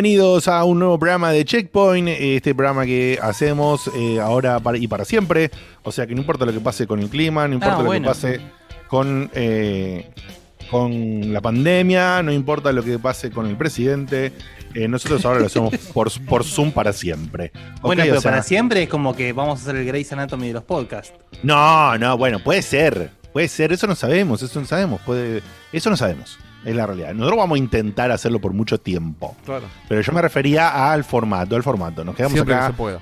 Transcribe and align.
Bienvenidos 0.00 0.46
a 0.46 0.62
un 0.64 0.78
nuevo 0.78 0.98
programa 0.98 1.30
de 1.32 1.42
Checkpoint, 1.46 2.06
este 2.06 2.54
programa 2.54 2.84
que 2.84 3.18
hacemos 3.22 3.90
eh, 3.96 4.20
ahora 4.20 4.60
para- 4.60 4.76
y 4.76 4.86
para 4.86 5.06
siempre. 5.06 5.50
O 5.84 5.90
sea 5.90 6.06
que 6.06 6.14
no 6.14 6.20
importa 6.20 6.44
lo 6.44 6.52
que 6.52 6.60
pase 6.60 6.86
con 6.86 7.00
el 7.00 7.08
clima, 7.08 7.48
no 7.48 7.54
importa 7.54 7.76
Ah, 7.76 7.78
lo 7.78 7.86
bueno. 7.86 8.02
que 8.02 8.08
pase 8.08 8.40
con, 8.88 9.30
eh, 9.32 10.10
con 10.70 11.32
la 11.32 11.40
pandemia, 11.40 12.22
no 12.22 12.30
importa 12.30 12.72
lo 12.72 12.82
que 12.84 12.98
pase 12.98 13.30
con 13.30 13.46
el 13.46 13.56
presidente. 13.56 14.32
eh, 14.74 14.86
nosotros 14.86 15.24
ahora 15.24 15.40
lo 15.40 15.46
hacemos 15.46 15.72
por, 15.94 16.10
por 16.26 16.44
Zoom 16.44 16.72
para 16.72 16.92
siempre. 16.92 17.50
Bueno, 17.80 18.02
pero 18.04 18.18
o 18.18 18.20
sea, 18.20 18.32
para 18.32 18.42
siempre 18.42 18.82
es 18.82 18.90
como 18.90 19.16
que 19.16 19.32
vamos 19.32 19.60
a 19.60 19.62
hacer 19.62 19.76
el 19.76 19.86
Grey's 19.86 20.12
Anatomy 20.12 20.48
de 20.48 20.52
los 20.52 20.64
podcasts. 20.64 21.14
No, 21.42 21.96
no, 21.96 22.18
bueno, 22.18 22.40
puede 22.44 22.60
ser. 22.60 23.12
Puede 23.32 23.48
ser, 23.48 23.72
eso 23.72 23.86
no 23.86 23.94
sabemos, 23.94 24.42
eso 24.42 24.60
no 24.60 24.66
sabemos. 24.66 25.00
Puede, 25.06 25.40
eso 25.72 25.88
no 25.88 25.96
sabemos. 25.96 26.38
Es 26.66 26.74
la 26.76 26.84
realidad. 26.86 27.14
Nosotros 27.14 27.38
vamos 27.38 27.56
a 27.56 27.58
intentar 27.58 28.10
hacerlo 28.10 28.40
por 28.40 28.52
mucho 28.52 28.78
tiempo. 28.78 29.36
Claro. 29.44 29.64
Pero 29.88 30.00
yo 30.02 30.12
me 30.12 30.20
refería 30.20 30.92
al 30.92 31.04
formato, 31.04 31.56
al 31.56 31.62
formato. 31.62 32.04
Nos 32.04 32.14
quedamos 32.16 32.34
Siempre 32.34 32.54
acá. 32.54 32.66
que 32.66 32.72
se 32.72 32.76
pueda. 32.76 33.00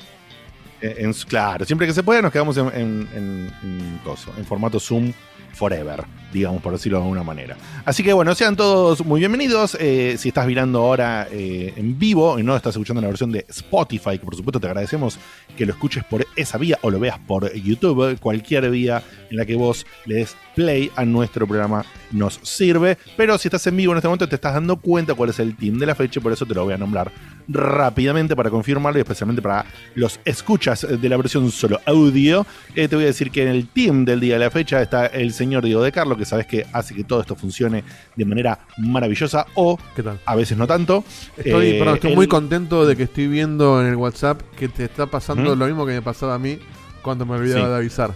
en- 0.81 1.13
claro, 1.15 1.65
siempre 1.65 1.87
que 1.87 1.95
se 1.95 2.03
pueda, 2.03 2.21
nos 2.21 2.31
quedamos 2.31 2.57
en, 2.59 2.67
en- 2.67 3.09
en- 3.15 3.53
en 3.63 4.01
coso, 4.05 4.31
en 4.37 4.45
formato 4.45 4.79
Zoom 4.79 5.13
forever, 5.55 6.05
digamos, 6.33 6.61
por 6.61 6.73
decirlo 6.73 6.99
de 6.99 7.05
alguna 7.05 7.23
manera. 7.23 7.57
Así 7.85 8.03
que 8.03 8.13
bueno, 8.13 8.35
sean 8.35 8.57
todos 8.57 9.05
muy 9.07 9.21
bienvenidos. 9.21 9.77
Eh, 9.81 10.17
si 10.19 10.29
estás 10.29 10.47
mirando 10.49 10.81
ahora 10.81 11.29
eh, 11.31 11.73
en 11.77 11.97
vivo 11.99 12.39
y 12.41 12.43
no 12.43 12.57
estás 12.57 12.75
escuchando 12.75 13.01
la 13.01 13.07
versión 13.09 13.31
de 13.31 13.47
Spotify, 13.49 14.19
que 14.19 14.25
por 14.25 14.35
supuesto 14.35 14.59
te 14.61 14.67
agradecemos 14.67 15.17
que 15.57 15.65
lo 15.65 15.73
escuches 15.73 16.03
por 16.05 16.27
esa 16.37 16.59
vía 16.59 16.77
o 16.83 16.91
lo 16.91 16.99
veas 16.99 17.21
por 17.21 17.51
YouTube, 17.55 18.19
cualquier 18.19 18.69
vía 18.69 19.03
en 19.31 19.37
la 19.37 19.47
que 19.47 19.55
vos 19.55 19.87
le 20.07 20.17
des 20.17 20.37
play 20.55 20.91
a 20.97 21.05
nuestro 21.05 21.47
programa 21.47 21.85
nos 22.13 22.39
sirve. 22.43 22.97
Pero 23.17 23.37
si 23.39 23.49
estás 23.49 23.67
en 23.67 23.77
vivo 23.77 23.93
en 23.93 23.99
este 23.99 24.09
momento, 24.09 24.29
te 24.29 24.37
estás 24.37 24.55
dando 24.55 24.77
cuenta 24.77 25.15
cuál 25.15 25.31
es 25.31 25.39
el 25.41 25.57
team 25.57 25.79
de 25.79 25.87
la 25.87 25.95
fecha, 25.95 26.21
y 26.21 26.23
por 26.23 26.33
eso 26.33 26.47
te 26.47 26.55
lo 26.55 26.65
voy 26.65 26.75
a 26.75 26.79
nombrar 26.79 27.11
rápidamente 27.49 28.35
para 28.37 28.51
confirmarlo 28.51 28.99
y 28.99 29.03
especialmente 29.03 29.43
para 29.43 29.65
los 29.95 30.19
escuchas 30.25 30.87
de 30.89 31.09
la 31.09 31.17
versión 31.17 31.51
solo 31.51 31.81
audio. 31.87 32.47
Eh, 32.75 32.89
te 32.89 32.97
voy 32.97 33.05
a 33.05 33.09
decir 33.09 33.31
que 33.31 33.43
en 33.43 33.49
el 33.49 33.69
team 33.69 34.05
del 34.05 34.21
día 34.21 34.35
de 34.35 34.41
la 34.41 34.51
fecha 34.51 34.81
está 34.83 35.07
el 35.07 35.33
señor 35.33 35.65
Diego 35.65 35.83
de 35.83 35.93
Carlo, 35.93 36.17
que 36.17 36.25
sabes 36.25 36.47
que 36.47 36.67
hace 36.73 36.95
que 36.95 37.05
todo 37.05 37.21
esto 37.21 37.35
funcione 37.37 37.85
de 38.17 38.25
manera 38.25 38.59
maravillosa 38.79 39.47
o 39.55 39.79
¿Qué 39.95 40.03
tal? 40.03 40.19
a 40.25 40.35
veces 40.37 40.57
no 40.57 40.67
tanto. 40.67 41.05
Estoy, 41.37 41.69
Eh, 41.69 41.79
perdón, 41.79 41.95
estoy 41.97 42.11
el- 42.11 42.17
muy 42.17 42.27
contento 42.29 42.87
de 42.87 42.97
que 42.97 43.05
estoy 43.05 43.27
viendo 43.29 43.81
en 43.81 43.89
el 43.89 43.97
WhatsApp 43.97 44.41
que 44.57 44.69
te 44.69 44.85
está 44.85 45.07
pasando 45.07 45.55
¿Mm? 45.55 45.59
lo 45.59 45.67
mismo 45.67 45.87
que 45.87 45.93
me 45.93 46.03
pasaba 46.03 46.35
a 46.35 46.39
mí 46.39 46.59
cuando 47.03 47.27
me 47.27 47.35
olvidaba 47.37 47.65
Sí. 47.67 47.71
de 47.71 47.77
avisar. 47.77 48.15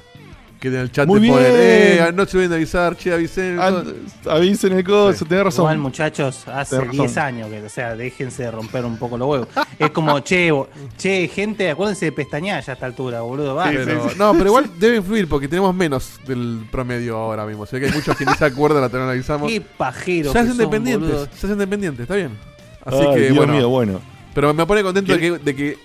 Que 0.61 0.69
en 0.69 0.75
el 0.75 0.91
chat 0.91 1.07
Muy 1.07 1.21
te 1.21 1.29
ponen, 1.29 1.45
bien. 1.53 1.57
eh, 1.57 2.13
no 2.13 2.27
se 2.27 2.37
olviden 2.37 2.51
de 2.51 2.57
avisar, 2.57 2.97
che, 2.97 3.13
avisé. 3.15 3.57
Ah, 3.61 3.83
avisen 4.29 4.73
el 4.73 4.83
coso, 4.83 5.21
Sí. 5.21 5.25
tenés 5.27 5.45
razón. 5.45 5.63
Igual, 5.67 5.79
muchachos, 5.79 6.49
hace 6.49 6.77
Tenés 6.77 6.89
razón. 6.89 7.07
10 7.07 7.17
años 7.19 7.49
que, 7.49 7.63
o 7.63 7.69
sea, 7.69 7.95
déjense 7.95 8.43
de 8.43 8.51
romper 8.51 8.85
un 8.85 8.97
poco 8.99 9.17
los 9.17 9.29
huevos. 9.29 9.49
Es 9.79 9.91
como, 9.91 10.19
che, 10.21 10.51
bo- 10.51 10.69
che, 10.97 11.29
gente, 11.29 11.71
acuérdense 11.71 12.07
de 12.07 12.13
pestañear 12.13 12.65
ya 12.65 12.73
a 12.73 12.75
esta 12.75 12.87
altura, 12.87 13.21
boludo. 13.21 13.55
Va. 13.55 13.67
Pero- 13.67 14.11
No, 14.17 14.33
pero 14.33 14.47
igual 14.47 14.69
debe 14.81 14.97
influir 14.97 15.29
porque 15.29 15.47
tenemos 15.47 15.73
menos 15.75 16.19
del 16.27 16.67
promedio 16.73 17.17
ahora 17.17 17.47
mismo. 17.47 17.63
O 17.63 17.67
sea 17.67 17.79
que 17.79 17.87
hay 17.87 17.93
muchos 17.93 18.17
que 18.17 18.27
ni 18.27 18.35
se 18.35 18.45
acuerdan 18.45 18.83
no 18.99 19.09
avisamos. 19.13 19.49
Qué 19.49 19.61
pajero. 19.61 20.33
Se 20.33 20.39
hacen 20.41 20.53
boludo. 21.13 21.27
se 21.27 21.37
hacen 21.39 21.51
independientes, 21.53 22.03
está 22.03 22.17
bien. 22.17 22.33
Así 22.85 22.97
Ay, 22.99 23.15
que 23.15 23.21
Dios 23.27 23.37
bueno, 23.37 23.53
mío, 23.53 23.69
bueno. 23.69 24.01
pero 24.35 24.53
me 24.53 24.67
pone 24.67 24.83
contento 24.83 25.13
de 25.13 25.19
¿Qué- 25.21 25.33
que, 25.33 25.39
de 25.39 25.55
que 25.55 25.79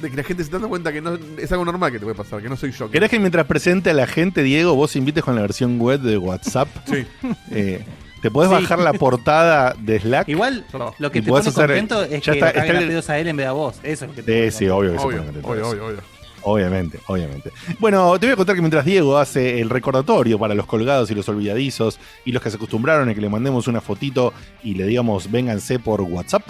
de 0.00 0.10
que 0.10 0.16
la 0.16 0.22
gente 0.22 0.42
se 0.42 0.48
está 0.48 0.56
dando 0.56 0.68
cuenta 0.68 0.92
que 0.92 1.00
no 1.00 1.18
es 1.38 1.50
algo 1.52 1.64
normal 1.64 1.90
que 1.92 1.98
te 1.98 2.04
puede 2.04 2.16
pasar, 2.16 2.42
que 2.42 2.48
no 2.48 2.56
soy 2.56 2.72
yo. 2.72 2.90
¿Querés 2.90 3.10
que 3.10 3.18
mientras 3.18 3.46
presente 3.46 3.90
a 3.90 3.94
la 3.94 4.06
gente, 4.06 4.42
Diego, 4.42 4.74
vos 4.74 4.94
invites 4.96 5.22
con 5.24 5.34
la 5.34 5.40
versión 5.42 5.78
web 5.80 6.00
de 6.00 6.18
WhatsApp? 6.18 6.68
Sí. 6.86 7.04
Eh, 7.50 7.84
¿Te 8.22 8.30
podés 8.30 8.48
Sí. 8.50 8.54
bajar 8.62 8.78
la 8.80 8.92
portada 8.94 9.74
de 9.78 10.00
Slack? 10.00 10.28
Igual, 10.28 10.64
lo- 10.98 11.12
que 11.12 11.20
te 11.22 11.28
pone 11.28 11.40
hacer- 11.48 11.66
contento 11.66 12.02
es 12.02 12.22
ya 12.22 12.32
que 12.32 12.38
está- 12.38 12.48
está 12.50 12.60
a 12.62 12.64
el- 12.64 13.02
a 13.10 13.18
él 13.18 13.28
en 13.28 13.36
vez 13.36 13.44
de 13.44 13.48
a 13.48 13.52
vos. 13.52 13.76
Eso 13.82 14.04
es 14.06 14.10
lo 14.10 14.14
que 14.16 14.22
te 14.22 14.32
Sí, 14.32 14.38
pone 14.38 14.50
sí, 14.50 14.68
obvio 14.68 14.92
que 14.92 14.98
se 14.98 15.04
Obvio, 15.04 15.16
pone 15.18 15.26
contento 15.26 15.48
obvio, 15.48 15.68
obvio, 15.68 15.86
obvio. 15.86 16.16
Obviamente, 16.48 17.00
obviamente. 17.08 17.50
Bueno, 17.80 18.16
te 18.20 18.26
voy 18.26 18.32
a 18.34 18.36
contar 18.36 18.54
que 18.54 18.62
mientras 18.62 18.84
Diego 18.84 19.18
hace 19.18 19.60
el 19.60 19.68
recordatorio 19.68 20.38
para 20.38 20.54
los 20.54 20.64
colgados 20.66 21.10
y 21.10 21.14
los 21.16 21.28
olvidadizos 21.28 21.98
y 22.24 22.30
los 22.32 22.40
que 22.40 22.50
se 22.50 22.56
acostumbraron 22.56 23.08
a 23.08 23.14
que 23.14 23.20
le 23.20 23.28
mandemos 23.28 23.66
una 23.66 23.80
fotito 23.80 24.32
y 24.62 24.74
le 24.74 24.86
digamos 24.86 25.28
vénganse 25.30 25.80
por 25.80 26.00
WhatsApp, 26.02 26.44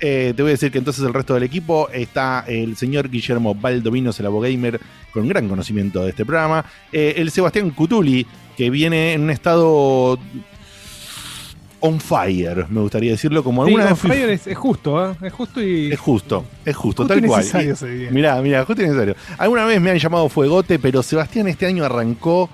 eh, 0.00 0.32
te 0.36 0.42
voy 0.42 0.50
a 0.50 0.52
decir 0.52 0.70
que 0.70 0.78
entonces 0.78 1.04
el 1.04 1.14
resto 1.14 1.34
del 1.34 1.42
equipo 1.42 1.88
está 1.90 2.44
el 2.46 2.76
señor 2.76 3.10
Guillermo 3.10 3.54
Baldovinos, 3.54 4.18
el 4.20 4.26
abogamer, 4.26 4.80
con 5.12 5.28
gran 5.28 5.48
conocimiento 5.48 6.02
de 6.02 6.10
este 6.10 6.24
programa, 6.24 6.64
eh, 6.92 7.14
el 7.16 7.30
Sebastián 7.30 7.70
Cutuli, 7.70 8.26
que 8.56 8.70
viene 8.70 9.12
en 9.14 9.22
un 9.22 9.30
estado 9.30 10.18
on 11.80 12.00
fire, 12.00 12.66
me 12.68 12.80
gustaría 12.80 13.12
decirlo, 13.12 13.44
como 13.44 13.64
Sí, 13.64 13.70
alguna 13.70 13.84
on 13.84 13.90
vez 13.90 14.00
fire 14.00 14.30
es, 14.30 14.46
es 14.46 14.56
justo, 14.56 15.10
¿eh? 15.10 15.14
Es 15.22 15.32
justo 15.32 15.62
y. 15.62 15.92
es 15.92 15.98
justo, 15.98 16.44
es 16.64 16.76
justo, 16.76 17.02
justo 17.04 17.06
tal 17.06 17.26
cual. 17.26 17.44
Y-. 17.44 18.12
Mirá, 18.12 18.40
mirá, 18.42 18.64
justo 18.64 18.82
y 18.82 18.86
necesario. 18.86 19.14
Alguna 19.36 19.64
vez 19.64 19.80
me 19.80 19.90
han 19.90 19.98
llamado 19.98 20.28
fuegote, 20.28 20.78
pero 20.78 21.02
Sebastián 21.02 21.48
este 21.48 21.66
año 21.66 21.84
arrancó 21.84 22.50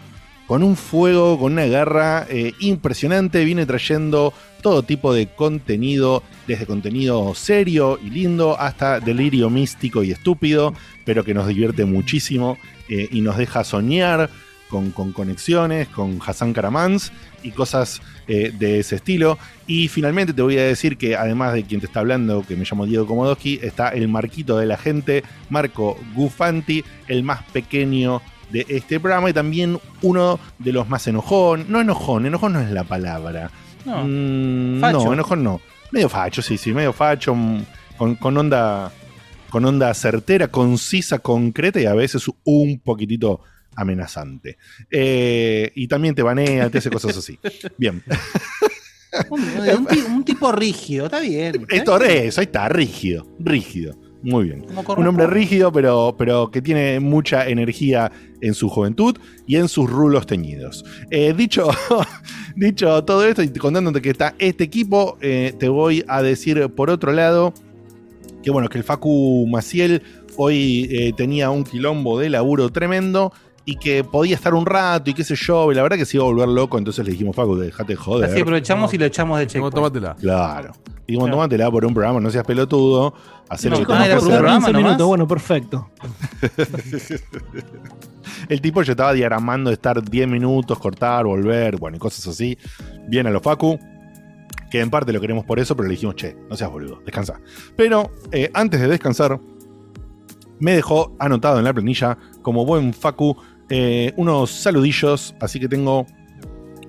con 0.47 0.63
un 0.63 0.77
fuego, 0.77 1.39
con 1.39 1.53
una 1.53 1.67
garra 1.67 2.27
eh, 2.29 2.53
impresionante. 2.61 3.45
Viene 3.45 3.67
trayendo 3.67 4.35
todo 4.65 4.83
tipo 4.83 5.13
de 5.13 5.27
contenido, 5.27 6.23
desde 6.47 6.65
contenido 6.65 7.35
serio 7.35 7.99
y 8.03 8.09
lindo 8.09 8.59
hasta 8.59 8.99
delirio 8.99 9.51
místico 9.51 10.03
y 10.03 10.11
estúpido, 10.11 10.73
pero 11.05 11.23
que 11.23 11.35
nos 11.35 11.47
divierte 11.47 11.85
muchísimo 11.85 12.57
eh, 12.89 13.07
y 13.13 13.21
nos 13.21 13.37
deja 13.37 13.63
soñar 13.63 14.31
con, 14.71 14.91
con 14.91 15.13
conexiones, 15.13 15.89
con 15.89 16.19
Hassan 16.25 16.55
Karamans 16.55 17.13
y 17.43 17.51
cosas 17.51 18.01
eh, 18.27 18.55
de 18.59 18.79
ese 18.79 18.97
estilo. 18.97 19.39
Y 19.67 19.89
finalmente 19.89 20.33
te 20.33 20.41
voy 20.41 20.57
a 20.57 20.65
decir 20.65 20.97
que 20.97 21.15
además 21.15 21.53
de 21.53 21.65
quien 21.65 21.81
te 21.81 21.87
está 21.87 22.01
hablando, 22.01 22.43
que 22.43 22.57
me 22.57 22.65
llamo 22.65 22.87
Diego 22.87 23.07
Komodowski, 23.07 23.61
está 23.63 23.91
el 23.91 24.09
marquito 24.09 24.57
de 24.57 24.65
la 24.65 24.79
gente, 24.79 25.25
Marco 25.51 25.99
Gufanti, 26.15 26.83
el 27.07 27.23
más 27.23 27.43
pequeño 27.53 28.23
de 28.51 28.65
este 28.71 28.99
programa 28.99 29.29
y 29.29 29.35
también 29.35 29.79
uno 30.01 30.41
de 30.59 30.73
los 30.73 30.89
más 30.89 31.07
enojón. 31.07 31.67
No 31.69 31.83
enojón, 31.83 32.25
enojón 32.25 32.55
no 32.55 32.61
es 32.61 32.71
la 32.71 32.85
palabra. 32.85 33.51
No. 33.85 34.05
Mm, 34.05 34.81
Facho. 34.81 35.05
no, 35.05 35.13
enojón 35.13 35.43
no. 35.45 35.61
Medio 35.91 36.09
facho, 36.09 36.43
sí, 36.43 36.57
sí, 36.59 36.73
medio 36.73 36.93
facho, 36.93 37.35
mm, 37.35 37.63
con, 37.97 38.15
con 38.17 38.37
onda 38.37 38.93
con 39.51 39.65
onda 39.65 39.95
certera, 39.95 40.49
concisa, 40.49 41.21
concreta 41.21 41.81
y 41.81 41.87
a 41.87 41.95
veces 41.95 42.25
un 42.43 42.81
poquitito 42.81 43.41
amenazante. 43.77 44.59
Eh, 44.91 45.71
y 45.77 45.87
también 45.87 46.15
te 46.17 46.23
banea, 46.25 46.69
te 46.71 46.79
hace 46.79 46.91
cosas 46.91 47.17
así. 47.17 47.39
Bien. 47.79 48.03
Un, 49.31 49.41
un 49.41 49.87
ti- 49.87 50.01
un 50.09 50.25
tipo 50.25 50.51
rígido, 50.51 51.05
está 51.07 51.21
bien. 51.21 51.67
Esto 51.71 52.01
es, 52.03 52.37
ahí 52.39 52.47
está, 52.47 52.69
rígido, 52.69 53.29
rígido. 53.39 53.95
Muy 54.25 54.45
bien. 54.45 54.65
Un 54.97 55.07
hombre 55.07 55.27
rígido, 55.27 55.71
pero, 55.71 56.15
pero 56.17 56.51
que 56.51 56.63
tiene 56.63 56.99
mucha 56.99 57.47
energía 57.47 58.11
en 58.41 58.55
su 58.55 58.71
juventud 58.71 59.19
y 59.47 59.57
en 59.57 59.69
sus 59.69 59.91
rulos 59.91 60.27
teñidos. 60.27 60.83
Eh, 61.11 61.35
dicho, 61.37 61.69
dicho 62.57 63.05
todo 63.05 63.27
esto 63.27 63.43
y 63.43 63.49
contándote 63.51 64.01
que 64.01 64.11
está 64.11 64.35
este 64.39 64.65
equipo, 64.65 65.19
eh, 65.21 65.53
te 65.59 65.69
voy 65.69 66.05
a 66.09 66.23
decir 66.23 66.71
por 66.71 66.89
otro 66.89 67.13
lado 67.13 67.53
que 68.43 68.51
bueno, 68.51 68.69
que 68.69 68.79
el 68.79 68.85
Facu 68.85 69.47
Maciel 69.47 70.03
hoy 70.37 70.89
eh, 70.91 71.13
tenía 71.17 71.51
un 71.51 71.65
quilombo 71.65 72.19
de 72.19 72.31
laburo 72.31 72.71
tremendo 72.71 73.33
y 73.67 73.77
que 73.77 74.05
podía 74.05 74.35
estar 74.35 74.53
un 74.55 74.67
rato 74.67 75.09
y 75.11 75.15
qué 75.15 75.25
sé 75.25 75.35
yo, 75.37 75.73
y 75.73 75.75
la 75.75 75.83
verdad 75.83 75.97
que 75.97 76.05
se 76.05 76.17
iba 76.19 76.25
a 76.25 76.29
volver 76.29 76.49
loco, 76.49 76.77
entonces 76.79 77.05
le 77.05 77.13
dijimos, 77.13 77.35
Facu, 77.35 77.57
dejate 77.57 77.93
de 77.95 77.97
joder. 77.97 78.31
Así 78.31 78.41
aprovechamos 78.41 78.93
y 78.95 78.99
lo 78.99 79.05
echamos 79.07 79.39
de 79.39 79.45
No, 79.47 79.51
checkpoint. 79.51 79.75
tómatela. 79.75 80.15
Claro. 80.17 80.73
Y 81.07 81.13
dijimos, 81.13 81.25
Claro. 81.27 81.37
tómatela 81.37 81.71
por 81.71 81.85
un 81.87 81.95
programa, 81.95 82.21
no 82.21 82.31
seas 82.31 82.45
pelotudo, 82.45 83.15
hacer 83.49 83.71
No, 83.73 83.79
lo 83.81 83.87
que 83.87 83.93
tenés 83.93 84.07
era 84.09 84.15
que 84.17 84.21
por 84.21 84.27
un 84.29 84.33
hacer. 84.33 84.41
programa 84.41 84.59
15 84.67 84.73
nomás. 84.73 84.87
minutos, 84.91 85.07
bueno, 85.07 85.29
perfecto. 85.29 85.91
El 88.49 88.61
tipo 88.61 88.83
ya 88.83 88.93
estaba 88.93 89.13
diagramando 89.13 89.71
de 89.71 89.75
estar 89.75 90.03
10 90.03 90.29
minutos, 90.29 90.79
cortar, 90.79 91.25
volver, 91.25 91.77
bueno, 91.79 91.97
y 91.97 92.01
cosas 92.01 92.27
así. 92.27 92.59
Bien 93.09 93.27
a 93.27 93.31
los 93.31 93.43
Facu. 93.43 93.79
Que 94.71 94.81
en 94.81 94.91
parte 94.91 95.13
lo 95.13 95.21
queremos 95.21 95.45
por 95.45 95.61
eso, 95.61 95.77
pero 95.77 95.87
le 95.89 95.93
dijimos, 95.95 96.17
che, 96.17 96.37
no 96.51 96.57
seas 96.57 96.71
boludo, 96.71 97.01
descansa. 97.05 97.41
Pero 97.77 98.11
eh, 98.33 98.51
antes 98.55 98.81
de 98.81 98.89
descansar, 98.89 99.39
me 100.59 100.73
dejó 100.73 101.15
anotado 101.21 101.59
en 101.59 101.65
la 101.65 101.73
planilla, 101.73 102.19
como 102.43 102.65
buen 102.67 102.93
Facu, 102.93 103.37
eh, 103.71 104.13
unos 104.17 104.51
saludillos. 104.51 105.35
Así 105.41 105.61
que 105.61 105.69
tengo 105.69 106.07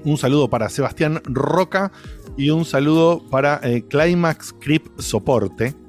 un 0.03 0.17
saludo 0.17 0.49
para 0.49 0.69
Sebastián 0.69 1.21
Roca 1.25 1.91
y 2.37 2.49
un 2.49 2.65
saludo 2.65 3.23
para 3.29 3.59
eh, 3.63 3.83
Climax 3.89 4.53
Crip 4.59 4.99
Soporte. 4.99 5.73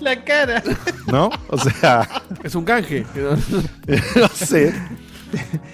La 0.00 0.24
cara. 0.24 0.62
¿No? 1.06 1.30
O 1.48 1.58
sea, 1.58 2.08
Es 2.42 2.54
un 2.54 2.64
canje. 2.64 3.04
no 4.16 4.28
sé. 4.28 4.72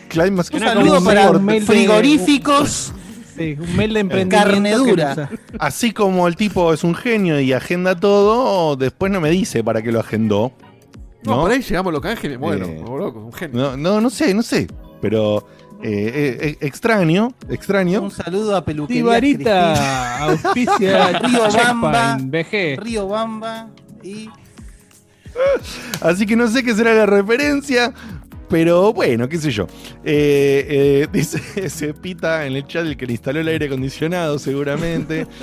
Climax 0.08 0.50
Un 0.52 0.60
saludo 0.60 1.04
para 1.04 1.32
frigoríficos. 1.60 2.92
Sí, 3.36 3.56
un 3.58 3.76
mail 3.76 3.94
de 3.94 4.00
emprendimiento. 4.00 4.50
Carne 4.50 4.72
dura. 4.74 5.30
Así 5.58 5.92
como 5.92 6.26
el 6.28 6.36
tipo 6.36 6.72
es 6.72 6.82
un 6.82 6.94
genio 6.94 7.40
y 7.40 7.52
agenda 7.52 7.94
todo, 7.94 8.76
después 8.76 9.12
no 9.12 9.20
me 9.20 9.30
dice 9.30 9.62
para 9.62 9.82
qué 9.82 9.92
lo 9.92 10.00
agendó. 10.00 10.52
No, 11.22 11.36
¿No? 11.36 11.42
por 11.42 11.50
ahí 11.50 11.60
llegamos 11.60 11.92
los 11.92 12.02
y 12.24 12.28
me 12.28 12.38
muero. 12.38 12.66
Eh, 12.66 12.68
me 12.68 12.80
vuelvo 12.80 12.98
loco, 12.98 13.20
un 13.20 13.32
genio. 13.32 13.60
No, 13.60 13.76
no, 13.76 14.00
no 14.00 14.10
sé, 14.10 14.32
no 14.32 14.42
sé. 14.42 14.66
Pero 15.00 15.46
eh, 15.82 15.88
eh, 16.14 16.38
eh, 16.40 16.56
extraño, 16.60 17.32
extraño. 17.48 18.02
Un 18.02 18.10
saludo 18.10 18.54
a 18.54 18.64
Peluquería 18.64 19.02
Tibarita, 19.02 20.18
auspicia 20.24 21.18
Río 21.20 21.48
Bamba. 21.50 22.18
Río 22.78 23.08
Bamba 23.08 23.68
y 24.02 24.28
Así 26.00 26.26
que 26.26 26.36
no 26.36 26.48
sé 26.48 26.62
qué 26.62 26.74
será 26.74 26.92
la 26.94 27.06
referencia. 27.06 27.94
Pero 28.50 28.92
bueno, 28.92 29.28
qué 29.28 29.38
sé 29.38 29.50
yo. 29.52 29.66
Eh, 30.04 30.66
eh, 30.68 31.08
dice 31.12 31.70
se 31.70 31.94
pita 31.94 32.44
en 32.46 32.56
el 32.56 32.66
chat 32.66 32.84
el 32.84 32.96
que 32.96 33.06
le 33.06 33.12
instaló 33.12 33.40
el 33.40 33.48
aire 33.48 33.66
acondicionado, 33.66 34.38
seguramente. 34.38 35.26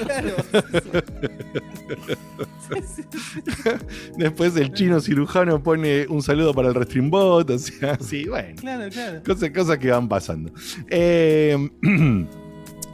Después 4.17 4.55
el 4.57 4.73
chino 4.73 4.99
cirujano 4.99 5.63
pone 5.63 6.05
un 6.07 6.21
saludo 6.21 6.53
para 6.53 6.67
el 6.67 6.75
Restreambot. 6.75 7.49
O 7.49 7.57
sea, 7.57 7.97
sí, 7.99 8.25
bueno. 8.27 8.55
Claro, 8.59 8.89
claro. 8.91 9.21
Cosas, 9.25 9.51
cosas 9.51 9.77
que 9.77 9.89
van 9.89 10.09
pasando. 10.09 10.51
Eh, 10.89 11.55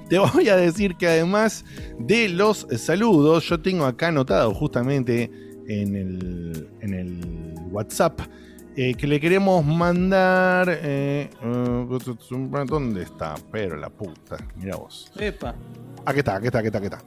te 0.10 0.20
voy 0.20 0.50
a 0.50 0.56
decir 0.56 0.96
que 0.96 1.08
además 1.08 1.66
de 1.98 2.30
los 2.30 2.68
saludos, 2.78 3.50
yo 3.50 3.60
tengo 3.60 3.86
acá 3.86 4.10
anotado 4.10 4.54
justamente 4.54 5.32
en 5.68 5.96
el, 5.96 6.68
en 6.82 6.94
el 6.94 7.20
WhatsApp 7.72 8.22
eh, 8.76 8.94
que 8.96 9.08
le 9.08 9.20
queremos 9.20 9.64
mandar. 9.66 10.70
eh, 10.70 11.30
eh, 11.42 12.66
¿Dónde 12.68 13.04
está? 13.04 13.36
Pero 13.52 13.76
la 13.78 13.90
puta, 13.90 14.38
mira 14.56 14.76
vos. 14.76 15.12
Epa. 15.20 15.56
Aquí 16.06 16.20
está, 16.20 16.36
aquí 16.38 16.48
está, 16.48 16.60
aquí 16.60 16.68
está, 16.68 16.78
aquí 16.80 16.88
está. 16.88 17.02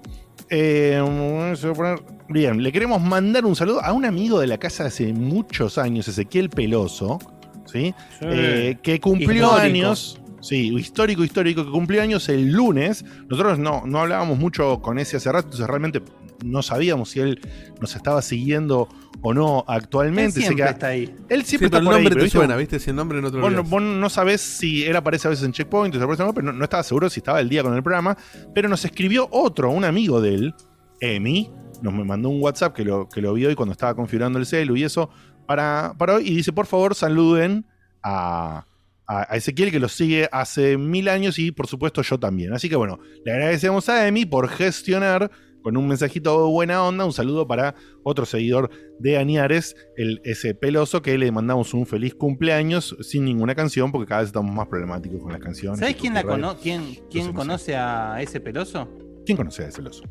Eh, 0.49 1.55
se 1.57 1.67
va 1.69 1.73
a 1.73 1.77
poner- 1.77 2.03
Bien, 2.29 2.63
le 2.63 2.73
queremos 2.73 3.01
mandar 3.03 3.45
un 3.45 3.55
saludo 3.55 3.81
a 3.83 3.93
un 3.93 4.05
amigo 4.05 4.41
de 4.41 4.47
la 4.49 4.59
casa 4.59 4.87
hace 4.87 5.13
muchos 5.13 5.79
años, 5.79 6.09
Ezequiel 6.09 6.51
Peloso, 6.51 7.19
¿sí? 7.67 7.95
Eh, 8.21 8.77
que 8.83 9.01
cumplió 9.01 9.45
Histórico. 9.47 9.57
años. 9.57 10.21
Sí, 10.41 10.73
histórico, 10.77 11.25
histórico, 11.25 11.65
que 11.65 11.71
cumplió 11.71 12.03
años 12.03 12.29
el 12.29 12.51
lunes. 12.53 13.05
Nosotros 13.29 13.59
no, 13.59 13.83
no 13.87 14.01
hablábamos 14.01 14.39
mucho 14.39 14.81
con 14.81 14.99
ese 14.99 15.17
hace 15.17 15.31
rato, 15.33 15.47
entonces 15.47 15.67
realmente 15.67 16.01
no 16.45 16.63
sabíamos 16.63 17.11
si 17.11 17.21
él 17.21 17.41
nos 17.81 17.95
estaba 17.97 18.23
siguiendo 18.23 18.89
o 19.23 19.35
no 19.35 19.61
Él 19.61 19.65
actualmente. 19.77 20.33
Sé 20.33 20.41
siempre 20.43 20.65
que- 20.65 20.71
está 20.71 20.87
ahí. 20.89 21.15
él 21.29 21.43
Sí, 21.43 21.51
siempre 21.51 21.69
pero 21.71 21.79
está 21.79 21.79
el 21.79 21.85
por 21.85 21.95
ahí, 21.95 21.99
nombre 21.99 22.11
pero 22.11 22.21
te 22.21 22.25
¿viste? 22.25 22.39
suena, 22.39 22.57
¿viste? 22.57 22.79
Si 22.79 22.91
el 22.91 22.97
nombre 22.97 23.21
no 23.23 23.31
te 23.31 23.37
lo 23.37 23.43
Vos 23.43 23.53
no, 23.53 23.63
vos 23.65 23.83
no 23.83 24.11
sabés 24.11 24.41
si 24.41 24.85
él 24.85 24.95
aparece 24.97 25.29
a 25.29 25.31
veces 25.31 25.45
en 25.45 25.53
Checkpoint, 25.53 25.95
o 25.95 25.99
no, 25.99 26.35
pero 26.35 26.47
no, 26.47 26.53
no 26.53 26.65
estaba 26.65 26.83
seguro 26.83 27.09
si 27.11 27.21
estaba 27.21 27.41
el 27.41 27.49
día 27.49 27.63
con 27.63 27.75
el 27.75 27.83
programa. 27.83 28.17
Pero 28.55 28.69
nos 28.69 28.85
escribió 28.85 29.29
otro, 29.31 29.71
un 29.71 29.85
amigo 29.85 30.21
de 30.21 30.35
él, 30.35 30.55
Emi, 31.01 31.51
nos 31.83 31.93
me 31.93 32.05
mandó 32.05 32.29
un 32.31 32.41
WhatsApp 32.43 32.75
que 32.75 32.85
lo, 32.85 33.09
que 33.09 33.21
lo 33.21 33.35
vio 33.35 33.49
hoy 33.49 33.55
cuando 33.55 33.73
estaba 33.73 33.95
configurando 33.95 34.39
el 34.39 34.47
celu 34.47 34.77
y 34.77 34.85
eso, 34.85 35.11
para, 35.47 35.95
para 35.99 36.15
hoy. 36.17 36.29
Y 36.29 36.35
dice, 36.37 36.53
por 36.53 36.67
favor, 36.67 36.95
saluden 36.95 37.67
a, 38.03 38.65
a- 39.07 39.33
a 39.33 39.37
Ezequiel 39.37 39.71
que 39.71 39.79
lo 39.81 39.89
sigue 39.89 40.29
hace 40.33 40.77
mil 40.77 41.09
años 41.09 41.39
y 41.39 41.53
por 41.53 41.67
supuesto 41.67 42.03
yo 42.03 42.19
también. 42.19 42.53
Así 42.53 42.69
que 42.69 42.77
bueno, 42.77 42.99
le 43.25 43.33
agradecemos 43.33 43.89
a 43.89 44.07
Emi 44.09 44.25
por 44.27 44.49
gestionar 44.49 45.31
con 45.67 45.77
un 45.77 45.89
mensajito 45.89 46.47
de 46.47 46.53
buena 46.53 46.85
onda, 46.85 47.05
un 47.05 47.13
saludo 47.13 47.45
para 47.49 47.75
otro 48.05 48.25
seguidor 48.25 48.71
de 49.01 49.19
Añares, 49.19 49.75
el, 49.97 50.21
ese 50.23 50.55
peloso 50.55 51.03
que 51.03 51.19
le 51.19 51.33
mandamos 51.33 51.75
un 51.75 51.87
feliz 51.87 52.15
cumpleaños 52.15 52.97
sin 53.01 53.25
ninguna 53.25 53.57
canción 53.57 53.91
porque 53.91 54.07
cada 54.07 54.21
vez 54.21 54.29
estamos 54.29 54.55
más 54.55 54.69
problemáticos 54.69 55.21
con 55.21 55.33
las 55.33 55.41
canciones. 55.41 55.81
¿Sabes 55.81 55.97
quién 55.97 56.15
la 56.15 56.23
cono 56.23 56.55
quién, 56.63 57.01
quién 57.11 57.33
conoce 57.33 57.75
a 57.75 58.23
ese 58.23 58.39
peloso? 58.39 58.89
¿Quién 59.25 59.37
conoce 59.37 59.65
a 59.65 59.67
ese 59.67 59.79
peloso? 59.79 60.05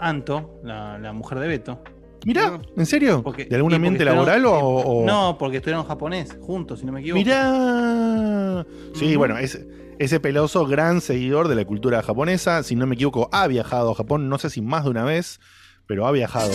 Anto, 0.00 0.58
la, 0.64 0.96
la 0.98 1.12
mujer 1.12 1.38
de 1.40 1.48
Beto. 1.48 1.82
Mirá, 2.24 2.58
¿en 2.74 2.86
serio? 2.86 3.22
Porque- 3.22 3.44
¿De 3.44 3.56
algún 3.56 3.74
ambiente 3.74 4.06
laboral 4.06 4.46
o, 4.46 4.58
o- 4.58 5.06
No, 5.06 5.36
porque 5.38 5.58
estuvieron 5.58 5.84
japonés 5.84 6.34
juntos, 6.40 6.80
si 6.80 6.86
no 6.86 6.92
me 6.92 7.00
equivoco. 7.00 7.18
Mirá. 7.22 8.66
Sí, 8.94 9.16
bueno, 9.16 9.36
es, 9.36 9.66
ese 9.98 10.20
peloso 10.20 10.66
gran 10.66 11.00
seguidor 11.00 11.48
de 11.48 11.54
la 11.56 11.64
cultura 11.64 12.02
japonesa, 12.02 12.62
si 12.62 12.76
no 12.76 12.86
me 12.86 12.94
equivoco, 12.94 13.28
ha 13.32 13.46
viajado 13.46 13.92
a 13.92 13.94
Japón, 13.94 14.28
no 14.28 14.38
sé 14.38 14.50
si 14.50 14.60
más 14.62 14.84
de 14.84 14.90
una 14.90 15.04
vez, 15.04 15.40
pero 15.86 16.06
ha 16.06 16.12
viajado 16.12 16.52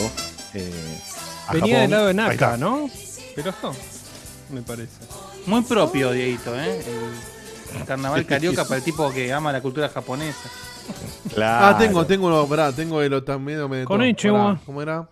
eh, 0.54 1.00
a 1.48 1.54
Venía 1.54 1.76
Japón. 1.76 1.82
del 1.82 1.92
lado 1.92 2.08
de 2.08 2.14
Naka. 2.14 2.58
¿no? 2.58 2.90
Peloso, 3.36 3.74
me 4.52 4.62
parece. 4.62 5.06
Muy 5.46 5.62
propio, 5.64 6.12
Dieguito, 6.12 6.56
¿eh? 6.58 6.80
El, 7.76 7.86
carnaval 7.86 8.24
carioca 8.28 8.64
para 8.66 8.78
el 8.78 8.84
tipo 8.84 9.12
que 9.12 9.34
ama 9.34 9.52
la 9.52 9.60
cultura 9.60 9.90
japonesa. 9.90 10.50
Claro. 11.34 11.66
Ah, 11.66 11.78
tengo, 11.78 12.06
tengo 12.06 12.28
uno, 12.28 12.46
pará, 12.48 12.72
tengo 12.72 13.02
el 13.02 13.24
también 13.24 13.68
me 13.70 13.84
Konnichiwa. 13.84 14.60
¿Cómo 14.66 14.82
era? 14.82 15.10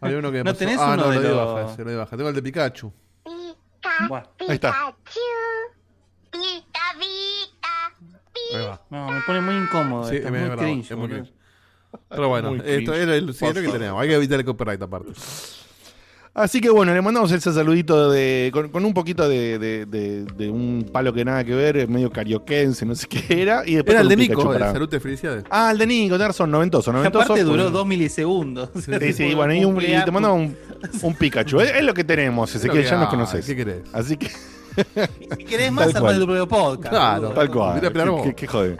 Había 0.00 0.18
uno 0.18 0.30
que 0.30 0.38
me 0.44 0.44
¿No 0.44 0.52
pasó- 0.52 0.58
tenés 0.58 0.78
ah, 0.78 0.92
uno 0.94 1.06
no, 1.06 1.20
de 1.20 1.28
lo 1.28 1.54
baja, 1.54 1.72
ese, 1.72 1.84
lo 1.84 1.90
di 1.90 1.96
baja. 1.96 2.16
Tengo 2.16 2.28
el 2.28 2.34
de 2.34 2.42
Pikachu. 2.42 2.92
Buah, 4.08 4.22
Ahí 4.46 4.54
está. 4.54 4.94
Ahí 8.54 8.64
va. 8.64 8.80
no, 8.90 9.10
me 9.10 9.20
pone 9.22 9.40
muy 9.40 9.54
incómodo. 9.56 10.08
Sí, 10.08 10.16
esto, 10.16 10.28
es 10.28 10.32
muy 10.32 10.42
bravo, 10.42 10.62
cringe, 10.62 10.90
es 10.90 10.96
muy 10.96 11.08
boludo. 11.08 11.22
cringe. 11.24 11.34
Pero 12.10 12.28
bueno, 12.28 12.54
esto 12.64 12.94
era 12.94 13.14
el 13.16 13.32
siguiente 13.34 13.60
que 13.62 13.68
Por 13.68 13.78
tenemos. 13.78 14.00
Hay 14.02 14.08
que 14.08 14.14
evitar 14.14 14.38
el 14.38 14.44
copyright 14.44 14.82
aparte. 14.82 15.12
Así 16.34 16.60
que 16.60 16.70
bueno, 16.70 16.94
le 16.94 17.02
mandamos 17.02 17.32
ese 17.32 17.52
saludito 17.52 18.10
de, 18.12 18.50
con, 18.52 18.68
con 18.68 18.84
un 18.84 18.94
poquito 18.94 19.28
de, 19.28 19.58
de- 19.58 19.86
de- 19.86 20.24
de 20.24 20.50
un 20.50 20.88
palo 20.92 21.12
que 21.12 21.24
nada 21.24 21.42
que 21.42 21.52
ver, 21.52 21.88
medio 21.88 22.12
carioquense, 22.12 22.86
no 22.86 22.94
sé 22.94 23.08
qué 23.08 23.42
era. 23.42 23.64
Y 23.66 23.74
después 23.74 23.94
Era 23.94 24.02
el 24.02 24.08
de 24.08 24.16
Pikachu 24.16 24.38
Nico, 24.38 24.52
el 24.52 24.58
para- 24.60 24.72
salud 24.72 24.88
de 24.88 25.00
felicidades. 25.00 25.44
Ah, 25.50 25.70
el 25.72 25.78
de 25.78 25.86
Nico, 25.86 26.14
tenés 26.14 26.28
razón, 26.28 26.50
noventoso, 26.52 26.92
noventoso. 26.92 27.24
Aparte 27.24 27.42
duró 27.42 27.70
dos 27.70 27.86
milisegundos. 27.86 28.70
Sí, 29.00 29.12
sí, 29.14 29.34
bueno, 29.34 29.52
y, 29.52 29.64
un, 29.64 29.80
y 29.82 30.04
te 30.04 30.10
mandamos 30.12 30.38
un, 30.38 30.56
un 31.02 31.14
Pikachu. 31.16 31.60
Es, 31.60 31.72
es 31.74 31.82
lo 31.82 31.92
que 31.94 32.04
tenemos, 32.04 32.54
Ezequiel, 32.54 32.84
ya 32.84 32.98
nos 32.98 33.08
conoces. 33.08 33.44
¿Qué 33.44 33.56
querés? 33.56 33.80
Así 33.92 34.16
que, 34.16 34.28
Si 35.36 35.44
querés 35.44 35.72
más, 35.72 35.92
cual. 35.94 36.16
el 36.16 36.24
propio 36.24 36.48
podcast. 36.48 36.88
Claro, 36.94 37.30
tal 37.30 37.50
cual. 37.50 37.74
Vete 37.74 37.86
a 37.86 37.90
pelear 37.90 38.10
vos. 38.10 38.22
¿Qué, 38.22 38.30
qué, 38.30 38.34
qué 38.36 38.46
jode? 38.46 38.76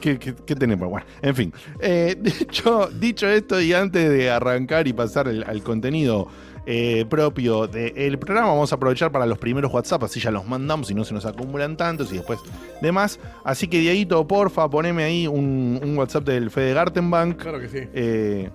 ¿Qué, 0.00 0.18
qué- 0.18 0.34
qué 0.34 0.56
tenemos? 0.56 0.88
Bueno, 0.90 1.06
en 1.20 1.34
fin. 1.36 1.52
Eh, 1.80 2.16
dicho, 2.20 2.88
dicho 2.98 3.28
esto, 3.28 3.60
y 3.60 3.72
antes 3.72 4.10
de 4.10 4.30
arrancar 4.30 4.88
y 4.88 4.92
pasar 4.92 5.28
el- 5.28 5.44
al 5.44 5.62
contenido 5.62 6.26
eh, 6.66 7.04
propio 7.08 7.66
del 7.66 8.18
programa, 8.18 8.48
vamos 8.48 8.70
a 8.72 8.76
aprovechar 8.76 9.10
para 9.12 9.26
los 9.26 9.36
primeros 9.38 9.72
WhatsApp, 9.72 10.04
así 10.04 10.20
ya 10.20 10.30
los 10.30 10.46
mandamos 10.46 10.90
y 10.90 10.94
no 10.94 11.04
se 11.04 11.12
nos 11.14 11.26
acumulan 11.26 11.76
tantos 11.76 12.12
y 12.12 12.16
después 12.16 12.38
demás. 12.80 13.18
Así 13.44 13.66
que, 13.68 13.78
Dieguito, 13.80 14.26
porfa, 14.28 14.68
poneme 14.70 15.02
ahí 15.04 15.26
un, 15.26 15.80
un 15.82 15.98
WhatsApp 15.98 16.24
del 16.24 16.50
Fede 16.50 16.72
Gartenbank 16.74 17.36
Claro 17.40 17.58
que 17.60 17.68
sí. 17.68 17.78
eh, 17.92 18.50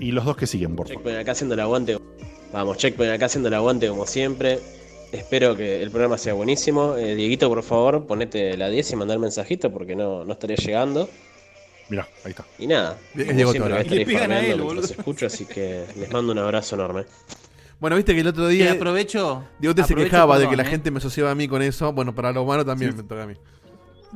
y 0.00 0.10
los 0.12 0.24
dos 0.24 0.36
que 0.36 0.46
siguen, 0.46 0.74
por 0.76 0.86
favor. 0.88 0.98
Checkpoint 1.02 1.20
acá 1.20 1.32
haciendo 1.32 1.54
el 1.54 1.60
aguante. 1.60 1.98
Vamos, 2.52 2.76
Checkpoint 2.78 3.12
acá 3.12 3.26
haciendo 3.26 3.48
el 3.48 3.54
aguante 3.54 3.88
como 3.88 4.06
siempre. 4.06 4.58
Espero 5.12 5.56
que 5.56 5.82
el 5.82 5.90
programa 5.90 6.18
sea 6.18 6.34
buenísimo. 6.34 6.96
Eh, 6.96 7.14
Dieguito, 7.14 7.48
por 7.48 7.62
favor, 7.62 8.06
ponete 8.06 8.56
la 8.56 8.68
10 8.68 8.92
y 8.92 8.96
mandar 8.96 9.18
mensajito 9.18 9.72
porque 9.72 9.94
no, 9.96 10.24
no 10.24 10.32
estaría 10.32 10.56
llegando. 10.56 11.08
Mirá, 11.88 12.08
ahí 12.24 12.30
está. 12.32 12.44
Y 12.58 12.66
nada, 12.66 12.98
Diego 13.14 13.52
siempre 13.52 13.84
Le 13.84 14.04
pegan 14.06 14.32
a 14.32 14.40
él, 14.40 14.44
mientras 14.46 14.66
boludo. 14.66 14.84
escucho, 14.86 15.26
así 15.26 15.44
que 15.46 15.84
les 15.96 16.10
mando 16.10 16.32
un 16.32 16.38
abrazo 16.38 16.74
enorme. 16.74 17.04
Bueno, 17.78 17.94
viste 17.96 18.14
que 18.14 18.20
el 18.20 18.26
otro 18.26 18.50
Y 18.50 18.56
día. 18.56 18.72
aprovecho. 18.72 19.44
Diego 19.60 19.74
te 19.74 19.84
se 19.84 19.94
quejaba 19.94 20.38
de 20.38 20.48
que 20.48 20.56
la 20.56 20.64
¿eh? 20.64 20.66
gente 20.66 20.90
me 20.90 20.98
asociaba 20.98 21.30
a 21.30 21.34
mí 21.34 21.46
con 21.46 21.62
eso. 21.62 21.92
Bueno, 21.92 22.14
para 22.14 22.32
lo 22.32 22.42
humano 22.42 22.64
también 22.64 22.96
me 22.96 23.02
toca 23.02 23.22
a 23.22 23.26
mí. 23.26 23.34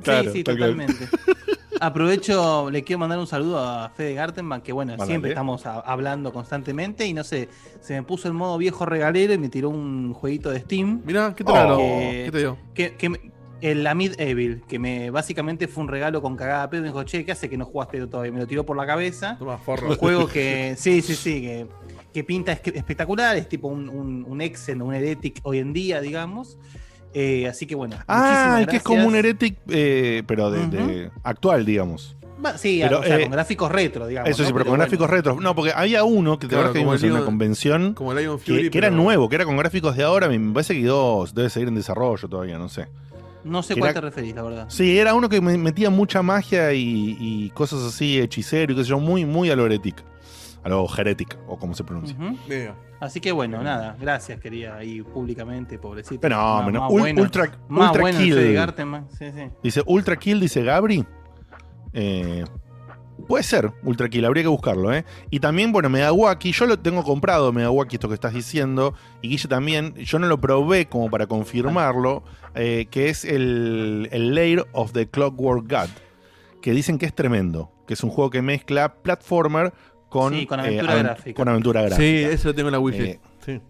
Claro, 0.03 0.33
sí, 0.33 0.39
sí, 0.39 0.45
totalmente. 0.45 1.09
Aprovecho, 1.81 2.71
le 2.71 2.85
quiero 2.85 2.99
mandar 3.01 3.19
un 3.19 3.27
saludo 3.27 3.59
a 3.59 3.89
Fede 3.91 4.15
Gartenman, 4.15 4.61
que 4.61 4.73
bueno, 4.73 4.93
siempre 5.07 5.31
estamos 5.31 5.65
a- 5.67 5.81
hablando 5.81 6.33
constantemente 6.33 7.07
y 7.07 7.15
no 7.15 7.25
sé, 7.25 7.49
se 7.81 7.95
me 7.95 8.03
puso 8.03 8.29
el 8.29 8.35
modo 8.35 8.59
viejo 8.59 8.85
regalero 8.85 9.33
y 9.33 9.39
me 9.39 9.49
tiró 9.49 9.71
un 9.71 10.13
jueguito 10.13 10.51
de 10.51 10.61
Steam. 10.61 11.01
Mirá, 11.07 11.35
¿qué 11.35 11.43
te 11.43 11.51
Oh. 11.53 11.77
Que- 11.79 12.23
¿Qué 12.27 12.31
te 12.33 12.39
dio? 12.39 12.59
Que, 12.75 12.95
que 12.97 13.09
me- 13.09 13.21
el 13.63 13.87
Amid 13.87 14.13
Evil, 14.19 14.63
que 14.69 14.79
me 14.79 15.11
básicamente 15.11 15.69
fue 15.69 15.83
un 15.83 15.89
regalo 15.89 16.23
con 16.23 16.37
cagada 16.37 16.69
pedo. 16.71 16.83
Me 16.83 16.89
dijo, 16.89 17.03
che, 17.05 17.25
¿qué 17.25 17.33
hace 17.33 17.49
que 17.51 17.57
no 17.57 17.65
jugaste 17.65 18.07
todavía? 18.07 18.33
Me 18.33 18.41
lo 18.41 18.47
tiró 18.47 18.65
por 18.65 18.77
la 18.77 18.87
cabeza. 18.87 19.37
Toma, 19.39 19.59
forro. 19.59 19.89
Un 19.91 19.97
juego 19.97 20.27
que, 20.29 20.75
sí, 20.79 21.03
sí, 21.03 21.15
sí, 21.15 21.41
que, 21.43 21.67
que 22.13 22.25
pinta 22.25 22.53
es- 22.53 22.61
espectacular, 22.75 23.37
es 23.37 23.49
tipo 23.49 23.69
un, 23.69 23.89
un, 23.89 24.25
un 24.29 24.41
Exen, 24.41 24.81
un 24.83 24.95
Heretic 24.95 25.41
hoy 25.45 25.59
en 25.59 25.73
día, 25.73 26.01
digamos. 26.01 26.59
Eh, 27.13 27.47
así 27.49 27.67
que 27.67 27.75
bueno. 27.75 27.97
Ah, 28.07 28.59
el 28.61 28.67
que 28.67 28.77
es 28.77 28.83
como 28.83 29.07
un. 29.07 29.15
Heretic, 29.15 29.57
eh, 29.69 30.23
pero 30.27 30.51
de, 30.51 30.67
de- 30.69 31.11
actual, 31.25 31.65
digamos. 31.67 32.17
Sí, 32.57 32.79
Pero, 32.83 33.01
o 33.01 33.03
sea, 33.03 33.19
eh, 33.19 33.23
con 33.25 33.33
gráficos 33.33 33.71
retro, 33.71 34.07
digamos. 34.07 34.31
Eso 34.31 34.45
sí, 34.45 34.49
¿no? 34.49 34.55
pero 34.55 34.65
con 34.65 34.71
bueno. 34.71 34.85
gráficos 34.85 35.11
retro. 35.11 35.39
No, 35.41 35.55
porque 35.55 35.73
había 35.75 36.05
uno 36.05 36.39
que 36.39 36.47
te 36.47 36.55
Claro, 36.55 36.69
acuerdas 36.69 36.73
que 36.73 36.79
vimos 36.79 37.03
en 37.03 37.13
una 37.13 37.25
convención 37.27 37.93
Como 37.93 38.13
el 38.13 38.19
Lion 38.19 38.39
Fury. 38.39 38.63
que, 38.63 38.71
que 38.71 38.79
era 38.79 38.89
nuevo, 38.91 39.29
que 39.29 39.35
era 39.35 39.45
con 39.45 39.59
gráficos 39.59 39.95
de 39.95 40.05
ahora. 40.05 40.27
Me 40.29 40.53
parece 40.55 40.73
que 40.75 40.87
dos 40.87 41.35
debe 41.35 41.51
seguir 41.51 41.69
en 41.69 41.75
desarrollo 41.75 42.29
todavía, 42.29 42.57
no 42.57 42.71
sé. 42.71 42.87
No 43.45 43.63
sé 43.63 43.75
que 43.75 43.81
cuál 43.81 43.91
era- 43.91 44.01
te 44.01 44.07
referís, 44.07 44.35
la 44.35 44.43
verdad. 44.43 44.67
Sí, 44.71 44.99
era 44.99 45.13
uno 45.15 45.29
que 45.29 45.41
me 45.43 45.59
metía 45.59 45.91
mucha 45.91 46.23
magia 46.23 46.73
y, 46.73 47.17
y 47.21 47.51
cosas 47.51 47.83
así, 47.83 48.19
hechicero 48.19 48.73
y 48.73 48.77
qué 48.77 48.85
sé 48.85 48.89
yo, 48.91 48.99
muy, 49.01 49.27
muy 49.27 49.51
a 49.51 49.57
lo 49.57 49.67
heretic. 49.67 50.03
A 50.63 50.69
lo 50.69 50.87
heretic, 50.97 51.39
o 51.47 51.59
como 51.59 51.75
se 51.75 51.85
pronuncia. 51.85 52.17
Así 53.01 53.19
que 53.21 53.33
bueno, 53.33 53.63
nada, 53.63 53.97
gracias, 53.99 54.39
quería 54.41 54.77
ahí 54.77 55.01
públicamente, 55.01 55.79
pobrecito. 55.79 56.21
Más 56.81 56.91
Ul- 56.93 57.01
bueno, 57.01 57.23
ultra 57.23 57.51
más 57.69 57.89
ultra 57.89 58.03
bueno 58.03 58.19
kill. 58.19 58.35
Sí, 59.19 59.25
sí. 59.35 59.43
Dice 59.63 59.83
Ultra 59.87 60.17
Kill, 60.17 60.39
dice 60.39 60.63
Gabri. 60.63 61.07
Eh, 61.95 62.45
puede 63.27 63.43
ser 63.43 63.73
Ultra 63.85 64.09
Kill, 64.09 64.25
habría 64.27 64.43
que 64.43 64.49
buscarlo, 64.49 64.93
¿eh? 64.93 65.05
Y 65.31 65.41
también, 65.41 65.73
bueno, 65.73 65.89
Medawaki, 65.89 66.53
yo 66.53 66.67
lo 66.67 66.79
tengo 66.79 67.03
comprado, 67.03 67.53
Medawaki, 67.53 67.97
esto 67.97 68.09
que 68.09 68.15
estás 68.15 68.35
diciendo. 68.35 68.95
Y 69.23 69.29
Guille 69.31 69.49
también, 69.49 69.95
yo 69.95 70.19
no 70.19 70.27
lo 70.27 70.39
probé 70.41 70.87
como 70.87 71.09
para 71.11 71.27
confirmarlo, 71.27 72.23
eh, 72.55 72.87
que 72.91 73.09
es 73.09 73.25
el, 73.25 74.09
el 74.13 74.35
Lair 74.35 74.67
of 74.73 74.93
the 74.93 75.09
Clockwork 75.09 75.71
God. 75.71 75.89
Que 76.61 76.73
dicen 76.73 76.99
que 76.99 77.07
es 77.07 77.15
tremendo, 77.15 77.73
que 77.87 77.95
es 77.95 78.05
un 78.05 78.11
juego 78.11 78.29
que 78.29 78.43
mezcla 78.43 78.93
platformer 78.97 79.73
con, 80.11 80.35
Sí, 80.35 80.45
con 80.47 80.61
aventura 80.61 80.95
avent- 80.95 81.03
gráfica. 81.05 81.37
con 81.37 81.49
aventura 81.49 81.81
gráfica. 81.83 82.01
Sí, 82.03 82.17
eso 82.35 82.49
lo 82.49 82.55
tengo 82.55 82.69
en 82.69 82.73
la 82.73 82.79
Wi-Fi. 82.81 83.03
Eh, 83.03 83.21
sí. 83.47 83.61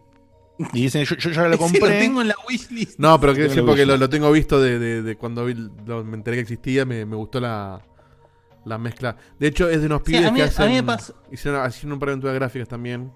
Y 0.74 0.82
dicen, 0.82 1.04
yo, 1.04 1.14
yo 1.16 1.30
ya 1.30 1.46
lo 1.48 1.56
compré. 1.58 1.80
lo 1.80 1.86
tengo 1.86 2.20
en 2.22 2.28
la 2.28 2.34
wishlist. 2.48 2.98
No, 2.98 3.18
pero 3.20 3.34
sí, 3.34 3.40
la 3.56 3.62
porque 3.64 3.86
lo, 3.86 3.96
lo 3.96 4.08
tengo 4.10 4.30
visto 4.32 4.60
de, 4.60 4.78
de- 4.78 5.02
de 5.02 5.16
cuando 5.16 5.44
vi- 5.46 5.70
lo- 5.86 6.02
me 6.04 6.16
enteré 6.16 6.36
que 6.38 6.40
existía, 6.42 6.84
me, 6.84 7.06
me 7.06 7.14
gustó 7.16 7.38
la, 7.40 7.80
la 8.64 8.76
mezcla. 8.78 9.16
De 9.38 9.46
hecho, 9.46 9.70
es 9.70 9.80
de 9.80 9.86
unos 9.86 10.02
Sí, 10.04 10.12
pibes 10.12 10.26
a 10.26 10.30
mí- 10.32 10.36
que 10.38 10.42
a 10.42 10.46
hacen. 10.46 10.68
mí 10.68 10.74
me 10.74 10.82
pasó- 10.82 11.14
Hicieron, 11.30 11.68
hicieron 11.68 11.92
un 11.92 11.98
par 11.98 12.08
de 12.08 12.12
aventuras 12.14 12.34
gráficas 12.34 12.68
también. 12.68 13.12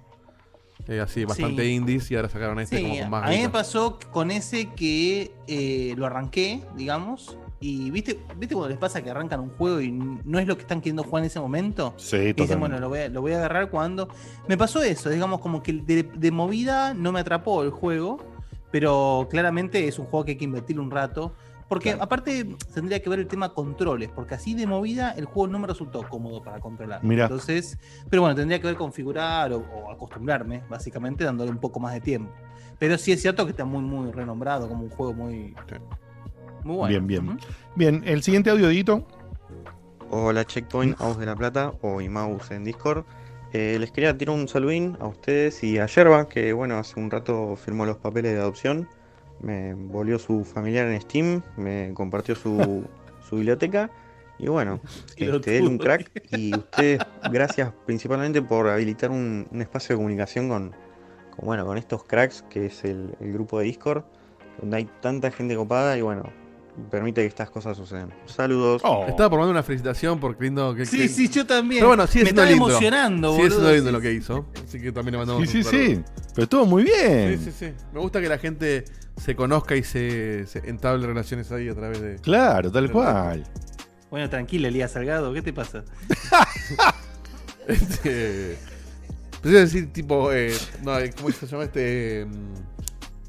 Eh, 0.88 1.00
así, 1.00 1.24
bastante 1.24 1.62
Sí. 1.62 1.68
indies 1.70 2.10
y 2.10 2.16
ahora 2.16 2.28
sacaron 2.28 2.58
este 2.60 2.76
Sí, 2.76 2.82
como 2.82 2.98
con 2.98 3.10
más 3.10 3.24
a 3.26 3.30
mí 3.30 3.40
me 3.40 3.48
pasó 3.48 3.98
con 4.10 4.30
ese 4.30 4.66
que 4.74 5.32
eh, 5.46 5.94
lo 5.96 6.04
arranqué, 6.04 6.62
digamos, 6.76 7.38
y 7.66 7.90
viste, 7.90 8.18
viste 8.36 8.54
cuando 8.54 8.68
les 8.68 8.78
pasa 8.78 9.02
que 9.02 9.10
arrancan 9.10 9.40
un 9.40 9.50
juego 9.50 9.80
y 9.80 9.90
no 9.90 10.38
es 10.38 10.46
lo 10.46 10.54
que 10.56 10.62
están 10.62 10.80
queriendo 10.80 11.02
jugar 11.02 11.22
en 11.22 11.26
ese 11.28 11.40
momento. 11.40 11.94
Sí, 11.96 12.16
Y 12.16 12.32
dicen, 12.34 12.60
bueno, 12.60 12.78
lo 12.78 12.88
voy, 12.88 12.98
a, 13.00 13.08
lo 13.08 13.20
voy 13.22 13.32
a 13.32 13.38
agarrar 13.38 13.70
cuando. 13.70 14.08
Me 14.48 14.56
pasó 14.58 14.82
eso, 14.82 15.08
digamos, 15.10 15.40
como 15.40 15.62
que 15.62 15.72
de, 15.72 16.02
de 16.02 16.30
movida 16.30 16.92
no 16.94 17.10
me 17.12 17.20
atrapó 17.20 17.62
el 17.62 17.70
juego, 17.70 18.18
pero 18.70 19.26
claramente 19.30 19.86
es 19.88 19.98
un 19.98 20.06
juego 20.06 20.24
que 20.24 20.32
hay 20.32 20.36
que 20.38 20.44
invertir 20.44 20.78
un 20.80 20.90
rato. 20.90 21.32
Porque 21.66 21.90
Claro. 21.90 22.02
aparte 22.04 22.44
tendría 22.74 23.00
que 23.02 23.08
ver 23.08 23.18
el 23.20 23.26
tema 23.26 23.54
controles, 23.54 24.10
porque 24.14 24.34
así 24.34 24.52
de 24.54 24.66
movida 24.66 25.12
el 25.12 25.24
juego 25.24 25.50
no 25.50 25.58
me 25.58 25.66
resultó 25.66 26.06
cómodo 26.08 26.42
para 26.42 26.60
controlar. 26.60 27.02
Mirá. 27.02 27.24
Entonces, 27.24 27.78
pero 28.10 28.20
bueno, 28.22 28.34
tendría 28.36 28.60
que 28.60 28.66
ver 28.66 28.76
configurar 28.76 29.50
o, 29.54 29.58
o 29.60 29.90
acostumbrarme, 29.90 30.62
básicamente 30.68 31.24
dándole 31.24 31.50
un 31.50 31.58
poco 31.58 31.80
más 31.80 31.94
de 31.94 32.02
tiempo. 32.02 32.30
Pero 32.78 32.98
sí 32.98 33.12
es 33.12 33.22
cierto 33.22 33.44
que 33.46 33.52
está 33.52 33.64
muy, 33.64 33.80
muy 33.82 34.12
renombrado 34.12 34.68
como 34.68 34.82
un 34.84 34.90
juego 34.90 35.14
muy, 35.14 35.54
Sí. 35.68 35.76
Muy 36.64 36.76
bueno. 36.76 37.06
Bien, 37.06 37.06
bien. 37.06 37.40
Bien, 37.76 38.02
el 38.06 38.22
siguiente 38.22 38.50
audio, 38.50 38.68
Dito. 38.68 39.06
Hola 40.10 40.44
Checkpoint, 40.44 41.00
Aus 41.00 41.18
de 41.18 41.26
la 41.26 41.34
Plata 41.34 41.72
o 41.82 42.00
Imaus 42.00 42.50
en 42.50 42.64
Discord. 42.64 43.04
Eh, 43.52 43.76
les 43.78 43.90
quería 43.90 44.16
tirar 44.16 44.34
un 44.34 44.48
saludín 44.48 44.96
a 45.00 45.06
ustedes 45.06 45.62
y 45.62 45.78
a 45.78 45.86
Yerba, 45.86 46.28
que 46.28 46.52
bueno, 46.52 46.76
hace 46.78 46.98
un 46.98 47.10
rato 47.10 47.56
firmó 47.56 47.84
los 47.86 47.98
papeles 47.98 48.32
de 48.32 48.40
adopción. 48.40 48.88
Me 49.40 49.74
volvió 49.74 50.18
su 50.18 50.44
familiar 50.44 50.88
en 50.88 51.00
Steam, 51.00 51.42
me 51.56 51.92
compartió 51.94 52.34
su, 52.34 52.84
su 53.28 53.36
biblioteca. 53.36 53.90
Y 54.38 54.48
bueno, 54.48 54.80
este, 55.16 55.58
él 55.58 55.66
un 55.66 55.78
crack. 55.78 56.10
Y 56.32 56.54
ustedes, 56.54 57.00
gracias 57.30 57.72
principalmente 57.86 58.40
por 58.42 58.68
habilitar 58.68 59.10
un, 59.10 59.46
un 59.50 59.62
espacio 59.62 59.94
de 59.94 59.98
comunicación 59.98 60.48
con, 60.48 60.70
con, 61.36 61.46
bueno, 61.46 61.66
con 61.66 61.78
estos 61.78 62.04
cracks, 62.04 62.42
que 62.50 62.66
es 62.66 62.84
el, 62.84 63.14
el 63.20 63.32
grupo 63.32 63.58
de 63.58 63.66
Discord, 63.66 64.04
donde 64.60 64.76
hay 64.78 64.88
tanta 65.00 65.30
gente 65.30 65.56
copada 65.56 65.96
y 65.96 66.02
bueno, 66.02 66.32
permite 66.90 67.20
que 67.22 67.26
estas 67.28 67.50
cosas 67.50 67.76
sucedan. 67.76 68.12
Saludos. 68.26 68.82
Oh. 68.84 69.04
Estaba 69.08 69.30
por 69.30 69.38
mandar 69.38 69.52
una 69.52 69.62
felicitación 69.62 70.18
por 70.20 70.40
lindo 70.40 70.74
que 70.74 70.84
Sí, 70.86 70.98
que- 70.98 71.08
sí, 71.08 71.28
yo 71.28 71.46
también. 71.46 71.80
Pero 71.80 71.88
bueno, 71.88 72.06
sigue 72.06 72.24
me 72.24 72.30
siendo 72.30 72.42
estaba 72.42 72.50
lindo. 72.50 72.68
emocionando, 72.68 73.28
Sigue 73.36 73.42
siendo 73.42 73.56
boludo. 73.60 73.74
lindo 73.76 73.92
lo 73.92 74.00
que 74.00 74.12
hizo. 74.12 74.46
Así 74.66 74.80
que 74.80 74.92
también 74.92 75.12
le 75.12 75.18
mandamos 75.18 75.48
Sí, 75.48 75.58
un 75.58 75.64
sí, 75.64 75.70
saludo. 75.70 75.86
sí. 75.86 76.02
Pero 76.34 76.42
estuvo 76.44 76.66
muy 76.66 76.82
bien. 76.84 77.38
Sí, 77.38 77.50
sí, 77.50 77.56
sí. 77.66 77.72
Me 77.92 78.00
gusta 78.00 78.20
que 78.20 78.28
la 78.28 78.38
gente 78.38 78.84
se 79.16 79.36
conozca 79.36 79.76
y 79.76 79.84
se, 79.84 80.46
se 80.46 80.58
entable 80.68 81.06
relaciones 81.06 81.50
ahí 81.52 81.68
a 81.68 81.74
través 81.74 82.00
de. 82.00 82.16
Claro, 82.16 82.70
tal 82.72 82.90
cual. 82.90 83.44
Bueno, 84.10 84.28
tranquila, 84.30 84.68
Elías 84.68 84.92
Salgado, 84.92 85.32
¿qué 85.32 85.42
te 85.42 85.52
pasa? 85.52 85.84
Este. 87.66 88.56
Pensé 89.42 89.58
decir, 89.58 89.92
tipo. 89.92 90.32
Eh, 90.32 90.52
no, 90.82 90.98
eh, 90.98 91.10
¿cómo 91.16 91.30
se 91.30 91.46
llama 91.46 91.64
este? 91.64 92.26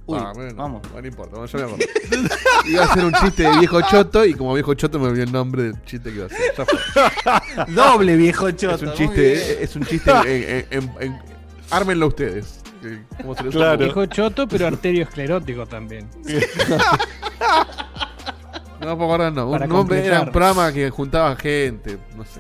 Uy, 0.08 0.20
ah, 0.22 0.32
bueno, 0.36 0.54
vamos. 0.56 0.82
no 0.94 1.08
importa, 1.08 1.38
me 1.40 1.46
acuerdo. 1.46 1.78
iba 2.66 2.84
a 2.84 2.86
hacer 2.86 3.06
un 3.06 3.14
chiste 3.14 3.44
de 3.44 3.58
viejo 3.58 3.82
choto 3.82 4.24
y 4.26 4.34
como 4.36 4.54
viejo 4.54 4.74
choto 4.76 5.00
me 5.00 5.08
olvidé 5.08 5.24
el 5.24 5.32
nombre 5.32 5.64
del 5.64 5.84
chiste 5.84 6.10
que 6.12 6.16
iba 6.18 6.26
a 6.26 6.28
hacer. 6.28 6.40
Ya 6.56 6.66
fue. 7.66 7.66
Doble 7.74 8.16
viejo 8.16 8.52
choto. 8.52 8.76
es 8.76 8.82
un 8.84 8.94
chiste, 8.94 9.64
es 9.64 9.76
un 9.76 9.84
chiste. 9.86 10.12
en- 10.12 10.66
en- 10.70 10.84
en- 10.84 10.92
en- 11.02 11.20
ármenlo 11.72 12.08
ustedes. 12.08 12.60
que- 12.82 13.02
¿Cómo 13.18 13.36
se 13.36 13.44
les 13.46 13.56
Claro. 13.56 13.84
Dijo 13.84 14.06
choto, 14.06 14.48
pero 14.48 14.68
arteriosclerótico 14.68 15.66
también. 15.66 16.08
No 18.80 18.98
puedo 18.98 19.14
acordar, 19.14 19.34
no. 19.34 19.50
Un 19.50 19.68
nombre 19.70 20.06
era 20.06 20.22
un 20.22 20.32
programa 20.32 20.72
que 20.72 20.90
juntaba 20.90 21.36
gente. 21.38 21.98
No 22.16 22.24
sé. 22.26 22.40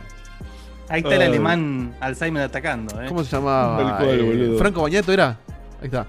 Ahí 0.89 1.01
está 1.01 1.15
el 1.15 1.21
alemán 1.23 1.95
Alzheimer 1.99 2.43
atacando, 2.43 3.01
¿eh? 3.01 3.07
¿Cómo 3.07 3.23
se 3.23 3.35
llamaba? 3.35 3.97
Cual, 3.97 4.19
Eh, 4.19 4.21
boludo. 4.21 4.57
Franco 4.59 4.81
Bañato 4.83 5.11
era. 5.11 5.29
Ahí 5.81 5.85
está. 5.85 6.05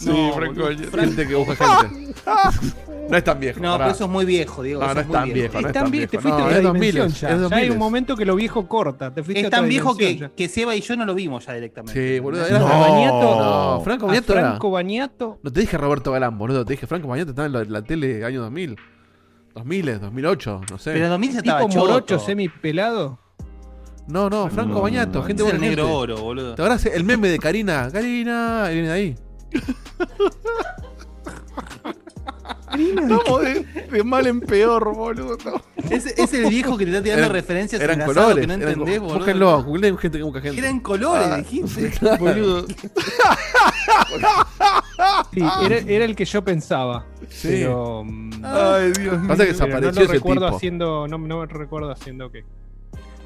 Sí, 0.00 0.08
No, 0.08 0.32
Franco. 0.32 0.66
Gente 0.98 1.28
que 1.28 1.34
busca 1.34 1.56
gente. 1.56 2.14
no 3.10 3.16
es 3.16 3.24
tan 3.24 3.38
viejo. 3.38 3.60
No, 3.60 3.72
pará. 3.72 3.84
pero 3.84 3.94
eso 3.94 4.04
es 4.04 4.10
muy 4.10 4.24
viejo, 4.24 4.62
Diego. 4.62 4.80
No, 4.80 4.86
eso 4.86 4.94
no 4.94 5.00
es 5.02 5.08
tan 5.10 5.24
viejo. 5.24 5.34
viejo, 5.34 5.60
no 5.60 5.66
Es 5.68 5.74
tan 5.74 5.90
bien, 5.90 6.08
te 6.08 6.16
viejo. 6.16 6.22
fuiste 6.22 6.40
No, 6.42 6.46
a 6.46 6.50
es 6.50 6.56
otra 6.58 6.68
2000, 6.70 6.92
dimensión 6.94 7.08
es 7.10 7.20
ya. 7.20 7.28
Ya 7.28 7.34
hay 7.34 7.40
2000. 7.42 7.70
un 7.72 7.78
momento 7.78 8.16
que 8.16 8.24
lo 8.24 8.34
viejo 8.36 8.66
corta. 8.66 9.12
Te 9.12 9.22
fuiste 9.22 9.42
Es 9.42 9.50
tan 9.50 9.68
viejo 9.68 9.94
que, 9.96 10.30
que 10.34 10.48
Seba 10.48 10.74
y 10.74 10.80
yo 10.80 10.96
no 10.96 11.04
lo 11.04 11.14
vimos 11.14 11.44
ya 11.46 11.52
directamente. 11.52 12.14
Sí, 12.14 12.18
boludo. 12.20 12.44
Franco 12.46 12.66
Era... 12.66 12.78
Bañato. 12.78 13.20
No, 13.76 13.80
Franco 13.84 14.06
Bañato 14.06 14.32
era. 14.32 14.42
Franco 14.50 14.70
Bañato. 14.70 15.38
No 15.42 15.52
te 15.52 15.60
dije 15.60 15.76
Roberto 15.76 16.12
Galán, 16.12 16.38
boludo. 16.38 16.64
Te 16.64 16.72
dije 16.72 16.86
Franco 16.86 17.08
Bañato 17.08 17.30
estaba 17.30 17.46
en 17.46 17.52
la, 17.52 17.64
la 17.64 17.82
tele 17.82 18.24
año 18.24 18.40
2000. 18.40 18.76
2000, 19.54 20.00
2008, 20.00 20.60
no 20.70 20.78
sé. 20.78 20.92
Pero 20.92 21.04
en 21.06 21.10
2000 21.10 21.32
ya 21.32 21.38
estaba 21.40 21.60
Tipo 21.66 21.74
morocho 21.80 22.18
semi 22.18 22.48
pelado. 22.48 23.18
No, 24.06 24.30
no, 24.30 24.48
Franco 24.48 24.74
No, 24.74 24.80
Bañato, 24.82 25.18
no, 25.20 25.24
gente 25.24 25.42
buena. 25.42 25.56
el 25.58 25.62
negro 25.62 25.92
oro, 25.94 26.16
boludo. 26.18 26.54
¿Te 26.54 26.62
acuerdas 26.62 26.86
el 26.86 27.04
meme 27.04 27.28
de 27.28 27.38
Karina? 27.38 27.88
Karina, 27.92 28.66
y 28.70 28.74
viene 28.74 28.88
de 28.88 28.94
ahí. 28.94 29.14
Estamos 32.72 33.42
de, 33.42 33.66
de 33.90 34.04
mal 34.04 34.26
en 34.26 34.40
peor, 34.40 34.94
boludo. 34.94 35.36
Es, 35.90 36.06
es 36.06 36.32
el 36.34 36.48
viejo 36.48 36.78
que 36.78 36.84
te 36.84 36.90
está 36.92 37.02
tirando 37.02 37.24
Eran- 37.24 37.32
referencias 37.34 37.82
Eran 37.82 38.00
colores. 38.06 38.40
que 38.42 38.46
no 38.46 38.54
eran 38.54 38.68
entendés, 38.68 38.98
co- 38.98 39.04
boludo. 39.04 39.18
Búsquenlo, 39.18 39.62
googleen 39.64 39.98
gente 39.98 40.18
que 40.18 40.24
busca 40.24 40.40
gente. 40.40 40.58
Era 40.58 40.68
en 40.68 40.80
colores, 40.80 41.26
Ah, 41.30 41.36
dijiste. 41.38 41.92
Boludo. 42.18 42.66
Sí, 45.32 45.40
era, 45.64 45.76
era 45.78 46.04
el 46.04 46.14
que 46.14 46.24
yo 46.24 46.42
pensaba. 46.44 47.06
Sí. 47.28 47.48
Pero. 47.48 48.04
mm, 48.04 48.30
Ay, 48.44 48.92
Dios 48.92 49.18
mío. 49.18 49.28
Pasa 49.28 49.46
que 49.46 49.52
pero 49.54 49.68
no 49.68 49.80
desapareció 49.80 49.92
lo 49.92 50.02
ese 50.04 50.12
recuerdo 50.12 50.44
tipo. 50.46 50.56
haciendo. 50.56 51.08
No, 51.08 51.18
no 51.18 51.46
recuerdo 51.46 51.90
haciendo 51.90 52.30
qué. 52.30 52.44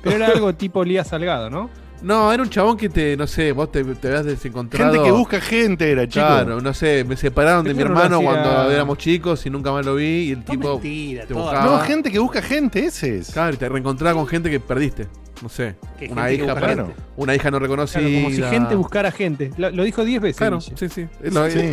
Pero 0.03 0.17
era 0.17 0.27
algo 0.29 0.55
tipo 0.55 0.83
Elías 0.83 1.09
Salgado, 1.09 1.51
¿no? 1.51 1.71
No, 2.05 2.33
era 2.33 2.43
un 2.43 2.51
chabón 2.51 2.77
que 2.77 2.89
te, 2.89 3.17
no 3.17 3.27
sé, 3.27 3.53
vos 3.53 3.73
te, 3.73 3.83
te 3.83 4.09
habías 4.09 4.25
desencontrado. 4.27 4.93
Gente 4.93 5.05
que 5.07 5.11
busca 5.11 5.41
gente 5.41 5.91
era, 5.91 6.07
chico. 6.07 6.25
Claro, 6.27 6.61
no 6.61 6.75
sé, 6.75 7.03
me 7.05 7.17
separaron 7.17 7.65
de 7.65 7.73
mi 7.75 7.79
no 7.83 7.87
lo 7.89 7.91
hermano 7.93 8.17
hacía- 8.19 8.43
cuando 8.43 8.71
éramos 8.71 8.99
chicos 8.99 9.45
y 9.47 9.51
nunca 9.51 9.73
más 9.73 9.85
lo 9.87 9.95
vi 9.97 10.05
y 10.05 10.31
el 10.33 10.39
No 10.41 10.45
tipo 10.45 10.73
mentira, 10.75 11.25
te 11.27 11.35
buscaba. 11.35 11.65
No, 11.65 11.79
gente 11.81 12.13
que 12.13 12.19
busca 12.19 12.43
gente, 12.43 12.85
ese 12.87 13.19
es. 13.19 13.31
Claro, 13.33 13.55
y 13.55 13.57
te 13.57 13.69
reencontraba 13.69 14.15
con 14.19 14.27
gente 14.27 14.51
que 14.51 14.61
perdiste. 14.61 15.09
no 15.43 15.49
sé, 15.49 15.75
una 16.11 16.31
hija, 16.31 16.55
para- 16.55 16.87
una 17.17 17.35
hija 17.35 17.51
no 17.51 17.59
reconocida. 17.59 18.01
Claro, 18.01 18.15
como 18.15 18.31
si 18.31 18.43
gente 18.43 18.75
buscara 18.77 19.11
gente. 19.11 19.51
Lo, 19.57 19.71
lo 19.71 19.83
dijo 19.85 20.05
10 20.05 20.23
veces. 20.23 20.37
Claro, 20.39 20.61
sí, 20.61 20.75
sí. 20.89 21.07
Es 21.23 21.35
lo- 21.35 21.51
Sí. 21.51 21.71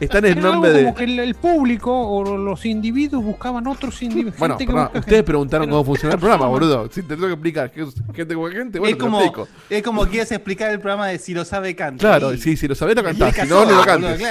Está 0.00 0.18
en 0.18 0.26
algo 0.38 0.40
nombre 0.52 0.72
de. 0.72 0.82
como 0.84 0.94
que 0.94 1.04
el, 1.04 1.18
el 1.18 1.34
público 1.34 1.92
o 1.94 2.36
los 2.38 2.64
individuos 2.64 3.22
buscaban 3.22 3.66
otros 3.66 4.00
individuos. 4.02 4.36
Bueno, 4.38 4.54
gente 4.56 4.66
que 4.66 4.72
perdón, 4.72 4.84
busca 4.86 4.98
ustedes 5.00 5.16
gente. 5.16 5.26
preguntaron 5.26 5.66
Pero- 5.66 5.76
cómo 5.76 5.84
funciona 5.84 6.14
el 6.14 6.20
programa, 6.20 6.46
boludo. 6.46 6.88
Si 6.90 7.02
te 7.02 7.08
tengo 7.14 7.26
que 7.26 7.32
explicar 7.34 7.70
que 7.70 7.82
es 7.82 7.94
gente 8.14 8.34
como 8.34 8.48
gente, 8.48 8.78
bueno, 8.78 8.92
es, 8.92 8.98
te 8.98 9.04
lo 9.04 9.10
como, 9.10 9.20
explico. 9.20 9.48
es 9.68 9.82
como 9.82 10.06
quieres 10.06 10.32
explicar 10.32 10.70
el 10.72 10.78
programa 10.80 11.08
de 11.08 11.18
si 11.18 11.34
lo 11.34 11.44
sabe 11.44 11.76
cantar. 11.76 12.18
Claro, 12.18 12.34
Y- 12.34 12.38
sí, 12.38 12.56
si 12.56 12.66
lo 12.66 12.74
sabés 12.74 12.96
lo 12.96 13.04
cantás, 13.04 13.28
Erika 13.28 13.44
si 13.44 13.50
no, 13.50 13.64
no 13.64 13.76
lo 13.76 13.84
cantes. 13.84 14.22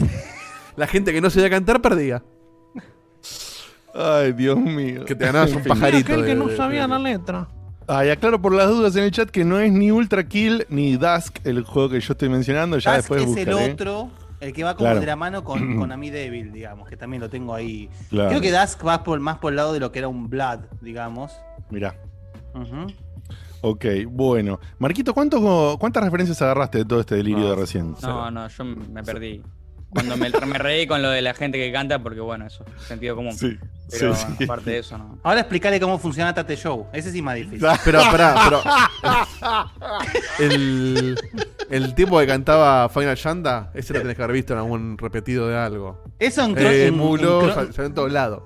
La 0.76 0.86
gente 0.86 1.12
que 1.12 1.20
no 1.20 1.28
sabía 1.30 1.50
cantar 1.50 1.82
perdía. 1.82 2.22
Ay, 3.94 4.32
Dios 4.32 4.58
mío. 4.58 5.04
Que 5.04 5.14
te 5.14 5.26
ganabas 5.26 5.52
un 5.52 5.62
pajarito. 5.62 6.12
aquel 6.12 6.20
que 6.24 6.28
de- 6.30 6.34
no 6.34 6.46
de- 6.46 6.56
sabía 6.56 6.82
de- 6.82 6.88
la 6.88 6.98
letra. 6.98 7.48
Ay, 7.86 8.10
aclaro 8.10 8.40
por 8.40 8.54
las 8.54 8.68
dudas 8.68 8.94
en 8.96 9.04
el 9.04 9.10
chat 9.10 9.28
que 9.28 9.44
no 9.44 9.58
es 9.58 9.70
ni 9.70 9.90
Ultra 9.90 10.26
Kill 10.26 10.64
ni 10.70 10.96
Dusk 10.96 11.44
el 11.44 11.64
juego 11.64 11.90
que 11.90 12.00
yo 12.00 12.12
estoy 12.12 12.28
mencionando. 12.28 12.78
Ya 12.78 12.92
Dusk 12.96 13.00
después 13.10 13.20
es 13.22 13.26
buscaré. 13.26 13.64
el 13.66 13.72
otro, 13.72 14.10
el 14.42 14.52
que 14.52 14.64
va 14.64 14.74
como 14.74 14.86
Claro. 14.88 15.00
de 15.00 15.06
la 15.06 15.16
mano 15.16 15.44
con, 15.44 15.76
con 15.78 15.92
Ami 15.92 16.10
Devil, 16.10 16.52
digamos, 16.52 16.88
que 16.88 16.96
también 16.96 17.20
lo 17.22 17.30
tengo 17.30 17.54
ahí. 17.54 17.88
Claro. 18.10 18.28
Creo 18.30 18.40
que 18.40 18.50
Dusk 18.52 18.86
va 18.86 19.02
por, 19.04 19.18
más 19.20 19.38
por 19.38 19.52
el 19.52 19.56
lado 19.56 19.72
de 19.72 19.80
lo 19.80 19.92
que 19.92 20.00
era 20.00 20.08
un 20.08 20.28
Blood, 20.28 20.60
digamos. 20.80 21.32
Mirá. 21.70 21.94
Ujú. 22.54 22.86
Ok, 23.62 23.84
bueno. 24.08 24.58
Marquito, 24.78 25.14
¿cuánto, 25.14 25.76
¿cuántas 25.78 26.02
referencias 26.02 26.42
agarraste 26.42 26.78
de 26.78 26.84
todo 26.84 27.00
este 27.00 27.14
delirio 27.14 27.44
No, 27.44 27.50
de 27.50 27.56
recién? 27.56 27.94
No, 28.02 28.30
no, 28.30 28.48
yo 28.48 28.64
me 28.64 29.02
perdí. 29.04 29.40
Cuando 29.92 30.16
me, 30.16 30.30
me 30.30 30.58
reí 30.58 30.86
con 30.86 31.02
lo 31.02 31.10
de 31.10 31.20
la 31.22 31.34
gente 31.34 31.58
que 31.58 31.70
canta, 31.70 31.98
porque 32.02 32.20
bueno, 32.20 32.46
eso, 32.46 32.64
sentido 32.88 33.14
común. 33.14 33.34
Sí, 33.36 33.58
Pero 33.90 34.14
sí, 34.16 34.26
sí. 34.38 34.44
aparte 34.44 34.70
de 34.70 34.78
eso, 34.78 34.96
no. 34.96 35.18
Ahora 35.22 35.40
explicarle 35.40 35.78
cómo 35.78 35.98
funciona 35.98 36.32
Tate 36.32 36.56
Show. 36.56 36.86
Ese 36.94 37.10
sí 37.12 37.18
es 37.18 37.24
más 37.24 37.34
difícil. 37.36 37.60
Pero, 37.84 38.00
pará, 38.10 38.34
pero. 38.48 38.62
El, 40.38 41.18
el 41.70 41.94
tipo 41.94 42.18
que 42.18 42.26
cantaba 42.26 42.88
Final 42.88 43.16
Shanda, 43.16 43.70
ese 43.74 43.92
lo 43.92 44.00
tenés 44.00 44.16
que 44.16 44.22
haber 44.22 44.34
visto 44.34 44.52
en 44.52 44.58
algún 44.60 44.98
repetido 44.98 45.48
de 45.48 45.56
algo. 45.56 46.02
Eso 46.18 46.44
en, 46.44 46.56
Eh, 46.58 46.86
en- 46.86 46.96
Mulo, 46.96 47.42
en 47.42 47.48
cro- 47.50 47.54
sal- 47.54 47.72
salió 47.74 47.86
en 47.86 47.94
todos 47.94 48.12
lados. 48.12 48.42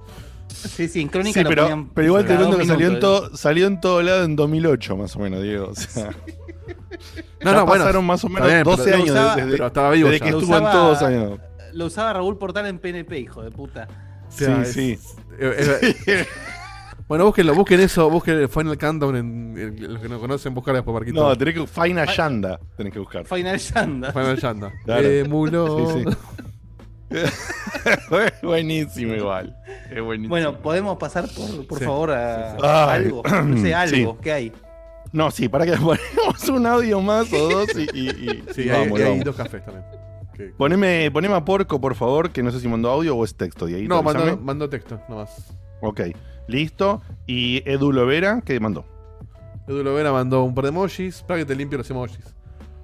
Sí, 0.48 0.88
sí, 0.88 1.00
en 1.02 1.08
Crónica 1.08 1.40
Sí, 1.40 1.44
lo 1.44 1.50
pero, 1.50 1.62
ponían 1.64 1.88
pero 1.90 2.06
igual 2.06 2.24
te 2.26 2.34
cuento 2.34 2.58
que 2.58 2.64
salió 2.66 2.86
en, 2.88 2.98
todo, 2.98 3.36
salió 3.36 3.66
en 3.66 3.80
todo 3.80 4.02
lado 4.02 4.24
en 4.24 4.36
2008, 4.36 4.96
más 4.96 5.14
o 5.14 5.18
menos, 5.20 5.42
Diego. 5.42 5.68
O 5.68 5.74
sea, 5.74 6.10
No, 7.42 7.52
ya 7.52 7.58
no, 7.58 7.66
bueno. 7.66 7.84
pasaron 7.84 8.04
más 8.04 8.24
o 8.24 8.28
menos 8.28 8.48
bien, 8.48 8.62
12 8.64 8.84
pero- 8.84 8.96
años 8.96 9.10
usaba- 9.10 9.36
desde, 9.36 9.50
Pero 9.50 9.66
estaba 9.66 9.90
vivo 9.90 10.08
desde 10.10 10.24
que 10.24 10.30
Lo 10.32 10.38
estuvo 10.38 10.56
en 10.56 10.62
usaba- 10.64 10.72
todos 10.72 11.02
años. 11.02 11.38
Lo 11.72 11.86
usaba 11.86 12.12
Raúl 12.14 12.38
Portal 12.38 12.66
en 12.66 12.78
PNP, 12.78 13.18
hijo 13.20 13.42
de 13.42 13.50
puta. 13.50 13.86
O 14.28 14.30
sea, 14.32 14.64
sí, 14.64 14.92
es- 14.92 15.00
sí. 15.02 15.16
eh, 15.38 15.94
eh, 16.06 16.26
bueno, 17.06 17.24
búsquenlo, 17.26 17.54
busquen 17.54 17.78
eso, 17.80 18.10
busquen 18.10 18.38
el 18.38 18.48
Final 18.48 18.76
Countdown 18.78 19.16
en, 19.16 19.54
en- 19.58 19.92
los 19.92 20.02
que 20.02 20.08
no 20.08 20.18
conocen, 20.18 20.52
buscar 20.54 20.74
después 20.74 20.92
Marquito. 20.94 21.22
No, 21.22 21.36
tenés 21.36 21.54
que. 21.54 21.66
Faina 21.66 22.04
Yanda 22.06 22.58
tenés 22.76 22.92
que 22.92 22.98
buscar. 22.98 23.24
Final 23.26 23.58
Shanda. 23.58 24.12
Final 24.12 24.36
Shanda. 24.36 24.72
Claro. 24.84 25.06
Eh, 25.06 25.24
Mulo. 25.28 25.92
Sí, 25.94 26.04
sí. 26.10 26.16
buenísimo, 28.42 29.14
igual. 29.14 29.56
Es 29.90 30.02
buenísimo. 30.02 30.30
Bueno, 30.30 30.58
podemos 30.58 30.96
pasar 30.98 31.28
por, 31.28 31.66
por 31.66 31.78
Sí, 31.78 31.84
favor 31.84 32.10
a 32.10 32.50
sí, 32.52 32.56
sí. 32.60 32.66
Algo. 32.66 33.22
No 33.44 33.56
sé, 33.58 33.74
algo. 33.76 34.12
sí. 34.14 34.18
¿Qué 34.22 34.32
hay? 34.32 34.52
No, 35.16 35.30
sí, 35.30 35.48
para 35.48 35.64
que 35.64 35.72
ponemos 35.76 36.48
un 36.50 36.66
audio 36.66 37.00
más 37.00 37.32
o 37.32 37.48
dos 37.48 37.68
y. 37.74 37.82
y- 37.98 38.08
y- 38.10 38.44
Sí, 38.54 38.68
hay, 38.68 38.84
vamos, 38.84 38.98
hay 39.00 39.04
vamos. 39.08 39.24
dos 39.24 39.34
cafés 39.36 39.64
también. 39.64 39.84
Que- 40.34 40.44
Poneme, 40.58 41.10
poneme 41.10 41.34
a 41.34 41.42
Porco, 41.44 41.80
por 41.80 41.94
favor, 41.94 42.30
que 42.30 42.42
no 42.42 42.50
sé 42.50 42.60
si 42.60 42.68
mandó 42.68 42.90
audio 42.90 43.16
o 43.16 43.24
es 43.24 43.34
texto. 43.34 43.66
No, 43.66 44.02
mandó 44.02 44.68
texto, 44.68 45.00
nomás. 45.08 45.52
Ok, 45.80 46.00
listo. 46.48 47.00
Y 47.26 47.62
Edu 47.68 47.92
Lovera, 47.92 48.42
¿qué 48.44 48.60
mandó? 48.60 48.84
Edu 49.66 49.82
Lovera 49.82 50.12
mandó 50.12 50.44
un 50.44 50.54
par 50.54 50.64
de 50.64 50.68
emojis. 50.68 51.22
Para 51.22 51.40
que 51.40 51.46
te 51.46 51.54
limpie 51.56 51.78
los 51.78 51.90
emojis. 51.90 52.20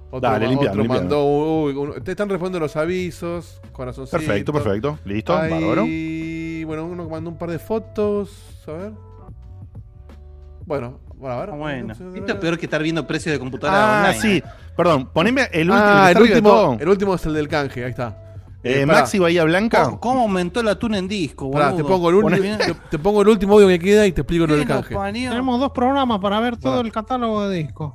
Otro, 0.09 0.29
Dale, 0.29 0.45
ma- 0.45 0.51
limpia, 0.51 0.71
otro 0.71 0.85
mandó. 0.85 1.25
uy, 1.25 1.75
te 2.03 2.11
están 2.11 2.29
respondiendo 2.29 2.59
los 2.59 2.75
avisos. 2.75 3.61
Corazoncito. 3.71 4.17
Perfecto, 4.17 4.53
perfecto. 4.53 4.99
Listo. 5.05 5.33
Y 5.87 6.63
bueno, 6.65 6.85
uno 6.85 7.05
que 7.05 7.11
mandó 7.11 7.29
un 7.29 7.37
par 7.37 7.49
de 7.51 7.59
fotos. 7.59 8.63
A 8.67 8.71
ver. 8.71 8.91
Bueno, 10.65 10.99
bueno, 11.23 11.35
a 11.35 11.39
ver. 11.39 11.49
Ah, 11.51 11.55
Bueno, 11.55 11.93
esto 11.93 12.33
es 12.33 12.35
peor 12.39 12.57
que 12.57 12.65
estar 12.65 12.83
viendo 12.83 13.07
precios 13.07 13.33
de 13.33 13.39
computadora 13.39 13.79
Ah, 13.81 14.09
online. 14.09 14.21
sí. 14.21 14.37
¿eh? 14.37 14.43
Perdón, 14.75 15.09
poneme 15.13 15.47
el 15.51 15.69
último. 15.69 15.87
Ah, 15.87 16.11
el 16.11 16.21
último, 16.21 16.49
todo. 16.49 16.77
el 16.79 16.89
último 16.89 17.15
es 17.15 17.25
el 17.25 17.33
del 17.33 17.47
canje, 17.47 17.83
ahí 17.85 17.89
está. 17.91 18.17
Eh, 18.63 18.81
Eh, 18.81 18.85
Maxi 18.85 19.19
Bahía 19.19 19.43
Blanca. 19.43 19.83
¿Cómo, 19.85 19.99
cómo 19.99 20.21
aumentó 20.21 20.63
la 20.63 20.75
tuna 20.75 20.97
en 20.97 21.07
disco, 21.07 21.51
pará, 21.51 21.75
te, 21.75 21.83
pongo 21.83 22.09
el 22.09 22.15
último, 22.15 22.37
Poné- 22.37 22.57
te, 22.57 22.73
te 22.91 22.99
pongo 22.99 23.21
el 23.21 23.27
último 23.27 23.53
audio 23.55 23.67
que 23.67 23.79
queda 23.79 24.05
y 24.07 24.11
te 24.13 24.21
explico 24.21 24.43
lo 24.47 24.53
¿Qué 24.53 24.59
del 24.59 24.67
canje. 24.67 24.95
Tenemos 24.95 25.59
dos 25.59 25.71
programas 25.71 26.19
para 26.19 26.39
ver 26.39 26.55
todo 26.57 26.79
el 26.81 26.91
catálogo 26.91 27.47
de 27.49 27.57
discos. 27.57 27.93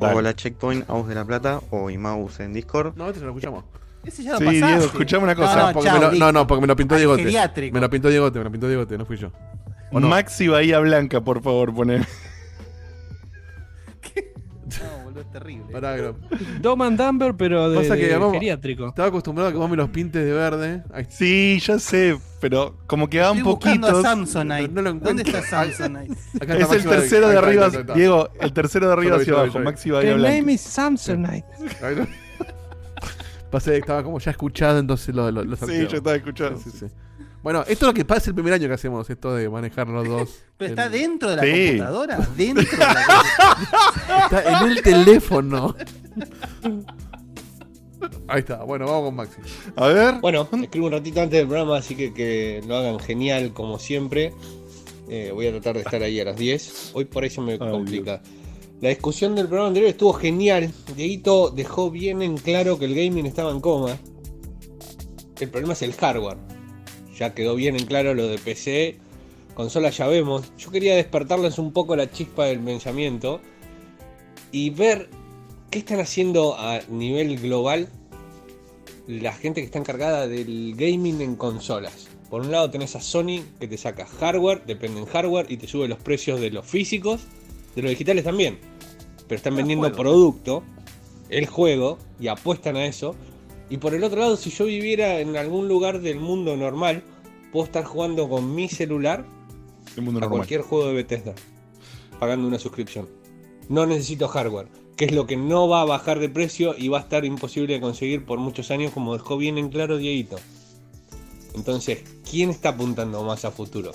Dale. 0.00 0.14
Hola 0.14 0.34
Checkpoint, 0.34 0.88
Aus 0.90 1.06
de 1.08 1.14
la 1.14 1.24
Plata 1.24 1.60
o 1.70 1.88
Imaus 1.90 2.40
en 2.40 2.52
Discord. 2.52 2.94
No, 2.96 3.06
este 3.06 3.20
se 3.20 3.24
lo 3.24 3.30
escuchamos. 3.32 3.64
Ese 4.04 4.22
ya 4.22 4.32
lo 4.32 4.38
Sí, 4.38 4.44
pasaste. 4.44 4.66
Diego, 4.66 4.84
escuchame 4.84 5.24
una 5.24 5.34
cosa. 5.34 5.56
No, 5.56 5.66
no, 5.68 5.72
porque 5.72 5.88
chao, 5.88 5.98
me 5.98 6.04
lo- 6.06 6.12
no, 6.12 6.32
no, 6.32 6.46
porque 6.46 6.60
me 6.62 6.66
lo 6.66 6.76
pintó 6.76 6.96
Diegote. 6.96 7.70
Me 7.72 7.80
lo 7.80 7.90
pintó 7.90 8.08
Diegote, 8.08 8.38
me 8.38 8.44
lo 8.44 8.50
pintó 8.52 8.68
Diegote, 8.68 8.96
no 8.98 9.04
fui 9.06 9.16
yo. 9.16 9.30
¿O 9.92 10.00
no? 10.00 10.08
Maxi 10.08 10.48
Bahía 10.48 10.78
Blanca, 10.80 11.20
por 11.22 11.42
favor, 11.42 11.74
poné. 11.74 12.00
Terrible. 15.38 15.72
Pará, 15.72 15.96
Dom 16.60 16.82
and 16.82 16.98
Dumber, 17.00 17.34
pero 17.36 17.68
de, 17.70 17.76
Pasa 17.78 17.96
que 17.96 18.06
de 18.06 18.16
vamos- 18.16 18.32
geriátrico. 18.34 18.88
Estaba 18.88 19.08
acostumbrado 19.08 19.48
a 19.50 19.52
que 19.52 19.58
vos 19.58 19.68
me 19.70 19.76
los 19.76 19.90
pintes 19.90 20.24
de 20.24 20.32
verde. 20.32 20.82
Sí, 21.08 21.58
ya 21.60 21.78
sé, 21.78 22.18
pero 22.40 22.76
como 22.86 23.08
que 23.08 23.20
van 23.20 23.36
Estoy 23.38 23.52
buscando 23.52 23.86
poquitos. 23.88 24.04
a 24.04 24.08
Samsonite. 24.10 24.68
No 24.68 24.82
lo 24.82 24.94
¿Dónde 24.94 25.22
está 25.24 25.42
Samsonite? 25.42 26.14
Acá 26.40 26.54
Es 26.56 26.60
está 26.62 26.74
el 26.76 26.84
tercero 26.84 27.28
de 27.28 27.34
está, 27.34 27.46
arriba, 27.46 27.66
está, 27.66 27.80
está. 27.80 27.94
Diego, 27.94 28.28
el 28.40 28.52
tercero 28.52 28.86
de 28.86 28.92
arriba 28.94 29.16
hacia 29.16 29.32
abajo. 29.34 29.58
Maxi 29.60 29.90
Bahía 29.90 30.10
The 30.10 30.16
Blanca. 30.16 30.36
name 30.38 30.52
is 30.52 30.60
Samsonite. 30.62 31.44
Pasé, 33.50 33.76
estaba 33.78 34.02
como 34.02 34.18
ya 34.18 34.30
escuchado, 34.32 34.78
entonces 34.78 35.14
lo, 35.14 35.30
lo, 35.30 35.44
lo 35.44 35.56
Sí, 35.56 35.86
yo 35.88 35.98
estaba 35.98 36.16
escuchando. 36.16 36.58
Sí, 36.58 36.70
sí. 36.70 36.86
Bueno, 37.46 37.60
esto 37.60 37.72
es 37.72 37.82
lo 37.90 37.94
que 37.94 38.04
pasa 38.04 38.22
es 38.22 38.26
el 38.26 38.34
primer 38.34 38.54
año 38.54 38.66
que 38.66 38.74
hacemos, 38.74 39.08
esto 39.08 39.32
de 39.36 39.48
manejar 39.48 39.86
los 39.86 40.08
dos. 40.08 40.30
¿Pero 40.56 40.70
está 40.70 40.86
El- 40.86 40.90
dentro 40.90 41.30
de 41.30 41.36
la 41.36 41.42
Sí. 41.44 41.66
computadora? 41.68 42.28
¿Dentro 42.36 42.64
de 42.64 42.76
la 42.76 43.06
computadora? 43.06 44.24
Está 44.24 44.60
en 44.64 44.68
el 44.72 44.82
teléfono. 44.82 45.76
Ahí 48.26 48.40
está, 48.40 48.64
bueno, 48.64 48.86
vamos 48.86 49.04
con 49.04 49.14
Maxi. 49.14 49.40
A 49.76 49.86
ver. 49.86 50.14
Bueno, 50.20 50.48
escribo 50.60 50.86
un 50.86 50.92
ratito 50.92 51.20
antes 51.20 51.38
del 51.38 51.46
programa, 51.46 51.76
así 51.76 51.94
que 51.94 52.12
que 52.12 52.64
lo 52.66 52.78
hagan 52.78 52.98
genial 52.98 53.52
como 53.52 53.78
siempre. 53.78 54.32
Eh, 55.08 55.30
voy 55.32 55.46
a 55.46 55.52
tratar 55.52 55.74
de 55.76 55.82
estar 55.82 56.02
ahí 56.02 56.18
a 56.18 56.24
las 56.24 56.36
10. 56.36 56.90
Hoy 56.94 57.04
por 57.04 57.24
eso 57.24 57.42
me 57.42 57.60
complica. 57.60 58.20
La 58.80 58.88
discusión 58.88 59.36
del 59.36 59.46
programa 59.46 59.68
anterior 59.68 59.88
estuvo 59.90 60.12
genial. 60.14 60.72
Dieguito 60.96 61.50
dejó 61.50 61.92
bien 61.92 62.22
en 62.22 62.38
claro 62.38 62.76
que 62.76 62.86
el 62.86 62.96
gaming 62.96 63.24
estaba 63.24 63.52
en 63.52 63.60
coma. 63.60 63.96
El 65.38 65.48
problema 65.48 65.74
es 65.74 65.82
el 65.82 65.92
hardware. 65.92 66.38
Ya 67.18 67.34
quedó 67.34 67.54
bien 67.54 67.76
en 67.76 67.86
claro 67.86 68.14
lo 68.14 68.28
de 68.28 68.38
PC. 68.38 68.98
Consola 69.54 69.90
ya 69.90 70.06
vemos. 70.06 70.52
Yo 70.58 70.70
quería 70.70 70.94
despertarles 70.96 71.58
un 71.58 71.72
poco 71.72 71.96
la 71.96 72.10
chispa 72.10 72.44
del 72.44 72.60
pensamiento. 72.60 73.40
Y 74.52 74.70
ver 74.70 75.08
qué 75.70 75.78
están 75.78 76.00
haciendo 76.00 76.58
a 76.58 76.80
nivel 76.88 77.38
global 77.38 77.88
la 79.06 79.32
gente 79.32 79.60
que 79.60 79.66
está 79.66 79.78
encargada 79.78 80.26
del 80.26 80.74
gaming 80.76 81.20
en 81.20 81.36
consolas. 81.36 82.08
Por 82.30 82.42
un 82.42 82.50
lado 82.50 82.70
tenés 82.70 82.96
a 82.96 83.00
Sony 83.00 83.42
que 83.60 83.68
te 83.68 83.78
saca 83.78 84.04
hardware, 84.04 84.64
depende 84.66 85.00
en 85.00 85.06
hardware 85.06 85.46
y 85.48 85.56
te 85.56 85.68
sube 85.68 85.86
los 85.86 85.98
precios 85.98 86.40
de 86.40 86.50
los 86.50 86.66
físicos, 86.66 87.22
de 87.76 87.82
los 87.82 87.90
digitales 87.90 88.24
también. 88.24 88.58
Pero 89.28 89.36
están 89.36 89.56
vendiendo 89.56 89.90
producto, 89.92 90.62
el 91.28 91.46
juego, 91.46 91.98
y 92.20 92.28
apuestan 92.28 92.76
a 92.76 92.86
eso. 92.86 93.14
Y 93.68 93.78
por 93.78 93.94
el 93.94 94.04
otro 94.04 94.20
lado, 94.20 94.36
si 94.36 94.50
yo 94.50 94.66
viviera 94.66 95.20
en 95.20 95.36
algún 95.36 95.68
lugar 95.68 96.00
del 96.00 96.20
mundo 96.20 96.56
normal, 96.56 97.02
puedo 97.52 97.64
estar 97.66 97.84
jugando 97.84 98.28
con 98.28 98.54
mi 98.54 98.68
celular 98.68 99.24
El 99.96 100.02
mundo 100.02 100.18
a 100.18 100.20
normal. 100.22 100.38
cualquier 100.38 100.62
juego 100.62 100.88
de 100.88 100.94
Bethesda, 100.94 101.34
pagando 102.20 102.46
una 102.46 102.58
suscripción. 102.58 103.08
No 103.68 103.86
necesito 103.86 104.28
hardware, 104.28 104.68
que 104.96 105.06
es 105.06 105.12
lo 105.12 105.26
que 105.26 105.36
no 105.36 105.68
va 105.68 105.80
a 105.80 105.84
bajar 105.84 106.20
de 106.20 106.28
precio 106.28 106.74
y 106.78 106.88
va 106.88 106.98
a 106.98 107.00
estar 107.02 107.24
imposible 107.24 107.74
de 107.74 107.80
conseguir 107.80 108.24
por 108.24 108.38
muchos 108.38 108.70
años, 108.70 108.92
como 108.92 109.14
dejó 109.14 109.36
bien 109.36 109.58
en 109.58 109.68
claro 109.68 109.96
Dieguito. 109.96 110.36
Entonces, 111.54 112.04
¿quién 112.30 112.50
está 112.50 112.70
apuntando 112.70 113.24
más 113.24 113.44
a 113.44 113.50
futuro? 113.50 113.92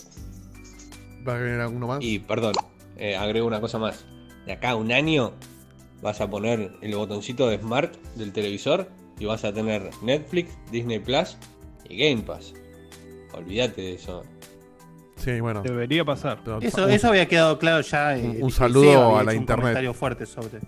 ¿Va 1.26 1.36
a 1.36 1.38
venir 1.38 1.60
alguno 1.62 1.88
más? 1.88 2.04
Y 2.04 2.20
perdón, 2.20 2.54
eh, 2.98 3.16
agrego 3.16 3.48
una 3.48 3.62
cosa 3.62 3.78
más. 3.78 4.04
De 4.46 4.54
acá 4.54 4.72
a 4.72 4.76
un 4.76 4.92
año 4.92 5.32
vas 6.02 6.20
a 6.20 6.30
poner 6.30 6.74
el 6.82 6.96
botoncito 6.96 7.48
de 7.48 7.60
Smart 7.60 7.96
del 8.16 8.34
televisor 8.34 8.90
y 9.22 9.26
vas 9.26 9.46
a 9.46 9.54
tener 9.54 9.90
Netflix, 10.02 10.58
Disney 10.72 10.98
Plus 11.00 11.38
y 11.88 11.98
Game 11.98 12.24
Pass. 12.24 12.54
Olvídate 13.34 13.82
de 13.82 13.94
eso. 13.94 14.24
Sí, 15.16 15.40
bueno. 15.40 15.62
Debería 15.62 16.04
pasar. 16.04 16.40
pero- 16.44 16.60
Eso, 16.62 16.88
eso 16.88 17.10
había 17.10 17.28
quedado 17.28 17.60
claro 17.60 17.82
ya. 17.82 18.18
eh, 18.18 18.38
Un 18.40 18.48
el 18.48 18.52
saludo 18.52 19.18
a 19.18 19.24
la 19.24 19.32
un 19.32 19.38
internet. 19.38 19.62
comentario 19.62 19.94
fuerte 19.94 20.26
sobre. 20.26 20.60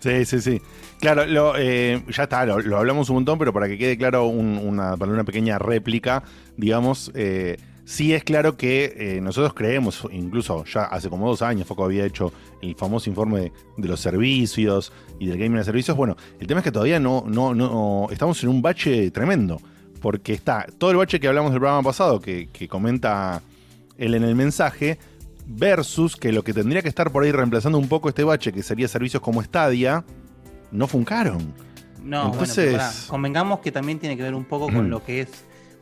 Sí, 0.00 0.24
sí, 0.26 0.40
sí. 0.40 0.60
Claro, 1.00 1.24
lo, 1.26 1.54
eh, 1.56 2.02
ya 2.08 2.24
está, 2.24 2.44
lo, 2.44 2.60
lo 2.60 2.76
hablamos 2.78 3.08
un 3.08 3.14
montón, 3.16 3.38
pero 3.38 3.52
para 3.52 3.68
que 3.68 3.78
quede 3.78 3.96
claro 3.96 4.26
un- 4.26 4.58
una, 4.58 4.96
para 4.96 5.10
una 5.12 5.24
pequeña 5.24 5.58
réplica, 5.58 6.22
digamos, 6.56 7.10
eh, 7.14 7.56
Sí 7.84 8.14
es 8.14 8.22
claro 8.22 8.56
que 8.56 8.94
eh, 8.96 9.20
nosotros 9.20 9.54
creemos, 9.54 10.06
incluso 10.12 10.64
ya 10.64 10.84
hace 10.84 11.08
como 11.10 11.26
dos 11.28 11.42
años 11.42 11.66
Foco 11.66 11.84
había 11.84 12.04
hecho 12.06 12.32
el 12.62 12.76
famoso 12.76 13.10
informe 13.10 13.40
de, 13.40 13.52
de 13.76 13.88
los 13.88 13.98
servicios 14.00 14.92
y 15.18 15.26
del 15.26 15.36
gaming 15.38 15.58
de 15.58 15.64
servicios. 15.64 15.96
Bueno, 15.96 16.16
el 16.38 16.46
tema 16.46 16.60
es 16.60 16.64
que 16.64 16.70
todavía 16.72 17.00
no, 17.00 17.24
no, 17.26 17.54
no 17.54 18.06
estamos 18.10 18.42
en 18.44 18.50
un 18.50 18.62
bache 18.62 19.10
tremendo. 19.10 19.60
Porque 20.00 20.32
está 20.32 20.66
todo 20.78 20.90
el 20.90 20.96
bache 20.96 21.20
que 21.20 21.28
hablamos 21.28 21.52
del 21.52 21.60
programa 21.60 21.82
pasado, 21.84 22.20
que, 22.20 22.48
que 22.52 22.66
comenta 22.66 23.40
él 23.98 24.14
en 24.14 24.24
el 24.24 24.34
mensaje, 24.34 24.98
versus 25.46 26.16
que 26.16 26.32
lo 26.32 26.42
que 26.42 26.52
tendría 26.52 26.82
que 26.82 26.88
estar 26.88 27.10
por 27.12 27.22
ahí 27.24 27.30
reemplazando 27.30 27.78
un 27.78 27.88
poco 27.88 28.08
este 28.08 28.24
bache, 28.24 28.52
que 28.52 28.62
sería 28.64 28.88
servicios 28.88 29.22
como 29.22 29.42
Stadia, 29.42 30.04
no 30.72 30.86
funcaron. 30.88 31.52
No, 32.02 32.32
Entonces- 32.32 32.72
bueno, 32.72 32.88
pero 32.98 33.08
convengamos 33.10 33.58
que 33.60 33.70
también 33.70 33.98
tiene 34.00 34.16
que 34.16 34.22
ver 34.24 34.34
un 34.34 34.44
poco 34.44 34.66
con 34.72 34.90
lo 34.90 35.04
que 35.04 35.20
es. 35.20 35.28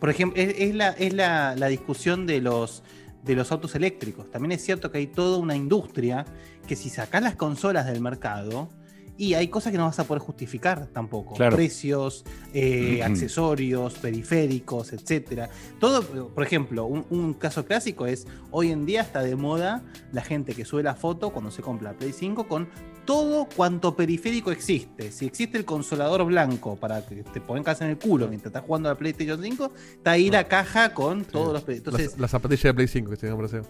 Por 0.01 0.11
ejemplo, 0.11 0.43
es, 0.43 0.55
es 0.59 0.75
la, 0.75 0.89
es 0.91 1.13
la, 1.13 1.55
la 1.57 1.69
discusión 1.69 2.27
de 2.27 2.41
los, 2.41 2.83
de 3.23 3.35
los 3.35 3.53
autos 3.53 3.75
eléctricos. 3.75 4.31
También 4.31 4.53
es 4.53 4.65
cierto 4.65 4.91
que 4.91 4.99
hay 4.99 5.07
toda 5.07 5.39
una 5.39 5.55
industria 5.55 6.25
que 6.67 6.75
si 6.75 6.89
sacás 6.89 7.23
las 7.23 7.37
consolas 7.37 7.87
del 7.87 8.01
mercado. 8.01 8.69
Y 9.17 9.35
hay 9.35 9.49
cosas 9.49 9.71
que 9.71 9.77
no 9.77 9.85
vas 9.85 9.99
a 9.99 10.05
poder 10.05 10.23
justificar 10.23 10.87
tampoco. 10.87 11.35
Claro. 11.35 11.55
Precios, 11.55 12.25
eh, 12.55 13.03
accesorios, 13.03 13.99
periféricos, 13.99 14.95
etcétera. 14.95 15.51
Todo, 15.79 16.03
por 16.03 16.43
ejemplo, 16.43 16.87
un, 16.87 17.05
un 17.11 17.35
caso 17.35 17.67
clásico 17.67 18.07
es 18.07 18.27
hoy 18.51 18.71
en 18.71 18.87
día 18.87 19.03
está 19.03 19.23
de 19.23 19.37
moda 19.37 19.83
la 20.13 20.23
gente 20.23 20.55
que 20.55 20.65
sube 20.65 20.83
la 20.83 20.95
foto 20.95 21.35
cuando 21.35 21.51
se 21.51 21.61
compra 21.61 21.93
la 21.93 21.99
Play 21.99 22.15
5 22.15 22.49
con 22.49 22.71
todo 23.11 23.49
cuanto 23.57 23.97
periférico 23.97 24.53
existe. 24.53 25.11
Si 25.11 25.27
existe 25.27 25.59
el 25.59 25.65
consolador 25.65 26.25
blanco 26.25 26.77
para 26.77 27.05
que 27.05 27.25
te 27.25 27.41
pongan 27.41 27.65
casa 27.65 27.85
en 27.85 27.91
el 27.91 27.99
culo 27.99 28.29
mientras 28.29 28.51
estás 28.51 28.63
jugando 28.65 28.89
a 28.89 28.93
la 28.93 28.99
PlayStation 28.99 29.43
5, 29.43 29.73
está 29.95 30.13
ahí 30.13 30.31
la 30.31 30.47
caja 30.47 30.95
con 30.95 31.25
todos 31.25 31.53
los. 31.53 31.69
Entonces, 31.77 32.13
Las, 32.13 32.21
las 32.21 32.31
zapatillas 32.31 32.63
de 32.63 32.75
Play 32.75 32.87
5 32.87 33.11
que 33.11 33.17
se 33.17 33.27
llaman 33.27 33.49
para 33.49 33.63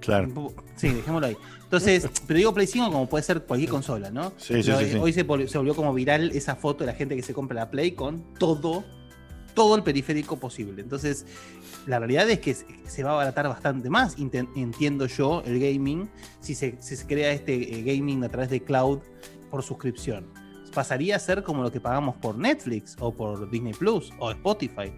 Claro. 0.00 0.52
Sí, 0.74 0.88
dejémoslo 0.88 1.28
ahí. 1.28 1.36
Entonces, 1.62 2.08
pero 2.26 2.38
digo 2.38 2.52
Play 2.52 2.66
5 2.66 2.86
como 2.90 3.08
puede 3.08 3.22
ser 3.22 3.42
cualquier 3.42 3.70
consola, 3.70 4.10
¿no? 4.10 4.32
Sí, 4.36 4.54
sí, 4.54 4.62
Pero, 4.64 4.78
sí, 4.80 4.86
sí. 4.90 4.96
Hoy 4.96 5.12
se, 5.12 5.24
vol- 5.24 5.46
se 5.46 5.58
volvió 5.58 5.76
como 5.76 5.94
viral 5.94 6.32
esa 6.32 6.56
foto 6.56 6.80
de 6.80 6.86
la 6.86 6.94
gente 6.94 7.14
que 7.14 7.22
se 7.22 7.32
compra 7.32 7.54
la 7.54 7.70
Play 7.70 7.92
con 7.92 8.34
todo, 8.36 8.82
todo 9.54 9.76
el 9.76 9.84
periférico 9.84 10.40
posible. 10.40 10.82
Entonces, 10.82 11.24
la 11.86 11.98
realidad 11.98 12.28
es 12.30 12.38
que 12.40 12.54
se- 12.54 13.02
va 13.02 13.10
a 13.10 13.12
abaratar 13.14 13.48
bastante 13.48 13.90
más, 13.90 14.16
entiendo 14.18 15.06
yo, 15.06 15.42
el 15.46 15.58
gaming, 15.60 16.08
si 16.40 16.54
se, 16.54 16.76
si 16.80 16.96
se 16.96 17.06
crea 17.06 17.32
este 17.32 17.54
eh, 17.78 17.82
gaming 17.82 18.22
a 18.24 18.28
través 18.28 18.50
de 18.50 18.60
cloud 18.62 19.00
por 19.50 19.62
suscripción. 19.62 20.26
Pasaría 20.74 21.16
a 21.16 21.18
ser 21.18 21.42
como 21.42 21.62
lo 21.62 21.70
que 21.70 21.80
pagamos 21.80 22.16
por 22.16 22.38
Netflix 22.38 22.96
o 22.98 23.12
por 23.12 23.50
Disney 23.50 23.74
Plus 23.74 24.10
o 24.18 24.30
Spotify. 24.30 24.92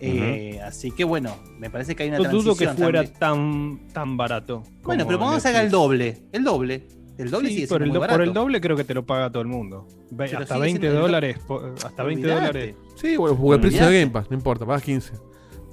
Eh, 0.00 0.60
Así 0.62 0.90
que 0.90 1.04
bueno, 1.04 1.34
me 1.58 1.70
parece 1.70 1.96
que 1.96 2.02
hay 2.04 2.10
una 2.10 2.18
No 2.18 2.24
dudo 2.30 2.54
que 2.54 2.64
transición 2.66 2.76
fuera 2.76 3.02
también. 3.04 3.78
tan, 3.88 3.92
tan 3.92 4.16
barato. 4.16 4.62
Bueno, 4.82 5.04
como 5.04 5.08
pero 5.08 5.18
pongamos 5.18 5.42
que 5.42 5.48
haga 5.48 5.62
el 5.62 5.70
doble. 5.70 6.22
El 6.32 6.44
doble. 6.44 6.86
El 7.18 7.30
doble 7.30 7.48
Sí, 7.48 7.54
sigue 7.54 7.66
por, 7.66 7.78
siendo 7.78 7.84
el 7.84 7.88
muy 7.90 7.94
do- 7.94 8.00
barato. 8.00 8.18
por 8.18 8.28
el 8.28 8.34
doble 8.34 8.60
creo 8.60 8.76
que 8.76 8.84
te 8.84 8.92
lo 8.94 9.06
paga 9.06 9.30
todo 9.30 9.40
el 9.40 9.48
mundo. 9.48 9.88
Ve- 10.10 10.24
hasta 10.26 10.46
sigue 10.46 10.60
20 10.60 10.80
siendo 10.80 10.86
el 10.88 10.94
do- 10.96 11.00
dólares. 11.00 11.36
Hasta 11.84 12.02
20 12.04 12.22
Olvidate. 12.26 12.46
dólares. 12.46 12.76
Sí, 12.96 13.16
bueno, 13.16 13.36
porque 13.36 13.54
el 13.54 13.60
precio 13.62 13.86
de. 13.88 14.00
Game 14.00 14.12
Pass, 14.12 14.30
no 14.30 14.36
importa, 14.36 14.66
pagas 14.66 14.82
15. 14.82 15.12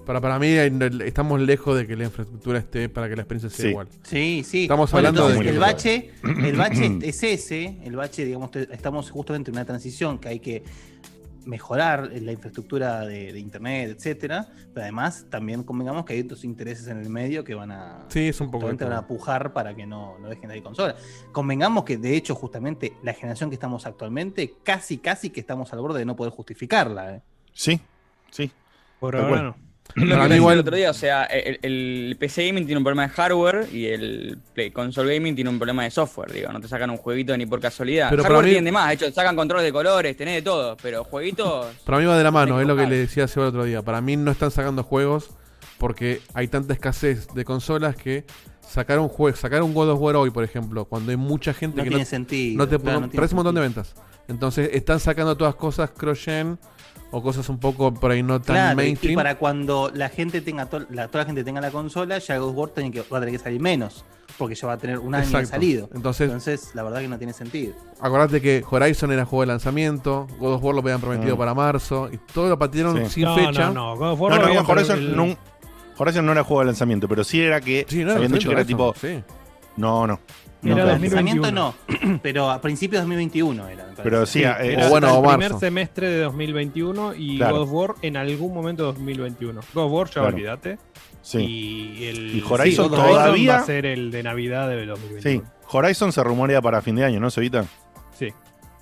Para, 0.06 0.20
para 0.20 0.38
mí 0.38 0.48
estamos 1.06 1.40
lejos 1.40 1.78
de 1.78 1.88
que 1.88 1.96
la 1.96 2.04
infraestructura 2.06 2.60
esté 2.60 2.90
para 2.90 3.08
que 3.08 3.16
la 3.16 3.22
experiencia 3.22 3.50
sea 3.50 3.64
Sí. 3.64 3.70
igual. 3.70 3.88
Sí, 4.04 4.44
sí. 4.46 4.62
Estamos 4.64 4.92
Bueno, 4.92 5.08
hablando 5.10 5.30
entonces, 5.30 5.46
de- 5.46 5.52
el 5.54 5.60
bache, 5.60 6.12
el 6.50 6.56
bache 6.58 7.00
es 7.02 7.24
ese, 7.24 7.78
el 7.84 7.96
bache, 7.96 8.26
digamos, 8.26 8.50
estamos 8.72 9.10
justamente 9.12 9.52
en 9.52 9.56
una 9.56 9.66
transición 9.66 10.20
que 10.20 10.28
hay 10.30 10.40
que 10.40 10.64
mejorar 11.46 12.10
la 12.14 12.32
infraestructura 12.32 13.02
de, 13.06 13.34
de 13.34 13.40
internet, 13.40 13.92
etcétera, 13.98 14.48
pero 14.74 14.84
además 14.84 15.26
también 15.30 15.64
convengamos 15.64 16.06
que 16.06 16.14
hay 16.14 16.22
otros 16.22 16.46
intereses 16.46 16.88
en 16.88 17.00
el 17.00 17.10
medio 17.10 17.44
que 17.44 17.54
van 17.54 17.72
a 17.72 18.06
Sí, 18.08 18.30
es 18.30 18.40
un 18.40 18.50
poco. 18.50 18.66
van 18.68 18.94
a 18.94 19.08
pujar 19.08 19.52
para 19.52 19.76
que 19.76 19.86
no, 19.86 20.18
no 20.20 20.30
dejen 20.30 20.50
de 20.50 20.58
ir 20.58 20.64
consolas. 20.64 20.96
Convengamos 21.34 21.84
que 21.84 21.98
de 21.98 22.16
hecho 22.16 22.34
justamente 22.34 22.94
la 23.04 23.14
generación 23.14 23.50
que 23.50 23.56
estamos 23.56 23.86
actualmente, 23.86 24.54
casi 24.64 24.98
casi 25.00 25.32
que 25.32 25.42
estamos 25.42 25.72
al 25.74 25.80
borde 25.82 26.00
de 26.00 26.06
no 26.06 26.16
poder 26.16 26.32
justificarla. 26.32 27.16
¿eh? 27.16 27.22
Sí, 27.52 27.80
sí. 28.32 28.50
Por 29.02 29.18
ahora 29.18 29.28
cual. 29.28 29.56
no. 30.06 30.10
Para 30.10 30.24
decía 30.24 30.36
igual- 30.38 30.54
el 30.56 30.60
otro 30.62 30.76
día, 30.76 30.90
o 30.90 30.94
sea, 30.94 31.24
el, 31.26 31.60
el 31.62 32.16
PC 32.20 32.48
Gaming 32.48 32.66
tiene 32.66 32.78
un 32.78 32.84
problema 32.84 33.04
de 33.04 33.10
hardware 33.14 33.68
y 33.72 33.86
el 33.88 34.38
Play 34.54 34.72
Console 34.72 35.14
Gaming 35.16 35.36
tiene 35.36 35.50
un 35.50 35.58
problema 35.60 35.84
de 35.84 35.92
software, 35.92 36.32
digo, 36.32 36.52
no 36.52 36.60
te 36.60 36.68
sacan 36.68 36.90
un 36.90 36.98
jueguito 36.98 37.36
ni 37.38 37.46
por 37.46 37.60
casualidad. 37.60 38.10
Pero 38.10 38.24
para 38.24 38.36
hardware 38.36 38.46
mí- 38.46 38.52
tienen 38.52 38.66
de 38.66 38.72
más, 38.72 38.88
de 38.90 38.94
hecho, 38.96 39.12
sacan 39.12 39.36
controles 39.36 39.66
de 39.66 39.72
colores, 39.72 40.18
tenés 40.18 40.36
de 40.36 40.42
todo, 40.42 40.76
pero 40.82 41.04
jueguitos... 41.04 41.68
Para 41.86 41.98
mí 42.00 42.06
va 42.06 42.18
de 42.18 42.24
la 42.24 42.32
mano, 42.32 42.60
es 42.60 42.68
lo 42.68 42.76
que 42.76 42.88
le 42.88 42.98
decía 42.98 43.28
Seba 43.28 43.46
el 43.46 43.50
otro 43.50 43.64
día. 43.66 43.82
Para 43.82 44.02
mí 44.02 44.16
no 44.18 44.32
están 44.32 44.52
sacando 44.52 44.84
juegos 44.84 45.32
porque 45.78 46.22
hay 46.34 46.48
tanta 46.48 46.74
escasez 46.74 47.28
de 47.34 47.44
consolas 47.46 47.96
que 47.96 48.26
sacar 48.62 48.98
un 49.00 49.10
juego, 49.10 49.36
sacar 49.38 49.62
un 49.62 49.74
God 49.74 49.90
of 49.92 50.00
War 50.00 50.16
hoy, 50.16 50.30
por 50.32 50.44
ejemplo, 50.44 50.86
cuando 50.86 51.12
hay 51.12 51.18
mucha 51.18 51.54
gente 51.54 51.78
No 51.78 51.84
que 51.84 51.90
tiene 51.90 52.04
no, 52.06 52.10
sentido. 52.10 52.58
no 52.58 52.68
te 52.68 52.80
claro, 52.80 53.00
no- 53.00 53.06
no 53.06 53.10
tiene 53.10 53.20
parece 53.20 53.34
un 53.36 53.38
montón 53.38 53.56
de 53.56 53.62
ventas. 53.62 53.94
Entonces 54.28 54.70
están 54.74 55.00
sacando 55.02 55.36
todas 55.36 55.54
cosas 55.56 55.90
cross-gen 55.92 56.58
o 57.16 57.22
cosas 57.22 57.48
un 57.48 57.60
poco 57.60 57.94
por 57.94 58.10
ahí 58.12 58.24
no 58.24 58.42
tan 58.42 58.56
Claro, 58.56 58.70
y- 58.82 58.86
y 58.86 58.88
mainstream. 58.88 59.16
para 59.16 59.36
cuando 59.38 59.92
la 59.94 60.10
gente 60.10 60.42
tenga 60.42 60.66
to- 60.66 60.86
la, 60.90 61.08
toda 61.08 61.24
la 61.24 61.26
gente 61.28 61.44
tenga 61.44 61.62
la 61.62 61.70
consola, 61.70 62.18
ya 62.18 62.38
God 62.40 62.50
of 62.50 62.56
War 62.58 62.70
tiene 62.72 62.92
que, 62.92 63.02
va 63.02 63.18
a 63.18 63.22
tener 63.22 63.32
que 63.38 63.40
salir 63.44 63.62
menos, 63.62 64.04
porque 64.40 64.56
ya 64.56 64.66
va 64.68 64.74
a 64.74 64.78
tener 64.78 64.98
un 64.98 65.14
año 65.14 65.22
de 65.24 65.28
Exacto. 65.30 65.50
salido. 65.50 65.90
Entonces- 65.94 66.26
Entonces, 66.26 66.72
la 66.74 66.82
verdad 66.82 67.02
que 67.02 67.08
no 67.08 67.18
tiene 67.20 67.34
sentido. 67.34 67.74
Acordate 68.00 68.42
que 68.42 68.64
Horizon 68.68 69.12
era 69.12 69.26
juego 69.26 69.42
de 69.44 69.48
lanzamiento, 69.48 70.28
God 70.40 70.54
of 70.56 70.64
War 70.64 70.74
lo 70.74 70.82
habían 70.82 71.00
prometido 71.00 71.36
Mm. 71.36 71.40
para 71.40 71.54
marzo 71.54 72.10
y 72.12 72.18
todo 72.18 72.50
lo 72.50 72.58
patearon 72.58 72.98
Sí. 73.06 73.12
sin 73.12 73.24
no, 73.26 73.36
fecha. 73.36 73.68
no, 73.70 73.74
no. 73.74 73.96
God 73.96 74.12
of 74.14 74.20
War 74.20 74.32
No, 74.54 74.62
Horizon, 74.68 74.98
el- 74.98 75.16
no, 75.16 75.38
Horizon 75.98 76.26
no 76.26 76.32
era 76.32 76.44
juego 76.44 76.62
de 76.62 76.66
lanzamiento, 76.66 77.08
pero 77.08 77.24
sí 77.24 77.40
era 77.42 77.62
que 77.62 77.86
Sí, 77.88 77.98
no 78.00 78.06
era 78.06 78.16
habían 78.16 78.32
dicho 78.32 78.50
que 78.50 78.56
era 78.56 78.66
tipo. 78.66 78.94
sí. 79.00 79.22
No, 79.78 80.06
no. 80.08 80.20
Era 80.64 80.70
No, 80.70 80.70
No, 80.70 80.76
claro. 80.86 81.00
lanzamiento 81.02 81.42
2021. 81.48 81.52
no, 82.14 82.20
pero 82.24 82.50
a 82.50 82.62
principios 82.62 83.00
de 83.00 83.04
2021 83.04 83.68
era. 83.68 83.88
Pero 84.02 84.26
sí, 84.26 84.40
Sí, 84.40 84.46
eh, 84.46 84.74
era 84.74 84.88
o 84.88 84.90
bueno, 84.90 85.16
el 85.24 85.30
primer 85.38 85.54
semestre 85.60 86.10
de 86.10 86.22
2021 86.22 87.14
y 87.16 87.38
Claro. 87.38 87.56
God 87.56 87.62
of 87.64 87.72
War 87.72 87.96
en 88.02 88.18
algún 88.18 88.54
momento 88.54 88.84
de 88.84 88.88
2021. 88.94 89.62
God 89.74 89.84
of 89.86 89.92
War 89.92 90.08
ya 90.08 90.14
Claro. 90.14 90.28
olvídate. 90.30 90.78
sí. 91.22 91.38
Y 91.40 92.06
el 92.08 92.36
Y 92.38 92.44
Horizon 92.48 92.92
War 92.92 93.02
todavía- 93.08 93.54
va 93.56 93.60
a 93.60 93.66
ser 93.66 93.86
el 93.86 94.12
de 94.12 94.24
Navidad 94.24 94.68
de 94.70 94.82
Sí. 94.82 94.88
2021. 94.88 95.44
Horizon 95.72 96.12
se 96.12 96.24
rumorea 96.24 96.62
para 96.62 96.82
fin 96.82 96.96
de 96.96 97.06
año, 97.06 97.20
¿no, 97.20 97.30
Sevita? 97.30 97.66
Sí. 98.18 98.30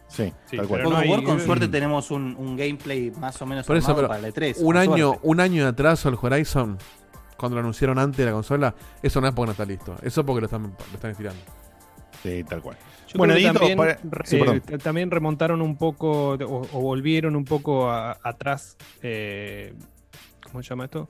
Sí, 0.07 0.33
Sí, 0.49 0.57
tal 0.57 0.67
cual. 0.67 0.79
pero 0.81 0.89
God 0.89 0.97
of 0.99 1.05
no 1.05 1.09
War, 1.11 1.19
hay- 1.19 1.25
con 1.25 1.39
suerte 1.39 1.67
Mm. 1.67 1.71
tenemos 1.71 2.11
un, 2.11 2.35
un 2.37 2.57
gameplay 2.57 3.11
más 3.11 3.41
o 3.41 3.45
menos 3.45 3.65
Por 3.65 3.77
eso, 3.77 3.95
pero 3.95 4.07
para 4.09 4.19
el 4.19 4.25
E3. 4.33 4.57
un 4.59 4.75
año, 4.75 5.07
suerte. 5.09 5.19
un 5.23 5.39
año 5.39 5.63
de 5.63 5.69
atraso 5.69 6.09
al 6.09 6.17
Horizon, 6.21 6.77
cuando 7.37 7.55
lo 7.55 7.61
anunciaron 7.61 7.97
antes 7.97 8.17
de 8.17 8.25
la 8.25 8.31
consola, 8.33 8.75
eso 9.01 9.21
no 9.21 9.27
es 9.27 9.33
porque 9.33 9.45
no 9.47 9.51
está 9.53 9.63
listo. 9.65 9.95
Eso 10.01 10.21
es 10.21 10.27
porque 10.27 10.41
lo 10.41 10.45
están, 10.47 10.63
lo 10.63 10.93
están 10.95 11.11
estirando. 11.11 11.39
Sí, 12.23 12.43
tal 12.43 12.61
cual. 12.61 12.77
Yo 13.07 13.17
Bueno, 13.17 13.33
también, 13.33 13.77
para- 13.77 13.97
sí, 14.25 14.37
perdón. 14.37 14.63
eh, 14.69 14.77
también 14.77 15.11
remontaron 15.11 15.61
un 15.61 15.75
poco 15.77 16.33
o, 16.33 16.35
o 16.71 16.81
volvieron 16.81 17.35
un 17.35 17.45
poco 17.45 17.89
a- 17.89 18.17
atrás. 18.23 18.77
eh, 19.01 19.73
¿Cómo 20.51 20.61
se 20.63 20.69
llama 20.69 20.85
esto? 20.85 21.09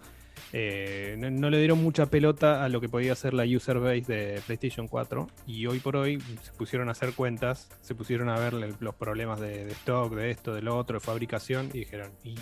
Eh, 0.54 1.15
no, 1.17 1.30
no 1.32 1.50
le 1.50 1.58
dieron 1.60 1.82
mucha 1.82 2.06
pelota 2.08 2.63
a 2.63 2.69
lo 2.69 2.82
que 2.82 2.89
podía 2.89 3.15
ser 3.15 3.34
la 3.34 3.43
user 3.45 3.80
base 3.80 4.02
de 4.13 4.41
PlayStation 4.45 4.88
4 4.88 5.28
y 5.47 5.65
hoy 5.67 5.80
por 5.80 5.95
hoy 5.95 6.19
se 6.41 6.52
pusieron 6.54 6.89
a 6.89 6.91
hacer 6.91 7.13
cuentas, 7.13 7.69
se 7.82 7.95
pusieron 7.95 8.28
a 8.30 8.38
ver 8.38 8.54
los 8.54 8.95
problemas 8.95 9.39
de, 9.39 9.65
de 9.65 9.71
stock, 9.71 10.13
de 10.13 10.32
esto, 10.32 10.54
de 10.54 10.62
lo 10.62 10.78
otro, 10.78 10.95
de 11.00 11.00
fabricación 11.06 11.69
y 11.74 11.80
dijeron, 11.80 12.12
y 12.24 12.36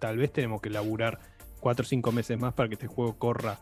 tal 0.00 0.16
vez 0.18 0.32
tenemos 0.32 0.60
que 0.60 0.70
laburar 0.70 1.20
4 1.60 1.84
o 1.84 1.86
5 1.86 2.10
meses 2.12 2.38
más 2.40 2.54
para 2.54 2.68
que 2.68 2.74
este 2.74 2.88
juego 2.88 3.16
corra 3.18 3.58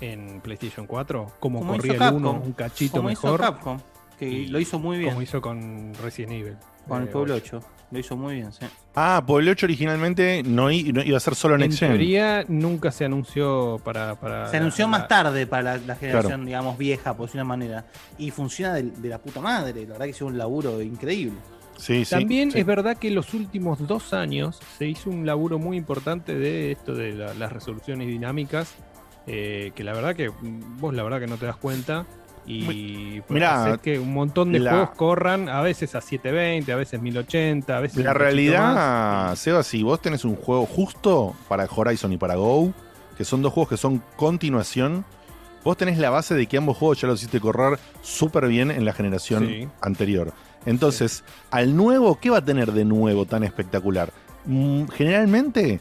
en 0.00 0.40
PlayStation 0.40 0.86
4, 0.86 1.32
como, 1.40 1.58
Como 1.60 1.72
corría 1.72 1.94
hizo 1.94 2.08
el 2.08 2.14
1, 2.14 2.28
Capcom. 2.32 2.46
un 2.46 2.52
cachito 2.52 2.96
Como 2.98 3.10
hizo 3.10 3.26
mejor. 3.26 3.40
Capcom, 3.40 3.78
que 4.18 4.28
Y 4.28 4.46
lo 4.46 4.58
hizo 4.60 4.78
muy 4.78 4.98
bien. 4.98 5.10
Como 5.10 5.22
hizo 5.22 5.40
con 5.40 5.92
Resident 6.02 6.32
Evil. 6.32 6.56
Con 6.88 7.02
el 7.02 7.08
Eh, 7.08 7.12
Pueblo 7.12 7.34
8. 7.34 7.60
Lo 7.92 7.98
hizo 7.98 8.16
muy 8.16 8.36
bien, 8.36 8.50
sí. 8.52 8.64
Ah, 8.94 9.22
Pueblo 9.26 9.50
8 9.50 9.66
originalmente 9.66 10.42
no, 10.42 10.70
iba 10.70 11.16
a 11.16 11.20
ser 11.20 11.34
solo 11.34 11.54
En 11.56 11.60
Next 11.60 11.78
Gen. 11.78 11.88
teoría 11.90 12.44
nunca 12.48 12.90
se 12.90 13.04
anunció 13.04 13.78
para... 13.84 14.14
para 14.18 14.48
Se 14.48 14.56
anunció 14.56 14.86
la- 14.86 14.90
más 14.92 15.00
la- 15.02 15.08
tarde 15.08 15.46
para 15.46 15.62
la, 15.62 15.76
la 15.86 15.94
generación, 15.96 16.44
digamos, 16.46 16.78
vieja, 16.78 17.14
por 17.16 17.26
decirlo 17.26 17.40
de 17.40 17.44
una 17.44 17.48
manera. 17.56 17.86
Y 18.18 18.30
funciona 18.30 18.74
de, 18.74 18.84
de 18.84 19.08
la 19.08 19.18
puta 19.18 19.40
madre. 19.40 19.82
La 19.82 19.92
verdad 19.92 20.04
que 20.06 20.10
hizo 20.10 20.26
un 20.26 20.38
laburo 20.38 20.80
increíble. 20.80 21.36
Sí, 21.76 22.04
sí. 22.04 22.10
También 22.14 22.50
sí. 22.50 22.60
es 22.60 22.66
verdad 22.66 22.96
que 22.96 23.08
en 23.08 23.14
los 23.16 23.34
últimos 23.34 23.86
dos 23.86 24.12
años 24.14 24.60
se 24.78 24.86
hizo 24.86 25.10
un 25.10 25.26
laburo 25.26 25.58
muy 25.58 25.76
importante 25.76 26.34
de 26.34 26.72
esto 26.72 26.94
de 26.94 27.12
la- 27.12 27.34
las 27.34 27.52
resoluciones 27.52 28.06
dinámicas, 28.08 28.74
eh, 29.26 29.72
que 29.74 29.84
la 29.84 29.92
verdad 29.92 30.16
que 30.16 30.30
vos 30.80 30.94
la 30.94 31.02
verdad 31.02 31.20
que 31.20 31.26
no 31.26 31.36
te 31.36 31.46
das 31.46 31.56
cuenta 31.56 32.06
y 32.46 33.20
pues, 33.20 33.30
Mirá, 33.30 33.64
hacer 33.64 33.78
que 33.80 33.98
un 33.98 34.12
montón 34.12 34.50
de 34.52 34.58
la- 34.58 34.70
juegos 34.72 34.90
corran 34.96 35.48
a 35.48 35.60
veces 35.62 35.94
a 35.94 36.00
720, 36.00 36.72
a 36.72 36.76
veces 36.76 37.00
1080, 37.00 37.76
a 37.76 37.80
veces 37.80 38.04
La 38.04 38.14
realidad, 38.14 38.74
más. 39.30 39.38
Seba, 39.38 39.62
si 39.62 39.82
vos 39.82 40.00
tenés 40.02 40.24
un 40.24 40.34
juego 40.36 40.66
justo 40.66 41.34
para 41.48 41.66
Horizon 41.74 42.12
y 42.12 42.16
para 42.16 42.34
Go, 42.34 42.72
que 43.16 43.24
son 43.24 43.42
dos 43.42 43.52
juegos 43.52 43.68
que 43.70 43.76
son 43.76 44.02
continuación, 44.16 45.04
vos 45.64 45.76
tenés 45.76 45.98
la 45.98 46.10
base 46.10 46.34
de 46.34 46.46
que 46.46 46.56
ambos 46.56 46.76
juegos 46.76 47.00
ya 47.00 47.06
los 47.08 47.20
hiciste 47.20 47.38
correr 47.40 47.78
súper 48.00 48.48
bien 48.48 48.70
en 48.72 48.84
la 48.84 48.92
generación 48.92 49.46
Sí. 49.46 49.68
anterior. 49.80 50.32
Entonces, 50.66 51.22
al 51.50 51.76
nuevo, 51.76 52.18
¿qué 52.20 52.30
va 52.30 52.38
a 52.38 52.44
tener 52.44 52.72
de 52.72 52.84
nuevo 52.84 53.24
tan 53.26 53.44
espectacular? 53.44 54.12
Mm, 54.46 54.86
generalmente, 54.88 55.80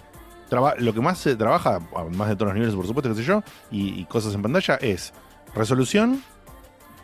traba- 0.50 0.76
lo 0.78 0.93
que 0.93 1.02
más 1.02 1.17
se 1.17 1.36
trabaja, 1.36 1.80
además 1.95 2.30
de 2.30 2.36
todos 2.36 2.47
los 2.50 2.54
niveles, 2.56 2.76
por 2.76 2.86
supuesto, 2.86 3.10
qué 3.10 3.15
sé 3.15 3.24
yo, 3.24 3.41
y, 3.71 4.00
y 4.00 4.06
cosas 4.06 4.36
en 4.36 4.41
pantalla, 4.43 4.76
es 4.76 5.13
resolución, 5.56 6.21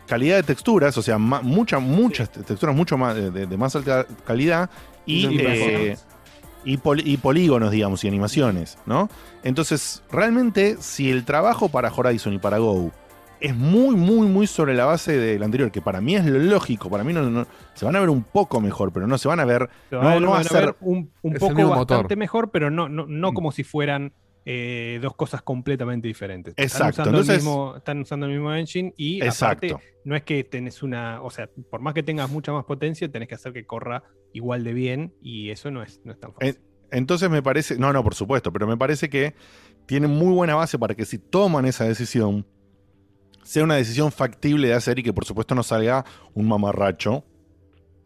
calidad 0.07 0.37
de 0.37 0.43
texturas, 0.43 0.97
o 0.97 1.01
sea, 1.01 1.17
ma- 1.17 1.41
mucha, 1.41 1.79
muchas 1.79 2.31
te- 2.31 2.41
texturas 2.43 2.75
mucho 2.75 2.97
más 2.97 3.15
de, 3.15 3.29
de- 3.31 3.45
de 3.45 3.57
más 3.57 3.75
alta 3.75 4.05
calidad 4.25 4.69
y, 5.05 5.27
Y 5.27 5.39
eh, 5.41 5.97
y, 6.65 6.77
pol- 6.77 7.05
y 7.05 7.17
polígonos, 7.17 7.71
digamos, 7.71 8.03
y 8.03 8.07
animaciones, 8.07 8.77
¿no? 8.85 9.09
Entonces, 9.43 10.03
realmente, 10.11 10.77
si 10.79 11.09
el 11.11 11.23
trabajo 11.23 11.69
para 11.69 11.91
Horizon 11.95 12.33
y 12.33 12.39
para 12.39 12.57
Go 12.57 12.91
es 13.39 13.55
muy, 13.55 13.95
muy, 13.95 14.27
muy 14.27 14.47
sobre 14.47 14.73
la 14.73 14.85
base 14.85 15.15
del 15.17 15.43
anterior, 15.43 15.71
que 15.71 15.79
para 15.81 16.01
mí 16.01 16.15
es 16.15 16.25
lo 16.25 16.39
lógico, 16.39 16.89
para 16.89 17.03
mí 17.03 17.13
no, 17.13 17.21
no- 17.29 17.45
se 17.75 17.85
van 17.85 17.95
a 17.95 17.99
ver 17.99 18.09
un 18.09 18.23
poco 18.23 18.59
mejor, 18.59 18.91
pero 18.91 19.07
no 19.07 19.17
se 19.17 19.27
van 19.27 19.39
a 19.39 19.45
ver, 19.45 19.69
no, 19.91 19.99
van- 19.99 20.21
no 20.23 20.29
a 20.29 20.37
van 20.39 20.47
a 20.47 20.53
ver 20.53 20.63
ser 20.63 20.75
un, 20.81 21.07
poco 21.39 21.53
bastante 21.69 21.95
motor. 21.95 22.17
mejor, 22.17 22.49
pero 22.51 22.71
no, 22.71 22.89
no, 22.89 23.05
no 23.07 23.31
Mm. 23.31 23.33
como 23.35 23.51
si 23.51 23.63
fueran 23.63 24.11
eh, 24.49 24.99
dos 25.01 25.13
cosas 25.13 25.41
completamente 25.41 26.07
diferentes. 26.07 26.53
Exacto, 26.55 27.01
Están 27.01 27.03
usando, 27.03 27.09
entonces- 27.19 27.35
el 27.35 27.41
mismo, 27.41 27.75
están 27.75 27.99
usando 27.99 28.25
el 28.27 28.31
mismo 28.31 28.53
engine 28.53 28.93
y 28.95 29.21
Exacto. 29.21 29.67
aparte 29.67 29.85
no 30.05 30.15
es 30.15 30.23
que 30.23 30.43
tenés 30.45 30.83
una, 30.83 31.21
o 31.21 31.29
sea, 31.29 31.49
por 31.69 31.81
más 31.81 31.93
que 31.93 32.01
tengas 32.01 32.29
mucha 32.29 32.53
más 32.53 32.63
potencia, 32.63 33.11
tenés 33.11 33.27
que 33.27 33.35
hacer 33.35 33.51
que 33.51 33.65
corra 33.65 34.03
igual 34.31 34.63
de 34.63 34.71
bien 34.73 35.13
y 35.21 35.49
eso 35.49 35.69
no 35.69 35.83
es, 35.83 35.99
no 36.05 36.13
es 36.13 36.19
tan 36.21 36.33
fácil. 36.33 36.59
Entonces 36.91 37.29
me 37.29 37.43
parece, 37.43 37.77
no, 37.77 37.91
no, 37.91 38.01
por 38.05 38.15
supuesto, 38.15 38.53
pero 38.53 38.65
me 38.67 38.77
parece 38.77 39.09
que 39.09 39.35
tienen 39.85 40.11
muy 40.11 40.33
buena 40.33 40.55
base 40.55 40.79
para 40.79 40.95
que 40.95 41.03
si 41.03 41.17
toman 41.17 41.65
esa 41.65 41.83
decisión, 41.83 42.45
sea 43.43 43.65
una 43.65 43.75
decisión 43.75 44.13
factible 44.13 44.69
de 44.69 44.75
hacer 44.75 44.97
y 44.99 45.03
que 45.03 45.11
por 45.11 45.25
supuesto 45.25 45.55
no 45.55 45.63
salga 45.63 46.05
un 46.33 46.47
mamarracho 46.47 47.25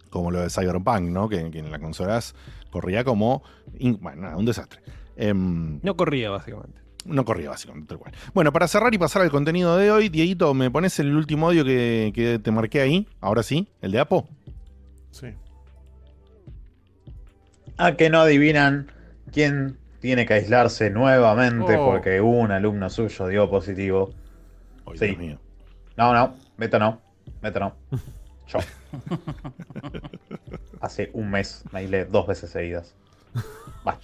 como 0.10 0.32
lo 0.32 0.42
de 0.42 0.50
Cyberpunk, 0.50 1.02
¿no? 1.04 1.30
Que, 1.30 1.52
que 1.52 1.60
en 1.60 1.70
las 1.72 1.80
consolas 1.80 2.34
corría 2.72 3.04
como, 3.04 3.44
in- 3.78 4.00
bueno, 4.02 4.24
nada, 4.24 4.38
un 4.38 4.46
desastre. 4.46 4.82
Em, 5.22 5.80
no 5.84 5.96
corría 5.96 6.30
básicamente. 6.32 6.80
no 7.06 7.24
corría 7.26 7.50
básicamente, 7.50 7.88
tal 7.90 8.00
cual. 8.00 8.14
Bueno, 8.34 8.52
para 8.52 8.68
cerrar 8.68 8.94
y 8.94 8.98
pasar 8.98 9.22
al 9.22 9.30
contenido 9.32 9.78
de 9.78 9.92
hoy, 9.92 10.10
Dieguito, 10.10 10.54
¿me 10.54 10.70
pones 10.72 10.98
el 11.00 11.16
último 11.16 11.48
audio 11.48 11.64
que, 11.64 12.12
que 12.16 12.40
te 12.40 12.52
marqué 12.52 12.82
ahí? 12.82 13.08
Ahora 13.20 13.44
sí, 13.44 13.68
el 13.82 13.92
de 13.92 14.00
Apo. 14.00 14.28
Sí. 15.12 15.28
A 17.78 17.94
que 17.96 18.10
no 18.10 18.22
adivinan 18.22 18.92
quién 19.32 19.78
tiene 20.00 20.26
que 20.26 20.34
aislarse 20.36 20.90
nuevamente 20.90 21.76
Oh. 21.78 21.86
porque 21.86 22.22
un 22.22 22.52
alumno 22.52 22.90
suyo 22.90 23.28
dio 23.28 23.50
positivo. 23.50 24.14
Sí. 24.96 25.06
Dios 25.08 25.18
mío. 25.18 25.40
No, 25.98 26.14
no, 26.14 26.36
Beto 26.58 26.80
no, 26.80 27.00
Beto 27.42 27.60
no. 27.60 27.76
Yo. 28.48 28.60
Hace 30.82 31.10
un 31.14 31.30
mes 31.30 31.64
me 31.72 31.80
aislé 31.80 32.06
dos 32.06 32.28
veces 32.28 32.50
seguidas. 32.50 32.96
Va. 33.88 33.98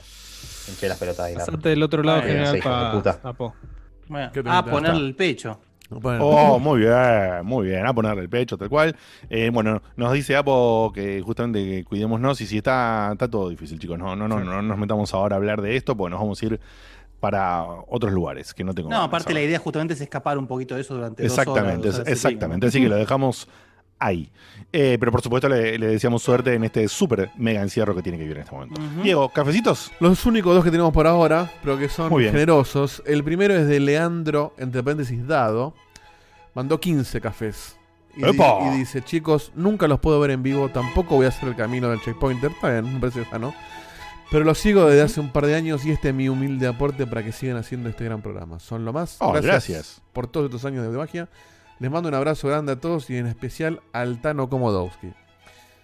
Hinché 0.68 0.88
las 0.90 0.98
pelotas 0.98 1.28
de. 1.28 1.34
Pasate 1.36 1.70
del 1.70 1.84
otro 1.84 2.04
lado 2.04 2.22
Ay, 2.22 2.28
general 2.28 2.56
sí, 2.56 2.62
para 2.62 2.92
puta. 2.92 3.20
Apo. 3.24 3.56
Bueno, 4.08 4.32
¿Qué 4.34 4.44
te 4.44 4.50
a 4.50 4.54
metas? 4.62 4.72
ponerle 4.72 5.06
el 5.06 5.16
pecho. 5.16 5.60
Oh, 5.90 6.60
muy 6.60 6.80
bien, 6.82 7.46
muy 7.46 7.68
bien. 7.68 7.86
A 7.86 7.94
ponerle 7.94 8.22
el 8.24 8.30
pecho, 8.30 8.58
tal 8.58 8.68
cual. 8.70 8.96
Eh, 9.30 9.50
bueno, 9.54 9.82
nos 9.96 10.12
dice 10.14 10.36
Apo 10.36 10.92
que 10.94 11.22
justamente 11.22 11.64
que 11.64 11.84
cuidémonos 11.86 12.42
y 12.42 12.46
si 12.48 12.58
está, 12.58 13.10
está 13.14 13.30
todo 13.30 13.48
difícil, 13.50 13.80
chicos. 13.80 13.98
No, 13.98 14.16
no, 14.16 14.28
no, 14.28 14.40
Sí. 14.40 14.46
no 14.46 14.62
nos 14.62 14.78
metamos 14.78 15.14
ahora 15.14 15.36
a 15.36 15.38
hablar 15.38 15.62
de 15.62 15.78
esto 15.78 15.96
porque 15.96 16.12
nos 16.12 16.20
vamos 16.20 16.42
a 16.42 16.46
ir 16.46 16.60
para 17.22 17.64
otros 17.88 18.12
lugares 18.12 18.54
que 18.54 18.64
no 18.64 18.74
tengo. 18.74 18.90
No, 18.90 19.02
aparte 19.02 19.34
la 19.34 19.42
idea 19.42 19.60
justamente 19.60 19.94
es 19.94 20.02
escapar 20.02 20.38
un 20.38 20.46
poquito 20.46 20.76
de 20.76 20.82
eso 20.82 20.94
durante 20.94 21.24
dos 21.24 21.32
Exactamente, 21.32 21.88
horas, 21.88 21.98
dos 21.98 22.00
horas 22.02 22.08
exactamente. 22.12 22.68
Así 22.68 22.82
que 22.82 22.90
lo 22.90 22.96
dejamos 22.98 23.48
ahí. 24.00 24.30
Eh, 24.74 24.98
pero 25.00 25.12
por 25.12 25.22
supuesto 25.22 25.48
le, 25.48 25.78
le 25.78 25.88
deseamos 25.88 26.22
suerte 26.22 26.54
en 26.54 26.64
este 26.64 26.88
súper 26.88 27.32
mega 27.38 27.62
encierro 27.62 27.96
que 27.96 28.02
tiene 28.02 28.18
que 28.18 28.24
vivir 28.24 28.38
en 28.38 28.44
este 28.44 28.56
momento. 28.56 28.82
Ujú. 28.82 29.02
Diego, 29.02 29.30
¿cafecitos? 29.30 29.92
Los 30.00 30.26
únicos 30.26 30.54
dos 30.54 30.64
que 30.64 30.72
tenemos 30.72 30.94
por 30.94 31.08
ahora, 31.08 31.52
pero 31.64 31.78
que 31.78 31.90
son 31.90 32.10
generosos. 32.10 33.02
El 33.06 33.24
primero 33.24 33.56
es 33.56 33.68
de 33.68 33.80
Leandro, 33.80 34.54
entre 34.58 34.84
paréntesis, 34.84 35.26
Dado. 35.26 35.74
Mandó 36.54 36.80
15 36.80 37.22
cafés. 37.22 37.78
Y, 38.16 38.26
y 38.26 38.78
dice, 38.78 39.04
chicos, 39.04 39.52
nunca 39.56 39.88
los 39.88 40.00
puedo 40.00 40.20
ver 40.20 40.32
en 40.32 40.42
vivo, 40.42 40.70
tampoco 40.70 41.16
voy 41.16 41.28
a 41.28 41.30
hacer 41.30 41.50
el 41.50 41.56
camino 41.56 41.90
del 41.90 42.02
checkpointer. 42.02 42.52
Está 42.52 42.72
bien, 42.72 42.96
me 42.96 43.00
parece 43.00 43.24
sano. 43.26 43.54
Pero 44.32 44.44
los 44.44 44.58
sigo 44.58 44.86
desde 44.86 45.04
hace 45.04 45.20
un 45.20 45.32
par 45.32 45.46
de 45.46 45.56
años 45.56 45.86
y 45.86 45.92
este 45.92 46.10
es 46.10 46.16
mi 46.16 46.28
humilde 46.28 46.68
aporte 46.68 47.08
para 47.08 47.24
que 47.24 47.32
sigan 47.32 47.58
haciendo 47.58 47.90
este 47.90 48.04
gran 48.04 48.22
programa. 48.22 48.60
Son 48.60 48.84
lo 48.84 48.92
más. 48.92 49.18
Oh, 49.20 49.32
gracias. 49.32 50.02
por 50.12 50.28
todos 50.28 50.48
estos 50.48 50.66
años 50.66 50.84
de 50.90 50.98
magia. 50.98 51.30
Les 51.80 51.92
mando 51.92 52.10
un 52.10 52.16
abrazo 52.16 52.48
grande 52.48 52.72
a 52.72 52.80
todos 52.80 53.10
y 53.10 53.18
en 53.18 53.28
especial 53.28 53.82
al 53.94 54.20
Tano 54.22 54.50
Komodowski. 54.50 55.14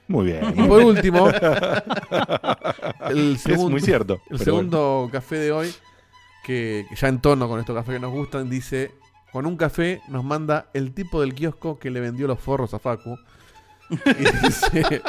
Muy 0.07 0.25
bien. 0.25 0.53
Y 0.55 0.67
por 0.67 0.81
último, 0.81 1.29
el 3.09 3.33
es 3.33 3.41
segundo, 3.41 3.69
muy 3.69 3.81
cierto. 3.81 4.19
el 4.29 4.39
segundo 4.39 5.09
café 5.11 5.37
de 5.37 5.51
hoy, 5.51 5.73
que, 6.43 6.85
que 6.89 6.95
ya 6.95 7.07
en 7.07 7.19
tono 7.19 7.47
con 7.47 7.59
estos 7.59 7.75
cafés 7.75 7.95
que 7.95 7.99
nos 7.99 8.11
gustan, 8.11 8.49
dice: 8.49 8.91
Con 9.31 9.45
un 9.45 9.55
café 9.55 10.01
nos 10.09 10.23
manda 10.23 10.67
el 10.73 10.93
tipo 10.93 11.21
del 11.21 11.33
kiosco 11.33 11.79
que 11.79 11.89
le 11.89 11.99
vendió 11.99 12.27
los 12.27 12.39
forros 12.39 12.73
a 12.73 12.79
Facu. 12.79 13.17
Y 13.89 13.95
dice, 14.45 15.01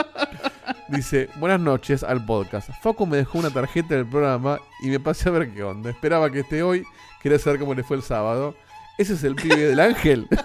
dice: 0.89 1.29
Buenas 1.37 1.61
noches 1.61 2.05
al 2.05 2.25
podcast. 2.25 2.71
Facu 2.83 3.07
me 3.07 3.17
dejó 3.17 3.39
una 3.39 3.51
tarjeta 3.51 3.95
del 3.95 4.07
programa 4.07 4.61
y 4.83 4.89
me 4.89 5.01
pasé 5.01 5.29
a 5.29 5.33
ver 5.33 5.53
qué 5.53 5.65
onda. 5.65 5.91
Esperaba 5.91 6.31
que 6.31 6.41
esté 6.41 6.63
hoy. 6.63 6.85
Quería 7.21 7.39
saber 7.39 7.59
cómo 7.59 7.75
le 7.75 7.83
fue 7.83 7.97
el 7.97 8.03
sábado. 8.03 8.55
Ese 8.97 9.15
es 9.15 9.25
el 9.25 9.35
pibe 9.35 9.57
del 9.57 9.81
ángel. 9.81 10.29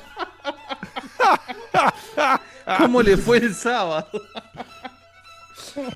¿Cómo 2.78 3.02
le 3.02 3.18
fue 3.18 3.38
el 3.38 3.54
sábado? 3.54 4.08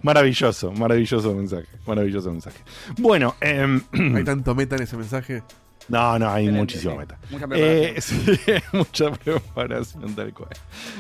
Maravilloso, 0.02 0.72
maravilloso 0.72 1.34
mensaje. 1.34 1.68
Maravilloso 1.86 2.32
mensaje. 2.32 2.60
Bueno, 2.98 3.36
em, 3.42 3.82
Hay 4.16 4.24
tanto 4.24 4.56
meta 4.56 4.76
en 4.76 4.84
ese 4.84 4.98
mensaje. 4.98 5.44
No, 5.90 6.18
no, 6.20 6.30
hay 6.30 6.46
Excelente, 6.48 6.60
muchísima 6.60 6.92
sí. 6.94 6.98
meta. 7.00 7.18
Mucha 7.30 7.46
Eh, 7.56 7.94
preparación. 7.94 8.38
sí, 8.46 8.54
mucha 8.72 9.12
preparación 9.12 10.16
tal 10.16 10.34
cual. 10.34 10.50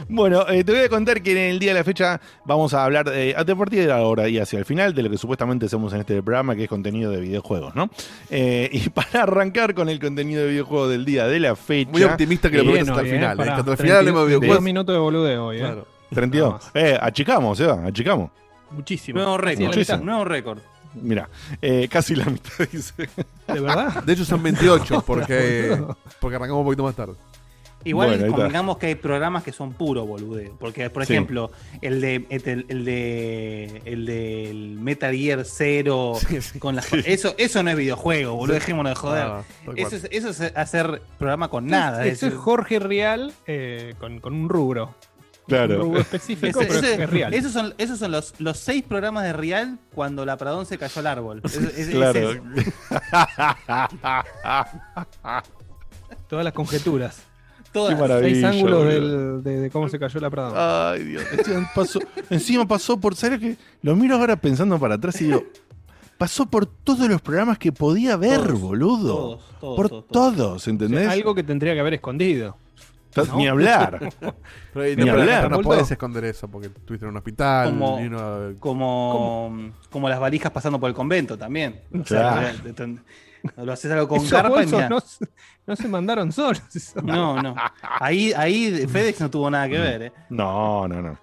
Bueno, 0.10 0.46
eh, 0.50 0.64
te 0.64 0.72
voy 0.72 0.82
a 0.82 0.90
contar 0.90 1.22
que 1.22 1.32
en 1.32 1.38
el 1.54 1.60
día 1.60 1.72
de 1.74 1.80
la 1.80 1.84
fecha 1.84 2.20
vamos 2.46 2.74
a 2.74 2.84
hablar 2.84 3.10
eh, 3.14 3.34
a 3.38 3.46
partir 3.46 3.86
de 3.86 3.92
ahora 3.92 4.28
y 4.28 4.40
hacia 4.40 4.60
el 4.60 4.66
final 4.66 4.94
de 4.94 5.04
lo 5.04 5.10
que 5.10 5.18
supuestamente 5.18 5.66
hacemos 5.68 5.94
en 5.94 6.02
este 6.02 6.22
programa, 6.22 6.56
que 6.56 6.64
es 6.64 6.70
contenido 6.70 7.12
de 7.12 7.22
videojuegos, 7.22 7.76
¿no? 7.76 7.90
Eh, 8.30 8.70
y 8.72 8.90
para 8.90 9.24
arrancar 9.24 9.74
con 9.74 9.90
el 9.90 10.00
contenido 10.00 10.42
de 10.44 10.50
videojuegos 10.50 10.90
del 10.90 11.06
día 11.06 11.28
de 11.28 11.40
la 11.40 11.56
fecha. 11.56 11.92
Muy 11.92 12.04
optimista 12.04 12.50
que 12.50 12.58
lo 12.58 12.64
prometes 12.64 12.90
hasta 12.90 13.02
el 13.02 13.08
eh, 13.08 13.12
final. 13.12 13.34
eh, 13.34 13.38
pará, 13.38 13.56
hasta 13.58 13.72
el 13.72 13.78
final 13.78 13.98
hablemos 13.98 14.22
de 14.22 14.28
32 14.28 14.40
videojuegos. 14.42 14.64
minutos 14.64 14.94
de 14.96 15.00
boludeo 15.00 15.46
hoy, 15.46 15.58
¿eh? 15.58 15.60
Claro. 15.60 15.88
32. 16.14 16.48
Nada 16.52 16.60
más. 16.64 16.72
Eh, 16.76 16.98
achicamos, 17.02 17.60
Eva, 17.60 17.82
achicamos. 17.86 18.32
Muchísimo. 18.72 19.20
Nuevo 19.20 19.38
récord. 19.38 19.66
Muchísimo. 19.68 19.98
Nuevo 20.04 20.26
récord. 20.26 20.60
Mira, 20.96 21.30
eh, 21.62 21.88
casi 21.90 22.16
la 22.16 22.26
mitad 22.26 22.52
dice. 22.72 23.10
¿De 23.48 23.60
verdad? 23.60 24.04
De 24.04 24.14
hecho 24.14 24.26
son 24.26 24.42
28 24.44 25.02
porque, 25.08 25.82
porque 26.20 26.36
arrancamos 26.36 26.60
un 26.62 26.66
poquito 26.66 26.84
más 26.84 26.96
tarde. 26.96 27.14
Igual 27.86 28.18
Bueno, 28.18 28.34
convengamos 28.34 28.78
que 28.78 28.86
hay 28.88 28.96
programas 28.96 29.44
que 29.44 29.52
son 29.52 29.74
puro 29.74 30.06
boludeo. 30.06 30.56
Porque, 30.58 30.90
por 30.90 31.06
Sí. 31.06 31.12
ejemplo, 31.12 31.52
el 31.82 32.00
de 32.00 32.26
el, 32.30 32.66
el 32.70 32.86
de 32.86 33.82
el 33.84 34.06
del 34.06 34.78
Metal 34.80 35.14
Gear 35.14 35.44
0 35.44 36.14
Sí, 36.30 36.42
sí. 36.42 36.60
con 36.60 36.78
las 36.78 36.94
eso, 36.94 37.36
eso 37.38 37.62
no 37.62 37.72
es 37.72 37.76
videojuego, 37.76 38.36
boludo, 38.36 38.54
dejémonos 38.54 38.92
de 38.92 38.96
joder. 38.96 39.24
Ah, 39.26 39.44
eso, 39.76 39.98
es, 39.98 40.08
eso 40.12 40.30
es 40.30 40.40
hacer 40.56 41.02
programa 41.20 41.50
con 41.50 41.68
nada. 41.68 42.06
Eso 42.06 42.28
es 42.28 42.34
es- 42.34 42.40
Jorge 42.40 42.80
Real 42.80 43.34
eh, 43.48 43.96
con, 44.00 44.22
con 44.22 44.34
un 44.34 44.48
rubro. 44.48 44.96
Un 45.46 45.48
Claro. 45.48 45.82
rubro 45.82 46.00
específico, 46.00 46.62
ese- 46.62 46.68
pero 46.68 46.80
ese- 46.88 47.04
es 47.04 47.10
real. 47.10 47.34
esos 47.34 47.52
son, 47.52 47.74
esos 47.78 48.00
son 48.00 48.12
los, 48.12 48.34
los 48.40 48.58
seis 48.58 48.82
programas 48.82 49.24
de 49.26 49.34
Real 49.34 49.78
cuando 49.94 50.26
la 50.26 50.38
Pradón 50.38 50.66
se 50.66 50.78
cayó 50.78 51.00
al 51.02 51.08
árbol. 51.08 51.42
Es- 51.44 51.56
es- 51.58 51.78
es 51.80 51.90
Claro. 51.90 52.30
Todas 56.28 56.46
las 56.46 56.54
conjeturas. 56.54 57.22
Todas. 57.72 58.00
Qué. 58.00 58.20
Seis 58.22 58.44
ángulos 58.44 58.86
del- 58.86 59.44
de, 59.44 59.60
de 59.62 59.70
cómo 59.72 59.90
se 59.90 59.98
cayó 60.00 60.20
la 60.20 60.30
Prada. 60.30 60.92
Ay, 60.92 61.04
Dios. 61.04 61.24
Encima 61.38 61.72
pasó, 61.74 62.00
encima 62.30 62.68
pasó 62.68 63.00
por. 63.00 63.16
¿Sabes 63.16 63.40
qué? 63.40 63.58
Lo 63.82 63.96
miro 63.96 64.16
ahora 64.16 64.36
pensando 64.36 64.80
para 64.80 64.96
atrás 64.96 65.20
y 65.22 65.26
digo. 65.26 65.44
Pasó 66.18 66.46
por 66.46 66.66
todos 66.68 67.10
los 67.10 67.22
programas 67.22 67.58
que 67.58 67.72
podía 67.72 68.16
ver, 68.16 68.40
Todos, 68.44 68.62
boludo. 68.62 69.08
todos, 69.16 69.44
todos, 69.60 69.76
por 69.76 70.04
todos. 70.08 70.68
¿entendés? 70.68 71.10
Algo 71.10 71.34
que 71.36 71.44
tendría 71.44 71.74
que 71.74 71.80
haber 71.80 71.96
escondido. 71.96 72.56
Ni 73.36 73.48
hablar. 73.48 74.00
Pero, 74.74 74.86
Ni 74.86 74.96
no, 74.96 75.04
pero 75.06 75.22
hablar, 75.22 75.52
no 75.52 75.62
puedes 75.62 75.90
esconder 75.92 76.26
eso 76.26 76.48
porque 76.48 76.68
estuviste 76.68 77.06
en 77.06 77.12
un 77.12 77.18
hospital. 77.18 77.70
Como- 77.70 78.00
y 78.02 78.08
uno- 78.08 78.54
Como, 78.60 79.72
como 79.92 80.10
las 80.10 80.20
valijas 80.20 80.52
pasando 80.52 80.80
por 80.80 80.90
el 80.90 80.96
convento 80.96 81.38
también. 81.38 81.82
O 81.94 82.04
sea, 82.06 82.32
Claro. 82.34 82.58
de- 82.64 82.74
de- 82.74 82.88
de- 82.88 83.00
lo 83.66 83.72
haces 83.74 83.92
algo 83.92 84.08
con 84.08 84.20
carpa 84.30 84.48
y 84.50 84.52
bolsos 84.52 84.74
mirá. 84.74 84.90
no, 84.90 85.00
se- 85.00 85.28
no 85.68 85.76
se 85.76 85.88
mandaron 85.88 86.32
solos. 86.32 86.62
No, 87.04 87.42
no. 87.42 87.56
Ahí, 88.00 88.34
ahí 88.36 88.88
FedEx 88.88 89.22
no 89.22 89.30
tuvo 89.30 89.50
nada 89.52 89.68
que 89.70 89.78
ver, 89.78 90.02
¿eh? 90.04 90.12
No, 90.30 90.88
no, 90.88 91.02
no. 91.02 91.18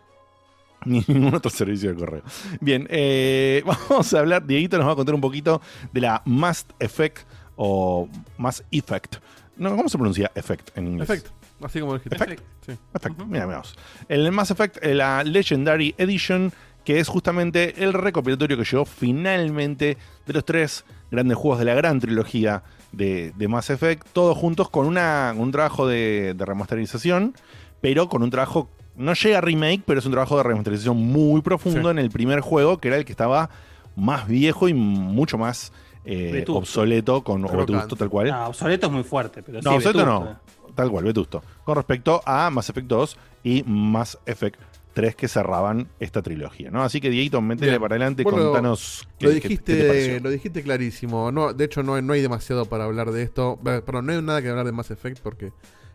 Ni 0.86 1.04
ningún 1.08 1.34
otro 1.34 1.50
servicio 1.50 1.90
de 1.92 1.96
correo. 1.96 2.22
Bien, 2.60 2.86
eh, 2.88 3.62
vamos 3.66 4.14
a 4.14 4.18
hablar. 4.20 4.46
Dieguito 4.46 4.78
nos 4.78 4.86
va 4.86 4.92
a 4.92 4.96
contar 4.96 5.14
un 5.14 5.20
poquito 5.20 5.60
de 5.92 6.00
la 6.00 6.22
Mass 6.24 6.64
Effect 6.78 7.26
o 7.56 8.08
Mass 8.38 8.62
Effect. 8.70 9.16
No, 9.56 9.76
¿Cómo 9.76 9.88
se 9.90 9.98
pronuncia 9.98 10.30
Effect 10.34 10.76
en 10.78 10.86
inglés? 10.86 11.06
Perfecto. 11.08 11.32
Así 11.62 11.80
como 11.80 11.94
dijiste. 11.94 12.16
Effect. 12.16 12.42
Sí. 12.66 12.72
Perfecto, 12.92 13.26
mira, 13.26 13.46
veamos. 13.46 13.76
El 14.08 14.30
Mass 14.32 14.50
Effect, 14.50 14.78
eh, 14.82 14.94
la 14.94 15.22
Legendary 15.24 15.94
Edition, 15.98 16.52
que 16.84 16.98
es 17.00 17.08
justamente 17.08 17.82
el 17.84 17.92
recopilatorio 17.92 18.56
que 18.56 18.64
llegó 18.64 18.84
finalmente 18.86 19.98
de 20.26 20.32
los 20.32 20.44
tres 20.44 20.84
grandes 21.10 21.36
juegos 21.36 21.58
de 21.58 21.66
la 21.66 21.74
gran 21.74 22.00
trilogía 22.00 22.62
de, 22.92 23.32
de 23.36 23.48
Mass 23.48 23.70
Effect, 23.70 24.06
todos 24.12 24.36
juntos 24.36 24.70
con 24.70 24.86
una, 24.86 25.34
un 25.36 25.52
trabajo 25.52 25.86
de, 25.86 26.34
de 26.34 26.44
remasterización, 26.44 27.34
pero 27.80 28.08
con 28.08 28.22
un 28.22 28.30
trabajo, 28.30 28.68
no 28.96 29.12
llega 29.14 29.38
a 29.38 29.40
remake, 29.40 29.82
pero 29.86 29.98
es 30.00 30.06
un 30.06 30.12
trabajo 30.12 30.36
de 30.38 30.42
remasterización 30.44 30.96
muy 30.96 31.40
profundo 31.42 31.82
Sí. 31.82 31.90
en 31.90 31.98
el 31.98 32.10
primer 32.10 32.40
juego, 32.40 32.78
que 32.78 32.88
era 32.88 32.96
el 32.96 33.04
que 33.04 33.12
estaba 33.12 33.50
más 33.96 34.26
viejo 34.26 34.68
y 34.68 34.74
mucho 34.74 35.36
más 35.38 35.72
eh, 36.04 36.44
obsoleto, 36.48 37.22
con 37.22 37.44
o 37.44 37.48
Crocante. 37.48 37.72
vetusto 37.74 37.96
tal 37.96 38.08
cual. 38.08 38.30
Ah, 38.30 38.48
obsoleto 38.48 38.86
es 38.86 38.92
muy 38.92 39.02
fuerte, 39.04 39.42
pero 39.42 39.60
No, 39.62 39.70
sí, 39.72 39.76
obsoleto 39.76 40.06
no. 40.06 40.40
Tal 40.82 40.90
cual, 40.90 41.04
vetusto. 41.04 41.42
Con 41.64 41.76
respecto 41.76 42.22
a 42.26 42.50
Mass 42.50 42.70
Effect 42.70 42.86
2 42.86 43.16
y 43.44 43.62
Mass 43.66 44.18
Effect 44.26 44.58
3 44.94 45.14
que 45.14 45.28
cerraban 45.28 45.88
esta 46.00 46.20
trilogía, 46.20 46.70
¿no? 46.70 46.82
Así 46.82 47.00
que, 47.00 47.10
Dieguito, 47.10 47.40
métele 47.40 47.78
para 47.78 47.94
adelante, 47.94 48.24
lo- 48.24 48.30
contanos 48.30 49.06
qué, 49.18 49.26
Lo 49.26 49.32
qué- 49.32 49.40
qué 49.40 49.40
te 49.40 49.48
dijiste, 49.72 49.86
pareció. 49.88 50.20
lo 50.20 50.30
dijiste 50.30 50.62
clarísimo. 50.62 51.30
No, 51.30 51.52
de 51.52 51.64
hecho, 51.64 51.82
no, 51.82 51.94
hay- 51.94 52.02
no 52.02 52.12
hay 52.12 52.22
demasiado 52.22 52.64
para 52.66 52.84
hablar 52.84 53.12
de 53.12 53.22
esto. 53.22 53.58
Eh, 53.66 53.82
Perdón, 53.86 54.06
no 54.06 54.12
hay 54.12 54.22
nada 54.22 54.42
que 54.42 54.48
hablar 54.48 54.66
de 54.66 54.72
Mass 54.72 54.90
Effect 54.90 55.20
porque 55.20 55.52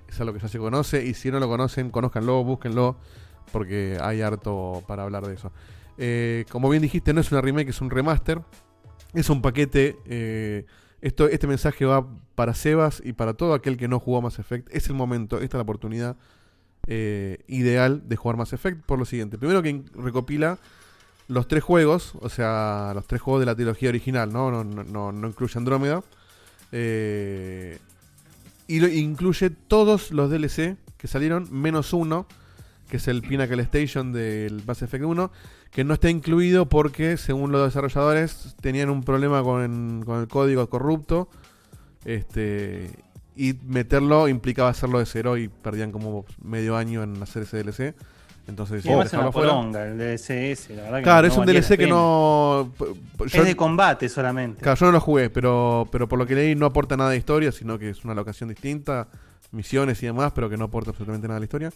es 0.07 0.19
algo 0.21 0.33
que 0.33 0.39
ya 0.39 0.47
se 0.47 0.59
conoce. 0.59 1.03
Y 1.05 1.13
si 1.13 1.29
no 1.29 1.39
lo 1.39 1.47
conocen, 1.49 1.89
conózcanlo, 1.89 2.43
búsquenlo. 2.43 2.95
Porque 3.51 3.97
hay 4.01 4.21
harto 4.21 4.83
para 4.87 5.03
hablar 5.03 5.25
de 5.27 5.33
eso. 5.35 5.51
Eh, 5.97 6.45
como 6.49 6.69
bien 6.69 6.81
dijiste, 6.81 7.13
no 7.13 7.21
es 7.21 7.31
una 7.31 7.41
remake, 7.41 7.69
es 7.69 7.81
un 7.81 7.89
remaster. 7.89 8.41
Es 9.13 9.29
un 9.29 9.41
paquete. 9.41 9.97
eh, 10.05 10.65
esto, 11.05 11.27
este 11.27 11.45
mensaje 11.45 11.85
va 11.85 12.07
para 12.33 12.55
Sebas 12.55 12.99
y 13.05 13.13
para 13.13 13.35
todo 13.35 13.53
aquel 13.53 13.77
que 13.77 13.87
no 13.87 13.99
jugó 13.99 14.23
Mass 14.23 14.39
Effect. 14.39 14.67
Es 14.73 14.87
el 14.87 14.95
momento, 14.95 15.35
esta 15.35 15.45
es 15.45 15.59
la 15.59 15.61
oportunidad 15.61 16.15
eh, 16.87 17.43
ideal 17.47 18.09
de 18.09 18.15
jugar 18.15 18.37
Mass 18.37 18.53
Effect 18.53 18.83
por 18.83 18.97
lo 18.97 19.05
siguiente. 19.05 19.37
Primero 19.37 19.61
que 19.61 19.83
recopila 19.93 20.57
los 21.27 21.47
tres 21.47 21.63
juegos, 21.63 22.15
o 22.21 22.29
sea, 22.29 22.91
los 22.95 23.05
tres 23.05 23.21
juegos 23.21 23.41
de 23.41 23.45
la 23.45 23.53
trilogía 23.53 23.89
original, 23.89 24.33
¿no? 24.33 24.49
No, 24.49 24.63
no, 24.63 24.83
no, 24.83 25.11
no 25.11 25.27
incluye 25.27 25.59
Andrómeda. 25.59 26.03
Eh, 26.71 27.77
y 28.65 28.79
lo, 28.79 28.87
incluye 28.87 29.51
todos 29.51 30.09
los 30.09 30.31
DLC 30.31 30.75
que 30.97 31.07
salieron, 31.07 31.47
menos 31.51 31.93
uno, 31.93 32.25
que 32.89 32.97
es 32.97 33.07
el 33.07 33.21
Pinnacle 33.21 33.61
Station 33.63 34.13
del 34.13 34.61
Mass 34.65 34.81
Effect 34.81 35.03
1, 35.03 35.31
que 35.71 35.83
no 35.83 35.93
está 35.95 36.09
incluido 36.09 36.67
porque, 36.69 37.17
según 37.17 37.51
los 37.51 37.65
desarrolladores, 37.65 38.55
tenían 38.61 38.89
un 38.89 39.03
problema 39.03 39.41
con, 39.43 40.03
con 40.05 40.19
el 40.21 40.27
código 40.27 40.69
corrupto. 40.69 41.27
Este, 42.05 42.89
y 43.35 43.53
meterlo 43.65 44.27
implicaba 44.27 44.69
hacerlo 44.69 44.99
de 44.99 45.05
cero 45.05 45.37
y 45.37 45.47
perdían 45.49 45.91
como 45.91 46.25
medio 46.43 46.77
año 46.77 47.03
en 47.03 47.21
hacer 47.21 47.43
ese 47.43 47.57
DLC. 47.63 47.95
Entonces, 48.47 48.85
Y 48.85 48.89
es 48.91 49.13
una 49.13 49.31
poronga 49.31 49.85
el 49.87 49.97
DLCS, 49.97 50.69
la 50.69 50.83
verdad 50.83 50.97
que 50.99 51.03
Claro, 51.03 51.27
no 51.27 51.33
es 51.33 51.37
un 51.39 51.45
DLC 51.47 51.77
que 51.77 51.87
no. 51.87 52.71
yo- 52.79 53.25
Es 53.25 53.45
de 53.45 53.55
combate 53.55 54.07
solamente. 54.07 54.61
Claro, 54.61 54.77
yo 54.79 54.85
no 54.85 54.91
lo 54.91 55.01
jugué, 55.01 55.31
pero, 55.31 55.87
pero 55.91 56.07
por 56.07 56.19
lo 56.19 56.27
que 56.27 56.35
leí 56.35 56.53
no 56.53 56.67
aporta 56.67 56.95
nada 56.95 57.09
de 57.09 57.17
historia, 57.17 57.51
sino 57.51 57.79
que 57.79 57.89
es 57.89 58.05
una 58.05 58.13
locación 58.13 58.49
distinta, 58.49 59.07
misiones 59.51 60.01
y 60.03 60.05
demás, 60.05 60.31
pero 60.35 60.47
que 60.47 60.57
no 60.57 60.65
aporta 60.65 60.91
absolutamente 60.91 61.27
nada 61.27 61.37
a 61.37 61.39
la 61.39 61.45
historia. 61.45 61.71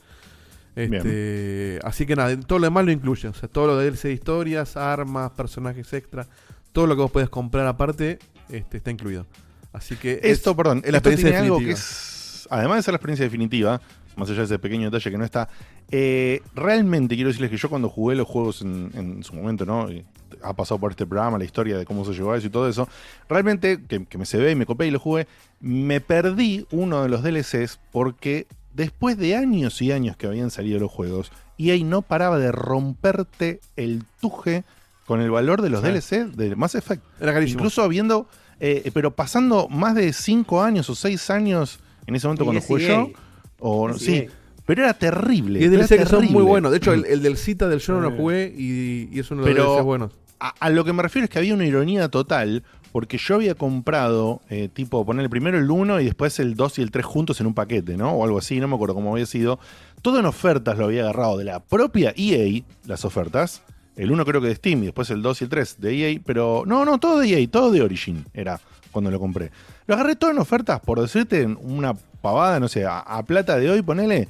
Este, 0.76 1.80
así 1.84 2.06
que 2.06 2.16
nada, 2.16 2.40
todo 2.40 2.60
lo 2.60 2.66
demás 2.66 2.86
lo 2.86 2.92
incluye. 2.92 3.28
O 3.28 3.34
sea, 3.34 3.50
todo 3.50 3.68
lo 3.68 3.78
de 3.78 3.90
DLC 3.90 4.04
de 4.04 4.14
historias, 4.14 4.78
armas, 4.78 5.32
personajes 5.32 5.92
extra, 5.94 6.28
todo 6.72 6.88
lo 6.88 6.96
que 6.96 7.02
vos 7.02 7.12
puedes 7.12 7.30
comprar 7.30 7.68
aparte, 7.68 8.20
este, 8.50 8.78
está 8.78 8.92
incluido. 8.92 9.26
Así 9.74 9.96
que 9.96 10.20
Esto, 10.24 10.52
es, 10.52 10.58
perdón, 10.58 10.78
esto 10.80 10.98
experiencia 10.98 11.30
tiene 11.30 11.44
algo 11.44 11.60
que 11.60 11.66
definitiva. 11.66 11.80
es, 11.80 12.48
además 12.50 12.78
de 12.78 12.84
ser 12.84 12.92
la 12.94 12.98
experiencia 12.98 13.26
definitiva, 13.26 13.82
más 14.16 14.30
allá 14.30 14.40
de 14.40 14.46
ese 14.46 14.60
pequeño 14.60 14.90
detalle 14.90 15.12
que 15.12 15.18
no 15.18 15.26
está, 15.26 15.50
eh, 15.92 16.42
realmente 16.56 17.16
quiero 17.16 17.30
decirles 17.30 17.52
que 17.52 17.58
yo 17.58 17.70
cuando 17.70 17.90
jugué 17.90 18.16
los 18.16 18.28
juegos 18.28 18.62
en, 18.62 18.92
en 18.94 19.24
su 19.24 19.34
momento, 19.34 19.66
¿no? 19.66 19.92
Y 19.92 20.06
ha 20.44 20.54
pasado 20.54 20.80
por 20.80 20.92
este 20.92 21.06
programa, 21.06 21.38
la 21.38 21.46
historia 21.46 21.78
de 21.78 21.86
cómo 21.86 22.06
se 22.06 22.14
llegó 22.14 22.32
a 22.32 22.38
eso 22.38 22.48
y 22.48 22.50
todo 22.50 22.68
eso, 22.68 22.88
realmente, 23.28 23.84
que, 23.88 24.06
que 24.06 24.18
me 24.18 24.26
se 24.26 24.38
ve 24.38 24.52
y 24.52 24.56
me 24.56 24.66
copé 24.66 24.88
y 24.88 24.92
lo 24.92 25.00
jugué, 25.00 25.28
me 25.60 26.02
perdí 26.02 26.66
uno 26.72 27.04
de 27.04 27.10
los 27.10 27.24
DLCs 27.24 27.80
porque 27.92 28.48
después 28.74 29.18
de 29.18 29.36
años 29.36 29.82
y 29.82 29.92
años 29.92 30.16
que 30.18 30.28
habían 30.28 30.52
salido 30.52 30.80
los 30.80 30.92
juegos, 30.92 31.32
EA 31.58 31.78
no 31.84 32.02
paraba 32.02 32.38
de 32.40 32.52
romperte 32.52 33.60
el 33.76 34.04
tuje 34.22 34.64
con 35.06 35.22
el 35.22 35.32
valor 35.32 35.62
de 35.62 35.70
los 35.70 35.82
Sí. 35.82 35.88
DLC 35.88 36.26
de 36.36 36.56
Mass 36.56 36.76
Effect. 36.76 37.04
Era 37.20 37.34
carísimo. 37.34 37.60
Incluso 37.60 37.82
habiendo, 37.84 38.28
eh, 38.60 38.90
pero 38.94 39.12
pasando 39.12 39.68
más 39.70 39.96
de 39.96 40.14
5 40.14 40.62
años 40.64 40.90
o 40.90 40.96
6 40.96 41.30
años 41.30 41.80
en 42.08 42.16
ese 42.16 42.28
momento 42.28 42.44
Y 42.44 42.46
cuando 42.46 42.62
jugué 42.62 42.86
EA. 42.88 42.90
yo, 43.06 43.12
o 43.60 43.90
Es 43.90 44.02
sí, 44.02 44.16
EA. 44.18 44.30
pero 44.66 44.84
era 44.84 44.94
terrible. 44.94 45.60
y 45.60 45.68
DLC 45.68 45.98
que 45.98 46.06
son 46.06 46.26
muy 46.32 46.44
buenos. 46.44 46.72
De 46.72 46.78
hecho, 46.78 46.94
el, 46.94 47.06
el 47.06 47.22
del 47.22 47.38
Cita 47.38 47.68
del 47.68 47.80
yo 47.80 47.94
no 47.94 48.02
lo 48.02 48.12
jugué 48.12 48.54
y, 48.56 49.10
y 49.12 49.20
es 49.20 49.30
uno 49.32 49.44
de 49.44 49.54
los 49.54 49.56
Pero- 49.56 49.74
DLCs 49.74 49.86
buenos. 49.86 50.12
A, 50.42 50.54
a 50.58 50.70
lo 50.70 50.86
que 50.86 50.94
me 50.94 51.04
refiero 51.04 51.26
es 51.26 51.30
que 51.30 51.38
había 51.40 51.54
una 51.54 51.66
ironía 51.66 52.08
total, 52.08 52.64
porque 52.92 53.18
yo 53.18 53.36
había 53.36 53.56
comprado, 53.56 54.42
eh, 54.50 54.70
tipo, 54.72 55.06
poner 55.06 55.30
primero 55.30 55.58
el 55.58 55.70
1 55.70 56.00
y 56.02 56.06
después 56.06 56.40
el 56.40 56.56
2 56.56 56.80
y 56.80 56.82
el 56.82 56.92
3 56.92 57.06
juntos 57.06 57.40
en 57.42 57.48
un 57.48 57.54
paquete, 57.54 57.98
¿no? 57.98 58.12
O 58.14 58.24
algo 58.24 58.38
así, 58.40 58.60
no 58.60 58.68
me 58.68 58.76
acuerdo 58.76 58.96
cómo 58.96 59.14
había 59.14 59.26
sido. 59.26 59.60
Todo 60.02 60.20
en 60.20 60.26
ofertas 60.26 60.78
lo 60.78 60.86
había 60.86 61.02
agarrado 61.04 61.38
de 61.38 61.44
la 61.46 61.60
propia 61.60 62.14
EA, 62.16 62.64
las 62.86 63.06
ofertas. 63.06 63.62
El 63.96 64.12
1 64.12 64.24
creo 64.26 64.42
que 64.42 64.48
de 64.48 64.56
Steam 64.56 64.84
y 64.84 64.86
después 64.88 65.10
el 65.10 65.22
2 65.22 65.42
y 65.42 65.44
el 65.44 65.50
3 65.50 65.82
de 65.82 66.12
EA, 66.14 66.20
pero 66.26 66.64
no, 66.66 66.86
no, 66.86 67.00
todo 67.00 67.20
de 67.20 67.28
EA, 67.30 67.48
todo 67.50 67.70
de 67.72 67.82
Origin 67.82 68.26
era 68.34 68.60
cuando 68.92 69.12
lo 69.12 69.20
compré. 69.20 69.52
Lo 69.88 69.94
agarré 69.96 70.16
todo 70.16 70.32
en 70.32 70.40
ofertas, 70.40 70.80
por 70.80 71.00
decirte 71.02 71.46
una 71.46 71.94
pavada, 72.22 72.60
no 72.60 72.68
sé, 72.68 72.86
a, 72.86 73.24
plata 73.28 73.58
de 73.58 73.70
hoy, 73.70 73.82
ponele, 73.82 74.28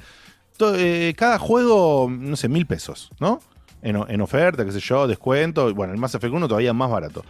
to- 0.56 0.74
eh, 0.76 1.14
cada 1.16 1.38
juego, 1.38 2.08
no 2.10 2.36
sé, 2.36 2.48
mil 2.48 2.66
pesos, 2.66 3.10
¿no? 3.20 3.40
En, 3.82 3.96
en 4.08 4.20
oferta, 4.20 4.64
qué 4.64 4.72
sé 4.72 4.80
yo, 4.80 5.06
descuento. 5.06 5.72
Bueno, 5.74 5.92
el 5.94 5.98
Mass 5.98 6.14
Effect 6.14 6.34
1 6.34 6.48
todavía 6.48 6.72
más 6.74 6.90
barato. 6.90 7.24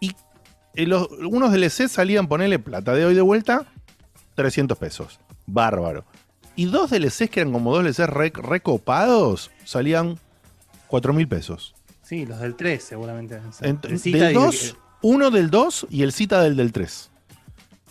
Y 0.00 0.12
eh, 0.74 0.86
los, 0.86 1.08
unos 1.10 1.52
DLC 1.52 1.88
salían, 1.88 2.28
ponele 2.28 2.58
plata 2.58 2.94
de 2.94 3.04
hoy 3.04 3.14
de 3.14 3.20
vuelta, 3.20 3.66
300 4.34 4.76
pesos. 4.78 5.18
Bárbaro. 5.46 6.04
Y 6.56 6.66
dos 6.66 6.90
DLCs 6.90 7.30
que 7.30 7.40
eran 7.40 7.52
como 7.52 7.74
dos 7.74 7.84
DLCs 7.84 8.08
re- 8.10 8.32
recopados, 8.34 9.50
salían 9.64 10.18
4 10.88 11.12
mil 11.12 11.26
pesos. 11.28 11.74
Sí, 12.02 12.26
los 12.26 12.40
del 12.40 12.54
3 12.56 12.82
seguramente. 12.82 13.40
Ent- 13.60 13.98
Cita 13.98 14.18
del 14.26 14.32
y- 14.32 14.34
2, 14.34 14.76
uno 15.02 15.30
del 15.30 15.50
2 15.50 15.86
y 15.90 16.02
el 16.02 16.12
cita 16.12 16.42
del 16.42 16.56
del 16.56 16.72
3. 16.72 17.10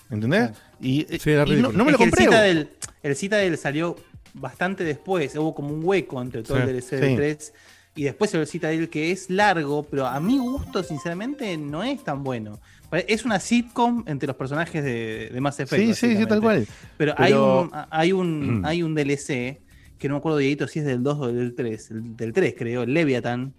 ¿Entendés? 0.09 0.51
Y, 0.79 1.01
eh, 1.13 1.19
Sí, 1.19 1.31
era 1.31 1.43
y 1.43 1.45
no, 1.45 1.51
ridículo. 1.51 1.77
no 1.77 1.85
me 1.85 1.91
es 1.91 1.93
lo 1.93 1.97
compré. 1.99 2.23
El 2.23 2.29
Citadel, 2.29 2.69
el 3.03 3.15
Citadel 3.15 3.57
salió 3.57 3.95
bastante 4.33 4.83
después. 4.83 5.35
Hubo 5.35 5.53
como 5.55 5.69
un 5.73 5.81
hueco 5.83 6.21
entre 6.21 6.43
todo 6.43 6.57
Sí, 6.57 6.63
el 6.63 6.69
DLC 6.69 6.89
sí. 6.89 6.95
del 6.97 7.15
3 7.15 7.53
y 7.95 8.04
después 8.04 8.34
el 8.34 8.47
Citadel 8.47 8.89
que 8.89 9.12
es 9.12 9.30
largo, 9.30 9.84
pero 9.84 10.06
a 10.08 10.19
mi 10.19 10.38
gusto, 10.38 10.84
sinceramente, 10.84 11.58
no 11.58 11.84
es 11.84 12.04
tan 12.04 12.23
bueno. 12.23 12.60
Es 13.08 13.25
una 13.25 13.39
sitcom 13.39 14.04
entre 14.08 14.28
los 14.28 14.36
personajes 14.36 14.84
de, 14.84 15.30
de 15.32 15.41
Mass 15.41 15.60
Effect. 15.60 15.84
Sí, 15.84 15.93
sí, 15.93 16.17
sí, 16.17 16.25
tal 16.25 16.41
cual. 16.41 16.67
Pero, 16.97 17.13
hay 17.17 17.34
un, 17.34 17.71
hay 17.89 18.12
un 18.13 18.62
Mm. 18.62 18.65
hay 18.65 18.84
un 18.84 18.95
DLC 18.95 19.60
que 19.97 20.08
no 20.08 20.15
me 20.15 20.17
acuerdo 20.19 20.38
Dieguito 20.38 20.67
si 20.67 20.80
es 20.80 20.86
del 20.86 21.04
2 21.04 21.17
o 21.19 21.28
del 21.28 21.54
3, 21.56 21.91
el 21.91 22.15
del 22.17 22.34
3 22.34 22.56
creo, 22.58 22.84
el 22.84 22.93
Leviathan. 22.93 23.54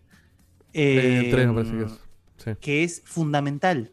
Eh, 0.72 1.24
eh, 1.26 1.28
tres 1.30 1.46
me 1.48 1.52
parece 1.54 1.72
que 1.76 1.84
es. 1.84 1.92
Sí. 2.38 2.50
que 2.60 2.84
es 2.84 3.02
fundamental. 3.04 3.90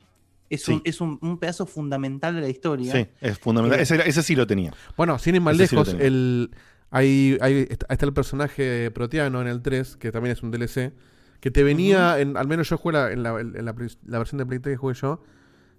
Es, 0.50 0.64
Sí. 0.64 0.74
un, 0.74 0.82
es 0.86 1.02
un, 1.02 1.20
un 1.22 1.38
pedazo 1.38 1.66
fundamental 1.66 2.34
de 2.36 2.42
la 2.42 2.48
historia. 2.50 2.94
Sí, 2.94 3.06
es 3.20 3.38
fundamental. 3.38 3.80
Eh, 3.80 3.84
Ese, 3.84 4.08
ese 4.08 4.24
sí 4.24 4.34
lo 4.36 4.48
tenía. 4.48 4.74
Bueno, 4.96 5.20
sin 5.20 5.36
ir 5.36 5.42
más 5.42 5.60
Ese 5.60 5.76
lejos, 5.76 5.94
el, 6.00 6.52
hay, 6.90 7.38
hay- 7.42 7.68
está, 7.70 7.86
está 7.90 8.06
el 8.06 8.14
personaje 8.14 8.92
proteano 8.92 9.42
en 9.42 9.48
el 9.48 9.62
3, 9.62 9.98
que 9.98 10.12
también 10.12 10.34
es 10.34 10.44
un 10.44 10.52
DLC, 10.52 10.94
que 11.40 11.52
te 11.52 11.64
venía, 11.64 12.20
en, 12.20 12.38
al 12.38 12.48
menos 12.48 12.70
yo 12.70 12.78
jugué 12.78 12.94
la, 12.94 13.12
en, 13.12 13.24
la, 13.24 13.40
en 13.40 13.66
la 13.66 13.74
play- 13.74 13.98
la 14.06 14.18
versión 14.18 14.38
de 14.40 14.46
Play 14.46 14.60
3 14.60 14.74
que 14.74 14.78
jugué 14.78 14.94
yo, 14.96 15.22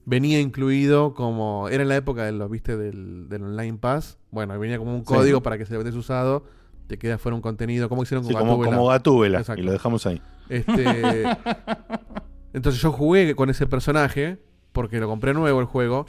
venía 0.04 0.40
incluido 0.40 1.14
como, 1.14 1.68
era 1.68 1.82
en 1.82 1.88
la 1.88 1.96
época 1.96 2.24
de 2.24 2.32
lo, 2.32 2.48
viste, 2.48 2.76
del, 2.76 3.28
del 3.28 3.42
Online 3.42 3.76
Pass, 3.78 4.18
bueno, 4.30 4.58
venía 4.58 4.78
como 4.78 4.94
un 4.94 5.00
Sí. 5.00 5.06
código 5.14 5.42
para 5.42 5.58
que 5.58 5.66
se 5.66 5.72
lo 5.72 5.78
vendes 5.80 5.94
usado, 5.96 6.44
te 6.86 6.98
queda 6.98 7.18
fuera 7.18 7.34
un 7.36 7.42
contenido, 7.42 7.88
como 7.88 8.02
hicieron 8.02 8.24
con 8.24 8.32
Sí, 8.32 8.38
como, 8.38 8.52
Gatúbela. 8.58 8.76
como 8.76 8.88
Gatúbela. 8.88 9.38
Exacto. 9.40 9.60
Y 9.60 9.64
lo 9.64 9.72
dejamos 9.72 10.06
ahí. 10.06 10.22
Este, 10.48 11.24
entonces 12.52 12.80
yo 12.80 12.92
jugué 12.92 13.34
con 13.34 13.50
ese 13.50 13.66
personaje, 13.66 14.38
porque 14.72 14.98
lo 15.00 15.06
compré 15.08 15.34
nuevo 15.34 15.60
el 15.60 15.66
juego, 15.66 16.06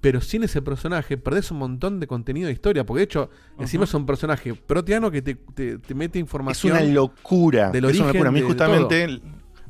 pero 0.00 0.20
sin 0.20 0.44
ese 0.44 0.62
personaje 0.62 1.16
perdés 1.16 1.50
un 1.50 1.58
montón 1.58 1.98
de 2.00 2.06
contenido 2.06 2.46
de 2.46 2.52
historia, 2.52 2.84
porque 2.86 2.98
de 3.00 3.04
hecho, 3.04 3.30
encima 3.58 3.84
es 3.84 3.94
un 3.94 4.06
personaje 4.06 4.54
proteano 4.54 5.10
que 5.10 5.22
te, 5.22 5.34
te- 5.34 5.78
te 5.78 5.94
mete 5.94 6.18
Es 6.18 6.22
información. 6.22 6.72
una 6.76 6.82
locura. 6.84 7.70
del 7.70 7.84
es 7.86 7.98
una 7.98 8.08
origen 8.10 8.24
locura. 8.24 8.28
A 8.28 8.32
mí 8.32 8.40
de 8.40 8.46
justamente 8.46 9.20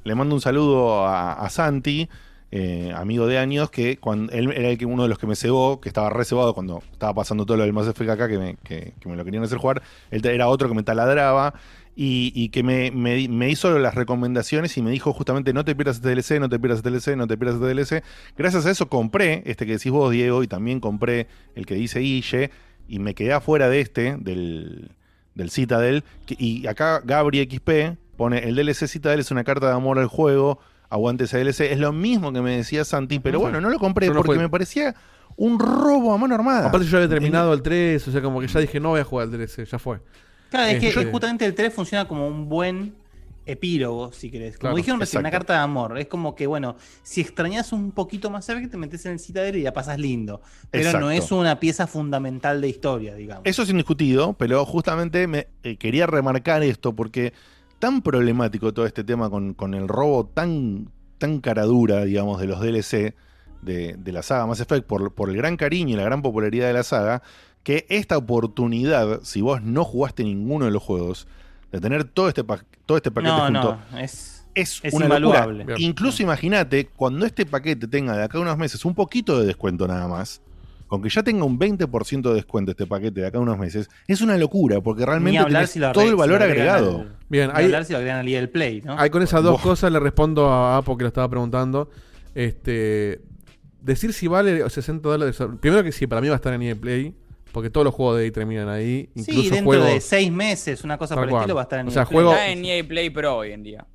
le 0.04 0.14
mando 0.14 0.34
un 0.34 0.40
saludo 0.40 1.06
a, 1.06 1.32
a 1.34 1.50
Santi, 1.50 2.08
eh, 2.50 2.92
amigo 2.96 3.26
de 3.26 3.36
años, 3.38 3.70
que 3.70 3.98
cuando 3.98 4.32
él 4.32 4.50
era 4.52 4.68
el 4.70 4.78
que, 4.78 4.86
uno 4.86 5.02
de 5.02 5.08
los 5.10 5.18
que 5.18 5.26
me 5.26 5.36
cebó, 5.36 5.80
que 5.82 5.88
estaba 5.90 6.08
reservado 6.08 6.54
cuando 6.54 6.82
estaba 6.92 7.12
pasando 7.12 7.44
todo 7.44 7.58
lo 7.58 7.64
del 7.64 7.74
Mass 7.74 7.88
Effect 7.88 8.10
acá, 8.10 8.26
que 8.26 8.38
me, 8.38 8.56
que, 8.64 8.94
que 8.98 9.08
me 9.08 9.16
lo 9.16 9.24
querían 9.24 9.42
hacer 9.44 9.58
jugar. 9.58 9.82
Él 10.10 10.24
era 10.24 10.48
otro 10.48 10.66
que 10.68 10.74
me 10.74 10.82
taladraba. 10.82 11.52
Y, 12.00 12.30
y 12.32 12.50
que 12.50 12.62
me, 12.62 12.92
me- 12.92 13.26
me 13.28 13.50
hizo 13.50 13.76
las 13.76 13.96
recomendaciones 13.96 14.76
y 14.78 14.82
me 14.82 14.92
dijo 14.92 15.12
justamente 15.12 15.52
no 15.52 15.64
te 15.64 15.74
pierdas 15.74 15.96
este 15.96 16.10
DLC, 16.14 16.38
no 16.40 16.48
te 16.48 16.60
pierdas 16.60 16.78
este 16.78 16.90
DLC, 16.90 17.16
no 17.18 17.26
te 17.26 17.36
pierdas 17.36 17.56
este 17.60 17.66
DLC. 17.98 18.04
Gracias 18.36 18.66
a 18.66 18.70
eso 18.70 18.88
compré 18.88 19.42
este 19.46 19.66
que 19.66 19.72
decís 19.72 19.90
vos, 19.90 20.12
Diego, 20.12 20.44
y 20.44 20.46
también 20.46 20.78
compré 20.78 21.26
el 21.56 21.66
que 21.66 21.74
dice 21.74 21.98
Guille, 21.98 22.52
y 22.86 23.00
me 23.00 23.14
quedé 23.16 23.32
afuera 23.32 23.68
de 23.68 23.80
este, 23.80 24.16
del, 24.20 24.92
del 25.34 25.50
Citadel. 25.50 26.04
que- 26.24 26.36
y 26.38 26.68
acá 26.68 27.00
Gabri 27.04 27.42
XP 27.50 27.96
pone, 28.16 28.38
el 28.48 28.54
DLC 28.54 28.86
Citadel 28.86 29.18
es 29.18 29.32
una 29.32 29.42
carta 29.42 29.66
de 29.66 29.72
amor 29.74 29.98
al 29.98 30.06
juego, 30.06 30.60
aguante 30.90 31.24
ese 31.24 31.38
DLC. 31.38 31.62
Es 31.72 31.80
lo 31.80 31.92
mismo 31.92 32.32
que 32.32 32.40
me 32.42 32.56
decía 32.58 32.84
Santi, 32.84 33.18
pero 33.18 33.40
bueno, 33.40 33.60
no 33.60 33.70
lo 33.70 33.78
compré 33.80 34.06
porque 34.18 34.28
me 34.44 34.48
parecía 34.48 34.94
un 35.36 35.58
robo 35.58 36.14
a 36.14 36.16
mano 36.18 36.36
armada. 36.36 36.68
Aparte 36.68 36.86
yo 36.86 36.96
había 36.98 37.08
terminado 37.08 37.52
el 37.52 37.60
3, 37.62 38.06
o 38.06 38.12
sea, 38.12 38.22
como 38.22 38.40
que 38.40 38.46
ya 38.46 38.60
dije, 38.60 38.78
no 38.78 38.90
voy 38.90 39.00
a 39.00 39.04
jugar 39.04 39.26
el 39.26 39.32
3, 39.32 39.68
ya 39.68 39.78
fue. 39.80 39.98
Claro, 40.50 40.66
es 40.68 40.80
que 40.80 40.88
Este- 40.88 41.10
justamente 41.10 41.44
el 41.44 41.54
3 41.54 41.72
funciona 41.72 42.06
como 42.08 42.26
un 42.26 42.48
buen 42.48 42.94
epílogo, 43.46 44.12
si 44.12 44.30
querés. 44.30 44.56
Como 44.56 44.60
Claro, 44.60 44.76
dijeron 44.76 45.00
recién, 45.00 45.20
una 45.20 45.30
carta 45.30 45.54
de 45.54 45.60
amor. 45.60 45.98
Es 45.98 46.06
como 46.06 46.34
que, 46.34 46.46
bueno, 46.46 46.76
si 47.02 47.22
extrañas 47.22 47.72
un 47.72 47.92
poquito 47.92 48.28
más 48.30 48.48
Effect, 48.48 48.70
te 48.70 48.76
metes 48.76 49.06
en 49.06 49.12
el 49.12 49.18
Citadel 49.18 49.56
y 49.56 49.62
ya 49.62 49.72
pasas 49.72 49.98
lindo. 49.98 50.42
Pero 50.70 51.00
no 51.00 51.10
es 51.10 51.32
una 51.32 51.58
pieza 51.58 51.86
fundamental 51.86 52.60
de 52.60 52.68
historia, 52.68 53.14
digamos. 53.14 53.44
Eso 53.46 53.62
es 53.62 53.70
indiscutido, 53.70 54.34
pero 54.34 54.64
justamente 54.66 55.26
me 55.26 55.48
eh, 55.62 55.76
quería 55.76 56.06
remarcar 56.06 56.62
esto 56.62 56.94
porque 56.94 57.32
tan 57.78 58.02
problemático 58.02 58.74
todo 58.74 58.84
este 58.86 59.02
tema 59.02 59.30
con, 59.30 59.54
con 59.54 59.72
el 59.72 59.88
robo 59.88 60.26
tan, 60.26 60.90
tan 61.16 61.40
caradura, 61.40 62.04
digamos, 62.04 62.40
de 62.40 62.46
los 62.48 62.60
DLC 62.60 63.14
de, 63.62 63.94
de 63.98 64.12
la 64.12 64.22
saga 64.22 64.46
Mass 64.46 64.60
Effect 64.60 64.86
por, 64.86 65.14
por 65.14 65.30
el 65.30 65.36
gran 65.36 65.56
cariño 65.56 65.94
y 65.94 65.96
la 65.96 66.04
gran 66.04 66.20
popularidad 66.22 66.66
de 66.66 66.74
la 66.74 66.82
saga, 66.82 67.22
que 67.62 67.86
esta 67.88 68.16
oportunidad, 68.16 69.20
si 69.22 69.40
vos 69.40 69.62
no 69.62 69.84
jugaste 69.84 70.24
ninguno 70.24 70.64
de 70.64 70.70
los 70.70 70.82
juegos, 70.82 71.26
de 71.72 71.80
tener 71.80 72.04
todo 72.04 72.28
este, 72.28 72.44
pa- 72.44 72.64
todo 72.86 72.96
este 72.96 73.10
paquete 73.10 73.32
no, 73.34 73.44
junto, 73.44 73.78
no, 73.92 73.98
es, 73.98 74.46
es, 74.54 74.80
es 74.82 74.94
una 74.94 75.06
locura. 75.18 75.40
invaluable. 75.40 75.64
Bien. 75.64 75.80
Incluso 75.80 76.22
imagínate, 76.22 76.86
cuando 76.96 77.26
este 77.26 77.44
paquete 77.44 77.86
tenga 77.86 78.16
de 78.16 78.24
acá 78.24 78.38
a 78.38 78.40
unos 78.40 78.56
meses 78.56 78.84
un 78.84 78.94
poquito 78.94 79.38
de 79.38 79.46
descuento 79.46 79.86
nada 79.86 80.08
más, 80.08 80.40
con 80.86 81.02
que 81.02 81.10
ya 81.10 81.22
tenga 81.22 81.44
un 81.44 81.58
20% 81.58 82.22
de 82.30 82.34
descuento 82.34 82.70
este 82.70 82.86
paquete 82.86 83.20
de 83.20 83.26
acá 83.26 83.36
a 83.36 83.42
unos 83.42 83.58
meses, 83.58 83.90
es 84.06 84.22
una 84.22 84.38
locura, 84.38 84.80
porque 84.80 85.04
realmente 85.04 85.36
hablar 85.38 85.60
tenés 85.64 85.70
si 85.70 85.78
lo 85.78 85.92
todo 85.92 86.04
el 86.04 86.10
si 86.12 86.16
valor 86.16 86.42
agregado. 86.42 87.00
al- 87.02 87.16
Bien, 87.28 87.50
ahí- 87.52 87.66
hablar 87.66 87.84
si 87.84 87.92
lo 87.92 87.98
agregan 87.98 88.20
al 88.20 88.28
EA 88.28 88.50
Play, 88.50 88.80
¿no? 88.80 88.98
Ahí 88.98 89.10
con 89.10 89.20
esas 89.20 89.42
dos 89.42 89.60
cosas 89.60 89.92
le 89.92 90.00
respondo 90.00 90.48
a 90.50 90.78
Apo 90.78 90.96
que 90.96 91.04
lo 91.04 91.08
estaba 91.08 91.28
preguntando. 91.28 91.90
Este, 92.34 93.20
decir 93.82 94.14
si 94.14 94.26
vale 94.28 94.68
60 94.70 95.06
dólares. 95.08 95.36
Primero 95.60 95.82
que 95.82 95.92
sí, 95.92 96.06
para 96.06 96.20
mí 96.22 96.28
va 96.28 96.34
a 96.34 96.36
estar 96.36 96.54
en 96.54 96.62
EA 96.62 96.74
Play. 96.74 97.14
Porque 97.52 97.70
todos 97.70 97.84
los 97.84 97.94
juegos 97.94 98.18
de 98.18 98.24
ahí 98.24 98.30
terminan 98.30 98.68
ahí. 98.68 99.08
Incluso 99.14 99.40
sí, 99.42 99.48
dentro 99.50 99.64
juegos. 99.64 99.86
de 99.88 100.00
seis 100.00 100.30
meses, 100.30 100.84
una 100.84 100.98
cosa 100.98 101.14
Tal 101.14 101.24
por 101.24 101.30
el 101.30 101.36
estilo 101.36 101.54
va 101.54 101.62
a 101.62 101.64
estar 101.64 101.78
en 101.80 101.88
O 101.88 101.90
sea, 101.90 102.02
EA 102.02 102.06
Play. 102.08 102.14
juego- 102.16 102.32
Está 102.32 102.48
en 102.48 102.64
EA 102.64 102.84
Play 102.86 103.10
Pro 103.10 103.36
hoy 103.36 103.52
en 103.52 103.62
día. 103.62 103.86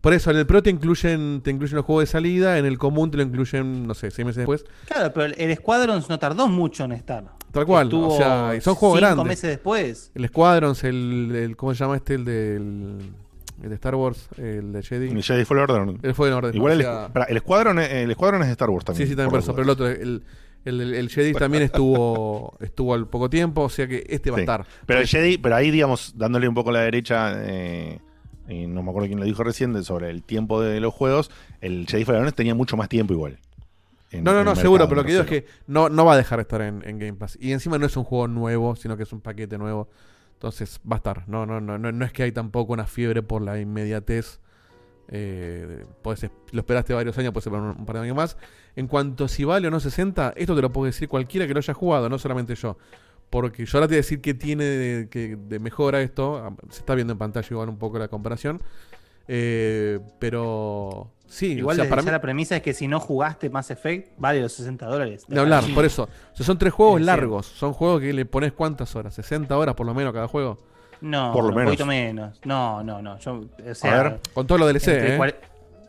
Por 0.00 0.14
eso, 0.14 0.30
en 0.30 0.36
el 0.36 0.46
Pro 0.46 0.62
te 0.62 0.70
incluyen, 0.70 1.40
te 1.42 1.50
incluyen 1.50 1.76
los 1.76 1.84
juegos 1.84 2.02
de 2.02 2.06
salida. 2.06 2.58
En 2.58 2.66
el 2.66 2.78
común 2.78 3.10
te 3.10 3.16
lo 3.16 3.22
incluyen, 3.24 3.86
no 3.86 3.94
sé, 3.94 4.10
seis 4.10 4.24
meses 4.24 4.38
después. 4.38 4.64
Claro, 4.86 5.12
pero 5.12 5.34
el 5.36 5.56
Squadrons 5.56 6.08
no 6.08 6.18
tardó 6.18 6.46
mucho 6.46 6.84
en 6.84 6.92
estar. 6.92 7.24
Tal 7.50 7.64
cual. 7.66 7.86
Estuvo 7.88 8.14
o 8.14 8.16
sea, 8.16 8.52
son 8.60 8.74
juegos 8.76 8.98
cinco 8.98 9.06
grandes. 9.06 9.26
meses 9.26 9.50
después. 9.50 10.12
El 10.14 10.28
Squadrons, 10.28 10.84
el, 10.84 11.32
el- 11.34 11.56
¿Cómo 11.56 11.74
se 11.74 11.82
llama 11.82 11.96
este? 11.96 12.14
El 12.14 12.24
del. 12.24 12.98
El 13.60 13.70
de 13.70 13.74
Star 13.74 13.96
Wars, 13.96 14.28
el 14.36 14.72
de 14.72 14.82
Jedi. 14.84 15.08
El 15.08 15.20
Jedi 15.20 15.44
Fallen 15.44 15.64
Order. 15.64 15.96
El 16.02 16.14
fue 16.14 16.28
en 16.28 16.34
orden. 16.34 16.54
Igual 16.54 16.72
o 16.72 16.74
el, 16.76 16.82
sea- 16.82 17.08
pará, 17.12 17.24
el 17.24 17.36
escuadrón, 17.38 17.80
el 17.80 18.08
escuadrón 18.08 18.42
es 18.42 18.46
de 18.46 18.52
Star 18.52 18.70
Wars 18.70 18.84
también. 18.84 19.04
Sí, 19.08 19.10
sí, 19.12 19.16
también 19.16 19.30
por 19.30 19.40
por 19.40 19.42
eso. 19.42 19.52
Pero 19.52 19.64
el 19.64 19.70
otro, 19.70 19.88
el, 19.88 20.22
el, 20.68 20.80
el- 20.80 20.94
el 20.94 21.08
Jedi 21.08 21.32
también 21.32 21.62
estuvo 21.64 22.56
estuvo 22.60 22.94
al 22.94 23.08
poco 23.08 23.28
tiempo, 23.30 23.62
o 23.62 23.68
sea 23.68 23.86
que 23.88 24.04
este 24.08 24.30
va 24.30 24.36
Sí. 24.36 24.40
a 24.40 24.42
estar. 24.44 24.66
Pero 24.86 25.00
el 25.00 25.06
Jedi, 25.06 25.38
pero 25.38 25.56
ahí, 25.56 25.70
digamos, 25.70 26.14
dándole 26.16 26.48
un 26.48 26.54
poco 26.54 26.70
a 26.70 26.74
la 26.74 26.80
derecha, 26.80 27.32
eh, 27.44 27.98
y 28.48 28.66
no 28.66 28.82
me 28.82 28.90
acuerdo 28.90 29.08
quién 29.08 29.18
lo 29.20 29.26
dijo 29.26 29.42
recién, 29.44 29.72
de- 29.72 29.82
sobre 29.82 30.10
el 30.10 30.22
tiempo 30.22 30.60
de 30.60 30.80
los 30.80 30.94
juegos, 30.94 31.30
el 31.60 31.86
Jedi 31.88 32.04
Fallen 32.04 32.30
tenía 32.32 32.54
mucho 32.54 32.76
más 32.76 32.88
tiempo 32.88 33.12
igual. 33.12 33.38
En- 34.10 34.24
No, 34.24 34.32
no, 34.32 34.42
no, 34.42 34.56
seguro, 34.56 34.88
pero 34.88 35.02
lo 35.02 35.04
que 35.06 35.12
digo 35.12 35.22
es 35.24 35.28
que 35.28 35.46
no, 35.66 35.88
no 35.90 36.04
va 36.06 36.14
a 36.14 36.16
dejar 36.16 36.38
de 36.38 36.42
estar 36.42 36.62
en, 36.62 36.82
en 36.88 36.98
Game 36.98 37.12
Pass. 37.14 37.36
Y 37.40 37.52
encima 37.52 37.76
no 37.78 37.84
es 37.84 37.96
un 37.96 38.04
juego 38.04 38.26
nuevo, 38.26 38.74
sino 38.74 38.96
que 38.96 39.02
es 39.02 39.12
un 39.12 39.20
paquete 39.20 39.58
nuevo. 39.58 39.88
Entonces 40.32 40.80
va 40.90 40.96
a 40.96 40.98
estar. 40.98 41.28
No, 41.28 41.44
no, 41.44 41.60
no, 41.60 41.76
no, 41.78 41.92
no 41.92 42.04
es 42.06 42.12
que 42.12 42.22
hay 42.22 42.32
tampoco 42.32 42.72
una 42.72 42.86
fiebre 42.86 43.22
por 43.22 43.42
la 43.42 43.60
inmediatez. 43.60 44.40
Eh, 45.10 45.84
podés 46.02 46.30
lo 46.52 46.60
esperaste 46.60 46.92
varios 46.94 47.16
años, 47.18 47.32
puede 47.32 47.44
ser 47.44 47.52
un, 47.54 47.60
un 47.78 47.86
par 47.86 47.96
de 47.96 48.02
años 48.02 48.16
más. 48.16 48.36
En 48.76 48.86
cuanto 48.86 49.24
a 49.24 49.28
si 49.28 49.44
vale 49.44 49.68
o 49.68 49.70
no 49.70 49.80
60, 49.80 50.34
esto 50.36 50.54
te 50.54 50.62
lo 50.62 50.70
puede 50.70 50.90
decir 50.92 51.08
cualquiera 51.08 51.46
que 51.46 51.54
lo 51.54 51.58
haya 51.60 51.74
jugado, 51.74 52.08
no 52.08 52.18
solamente 52.18 52.54
yo. 52.54 52.76
Porque 53.30 53.66
yo 53.66 53.76
ahora 53.78 53.88
te 53.88 53.92
voy 53.92 53.96
a 53.96 54.02
decir 54.04 54.20
qué 54.20 54.32
tiene 54.34 54.64
de, 54.64 55.08
que- 55.08 55.36
de 55.36 55.58
mejora 55.58 56.00
esto. 56.00 56.36
Ah, 56.38 56.52
Se 56.70 56.80
está 56.80 56.94
viendo 56.94 57.12
en 57.12 57.18
pantalla 57.18 57.46
igual 57.50 57.68
un 57.68 57.78
poco 57.78 57.98
la 57.98 58.08
comparación. 58.08 58.60
Eh, 59.30 60.00
pero 60.18 61.10
sí, 61.26 61.52
Igual 61.52 61.74
o 61.74 61.76
sea, 61.76 61.84
desde 61.84 61.90
para 61.90 62.02
ya 62.02 62.06
mí, 62.06 62.12
la 62.12 62.20
premisa 62.22 62.56
es 62.56 62.62
que 62.62 62.72
si 62.72 62.88
no 62.88 62.98
jugaste 63.00 63.50
Mass 63.50 63.70
Effect, 63.70 64.12
vale 64.18 64.40
los 64.40 64.52
60 64.52 64.86
dólares. 64.86 65.24
de 65.28 65.38
hablar, 65.38 65.64
por 65.74 65.84
eso. 65.84 66.04
O 66.32 66.36
sea, 66.36 66.46
son 66.46 66.56
tres 66.58 66.72
juegos 66.72 67.00
Es 67.00 67.06
largos. 67.06 67.46
Son 67.46 67.74
juegos 67.74 68.00
que 68.00 68.12
le 68.14 68.24
pones 68.24 68.52
cuántas 68.52 68.96
horas, 68.96 69.14
60 69.14 69.56
horas 69.58 69.74
por 69.74 69.86
lo 69.86 69.92
menos 69.92 70.14
cada 70.14 70.28
juego. 70.28 70.56
No, 71.00 71.32
Por 71.32 71.42
lo 71.44 71.48
un 71.50 71.54
menos. 71.56 71.70
poquito 71.70 71.86
menos. 71.86 72.40
No, 72.44 72.82
no, 72.82 73.00
no. 73.02 73.18
Yo, 73.18 73.44
o 73.70 73.74
sea, 73.74 74.00
A 74.00 74.02
ver. 74.02 74.20
Con 74.34 74.46
todo 74.46 74.58
lo 74.58 74.66
DLC, 74.66 74.88
¿eh? 74.88 75.34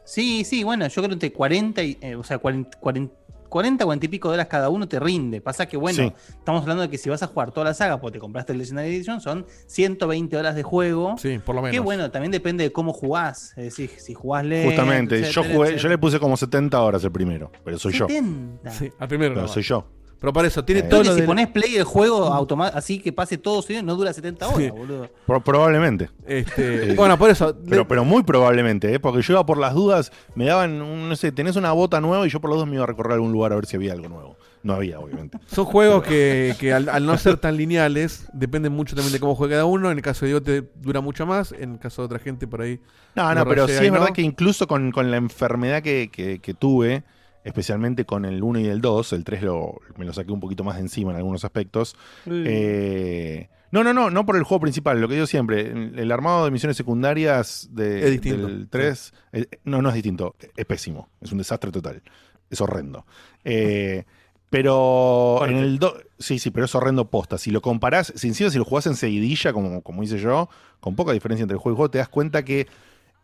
Sí, 0.03 0.43
sí, 0.43 0.63
bueno, 0.63 0.87
yo 0.87 0.93
creo 1.01 1.07
que 1.09 1.13
entre 1.13 1.31
40 1.33 1.83
y. 1.83 1.97
eh, 2.01 2.15
o 2.15 2.23
sea, 2.23 2.39
40, 2.39 2.79
40, 2.79 3.13
40, 3.47 3.83
40 3.85 4.05
y 4.05 4.09
pico 4.09 4.29
de 4.29 4.35
horas 4.35 4.47
cada 4.47 4.69
uno 4.69 4.87
te 4.87 4.99
rinde. 4.99 5.41
Pasa 5.41 5.67
que, 5.67 5.77
bueno, 5.77 5.97
Sí. 6.03 6.13
estamos 6.37 6.61
hablando 6.63 6.81
de 6.83 6.89
que 6.89 6.97
si 6.97 7.09
vas 7.09 7.21
a 7.23 7.27
jugar 7.27 7.51
toda 7.51 7.65
la 7.65 7.73
saga 7.73 7.99
porque 7.99 8.13
te 8.17 8.19
compraste 8.19 8.51
el 8.53 8.59
Legendary 8.59 8.89
Edition, 8.95 9.21
son 9.21 9.45
120 9.67 10.35
horas 10.37 10.55
de 10.55 10.63
juego. 10.63 11.15
Sí, 11.17 11.39
por 11.39 11.55
lo 11.55 11.61
menos. 11.61 11.73
Que 11.73 11.79
bueno, 11.79 12.09
también 12.11 12.31
depende 12.31 12.63
de 12.63 12.71
cómo 12.71 12.91
jugás. 12.93 13.49
Es 13.57 13.65
decir, 13.65 13.89
si 13.97 14.13
jugás 14.13 14.45
lento. 14.45 14.69
Justamente, 14.69 15.19
yo 15.21 15.27
etcétera, 15.41 15.53
jugué, 15.55 15.77
yo 15.77 15.89
le 15.89 15.97
puse 15.97 16.19
como 16.19 16.37
70 16.37 16.81
horas 16.81 17.03
el 17.03 17.11
primero, 17.11 17.51
pero 17.63 17.77
soy 17.79 17.93
yo. 17.93 18.07
70. 18.07 18.69
Sí, 18.71 18.91
al 18.99 19.07
primero. 19.07 19.33
Pero 19.33 19.43
más. 19.45 19.51
soy 19.51 19.63
yo. 19.63 19.85
Pero 20.19 20.33
para 20.33 20.47
eso, 20.49 20.65
tiene 20.65 20.81
Eh, 20.81 20.83
todo 20.83 20.99
Creo 20.99 21.03
que 21.03 21.07
lo 21.09 21.15
si 21.15 21.21
de. 21.21 21.27
pones 21.27 21.47
play 21.47 21.75
el 21.77 21.85
juego 21.85 22.25
automa- 22.33 22.67
así 22.73 22.99
que 22.99 23.13
pase 23.13 23.37
todo 23.37 23.61
seguido, 23.61 23.83
no 23.83 23.95
dura 23.95 24.11
70 24.11 24.47
horas, 24.47 24.59
Sí. 24.59 24.69
boludo. 24.69 25.09
Pro- 25.25 25.41
probablemente. 25.41 26.09
Este, 26.27 26.93
bueno, 26.95 27.17
por 27.17 27.29
eso. 27.29 27.55
Pero, 27.69 27.87
pero 27.87 28.03
muy 28.03 28.23
probablemente, 28.23 28.93
¿eh? 28.93 28.99
porque 28.99 29.21
yo 29.21 29.33
iba 29.33 29.45
por 29.45 29.57
las 29.57 29.73
dudas, 29.73 30.11
me 30.35 30.45
daban, 30.45 30.81
un- 30.81 31.07
no 31.07 31.15
sé, 31.15 31.31
tenés 31.31 31.55
una 31.55 31.71
bota 31.71 32.01
nueva 32.01 32.27
y 32.27 32.29
yo 32.29 32.41
por 32.41 32.49
las 32.49 32.57
dudas 32.57 32.67
me 32.69 32.75
iba 32.75 32.83
a 32.83 32.87
recorrer 32.87 33.13
algún 33.13 33.31
lugar 33.31 33.53
a 33.53 33.55
ver 33.55 33.65
si 33.65 33.77
había 33.77 33.93
algo 33.93 34.09
nuevo. 34.09 34.35
No 34.61 34.73
había, 34.73 34.99
obviamente. 34.99 35.37
Son 35.47 35.63
juegos 35.63 36.03
que, 36.03 36.53
que 36.59 36.73
al, 36.73 36.89
al 36.89 37.05
no 37.05 37.17
ser 37.17 37.37
tan 37.37 37.55
lineales, 37.55 38.25
dependen 38.33 38.73
mucho 38.73 38.93
también 38.97 39.13
de 39.13 39.19
cómo 39.21 39.35
juegue 39.35 39.53
cada 39.53 39.63
uno. 39.63 39.89
En 39.89 39.97
el 39.97 40.03
caso 40.03 40.25
de 40.25 40.31
Diego 40.33 40.41
te 40.43 40.69
dura 40.81 40.99
mucho 40.99 41.25
más, 41.25 41.53
en 41.53 41.73
el 41.75 41.79
caso 41.79 42.01
de 42.01 42.07
otra 42.07 42.19
gente 42.19 42.45
por 42.45 42.59
ahí. 42.61 42.77
No, 43.15 43.33
no, 43.33 43.45
pero 43.45 43.67
sí 43.69 43.73
es 43.85 43.89
verdad 43.91 44.09
que 44.09 44.21
incluso 44.21 44.67
con, 44.67 44.91
con 44.91 45.09
la 45.11 45.15
enfermedad 45.17 45.81
que, 45.81 46.09
que- 46.11 46.39
que 46.39 46.53
tuve, 46.53 47.03
especialmente 47.43 48.05
con 48.05 48.25
el 48.25 48.43
1 48.43 48.59
y 48.59 48.67
el 48.67 48.81
2, 48.81 49.13
el 49.13 49.23
3 49.23 49.43
lo, 49.43 49.79
me 49.97 50.05
lo 50.05 50.13
saqué 50.13 50.31
un 50.31 50.39
poquito 50.39 50.63
más 50.63 50.75
de 50.75 50.81
encima 50.81 51.11
en 51.11 51.17
algunos 51.17 51.45
aspectos. 51.45 51.95
Eh, 52.27 53.49
no, 53.71 53.83
no, 53.83 53.93
no, 53.93 54.09
no 54.09 54.25
por 54.25 54.35
el 54.35 54.43
juego 54.43 54.61
principal, 54.61 54.99
lo 54.99 55.07
que 55.07 55.15
digo 55.15 55.27
siempre, 55.27 55.61
el, 55.61 56.11
armado 56.11 56.45
de 56.45 56.51
misiones 56.51 56.75
secundarias 56.75 57.69
de, 57.71 58.03
Es 58.03 58.11
distinto, 58.11 58.47
del 58.47 58.67
3, 58.67 59.13
eh, 59.33 59.45
no, 59.63 59.81
no 59.81 59.89
es 59.89 59.95
distinto, 59.95 60.35
es 60.55 60.65
pésimo, 60.65 61.09
es 61.21 61.31
un 61.31 61.37
desastre 61.37 61.71
total, 61.71 62.01
es 62.49 62.61
horrendo. 62.61 63.05
Eh, 63.43 64.05
pero 64.49 65.45
en 65.45 65.57
el 65.57 65.77
2, 65.77 65.93
sí, 66.17 66.39
sí, 66.39 66.49
pero 66.49 66.65
es 66.65 66.73
horrendo 66.73 67.11
posta. 67.11 67.37
Si 67.37 67.51
lo 67.51 67.61
comparás, 67.61 68.11
si 68.15 68.27
encima 68.27 68.49
si 68.49 68.57
lo 68.57 68.65
jugás 68.65 68.87
en 68.87 68.95
seguidilla, 68.95 69.53
como, 69.53 69.83
como 69.83 70.01
hice 70.01 70.17
yo, 70.17 70.49
con 70.79 70.95
poca 70.95 71.11
diferencia 71.11 71.43
entre 71.43 71.53
el 71.53 71.59
juego 71.59 71.73
y 71.73 71.75
el 71.75 71.77
juego, 71.77 71.91
te 71.91 71.97
das 71.99 72.09
cuenta 72.09 72.43
que 72.43 72.67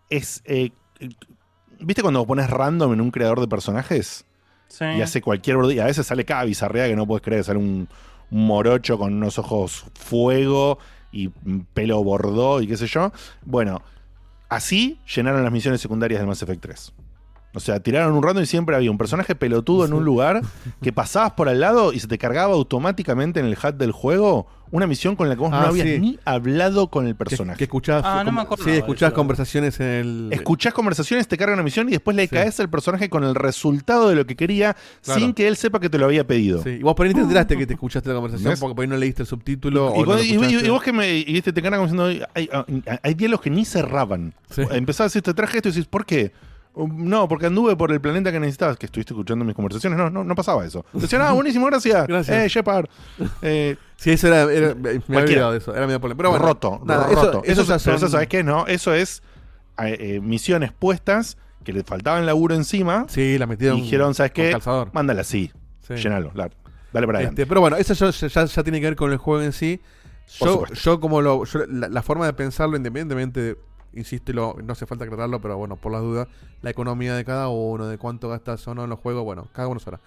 es... 0.09 0.43
¿Viste 1.79 2.01
cuando 2.01 2.25
pones 2.25 2.49
random 2.49 2.93
en 2.93 3.01
un 3.01 3.11
creador 3.11 3.39
de 3.39 3.47
personajes? 3.47 4.25
Sí. 4.67 4.83
y 4.83 5.01
hace 5.01 5.21
cualquier 5.21 5.57
y 5.71 5.79
a 5.79 5.85
veces 5.85 6.07
sale 6.07 6.25
cada 6.25 6.43
bizarrea 6.43 6.87
que 6.87 6.95
no 6.95 7.05
puedes 7.05 7.23
creer, 7.23 7.43
sale 7.43 7.59
un, 7.59 7.87
un 8.31 8.47
morocho 8.47 8.97
con 8.97 9.13
unos 9.13 9.37
ojos 9.37 9.85
fuego 9.93 10.79
y 11.11 11.29
pelo 11.73 12.03
bordó 12.03 12.61
y 12.61 12.67
qué 12.67 12.75
sé 12.75 12.87
yo. 12.87 13.11
Bueno, 13.43 13.81
así 14.49 14.99
llenaron 15.15 15.43
las 15.43 15.51
misiones 15.51 15.81
secundarias 15.81 16.19
del 16.19 16.27
Mass 16.27 16.41
Effect 16.41 16.61
3. 16.61 16.93
O 17.55 17.59
sea, 17.59 17.79
tiraron 17.79 18.13
un 18.13 18.21
random 18.21 18.43
y 18.43 18.47
siempre 18.47 18.75
había 18.75 18.91
un 18.91 18.97
personaje 18.97 19.33
pelotudo 19.33 19.85
en 19.85 19.93
un 19.93 20.03
lugar 20.03 20.41
que 20.81 20.91
pasabas 20.91 21.31
por 21.31 21.47
al 21.49 21.59
lado 21.61 21.93
y 21.93 21.99
se 21.99 22.07
te 22.07 22.17
cargaba 22.17 22.53
automáticamente 22.53 23.39
en 23.39 23.45
el 23.45 23.53
HUD 23.57 23.73
del 23.75 23.91
juego 23.93 24.47
una 24.71 24.87
misión 24.87 25.15
con 25.15 25.29
la 25.29 25.35
que 25.35 25.41
vos 25.41 25.51
Ah, 25.53 25.61
no 25.61 25.67
habías 25.67 25.87
sí. 25.87 25.99
ni 25.99 26.19
hablado 26.25 26.89
con 26.89 27.05
el 27.05 27.13
Que, 27.13 27.17
personaje. 27.19 27.57
que 27.57 27.63
escuchás, 27.63 28.01
Ah, 28.05 28.23
no 28.25 28.31
me 28.33 28.41
acordaba 28.41 28.65
sí, 28.65 28.71
de 28.71 28.79
escuchás 28.79 29.09
eso. 29.09 29.15
conversaciones 29.15 29.79
en 29.79 29.85
el. 29.87 30.29
Escuchás 30.33 30.73
conversaciones, 30.73 31.27
te 31.29 31.37
carga 31.37 31.53
una 31.53 31.63
misión 31.63 31.87
y 31.87 31.91
después 31.91 32.17
le 32.17 32.23
Sí. 32.23 32.29
caes 32.35 32.59
al 32.59 32.69
personaje 32.69 33.09
con 33.09 33.23
el 33.23 33.35
resultado 33.35 34.09
de 34.09 34.15
lo 34.15 34.25
que 34.25 34.35
quería 34.35 34.75
Claro. 35.03 35.19
sin 35.21 35.33
que 35.33 35.47
él 35.47 35.55
sepa 35.55 35.79
que 35.79 35.89
te 35.89 35.97
lo 35.97 36.05
había 36.05 36.27
pedido. 36.27 36.61
Sí, 36.61 36.71
y 36.71 36.83
vos 36.83 36.93
por 36.95 37.05
ahí 37.05 37.13
ni 37.13 37.19
te 37.19 37.21
enteraste 37.47 37.55
que 37.57 37.65
te 37.67 37.73
escuchaste 37.75 38.09
la 38.09 38.15
conversación 38.15 38.49
¿Ves? 38.51 38.59
porque 38.59 38.75
por 38.75 38.83
ahí 38.83 38.89
no 38.89 38.97
leíste 38.97 39.21
el 39.21 39.27
subtítulo. 39.27 39.93
Y, 39.95 40.03
vos- 40.03 40.07
lo 40.07 40.23
y- 40.23 40.25
y- 40.27 40.31
escuchaste. 40.33 40.65
y 40.67 40.69
vos 40.69 40.83
que 40.83 40.91
me 40.91 41.17
y 41.19 41.23
viste, 41.31 41.53
te 41.53 41.61
cargan 41.61 41.87
como 41.87 42.03
diciendo, 42.03 42.27
hay, 42.33 42.49
hay- 42.59 42.99
hay 43.01 43.13
diálogos 43.13 43.43
que 43.43 43.49
ni 43.51 43.63
cerraban. 43.63 44.33
Sí. 44.49 44.63
Empezás 44.71 45.01
a 45.01 45.03
decir, 45.05 45.21
te 45.21 45.33
traje 45.33 45.57
esto 45.57 45.69
y 45.69 45.71
decís, 45.71 45.85
¿por 45.87 46.05
qué? 46.05 46.33
Um, 46.75 47.07
No, 47.07 47.27
porque 47.27 47.45
anduve 47.47 47.75
por 47.75 47.91
el 47.91 48.01
planeta 48.01 48.31
que 48.31 48.39
necesitabas, 48.39 48.77
que 48.77 48.85
estuviste 48.87 49.13
escuchando 49.13 49.43
mis 49.45 49.55
conversaciones. 49.55 49.97
No, 49.97 50.09
no, 50.09 50.23
no 50.23 50.35
pasaba 50.35 50.65
eso. 50.65 50.85
Decían, 50.93 51.21
ah, 51.21 51.31
buenísimo, 51.31 51.65
gracias. 51.67 52.05
Gracias. 52.07 52.37
Eh, 52.37 52.47
Shepard. 52.49 52.85
Eh, 53.41 53.75
Sí, 53.97 54.11
eso 54.11 54.27
era. 54.27 54.43
era- 54.51 54.75
me 54.75 54.89
había 55.17 55.19
olvidado 55.21 55.51
de 55.53 55.57
eso. 55.59 55.73
Era 55.73 55.85
medio 55.87 56.01
polémico. 56.01 56.17
Pero 56.17 56.29
bueno, 56.31 56.45
roto, 56.45 56.81
nada, 56.85 57.07
roto. 57.07 57.41
Eso, 57.45 57.61
eso 57.61 57.91
Eso, 57.93 58.09
¿sabes 58.09 58.27
qué? 58.27 58.43
No, 58.43 58.67
eso 58.67 58.93
es 58.93 59.23
eh, 59.79 59.97
eh, 59.99 60.19
misiones 60.21 60.71
puestas 60.73 61.37
que 61.63 61.71
le 61.73 61.83
faltaban 61.83 62.25
laburo 62.25 62.55
encima. 62.55 63.05
Sí, 63.07 63.37
la 63.37 63.47
metieron. 63.47 63.77
y 63.79 63.81
dijeron, 63.83 64.13
¿sabes 64.13 64.33
qué? 64.33 64.51
calzador. 64.51 64.89
Mándala 64.93 65.21
así. 65.21 65.51
Sí. 65.87 65.95
Llenalo. 65.95 66.31
la- 66.35 66.49
dale 66.91 67.07
para 67.07 67.19
adelante. 67.19 67.41
Este, 67.43 67.47
pero 67.49 67.61
bueno, 67.61 67.77
eso 67.77 67.93
ya, 67.93 68.09
ya- 68.27 68.45
ya 68.45 68.63
tiene 68.63 68.79
que 68.81 68.85
ver 68.87 68.95
con 68.97 69.11
el 69.11 69.17
juego 69.17 69.41
en 69.41 69.53
sí. 69.53 69.79
Yo, 70.39 70.65
yo 70.67 70.99
como 70.99 71.21
lo, 71.21 71.45
yo- 71.45 71.65
la, 71.67 71.87
la 71.87 72.01
forma 72.01 72.25
de 72.25 72.33
pensarlo, 72.33 72.75
independientemente 72.77 73.39
de 73.41 73.57
insisto, 73.95 74.31
lo- 74.33 74.55
no 74.63 74.73
hace 74.73 74.85
falta 74.85 75.05
aclararlo, 75.05 75.41
pero 75.41 75.57
bueno, 75.57 75.75
por 75.77 75.91
las 75.91 76.01
dudas, 76.01 76.27
la 76.61 76.69
economía 76.69 77.15
de 77.15 77.25
cada 77.25 77.47
uno, 77.49 77.87
de 77.87 77.97
cuánto 77.97 78.29
gastas 78.29 78.67
o 78.67 78.75
no 78.75 78.83
en 78.83 78.89
los 78.89 78.99
juegos, 78.99 79.23
bueno, 79.23 79.47
cada 79.53 79.67
uno 79.67 79.79
sabrá. 79.79 79.99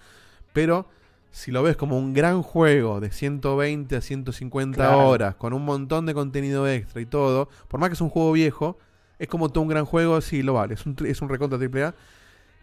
Pero 0.53 0.87
si 1.31 1.51
lo 1.51 1.61
ves 1.61 1.75
como 1.77 1.97
un 1.97 2.13
gran 2.13 2.41
juego 2.41 2.99
de 2.99 3.11
120 3.11 3.95
a 3.97 4.01
150 4.01 4.77
Claro. 4.77 5.07
horas, 5.07 5.35
con 5.35 5.53
un 5.53 5.63
montón 5.65 6.05
de 6.05 6.13
contenido 6.13 6.67
extra 6.67 7.01
y 7.01 7.05
todo, 7.05 7.49
por 7.67 7.79
más 7.79 7.89
que 7.89 7.93
es 7.93 8.01
un 8.01 8.09
juego 8.09 8.31
viejo, 8.31 8.77
es 9.19 9.27
como 9.27 9.49
todo 9.49 9.61
un 9.63 9.67
gran 9.69 9.85
juego, 9.85 10.21
sí, 10.21 10.41
lo 10.43 10.53
vale, 10.53 10.73
es 10.75 10.85
un, 10.85 10.95
es 11.05 11.21
un 11.21 11.29
recontra 11.29 11.57
AAA. 11.59 11.93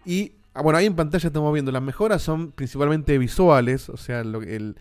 Y 0.04 0.32
ah, 0.54 0.62
bueno, 0.62 0.78
ahí 0.78 0.86
en 0.86 0.94
pantalla 0.96 1.26
estamos 1.26 1.52
viendo, 1.52 1.70
las 1.72 1.82
mejoras 1.82 2.22
son 2.22 2.52
principalmente 2.52 3.18
visuales, 3.18 3.88
o 3.88 3.96
sea, 3.96 4.24
lo- 4.24 4.42
el, 4.42 4.76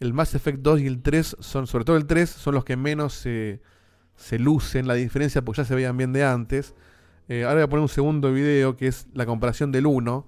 el 0.00 0.12
Mass 0.12 0.34
Effect 0.34 0.58
2 0.60 0.80
y 0.80 0.86
el 0.86 1.02
3 1.02 1.36
son, 1.40 1.66
sobre 1.66 1.84
todo 1.84 1.96
el 1.96 2.06
3, 2.06 2.28
son 2.30 2.54
los 2.54 2.64
que 2.64 2.76
menos 2.76 3.12
se, 3.14 3.60
se 4.20 4.38
lucen 4.38 4.86
la 4.86 4.94
diferencia 4.94 5.42
porque 5.42 5.62
ya 5.62 5.64
se 5.64 5.74
veían 5.74 5.96
bien 5.96 6.12
de 6.12 6.24
antes. 6.24 6.74
Eh, 7.28 7.44
ahora 7.44 7.54
voy 7.54 7.62
a 7.62 7.68
poner 7.68 7.82
un 7.82 7.88
segundo 7.88 8.32
video 8.32 8.76
que 8.76 8.86
es 8.86 9.06
la 9.14 9.24
comparación 9.24 9.72
del 9.72 9.86
1, 9.86 10.26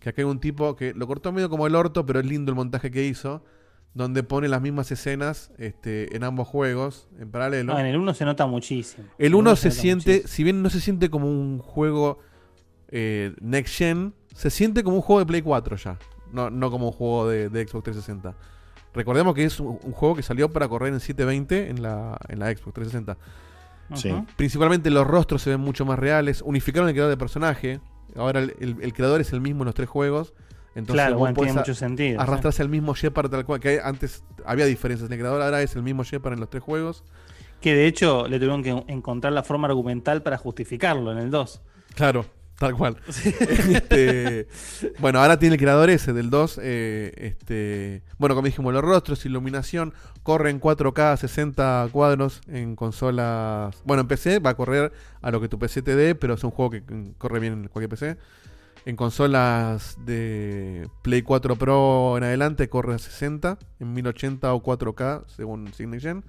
que 0.00 0.08
acá 0.08 0.22
hay 0.22 0.24
un 0.26 0.40
tipo 0.40 0.74
que 0.74 0.94
lo 0.94 1.06
cortó 1.06 1.32
medio 1.32 1.50
como 1.50 1.66
el 1.66 1.74
orto, 1.74 2.06
pero 2.06 2.18
es 2.18 2.26
lindo 2.26 2.50
el 2.50 2.56
montaje 2.56 2.90
que 2.90 3.04
hizo, 3.04 3.44
donde 3.92 4.22
pone 4.22 4.48
las 4.48 4.62
mismas 4.62 4.90
escenas 4.90 5.52
este, 5.58 6.16
en 6.16 6.24
ambos 6.24 6.48
juegos 6.48 7.08
en 7.18 7.30
paralelo. 7.30 7.74
No, 7.74 7.78
en 7.78 7.86
el 7.86 7.96
1 7.98 8.14
se 8.14 8.24
nota 8.24 8.46
muchísimo. 8.46 9.06
El 9.18 9.34
1 9.34 9.56
se 9.56 9.70
siente, 9.70 10.10
muchísimo. 10.10 10.28
si 10.28 10.44
bien 10.44 10.62
no 10.62 10.70
se 10.70 10.80
siente 10.80 11.10
como 11.10 11.28
un 11.28 11.58
juego 11.58 12.18
eh, 12.88 13.34
next 13.40 13.76
gen, 13.76 14.14
se 14.34 14.48
siente 14.48 14.82
como 14.82 14.96
un 14.96 15.02
juego 15.02 15.20
de 15.20 15.26
Play 15.26 15.42
4 15.42 15.76
ya, 15.76 15.98
no, 16.32 16.48
no 16.48 16.70
como 16.70 16.86
un 16.86 16.92
juego 16.92 17.28
de, 17.28 17.50
de 17.50 17.66
Xbox 17.66 17.84
360. 17.84 18.34
Recordemos 18.96 19.34
que 19.34 19.44
es 19.44 19.60
un, 19.60 19.78
un 19.82 19.92
juego 19.92 20.16
que 20.16 20.22
salió 20.22 20.50
para 20.52 20.66
correr 20.68 20.92
en 20.92 20.98
720 21.00 21.70
en 21.70 21.82
la, 21.82 22.18
en 22.28 22.38
la 22.40 22.46
Xbox 22.46 22.72
360. 22.74 23.16
Sí. 23.94 24.12
Principalmente 24.36 24.90
los 24.90 25.06
rostros 25.06 25.42
se 25.42 25.50
ven 25.50 25.60
mucho 25.60 25.84
más 25.84 25.98
reales, 25.98 26.42
unificaron 26.42 26.88
el 26.88 26.94
creador 26.94 27.10
de 27.10 27.16
personaje, 27.16 27.80
ahora 28.16 28.40
el, 28.40 28.56
el- 28.58 28.76
el 28.80 28.92
creador 28.92 29.20
es 29.20 29.32
el 29.32 29.40
mismo 29.40 29.62
en 29.62 29.66
los 29.66 29.74
tres 29.76 29.88
juegos. 29.88 30.34
Entonces 30.74 30.94
Claro, 31.04 31.18
bueno, 31.18 31.34
tiene 31.36 31.52
a- 31.52 31.54
mucho 31.54 31.74
sentido. 31.74 32.20
arrastrarse 32.20 32.62
al 32.62 32.68
mismo 32.68 32.94
Shepard 32.94 33.30
tal 33.30 33.44
cual, 33.46 33.60
que 33.60 33.80
antes 33.82 34.24
había 34.44 34.64
diferencias 34.66 35.08
en 35.08 35.12
el 35.14 35.18
creador, 35.20 35.40
ahora 35.40 35.62
es 35.62 35.74
el 35.76 35.82
mismo 35.82 36.02
Shepard 36.02 36.32
en 36.34 36.40
los 36.40 36.50
tres 36.50 36.62
juegos. 36.62 37.04
Que 37.60 37.74
de 37.74 37.86
hecho 37.86 38.26
le 38.28 38.38
tuvieron 38.38 38.62
que 38.62 38.70
encontrar 38.92 39.32
la 39.32 39.42
forma 39.42 39.68
argumental 39.68 40.22
para 40.22 40.36
justificarlo 40.36 41.12
en 41.12 41.18
el 41.18 41.30
2. 41.30 41.62
Claro, 41.94 42.26
tal 42.58 42.74
cual. 42.74 42.96
Este, 43.76 44.48
bueno, 44.98 45.20
ahora 45.20 45.38
tiene 45.38 45.54
el 45.54 45.60
creador 45.60 45.90
ese 45.90 46.12
del 46.12 46.30
2. 46.30 46.60
eh, 46.62 47.12
este, 47.16 48.02
bueno, 48.18 48.34
como 48.34 48.46
dijimos, 48.46 48.72
los 48.72 48.82
rostros, 48.82 49.24
iluminación, 49.26 49.94
corre 50.22 50.50
en 50.50 50.60
4K 50.60 51.12
a 51.12 51.16
60 51.16 51.88
cuadros 51.92 52.40
en 52.48 52.76
consolas. 52.76 53.82
Bueno, 53.84 54.02
en 54.02 54.08
PC 54.08 54.38
va 54.38 54.50
a 54.50 54.54
correr 54.54 54.92
a 55.22 55.30
lo 55.30 55.40
que 55.40 55.48
tu 55.48 55.58
PC 55.58 55.82
te 55.82 55.96
dé, 55.96 56.14
pero 56.14 56.34
es 56.34 56.44
un 56.44 56.50
juego 56.50 56.70
que 56.70 56.80
mm, 56.80 57.14
corre 57.18 57.40
bien 57.40 57.52
en 57.52 57.68
cualquier 57.68 57.90
PC. 57.90 58.16
En 58.86 58.94
consolas 58.94 59.96
de 60.04 60.88
Play 61.02 61.22
4 61.22 61.56
Pro 61.56 62.16
en 62.16 62.22
adelante 62.22 62.68
corre 62.68 62.94
a 62.94 62.98
60, 62.98 63.58
en 63.80 63.92
1080 63.92 64.54
o 64.54 64.62
4K 64.62 65.24
según 65.26 65.72
Signature. 65.74 66.22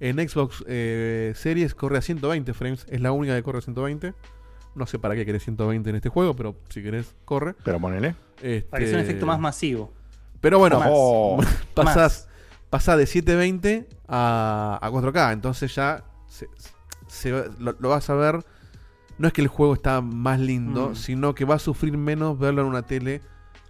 En 0.00 0.16
Xbox 0.16 0.64
eh, 0.66 1.32
Series 1.36 1.74
corre 1.74 1.98
a 1.98 2.00
120 2.00 2.54
frames, 2.54 2.86
es 2.88 3.00
la 3.02 3.12
única 3.12 3.36
que 3.36 3.42
corre 3.42 3.58
a 3.58 3.60
120. 3.60 4.14
No 4.74 4.86
sé 4.86 4.98
para 4.98 5.14
qué 5.14 5.26
querés 5.26 5.42
120 5.44 5.90
en 5.90 5.96
este 5.96 6.08
juego, 6.08 6.34
pero 6.34 6.56
si 6.70 6.82
querés, 6.82 7.14
corre. 7.24 7.54
Pero 7.64 7.78
ponele. 7.80 8.14
Este, 8.40 8.62
Para 8.70 8.82
que 8.82 8.88
sea 8.90 8.98
un 8.98 9.04
efecto 9.04 9.26
más 9.26 9.38
masivo. 9.38 9.92
Pero 10.40 10.58
bueno. 10.58 10.80
Oh, 10.86 11.40
pasás, 11.74 12.28
pasás 12.70 12.96
de 12.98 13.06
720 13.06 13.88
a, 14.08 14.78
a 14.80 14.90
4K, 14.90 15.32
entonces 15.34 15.74
ya 15.74 16.04
se- 16.28 16.48
se- 17.06 17.30
lo, 17.58 17.76
lo 17.78 17.88
vas 17.90 18.08
a 18.10 18.14
ver. 18.14 18.44
No 19.18 19.28
es 19.28 19.34
que 19.34 19.42
el 19.42 19.48
juego 19.48 19.74
está 19.74 20.00
más 20.00 20.40
lindo, 20.40 20.90
Mm. 20.90 20.96
sino 20.96 21.34
que 21.34 21.44
va 21.44 21.56
a 21.56 21.58
sufrir 21.58 21.96
menos 21.98 22.38
verlo 22.38 22.62
en 22.62 22.68
una 22.68 22.82
tele 22.82 23.20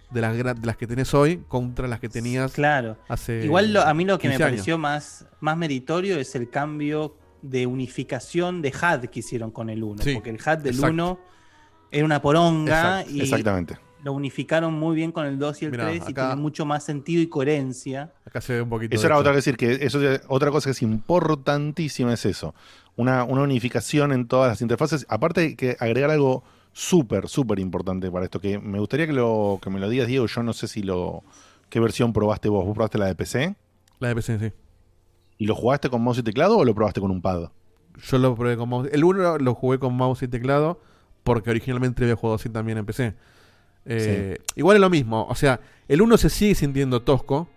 de 0.09 0.21
las, 0.21 0.35
de 0.37 0.55
las 0.65 0.77
que 0.77 0.87
tenés 0.87 1.13
hoy 1.13 1.43
contra 1.47 1.87
las 1.87 1.99
que 1.99 2.07
tenías 2.07 2.53
Claro. 2.53 2.97
hace. 3.09 3.43
Igual 3.45 3.73
lo- 3.73 3.81
a 3.81 3.93
mí 3.93 4.05
lo 4.05 4.17
que 4.19 4.29
me 4.29 4.35
15 4.35 4.43
años. 4.43 4.55
pareció 4.55 4.77
más, 4.77 5.25
más 5.41 5.57
meritorio 5.57 6.17
es 6.17 6.33
el 6.35 6.49
cambio 6.49 7.17
de 7.43 7.67
unificación 7.67 8.61
de 8.61 8.69
HUD 8.69 9.09
que 9.09 9.19
hicieron 9.19 9.51
con 9.51 9.69
el 9.69 9.83
1. 9.83 10.01
Sí, 10.01 10.13
porque 10.15 10.31
el 10.31 10.37
HUD 10.37 10.63
del 10.63 10.75
exacto. 10.75 10.87
1 10.87 11.19
era 11.91 12.05
una 12.05 12.21
poronga 12.21 13.01
Exacto, 13.01 13.11
y 13.11 13.21
Exactamente. 13.21 13.77
lo 14.01 14.13
unificaron 14.13 14.73
muy 14.73 14.95
bien 14.95 15.11
con 15.11 15.27
el 15.27 15.37
2 15.37 15.61
y 15.61 15.65
el 15.65 15.71
Mirá, 15.71 15.89
3 15.89 16.03
y 16.09 16.13
tiene 16.13 16.35
mucho 16.37 16.65
más 16.65 16.83
sentido 16.83 17.21
y 17.21 17.27
coherencia. 17.27 18.13
Acá 18.25 18.41
se 18.41 18.53
ve 18.53 18.61
un 18.61 18.69
poquito. 18.69 18.95
Eso 18.95 19.05
era 19.05 19.17
otra 19.17 19.33
que 19.33 19.35
decir, 19.35 19.57
que 19.57 19.73
eso 19.73 20.01
es 20.01 20.21
otra 20.27 20.49
cosa 20.49 20.67
que 20.67 20.71
es 20.71 20.81
importantísima 20.81 22.13
es 22.13 22.25
eso. 22.25 22.55
Una, 22.95 23.23
una 23.25 23.41
unificación 23.41 24.11
en 24.13 24.27
todas 24.27 24.49
las 24.49 24.61
interfaces. 24.61 25.05
Aparte 25.09 25.55
que 25.55 25.75
agregar 25.79 26.09
algo 26.09 26.43
súper, 26.71 27.27
súper 27.27 27.59
importante 27.59 28.09
para 28.09 28.25
esto, 28.25 28.39
que 28.39 28.57
me 28.57 28.79
gustaría 28.79 29.05
que, 29.05 29.13
lo, 29.13 29.59
que 29.61 29.69
me 29.69 29.79
lo 29.79 29.89
digas, 29.89 30.07
Diego. 30.07 30.25
Yo 30.25 30.43
no 30.43 30.53
sé 30.53 30.67
si 30.67 30.81
lo. 30.81 31.23
¿Qué 31.69 31.79
versión 31.79 32.13
probaste 32.13 32.49
vos? 32.49 32.65
¿Vos 32.65 32.73
probaste 32.73 32.97
la 32.97 33.07
de 33.07 33.15
PC? 33.15 33.55
La 33.99 34.07
de 34.09 34.15
PC, 34.15 34.39
sí. 34.39 34.51
¿Y 35.43 35.45
lo 35.45 35.55
jugaste 35.55 35.89
con 35.89 36.01
mouse 36.01 36.19
y 36.19 36.23
teclado 36.23 36.57
o 36.57 36.63
lo 36.63 36.73
probaste 36.73 37.01
con 37.01 37.11
un 37.11 37.21
pad? 37.21 37.49
Yo 38.01 38.17
lo 38.17 38.33
probé 38.33 38.55
con 38.55 38.69
mouse. 38.69 38.87
El 38.93 39.03
1 39.03 39.39
lo 39.39 39.53
jugué 39.53 39.77
con 39.77 39.93
mouse 39.93 40.23
y 40.23 40.29
teclado 40.29 40.79
porque 41.25 41.49
originalmente 41.49 42.01
había 42.01 42.15
jugado 42.15 42.35
así 42.35 42.47
también 42.47 42.77
en 42.77 42.85
PC. 42.85 43.13
Eh, 43.85 44.37
Igual 44.55 44.77
es 44.77 44.81
lo 44.81 44.89
mismo. 44.89 45.27
O 45.29 45.35
sea, 45.35 45.59
el 45.89 46.01
1 46.01 46.15
se 46.15 46.29
sigue 46.29 46.55
sintiendo 46.55 47.01
tosco, 47.01 47.49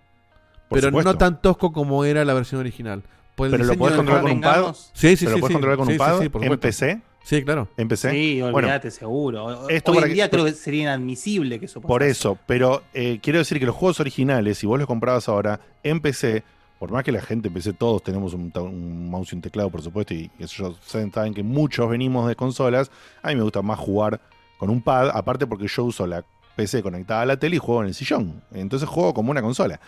Por 0.68 0.80
pero 0.80 0.88
supuesto. 0.88 1.12
no 1.12 1.16
tan 1.16 1.40
tosco 1.40 1.72
como 1.72 2.04
era 2.04 2.24
la 2.24 2.34
versión 2.34 2.60
original. 2.60 3.04
Por 3.36 3.46
el 3.46 3.52
Pero 3.52 3.64
lo 3.66 3.74
podés 3.76 3.94
controlar 3.94 4.22
con 4.22 4.32
un 4.32 4.40
pad. 4.40 4.74
Sí, 4.92 5.16
sí, 5.16 5.24
¿Pero 5.24 5.36
sí. 5.36 5.36
lo 5.36 5.38
puedes 5.38 5.46
sí. 5.46 5.52
controlar 5.52 5.78
con 5.78 5.86
un 5.86 5.92
sí, 5.92 5.98
pad 6.00 6.42
en. 6.42 6.58
PC? 6.58 7.02
Sí, 7.22 7.44
claro. 7.44 7.68
¿En 7.76 7.86
PC? 7.86 8.10
Sí, 8.10 8.40
Bueno, 8.40 8.56
olvídate, 8.56 8.90
seguro. 8.90 9.68
esto 9.68 9.92
Hoy 9.92 9.98
en 9.98 10.12
día 10.12 10.28
creo 10.28 10.44
que 10.44 10.54
sería 10.54 10.82
inadmisible 10.82 11.60
que 11.60 11.66
eso 11.66 11.80
Por 11.80 12.02
eso, 12.02 12.36
pero 12.46 12.82
eh, 12.94 13.20
quiero 13.22 13.38
decir 13.38 13.60
que 13.60 13.66
los 13.66 13.76
juegos 13.76 14.00
originales, 14.00 14.58
si 14.58 14.66
vos 14.66 14.76
los 14.76 14.88
comprabas 14.88 15.28
ahora 15.28 15.60
en 15.84 16.00
PC, 16.00 16.42
por 16.78 16.90
más 16.90 17.04
que 17.04 17.12
la 17.12 17.20
gente 17.20 17.48
en 17.48 17.54
PC, 17.54 17.72
todos 17.72 18.02
tenemos 18.02 18.34
un, 18.34 19.10
mouse 19.10 19.32
y 19.32 19.36
un 19.36 19.42
teclado, 19.42 19.70
por 19.70 19.82
supuesto, 19.82 20.14
y 20.14 20.30
ellos 20.38 20.78
saben, 20.84 21.12
saben 21.12 21.34
que 21.34 21.42
muchos 21.42 21.88
venimos 21.88 22.28
de 22.28 22.36
consolas, 22.36 22.90
a 23.22 23.28
mí 23.28 23.36
me 23.36 23.42
gusta 23.42 23.62
más 23.62 23.78
jugar 23.78 24.20
con 24.58 24.70
un 24.70 24.82
pad, 24.82 25.10
aparte 25.12 25.46
porque 25.46 25.66
yo 25.68 25.84
uso 25.84 26.06
la 26.06 26.24
PC 26.56 26.82
conectada 26.82 27.22
a 27.22 27.26
la 27.26 27.36
tele 27.36 27.56
y 27.56 27.58
juego 27.58 27.82
en 27.82 27.88
el 27.88 27.94
sillón. 27.94 28.42
Entonces 28.52 28.88
juego 28.88 29.14
como 29.14 29.30
una 29.30 29.42
consola. 29.42 29.80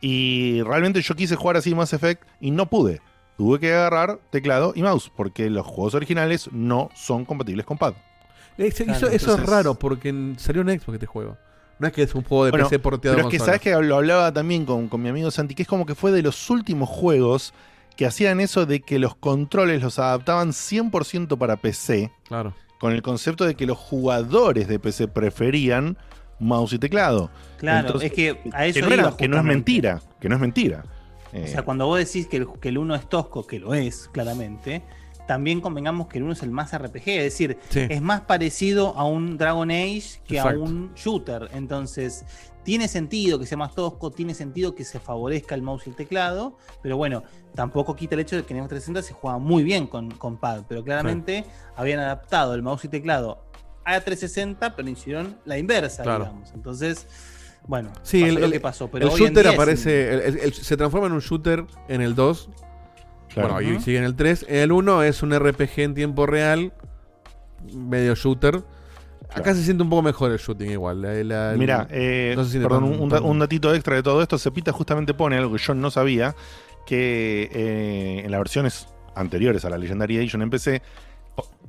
Y 0.00 0.60
realmente 0.62 1.00
yo 1.00 1.14
quise 1.14 1.36
jugar 1.36 1.56
así 1.56 1.74
Mass 1.74 1.92
Effect 1.92 2.22
y 2.40 2.50
no 2.50 2.66
pude. 2.66 3.00
Tuve 3.36 3.60
que 3.60 3.72
agarrar 3.72 4.18
teclado 4.30 4.72
y 4.74 4.82
mouse, 4.82 5.10
porque 5.14 5.48
los 5.50 5.66
juegos 5.66 5.94
originales 5.94 6.50
no 6.52 6.90
son 6.94 7.24
compatibles 7.24 7.66
con 7.66 7.78
pad. 7.78 7.94
Claro, 8.56 8.68
eso, 8.68 8.82
entonces- 8.84 9.28
es 9.28 9.46
raro 9.46 9.74
porque 9.74 10.34
salió 10.38 10.62
en 10.62 10.80
Xbox 10.80 10.94
este 10.94 11.06
juego. 11.06 11.36
No 11.78 11.86
es 11.88 11.92
que 11.92 12.02
es 12.02 12.14
un 12.14 12.22
juego 12.22 12.46
de 12.46 12.50
Bueno, 12.52 12.66
PC 12.66 12.78
porteado 12.78 13.16
Pero 13.16 13.28
es 13.28 13.32
que 13.32 13.38
sabes 13.38 13.60
que 13.60 13.70
lo 13.82 13.96
hablaba 13.96 14.32
también 14.32 14.64
con, 14.64 14.88
con 14.88 15.02
mi 15.02 15.08
amigo 15.08 15.30
Santi, 15.30 15.54
que 15.54 15.62
es 15.62 15.68
como 15.68 15.84
que 15.86 15.94
fue 15.94 16.10
de 16.12 16.22
los 16.22 16.48
últimos 16.50 16.88
juegos 16.88 17.52
que 17.96 18.06
hacían 18.06 18.40
eso 18.40 18.66
de 18.66 18.80
que 18.80 18.98
los 18.98 19.14
controles 19.16 19.82
los 19.82 19.98
adaptaban 19.98 20.50
100% 20.52 21.36
para 21.38 21.56
PC, 21.56 22.10
Claro. 22.28 22.54
con 22.78 22.92
el 22.92 23.02
concepto 23.02 23.44
de 23.44 23.54
que 23.54 23.66
los 23.66 23.78
jugadores 23.78 24.68
de 24.68 24.78
PC 24.78 25.08
preferían 25.08 25.96
mouse 26.38 26.74
y 26.74 26.78
teclado. 26.78 27.30
Claro, 27.58 27.86
Entonces, 27.86 28.10
es 28.10 28.14
que 28.16 28.50
a 28.52 28.66
eso 28.66 28.80
que, 28.80 28.86
no 28.86 28.92
era- 28.92 29.02
iba 29.04 29.16
que 29.16 29.28
no 29.28 29.38
es 29.38 29.44
mentira, 29.44 30.02
que 30.20 30.28
no 30.28 30.34
es 30.34 30.40
mentira. 30.40 30.84
O 31.32 31.36
Eh, 31.36 31.48
sea, 31.48 31.62
cuando 31.62 31.86
vos 31.86 31.98
decís 31.98 32.26
que 32.26 32.36
el, 32.38 32.46
que 32.60 32.68
el 32.68 32.78
1 32.78 32.94
es 32.94 33.08
tosco, 33.08 33.46
que 33.46 33.58
lo 33.58 33.74
es, 33.74 34.08
claramente, 34.12 34.82
también 35.26 35.60
convengamos 35.60 36.06
que 36.08 36.18
el 36.18 36.24
1 36.24 36.32
es 36.34 36.42
el 36.42 36.50
más 36.50 36.72
RPG, 36.76 37.08
es 37.08 37.24
decir, 37.24 37.58
Sí. 37.70 37.86
es 37.88 38.00
más 38.02 38.22
parecido 38.22 38.96
a 38.96 39.04
un 39.04 39.36
Dragon 39.38 39.70
Age 39.70 40.20
que 40.26 40.36
Exacto. 40.38 40.60
a 40.60 40.62
un 40.64 40.94
shooter. 40.94 41.48
Entonces, 41.52 42.24
tiene 42.62 42.88
sentido 42.88 43.38
que 43.38 43.46
sea 43.46 43.58
más 43.58 43.74
tosco, 43.74 44.10
tiene 44.10 44.34
sentido 44.34 44.74
que 44.74 44.84
se 44.84 44.98
favorezca 44.98 45.54
el 45.54 45.62
mouse 45.62 45.86
y 45.86 45.90
el 45.90 45.96
teclado, 45.96 46.56
pero 46.82 46.96
bueno, 46.96 47.22
tampoco 47.54 47.94
quita 47.94 48.14
el 48.16 48.22
hecho 48.22 48.36
de 48.36 48.44
que 48.44 48.54
en 48.54 48.60
el 48.60 48.68
360 48.68 49.02
se 49.02 49.14
juega 49.14 49.38
muy 49.38 49.62
bien 49.62 49.86
con, 49.86 50.10
con 50.10 50.36
pad, 50.36 50.62
pero 50.68 50.82
claramente 50.84 51.44
habían 51.76 52.00
adaptado 52.00 52.54
el 52.54 52.62
mouse 52.62 52.84
y 52.84 52.88
teclado 52.88 53.44
a 53.84 54.00
360, 54.00 54.74
pero 54.74 54.88
hicieron 54.88 55.38
la 55.44 55.58
inversa, 55.58 56.02
Claro. 56.02 56.24
digamos. 56.24 56.50
Entonces, 56.54 57.06
bueno, 57.68 57.90
Sí, 58.02 58.20
pasó 58.22 58.34
el, 58.36 58.40
lo 58.42 58.50
que 58.50 58.60
pasó, 58.60 58.88
pero 58.90 59.06
el 59.06 59.12
hoy 59.12 59.18
shooter 59.20 59.46
aparece. 59.48 60.12
el- 60.14 60.20
el- 60.22 60.38
el- 60.38 60.54
se 60.54 60.76
transforma 60.76 61.06
en 61.06 61.12
un 61.12 61.20
shooter 61.20 61.64
en 61.88 62.00
el 62.00 62.14
2. 62.16 62.48
Claro. 63.36 63.54
Bueno, 63.54 63.70
y 63.78 63.80
sigue 63.80 63.98
en 63.98 64.04
el 64.04 64.16
3. 64.16 64.46
El 64.48 64.72
1 64.72 65.02
es 65.04 65.22
un 65.22 65.32
RPG 65.38 65.78
en 65.82 65.94
tiempo 65.94 66.26
real. 66.26 66.72
Medio 67.72 68.14
shooter. 68.14 68.56
Acá 69.30 69.42
Claro. 69.42 69.58
se 69.58 69.64
siente 69.64 69.82
un 69.82 69.90
poco 69.90 70.02
mejor 70.02 70.30
el 70.32 70.38
shooting 70.38 70.70
igual. 70.70 71.02
La- 71.02 71.12
la- 71.24 71.52
el- 71.52 71.58
Mira, 71.58 71.86
eh, 71.90 72.32
no 72.36 72.44
se 72.44 72.50
siente 72.52 72.68
perdón, 72.68 72.90
tan- 72.92 73.00
un, 73.00 73.08
da- 73.08 73.16
tan- 73.18 73.26
un 73.28 73.38
datito 73.38 73.74
extra 73.74 73.96
de 73.96 74.02
todo 74.02 74.22
esto. 74.22 74.38
Cepita 74.38 74.72
justamente 74.72 75.14
pone 75.14 75.36
algo 75.36 75.52
que 75.56 75.58
yo 75.62 75.74
no 75.74 75.90
sabía, 75.90 76.34
que 76.86 77.50
eh, 77.52 78.22
en 78.24 78.30
las 78.30 78.38
versiones 78.40 78.88
anteriores 79.14 79.64
a 79.64 79.70
la 79.70 79.78
Legendary 79.78 80.16
Edition 80.16 80.42
en 80.42 80.50
PC, 80.50 80.82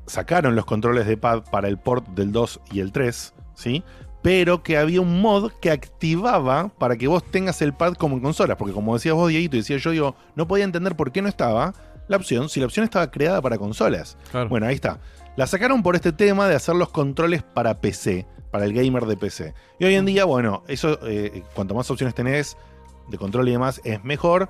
sacaron 0.05 0.55
los 0.55 0.65
controles 0.65 1.07
de 1.07 1.17
pad 1.17 1.43
para 1.51 1.67
el 1.67 1.77
port 1.77 2.07
del 2.09 2.31
2 2.31 2.61
y 2.71 2.79
el 2.79 2.91
3, 2.91 3.33
¿sí? 3.55 3.83
Pero 4.27 4.61
que 4.61 4.75
había 4.75 4.99
un 4.99 5.21
mod 5.21 5.53
que 5.61 5.71
activaba 5.71 6.67
para 6.67 6.97
que 6.97 7.07
vos 7.07 7.23
tengas 7.23 7.61
el 7.61 7.73
pad 7.73 7.93
como 7.93 8.17
en 8.17 8.21
consolas. 8.21 8.57
Porque 8.57 8.73
como 8.73 8.93
decías 8.93 9.15
vos, 9.15 9.29
Dieguito, 9.29 9.55
y 9.55 9.59
decía 9.59 9.77
yo, 9.77 9.91
digo, 9.91 10.15
no 10.35 10.49
podía 10.49 10.65
entender 10.65 10.97
por 10.97 11.13
qué 11.13 11.21
no 11.21 11.29
estaba. 11.29 11.73
la 12.09 12.17
opción 12.17 12.49
si 12.49 12.59
la 12.59 12.65
opción 12.65 12.83
estaba 12.83 13.09
creada 13.09 13.41
para 13.41 13.57
consolas. 13.57 14.17
Claro. 14.29 14.49
Bueno, 14.49 14.67
ahí 14.67 14.75
está. 14.75 14.99
La 15.37 15.47
sacaron 15.47 15.81
por 15.81 15.95
este 15.95 16.11
tema 16.11 16.49
de 16.49 16.55
hacer 16.55 16.75
los 16.75 16.89
controles 16.89 17.41
para 17.41 17.79
PC, 17.79 18.27
para 18.51 18.65
el 18.65 18.73
gamer 18.73 19.05
de 19.05 19.15
PC. 19.15 19.53
Y 19.79 19.85
hoy 19.85 19.95
en 19.95 20.03
día, 20.03 20.25
bueno, 20.25 20.61
eso, 20.67 20.99
eh, 21.07 21.43
cuanto 21.55 21.73
más 21.73 21.89
opciones 21.89 22.13
tenés 22.13 22.57
de 23.07 23.17
control 23.17 23.47
y 23.47 23.53
demás, 23.53 23.79
es 23.85 24.03
mejor. 24.03 24.49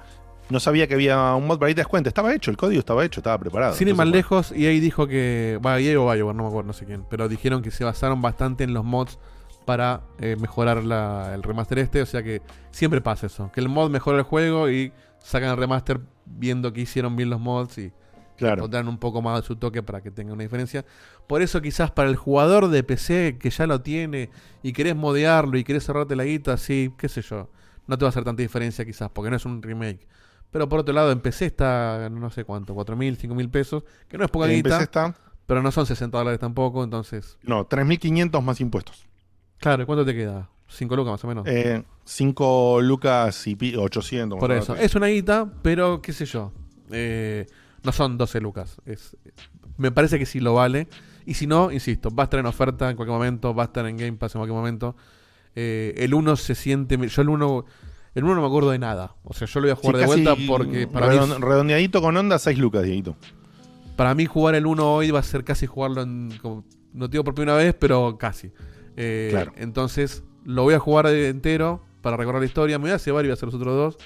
No 0.49 0.59
sabía 0.59 0.88
que 0.88 0.95
había 0.95 1.36
un 1.36 1.45
mod, 1.45 1.59
pero 1.59 1.67
ahí 1.67 1.75
te 1.75 1.82
das 1.82 1.88
cuenta, 1.88 2.09
estaba 2.09 2.34
hecho, 2.34 2.49
el 2.49 2.57
código 2.57 2.80
estaba 2.80 3.05
hecho, 3.05 3.19
estaba 3.19 3.38
preparado. 3.38 3.75
Sin 3.75 3.89
ir 3.89 3.93
más 3.93 4.07
lejos, 4.07 4.51
y 4.51 4.65
ahí 4.65 4.80
dijo 4.80 5.05
que. 5.05 5.59
Va, 5.63 5.80
EA 5.80 5.99
o 5.99 6.11
Bioware, 6.11 6.36
no 6.36 6.41
me 6.41 6.49
acuerdo, 6.49 6.65
no 6.65 6.73
sé 6.73 6.86
quién. 6.86 7.05
Pero 7.07 7.30
dijeron 7.30 7.61
que 7.61 7.69
se 7.69 7.84
basaron 7.84 8.23
bastante 8.23 8.63
en 8.63 8.73
los 8.73 8.84
mods 8.84 9.19
para 9.68 10.01
eh, 10.20 10.38
mejorar 10.39 10.82
la- 10.84 11.34
el 11.36 11.43
remaster 11.43 11.78
este. 11.80 12.01
O 12.01 12.05
sea 12.05 12.24
que 12.24 12.41
siempre 12.72 13.01
pasa 13.01 13.26
eso. 13.28 13.51
Que 13.53 13.59
el 13.59 13.68
mod 13.68 13.89
mejora 13.91 14.18
el 14.18 14.24
juego 14.24 14.70
y 14.70 14.93
sacan 15.20 15.49
el 15.51 15.57
remaster 15.57 15.99
viendo 16.26 16.72
que 16.72 16.82
hicieron 16.82 17.15
bien 17.18 17.30
los 17.30 17.39
mods 17.41 17.78
y 17.78 17.91
Claro. 18.38 18.61
pondrán 18.61 18.88
un 18.88 18.97
poco 18.97 19.22
más 19.22 19.41
de 19.41 19.45
su 19.47 19.55
toque 19.57 19.84
para 19.84 19.99
que 20.01 20.09
tenga 20.09 20.32
una 20.32 20.43
diferencia. 20.43 20.86
Por 21.28 21.41
eso 21.41 21.61
quizás 21.61 21.91
para 21.91 22.07
el 22.09 22.15
jugador 22.15 22.70
de 22.70 22.82
PC 22.84 23.38
que 23.39 23.49
ya 23.49 23.68
lo 23.68 23.82
tiene 23.82 24.30
y 24.63 24.72
querés 24.74 24.95
modearlo 24.95 25.57
y 25.57 25.63
querés 25.65 25.84
cerrarte 25.86 26.15
la 26.15 26.24
guita, 26.24 26.55
sí, 26.57 26.93
qué 26.97 27.09
sé 27.09 27.22
yo. 27.22 27.49
No 27.88 27.97
te 27.97 28.05
va 28.05 28.07
a 28.07 28.11
hacer 28.11 28.24
tanta 28.24 28.41
diferencia 28.41 28.86
quizás 28.86 29.09
porque 29.09 29.30
no 29.30 29.36
es 29.36 29.45
un 29.45 29.61
remake. 29.61 30.07
Pero 30.51 30.70
por 30.70 30.80
otro 30.80 30.93
lado, 30.93 31.11
en 31.11 31.20
PC 31.20 31.45
está, 31.47 32.07
no 32.09 32.30
sé 32.30 32.45
cuánto, 32.45 32.74
4 32.74 32.95
mil, 32.95 33.18
5 33.18 33.36
mil 33.36 33.49
pesos, 33.49 33.84
que 34.07 34.18
no 34.18 34.24
es 34.24 34.32
poca 34.32 34.45
En 34.47 34.53
guita, 34.57 34.70
PC 34.70 34.84
está, 34.84 35.15
pero 35.45 35.61
no 35.61 35.72
son 35.72 35.86
60 35.86 36.18
dólares 36.18 36.39
tampoco, 36.39 36.84
entonces... 36.86 37.38
no, 37.43 37.68
3.500 37.68 38.41
más 38.41 38.61
impuestos. 38.61 39.05
Claro, 39.60 39.86
¿cuánto 39.86 40.05
te 40.05 40.14
queda? 40.14 40.49
5 40.70 40.95
lucas 40.95 41.12
más 41.12 41.24
o 41.24 41.28
menos. 41.28 41.45
5 42.03 42.82
lucas 42.82 43.47
y 43.47 43.55
pi- 43.55 43.76
800. 43.76 44.39
por 44.39 44.51
eso, 44.51 44.76
es 44.76 44.95
una 44.95 45.08
guita, 45.08 45.49
pero 45.62 46.01
qué 46.01 46.14
sé 46.14 46.26
yo. 46.26 46.51
eh, 46.91 47.45
no 47.84 47.91
son 47.91 48.18
12 48.18 48.41
lucas. 48.41 48.82
Es, 48.86 49.16
me 49.78 49.91
parece 49.91 50.20
que 50.20 50.26
sí 50.26 50.39
lo 50.39 50.53
vale. 50.55 50.88
Y 51.26 51.34
si 51.36 51.47
no, 51.47 51.72
insisto, 51.72 52.10
va 52.14 52.24
a 52.24 52.26
estar 52.26 52.39
en 52.39 52.45
oferta 52.45 52.89
en 52.89 52.95
cualquier 52.95 53.18
momento, 53.18 53.53
va 53.53 53.64
a 53.64 53.66
estar 53.68 53.86
en 53.86 53.97
Game 53.97 54.14
Pass 54.14 54.36
en 54.36 54.39
cualquier 54.39 54.58
momento. 54.58 54.95
Eh, 55.55 55.93
el 55.97 56.14
1 56.14 56.36
se 56.38 56.55
siente... 56.55 56.97
Yo 57.08 57.22
el 57.22 57.30
1... 57.30 57.66
El 58.16 58.24
1 58.24 58.36
no 58.36 58.41
me 58.41 58.47
acuerdo 58.47 58.72
de 58.72 58.80
nada. 58.80 59.16
O 59.24 59.34
sea, 59.34 59.47
yo 59.47 59.60
lo 59.60 59.66
voy 59.68 59.72
a 59.74 59.76
jugar 59.76 59.95
Sí, 59.95 59.99
de 60.01 60.05
vuelta 60.08 60.36
porque 60.47 60.88
para 60.88 61.08
mí, 61.08 61.16
redon- 61.18 61.39
redondeadito 61.39 62.01
con 62.01 62.18
onda, 62.18 62.39
6 62.39 62.58
lucas, 62.58 62.84
Dieguito. 62.84 63.16
para 63.95 64.16
mí 64.16 64.26
jugar 64.26 64.55
el 64.55 64.66
1 64.66 64.93
hoy 64.95 65.12
va 65.12 65.20
a 65.20 65.24
ser 65.24 65.43
casi 65.43 65.66
jugarlo 65.68 66.01
en... 66.01 66.34
como- 66.41 66.64
no 66.93 67.08
te 67.08 67.14
digo 67.14 67.24
por 67.24 67.36
primera 67.36 67.58
vez, 67.58 67.76
pero 67.78 68.18
casi. 68.18 68.51
Eh, 68.97 69.29
Claro. 69.31 69.53
Entonces, 69.55 70.23
lo 70.43 70.63
voy 70.63 70.73
a 70.73 70.79
jugar 70.79 71.07
entero 71.07 71.83
para 72.01 72.17
recordar 72.17 72.41
la 72.41 72.45
historia. 72.47 72.77
Me 72.77 72.83
voy 72.83 72.91
a 72.91 72.99
cebar 72.99 73.23
y 73.23 73.27
voy 73.27 73.31
a 73.31 73.33
hacer 73.35 73.47
los 73.47 73.55
otros 73.55 73.75
dos. 73.75 73.97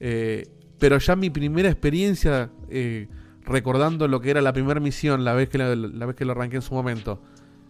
Eh, 0.00 0.48
pero 0.78 0.98
ya 0.98 1.14
mi 1.14 1.30
primera 1.30 1.68
experiencia 1.68 2.50
eh, 2.68 3.08
recordando 3.44 4.08
lo 4.08 4.20
que 4.20 4.30
era 4.30 4.40
la 4.42 4.52
primera 4.52 4.80
misión, 4.80 5.24
la 5.24 5.34
vez 5.34 5.48
que 5.48 5.58
la, 5.58 5.76
la 5.76 6.06
vez 6.06 6.16
que 6.16 6.24
lo 6.24 6.32
arranqué 6.32 6.56
en 6.56 6.62
su 6.62 6.74
momento, 6.74 7.22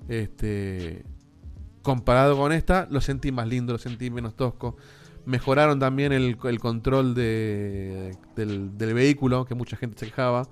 este, 0.08 1.04
comparado 1.82 2.36
con 2.36 2.52
esta, 2.52 2.88
lo 2.90 3.00
sentí 3.00 3.30
más 3.30 3.46
lindo, 3.46 3.72
lo 3.74 3.78
sentí 3.78 4.10
menos 4.10 4.34
tosco. 4.36 4.76
Mejoraron 5.26 5.78
también 5.78 6.12
el, 6.12 6.36
el 6.44 6.60
control 6.60 7.14
de, 7.14 8.16
del, 8.36 8.76
del 8.76 8.94
vehículo, 8.94 9.44
que 9.44 9.54
mucha 9.54 9.76
gente 9.76 9.98
se 9.98 10.06
quejaba. 10.06 10.48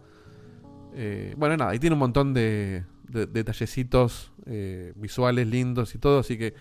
Eh, 0.95 1.35
bueno, 1.37 1.57
nada, 1.57 1.75
y 1.75 1.79
tiene 1.79 1.95
un 1.95 2.01
montón 2.01 2.35
de, 2.35 2.85
de- 3.13 3.27
detallecitos 3.27 4.33
eh, 4.47 4.93
visuales 4.97 5.47
lindos 5.47 5.95
y 5.95 5.99
todo, 5.99 6.21
así 6.21 6.37
que 6.39 6.55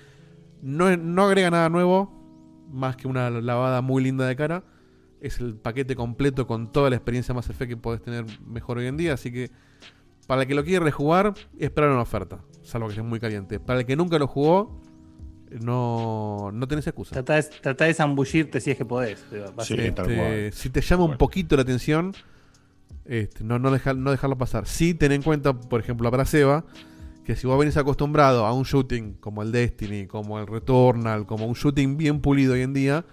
no, 0.61 0.95
no 0.97 1.23
agrega 1.23 1.49
nada 1.49 1.69
nuevo, 1.69 2.11
más 2.71 2.95
que 2.95 3.07
una 3.07 3.29
lavada 3.29 3.81
muy 3.81 4.03
linda 4.03 4.27
de 4.27 4.35
cara. 4.35 4.63
Es 5.19 5.39
el 5.39 5.55
paquete 5.55 5.95
completo 5.95 6.47
con 6.47 6.71
toda 6.71 6.89
la 6.89 6.95
experiencia 6.95 7.33
más 7.33 7.49
Effect 7.49 7.69
que 7.69 7.77
podés 7.77 8.01
tener 8.01 8.25
mejor 8.45 8.77
hoy 8.79 8.87
en 8.87 8.97
día, 8.97 9.13
así 9.13 9.31
que 9.31 9.51
para 10.27 10.43
el 10.43 10.47
que 10.47 10.55
lo 10.55 10.63
quiere 10.63 10.83
rejugar, 10.85 11.33
esperar 11.59 11.89
una 11.91 12.01
oferta, 12.01 12.39
salvo 12.63 12.87
que 12.87 12.93
esté 12.93 13.03
muy 13.03 13.19
caliente. 13.19 13.59
Para 13.59 13.79
el 13.81 13.85
que 13.85 13.95
nunca 13.95 14.17
lo 14.17 14.27
jugó, 14.27 14.81
no, 15.59 16.49
no 16.53 16.67
tenés 16.67 16.87
excusa. 16.87 17.13
Tratá 17.13 17.35
de, 17.35 17.43
tratá 17.61 17.85
de 17.85 17.93
zambullirte 17.93 18.59
si 18.61 18.71
es 18.71 18.77
que 18.77 18.85
podés. 18.85 19.23
Sí, 19.63 19.75
Este, 19.75 20.51
si 20.53 20.69
te 20.69 20.81
llama 20.81 21.03
un 21.03 21.17
poquito 21.17 21.55
la 21.55 21.63
atención, 21.63 22.13
este, 23.05 23.43
no, 23.43 23.59
no, 23.59 23.71
dejar, 23.71 23.95
no 23.95 24.11
dejarlo 24.11 24.37
pasar. 24.37 24.67
Sí, 24.67 24.93
ten 24.93 25.11
en 25.11 25.21
cuenta, 25.21 25.53
por 25.53 25.79
ejemplo, 25.79 26.09
para 26.11 26.25
Seba, 26.25 26.65
que 27.25 27.35
si 27.35 27.47
vos 27.47 27.57
venís 27.59 27.77
acostumbrado 27.77 28.45
a 28.45 28.53
un 28.53 28.63
shooting 28.63 29.13
como 29.19 29.41
el 29.41 29.51
Destiny, 29.51 30.07
como 30.07 30.39
el 30.39 30.47
Returnal, 30.47 31.25
como 31.25 31.45
un 31.45 31.53
shooting 31.53 31.97
bien 31.97 32.19
pulido 32.21 32.53
hoy 32.53 32.61
en 32.61 32.73
día, 32.73 33.05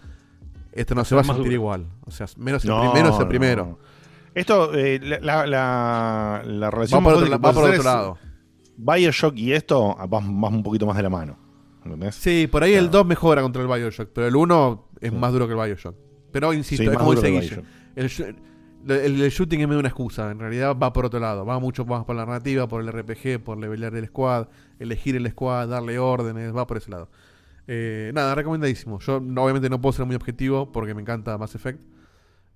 esto 0.72 0.94
no 0.94 1.04
se 1.04 1.14
va 1.14 1.20
a 1.22 1.24
más 1.24 1.36
sentir 1.36 1.44
duro. 1.52 1.54
igual. 1.54 1.86
O 2.06 2.10
sea, 2.10 2.26
menos 2.36 2.64
el 2.64 2.70
No, 2.70 2.80
primero 2.80 3.08
es 3.08 3.14
el 3.16 3.20
no. 3.22 3.28
primero. 3.28 3.78
Esto, 4.34 4.74
eh, 4.74 5.00
la, 5.02 5.18
la, 5.20 5.46
la, 5.46 6.42
la 6.46 6.70
relación 6.70 7.00
Va 7.00 7.04
por 7.04 7.14
otro, 7.22 7.40
va 7.40 7.52
por 7.52 7.64
otro 7.70 7.82
lado. 7.82 8.18
Bioshock 8.76 9.36
y 9.36 9.52
esto 9.52 9.96
vas, 10.08 10.24
vas 10.26 10.52
un 10.52 10.62
poquito 10.62 10.86
más 10.86 10.96
de 10.96 11.02
la 11.02 11.10
mano. 11.10 11.36
¿Entendés? 11.84 12.14
Sí, 12.14 12.46
por 12.50 12.62
ahí 12.62 12.74
el 12.74 12.84
Claro. 12.90 12.98
2 12.98 13.06
mejora 13.06 13.42
contra 13.42 13.62
el 13.62 13.68
Bioshock, 13.68 14.10
pero 14.12 14.26
el 14.28 14.36
1 14.36 14.88
es 15.00 15.10
Sí. 15.10 15.16
más 15.16 15.32
duro 15.32 15.46
que 15.48 15.54
el 15.54 15.58
Bioshock. 15.60 15.96
Pero 16.30 16.52
insisto, 16.52 16.84
Sí, 16.84 16.88
es 16.90 16.96
como 16.96 17.14
dice 17.14 17.62
el 17.96 18.36
el- 18.86 19.20
el 19.22 19.30
shooting 19.30 19.60
es 19.60 19.66
medio 19.68 19.80
una 19.80 19.88
excusa, 19.88 20.30
en 20.30 20.38
realidad 20.38 20.76
va 20.76 20.92
por 20.92 21.06
otro 21.06 21.18
lado, 21.20 21.44
va 21.44 21.58
mucho 21.58 21.84
más 21.84 22.04
por 22.04 22.14
la 22.16 22.24
narrativa, 22.26 22.66
por 22.68 22.80
el 22.82 22.88
RPG, 22.88 23.38
por 23.42 23.58
levelear 23.58 23.94
el 23.96 24.06
squad, 24.06 24.48
elegir 24.78 25.16
el 25.16 25.28
squad, 25.30 25.68
darle 25.68 25.98
órdenes, 25.98 26.54
va 26.56 26.66
por 26.66 26.76
ese 26.76 26.90
lado. 26.90 27.08
Eh, 27.66 28.10
nada, 28.14 28.34
recomendadísimo. 28.34 28.98
Yo 29.00 29.20
no- 29.20 29.42
obviamente 29.44 29.68
no 29.68 29.80
puedo 29.80 29.92
ser 29.92 30.06
muy 30.06 30.16
objetivo 30.16 30.72
porque 30.72 30.94
me 30.94 31.02
encanta 31.02 31.36
Mass 31.36 31.54
Effect. 31.54 31.80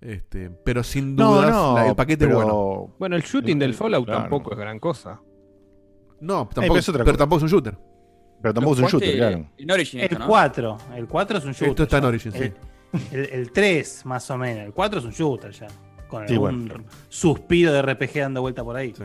Este, 0.00 0.50
pero 0.50 0.82
sin 0.82 1.14
dudas 1.14 1.50
no, 1.52 1.74
la- 1.74 1.86
el 1.88 1.94
paquete 1.94 2.26
pero- 2.26 2.38
es 2.40 2.44
bueno. 2.44 2.94
Bueno, 2.98 3.16
el 3.16 3.22
shooting 3.22 3.58
del 3.58 3.74
Fallout 3.74 4.04
Claro. 4.06 4.20
tampoco 4.22 4.52
es 4.52 4.58
gran 4.58 4.78
cosa. 4.80 5.20
No, 6.20 6.48
pero 6.48 6.54
tampoco, 6.60 6.78
es 6.78 6.88
otra 6.88 7.04
pero 7.04 7.16
tampoco 7.18 7.36
es 7.38 7.42
un 7.44 7.48
shooter. 7.50 7.78
Pero 8.40 8.54
tampoco 8.54 8.74
es 8.76 8.80
un 8.82 8.88
shooter, 8.88 9.16
claro. 9.16 9.46
En 9.58 9.70
Origin 9.70 10.00
esto, 10.00 10.14
El 10.16 10.20
¿no? 10.20 10.26
4. 10.26 10.78
El 10.96 11.06
4 11.06 11.38
es 11.38 11.44
un 11.44 11.52
shooter. 11.52 11.68
Esto 11.68 11.82
está 11.84 11.98
en. 11.98 12.04
Origin, 12.04 12.32
sí. 12.32 12.38
El, 12.38 13.18
el- 13.20 13.26
el 13.32 13.52
3, 13.52 14.04
más 14.06 14.28
o 14.30 14.38
menos. 14.38 14.64
El 14.64 14.72
4 14.72 14.98
es 14.98 15.04
un 15.04 15.12
shooter 15.12 15.52
ya. 15.52 15.68
Con 16.12 16.28
Sí, 16.28 16.34
algún 16.34 16.68
bueno. 16.68 16.84
suspiro 17.08 17.72
de 17.72 17.80
RPG 17.80 18.20
dando 18.20 18.42
vuelta 18.42 18.62
por 18.62 18.76
ahí. 18.76 18.92
Sí. 18.94 19.04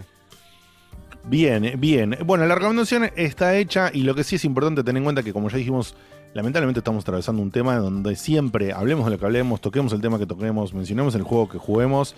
Bien, 1.24 1.74
bien. 1.80 2.18
Bueno, 2.26 2.46
la 2.46 2.56
recomendación 2.56 3.10
está 3.16 3.56
hecha 3.56 3.90
y 3.94 4.04
lo 4.04 4.14
que 4.14 4.26
sí 4.26 4.36
es 4.36 4.44
importante 4.44 4.84
tener 4.84 4.98
en 5.00 5.06
cuenta 5.06 5.24
que, 5.24 5.32
como 5.32 5.48
ya 5.50 5.58
dijimos, 5.58 5.96
lamentablemente 6.34 6.82
estamos 6.82 7.04
atravesando 7.06 7.42
un 7.42 7.50
tema 7.52 7.78
donde 7.78 8.18
siempre 8.18 8.74
hablemos 8.74 9.06
de 9.06 9.12
lo 9.12 9.20
que 9.20 9.26
hablemos, 9.26 9.62
toquemos 9.62 9.94
el 9.94 10.02
tema 10.02 10.20
que 10.20 10.26
toquemos, 10.26 10.74
mencionemos 10.74 11.16
el 11.16 11.24
juego 11.24 11.48
que 11.48 11.58
juguemos. 11.58 12.14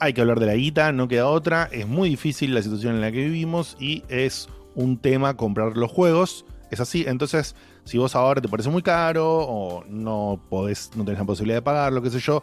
Hay 0.00 0.12
que 0.12 0.20
hablar 0.22 0.40
de 0.40 0.46
la 0.46 0.54
guita, 0.54 0.90
no 0.90 1.06
queda 1.06 1.28
otra. 1.28 1.68
Es 1.70 1.86
muy 1.86 2.08
difícil 2.08 2.52
la 2.52 2.62
situación 2.62 2.96
en 2.96 3.00
la 3.00 3.12
que 3.12 3.18
vivimos 3.18 3.76
y 3.78 4.02
es 4.08 4.48
un 4.74 4.98
tema 4.98 5.36
comprar 5.36 5.76
los 5.76 5.90
juegos. 5.92 6.44
Es 6.72 6.80
así, 6.80 7.04
entonces, 7.06 7.54
si 7.84 7.98
vos 7.98 8.16
ahora 8.16 8.40
te 8.40 8.48
parece 8.48 8.70
muy 8.70 8.82
caro 8.82 9.28
o 9.28 9.84
no 9.88 10.40
podés, 10.48 10.90
no 10.96 11.04
tenés 11.04 11.20
la 11.20 11.26
posibilidad 11.26 11.58
de 11.58 11.62
pagarlo, 11.62 12.00
qué 12.02 12.10
sé 12.10 12.18
yo, 12.18 12.42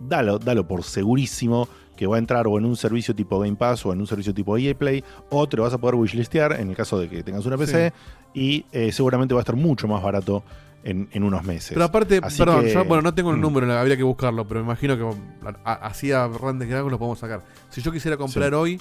dalo, 0.00 0.38
dalo 0.38 0.66
por 0.66 0.82
segurísimo 0.84 1.68
que 1.96 2.06
va 2.06 2.16
a 2.16 2.18
entrar 2.18 2.46
o 2.46 2.58
en 2.58 2.66
un 2.66 2.76
servicio 2.76 3.14
tipo 3.14 3.38
Game 3.38 3.56
Pass 3.56 3.86
o 3.86 3.92
en 3.92 4.00
un 4.00 4.06
servicio 4.06 4.34
tipo 4.34 4.56
EA 4.58 4.74
Play, 4.76 5.02
o 5.30 5.48
te 5.48 5.56
lo 5.56 5.62
vas 5.62 5.72
a 5.72 5.78
poder 5.78 5.94
wishlistear 5.94 6.52
en 6.60 6.68
el 6.70 6.76
caso 6.76 6.98
de 6.98 7.08
que 7.08 7.22
tengas 7.22 7.46
una 7.46 7.56
PC, 7.56 7.92
y 8.34 8.66
eh, 8.72 8.92
seguramente 8.92 9.32
va 9.34 9.40
a 9.40 9.42
estar 9.42 9.56
mucho 9.56 9.88
más 9.88 10.02
barato 10.02 10.42
en, 10.84 11.08
en 11.12 11.22
unos 11.24 11.42
meses. 11.44 11.70
Pero 11.72 11.84
aparte, 11.86 12.20
Así 12.22 12.36
perdón, 12.38 12.64
que- 12.66 12.72
yo 12.74 12.84
bueno, 12.84 13.02
no 13.02 13.14
tengo 13.14 13.30
el 13.30 13.38
Mm. 13.38 13.40
número, 13.40 13.72
habría 13.72 13.96
que 13.96 14.02
buscarlo, 14.02 14.46
pero 14.46 14.60
me 14.60 14.66
imagino 14.66 14.96
que 14.98 15.16
así 15.64 16.12
a 16.12 16.26
grandes 16.28 16.68
rasgos 16.70 16.92
lo 16.92 16.98
podemos 16.98 17.18
sacar. 17.18 17.42
Si 17.70 17.80
yo 17.80 17.90
quisiera 17.90 18.18
comprar 18.18 18.50
Sí. 18.50 18.54
hoy, 18.54 18.80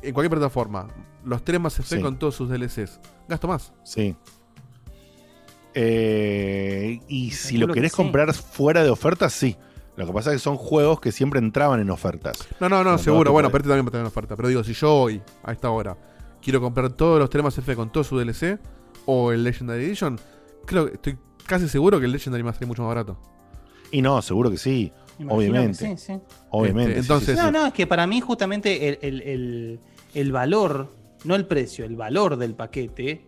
en 0.00 0.14
cualquier 0.14 0.30
plataforma, 0.30 0.86
los 1.24 1.42
tres 1.44 1.60
más 1.60 1.76
Effect 1.80 1.96
Sí. 1.96 2.00
con 2.02 2.18
todos 2.20 2.36
sus 2.36 2.48
DLCs, 2.48 3.00
gasto 3.28 3.48
más. 3.48 3.72
Sí. 3.82 4.14
Eh, 5.74 7.00
y 7.08 7.32
si 7.32 7.56
lo 7.56 7.66
que 7.66 7.74
querés 7.74 7.92
sí. 7.92 7.96
comprar 7.96 8.32
fuera 8.32 8.84
de 8.84 8.90
ofertas, 8.90 9.32
sí. 9.32 9.56
Lo 9.96 10.06
que 10.06 10.12
pasa 10.12 10.30
es 10.30 10.36
que 10.36 10.40
son 10.40 10.56
juegos 10.56 11.00
que 11.00 11.12
siempre 11.12 11.38
entraban 11.38 11.78
en 11.80 11.90
ofertas. 11.90 12.36
No, 12.60 12.68
no, 12.68 12.82
no, 12.82 12.98
seguro, 12.98 13.24
no, 13.26 13.32
bueno, 13.32 13.48
te 13.48 13.52
pero 13.52 13.62
este 13.62 13.68
también 13.70 13.86
va 13.86 13.88
a 13.88 13.92
tener 13.92 14.06
oferta. 14.06 14.34
Pero 14.36 14.48
digo, 14.48 14.64
si 14.64 14.72
yo 14.72 14.92
hoy, 14.92 15.22
a 15.44 15.52
esta 15.52 15.70
hora, 15.70 15.96
quiero 16.42 16.60
comprar 16.60 16.92
todos 16.92 17.18
los 17.20 17.30
tres 17.30 17.44
más 17.44 17.56
Effect 17.56 17.76
con 17.76 17.90
todo 17.92 18.02
su 18.04 18.18
DLC, 18.18 18.58
o 19.06 19.30
el 19.32 19.44
Legendary 19.44 19.84
Edition, 19.84 20.18
creo 20.66 20.86
que 20.86 20.94
estoy 20.94 21.18
casi 21.46 21.68
seguro 21.68 22.00
que 22.00 22.06
el 22.06 22.12
Legendary 22.12 22.42
va 22.42 22.50
a 22.50 22.54
salir 22.54 22.66
mucho 22.68 22.82
más 22.82 22.88
barato. 22.88 23.18
Y 23.92 24.02
no, 24.02 24.20
seguro 24.22 24.50
que 24.50 24.56
sí. 24.56 24.92
Imagino 25.20 25.34
Obviamente. 25.38 25.88
que 25.90 25.96
sí, 25.96 26.12
sí. 26.14 26.20
Obviamente. 26.50 26.90
Este, 26.92 27.00
entonces- 27.02 27.28
sí, 27.36 27.40
sí. 27.40 27.42
No, 27.42 27.52
no, 27.52 27.66
es 27.66 27.72
que 27.72 27.86
para 27.86 28.06
mí 28.08 28.20
justamente 28.20 28.88
el, 28.88 28.98
el- 29.02 29.22
el- 29.22 29.80
el 30.14 30.32
valor, 30.32 30.90
no 31.24 31.36
el 31.36 31.46
precio, 31.46 31.84
el 31.84 31.94
valor 31.94 32.36
del 32.36 32.54
paquete 32.56 33.26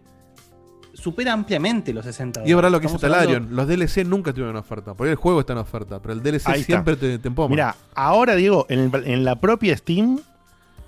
supera 0.97 1.33
ampliamente 1.33 1.93
los 1.93 2.05
60 2.05 2.43
Y 2.47 2.51
es 2.51 2.57
verdad 2.57 2.71
lo 2.71 2.81
que 2.81 2.87
Estamos 2.87 3.03
dice 3.03 3.07
hablando- 3.15 3.33
Talarion, 3.33 3.57
los 3.57 3.69
DLC 3.69 4.05
nunca 4.05 4.33
tuvieron 4.33 4.57
oferta, 4.57 4.95
por 4.95 5.07
ahí 5.07 5.11
el 5.13 5.17
juego 5.17 5.41
está 5.41 5.53
en 5.53 5.59
oferta, 5.61 6.01
pero 6.01 6.15
el 6.15 6.23
DLC 6.23 6.47
Ahí 6.49 6.61
está. 6.61 6.73
siempre 6.73 6.97
te, 6.97 7.19
te 7.19 7.29
empoma. 7.29 7.51
Mira, 7.51 7.77
ahora 7.95 8.35
Diego, 8.35 8.67
en, 8.69 8.91
el- 8.95 9.07
en 9.07 9.25
la 9.25 9.39
propia 9.41 9.77
Steam 9.77 10.19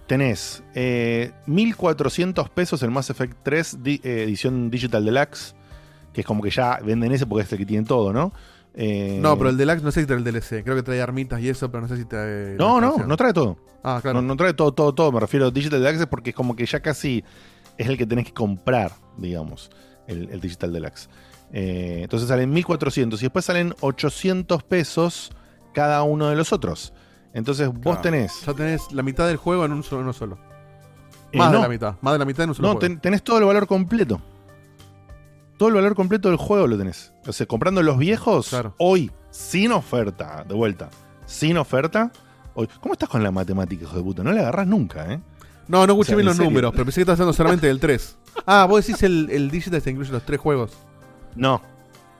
tenés 0.06 0.62
eh, 0.74 1.32
1400 1.46 2.48
pesos 2.50 2.82
el 2.82 2.90
Mass 2.90 3.10
Effect 3.10 3.36
3 3.42 3.82
di- 3.82 4.00
eh, 4.02 4.22
edición 4.24 4.70
Digital 4.70 5.04
Deluxe, 5.04 5.54
que 6.12 6.22
es 6.22 6.26
como 6.26 6.42
que 6.42 6.50
ya 6.50 6.78
venden 6.84 7.12
ese 7.12 7.26
porque 7.26 7.44
es 7.44 7.52
el 7.52 7.58
que 7.58 7.66
tiene 7.66 7.86
todo, 7.86 8.12
¿no? 8.12 8.32
Eh, 8.74 9.18
No, 9.20 9.36
pero 9.36 9.50
el 9.50 9.56
Deluxe 9.56 9.82
no 9.82 9.90
sé 9.90 10.00
si 10.00 10.06
trae 10.06 10.18
el 10.18 10.24
DLC. 10.24 10.62
Creo 10.62 10.76
que 10.76 10.82
trae 10.82 11.00
armitas 11.02 11.40
y 11.40 11.48
eso, 11.48 11.70
pero 11.70 11.82
no 11.82 11.88
sé 11.88 11.96
si 11.96 12.04
trae. 12.04 12.54
No, 12.56 12.76
la 12.76 12.80
no, 12.80 12.86
expansión. 12.86 13.08
no 13.08 13.16
trae 13.16 13.32
todo. 13.32 13.56
Ah, 13.82 13.98
claro. 14.00 14.20
No, 14.22 14.28
no 14.28 14.36
trae 14.36 14.54
todo, 14.54 14.72
todo, 14.72 14.94
todo. 14.94 15.12
Me 15.12 15.20
refiero 15.20 15.46
a 15.46 15.50
Digital 15.50 15.82
Deluxe 15.82 16.06
porque 16.06 16.30
es 16.30 16.36
como 16.36 16.54
que 16.56 16.64
ya 16.64 16.80
casi 16.80 17.22
es 17.76 17.86
el 17.88 17.96
que 17.98 18.06
tenés 18.06 18.24
que 18.26 18.32
comprar, 18.32 18.92
digamos, 19.16 19.70
el, 20.08 20.28
el 20.30 20.40
Digital 20.40 20.72
Deluxe. 20.72 21.08
Eh, 21.52 22.00
entonces 22.02 22.28
salen 22.28 22.50
1400 22.50 23.20
y 23.22 23.26
después 23.26 23.44
salen 23.44 23.74
800 23.80 24.62
pesos 24.64 25.30
cada 25.72 26.02
uno 26.02 26.28
de 26.28 26.34
los 26.36 26.52
otros. 26.52 26.92
Entonces 27.32 27.68
vos 27.68 27.80
Claro. 27.82 28.00
tenés. 28.00 28.44
Ya 28.44 28.52
tenés 28.54 28.90
la 28.92 29.02
mitad 29.02 29.26
del 29.28 29.36
juego 29.36 29.64
en 29.64 29.72
un 29.72 29.82
solo. 29.84 30.02
uno 30.02 30.12
solo. 30.12 30.38
Eh, 31.32 31.38
Más 31.38 31.52
de 31.52 31.58
la 31.58 31.68
mitad. 31.68 31.94
Más 32.00 32.14
de 32.14 32.18
la 32.18 32.24
mitad 32.24 32.44
en 32.44 32.50
un 32.50 32.54
solo 32.56 32.68
No, 32.68 32.72
juego. 32.74 32.80
ten- 32.80 33.00
tenés 33.00 33.22
todo 33.22 33.38
el 33.38 33.44
valor 33.44 33.66
completo. 33.66 34.20
Todo 35.58 35.68
el 35.70 35.74
valor 35.74 35.94
completo 35.94 36.28
del 36.28 36.38
juego 36.38 36.66
lo 36.66 36.78
tenés. 36.78 37.12
O 37.26 37.32
sea, 37.32 37.46
comprando 37.46 37.82
los 37.82 37.98
viejos, 37.98 38.54
hoy, 38.78 39.10
sin 39.30 39.72
oferta, 39.72 40.44
de 40.48 40.54
vuelta, 40.54 40.88
sin 41.26 41.58
oferta. 41.58 42.12
Hoy, 42.54 42.68
¿Cómo 42.80 42.92
estás 42.94 43.08
con 43.08 43.22
la 43.22 43.30
matemática, 43.30 43.84
hijo 43.84 43.96
de 43.96 44.02
puta? 44.02 44.22
No 44.22 44.32
la 44.32 44.40
agarrás 44.40 44.66
nunca, 44.66 45.12
¿eh? 45.12 45.20
No, 45.68 45.86
no 45.86 45.92
escuché 45.92 46.00
O 46.00 46.04
sea, 46.04 46.16
bien 46.16 46.20
¿en 46.24 46.26
los 46.26 46.36
serio? 46.36 46.50
números, 46.50 46.72
pero 46.72 46.84
pensé 46.84 46.96
que 46.98 47.02
estabas 47.02 47.20
hablando 47.20 47.36
solamente 47.36 47.66
del 47.66 47.78
3. 47.80 48.16
Ah, 48.46 48.66
vos 48.68 48.86
decís 48.86 49.02
el, 49.02 49.28
el 49.30 49.50
Digital 49.50 49.82
te 49.82 49.90
incluye 49.90 50.10
los 50.10 50.22
tres 50.24 50.40
juegos. 50.40 50.72
No. 51.34 51.60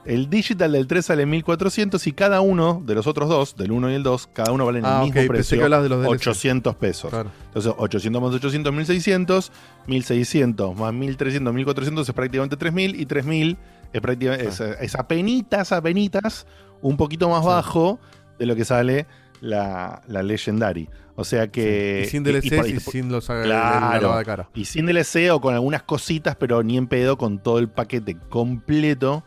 El 0.05 0.29
digital 0.29 0.71
del 0.71 0.87
3 0.87 1.05
sale 1.05 1.25
1400 1.25 2.07
y 2.07 2.13
cada 2.13 2.39
uno 2.41 2.81
de 2.85 2.95
los 2.95 3.05
otros 3.05 3.27
dos, 3.29 3.55
del 3.57 3.71
1 3.73 3.91
y 3.91 3.95
el 3.95 4.01
2, 4.03 4.29
cada 4.33 4.51
uno 4.53 4.65
valen 4.65 4.83
Ah, 4.85 5.01
el 5.03 5.09
ok, 5.09 5.15
mismo 5.15 5.15
pensé 5.15 5.27
precio. 5.27 5.57
que 5.57 5.63
hablabas 5.65 5.83
de 5.83 5.89
los 5.89 5.99
DLC. 6.01 6.11
800 6.13 6.75
pesos. 6.77 7.13
Entonces, 7.47 7.73
800 7.77 8.21
más 8.21 8.33
800, 8.33 8.73
1600. 8.73 9.51
1600 9.87 10.75
más 10.77 10.93
1300, 10.93 11.53
1400 11.53 12.07
es 12.09 12.15
prácticamente 12.15 12.55
3000. 12.57 12.99
Y 12.99 13.05
3000 13.05 13.57
es 13.91 14.01
prácticamente. 14.01 14.47
Es, 14.47 14.59
es 14.61 14.95
apenitas, 14.95 15.71
apenitas, 15.73 16.47
un 16.81 16.95
poquito 16.95 17.29
más 17.29 17.43
bajo 17.43 17.99
de 18.39 18.45
lo 18.45 18.55
que 18.55 18.63
sale 18.65 19.05
la, 19.41 20.01
la 20.07 20.23
Legendary. 20.23 20.89
O 21.19 21.25
sea 21.25 21.47
que. 21.49 22.03
Y 22.05 22.09
sin 22.09 22.23
por- 22.23 22.33
y 22.35 22.79
sin 22.79 23.11
los- 23.11 23.27
la 23.29 23.43
Claro. 23.43 24.17
de 24.17 24.25
cara. 24.25 24.49
Y 24.55 24.65
sin 24.65 24.85
DLC 24.85 25.29
o 25.31 25.41
con 25.41 25.53
algunas 25.53 25.83
cositas, 25.83 26.35
pero 26.37 26.63
ni 26.63 26.77
en 26.77 26.87
pedo 26.87 27.17
con 27.17 27.39
todo 27.39 27.59
el 27.59 27.67
paquete 27.69 28.15
completo 28.29 29.23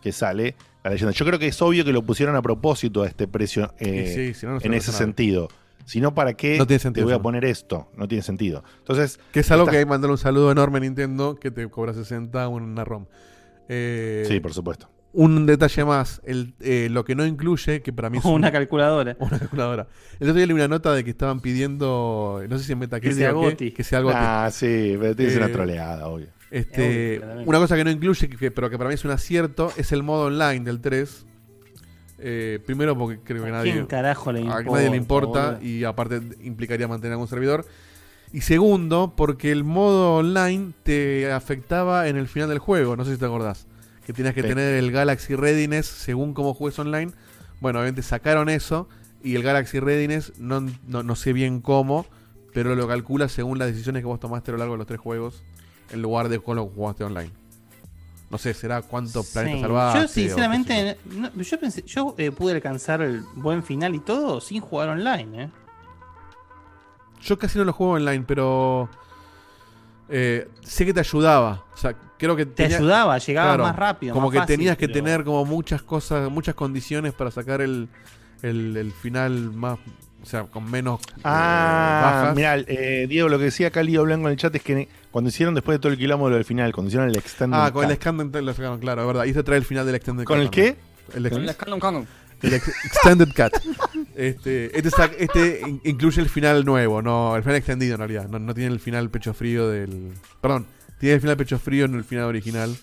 que 0.00 0.12
sale 0.12 0.54
la 0.84 0.90
leyenda. 0.92 1.12
Yo 1.12 1.24
creo 1.26 1.38
que 1.38 1.48
es 1.48 1.60
obvio 1.62 1.84
que 1.84 1.92
lo 1.92 2.02
pusieron 2.02 2.36
a 2.36 2.42
propósito 2.42 3.02
a 3.02 3.08
este 3.08 3.26
precio 3.26 3.74
eh, 3.78 4.04
Y 4.08 4.14
sí, 4.14 4.34
si 4.34 4.46
no, 4.46 4.52
no 4.54 4.60
se 4.60 4.66
en 4.68 4.74
ese 4.74 4.92
sentido. 4.92 5.48
Si 5.84 6.00
no, 6.00 6.14
¿para 6.14 6.34
qué 6.34 6.58
No 6.58 6.66
tiene 6.66 6.78
te 6.78 6.82
sentido 6.84 7.06
voy 7.06 7.14
a 7.14 7.18
poner 7.20 7.44
esto? 7.44 7.88
No 7.96 8.06
tiene 8.06 8.22
sentido. 8.22 8.62
Entonces, 8.78 9.18
Que 9.32 9.40
es 9.40 9.50
algo 9.50 9.66
que 9.66 9.78
hay 9.78 9.82
que 9.82 9.86
mandarle 9.90 10.12
un 10.12 10.18
saludo 10.18 10.52
enorme 10.52 10.78
a 10.78 10.80
Nintendo 10.82 11.34
que 11.34 11.50
te 11.50 11.68
cobra 11.68 11.92
60 11.92 12.46
una 12.46 12.84
ROM. 12.84 13.06
Eh, 13.68 14.24
Sí, 14.28 14.38
por 14.38 14.54
supuesto. 14.54 14.88
Un 15.14 15.44
detalle 15.44 15.84
más, 15.84 16.22
el, 16.24 16.54
eh, 16.60 16.88
lo 16.90 17.04
que 17.04 17.14
no 17.14 17.26
incluye, 17.26 17.82
que 17.82 17.92
para 17.92 18.08
mí 18.08 18.18
es 18.18 18.24
Una 18.26 18.46
un- 18.48 18.52
calculadora. 18.52 19.16
Una 19.20 19.38
calculadora. 19.38 19.86
El 20.18 20.28
otro 20.28 20.36
día 20.38 20.46
leí 20.46 20.54
una 20.54 20.68
nota 20.68 20.94
de 20.94 21.04
que 21.04 21.10
estaban 21.10 21.40
pidiendo, 21.40 22.42
no 22.48 22.58
sé 22.58 22.64
si 22.64 22.72
en 22.72 22.78
Metacritic 22.78 23.18
sea 23.18 23.34
o 23.36 23.40
qué, 23.40 23.46
Goti. 23.50 23.70
que 23.72 23.84
sea 23.84 24.00
Goti. 24.00 24.16
Ah, 24.18 24.48
sí, 24.52 24.96
pero 24.98 25.14
tiene 25.14 25.28
que 25.28 25.30
ser 25.34 25.42
una 25.42 25.50
Eh, 25.50 25.52
troleada, 25.54 26.06
obvio. 26.08 26.28
Este, 26.50 26.82
Obvio, 26.82 27.20
claramente. 27.20 27.48
una 27.50 27.58
cosa 27.58 27.76
que 27.76 27.84
no 27.84 27.90
incluye, 27.90 28.28
que, 28.28 28.50
pero 28.50 28.68
que 28.70 28.76
para 28.78 28.88
mí 28.88 28.94
es 28.94 29.04
un 29.04 29.10
acierto, 29.10 29.72
es 29.76 29.92
el 29.92 30.02
modo 30.02 30.26
online 30.26 30.60
del 30.64 30.80
3. 30.80 31.26
Eh, 32.24 32.60
primero 32.64 32.96
porque 32.96 33.18
creo 33.22 33.42
que 33.42 33.48
¿A 33.48 33.52
nadie, 33.52 33.72
quién 33.72 33.86
carajo 33.86 34.30
le 34.32 34.40
a 34.40 34.42
importa, 34.42 34.70
nadie 34.70 34.90
le 34.90 34.96
importa 34.96 35.46
boludo? 35.52 35.64
y 35.66 35.84
aparte 35.84 36.20
implicaría 36.42 36.86
mantener 36.88 37.12
algún 37.12 37.26
servidor. 37.28 37.66
Y 38.32 38.42
segundo, 38.42 39.12
porque 39.16 39.50
el 39.50 39.64
modo 39.64 40.14
online 40.16 40.72
te 40.84 41.30
afectaba 41.32 42.08
en 42.08 42.16
el 42.16 42.28
final 42.28 42.48
del 42.48 42.60
juego, 42.60 42.96
no 42.96 43.04
sé 43.04 43.12
si 43.14 43.18
te 43.18 43.26
acordás. 43.26 43.66
Que 44.06 44.12
tenías 44.12 44.34
que 44.34 44.42
Sí. 44.42 44.48
tener 44.48 44.74
el 44.74 44.90
Galaxy 44.90 45.34
Readiness 45.36 45.86
según 45.86 46.34
cómo 46.34 46.54
juegues 46.54 46.78
online. 46.78 47.12
Bueno, 47.60 47.78
obviamente 47.78 48.02
sacaron 48.02 48.48
eso 48.48 48.88
y 49.22 49.36
el 49.36 49.42
Galaxy 49.42 49.78
Readiness 49.80 50.32
no, 50.38 50.60
no, 50.88 51.02
no 51.02 51.14
sé 51.16 51.32
bien 51.32 51.60
cómo, 51.60 52.06
pero 52.52 52.74
lo 52.74 52.88
calcula 52.88 53.28
según 53.28 53.58
las 53.58 53.68
decisiones 53.68 54.02
que 54.02 54.06
vos 54.06 54.18
tomaste 54.20 54.50
a 54.50 54.52
lo 54.52 54.58
largo 54.58 54.74
de 54.74 54.78
los 54.78 54.86
tres 54.86 54.98
juegos 55.00 55.42
en 55.90 56.02
lugar 56.02 56.28
de 56.28 56.40
cómo 56.40 56.54
lo 56.56 56.66
jugaste 56.66 57.04
online. 57.04 57.30
No 58.30 58.38
sé, 58.38 58.54
será 58.54 58.80
cuántos 58.82 59.26
planetas 59.30 59.56
Sí. 59.58 59.60
salvaste. 59.62 60.00
Qué 60.00 60.08
sé 60.08 60.20
yo. 60.22 60.28
sinceramente, 60.28 60.98
no, 61.04 61.30
yo 61.34 61.60
pensé, 61.60 61.82
yo 61.82 62.14
eh, 62.18 62.30
pude 62.32 62.54
alcanzar 62.54 63.02
el 63.02 63.20
buen 63.36 63.62
final 63.62 63.94
y 63.94 64.00
todo 64.00 64.40
sin 64.40 64.60
jugar 64.62 64.88
online, 64.88 65.44
¿eh? 65.44 65.50
Yo 67.22 67.38
casi 67.38 67.58
no 67.58 67.64
lo 67.64 67.72
juego 67.72 67.92
online, 67.92 68.24
pero 68.26 68.88
eh, 70.08 70.48
sé 70.62 70.84
que 70.84 70.92
te 70.92 71.00
ayudaba. 71.00 71.64
O 71.72 71.76
sea, 71.76 71.94
creo 72.22 72.36
que 72.36 72.46
Te 72.46 72.64
ayudaba, 72.64 73.18
llegaba 73.18 73.56
más 73.58 73.76
rápido, 73.76 74.14
Como 74.14 74.28
más 74.28 74.32
que 74.32 74.38
fácil, 74.38 74.56
tenías 74.56 74.76
que 74.78 74.88
pero- 74.88 75.04
tener 75.04 75.24
como 75.24 75.44
muchas 75.44 75.82
cosas, 75.82 76.30
muchas 76.30 76.54
condiciones 76.54 77.12
para 77.12 77.30
sacar 77.30 77.60
el, 77.60 77.88
el, 78.42 78.76
el 78.76 78.92
final 78.92 79.52
más, 79.52 79.78
o 80.22 80.26
sea, 80.26 80.44
con 80.44 80.70
menos 80.70 81.00
eh, 81.18 81.20
Ah, 81.24 82.32
eh, 82.36 83.06
Diego, 83.08 83.28
lo 83.28 83.38
que 83.38 83.44
decía 83.44 83.68
acá 83.68 83.82
Lío 83.82 84.02
Blanco 84.04 84.26
en 84.28 84.32
el 84.32 84.38
chat 84.38 84.54
es 84.54 84.62
que 84.62 84.88
cuando 85.10 85.28
hicieron 85.30 85.54
después 85.54 85.76
de 85.76 85.80
todo 85.80 85.92
el 85.92 85.98
quilombo 85.98 86.28
lo 86.30 86.36
del 86.36 86.44
final, 86.44 86.72
cuando 86.72 86.88
hicieron 86.88 87.08
el 87.10 87.16
extended 87.18 87.58
Ah, 87.58 87.70
con 87.72 87.84
el 87.84 87.90
cut, 87.98 88.06
Extended 88.06 88.40
lo 88.42 88.54
sacaron, 88.54 88.78
claro, 88.78 89.02
es 89.02 89.06
verdad. 89.08 89.24
Y 89.24 89.34
se 89.34 89.42
trae 89.42 89.58
el 89.58 89.64
final 89.64 89.84
del 89.86 89.94
Extended 89.96 90.24
¿Con 90.24 90.36
Cut 90.38 90.44
el 90.44 90.50
qué? 90.50 90.76
El, 91.14 91.26
ex- 91.26 91.34
Con 91.36 91.42
el 91.44 91.50
Scandal 91.50 91.80
Kong. 91.80 92.04
el 92.42 92.54
ex- 92.54 92.84
Extended 92.84 93.28
Cut. 93.36 93.52
Este, 94.14 94.76
este, 94.78 94.90
este 95.24 95.60
in- 95.68 95.80
incluye 95.84 96.20
el 96.20 96.28
final 96.28 96.64
nuevo, 96.64 97.02
no, 97.02 97.34
el 97.36 97.42
final 97.42 97.56
extendido 97.56 97.94
en 97.94 97.98
realidad. 97.98 98.28
No, 98.28 98.38
no 98.38 98.54
tiene 98.54 98.72
el 98.72 98.80
final 98.80 99.10
pecho 99.10 99.34
frío 99.34 99.68
del. 99.68 100.12
Perdón, 100.40 100.66
tiene 101.02 101.16
el 101.16 101.20
final 101.20 101.36
pecho 101.36 101.58
frío 101.58 101.86
en 101.86 101.94
el 101.96 102.04
final 102.04 102.26
original 102.26 102.76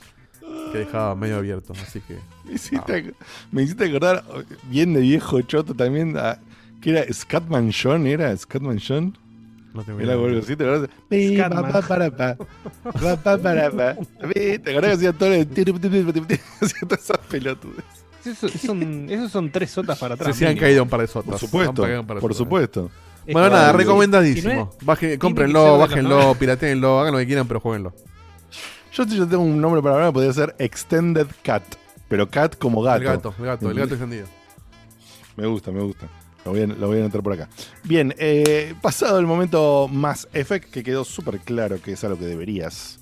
que 0.73 0.79
dejaba 0.79 1.15
medio 1.15 1.37
abierto. 1.37 1.71
Así 1.81 2.01
que. 2.01 2.17
Me 2.43 2.55
hiciste, 2.55 3.13
me 3.49 3.63
hiciste 3.63 3.85
acordar 3.85 4.25
oh, 4.27 4.41
bien 4.63 4.93
de 4.93 4.99
viejo 4.99 5.41
choto 5.41 5.73
también. 5.73 6.17
a- 6.17 6.37
que 6.81 6.89
era 6.89 7.13
Scatman 7.13 7.71
John, 7.71 8.05
¿era 8.07 8.35
Scatman 8.35 8.77
John? 8.85 9.17
No 9.73 9.85
Era 10.01 10.15
¿te 10.51 10.57
pa, 13.23 13.37
para, 13.37 13.71
pa. 13.71 13.95
Pi, 14.33 14.59
¿Te 14.59 14.71
acordás 14.71 14.97
que 14.97 15.07
hacía 15.07 15.13
todo? 15.13 15.29
Hacía 16.61 16.79
todas 16.81 17.03
esas 17.05 17.17
pelotudes? 17.29 17.85
Esos 18.25 18.51
son, 18.51 19.09
esos 19.09 19.31
son 19.31 19.49
tres 19.49 19.71
sotas 19.71 19.97
para 19.97 20.15
atrás. 20.15 20.35
se 20.35 20.45
han 20.45 20.57
caído 20.57 20.83
un 20.83 20.89
par 20.89 20.99
de 20.99 21.07
sotas. 21.07 21.31
Por 21.31 21.39
supuesto, 21.39 21.85
por 22.19 22.33
supuesto. 22.33 22.91
Bueno, 23.33 23.49
nada, 23.49 23.67
si 23.67 23.71
no 23.73 23.77
recomendadísimo. 23.77 24.73
es- 24.87 24.99
que 24.99 25.19
cómprenlo, 25.19 25.77
bájenlo, 25.77 26.09
90. 26.19 26.39
piratenlo, 26.39 26.99
hagan 26.99 27.13
lo 27.13 27.19
que 27.19 27.25
quieran, 27.27 27.47
pero 27.47 27.59
jueguenlo. 27.59 27.93
Yo, 28.93 29.05
yo 29.05 29.27
tengo 29.27 29.43
un 29.43 29.61
nombre 29.61 29.81
para 29.81 29.95
hablar, 29.95 30.13
podría 30.13 30.33
ser 30.33 30.55
Extended 30.59 31.27
Cat. 31.43 31.63
Pero 32.07 32.27
cat 32.29 32.55
como 32.57 32.81
gato. 32.81 32.97
El 32.97 33.03
gato, 33.03 33.35
el 33.37 33.45
gato, 33.45 33.69
el 33.69 33.77
gato 33.77 33.93
extendido. 33.93 34.25
Me 35.37 35.45
gusta, 35.45 35.71
me 35.71 35.81
gusta. 35.81 36.07
Lo 36.43 36.51
voy 36.51 36.61
a, 36.61 36.67
lo 36.67 36.87
voy 36.87 36.97
a 36.97 37.01
anotar 37.01 37.21
por 37.21 37.33
acá. 37.33 37.47
Bien, 37.83 38.15
eh, 38.17 38.73
pasado 38.81 39.19
el 39.19 39.27
momento 39.27 39.87
más 39.91 40.27
Effect, 40.33 40.71
que 40.71 40.81
quedó 40.83 41.03
súper 41.05 41.39
claro 41.39 41.79
que 41.81 41.91
es 41.93 42.03
algo 42.03 42.17
que 42.17 42.25
deberías, 42.25 42.99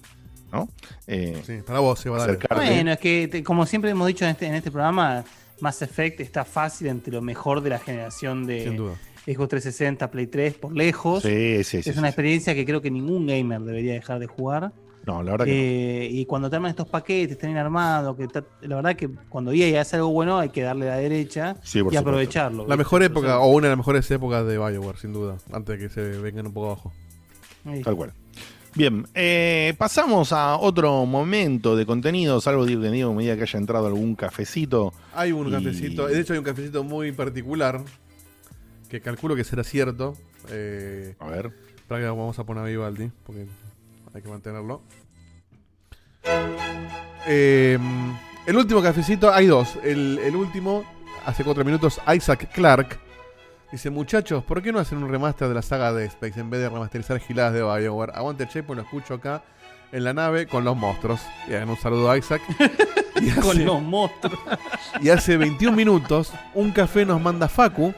¿no? 0.52 0.68
Eh, 1.08 1.42
Sí, 1.46 1.60
para 1.66 1.80
vos, 1.80 2.00
se 2.00 2.10
va 2.10 2.18
a 2.18 2.20
dar. 2.20 2.30
acercarte. 2.32 2.66
Bueno, 2.66 2.92
es 2.92 3.00
que 3.00 3.28
te- 3.32 3.44
como 3.44 3.66
siempre 3.66 3.90
hemos 3.92 4.08
dicho 4.08 4.26
en 4.26 4.32
este, 4.32 4.48
en 4.48 4.56
este 4.56 4.72
programa, 4.72 5.24
Mass 5.62 5.82
Effect 5.82 6.20
está 6.20 6.44
fácil 6.44 6.88
entre 6.88 7.14
lo 7.14 7.22
mejor 7.22 7.62
de 7.62 7.70
la 7.70 7.80
generación 7.80 8.46
de 8.46 8.64
Sin 8.66 8.76
duda. 8.76 8.96
Xbox 9.28 9.50
360, 9.50 10.10
Play 10.10 10.28
3 10.28 10.54
por 10.56 10.76
lejos. 10.76 11.22
Sí, 11.24 11.64
sí, 11.64 11.84
sí. 11.84 11.90
es 11.90 11.98
una 11.98 12.08
sí. 12.08 12.12
experiencia 12.12 12.56
que 12.56 12.66
creo 12.66 12.82
que 12.82 12.90
ningún 12.90 13.28
gamer 13.28 13.62
debería 13.62 13.94
dejar 13.94 14.20
de 14.20 14.28
jugar. 14.28 14.72
No, 15.06 15.24
la 15.24 15.32
verdad 15.32 15.46
que 15.46 16.06
Eh, 16.06 16.10
y 16.12 16.26
cuando 16.26 16.50
te 16.50 16.56
arman 16.58 16.70
estos 16.72 16.88
paquetes, 16.90 17.32
estén 17.38 17.56
armados, 17.56 18.16
que 18.18 18.28
la 18.68 18.76
verdad 18.78 18.96
que 18.96 19.10
cuando 19.30 19.52
EA 19.54 19.80
hace 19.82 19.96
algo 19.98 20.10
bueno 20.10 20.38
hay 20.40 20.50
que 20.50 20.62
darle 20.64 20.86
la 20.88 20.98
derecha 20.98 21.56
Sí, 21.64 21.78
y 21.78 21.82
supuesto. 21.82 22.00
aprovecharlo. 22.02 22.58
La 22.64 22.64
¿viste? 22.64 22.78
mejor 22.78 23.04
época, 23.04 23.40
o 23.40 23.48
una 23.52 23.68
de 23.68 23.70
las 23.72 23.78
mejores 23.78 24.10
épocas 24.12 24.46
de 24.46 24.58
Bioware, 24.58 24.98
sin 24.98 25.14
duda. 25.14 25.38
Antes 25.54 25.80
de 25.80 25.88
que 25.88 25.94
se 25.94 26.02
vengan 26.20 26.48
un 26.48 26.54
poco 26.54 26.68
abajo. 26.68 26.94
ahí. 27.66 27.82
Tal 27.84 27.96
cual. 27.96 28.12
Bien, 28.76 29.06
eh, 29.16 29.74
pasamos 29.78 30.34
a 30.34 30.58
otro 30.58 31.06
momento 31.06 31.76
de 31.76 31.86
contenido, 31.86 32.40
salvo 32.42 32.66
que 32.66 32.76
Diego, 32.78 33.12
a 33.12 33.14
medida 33.16 33.36
que 33.36 33.44
haya 33.44 33.60
entrado 33.60 33.88
algún 33.88 34.14
cafecito. 34.16 34.94
Hay 35.16 35.32
un 35.32 35.48
Y- 35.48 35.52
cafecito, 35.52 36.08
de 36.08 36.20
hecho 36.20 36.34
hay 36.34 36.40
un 36.40 36.46
cafecito 36.46 36.84
muy 36.84 37.12
particular, 37.14 37.82
que 38.90 39.02
calculo 39.02 39.36
que 39.36 39.44
será 39.44 39.64
cierto. 39.64 40.16
Eh, 40.50 41.16
A 41.20 41.28
ver. 41.28 41.52
para 41.88 42.02
que 42.02 42.08
vamos 42.08 42.38
a 42.40 42.44
poner 42.46 42.64
a 42.64 42.68
Vivaldi, 42.68 43.12
porque 43.26 43.46
hay 44.14 44.22
que 44.22 44.30
mantenerlo. 44.30 44.82
Eh, 47.28 47.78
el 48.46 48.56
último 48.56 48.82
cafecito, 48.82 49.34
hay 49.34 49.48
dos. 49.48 49.78
El, 49.84 50.20
el 50.24 50.36
último, 50.36 50.84
hace 51.26 51.44
cuatro 51.44 51.64
minutos, 51.66 52.00
Isaac 52.16 52.50
Clark. 52.54 53.00
Dice, 53.72 53.90
muchachos, 53.90 54.44
¿por 54.46 54.62
qué 54.62 54.72
no 54.72 54.80
hacen 54.80 55.04
un 55.04 55.10
remaster 55.10 55.50
de 55.50 55.54
la 55.54 55.62
saga 55.62 55.92
de 55.92 56.06
Space 56.06 56.40
en 56.40 56.50
vez 56.50 56.62
de 56.62 56.70
remasterizar 56.70 57.20
giladas 57.20 57.54
de 57.54 57.62
Bioware? 57.64 58.14
Aguante 58.16 58.44
el 58.44 58.50
chepo, 58.50 58.74
lo 58.74 58.82
escucho 58.84 59.16
acá 59.16 59.44
en 59.92 60.06
la 60.06 60.14
nave 60.14 60.48
con 60.48 60.64
los 60.64 60.78
monstruos. 60.78 61.20
Y 61.50 61.54
hagan 61.54 61.70
un 61.70 61.78
saludo 61.78 62.10
a 62.10 62.18
Isaac. 62.18 62.42
Y 63.20 63.32
Con 63.32 63.66
los 63.66 63.82
monstruos. 63.82 64.40
y 65.02 65.10
hace 65.10 65.38
21 65.38 65.76
minutos, 65.76 66.32
un 66.54 66.70
café 66.72 67.04
nos 67.04 67.20
manda 67.20 67.48
Facu 67.48 67.92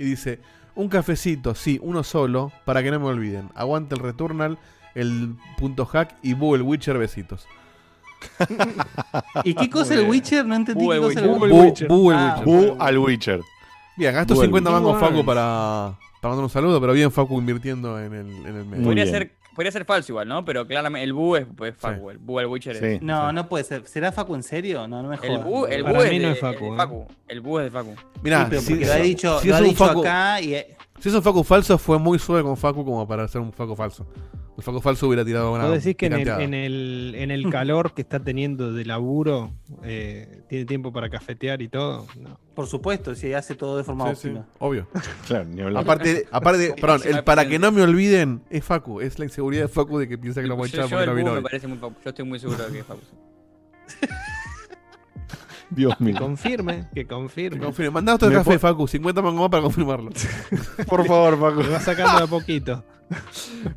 y 0.00 0.04
dice: 0.04 0.40
Un 0.74 0.88
cafecito, 0.88 1.54
sí, 1.54 1.78
uno 1.82 2.02
solo, 2.02 2.50
para 2.64 2.82
que 2.82 2.90
no 2.90 2.98
me 2.98 3.06
olviden. 3.06 3.50
Aguante 3.54 3.94
el 3.94 4.00
Returnal, 4.00 4.58
el 4.94 5.34
punto 5.58 5.84
hack 5.86 6.16
y 6.22 6.32
Boo 6.34 6.54
el 6.54 6.62
Witcher, 6.62 6.96
besitos. 6.98 7.46
¿Y 9.44 9.54
qué 9.54 9.70
cosa 9.70 9.94
el 9.94 10.08
Witcher? 10.08 10.44
No 10.46 10.54
entendí 10.54 10.84
Bu 10.84 10.90
qué 10.90 10.98
cosa 10.98 11.20
el 11.20 11.28
Witcher. 11.30 11.86
El 11.90 11.96
Witcher. 11.96 12.44
Bu 12.44 12.76
al 12.78 12.98
Witcher. 12.98 13.40
Bien, 13.96 14.14
gasto 14.14 14.34
Bu 14.34 14.42
el 14.42 14.48
50 14.48 14.70
Witcher. 14.70 14.82
mangos 14.82 15.00
Facu 15.00 15.24
para, 15.24 15.98
para 16.20 16.30
mandar 16.30 16.44
un 16.44 16.50
saludo, 16.50 16.80
pero 16.80 16.92
bien 16.92 17.10
Facu 17.12 17.38
invirtiendo 17.38 17.98
en 18.00 18.12
el, 18.14 18.46
en 18.46 18.56
el 18.56 18.64
medio. 18.66 18.84
Podría 18.84 19.06
ser, 19.06 19.36
podría 19.60 19.72
ser 19.72 19.84
falso 19.84 20.12
igual, 20.12 20.26
¿no? 20.26 20.42
Pero 20.42 20.66
claramente 20.66 21.04
el 21.04 21.12
Bu 21.12 21.36
es, 21.36 21.44
es 21.66 21.76
Facu. 21.76 22.08
El 22.08 22.16
Bu 22.16 22.38
al 22.38 22.46
Witcher 22.46 22.76
es. 22.76 22.98
Sí. 22.98 23.04
No, 23.04 23.30
no 23.30 23.46
puede 23.46 23.62
ser. 23.62 23.86
¿Será 23.86 24.10
Facu 24.10 24.34
en 24.34 24.42
serio? 24.42 24.88
No, 24.88 25.02
no 25.02 25.10
me 25.10 25.16
El 25.16 25.20
jodas. 25.20 25.44
Bu, 25.44 25.66
el 25.66 25.82
Para 25.84 25.98
Bu 25.98 26.04
mí 26.08 26.16
es, 26.16 26.22
no 26.22 26.28
de, 26.28 26.32
es 26.32 26.40
Facu, 26.40 26.64
de 26.64 26.70
¿eh? 26.70 26.76
Facu. 26.78 27.06
El 27.28 27.40
Bu 27.42 27.58
es 27.58 27.64
de 27.66 27.70
Facu. 27.70 27.94
Mirá, 28.22 28.38
Sí, 28.38 28.46
pero 28.48 28.60
si, 28.62 28.70
porque 28.72 28.86
lo 28.86 28.92
ha 28.94 28.96
dicho, 28.96 29.38
si 29.40 29.48
lo 29.48 29.54
es 29.56 29.60
ha 29.60 29.64
dicho 29.64 29.86
Facu, 29.86 30.00
acá 30.00 30.40
y... 30.40 30.64
si 31.00 31.08
es 31.08 31.14
un 31.14 31.22
Facu 31.22 31.42
falso, 31.42 31.78
fue 31.78 31.98
muy 31.98 32.18
suave 32.18 32.42
con 32.42 32.56
Facu 32.56 32.84
como 32.84 33.06
para 33.08 33.26
ser 33.28 33.40
un 33.40 33.52
Facu 33.52 33.74
falso. 33.74 34.06
El 34.56 34.62
Facu 34.62 34.80
falso 34.80 35.06
hubiera 35.08 35.24
tirado 35.24 35.52
una 35.54 35.64
¿Vos 35.64 35.82
decís 35.82 35.96
que 35.96 36.06
en 36.06 36.12
el, 36.12 36.28
en, 36.28 36.52
el, 36.54 37.14
en 37.16 37.30
el 37.30 37.48
calor 37.50 37.94
que 37.94 38.02
está 38.02 38.20
teniendo 38.20 38.74
de 38.74 38.84
laburo 38.84 39.52
eh, 39.82 40.42
tiene 40.50 40.66
tiempo 40.66 40.92
para 40.92 41.08
cafetear 41.08 41.62
y 41.62 41.68
todo? 41.68 42.06
No. 42.18 42.38
Por 42.54 42.66
supuesto, 42.66 43.14
si 43.14 43.32
hace 43.32 43.54
todo 43.54 43.78
de 43.78 43.84
forma 43.84 44.14
Sí, 44.14 44.22
sí, 44.22 44.28
óptima. 44.28 44.46
obvio. 44.58 44.86
Claro, 45.26 45.46
ni 45.46 45.62
hablar. 45.62 45.82
Aparte, 45.82 46.26
aparte 46.32 46.74
perdón, 46.78 47.00
el 47.06 47.24
para 47.24 47.48
que 47.48 47.58
no 47.58 47.72
me 47.72 47.80
olviden 47.80 48.42
es 48.50 48.62
Facu. 48.64 49.00
Es 49.00 49.18
la 49.18 49.24
inseguridad 49.24 49.62
de 49.62 49.68
Facu 49.68 49.98
de 49.98 50.06
que 50.08 50.18
piensa 50.18 50.42
que 50.42 50.48
lo 50.48 50.56
voy 50.56 50.68
a 50.68 50.72
Yo, 50.72 50.78
echar 50.78 50.90
yo 50.90 50.96
porque 50.98 51.06
no 51.10 51.14
vino 51.16 51.30
me 51.32 51.38
hoy. 51.38 51.42
parece 51.42 51.66
muy 51.66 51.78
Facu. 51.78 51.94
Yo 52.04 52.10
estoy 52.10 52.24
muy 52.26 52.38
seguro 52.38 52.66
de 52.66 52.72
que 52.72 52.78
es 52.80 52.84
Facu. 52.86 53.00
Dios 55.70 55.96
Que 55.96 56.04
mío. 56.04 56.16
confirme, 56.18 56.88
que 56.94 57.06
confirme. 57.06 57.60
Confirme. 57.64 57.90
Mandá 57.90 58.14
otro 58.16 58.30
café, 58.30 58.58
Facu. 58.58 58.86
50 58.88 59.22
mangos 59.22 59.40
más 59.42 59.50
para 59.50 59.62
confirmarlo. 59.62 60.10
Por 60.88 61.06
favor, 61.06 61.38
Facu. 61.38 61.60
Me 61.62 61.68
va 61.68 61.80
sacando 61.80 62.18
de 62.18 62.24
a 62.24 62.26
poquito. 62.26 62.84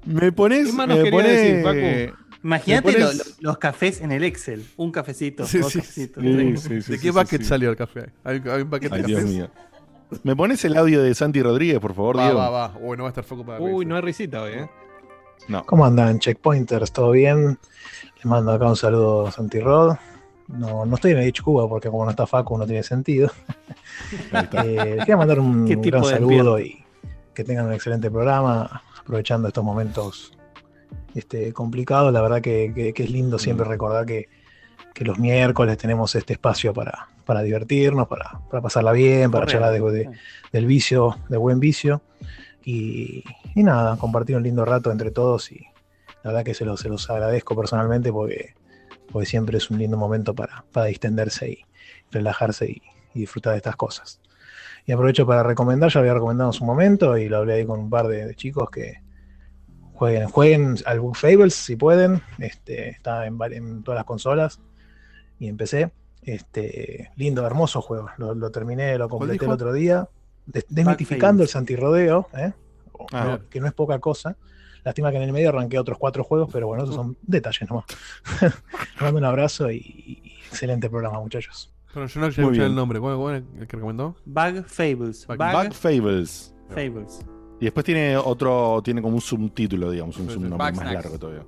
Me 0.06 0.32
pones. 0.32 0.68
¿Qué 0.68 0.74
más 0.74 0.88
nos 0.88 0.98
me 0.98 1.04
quería 1.06 1.20
pones- 1.20 1.64
decir, 1.64 1.64
Facu? 2.12 2.24
Imagínate 2.44 3.00
lo- 3.00 3.14
lo- 3.14 3.24
los 3.40 3.58
cafés 3.58 4.02
en 4.02 4.12
el 4.12 4.24
Excel. 4.26 4.66
Un 4.76 4.92
cafecito, 4.92 5.46
Sí, 5.46 5.60
dos 5.60 5.72
sí, 5.72 5.80
cafecitos. 5.80 6.24
Sí, 6.24 6.30
tres. 6.36 6.62
sí, 6.62 6.82
sí, 6.82 6.92
¿De 6.92 6.98
qué 7.00 7.04
sí, 7.04 7.10
bucket 7.12 7.42
sí. 7.42 7.48
salió 7.48 7.70
el 7.70 7.78
café? 7.78 8.10
Hay, 8.26 8.42
hay 8.52 8.62
un 8.64 8.70
paquete 8.70 8.96
Ay, 8.96 9.02
de 9.02 9.08
Dios 9.08 9.22
café. 9.22 9.32
mío. 9.34 9.50
¿Me 10.24 10.36
pones 10.36 10.64
el 10.66 10.76
audio 10.78 11.02
de 11.02 11.16
Santi 11.16 11.42
Rodríguez, 11.42 11.80
por 11.80 11.94
favor, 11.96 12.18
Va, 12.18 12.24
Diego? 12.26 12.38
va, 12.40 12.50
va. 12.50 12.74
Uy, 12.82 12.98
no 12.98 13.04
va 13.04 13.10
a 13.10 13.12
estar 13.12 13.24
Facu 13.24 13.46
para 13.46 13.60
Uy, 13.62 13.86
no 13.86 13.96
hay 13.96 14.02
risita 14.02 14.42
hoy, 14.44 14.52
¿eh? 14.54 14.70
No. 15.48 15.66
¿Cómo 15.66 15.86
andan, 15.86 16.20
checkpointers? 16.20 16.92
¿Todo 16.92 17.12
bien? 17.12 17.58
Les 18.18 18.26
mando 18.26 18.52
acá 18.52 18.68
un 18.68 18.76
saludo 18.76 19.28
a 19.28 19.32
Santi 19.32 19.60
Rod. 19.60 19.96
No, 20.48 20.86
no 20.86 20.96
estoy 20.96 21.12
en 21.12 21.20
el 21.20 21.30
H 21.30 21.42
Cuba 21.42 21.68
porque 21.70 21.90
como 21.90 22.04
no 22.06 22.12
está 22.12 22.28
Facu 22.28 22.58
no 22.58 22.66
tiene 22.66 22.84
sentido. 22.84 23.30
Eh, 24.64 24.98
quería 25.00 25.18
mandar 25.18 25.40
un 25.40 25.66
¿Qué 25.68 25.76
tipo 25.78 25.98
gran 26.00 26.10
saludo 26.10 26.60
y 26.60 26.84
que 27.34 27.44
tengan 27.44 27.66
un 27.66 27.74
excelente 27.74 28.10
programa, 28.12 28.84
aprovechando 29.00 29.48
estos 29.48 29.64
momentos 29.64 30.34
este, 31.16 31.52
complicados. 31.54 32.12
La 32.14 32.22
verdad 32.22 32.42
que, 32.42 32.72
que- 32.76 32.94
que 32.94 33.04
es 33.04 33.10
lindo 33.10 33.40
siempre 33.40 33.66
Mm. 33.66 33.70
recordar 33.70 34.06
que, 34.06 34.30
que 34.94 35.04
los 35.06 35.18
miércoles 35.18 35.78
tenemos 35.78 36.14
este 36.16 36.34
espacio 36.34 36.74
para, 36.74 37.08
para 37.26 37.42
divertirnos, 37.42 38.08
para, 38.08 38.40
para 38.50 38.62
pasarla 38.62 38.92
bien, 38.92 39.32
para 39.32 39.46
Correcto. 39.46 39.64
charlar 39.66 39.82
de- 39.94 40.00
de- 40.06 40.10
del 40.52 40.66
vicio, 40.66 41.18
de 41.30 41.38
buen 41.38 41.60
vicio. 41.60 42.02
Y, 42.66 43.24
y 43.56 43.64
nada, 43.64 43.98
compartir 43.98 44.36
un 44.38 44.44
lindo 44.44 44.64
rato 44.66 44.92
entre 44.92 45.12
todos 45.12 45.52
y 45.52 45.60
la 46.24 46.32
verdad 46.32 46.44
que 46.46 46.54
se 46.54 46.66
los, 46.66 46.80
se 46.80 46.90
los 46.90 47.10
agradezco 47.10 47.56
personalmente 47.56 48.12
porque, 48.12 48.54
porque 49.12 49.26
siempre 49.26 49.58
es 49.58 49.70
un 49.70 49.78
lindo 49.78 49.98
momento 49.98 50.34
para, 50.34 50.66
para 50.72 50.88
distenderse 50.88 51.50
y 51.50 51.66
relajarse 52.12 52.66
y, 52.70 52.82
y 53.14 53.20
disfrutar 53.22 53.54
de 53.54 53.58
estas 53.58 53.76
cosas. 53.76 54.20
Y 54.86 54.92
aprovecho 54.92 55.26
para 55.26 55.44
recomendar, 55.44 55.90
ya 55.92 56.00
lo 56.00 56.02
había 56.02 56.14
recomendado 56.16 56.50
en 56.50 56.54
su 56.54 56.66
momento 56.66 57.18
y 57.18 57.30
lo 57.30 57.38
hablé 57.38 57.54
ahí 57.54 57.66
con 57.66 57.80
un 57.80 57.90
par 57.90 58.08
de, 58.08 58.26
de 58.26 58.36
chicos 58.36 58.70
que 58.70 59.02
jueguen, 59.94 60.28
jueguen 60.30 60.76
al 60.86 61.00
Book 61.00 61.16
Fables 61.16 61.54
si 61.54 61.76
pueden, 61.76 62.22
este, 62.40 62.90
está 62.90 63.26
en, 63.26 63.38
en 63.52 63.84
todas 63.84 63.98
las 64.00 64.06
consolas 64.06 64.60
y 65.40 65.48
en 65.48 65.58
PC. 65.58 65.92
Este, 66.22 67.12
lindo, 67.18 67.46
hermoso 67.46 67.82
juego. 67.82 68.10
Lo, 68.18 68.34
lo 68.34 68.50
terminé, 68.52 68.98
lo 68.98 69.10
completé 69.10 69.34
el 69.46 69.52
otro 69.52 69.74
día. 69.74 70.08
Des- 70.46 70.66
desmitificando 70.70 71.44
el 71.44 71.50
Santirrodeo, 71.50 72.28
¿eh? 72.36 72.54
Ah. 73.12 73.40
que 73.50 73.60
no 73.60 73.68
es 73.68 73.74
poca 73.74 74.00
cosa. 74.00 74.36
Lástima 74.84 75.12
que 75.12 75.18
en 75.18 75.24
el 75.24 75.32
medio 75.32 75.50
arranqué 75.50 75.80
otros 75.80 75.98
cuatro 75.98 76.24
juegos, 76.24 76.50
pero 76.52 76.68
bueno, 76.68 76.84
esos 76.84 76.96
son 76.96 77.18
detalles 77.22 77.70
nomás. 77.70 77.86
Les 78.42 79.02
mando 79.02 79.20
un 79.20 79.26
abrazo 79.26 79.72
y, 79.72 79.78
y 79.78 80.34
excelente 80.48 80.90
programa, 80.90 81.20
muchachos. 81.20 81.72
Pero 81.94 82.08
yo 82.08 82.20
no 82.22 82.50
bien. 82.50 82.64
el 82.64 82.76
nombre. 82.76 83.00
¿Cuál, 83.00 83.18
cuál 83.18 83.36
es 83.36 83.44
el 83.62 83.68
que 83.68 83.76
recomendó? 83.78 84.16
Bug 84.26 84.66
Fables. 84.66 85.28
Bug- 85.28 85.74
Fables. 85.74 86.54
Fables. 86.70 87.20
Y 87.60 87.66
después 87.66 87.86
tiene 87.86 88.18
otro, 88.18 88.82
tiene 88.84 89.02
como 89.02 89.16
un 89.16 89.22
subtítulo, 89.22 89.92
digamos, 89.92 90.18
un 90.18 90.30
subnombre 90.30 90.58
más 90.58 90.76
Snacks. 90.76 90.94
largo 90.94 91.20
todavía. 91.20 91.46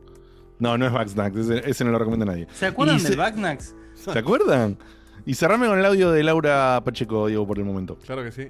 No, 0.59 0.77
no 0.77 0.85
es 0.85 0.91
Bugsnax, 0.93 1.35
ese, 1.35 1.69
ese 1.69 1.83
no 1.83 1.91
lo 1.91 1.99
recomienda 1.99 2.25
nadie. 2.25 2.47
¿Se 2.53 2.67
acuerdan 2.67 3.03
del 3.03 3.17
Bugnax? 3.17 3.75
¿Se 3.95 4.17
acuerdan? 4.17 4.77
Y 5.25 5.33
cerrame 5.33 5.67
con 5.67 5.77
el 5.79 5.85
audio 5.85 6.11
de 6.11 6.23
Laura 6.23 6.81
Pacheco, 6.85 7.27
Diego, 7.27 7.45
por 7.45 7.57
el 7.57 7.65
momento. 7.65 7.97
Claro 8.05 8.23
que 8.23 8.31
sí. 8.31 8.47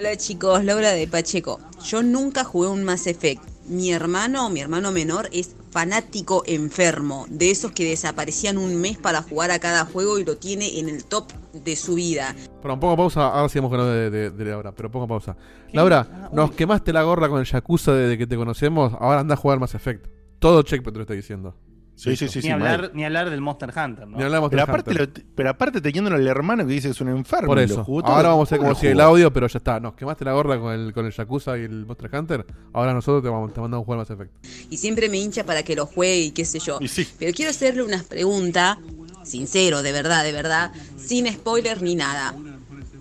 Hola 0.00 0.16
chicos, 0.16 0.64
Laura 0.64 0.92
de 0.92 1.06
Pacheco. 1.06 1.60
Yo 1.84 2.02
nunca 2.02 2.42
jugué 2.42 2.68
un 2.68 2.84
Mass 2.84 3.06
Effect. 3.06 3.42
Mi 3.68 3.92
hermano, 3.92 4.48
mi 4.48 4.60
hermano 4.60 4.92
menor, 4.92 5.28
es 5.30 5.54
fanático 5.72 6.42
enfermo, 6.46 7.26
de 7.28 7.50
esos 7.50 7.72
que 7.72 7.84
desaparecían 7.84 8.56
un 8.56 8.80
mes 8.80 8.96
para 8.96 9.20
jugar 9.20 9.50
a 9.50 9.58
cada 9.58 9.84
juego 9.84 10.18
y 10.18 10.24
lo 10.24 10.38
tiene 10.38 10.78
en 10.78 10.88
el 10.88 11.04
top 11.04 11.30
de 11.52 11.76
su 11.76 11.96
vida. 11.96 12.34
Pero 12.62 12.80
pongo 12.80 12.96
pausa. 12.96 13.26
Ahora 13.26 13.50
sí 13.50 13.58
hemos 13.58 13.70
ganado 13.70 13.92
de, 13.92 14.08
de, 14.08 14.30
de 14.30 14.44
Laura. 14.46 14.72
Pero 14.72 14.90
pongo 14.90 15.06
pausa. 15.06 15.36
Laura, 15.74 16.08
Ah, 16.10 16.30
nos 16.32 16.52
quemaste 16.52 16.94
la 16.94 17.02
gorra 17.02 17.28
con 17.28 17.38
el 17.38 17.44
Yakuza 17.44 17.92
desde 17.92 18.16
que 18.16 18.26
te 18.26 18.36
conocemos. 18.36 18.94
Ahora 18.98 19.20
anda 19.20 19.34
a 19.34 19.36
jugar 19.36 19.60
Mass 19.60 19.74
Effect. 19.74 20.06
Todo 20.38 20.62
checkpoint 20.62 20.94
te 20.94 20.98
lo 20.98 21.02
estoy 21.02 21.18
diciendo. 21.18 21.54
Sí, 22.02 22.16
sí, 22.16 22.28
sí, 22.28 22.38
ni, 22.38 22.42
sí. 22.42 22.50
hablar, 22.50 22.80
mal. 22.80 22.90
ni 22.94 23.04
hablar 23.04 23.28
del 23.30 23.40
Monster 23.42 23.68
Hunter, 23.68 24.06
¿no? 24.08 24.16
Ni 24.16 24.22
Pero 24.48 24.62
aparte, 24.62 24.90
Hunter. 24.90 25.08
lo- 25.18 25.24
pero 25.34 25.50
aparte 25.50 25.80
teniéndolo 25.80 26.16
el 26.16 26.26
hermano 26.26 26.66
que 26.66 26.72
dice 26.72 26.88
que 26.88 26.92
es 26.92 27.00
un 27.00 27.08
enfermo. 27.10 27.46
Por 27.48 27.58
eso. 27.58 27.84
Ahora 28.04 28.30
vamos 28.30 28.40
a 28.40 28.54
hacer 28.54 28.58
¿Cómo 28.58 28.68
como 28.70 28.74
lo 28.74 28.80
si 28.80 28.86
el 28.86 29.00
audio, 29.00 29.32
pero 29.32 29.46
ya 29.48 29.58
está. 29.58 29.78
Nos 29.80 29.94
quemaste 29.94 30.24
la 30.24 30.32
gorra 30.32 30.58
con 30.58 30.72
el, 30.72 30.92
con 30.94 31.04
el 31.06 31.12
Yakuza 31.12 31.58
y 31.58 31.62
el 31.64 31.84
Monster 31.84 32.10
Hunter. 32.14 32.46
Ahora 32.72 32.94
nosotros 32.94 33.22
te, 33.22 33.28
vamos, 33.28 33.52
te 33.52 33.60
mandamos 33.60 33.82
a 33.82 33.84
jugar 33.84 33.98
Mass 33.98 34.10
Effect. 34.10 34.32
Y 34.70 34.76
siempre 34.78 35.08
me 35.08 35.18
hincha 35.18 35.44
para 35.44 35.62
que 35.62 35.76
lo 35.76 35.84
juegue 35.86 36.20
y 36.20 36.30
qué 36.30 36.44
sé 36.46 36.58
yo. 36.58 36.78
Y 36.80 36.88
sí. 36.88 37.06
Pero 37.18 37.32
quiero 37.34 37.50
hacerle 37.50 37.82
una 37.82 38.02
pregunta, 38.02 38.78
sincero, 39.24 39.82
de 39.82 39.92
verdad, 39.92 40.24
de 40.24 40.32
verdad, 40.32 40.72
sin 40.96 41.30
spoiler 41.30 41.82
ni 41.82 41.94
nada. 41.96 42.34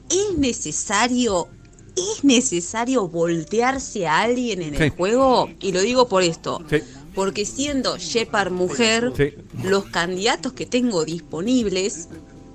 ¿Es 0.10 0.38
necesario, 0.38 1.48
es 1.96 2.24
necesario 2.24 3.08
voltearse 3.08 4.08
a 4.08 4.22
alguien 4.22 4.62
en 4.62 4.76
Sí. 4.76 4.84
el 4.84 4.90
juego? 4.90 5.50
Y 5.60 5.72
lo 5.72 5.82
digo 5.82 6.08
por 6.08 6.24
esto. 6.24 6.62
Sí, 6.70 6.78
Porque 7.20 7.46
siendo 7.46 7.98
Shepard 7.98 8.50
mujer, 8.50 9.12
sí. 9.18 9.34
los 9.62 9.84
candidatos 9.88 10.54
que 10.54 10.66
tengo 10.66 11.04
disponibles 11.04 12.08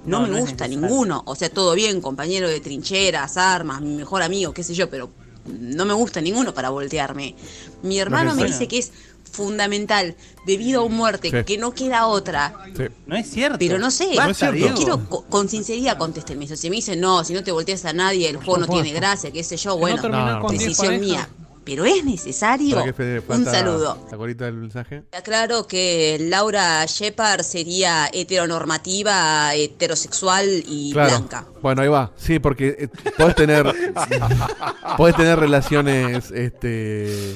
no, 0.07 0.21
No, 0.21 0.27
me 0.27 0.33
no 0.33 0.39
gusta 0.41 0.67
ninguno. 0.67 1.23
O 1.27 1.35
sea, 1.35 1.51
todo 1.51 1.75
bien, 1.75 2.01
compañero 2.01 2.49
de 2.49 2.61
trincheras, 2.61 3.37
armas, 3.37 3.83
mi 3.83 3.95
mejor 3.95 4.23
amigo, 4.23 4.55
qué 4.55 4.63
sé 4.65 4.73
yo, 4.75 4.89
pero 4.89 5.11
no 5.47 5.85
me 5.85 5.93
gusta 5.93 6.23
ninguno 6.23 6.55
para 6.55 6.71
voltearme. 6.71 7.35
Mi 7.83 7.99
hermano 7.99 8.35
me 8.35 8.45
dice 8.47 8.67
que 8.67 8.79
es 8.79 8.91
fundamental, 9.31 10.17
debido 10.47 10.81
a 10.81 10.85
un 10.85 10.95
muerte, 10.95 11.31
Sí. 11.31 11.45
que 11.45 11.59
no 11.59 11.73
queda 11.75 12.07
otra. 12.07 12.55
sí. 12.75 12.85
No 13.07 13.17
es 13.17 13.29
cierto. 13.31 13.59
Pero 13.59 13.79
no 13.79 13.91
sé, 13.91 14.15
No 14.15 14.31
es 14.31 14.39
cierto. 14.39 14.75
Quiero 14.77 15.09
co- 15.11 15.25
con 15.29 15.49
sinceridad 15.51 15.99
contéstenme 15.99 16.47
eso. 16.47 16.57
Si 16.57 16.71
me 16.71 16.77
dicen, 16.77 17.01
no, 17.01 17.23
si 17.23 17.35
no 17.35 17.45
te 17.45 17.53
volteas 17.53 17.85
a 17.85 17.93
nadie, 17.93 18.31
el 18.31 18.37
juego 18.39 18.59
no 18.59 18.67
tiene 18.67 18.93
gracia, 18.93 19.31
qué 19.31 19.45
sé 19.45 19.59
yo, 19.59 19.77
bueno, 19.77 19.97
no 19.97 20.03
terminó 20.03 20.25
no, 20.27 20.33
no, 20.37 20.41
con 20.41 20.53
no. 20.55 20.59
10 20.59 20.69
decisión 20.71 21.01
mía. 21.01 21.29
Pero 21.65 21.85
es 21.85 22.05
necesario. 22.05 22.75
Para 22.75 22.87
que 22.87 22.93
Fede 22.93 23.23
Un 23.27 23.45
saludo. 23.45 23.99
La 24.11 24.45
del 24.45 24.55
mensaje. 24.57 25.03
Aclaro 25.13 25.67
que 25.67 26.19
Laura 26.21 26.85
Shepard 26.87 27.43
sería 27.43 28.09
heteronormativa, 28.13 29.55
heterosexual 29.55 30.47
y 30.67 30.93
Claro. 30.93 31.11
blanca. 31.11 31.47
Bueno, 31.63 31.83
ahí 31.83 31.89
va. 31.89 32.13
Sí, 32.17 32.39
porque 32.39 32.77
eh, 32.79 32.89
podés 33.17 33.35
tener 33.35 33.67
podés 34.97 35.17
tener 35.17 35.39
relaciones 35.39 36.31
este 36.31 37.33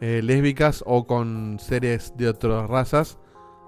eh, 0.00 0.20
lésbicas 0.22 0.82
o 0.86 1.06
con 1.06 1.58
seres 1.60 2.12
de 2.16 2.28
otras 2.28 2.68
razas. 2.68 3.18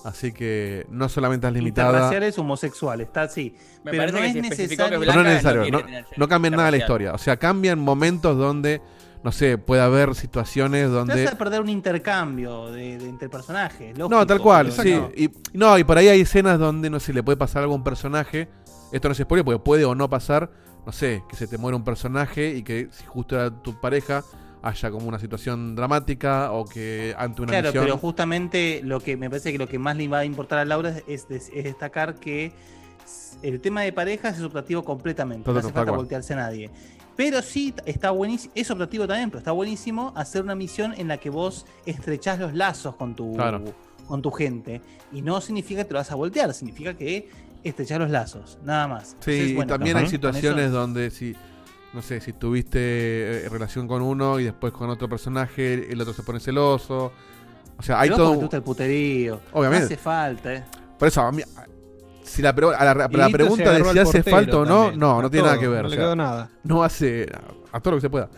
Así 0.05 0.31
que 0.33 0.87
no 0.89 1.09
solamente 1.09 1.49
es 1.49 1.53
limitada. 1.53 1.89
Interraciales 1.89 2.39
homosexuales, 2.39 3.09
está 3.09 3.23
así. 3.23 3.57
Me 3.83 3.91
pero 3.91 4.13
no 4.13 4.19
que 4.19 4.27
es 4.27 4.35
que 4.35 4.43
necesario. 4.43 5.01
Pero 5.01 5.13
no 5.15 5.21
es 5.21 5.25
Blanca 5.25 5.31
necesario, 5.31 5.63
no 6.17 6.29
cambian 6.29 6.55
nada 6.55 6.71
la 6.71 6.77
historia. 6.77 7.13
O 7.13 7.19
sea, 7.19 7.37
cambian 7.39 7.81
momentos 7.81 8.37
donde, 8.39 8.81
no 9.23 9.33
sé, 9.33 9.59
puede 9.59 9.83
haber 9.83 10.15
situaciones 10.15 10.83
Te 10.85 10.89
donde. 10.89 11.25
vas 11.25 11.35
a 11.35 11.39
perder 11.39 11.61
un 11.61 11.69
intercambio 11.69 12.71
de, 12.71 12.99
de 12.99 13.09
entre 13.09 13.29
personajes. 13.29 13.97
No, 13.99 14.05
lógico, 14.09 14.27
tal 14.27 14.41
cual, 14.41 14.73
sí. 14.73 14.95
no. 14.95 15.11
Y, 15.17 15.31
no, 15.53 15.79
y 15.79 15.85
por 15.85 15.99
ahí 15.99 16.09
hay 16.09 16.21
escenas 16.21 16.59
donde, 16.59 16.91
no 16.91 17.01
sé, 17.01 17.13
le 17.13 17.23
puede 17.23 17.37
pasar 17.37 17.63
algo 17.63 17.75
a 17.75 17.77
un 17.77 17.85
personaje. 17.85 18.49
Esto 18.93 19.09
no 19.09 19.13
es 19.13 19.19
spoiler 19.19 19.45
porque 19.45 19.59
puede 19.59 19.85
o 19.85 19.95
no 19.95 20.09
pasar. 20.09 20.51
No 20.87 20.93
sé, 20.93 21.25
que 21.29 21.35
se 21.35 21.49
te 21.49 21.59
muere 21.59 21.75
un 21.77 21.83
personaje 21.83 22.51
y 22.55 22.63
que 22.63 22.89
si 22.93 23.05
justo 23.07 23.35
era 23.35 23.51
tu 23.51 23.81
pareja 23.81 24.23
haya 24.63 24.91
como 24.91 25.09
una 25.09 25.19
situación 25.19 25.75
dramática 25.75 26.53
o 26.53 26.65
que 26.65 27.13
ante 27.19 27.43
una 27.43 27.51
Claro, 27.51 27.67
misión. 27.69 27.85
pero 27.85 27.99
justamente 27.99 28.81
lo 28.85 29.01
que 29.01 29.17
me 29.17 29.29
parece 29.29 29.51
que 29.53 29.59
lo 29.59 29.67
que 29.69 29.79
más 29.81 29.97
le 29.97 30.07
va 30.09 30.19
a 30.21 30.25
importar 30.25 30.59
a 30.61 30.65
Laura 30.65 30.91
es, 31.09 31.27
es- 31.29 31.51
es 31.53 31.65
destacar 31.65 32.15
que 32.15 32.53
el 33.43 33.61
tema 33.61 33.83
de 33.83 33.93
parejas 33.93 34.39
es 34.39 34.43
optativo 34.45 34.83
completamente. 34.85 35.45
Todo 35.45 35.55
no 35.55 35.61
hace 35.61 35.73
falta 35.73 35.91
cual. 35.91 35.97
voltearse 35.99 36.33
a 36.35 36.37
nadie. 36.37 36.71
Pero 37.17 37.41
sí 37.43 37.75
está 37.87 38.11
buenísimo, 38.11 38.53
es 38.55 38.71
optativo 38.71 39.07
también, 39.07 39.31
pero 39.31 39.39
está 39.39 39.53
buenísimo 39.53 40.13
hacer 40.17 40.43
una 40.43 40.55
misión 40.55 40.93
en 40.97 41.09
la 41.09 41.17
que 41.19 41.31
vos 41.31 41.65
estrechás 41.87 42.39
los 42.39 42.53
lazos 42.55 42.95
con 42.97 43.15
tu, 43.17 43.35
Claro. 43.35 43.63
con 44.07 44.21
tu 44.23 44.31
gente. 44.31 44.83
Y 45.13 45.23
no 45.23 45.41
significa 45.41 45.81
que 45.81 45.87
te 45.87 45.95
lo 45.95 46.01
vas 46.01 46.11
a 46.13 46.15
voltear, 46.15 46.53
significa 46.53 46.95
que 46.95 47.29
estrechar 47.65 48.01
los 48.01 48.11
lazos, 48.11 48.59
nada 48.65 48.87
más. 48.87 49.17
Sí, 49.21 49.33
Entonces, 49.33 49.65
y 49.65 49.67
también 49.67 49.97
hay 49.97 50.07
situaciones 50.09 50.71
donde 50.71 51.11
si, 51.11 51.35
no 51.95 52.03
sé, 52.03 52.21
si 52.21 52.33
tuviste 52.35 52.79
eh, 53.45 53.49
relación 53.49 53.89
con 53.89 54.03
uno 54.03 54.39
y 54.39 54.45
después 54.45 54.73
con 54.73 54.91
otro 54.91 55.09
personaje, 55.09 55.91
el 55.91 56.01
otro 56.01 56.13
se 56.13 56.23
pone 56.23 56.39
celoso. 56.39 57.13
O 57.79 57.83
sea, 57.83 58.01
hay 58.01 58.09
Pero 58.11 58.17
todo. 58.23 58.31
te 58.33 58.37
gusta 58.39 58.57
el 58.59 58.63
puterío. 58.63 59.41
Obviamente. 59.53 59.81
No 59.81 59.87
hace 59.87 59.97
falta, 59.97 60.55
¿eh? 60.55 60.65
Por 60.99 61.09
eso, 61.09 61.21
a 61.23 61.33
mí, 61.33 61.43
si 62.27 62.43
la, 62.43 62.55
pre- 62.55 62.75
a 62.75 62.85
la, 62.85 62.91
a 63.05 63.09
la 63.09 63.29
pregunta 63.31 63.73
de 63.73 63.85
si 63.85 63.99
hace 63.99 64.23
falta 64.23 64.59
o 64.59 64.65
no, 64.65 64.77
también, 64.83 65.01
no, 65.01 65.23
no 65.23 65.31
tiene 65.31 65.47
nada 65.47 65.59
que 65.59 65.69
ver. 65.69 65.83
no 65.83 65.87
o 65.87 65.91
le 65.91 65.97
sea, 65.97 66.05
quedó 66.05 66.17
nada. 66.17 66.51
No 66.65 66.83
hace 66.83 67.27
a, 67.73 67.81
todo 67.81 67.93
lo 67.93 67.97
que 67.99 68.03
se 68.03 68.11
pueda. 68.11 68.29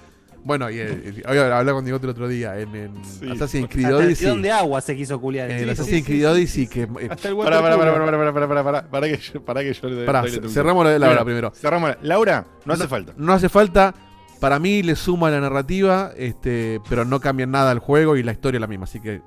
Bueno, 0.45 0.71
y, 0.71 0.79
eh, 0.79 1.23
hoy 1.29 1.37
hablaba 1.39 1.73
con 1.75 1.85
Diego 1.85 1.99
el 2.03 2.09
otro 2.09 2.29
día 2.29 2.59
en, 2.59 2.75
en 2.75 3.33
Assassin's 3.33 3.69
Creed 3.69 3.87
Hasta 3.87 3.99
el 3.99 4.07
Odyssey. 4.07 4.41
de 4.41 4.51
agua 4.53 4.81
se 4.81 4.97
quiso 4.97 5.21
culiar. 5.21 5.51
En 5.51 5.57
Sí, 5.59 5.63
el 5.65 5.69
sí, 5.69 5.73
Assassin's 5.73 5.97
sí, 5.99 6.03
Creed 6.05 6.19
sí, 6.21 6.25
Odyssey 6.25 6.65
sí. 6.67 6.71
que 6.71 6.83
eh, 6.83 7.09
Hasta 7.11 7.29
el 7.29 7.37
pará, 7.37 7.61
pará, 7.61 7.77
waterpolo. 7.77 8.05
pará, 8.05 8.17
pará, 8.17 8.33
pará, 8.33 8.49
pará, 8.49 8.65
pará, 8.65 8.91
pará 8.91 9.07
que 9.09 9.17
yo, 9.19 9.45
pará 9.45 9.61
que 9.63 9.75
yo 9.75 9.89
le 9.89 10.07
Pará, 10.07 10.23
doy 10.23 10.31
la 10.41 10.49
cerramos 10.49 10.85
lo 10.85 10.91
de 10.91 10.99
Laura 10.99 11.25
primero. 11.25 11.53
Cerramos. 11.55 11.91
la- 11.91 11.99
Laura, 12.03 12.47
no 12.65 12.73
hace 12.75 12.87
falta. 12.89 13.13
No 13.17 13.33
hace 13.33 13.49
falta. 13.49 13.95
Para 14.41 14.61
mí 14.61 14.85
le 14.85 14.95
suma 14.95 15.29
la 15.31 15.41
narrativa, 15.41 16.13
este, 16.17 16.81
pero 16.89 17.05
no 17.05 17.19
cambia 17.21 17.45
nada 17.47 17.73
al 17.73 17.81
juego 17.81 18.17
y 18.17 18.23
la 18.23 18.31
historia 18.33 18.59
es 18.59 18.61
la 18.61 18.69
misma. 18.69 18.85
Así 18.85 19.01
que 19.01 19.21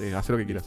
eh, 0.00 0.14
haz 0.14 0.28
lo 0.28 0.36
que 0.36 0.44
quieras. 0.44 0.64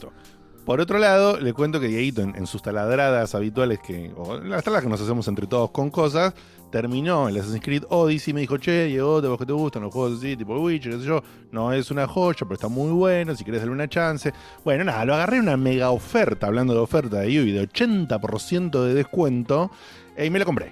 Por 0.65 0.79
otro 0.79 0.99
lado, 0.99 1.39
le 1.39 1.53
cuento 1.53 1.79
que 1.79 1.87
Dieguito, 1.87 2.21
en, 2.21 2.35
en 2.35 2.45
sus 2.45 2.61
taladradas 2.61 3.33
habituales, 3.33 3.79
que, 3.79 4.11
o 4.15 4.37
las 4.37 4.63
taladas 4.63 4.83
que 4.83 4.89
nos 4.89 5.01
hacemos 5.01 5.27
entre 5.27 5.47
todos 5.47 5.71
con 5.71 5.89
cosas, 5.89 6.33
terminó 6.71 7.27
el 7.27 7.37
Assassin's 7.37 7.63
Creed 7.63 7.83
Odyssey 7.89 8.31
y 8.31 8.33
me 8.33 8.41
dijo, 8.41 8.57
che, 8.57 8.85
Diego, 8.85 9.21
¿te 9.21 9.27
vos 9.27 9.37
que 9.37 9.45
te 9.45 9.53
gustan 9.53 9.83
los 9.83 9.93
juegos 9.93 10.17
así, 10.17 10.35
tipo 10.35 10.57
Witcher, 10.59 10.93
qué 10.93 10.99
sé 10.99 11.05
yo? 11.05 11.23
No 11.51 11.73
es 11.73 11.91
una 11.91 12.07
joya, 12.07 12.39
pero 12.39 12.53
está 12.53 12.67
muy 12.67 12.91
bueno, 12.91 13.35
si 13.35 13.43
querés 13.43 13.61
darle 13.61 13.73
una 13.73 13.87
chance. 13.87 14.33
Bueno, 14.63 14.83
nada, 14.83 15.05
lo 15.05 15.13
agarré 15.13 15.39
una 15.39 15.57
mega 15.57 15.91
oferta, 15.91 16.47
hablando 16.47 16.73
de 16.73 16.79
oferta 16.79 17.19
de 17.19 17.41
Ubi, 17.41 17.51
de 17.51 17.67
80% 17.67 18.83
de 18.83 18.93
descuento, 18.93 19.69
eh, 20.15 20.25
y 20.25 20.29
me 20.29 20.39
lo 20.39 20.45
compré. 20.45 20.71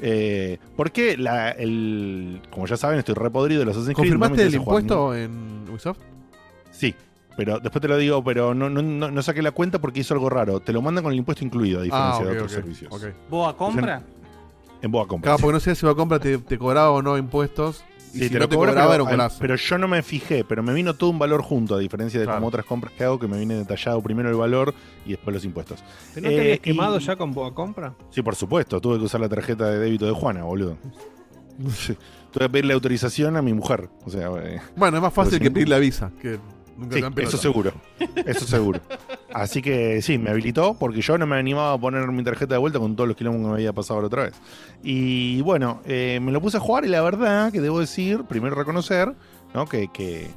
Eh, 0.00 0.58
porque 0.76 1.16
la, 1.16 1.50
el, 1.52 2.42
como 2.50 2.66
ya 2.66 2.76
saben, 2.76 2.98
estoy 2.98 3.14
repodrido 3.14 3.60
de 3.60 3.66
los 3.66 3.76
Assassin's 3.76 3.96
Creed. 3.96 4.12
no 4.12 4.18
¿Confirmaste 4.18 4.46
el 4.46 4.54
impuesto 4.54 5.14
en 5.14 5.64
Ubisoft? 5.70 5.98
Sí, 6.70 6.94
pero 7.36 7.60
después 7.60 7.80
te 7.82 7.88
lo 7.88 7.96
digo, 7.98 8.22
pero 8.24 8.54
no, 8.54 8.68
no, 8.70 8.82
no, 8.82 9.10
no 9.10 9.22
saqué 9.22 9.42
la 9.42 9.52
cuenta 9.52 9.78
porque 9.80 10.00
hizo 10.00 10.14
algo 10.14 10.28
raro. 10.30 10.60
Te 10.60 10.72
lo 10.72 10.80
mandan 10.82 11.04
con 11.04 11.12
el 11.12 11.18
impuesto 11.18 11.44
incluido, 11.44 11.80
a 11.80 11.82
diferencia 11.82 12.22
Ah, 12.22 12.26
de 12.28 12.32
otros 12.36 12.52
servicios. 12.52 12.92
ok. 12.92 13.02
¿Boa 13.30 13.56
compra? 13.56 14.02
En 14.82 14.90
Boa 14.90 15.06
Compra. 15.08 15.30
Claro, 15.30 15.40
porque 15.40 15.52
no 15.54 15.60
sé 15.60 15.74
si 15.74 15.86
va 15.86 15.92
a 15.92 15.94
compra 15.94 16.18
te, 16.18 16.36
te 16.38 16.58
cobraba 16.58 16.90
o 16.90 17.00
no 17.02 17.16
impuestos. 17.16 17.82
Y 18.12 18.18
Sí, 18.18 18.24
si 18.24 18.28
te 18.28 18.34
no 18.34 18.40
lo 18.40 18.48
te 18.48 18.56
cobra, 18.56 18.70
cobraba 18.72 18.92
pero, 18.92 19.08
era 19.10 19.24
un 19.26 19.30
pero 19.40 19.56
yo 19.56 19.78
no 19.78 19.88
me 19.88 20.02
fijé, 20.02 20.44
pero 20.44 20.62
me 20.62 20.72
vino 20.72 20.94
todo 20.94 21.10
un 21.10 21.18
valor 21.18 21.42
junto, 21.42 21.74
a 21.74 21.78
diferencia 21.78 22.18
de 22.20 22.24
Claro. 22.26 22.38
como 22.38 22.48
otras 22.48 22.64
compras 22.64 22.92
que 22.96 23.04
hago, 23.04 23.18
que 23.18 23.26
me 23.26 23.36
viene 23.36 23.54
detallado 23.56 24.00
primero 24.02 24.28
el 24.30 24.36
valor 24.36 24.72
y 25.04 25.10
después 25.10 25.34
los 25.34 25.44
impuestos. 25.44 25.82
¿Pero 26.14 26.24
¿No 26.30 26.34
te 26.36 26.52
Eh, 26.52 26.54
y- 26.54 26.58
quemado 26.58 26.98
ya 26.98 27.16
con 27.16 27.32
Boa 27.32 27.52
Compra? 27.54 27.94
Sí, 28.10 28.22
por 28.22 28.34
supuesto, 28.36 28.80
tuve 28.80 28.98
que 28.98 29.04
usar 29.04 29.20
la 29.20 29.28
tarjeta 29.28 29.68
de 29.70 29.78
débito 29.80 30.06
de 30.06 30.12
Juana, 30.12 30.44
boludo. 30.44 30.76
Sí, 31.74 31.96
Tuve 32.32 32.44
que 32.44 32.50
pedirle 32.50 32.74
autorización 32.74 33.36
a 33.36 33.42
mi 33.42 33.54
mujer. 33.54 33.88
O 34.04 34.10
sea, 34.10 34.28
eh, 34.42 34.60
Bueno, 34.76 34.98
es 34.98 35.02
más 35.02 35.12
fácil 35.12 35.38
que 35.38 35.46
si- 35.46 35.50
pedir 35.50 35.68
la 35.70 35.78
visa. 35.78 36.10
Que 36.20 36.38
nunca 36.76 36.96
Sí, 36.96 37.02
eso 37.22 37.36
seguro. 37.38 37.72
Eso 38.26 38.46
seguro. 38.46 38.80
Así 39.32 39.60
que 39.62 40.00
sí, 40.02 40.18
me 40.18 40.30
habilitó 40.30 40.74
porque 40.78 41.00
yo 41.00 41.18
no 41.18 41.26
me 41.26 41.36
animaba 41.36 41.72
a 41.72 41.78
poner 41.78 42.06
mi 42.08 42.22
tarjeta 42.22 42.54
de 42.54 42.58
vuelta 42.58 42.78
con 42.78 42.96
todos 42.96 43.08
los 43.08 43.16
kilómetros 43.16 43.44
que 43.46 43.48
me 43.50 43.54
había 43.54 43.72
pasado 43.72 44.00
la 44.00 44.06
otra 44.06 44.22
vez. 44.24 44.34
Y 44.82 45.40
bueno, 45.42 45.80
eh, 45.84 46.18
me 46.22 46.32
lo 46.32 46.40
puse 46.40 46.56
a 46.56 46.60
jugar 46.60 46.84
y 46.84 46.88
la 46.88 47.02
verdad 47.02 47.52
que 47.52 47.60
debo 47.60 47.80
decir, 47.80 48.24
primero 48.24 48.54
reconocer, 48.54 49.12
¿no? 49.54 49.66
que, 49.66 49.88
que, 49.92 50.28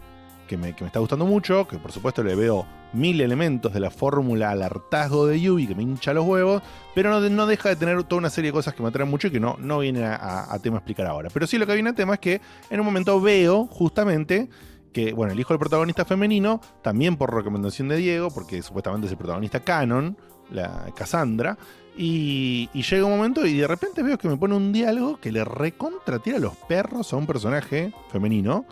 que 0.48 0.58
me, 0.58 0.76
que 0.76 0.84
me 0.84 0.88
está 0.88 1.00
gustando 1.00 1.26
mucho, 1.26 1.68
que 1.68 1.78
por 1.78 1.92
supuesto 1.92 2.24
le 2.24 2.36
veo 2.36 2.66
mil 2.92 3.22
elementos 3.22 3.72
de 3.72 3.80
la 3.80 3.92
fórmula 3.92 4.50
al 4.50 4.64
hartazgo 4.64 5.28
de 5.28 5.40
Yubi 5.40 5.68
que 5.68 5.76
me 5.76 5.84
hincha 5.84 6.12
los 6.12 6.26
huevos, 6.26 6.64
pero 6.96 7.12
no, 7.12 7.30
no 7.30 7.46
deja 7.46 7.70
de 7.70 7.76
tener 7.76 8.04
toda 8.04 8.18
una 8.18 8.32
serie 8.32 8.50
de 8.50 8.54
cosas 8.54 8.74
que 8.74 8.82
me 8.82 8.90
atraen 8.90 9.10
mucho 9.10 9.28
y 9.28 9.32
que 9.32 9.40
no, 9.40 9.58
no 9.60 9.78
viene 9.80 10.04
a, 10.06 10.16
a- 10.16 10.54
a 10.56 10.60
tema 10.60 10.78
explicar 10.78 11.06
ahora. 11.06 11.30
Pero 11.32 11.46
sí 11.46 11.60
lo 11.60 11.68
que 11.68 11.74
viene 11.76 11.92
a 11.92 11.94
tema 11.94 12.16
es 12.16 12.20
que 12.20 12.42
en 12.72 12.80
un 12.80 12.86
momento 12.88 13.22
veo 13.22 13.68
justamente 13.68 14.50
que, 14.94 15.14
bueno, 15.14 15.34
el 15.34 15.40
hijo 15.40 15.54
del 15.54 15.60
protagonista 15.60 16.06
femenino, 16.06 16.62
también 16.82 17.16
por 17.18 17.34
recomendación 17.34 17.88
de 17.90 17.98
Diego, 17.98 18.30
porque 18.32 18.62
supuestamente 18.62 19.06
es 19.08 19.12
el 19.12 19.18
protagonista 19.18 19.60
canon, 19.60 20.18
la 20.52 20.86
Cassandra, 20.96 21.58
y, 21.98 22.70
y 22.74 22.82
llega 22.84 23.06
un 23.06 23.18
momento 23.18 23.46
y 23.46 23.58
de 23.58 23.68
repente 23.68 24.02
veo 24.04 24.18
que 24.18 24.28
me 24.30 24.38
pone 24.38 24.56
un 24.56 24.72
diálogo 24.72 25.18
que 25.20 25.32
le 25.32 25.44
recontra 25.44 26.20
tira 26.20 26.40
los 26.40 26.56
perros 26.56 27.12
a 27.14 27.18
un 27.18 27.28
personaje 27.28 27.94
femenino, 28.12 28.66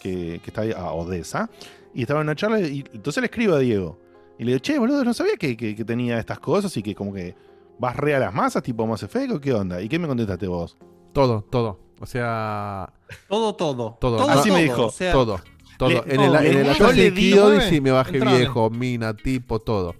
que, 0.00 0.40
que 0.42 0.50
está 0.50 0.60
ahí, 0.62 0.72
a 0.72 0.92
Odessa, 0.92 1.48
y 1.94 2.02
estaba 2.02 2.20
en 2.20 2.26
una 2.26 2.36
charla, 2.36 2.60
y 2.60 2.84
entonces 2.92 3.20
le 3.22 3.26
escribo 3.26 3.54
a 3.54 3.58
Diego, 3.58 3.98
y 4.38 4.44
le 4.44 4.52
digo, 4.52 4.58
che, 4.60 4.78
boludo, 4.78 5.02
no 5.04 5.14
sabía 5.14 5.36
que, 5.36 5.56
que- 5.56 5.74
que 5.74 5.84
tenía 5.84 6.18
estas 6.18 6.38
cosas 6.40 6.76
y 6.76 6.82
que 6.82 6.94
como 6.94 7.12
que 7.12 7.34
vas 7.78 7.96
re 7.96 8.14
a 8.14 8.18
las 8.18 8.34
masas, 8.34 8.62
tipo 8.62 8.86
Mass 8.86 9.02
Effect, 9.02 9.32
o 9.32 9.40
qué 9.40 9.52
onda, 9.54 9.80
¿y 9.80 9.88
qué 9.88 9.98
me 9.98 10.06
contestaste 10.06 10.46
vos? 10.46 10.76
Todo, 11.12 11.42
todo. 11.50 11.80
O 12.00 12.06
sea. 12.06 12.92
Todo, 13.28 13.54
todo. 13.54 13.96
Todo. 14.00 14.16
Todo, 14.18 14.28
Así 14.28 14.50
me 14.50 14.62
dijo. 14.64 14.86
o 14.86 14.90
sea, 14.90 15.12
todo. 15.12 15.38
Todo. 15.78 15.88
le- 15.90 16.14
en 16.14 16.20
el, 16.20 16.34
en 16.36 16.58
el 16.58 16.66
le 16.68 16.74
Creed 16.76 17.12
digo, 17.14 17.44
Odyssey 17.44 17.80
me 17.80 17.90
bajé 17.90 18.16
entrale. 18.18 18.38
viejo, 18.38 18.70
mina, 18.70 19.14
tipo, 19.14 19.58
todo. 19.58 19.94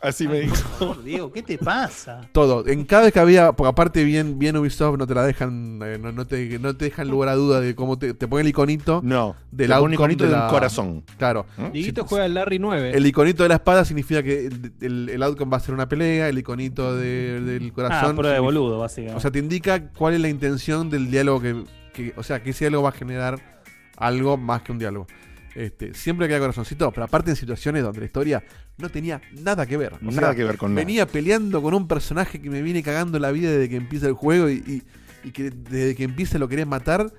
Así 0.00 0.28
me 0.28 0.40
dijo. 0.40 0.54
Por 0.78 1.02
Diego, 1.02 1.32
¿qué 1.32 1.42
te 1.42 1.56
pasa? 1.56 2.20
Todo. 2.32 2.66
En 2.68 2.84
cada 2.84 3.04
vez 3.04 3.12
que 3.14 3.20
había, 3.20 3.52
porque 3.52 3.70
aparte 3.70 4.04
bien, 4.04 4.38
bien 4.38 4.54
Ubisoft 4.54 4.98
no 4.98 5.06
te 5.06 5.14
la 5.14 5.24
dejan, 5.24 5.80
eh, 5.82 5.96
no, 5.98 6.12
no 6.12 6.26
te, 6.26 6.58
no 6.58 6.76
te 6.76 6.84
dejan 6.84 7.08
lugar 7.08 7.30
a 7.30 7.34
duda 7.36 7.58
de 7.62 7.74
cómo 7.74 7.98
te, 7.98 8.12
te 8.12 8.28
ponen 8.28 8.44
el 8.44 8.50
iconito 8.50 9.00
No, 9.02 9.34
del 9.50 9.72
un 9.72 9.94
iconito 9.94 10.24
de 10.24 10.28
de 10.30 10.36
un 10.36 10.42
la- 10.42 10.48
corazón. 10.48 11.04
Claro. 11.16 11.46
Dieguito 11.72 12.02
Si- 12.02 12.08
juega 12.10 12.26
al 12.26 12.34
Larry 12.34 12.58
9. 12.58 12.90
El 12.94 13.06
iconito 13.06 13.44
de 13.44 13.48
la 13.48 13.54
espada 13.54 13.82
significa 13.86 14.22
que 14.22 14.48
el, 14.48 14.72
el, 14.82 15.08
el 15.08 15.22
outcome 15.22 15.50
va 15.50 15.56
a 15.56 15.60
ser 15.60 15.72
una 15.72 15.88
pelea, 15.88 16.28
el 16.28 16.36
iconito 16.36 16.94
de- 16.94 17.40
del 17.40 17.68
Ah, 17.68 17.72
corazón. 17.74 18.14
prueba 18.16 18.34
de 18.34 18.40
boludo, 18.40 18.80
básicamente. 18.80 19.16
O 19.16 19.20
sea, 19.20 19.30
te 19.30 19.38
indica 19.38 19.88
cuál 19.92 20.12
es 20.12 20.20
la 20.20 20.28
intención 20.28 20.90
del 20.90 21.10
diálogo 21.10 21.40
que, 21.40 21.64
que- 21.94 22.12
o 22.14 22.22
sea, 22.22 22.42
que 22.42 22.50
ese 22.50 22.66
diálogo 22.66 22.82
va 22.82 22.90
a 22.90 22.92
generar 22.92 23.53
algo 23.96 24.36
más 24.36 24.62
que 24.62 24.72
un 24.72 24.78
diálogo. 24.78 25.06
Este, 25.54 25.94
siempre 25.94 26.26
queda 26.26 26.40
corazoncito, 26.40 26.90
pero 26.90 27.04
aparte 27.04 27.30
en 27.30 27.36
situaciones 27.36 27.82
donde 27.84 28.00
la 28.00 28.06
historia 28.06 28.42
no 28.76 28.88
tenía 28.88 29.22
nada 29.40 29.66
que 29.66 29.76
ver. 29.76 29.94
O 29.94 29.98
Nada 30.00 30.28
sea, 30.28 30.34
que 30.34 30.42
ver 30.44 30.56
con 30.56 30.74
nada. 30.74 30.84
venía 30.84 31.06
peleando 31.06 31.62
con 31.62 31.74
un 31.74 31.86
personaje 31.86 32.40
que 32.40 32.50
me 32.50 32.60
viene 32.60 32.82
cagando 32.82 33.18
la 33.20 33.30
vida 33.30 33.50
desde 33.52 33.68
que 33.68 33.76
empieza 33.76 34.08
el 34.08 34.14
juego 34.14 34.50
y, 34.50 34.54
y- 34.66 34.82
y 35.28 35.30
que 35.30 35.50
desde 35.50 35.94
que 35.94 36.02
empieza 36.04 36.38
lo 36.38 36.48
querés 36.48 36.66
matar. 36.66 37.12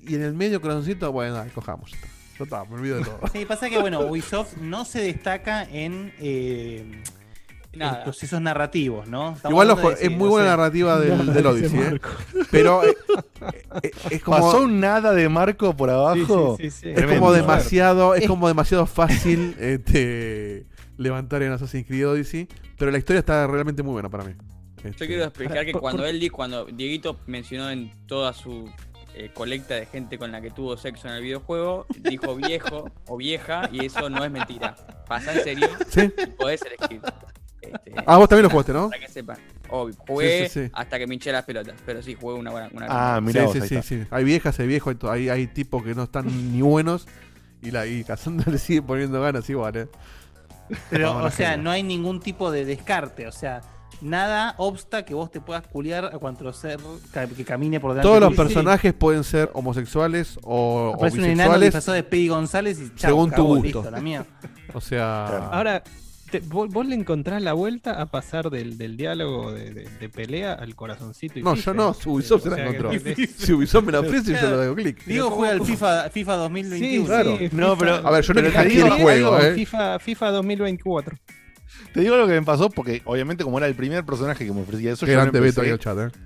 Y 0.00 0.14
en 0.16 0.22
el 0.22 0.34
medio 0.34 0.60
corazoncito, 0.60 1.10
bueno, 1.12 1.42
cojamos. 1.54 1.90
ya 1.92 1.96
está. 1.96 2.08
Ya 2.38 2.44
está, 2.44 2.64
me 2.66 2.74
olvido 2.74 2.98
de 2.98 3.04
todo. 3.04 3.20
Sí, 3.32 3.44
pasa 3.46 3.70
que, 3.70 3.78
bueno, 3.80 4.00
Ubisoft 4.00 4.58
no 4.58 4.84
se 4.84 5.00
destaca 5.00 5.64
en, 5.64 6.12
eh, 6.18 6.84
en 6.84 7.02
Nada. 7.76 8.04
procesos 8.04 8.40
narrativos, 8.40 9.08
¿no? 9.08 9.32
Estamos 9.34 9.50
Igual 9.52 9.70
hablando 9.70 9.88
ojo, 9.90 9.98
de 9.98 10.04
es 10.06 10.10
muy 10.10 10.24
no 10.24 10.30
buena 10.30 10.44
sé, 10.46 10.50
la 10.50 10.56
narrativa 10.56 11.00
del, 11.00 11.32
del 11.34 11.46
Odyssey, 11.46 11.80
¿eh? 11.80 12.00
Pero 12.50 12.84
eh, 12.84 12.94
eh, 13.82 13.90
es 14.10 14.22
como. 14.22 14.36
Pasó 14.38 14.62
un 14.62 14.80
nada 14.80 15.12
de 15.12 15.28
Marco 15.28 15.76
por 15.76 15.90
abajo. 15.90 16.56
Sí, 16.58 16.64
sí, 16.64 16.70
sí, 16.70 16.80
sí. 16.82 16.88
Es 16.90 16.94
Tremendo. 16.96 17.20
como 17.20 17.32
demasiado, 17.32 18.14
es 18.14 18.26
como 18.26 18.48
demasiado 18.48 18.86
fácil 18.86 19.56
este, 19.60 20.66
levantar 20.96 21.42
en 21.42 21.52
Assassin's 21.52 21.86
Creed 21.86 22.08
Odyssey, 22.08 22.48
pero 22.78 22.90
la 22.90 22.98
historia 22.98 23.20
está 23.20 23.46
realmente 23.46 23.82
muy 23.82 23.92
buena 23.92 24.08
para 24.08 24.24
mí. 24.24 24.32
Este, 24.82 24.90
Yo 25.04 25.06
quiero 25.06 25.24
explicar 25.24 25.64
que 25.64 25.72
por- 25.72 25.80
cuando 25.80 26.02
por- 26.02 26.08
él 26.10 26.30
cuando 26.30 26.64
Dieguito 26.66 27.18
mencionó 27.26 27.70
en 27.70 27.90
toda 28.06 28.32
su 28.34 28.70
eh, 29.14 29.30
colecta 29.32 29.74
de 29.76 29.86
gente 29.86 30.18
con 30.18 30.32
la 30.32 30.40
que 30.40 30.50
tuvo 30.50 30.76
sexo 30.76 31.08
en 31.08 31.14
el 31.14 31.22
videojuego, 31.22 31.86
dijo 32.00 32.34
viejo 32.34 32.90
o 33.06 33.16
vieja, 33.16 33.68
y 33.72 33.86
eso 33.86 34.10
no 34.10 34.24
es 34.24 34.30
mentira. 34.30 34.74
Pasa 35.06 35.32
en 35.34 35.44
serio, 35.44 35.68
¿Sí? 35.88 36.12
y 36.22 36.26
podés 36.32 36.60
elegir. 36.62 37.00
Este, 37.72 37.94
Ah, 38.06 38.16
vos 38.18 38.28
también 38.28 38.44
lo 38.44 38.50
jugaste, 38.50 38.72
¿no? 38.72 38.88
Para 38.90 39.00
que 39.00 39.08
sepan. 39.12 39.36
Obvio, 39.70 39.94
jugué 40.06 40.48
Sí, 40.48 40.60
sí, 40.60 40.66
sí. 40.66 40.70
hasta 40.74 40.98
que 40.98 41.06
me 41.06 41.14
hinché 41.14 41.32
las 41.32 41.44
pelotas, 41.44 41.74
pero 41.84 42.02
sí 42.02 42.14
jugué 42.14 42.34
una 42.34 42.50
buena. 42.50 42.68
Una 42.72 42.86
Ah, 42.88 43.20
vos, 43.20 43.32
sí, 43.32 43.38
ahí 43.38 43.48
sí, 43.52 43.58
está. 43.74 43.82
sí. 43.82 44.04
Hay 44.10 44.24
viejas, 44.24 44.58
hay 44.60 44.66
viejos, 44.66 44.96
hay, 45.10 45.28
hay, 45.28 45.46
tipos 45.46 45.82
que 45.82 45.94
no 45.94 46.04
están 46.04 46.26
ni 46.52 46.60
buenos 46.60 47.06
y 47.62 47.70
la 47.70 47.86
y 47.86 48.04
Cassandra 48.04 48.44
le 48.52 48.58
sigue 48.58 48.82
poniendo 48.82 49.20
ganas 49.20 49.48
igual, 49.50 49.76
¿eh? 49.76 49.88
Pero, 50.90 51.16
o 51.24 51.30
sea, 51.30 51.56
no 51.56 51.70
hay 51.70 51.82
ningún 51.82 52.20
tipo 52.20 52.50
de 52.50 52.64
descarte, 52.64 53.26
o 53.26 53.32
sea, 53.32 53.60
nada 54.00 54.54
obsta 54.58 55.04
que 55.04 55.14
vos 55.14 55.30
te 55.30 55.40
puedas 55.40 55.66
culiar 55.66 56.06
a 56.06 56.18
cuanto 56.18 56.52
ser 56.52 56.78
que 57.36 57.44
camine 57.44 57.80
por 57.80 57.92
delante 57.92 58.08
Todos 58.08 58.20
los 58.20 58.34
personajes 58.34 58.92
pueden 58.94 59.24
ser 59.24 59.50
homosexuales 59.54 60.38
o, 60.42 60.90
o 60.90 60.94
Aparece 60.94 61.18
un 61.18 61.24
enano 61.24 61.34
bisexuales, 61.34 61.66
disfrazado 61.66 61.94
de 61.94 62.00
Speedy 62.02 62.28
González 62.28 62.78
y 62.80 62.94
chau, 62.94 63.10
según 63.10 63.30
tu 63.30 63.44
gusto. 63.44 63.62
listo, 63.64 63.90
la 63.90 64.00
mía. 64.00 64.26
o 64.72 64.80
sea, 64.80 65.26
Claro. 65.28 65.44
Ahora, 65.52 65.82
te- 66.40 66.46
vos, 66.48 66.68
vos 66.68 66.86
le 66.86 66.94
encontrás 66.94 67.40
la 67.42 67.52
vuelta 67.52 68.00
a 68.00 68.06
pasar 68.06 68.50
del, 68.50 68.76
del 68.78 68.96
diálogo 68.96 69.52
de, 69.52 69.72
de- 69.72 69.88
de 70.00 70.08
pelea 70.08 70.52
al 70.54 70.74
corazoncito. 70.74 71.38
y 71.38 71.42
no, 71.42 71.54
FIFA. 71.54 71.70
yo 71.70 71.74
no, 71.74 71.96
Ubisoft 72.06 72.42
se 72.42 72.50
la 72.50 72.60
encontró. 72.62 72.90
Si 73.38 73.52
Ubisoft 73.52 73.84
me 73.84 73.92
la 73.92 74.00
ofrece, 74.00 74.32
yo 74.32 74.50
le 74.50 74.66
doy 74.66 74.74
clic. 74.74 75.04
Digo, 75.04 75.24
¿cómo- 75.26 75.36
juega 75.36 75.52
al? 75.54 75.64
FIFA, 75.64 76.10
FIFA 76.10 76.34
2021. 76.36 77.02
Sí, 77.02 77.06
claro. 77.06 77.36
sí, 77.38 77.48
No, 77.52 77.78
pero- 77.78 77.94
A 78.06 78.10
ver, 78.10 78.24
yo 78.24 78.34
no 78.34 78.50
hackeé 78.50 78.80
el 78.82 78.90
juego, 78.90 79.38
¿eh? 79.40 79.54
FIFA, 79.54 79.98
FIFA 79.98 80.30
2024. 80.30 81.16
Te 81.92 82.00
digo 82.00 82.16
lo 82.16 82.26
que 82.26 82.32
me 82.34 82.42
pasó 82.42 82.70
porque, 82.70 83.02
obviamente, 83.04 83.44
como 83.44 83.58
era 83.58 83.66
el 83.66 83.74
primer 83.74 84.04
personaje 84.04 84.44
que 84.44 84.52
me 84.52 84.62
ofrecía 84.62 84.92
eso, 84.92 85.06
Qué 85.06 85.12
yo 85.12 85.18
grande 85.18 85.40
Beto 85.40 85.60
ahí 85.60 85.68
empecé, 85.70 85.90
en 85.90 85.96
el 85.98 86.10
chat, 86.12 86.16
¿eh? 86.16 86.18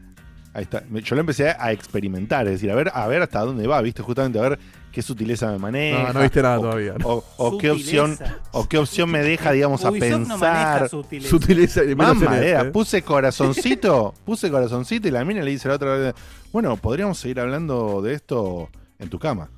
Ahí 0.54 0.62
está. 0.62 0.82
Me- 0.88 1.02
Yo 1.02 1.14
lo 1.14 1.20
empecé 1.20 1.50
a 1.50 1.72
experimentar, 1.72 2.46
es 2.46 2.52
decir, 2.54 2.70
a 2.70 2.74
ver, 2.74 2.90
a 2.94 3.06
ver 3.06 3.22
hasta 3.22 3.40
dónde 3.40 3.66
va, 3.66 3.80
¿viste? 3.82 4.02
Justamente 4.02 4.38
a 4.38 4.42
ver 4.42 4.58
qué 4.92 5.02
sutileza 5.02 5.50
me 5.52 5.58
maneja. 5.58 6.08
No, 6.08 6.12
no 6.14 6.20
viste 6.22 6.42
nada 6.42 6.58
o- 6.58 6.62
todavía. 6.62 6.94
O, 7.04 7.24
o 7.36 7.58
qué 7.58 7.70
opción, 7.70 8.16
o 8.52 8.68
qué 8.68 8.78
opción 8.78 9.10
me 9.10 9.20
deja, 9.22 9.52
digamos, 9.52 9.84
a 9.84 9.90
Ubisoft 9.90 10.10
no 10.20 10.28
pensar. 10.28 10.88
sutileza. 10.88 11.30
Sutileza 11.30 11.80
Mamá, 11.96 12.36
este, 12.40 12.50
¿eh? 12.52 12.64
puse 12.66 13.02
corazoncito, 13.02 14.14
puse 14.24 14.50
corazoncito 14.50 15.08
y 15.08 15.10
la 15.10 15.24
mina 15.24 15.42
le 15.42 15.50
dice 15.50 15.68
a 15.68 15.70
la 15.70 15.74
otra 15.76 15.96
vez, 15.96 16.14
bueno, 16.52 16.76
podríamos 16.76 17.18
seguir 17.18 17.40
hablando 17.40 18.00
de 18.02 18.14
esto 18.14 18.68
en 18.98 19.08
tu 19.10 19.18
cama. 19.18 19.50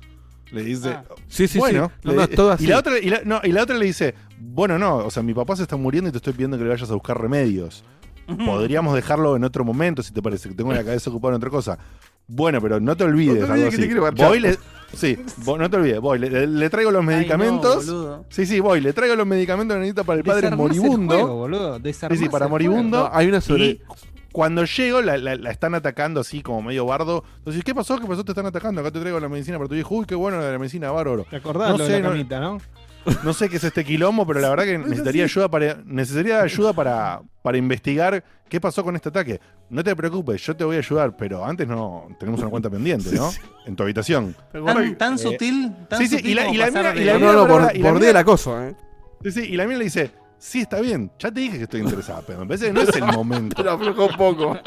Le 0.51 0.63
dice, 0.63 0.89
Ah. 0.89 1.03
Sí, 1.29 1.47
sí, 1.47 1.59
bueno, 1.59 1.91
sí. 1.95 2.01
No, 2.03 2.11
le- 2.11 2.17
no, 2.17 2.27
todo 2.27 2.51
así. 2.51 2.65
y 2.65 2.67
la 2.67 2.77
otra, 2.79 2.99
y 2.99 3.09
la, 3.09 3.21
no, 3.23 3.39
y 3.43 3.51
la 3.53 3.63
otra 3.63 3.77
le 3.77 3.85
dice, 3.85 4.13
bueno, 4.37 4.77
no, 4.77 4.97
o 4.97 5.09
sea, 5.09 5.23
mi 5.23 5.33
papá 5.33 5.55
se 5.55 5.63
está 5.63 5.77
muriendo 5.77 6.09
y 6.09 6.11
te 6.11 6.17
estoy 6.17 6.33
pidiendo 6.33 6.57
que 6.57 6.63
le 6.63 6.69
vayas 6.71 6.89
a 6.89 6.93
buscar 6.93 7.19
remedios. 7.19 7.83
Podríamos 8.45 8.93
dejarlo 8.95 9.35
en 9.35 9.43
otro 9.43 9.65
momento, 9.65 10.01
si 10.03 10.13
te 10.13 10.21
parece, 10.21 10.47
que 10.49 10.55
tengo 10.55 10.71
la 10.71 10.83
cabeza 10.83 11.09
ocupada 11.09 11.33
en 11.33 11.37
otra 11.37 11.49
cosa. 11.49 11.77
Bueno, 12.27 12.61
pero 12.61 12.79
no 12.79 12.95
te 12.95 13.03
olvides, 13.03 13.41
No 13.41 13.47
te 13.47 13.51
algo 13.53 13.67
así. 13.67 13.89
Voy, 14.29 14.39
le, 14.39 14.57
sí, 14.93 15.17
no 15.45 15.69
te 15.69 15.77
olvides, 15.77 15.99
voy, 15.99 16.19
le, 16.19 16.69
traigo 16.69 16.91
los 16.91 17.01
Ay, 17.01 17.05
no, 17.05 17.11
medicamentos. 17.17 18.25
sí, 18.29 18.45
sí, 18.45 18.59
voy, 18.59 18.81
le 18.81 18.93
traigo 18.93 19.15
los 19.15 19.27
medicamentos 19.27 19.75
que 19.75 19.79
necesita 19.79 20.03
para 20.03 20.19
el 20.19 20.23
padre 20.25 20.41
Desarmás 20.49 20.71
el 20.71 20.81
moribundo. 20.81 21.13
juego, 21.15 21.35
boludo. 21.35 21.75
Sí, 21.77 21.81
Desarmás 21.83 22.19
sí, 22.19 22.29
para 22.29 22.47
moribundo. 22.47 23.09
Hay 23.11 23.27
una 23.27 23.41
sobre. 23.41 23.63
Y 23.65 23.81
cuando 24.31 24.63
llego, 24.63 25.01
la, 25.01 25.17
la- 25.17 25.35
la 25.35 25.51
están 25.51 25.75
atacando 25.75 26.21
así 26.21 26.41
como 26.41 26.61
medio 26.61 26.85
bardo. 26.85 27.23
Entonces, 27.39 27.63
¿qué 27.63 27.75
pasó? 27.75 27.99
¿Qué 27.99 28.07
pasó? 28.07 28.23
Te 28.23 28.31
están 28.31 28.45
atacando. 28.45 28.79
Acá 28.81 28.91
te 28.91 28.99
traigo 29.01 29.19
la 29.19 29.27
medicina 29.27 29.57
para 29.57 29.67
tu 29.67 29.75
hijo. 29.75 29.93
Uy, 29.95 30.05
qué 30.05 30.15
bueno 30.15 30.37
la 30.39 30.45
de 30.45 30.51
la 30.53 30.59
medicina, 30.59 30.89
bárbaro. 30.91 31.25
¿Te 31.29 31.35
acordás 31.35 31.71
No 31.71 31.77
lo 31.79 31.85
sé, 31.85 31.91
de 31.93 31.99
la 31.99 32.05
no- 32.05 32.11
camita, 32.11 32.39
no? 32.39 32.53
No 32.53 32.59
sé 33.33 33.49
qué 33.49 33.57
es 33.57 33.63
este 33.63 33.83
quilombo, 33.83 34.25
pero 34.27 34.39
la 34.39 34.49
verdad 34.49 34.65
que 34.65 34.77
necesitaría 34.77 35.23
ayuda 35.23 35.49
para 35.49 35.77
necesitaría 35.85 36.41
ayuda 36.41 36.73
para, 36.73 37.21
para 37.41 37.57
investigar 37.57 38.23
qué 38.49 38.59
pasó 38.61 38.83
con 38.83 38.95
este 38.95 39.09
ataque. 39.09 39.39
No 39.69 39.83
te 39.83 39.95
preocupes, 39.95 40.41
yo 40.45 40.55
te 40.55 40.63
voy 40.65 40.75
a 40.75 40.79
ayudar, 40.79 41.15
pero 41.15 41.45
antes 41.45 41.67
no 41.67 42.07
tenemos 42.19 42.41
una 42.41 42.49
cuenta 42.49 42.69
pendiente, 42.69 43.11
¿no? 43.13 43.31
En 43.65 43.75
tu 43.75 43.83
habitación. 43.83 44.35
Tan, 44.51 44.97
tan 44.97 45.13
Eh, 45.13 45.17
sutil, 45.17 45.73
tan 45.87 45.99
sí, 45.99 46.07
sí, 46.07 46.17
sutil 46.17 46.31
y 46.31 46.33
la- 46.33 46.47
y 46.49 46.57
la 46.57 46.65
pasar 46.67 46.83
mina- 46.83 46.95
y 46.95 46.99
de- 46.99 47.05
la 47.05 47.13
No, 47.13 47.19
mina- 47.19 47.31
no, 47.33 47.47
no, 47.47 47.71
y 47.73 47.77
la 47.79 47.93
mina- 47.93 48.23
cosa, 48.23 48.67
¿eh? 48.69 48.75
Sí, 49.23 49.31
sí, 49.31 49.39
y 49.51 49.55
la 49.55 49.65
mina 49.65 49.77
le 49.77 49.83
dice, 49.85 50.11
sí, 50.37 50.61
está 50.61 50.81
bien, 50.81 51.11
ya 51.19 51.31
te 51.31 51.39
dije 51.41 51.57
que 51.57 51.63
estoy 51.63 51.81
interesada, 51.81 52.21
pero 52.25 52.39
me 52.39 52.45
parece 52.47 52.65
que 52.67 52.73
no 52.73 52.81
es 52.81 52.95
el 52.95 53.03
momento. 53.05 53.55
Pero 53.55 53.71
aflojó 53.71 54.07
un 54.07 54.17
poco. 54.17 54.57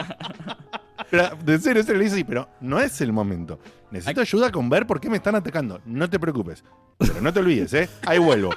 Pero, 1.11 1.31
de 1.45 1.59
serio, 1.59 1.81
en 1.81 1.87
serio, 1.87 1.99
le 1.99 2.05
dice, 2.05 2.17
sí, 2.17 2.25
pero 2.25 2.49
no 2.61 2.81
es 2.81 3.01
el 3.01 3.13
momento. 3.13 3.59
Necesito 3.91 4.21
ayuda 4.21 4.51
con 4.51 4.69
ver 4.69 4.87
por 4.87 5.01
qué 5.01 5.09
me 5.09 5.17
están 5.19 5.35
atacando. 5.37 5.81
No 5.85 6.09
te 6.11 6.19
preocupes. 6.19 6.65
Pero 6.99 7.21
no 7.21 7.33
te 7.33 7.41
olvides, 7.41 7.73
¿eh? 7.75 7.89
Ahí 8.07 8.19
vuelvo. 8.19 8.51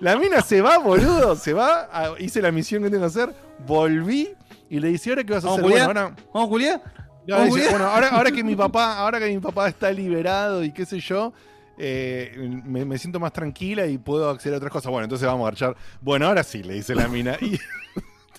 La 0.00 0.16
mina 0.16 0.40
se 0.40 0.60
va, 0.62 0.78
boludo, 0.78 1.36
se 1.36 1.52
va. 1.52 1.88
a- 1.92 2.14
hice 2.20 2.40
la 2.40 2.50
misión 2.52 2.82
que 2.82 2.88
tengo 2.90 3.02
que 3.02 3.06
hacer. 3.06 3.34
Volví 3.66 4.30
y 4.70 4.80
le 4.80 4.88
dice, 4.88 5.10
¿ahora 5.10 5.24
qué 5.24 5.32
vas 5.34 5.44
a 5.44 5.48
¿Vamos, 5.48 5.60
hacer? 5.60 5.70
Bueno, 5.70 5.86
Julián? 5.86 5.98
ahora, 6.06 6.16
¿Vamos, 6.32 6.48
Julián? 6.48 6.82
no, 7.26 7.34
¿Vamos, 7.36 7.46
dice, 7.46 7.50
Julián? 7.66 7.70
bueno, 7.72 7.86
ahora, 7.94 8.08
ahora 8.08 8.30
que 8.30 8.44
mi 8.44 8.56
papá, 8.56 8.98
ahora 8.98 9.18
que 9.18 9.26
mi 9.28 9.38
papá 9.38 9.68
está 9.68 9.90
liberado 9.90 10.62
y 10.64 10.72
qué 10.72 10.86
sé 10.86 11.00
yo, 11.00 11.32
eh, 11.76 12.34
me, 12.64 12.84
me 12.84 12.98
siento 12.98 13.20
más 13.20 13.32
tranquila 13.32 13.86
y 13.86 13.98
puedo 13.98 14.30
acceder 14.30 14.54
a 14.54 14.56
otras 14.58 14.72
cosas. 14.72 14.90
Bueno, 14.90 15.04
entonces 15.04 15.26
vamos 15.26 15.42
a 15.42 15.44
marchar. 15.44 15.76
Bueno, 16.00 16.26
ahora 16.26 16.42
sí, 16.42 16.62
le 16.62 16.74
dice 16.74 16.94
la 16.94 17.08
mina. 17.08 17.36
Y, 17.40 17.58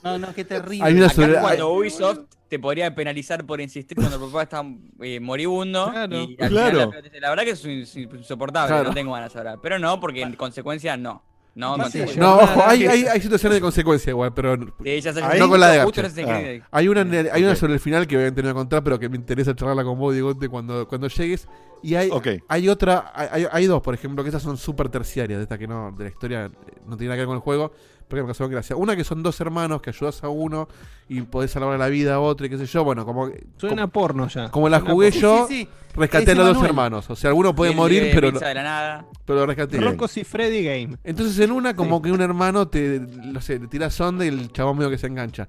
No, 0.03 0.17
no, 0.17 0.33
qué 0.33 0.45
terrible. 0.45 0.85
Hay 0.85 0.93
una 0.95 1.07
Acá 1.07 1.15
sobre- 1.15 1.39
cuando 1.39 1.73
Ubisoft 1.73 2.19
te 2.49 2.59
podría 2.59 2.93
penalizar 2.95 3.45
por 3.45 3.61
insistir 3.61 3.95
cuando 3.97 4.15
el 4.17 4.31
papá 4.31 4.43
está 4.43 4.65
eh, 5.01 5.19
moribundo. 5.19 5.91
Claro. 5.91 6.15
y 6.23 6.37
al 6.41 6.49
Claro. 6.49 6.91
final 6.91 7.21
la 7.21 7.29
verdad 7.29 7.43
que 7.43 7.51
es 7.51 7.65
ins- 7.65 7.95
insoportable, 8.17 8.67
Claro. 8.69 8.89
no 8.89 8.93
tengo 8.95 9.13
ganas 9.13 9.35
ahora. 9.35 9.57
Pero 9.61 9.79
no, 9.79 9.99
porque 9.99 10.21
en 10.23 10.33
consecuencia 10.35 10.97
no. 10.97 11.23
No, 11.55 11.75
consecuencia. 11.77 12.13
sí, 12.13 12.19
No, 12.19 12.37
ojo, 12.37 12.63
hay, 12.65 12.85
hay, 12.85 13.05
hay 13.05 13.19
situaciones 13.19 13.57
de 13.57 13.61
consecuencia 13.61 14.11
igual, 14.11 14.33
pero 14.33 14.55
Sí, 14.83 15.01
ya 15.01 15.11
Ahí- 15.27 15.39
no 15.39 15.49
con 15.49 15.59
la 15.59 15.69
de 15.71 15.79
Assassin's 15.81 16.13
Creed. 16.27 16.61
hay 16.71 16.87
una, 16.87 17.01
hay 17.33 17.43
una 17.43 17.55
sobre 17.55 17.73
el 17.73 17.79
final 17.79 18.07
que 18.07 18.15
obviamente 18.15 18.41
no 18.41 18.47
voy 18.47 18.51
a 18.51 18.55
contar, 18.55 18.83
pero 18.83 18.97
que 18.97 19.09
me 19.09 19.17
interesa 19.17 19.53
charlarla 19.55 19.83
con 19.83 19.97
vos, 19.99 20.13
Diego, 20.13 20.33
cuando, 20.49 20.87
cuando 20.87 21.07
llegues. 21.07 21.47
Y 21.81 21.95
hay, 21.95 22.09
hay 22.47 22.69
otra, 22.69 23.11
hay, 23.13 23.27
hay- 23.31 23.47
hay 23.51 23.65
dos, 23.65 23.81
por 23.81 23.93
ejemplo, 23.93 24.23
que 24.23 24.29
esas 24.29 24.43
son 24.43 24.57
súper 24.57 24.89
terciarias, 24.89 25.39
de 25.39 25.43
esta 25.43 25.57
que 25.57 25.67
no, 25.67 25.91
de 25.91 26.05
la 26.05 26.09
historia 26.09 26.45
eh, 26.45 26.51
no 26.85 26.95
tiene 26.95 27.09
nada 27.09 27.15
que 27.15 27.21
ver 27.21 27.27
con 27.27 27.35
el 27.37 27.41
juego, 27.41 27.71
pero 28.09 28.23
que 28.23 28.23
me 28.23 28.27
causó 28.27 28.49
gracia. 28.49 28.75
Una 28.75 28.95
que 28.95 29.03
son 29.03 29.21
dos 29.23 29.39
hermanos 29.39 29.81
que 29.81 29.91
ayudas 29.91 30.23
a 30.23 30.29
uno 30.29 30.67
y 31.07 31.21
podés 31.21 31.51
salvar 31.51 31.77
la 31.79 31.87
vida 31.87 32.15
a 32.15 32.19
otro 32.19 32.45
y 32.45 32.49
qué 32.49 32.57
sé 32.57 32.65
yo, 32.65 32.83
bueno, 32.83 33.05
como, 33.05 33.29
Suena 33.57 33.83
a 33.83 33.87
porno 33.87 34.27
ya. 34.27 34.49
como 34.49 34.67
la 34.67 34.79
Suena 34.79 34.93
jugué 34.93 35.11
Sí, 35.11 35.19
yo, 35.21 35.45
sí, 35.47 35.55
sí. 35.63 35.69
rescaté 35.95 36.31
a 36.31 36.35
los 36.35 36.55
dos 36.55 36.63
hermanos. 36.65 37.09
O 37.09 37.15
sea, 37.15 37.29
alguno 37.29 37.55
puede 37.55 37.71
el 37.71 37.77
morir, 37.77 38.03
de 38.03 38.11
pero, 38.13 38.31
pizza 38.31 38.47
de 38.47 38.55
la 38.55 38.63
nada. 38.63 39.05
pero 39.25 39.39
lo 39.39 39.45
rescaté. 39.45 39.79
Rocco 39.79 40.07
y 40.13 40.23
Freddy 40.23 40.63
Game. 40.63 40.97
Entonces 41.03 41.39
en 41.39 41.51
una 41.51 41.75
como 41.75 42.01
que 42.01 42.11
un 42.11 42.21
hermano 42.21 42.67
te, 42.67 42.99
no 42.99 43.39
sé, 43.39 43.59
te 43.59 43.67
tira 43.67 43.89
sonda 43.91 44.25
y 44.25 44.29
el 44.29 44.51
chabón 44.51 44.77
medio 44.77 44.89
que 44.89 44.97
se 44.97 45.07
engancha. 45.07 45.47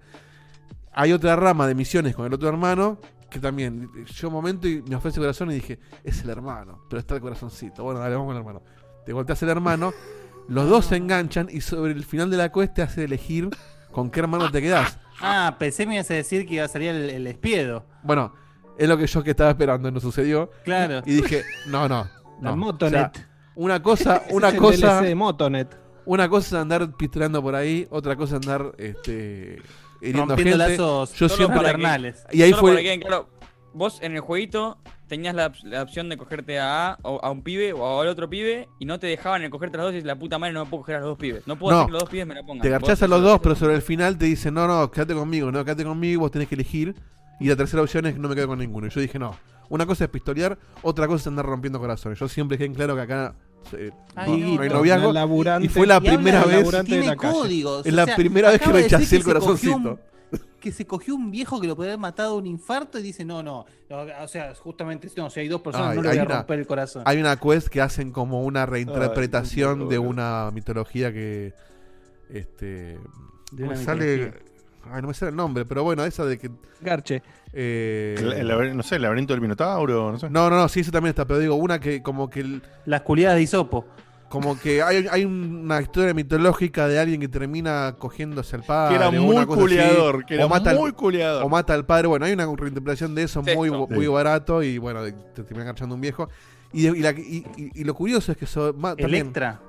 Hay 0.92 1.12
otra 1.12 1.34
rama 1.36 1.66
de 1.66 1.74
misiones 1.74 2.14
con 2.14 2.26
el 2.26 2.34
otro 2.34 2.48
hermano 2.48 2.98
que 3.30 3.38
también, 3.38 3.88
yo 4.06 4.28
un 4.28 4.34
momento 4.34 4.66
y 4.68 4.82
me 4.82 4.96
ofrece 4.96 5.20
corazón 5.20 5.50
y 5.52 5.54
dije, 5.54 5.78
es 6.02 6.22
el 6.22 6.30
hermano, 6.30 6.80
pero 6.90 6.98
está 7.00 7.14
el 7.14 7.20
corazoncito. 7.20 7.84
Bueno, 7.84 8.00
dale, 8.00 8.16
vamos 8.16 8.26
con 8.26 8.36
el 8.36 8.40
hermano. 8.40 8.62
Te 9.06 9.12
volteas 9.12 9.40
el 9.44 9.48
hermano, 9.48 9.94
los 10.48 10.68
dos 10.68 10.86
se 10.86 10.96
enganchan 10.96 11.48
y 11.50 11.60
sobre 11.60 11.92
el 11.92 12.04
final 12.04 12.30
de 12.30 12.36
la 12.36 12.50
quest 12.50 12.74
te 12.74 12.82
hace 12.82 13.04
elegir 13.04 13.48
con 13.92 14.10
qué 14.10 14.20
hermano 14.20 14.50
te 14.50 14.60
quedás. 14.62 14.98
Ah, 15.20 15.56
pensé 15.58 15.86
me 15.86 15.94
ibas 15.94 16.10
a 16.10 16.14
decir 16.14 16.46
que 16.46 16.54
iba 16.54 16.64
a 16.64 16.68
salir 16.68 16.90
el, 16.90 17.10
el 17.10 17.26
espiedo. 17.26 17.84
Bueno, 18.02 18.34
es 18.78 18.88
lo 18.88 18.96
que 18.96 19.06
yo 19.06 19.22
que 19.22 19.30
estaba 19.30 19.50
esperando 19.50 19.88
y 19.88 19.92
no 19.92 20.00
sucedió. 20.00 20.50
Claro. 20.64 21.02
Y 21.04 21.14
dije, 21.14 21.44
no, 21.66 21.88
no. 21.88 22.08
La. 22.40 22.56
Motonet. 22.56 23.10
O 23.10 23.14
sea, 23.14 23.26
una 23.56 23.82
cosa, 23.82 24.22
una 24.30 24.48
es 24.48 24.54
el 24.54 24.60
cosa. 24.60 24.94
DLC 25.00 25.04
de 25.08 25.14
Motonet. 25.14 25.78
Una 26.06 26.28
cosa 26.28 26.46
es 26.56 26.62
andar 26.62 26.96
pistoleando 26.96 27.42
por 27.42 27.54
ahí, 27.54 27.86
otra 27.90 28.16
cosa 28.16 28.36
es 28.38 28.46
andar 28.46 28.72
este, 28.78 29.60
hiriendo 30.00 30.34
Rompiendo 30.34 30.56
gente. 30.64 30.78
lazos 30.78 31.12
Yo 31.12 31.28
Solo 31.28 31.36
siempre 31.36 31.56
para 31.58 31.68
que- 31.68 31.74
paternales. 31.82 32.24
y 32.32 32.42
ahí 32.42 32.50
Solo 32.50 32.62
para 32.62 32.70
que 32.72 32.76
fue 32.76 32.82
queden 32.84 33.00
claro, 33.00 33.28
vos 33.74 33.98
en 34.00 34.14
el 34.14 34.20
jueguito 34.20 34.78
tenías 35.10 35.34
la, 35.34 35.52
la 35.64 35.82
opción 35.82 36.08
de 36.08 36.16
cogerte 36.16 36.58
a, 36.58 36.96
o 37.02 37.20
a 37.22 37.30
un 37.30 37.42
pibe 37.42 37.74
o 37.74 38.00
al 38.00 38.08
otro 38.08 38.30
pibe 38.30 38.68
y 38.78 38.86
no 38.86 38.98
te 38.98 39.08
dejaban 39.08 39.42
el 39.42 39.50
cogerte 39.50 39.76
a 39.76 39.82
los 39.82 39.92
dos 39.92 40.02
y 40.02 40.06
la 40.06 40.16
puta 40.16 40.38
madre 40.38 40.54
no 40.54 40.64
me 40.64 40.70
puedo 40.70 40.80
coger 40.80 40.96
a 40.96 41.00
los 41.00 41.08
dos 41.10 41.18
pibes. 41.18 41.46
No 41.46 41.58
puedo 41.58 41.72
No. 41.72 41.78
hacer 41.80 41.86
que 41.88 41.92
los 41.92 42.00
dos 42.00 42.08
pibes 42.10 42.26
me 42.26 42.34
la 42.34 42.42
pongan. 42.42 42.62
te 42.62 42.70
garchás 42.70 43.02
a 43.02 43.08
los 43.08 43.20
dos, 43.20 43.40
pero 43.42 43.54
sobre 43.54 43.74
el 43.74 43.82
final 43.82 44.16
te 44.16 44.24
dicen, 44.24 44.54
no, 44.54 44.66
no, 44.66 44.90
quédate 44.90 45.12
conmigo, 45.12 45.52
no, 45.52 45.62
quédate 45.64 45.84
conmigo, 45.84 46.20
vos 46.22 46.30
tenés 46.30 46.48
que 46.48 46.54
elegir. 46.54 46.94
Y 47.40 47.48
la 47.48 47.56
tercera 47.56 47.82
opción 47.82 48.06
es 48.06 48.14
que 48.14 48.18
no 48.20 48.28
me 48.28 48.34
quedo 48.34 48.48
con 48.48 48.58
ninguno. 48.58 48.86
Y 48.86 48.90
yo 48.90 49.00
dije, 49.00 49.18
no, 49.18 49.36
una 49.68 49.84
cosa 49.84 50.04
es 50.04 50.10
pistolear, 50.10 50.56
otra 50.82 51.06
cosa 51.06 51.22
es 51.22 51.26
andar 51.26 51.44
rompiendo 51.46 51.78
corazones. 51.78 52.18
Yo 52.18 52.28
siempre 52.28 52.56
dejé 52.56 52.66
en 52.66 52.74
claro 52.74 52.94
que 52.94 53.02
acá 53.02 53.34
eh, 53.72 53.90
Ay, 54.14 54.56
no, 54.56 54.64
no, 54.64 54.74
noviazgo. 54.74 55.60
Y 55.60 55.68
fue 55.68 55.86
la 55.86 56.00
primera 56.00 56.44
vez. 56.44 56.70
de 56.70 56.84
Tiene 56.84 57.06
la 57.06 57.16
calle. 57.16 57.32
códigos. 57.34 57.84
Es 57.86 57.92
o 57.92 57.96
la 57.96 58.04
sea, 58.04 58.16
primera 58.16 58.50
vez 58.50 58.60
que 58.60 58.70
rechacé 58.72 59.16
el 59.16 59.24
corazoncito. 59.24 59.76
un- 59.76 60.09
Que 60.60 60.70
se 60.72 60.86
cogió 60.86 61.14
un 61.14 61.30
viejo 61.30 61.60
que 61.60 61.66
lo 61.66 61.74
podía 61.74 61.92
haber 61.92 62.00
matado 62.00 62.36
un 62.36 62.46
infarto 62.46 62.98
y 62.98 63.02
dice, 63.02 63.24
no, 63.24 63.42
no, 63.42 63.64
no, 63.88 64.04
o 64.22 64.28
sea, 64.28 64.54
justamente, 64.54 65.08
no, 65.16 65.30
si 65.30 65.40
hay 65.40 65.48
dos 65.48 65.62
personas 65.62 65.90
Ay, 65.92 65.96
no 65.96 66.02
le 66.02 66.08
voy 66.10 66.18
a 66.18 66.22
una- 66.24 66.36
romper 66.36 66.58
el 66.60 66.66
corazón. 66.66 67.02
Hay 67.06 67.18
una 67.18 67.36
quest 67.36 67.68
que 67.68 67.80
hacen 67.80 68.12
como 68.12 68.42
una 68.44 68.66
reinterpretación 68.66 69.82
Ay, 69.82 69.88
de 69.88 69.98
una 69.98 70.50
mitología 70.52 71.12
que. 71.12 71.54
Este. 72.28 72.98
De 73.52 73.66
me 73.66 73.76
sale. 73.76 74.16
mitología. 74.16 74.40
Ay, 74.92 75.02
no 75.02 75.08
me 75.08 75.14
sale 75.14 75.30
el 75.30 75.36
nombre, 75.36 75.64
pero 75.64 75.82
bueno, 75.82 76.04
esa 76.04 76.24
de 76.24 76.38
que. 76.38 76.50
Garche. 76.80 77.22
eh, 77.52 78.14
el- 78.18 78.32
el 78.32 78.48
laberinto- 78.48 78.76
no 78.76 78.82
sé, 78.82 78.96
el 78.96 79.02
laberinto 79.02 79.32
del 79.32 79.40
Minotauro, 79.40 80.12
no 80.12 80.18
sé. 80.18 80.30
no, 80.30 80.48
no, 80.50 80.56
no, 80.56 80.68
sí, 80.68 80.80
eso 80.80 80.90
también 80.92 81.10
está, 81.10 81.24
pero 81.26 81.38
digo, 81.40 81.54
una 81.56 81.78
que 81.80 82.02
como 82.02 82.30
que. 82.30 82.40
el- 82.40 82.62
Las 82.86 83.02
culiadas 83.02 83.36
de 83.36 83.42
Isopo. 83.42 83.86
Como 84.30 84.58
que 84.58 84.80
hay, 84.80 85.06
hay 85.10 85.24
una 85.26 85.82
historia 85.82 86.14
mitológica 86.14 86.86
de 86.88 86.98
alguien 86.98 87.20
que 87.20 87.28
termina 87.28 87.96
cogiéndose 87.98 88.54
al 88.56 88.62
padre. 88.62 88.96
que 88.96 89.02
era 89.04 89.10
muy 89.10 89.36
así, 89.36 89.46
culeador, 89.46 90.24
que 90.24 90.34
o 90.34 90.38
era 90.38 90.46
mata 90.48 90.70
al- 90.70 90.78
muy 90.78 90.92
culeador. 90.92 91.42
o 91.44 91.48
mata 91.48 91.74
al 91.74 91.84
padre. 91.84 92.06
Bueno, 92.06 92.24
hay 92.26 92.32
una 92.32 92.46
reinterpretación 92.46 93.14
de 93.14 93.24
eso 93.24 93.42
Sí, 93.44 93.54
muy, 93.56 93.70
no. 93.70 93.86
muy 93.88 94.04
Sí. 94.04 94.10
barato 94.10 94.62
y 94.62 94.78
bueno, 94.78 95.02
te 95.04 95.42
termina 95.42 95.62
enganchando 95.62 95.94
un 95.96 96.00
viejo. 96.00 96.28
Y, 96.72 96.82
de- 96.84 96.96
y 96.98 97.02
la- 97.02 97.10
y- 97.10 97.44
y- 97.56 97.80
y 97.80 97.84
lo 97.84 97.92
curioso 97.94 98.30
es 98.30 98.38
que 98.38 98.44
eso, 98.44 98.72
ma- 98.78 98.94
también- 98.94 99.22
Electra. 99.22 99.60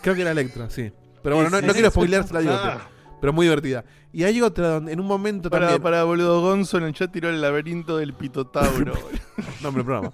creo 0.00 0.14
que 0.14 0.20
era 0.22 0.30
Electra, 0.30 0.70
sí. 0.70 0.92
Pero 1.20 1.34
bueno, 1.36 1.50
no, 1.50 1.72
quiero 1.72 1.90
spoilear 1.90 2.30
la 2.32 2.40
digo, 2.40 2.52
Ah. 2.54 2.60
pero, 2.62 3.18
pero 3.20 3.32
muy 3.32 3.46
divertida. 3.46 3.84
Y 4.12 4.22
hay 4.22 4.40
otra 4.42 4.68
donde 4.68 4.92
en 4.92 5.00
un 5.00 5.06
momento 5.08 5.50
Para, 5.50 5.66
también. 5.66 5.82
para 5.82 6.04
boludo 6.04 6.40
Gonzo 6.40 6.78
en 6.78 6.84
el 6.84 6.92
chat 6.94 7.10
tiró 7.10 7.28
el 7.30 7.40
laberinto 7.40 7.96
del 7.96 8.14
Pitotauro. 8.14 8.92
Nombre 9.60 9.82
del 9.82 9.84
programa. 9.84 10.12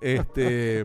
Este. 0.00 0.84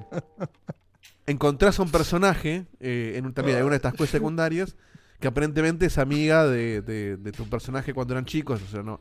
Encontrás 1.27 1.77
a 1.79 1.83
un 1.83 1.91
personaje 1.91 2.65
eh, 2.79 3.13
en 3.15 3.25
un, 3.27 3.33
también 3.33 3.57
en 3.57 3.63
una 3.63 3.71
de 3.71 3.77
estas 3.77 3.93
quests 3.93 4.11
secundarias 4.11 4.75
que 5.19 5.27
aparentemente 5.27 5.85
es 5.87 5.97
amiga 5.97 6.45
de, 6.47 6.81
de- 6.81 7.17
de 7.17 7.31
tu 7.31 7.49
personaje 7.49 7.93
cuando 7.93 8.13
eran 8.13 8.25
chicos. 8.25 8.61
O 8.65 8.67
sea, 8.71 8.81
no, 8.83 8.99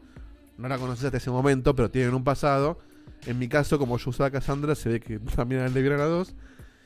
no 0.59 0.69
la 0.69 0.77
conoces 0.79 1.05
hasta 1.05 1.19
ese 1.19 1.31
momento, 1.31 1.75
pero 1.75 1.91
tienen 1.91 2.15
un 2.15 2.25
pasado. 2.25 2.79
En 3.27 3.39
mi 3.39 3.49
caso, 3.49 3.79
como 3.79 3.97
yo 3.99 4.11
usaba 4.11 4.29
a 4.29 4.31
Cassandra, 4.31 4.75
se 4.75 4.89
ve 4.89 5.01
que 5.01 5.19
también 5.37 5.73
le 5.73 5.81
vieron 5.81 6.01
a 6.01 6.05
dos. 6.05 6.35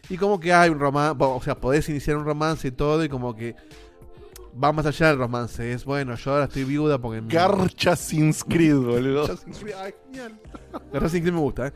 Y 0.08 0.16
como 0.16 0.40
que 0.40 0.52
hay 0.52 0.70
un 0.70 0.78
romance, 0.80 1.16
o 1.20 1.40
sea, 1.42 1.54
podés 1.56 1.88
iniciar 1.88 2.16
un 2.16 2.24
romance 2.24 2.68
y 2.68 2.70
todo, 2.70 3.04
y 3.04 3.08
como 3.08 3.34
que 3.36 3.54
va 4.62 4.72
más 4.72 4.84
allá 4.86 5.08
del 5.08 5.18
romance. 5.18 5.72
Es 5.72 5.84
bueno, 5.84 6.14
yo 6.16 6.32
ahora 6.32 6.44
estoy 6.44 6.64
viuda 6.64 6.98
porque. 6.98 7.20
mi- 7.20 7.32
Garcha 7.32 7.94
sin 7.96 8.32
Creed, 8.32 8.76
boludo. 8.76 9.28
Genial. 10.12 10.40
Assassin's 10.92 11.22
Creed 11.22 11.32
me 11.34 11.40
gusta, 11.40 11.68
¿eh? 11.68 11.72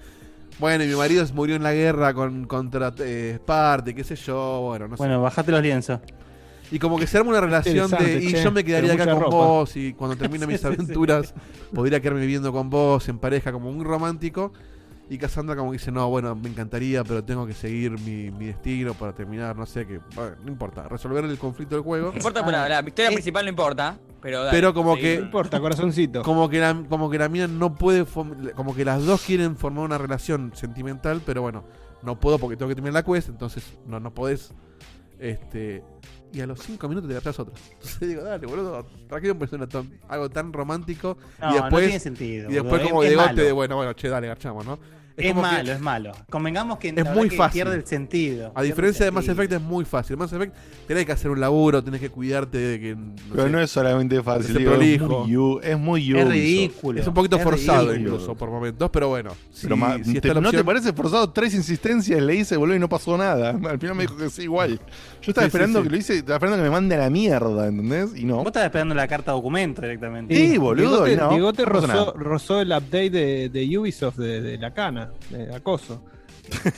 Bueno, 0.59 0.85
y 0.85 0.89
mi 0.89 0.95
marido 0.95 1.25
murió 1.35 1.57
en 1.57 1.63
la 1.63 1.73
guerra 1.73 2.15
con, 2.15 2.45
contra 2.47 2.93
eh, 2.99 3.35
Sparte, 3.39 3.95
qué 3.95 4.05
sé 4.05 4.15
yo, 4.17 4.61
bueno, 4.63 4.89
no 4.89 4.97
sé. 4.97 5.03
Bueno, 5.03 5.21
bajate 5.23 5.51
los 5.53 5.63
lienzos. 5.63 6.01
Y 6.71 6.79
como 6.79 6.99
que 6.99 7.07
se 7.07 7.19
arma 7.19 7.31
una 7.31 7.41
relación 7.41 7.91
de. 7.91 8.23
Y 8.23 8.33
che, 8.33 8.43
yo 8.43 8.51
me 8.51 8.65
quedaría 8.65 8.95
acá 8.95 9.05
con 9.07 9.21
ropa. 9.23 9.37
vos. 9.37 9.77
Y 9.77 9.93
cuando 9.93 10.17
termine 10.19 10.47
mis 10.47 10.61
Sí, 10.61 10.67
sí, 10.69 10.75
sí. 10.77 10.83
aventuras, 10.83 11.35
podría 11.75 12.01
quedarme 12.01 12.21
viviendo 12.21 12.53
con 12.53 12.71
vos 12.71 13.09
en 13.09 13.19
pareja, 13.19 13.53
como 13.53 13.71
muy 13.73 13.85
romántico. 13.85 14.53
Y 15.11 15.19
Cassandra 15.19 15.55
como 15.55 15.71
que 15.71 15.77
dice, 15.79 15.93
no, 15.93 16.09
bueno, 16.09 16.35
me 16.35 16.49
encantaría, 16.49 17.05
pero 17.05 17.23
tengo 17.23 17.47
que 17.47 17.53
seguir 17.53 17.91
mi, 18.01 18.31
mi 18.31 18.47
destino 18.47 18.95
para 18.95 19.13
terminar, 19.13 19.55
no 19.55 19.67
sé 19.67 19.87
qué. 19.87 20.01
Bueno, 20.15 20.37
no 20.43 20.51
importa, 20.51 20.89
resolver 20.89 21.25
el 21.27 21.37
conflicto 21.39 21.75
del 21.75 21.85
juego. 21.85 22.09
No 22.11 22.17
importa, 22.17 22.41
pero 22.45 22.57
la, 22.57 22.69
la 22.69 22.81
victoria 22.83 23.11
principal 23.11 23.45
no 23.45 23.51
importa. 23.51 23.99
Pero, 24.25 24.39
dale, 24.39 24.51
Pero 24.51 24.73
como 24.73 24.97
que- 24.97 25.19
No 25.19 25.25
importa, 25.27 25.61
corazoncito. 25.61 26.23
Como 26.23 26.49
que 26.49 26.59
la, 26.59 26.75
como 26.89 27.11
que 27.11 27.19
la 27.19 27.29
mía 27.29 27.47
no 27.47 27.75
puede, 27.75 28.05
como 28.57 28.75
que 28.75 28.85
las 28.85 29.05
dos 29.05 29.21
quieren 29.23 29.55
formar 29.57 29.85
una 29.85 29.99
relación 29.99 30.51
sentimental, 30.55 31.21
pero 31.25 31.43
bueno, 31.43 31.63
no 32.03 32.19
puedo 32.19 32.39
porque 32.39 32.57
tengo 32.57 32.71
que 32.71 32.75
terminar 32.75 32.95
la 32.95 33.03
quest, 33.05 33.29
entonces 33.29 33.79
no, 33.87 34.01
no 34.01 34.13
podés. 34.15 34.53
Este. 35.19 35.83
Y 36.33 36.41
a 36.41 36.47
los 36.47 36.59
cinco 36.61 36.89
minutos 36.89 37.09
te 37.09 37.15
agarras 37.17 37.39
otra. 37.39 37.55
Entonces 37.73 38.09
digo, 38.09 38.23
dale, 38.25 38.47
boludo, 38.47 38.85
¿para 39.09 39.21
qué 39.21 39.29
me 39.29 39.35
parece 39.37 39.55
una 39.57 39.69
ton- 39.69 40.01
algo 40.09 40.29
tan 40.31 40.53
romántico? 40.53 41.17
No, 41.41 41.47
y 41.51 41.55
no 41.57 41.61
después, 41.63 41.85
tiene 41.85 42.01
sentido, 42.01 42.51
Y 42.51 42.55
después 42.55 42.73
boludo, 42.73 42.89
como 42.89 43.03
es- 43.05 43.09
de 43.11 43.15
es 43.15 43.21
golpe 43.21 43.33
malo. 43.35 43.45
de, 43.47 43.53
bueno, 43.53 43.77
bueno, 43.77 43.93
che, 43.93 44.09
dale, 44.09 44.27
garchamos, 44.27 44.67
¿no? 44.67 44.79
Es, 45.17 45.27
que- 45.27 45.35
malo, 45.35 45.73
es 45.73 45.81
malo. 45.81 46.13
Convengamos 46.29 46.79
que 46.79 46.89
Es 46.89 47.05
muy 47.15 47.29
que 47.29 47.37
fácil. 47.37 47.63
pierde 47.63 47.77
el 47.77 47.87
sentido. 47.87 48.51
A 48.55 48.63
diferencia 48.63 49.05
de 49.05 49.13
Mass 49.13 49.29
Effect 49.29 49.53
es 49.53 49.61
muy 49.61 49.85
fácil. 49.85 50.17
Mass 50.17 50.33
Effect 50.33 50.55
tenés 50.89 51.07
que 51.07 51.13
hacer 51.13 51.31
un 51.31 51.41
laburo, 51.41 51.85
tenés 51.85 52.01
que 52.01 52.11
cuidarte 52.11 52.59
de 52.59 52.81
que. 52.81 52.97
No 52.97 53.15
Pero 53.31 53.45
sé, 53.45 53.51
no 53.51 53.61
es 53.61 53.71
solamente 53.71 54.23
fácil, 54.23 54.57
digo, 54.59 54.75
es 54.75 54.79
muy 54.99 55.61
es 55.63 55.79
muy 55.79 56.19
Es 56.19 56.29
ridículo. 56.29 57.01
Es 57.01 57.07
un 57.07 57.15
poquito 57.15 57.37
Es 57.37 57.43
forzado 57.45 57.93
ridículo. 57.93 58.15
incluso 58.17 58.35
por 58.35 58.51
momentos, 58.51 58.91
pero 58.91 59.09
bueno. 59.09 59.31
Si, 59.53 59.69
Pero 59.69 59.77
si 60.05 60.21
te- 60.21 60.29
la 60.29 60.35
¿No 60.35 60.41
te 60.51 60.57
opción- 60.57 60.67
parece 60.67 60.93
forzado? 60.93 61.31
Tres 61.31 61.55
insistencias 61.55 62.21
le 62.21 62.35
hice, 62.35 62.57
boludo, 62.57 62.77
y 62.77 62.81
no 62.81 62.89
pasó 62.89 63.17
nada. 63.17 63.51
Al 63.71 63.79
final 63.79 63.95
me 63.95 64.03
dijo 64.03 64.17
que 64.17 64.31
sí, 64.31 64.43
igual. 64.43 64.81
Yo 65.23 65.31
estaba 65.31 65.45
Sí, 65.45 65.49
esperando 65.49 65.79
sí. 65.81 65.85
que 65.85 65.91
lo 65.91 65.97
hice, 65.97 66.17
estaba 66.19 66.37
esperando 66.37 66.59
que 66.59 66.69
me 66.69 66.75
mande 66.75 66.95
a 66.97 66.99
la 66.99 67.11
mierda, 67.11 67.69
¿entendés? 67.69 68.17
Y 68.17 68.25
no. 68.25 68.39
Vos 68.39 68.47
estabas 68.49 68.67
esperando 68.67 68.95
la 68.97 69.07
carta 69.07 69.31
documento 69.33 69.81
directamente. 69.83 70.35
Sí, 70.35 70.59
boludo, 70.59 71.07
no, 71.07 71.39
no 71.39 71.53
pasó 71.53 72.13
rozó, 72.17 72.61
el 72.61 72.69
update 72.73 73.11
de, 73.11 73.49
de 73.49 73.79
Ubisoft 73.79 74.17
de, 74.19 74.41
de 74.41 74.59
la 74.59 74.73
cana, 74.75 75.04
de 75.31 75.55
acoso. 75.55 76.03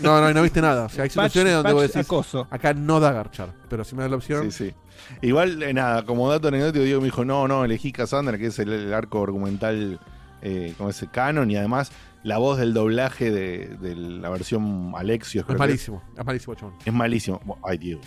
No, 0.01 0.21
no, 0.21 0.31
y 0.31 0.35
no 0.35 0.43
viste 0.43 0.61
nada. 0.63 0.85
O 0.87 0.89
sea, 0.89 1.03
hay 1.05 1.09
Patch- 1.09 1.13
situaciones 1.13 1.55
donde 1.55 1.73
vos 1.73 1.83
decís, 1.83 1.97
acoso. 2.07 2.47
acá 2.51 2.73
no 2.73 3.01
da 3.01 3.13
garchar. 3.13 3.53
Pero 3.69 3.83
si 3.85 3.97
me 3.97 4.03
da 4.03 4.09
la 4.09 4.17
opción. 4.17 4.51
Sí, 4.53 4.69
sí. 4.71 4.75
Igual, 5.23 5.63
eh, 5.63 5.75
nada, 5.75 6.05
como 6.05 6.31
dato 6.31 6.49
anecdótico, 6.49 6.85
Diego 6.85 7.01
me 7.01 7.07
dijo, 7.07 7.25
no, 7.25 7.49
no, 7.49 7.65
elegí 7.65 7.91
Cassandra, 7.93 8.39
que 8.39 8.47
es 8.47 8.59
el, 8.61 8.73
el 8.73 8.95
arco 8.95 9.23
argumental 9.23 9.99
eh, 10.43 10.73
con 10.79 10.89
ese 10.89 11.09
canon, 11.09 11.51
y 11.51 11.57
además 11.57 11.91
la 12.23 12.39
voz 12.39 12.59
del 12.59 12.75
doblaje 12.75 13.31
de, 13.31 13.77
de 13.81 13.95
la 13.97 14.31
versión 14.31 14.93
Alexios. 14.97 15.45
Es 15.49 15.59
malísimo, 15.59 16.03
es 16.17 16.25
malísimo, 16.25 16.55
chabón. 16.55 16.75
Es 16.85 16.93
malísimo. 16.93 17.41
Ay, 17.65 17.79
Diego. 17.79 18.01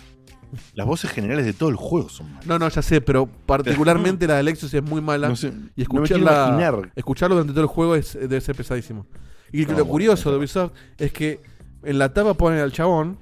Las 0.74 0.86
voces 0.86 1.10
generales 1.12 1.44
de 1.46 1.52
todo 1.52 1.68
el 1.68 1.76
juego 1.76 2.08
son 2.08 2.28
malas. 2.32 2.46
No, 2.46 2.58
no, 2.58 2.68
ya 2.68 2.82
sé, 2.82 3.00
pero 3.00 3.26
particularmente 3.26 4.26
la 4.26 4.36
de 4.36 4.42
Lexus 4.42 4.72
es 4.74 4.82
muy 4.82 5.00
mala. 5.00 5.28
No 5.28 5.36
sé, 5.36 5.48
y 5.48 5.50
no 5.50 5.56
me 5.58 5.72
quiero 5.74 6.02
escucharla, 6.04 6.48
imaginar. 6.48 6.92
escucharlo 6.96 7.36
durante 7.36 7.52
todo 7.52 7.62
el 7.62 7.68
juego 7.68 7.94
es, 7.94 8.14
debe 8.14 8.40
ser 8.40 8.56
pesadísimo. 8.56 9.06
Y 9.52 9.66
No, 9.66 9.78
lo 9.78 9.86
curioso 9.86 10.30
de 10.30 10.38
Ubisoft 10.38 10.72
es 10.98 11.12
que 11.12 11.40
en 11.82 11.98
la 11.98 12.12
tapa 12.12 12.34
ponen 12.34 12.60
al 12.60 12.72
chabón, 12.72 13.18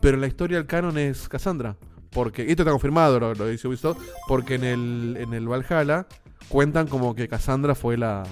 pero 0.00 0.14
en 0.16 0.20
la 0.20 0.26
historia 0.26 0.58
el 0.58 0.66
canon 0.66 0.98
es 0.98 1.28
Cassandra. 1.28 1.76
Porque, 2.10 2.44
y 2.44 2.50
esto 2.50 2.62
está 2.62 2.70
confirmado, 2.70 3.18
lo, 3.18 3.34
lo 3.34 3.46
dice 3.48 3.66
Ubisoft, 3.66 3.98
porque 4.28 4.54
en 4.54 4.64
el, 4.64 5.16
en 5.18 5.34
el 5.34 5.48
Valhalla 5.48 6.06
cuentan 6.48 6.86
como 6.86 7.14
que 7.14 7.26
Cassandra 7.26 7.74
fue 7.74 7.96
la. 7.96 8.22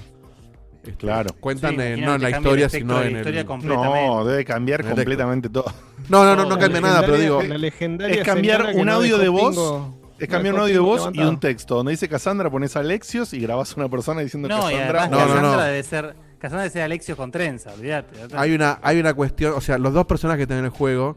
este, 0.84 0.94
Claro. 0.94 1.30
Cuentan 1.40 1.72
Sí, 1.72 2.00
no 2.00 2.14
en 2.14 2.22
la 2.22 2.30
historia, 2.30 2.68
sino 2.68 3.02
en 3.02 3.16
el. 3.16 3.46
No, 3.64 4.24
debe 4.24 4.44
cambiar 4.44 4.84
completamente 4.84 5.48
todo. 5.48 5.64
No, 6.08 6.24
no, 6.24 6.36
no, 6.36 6.44
no 6.48 6.58
cambia 6.58 6.80
nada, 6.80 7.00
pero 7.00 7.16
digo. 7.18 7.40
legendaria- 7.42 7.48
la 7.48 7.58
legendaria 7.58 8.16
Es 8.20 8.24
cambiar 8.26 8.72
un 8.74 8.86
no 8.86 8.92
audio 8.92 9.18
de 9.18 9.28
voz. 9.28 9.56
pingo- 9.56 9.98
Es 10.18 10.28
cambiar 10.28 10.54
un 10.54 10.60
audio 10.60 10.74
de 10.74 10.80
voz 10.80 11.10
y 11.12 11.20
un 11.20 11.40
texto. 11.40 11.74
Donde 11.76 11.90
dice 11.90 12.08
Cassandra, 12.08 12.48
pones 12.50 12.76
Alexios 12.76 13.32
y 13.32 13.40
grabás 13.40 13.72
a 13.72 13.80
una 13.80 13.88
persona 13.88 14.20
diciendo 14.20 14.48
No, 14.48 14.70
y 14.70 14.74
Cassandra. 14.74 15.02
además 15.04 15.10
No, 15.10 15.18
no, 15.18 15.26
Cassandra 15.34 15.56
no. 15.56 15.62
debe 15.64 15.82
ser. 15.82 16.14
Cassandra 16.42 16.62
debe 16.64 16.72
ser 16.72 16.82
Alexio 16.82 17.16
con 17.16 17.30
trenza, 17.30 17.72
olvídate. 17.72 18.16
Hay 18.36 18.52
una, 18.52 18.80
hay 18.82 18.98
una 18.98 19.14
cuestión, 19.14 19.52
o 19.56 19.60
sea, 19.60 19.78
los 19.78 19.94
dos 19.94 20.06
personajes 20.06 20.38
que 20.38 20.42
están 20.42 20.58
en 20.58 20.64
el 20.64 20.70
juego 20.70 21.16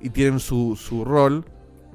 y 0.00 0.08
tienen 0.10 0.40
su, 0.40 0.76
su 0.76 1.04
rol, 1.04 1.44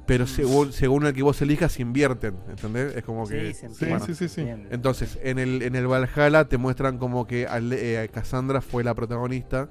pero 0.06 0.28
según, 0.28 0.72
según 0.74 1.06
el 1.08 1.14
que 1.14 1.24
vos 1.24 1.42
elijas 1.42 1.72
se 1.72 1.82
invierten, 1.82 2.36
¿entendés? 2.50 2.96
Es 2.96 3.04
como 3.04 3.26
que... 3.28 3.48
Sí, 3.48 3.54
se 3.54 3.70
Sí, 3.70 3.86
entiende, 3.86 4.14
sí, 4.16 4.28
sí. 4.30 4.46
Entonces, 4.70 5.18
en 5.24 5.40
el, 5.40 5.62
en 5.64 5.76
el 5.76 5.88
Valhalla 5.88 6.46
te 6.46 6.58
muestran 6.58 6.98
como 7.00 7.26
que 7.26 7.48
Ale- 7.48 8.04
eh, 8.04 8.10
Cassandra 8.10 8.62
fue 8.62 8.84
la 8.84 8.94
protagonista 8.94 9.70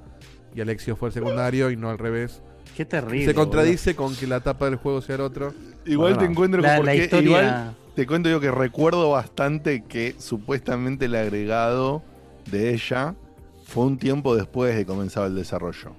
y 0.55 0.60
Alexio 0.62 0.97
fue 0.97 1.10
el 1.10 1.12
secundario 1.12 1.70
y 1.70 1.77
no 1.77 1.90
al 1.90 1.98
revés. 1.98 2.43
Qué 2.77 2.85
terrible. 2.86 3.27
se 3.27 3.35
contradice 3.35 3.94
con 3.94 4.16
que 4.16 4.27
la 4.27 4.40
tapa 4.40 4.64
del 4.64 4.77
juego 4.77 5.01
sea 5.02 5.14
el 5.16 5.20
otro. 5.20 5.52
Igual 5.85 6.14
Bueno, 6.14 6.19
te 6.19 6.24
no. 6.24 6.31
encuentro 6.32 6.60
La, 6.62 6.77
con 6.77 6.86
la 6.86 6.93
porque 6.93 7.05
historia. 7.05 7.28
igual 7.28 7.77
te 7.94 8.06
cuento 8.06 8.28
yo 8.31 8.40
que 8.40 8.51
recuerdo 8.51 9.10
bastante 9.10 9.85
que 9.85 10.14
supuestamente 10.19 11.05
el 11.05 11.14
agregado 11.14 12.02
de 12.51 12.74
ella 12.74 13.14
fue 13.64 13.85
un 13.86 13.98
tiempo 13.98 14.35
después 14.36 14.77
de 14.77 14.85
comenzar 14.86 15.27
el 15.27 15.35
desarrollo. 15.35 15.93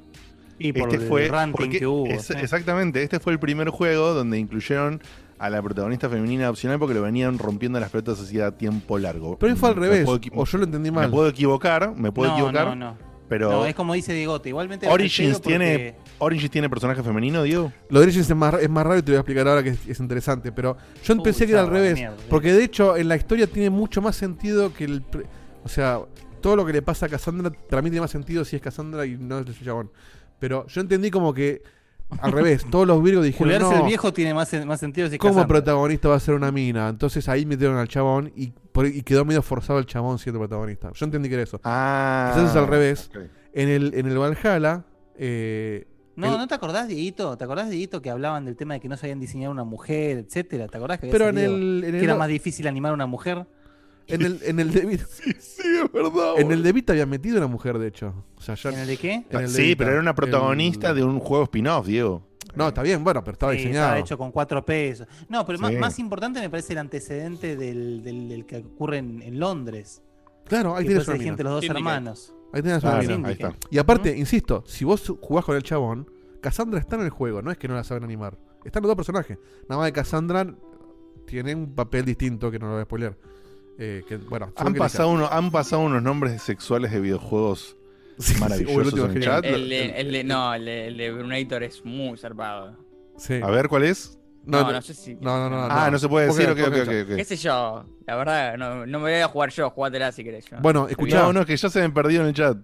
y 0.59 0.71
por 0.71 0.89
este 0.89 1.03
el 1.03 1.09
fue 1.09 1.27
ranting 1.27 1.51
porque 1.65 1.79
que 1.79 1.87
hubo. 1.87 2.05
es- 2.07 2.29
exactamente, 2.29 3.01
este 3.03 3.19
fue 3.19 3.33
el 3.33 3.39
primer 3.39 3.69
juego 3.69 4.13
donde 4.13 4.37
incluyeron 4.37 5.01
a 5.39 5.49
la 5.49 5.61
protagonista 5.61 6.07
femenina 6.09 6.49
opcional 6.49 6.77
porque 6.79 6.93
lo 6.93 7.01
venían 7.01 7.37
rompiendo 7.39 7.79
las 7.79 7.89
pelotas 7.89 8.19
hacía 8.21 8.51
tiempo 8.51 8.97
largo. 8.99 9.37
Pero 9.39 9.55
fue 9.57 9.69
al 9.69 9.75
Me 9.75 9.81
revés, 9.81 10.05
puedo 10.05 10.19
o 10.35 10.45
yo 10.45 10.57
lo 10.59 10.63
entendí 10.65 10.91
Me 10.91 10.97
mal. 11.01 11.09
puedo 11.11 11.27
equivocar, 11.27 11.93
me 11.95 12.11
puedo 12.11 12.29
no, 12.31 12.37
equivocar, 12.37 12.67
no, 12.67 12.75
no. 12.75 12.97
pero 13.27 13.51
No, 13.51 13.65
es 13.65 13.73
como 13.75 13.93
dice 13.95 14.13
Diegote. 14.13 14.49
Igualmente. 14.49 14.87
Origins 14.87 15.39
porque- 15.39 15.49
tiene 15.49 15.95
Origins 16.19 16.51
tiene 16.51 16.69
personaje 16.69 17.01
femenino, 17.03 17.43
Diego. 17.43 17.73
Lo 17.89 17.99
de 17.99 18.03
Origins 18.05 18.29
es 18.29 18.35
más, 18.35 18.53
es 18.61 18.69
más 18.69 18.85
raro 18.85 18.99
y 18.99 19.01
te 19.01 19.07
lo 19.11 19.13
voy 19.13 19.17
a 19.17 19.19
explicar 19.21 19.47
ahora 19.47 19.63
que 19.63 19.69
es, 19.69 19.87
es 19.87 19.99
interesante. 19.99 20.51
Pero 20.53 20.77
yo 21.03 21.13
Uy, 21.15 21.21
pensé 21.23 21.45
que 21.45 21.51
era 21.53 21.61
al 21.61 21.67
revés. 21.69 21.95
mierda. 21.95 22.15
Porque 22.29 22.53
de 22.53 22.63
hecho 22.63 22.95
en 22.95 23.09
la 23.09 23.17
historia 23.17 23.47
tiene 23.47 23.69
mucho 23.71 24.01
más 24.01 24.15
sentido 24.15 24.71
que 24.73 24.85
el... 24.85 25.01
pre- 25.01 25.25
O 25.65 25.67
sea, 25.67 25.99
todo 26.43 26.55
lo 26.55 26.63
que 26.65 26.73
le 26.73 26.83
pasa 26.83 27.07
a 27.07 27.09
Cassandra 27.09 27.51
para 27.69 27.81
mí 27.81 27.89
tiene 27.89 28.01
más 28.01 28.11
sentido 28.11 28.45
si 28.45 28.55
es 28.55 28.61
Cassandra 28.61 29.03
y 29.07 29.17
no 29.17 29.39
es 29.39 29.47
el 29.47 29.65
chabón. 29.65 29.89
Pero 30.39 30.67
yo 30.67 30.81
entendí 30.81 31.09
como 31.09 31.33
que 31.33 31.63
al 32.19 32.31
revés. 32.33 32.65
Todos 32.69 32.85
los 32.85 33.01
virgos 33.01 33.25
dijeron, 33.25 33.59
no, 33.61 33.71
el 33.71 33.83
viejo 33.87 34.13
tiene 34.13 34.33
más, 34.35 34.53
más 34.65 34.79
sentido 34.79 35.07
si 35.07 35.15
es 35.15 35.19
¿cómo 35.19 35.33
Cassandra. 35.33 35.47
protagonista 35.47 36.09
va 36.09 36.15
a 36.15 36.19
ser 36.19 36.35
una 36.35 36.51
mina? 36.51 36.89
Entonces 36.89 37.27
ahí 37.29 37.45
metieron 37.47 37.77
al 37.77 37.87
chabón 37.87 38.31
y, 38.35 38.51
por- 38.71 38.85
y 38.85 39.01
quedó 39.01 39.25
medio 39.25 39.41
forzado 39.41 39.79
el 39.79 39.85
chabón 39.87 40.19
siendo 40.19 40.37
protagonista. 40.39 40.91
Yo 40.93 41.05
entendí 41.05 41.29
que 41.29 41.35
era 41.35 41.43
eso. 41.43 41.59
Ah. 41.63 42.33
Quizás 42.35 42.51
es 42.51 42.55
al 42.55 42.67
revés. 42.67 43.09
En 43.53 43.69
el, 43.69 43.93
en 43.95 44.05
el 44.05 44.17
Valhalla... 44.19 44.83
eh, 45.15 45.87
No, 46.15 46.33
el- 46.33 46.37
¿no 46.39 46.47
te 46.47 46.55
acordás, 46.55 46.87
Dieguito? 46.87 47.37
¿Te 47.37 47.43
acordás, 47.45 47.69
Dieguito, 47.69 48.01
que 48.01 48.09
hablaban 48.09 48.45
del 48.45 48.55
tema 48.55 48.73
de 48.75 48.79
que 48.79 48.89
no 48.89 48.97
sabían 48.97 49.19
diseñar 49.19 49.49
una 49.49 49.63
mujer, 49.63 50.17
etcétera? 50.17 50.67
¿Te 50.67 50.77
acordás 50.77 50.99
que 50.99 51.05
había 51.07 51.13
Pero 51.17 51.29
en 51.29 51.37
el, 51.37 51.83
en 51.85 51.91
que 51.93 52.03
era 52.03 52.15
más 52.15 52.27
difícil 52.27 52.67
animar 52.67 52.91
a 52.91 52.95
una 52.95 53.05
mujer? 53.07 53.45
En 54.07 54.21
el, 54.21 54.39
en 54.43 54.59
el 54.59 54.71
de 54.71 54.85
Vita- 54.85 55.05
Sí, 55.39 55.63
es 55.83 55.91
verdad. 55.91 56.33
en 56.39 56.51
el 56.51 56.61
de 56.63 56.71
Vita 56.73 56.93
había 56.93 57.05
metido 57.05 57.37
una 57.37 57.47
mujer, 57.47 57.77
de 57.79 57.87
hecho. 57.87 58.13
O 58.37 58.41
sea, 58.41 58.55
ya- 58.55 58.69
¿En 58.71 58.79
el 58.79 58.87
de 58.87 58.97
qué? 58.97 59.13
en 59.29 59.39
el 59.39 59.41
de 59.41 59.47
sí, 59.49 59.75
pero 59.75 59.91
era 59.91 59.99
una 59.99 60.13
protagonista 60.15 60.89
El- 60.89 60.95
de 60.97 61.03
un 61.03 61.19
juego 61.19 61.43
spin-off, 61.45 61.85
Diego. 61.87 62.21
No, 62.55 62.67
está 62.67 62.83
bien, 62.83 63.03
bueno, 63.03 63.23
pero 63.23 63.33
estaba 63.33 63.51
Sí, 63.53 63.59
diseñado. 63.59 63.85
estaba 63.87 63.99
hecho 63.99 64.17
con 64.17 64.31
cuatro 64.31 64.63
pesos. 64.63 65.07
No, 65.29 65.45
pero 65.45 65.57
más, 65.59 65.71
Sí. 65.71 65.77
más 65.77 65.99
importante 65.99 66.39
me 66.39 66.49
parece 66.49 66.73
el 66.73 66.79
antecedente 66.79 67.55
del, 67.55 68.03
del- 68.03 68.29
del 68.29 68.45
que 68.45 68.57
ocurre 68.57 68.97
en, 68.99 69.21
en 69.23 69.39
Londres. 69.39 70.01
Claro, 70.45 70.75
ahí 70.75 70.83
que 70.85 70.89
tienes 70.99 71.21
gente 71.21 71.43
los 71.43 71.53
dos 71.53 71.65
hermanos. 71.65 72.33
Ahí 72.51 72.61
tienes. 72.61 72.81
Syndicate. 72.83 73.25
ahí 73.25 73.31
está. 73.33 73.55
Y 73.71 73.77
aparte, 73.79 74.15
insisto, 74.15 74.63
si 74.67 74.85
vos 74.85 75.11
jugás 75.21 75.45
con 75.45 75.55
el 75.55 75.63
chabón, 75.63 76.07
Cassandra 76.41 76.79
está 76.79 76.97
en 76.97 77.03
el 77.03 77.09
juego, 77.09 77.41
no 77.41 77.49
es 77.49 77.57
que 77.57 77.67
no 77.67 77.73
la 77.73 77.83
saben 77.83 78.03
animar. 78.03 78.37
Están 78.65 78.83
los 78.83 78.89
dos 78.89 78.97
personajes. 78.97 79.37
Nada 79.69 79.81
más 79.81 79.87
que 79.87 79.93
Cassandra 79.93 80.53
tiene 81.25 81.55
un 81.55 81.73
papel 81.73 82.05
distinto 82.05 82.51
que 82.51 82.59
no 82.59 82.67
lo 82.67 82.73
voy 82.73 82.81
a 82.81 82.85
spoiler. 82.85 83.17
Eh, 83.79 84.03
que, 84.07 84.17
bueno, 84.17 84.51
según 84.55 84.67
Han 84.67 84.73
pasado, 84.75 85.09
uno, 85.09 85.27
han 85.31 85.51
pasado 85.51 85.81
unos 85.81 86.01
nombres 86.03 86.41
sexuales 86.41 86.91
de 86.91 86.99
videojuegos 86.99 87.75
Sí, 88.19 88.35
maravillosos 88.39 88.93
en 89.09 89.17
el 89.17 89.23
chat. 89.23 89.43
El, 89.45 89.67
de- 89.69 89.99
el 89.99 90.27
no, 90.27 90.53
el 90.53 90.65
de, 90.65 90.87
el 90.87 90.97
de 90.97 91.11
Brunator 91.11 91.63
es 91.63 91.83
muy 91.83 92.15
zarpado. 92.17 92.77
Sí. 93.17 93.39
A 93.41 93.47
ver, 93.49 93.67
¿cuál 93.67 93.83
es? 93.83 94.19
No, 94.45 94.61
no, 94.61 94.71
no, 94.73 94.81
sé 94.81 94.93
si. 94.93 95.15
no, 95.15 95.37
no, 95.37 95.49
no, 95.49 95.67
ah, 95.69 95.89
no 95.89 95.97
se 95.97 96.07
puede 96.09 96.27
decir, 96.27 96.49
ok, 96.49 96.59
Porque- 96.59 96.63
ok, 96.63 96.85
porque- 96.85 97.01
ok, 97.03 97.09
ok. 97.11 97.15
¿Qué 97.15 97.25
sé 97.25 97.35
yo? 97.37 97.85
La 98.05 98.15
verdad, 98.17 98.57
no, 98.57 98.85
no 98.85 98.99
me 98.99 99.11
voy 99.11 99.21
a 99.21 99.27
jugar 99.27 99.49
yo, 99.51 99.69
jugátela 99.69 100.11
si 100.11 100.23
querés. 100.23 100.45
yo. 100.45 100.57
Bueno, 100.61 100.87
escuchá, 100.89 101.21
No, 101.23 101.33
no, 101.33 101.39
es 101.41 101.45
que 101.47 101.55
ya 101.57 101.69
se 101.69 101.81
me 101.81 101.89
perdió 101.89 102.21
en 102.21 102.27
el 102.27 102.33
chat. 102.33 102.57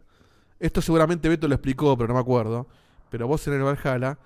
esto 0.60 0.82
seguramente 0.82 1.30
Beto 1.30 1.48
lo 1.48 1.56
explicó, 1.56 1.98
pero 1.98 2.10
no 2.10 2.16
me 2.16 2.20
acuerdo. 2.20 2.68
Pero 3.10 3.28
vos 3.28 3.48
en 3.48 3.54
el 3.54 3.64
Valhalla 3.64 4.20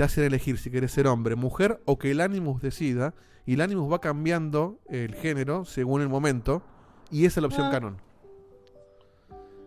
te 0.00 0.04
hacen 0.04 0.24
elegir 0.24 0.56
si 0.56 0.70
querés 0.70 0.92
ser 0.92 1.06
hombre, 1.06 1.36
mujer 1.36 1.78
o 1.84 1.98
que 1.98 2.10
el 2.10 2.22
Animus 2.22 2.62
decida. 2.62 3.12
Y 3.44 3.52
el 3.52 3.60
Animus 3.60 3.92
va 3.92 4.00
cambiando 4.00 4.78
el 4.88 5.14
género 5.14 5.66
según 5.66 6.00
el 6.00 6.08
momento. 6.08 6.62
Y 7.10 7.26
esa 7.26 7.40
es 7.40 7.42
la 7.42 7.48
opción 7.48 7.66
Ah. 7.66 7.70
canon. 7.70 7.96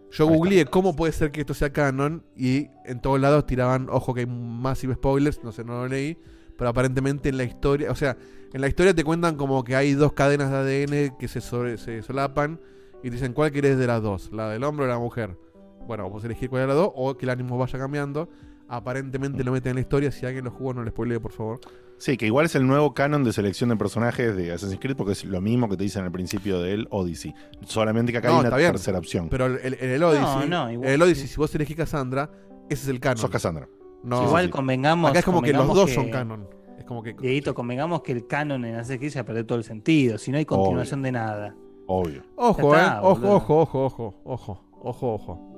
Yo 0.09 0.25
googleé 0.25 0.65
cómo 0.65 0.95
puede 0.95 1.11
ser 1.13 1.31
que 1.31 1.41
esto 1.41 1.53
sea 1.53 1.71
canon. 1.71 2.23
Y 2.35 2.69
en 2.85 2.99
todos 2.99 3.19
lados 3.19 3.45
tiraban, 3.45 3.89
ojo 3.91 4.15
que 4.15 4.21
hay 4.21 4.25
massive 4.25 4.95
spoilers, 4.95 5.43
no 5.43 5.51
sé, 5.51 5.63
no 5.63 5.73
lo 5.73 5.87
leí. 5.87 6.17
Pero 6.57 6.67
aparentemente 6.71 7.29
en 7.29 7.37
la 7.37 7.43
historia, 7.43 7.91
o 7.91 7.95
sea, 7.95 8.17
en 8.53 8.59
la 8.59 8.67
historia 8.67 8.95
te 8.95 9.03
cuentan 9.03 9.35
como 9.35 9.63
que 9.63 9.75
hay 9.75 9.93
dos 9.93 10.13
cadenas 10.13 10.49
de 10.49 10.57
ADN 10.57 11.15
que 11.19 11.27
se, 11.27 11.41
sobre- 11.41 11.77
se 11.77 12.01
solapan. 12.01 12.59
Y 13.03 13.09
te 13.09 13.11
dicen, 13.11 13.33
¿cuál 13.33 13.51
querés 13.51 13.77
de 13.77 13.85
las 13.85 14.01
dos? 14.01 14.31
¿La 14.33 14.49
del 14.49 14.63
hombre 14.63 14.85
o 14.85 14.87
la 14.87 14.97
mujer? 14.97 15.37
Bueno, 15.85 16.09
vos 16.09 16.23
elegir 16.23 16.49
cuál 16.49 16.63
de 16.63 16.67
las 16.69 16.75
dos 16.77 16.89
o 16.95 17.15
que 17.17 17.27
el 17.27 17.29
ánimo 17.29 17.55
vaya 17.59 17.77
cambiando 17.77 18.29
aparentemente 18.75 19.43
lo 19.43 19.51
meten 19.51 19.71
en 19.71 19.75
la 19.75 19.81
historia. 19.81 20.11
Si 20.11 20.25
alguien 20.25 20.45
lo 20.45 20.51
jugó, 20.51 20.73
no 20.73 20.83
le 20.83 20.91
spoilee, 20.91 21.19
por 21.19 21.31
favor. 21.31 21.59
Sí, 21.97 22.17
que 22.17 22.25
igual 22.25 22.45
es 22.47 22.55
el 22.55 22.65
nuevo 22.67 22.93
canon 22.93 23.23
de 23.23 23.31
selección 23.31 23.69
de 23.69 23.77
personajes 23.77 24.35
de 24.35 24.51
Assassin's 24.51 24.79
Creed 24.81 24.95
porque 24.97 25.13
es 25.13 25.23
lo 25.25 25.39
mismo 25.41 25.69
que 25.69 25.77
te 25.77 25.83
dicen 25.83 26.03
al 26.03 26.11
principio 26.11 26.59
del 26.59 26.87
Odyssey. 26.89 27.33
Solamente 27.65 28.11
que 28.11 28.17
acá 28.17 28.27
No, 28.29 28.33
hay 28.35 28.39
está 28.39 28.49
una 28.49 28.57
bien. 28.57 28.71
tercera 28.71 28.97
opción. 28.97 29.29
Pero 29.29 29.45
el, 29.45 29.59
el- 29.63 29.77
en 29.79 29.89
el 29.91 30.03
Odyssey, 30.03 30.49
no, 30.49 30.71
igual- 30.71 30.87
en 30.89 30.93
el 30.95 31.01
Odyssey, 31.01 31.27
si 31.27 31.35
vos 31.37 31.53
elegís 31.55 31.77
Cassandra, 31.77 32.29
ese 32.69 32.83
es 32.83 32.87
el 32.89 32.99
canon. 32.99 33.17
Sos 33.19 33.29
Cassandra. 33.29 33.67
No, 34.03 34.23
Igual 34.23 34.49
convengamos. 34.49 35.11
Acá 35.11 35.19
es 35.19 35.25
como 35.25 35.41
que 35.41 35.53
los 35.53 35.67
dos 35.73 35.91
son 35.91 36.09
canon. 36.09 36.47
Es 36.77 36.83
como 36.85 37.01
que. 37.03 37.13
Dieguito, 37.13 37.53
convengamos 37.53 38.01
que 38.01 38.11
el 38.11 38.27
canon 38.27 38.65
en 38.65 38.75
Assassin's 38.75 38.99
Creed 38.99 39.11
ya 39.13 39.23
perdió 39.23 39.45
todo 39.45 39.57
el 39.59 39.63
sentido. 39.63 40.17
Si 40.17 40.31
no 40.31 40.37
hay 40.39 40.45
continuación 40.45 41.01
de 41.03 41.11
nada. 41.13 41.55
Obvio. 41.87 42.23
Ojo, 42.35 42.73
Ya 42.73 42.81
está, 42.83 42.95
eh. 42.97 42.99
Ojo, 43.03 43.35
ojo, 43.35 43.61
ojo, 43.61 43.83
ojo, 43.85 44.15
ojo, 44.25 44.61
ojo, 44.81 45.13
ojo. 45.13 45.52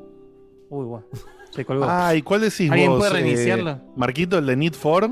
Uy, 0.69 0.85
bueno. 0.85 1.05
Se 1.51 1.63
colgó. 1.65 1.85
Ah, 1.87 2.13
¿y 2.15 2.21
cuál 2.21 2.41
decís 2.41 2.69
¿Alguien 2.69 2.89
vos? 2.91 2.99
puede 2.99 3.11
eh, 3.11 3.13
reiniciarlo? 3.23 3.81
Marquito, 3.95 4.37
el 4.37 4.45
de 4.45 4.55
Need 4.55 4.73
for. 4.73 5.09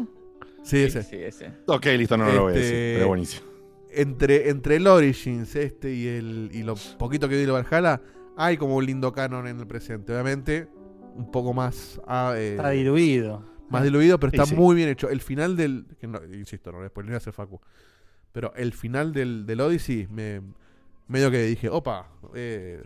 Sí, 0.63 0.77
ese. 0.83 1.03
Sí, 1.03 1.15
ese. 1.17 1.51
Ok, 1.67 1.85
listo, 1.97 2.17
no, 2.17 2.25
no 2.25 2.33
lo 2.33 2.41
voy 2.43 2.53
a 2.53 2.55
decir. 2.55 2.73
Este, 2.73 2.93
Pero 2.95 3.07
buenísimo. 3.07 3.47
Entre, 3.91 4.49
entre 4.49 4.75
el 4.77 4.87
Origins 4.87 5.55
este 5.55 5.93
y 5.93 6.07
el 6.07 6.49
y 6.51 6.63
lo 6.63 6.75
poquito 6.97 7.29
que 7.29 7.37
vi 7.37 7.45
de 7.45 7.51
Valhalla, 7.51 8.01
hay 8.35 8.57
como 8.57 8.75
un 8.77 8.85
lindo 8.85 9.11
canon 9.13 9.47
en 9.47 9.59
el 9.59 9.67
presente. 9.67 10.11
Obviamente, 10.13 10.67
un 11.15 11.29
poco 11.31 11.53
más. 11.53 12.01
ah, 12.07 12.33
eh, 12.35 12.55
Está 12.55 12.71
diluido. 12.71 13.45
Más 13.69 13.83
diluido, 13.83 14.19
pero 14.19 14.31
está 14.31 14.45
sí. 14.45 14.55
muy 14.55 14.75
bien 14.75 14.89
hecho. 14.89 15.09
El 15.09 15.21
final 15.21 15.55
del. 15.55 15.85
que 15.99 16.07
no- 16.07 16.23
insisto, 16.25 16.71
no 16.71 16.81
después 16.81 17.05
voy 17.05 17.13
a 17.13 17.17
hacer 17.17 17.33
Facu. 17.33 17.59
Pero 18.31 18.51
el 18.55 18.73
final 18.73 19.13
del, 19.13 19.45
del 19.45 19.61
Odyssey, 19.61 20.07
me, 20.09 20.41
medio 21.07 21.29
que 21.29 21.43
dije, 21.43 21.69
opa, 21.69 22.07
eh, 22.33 22.81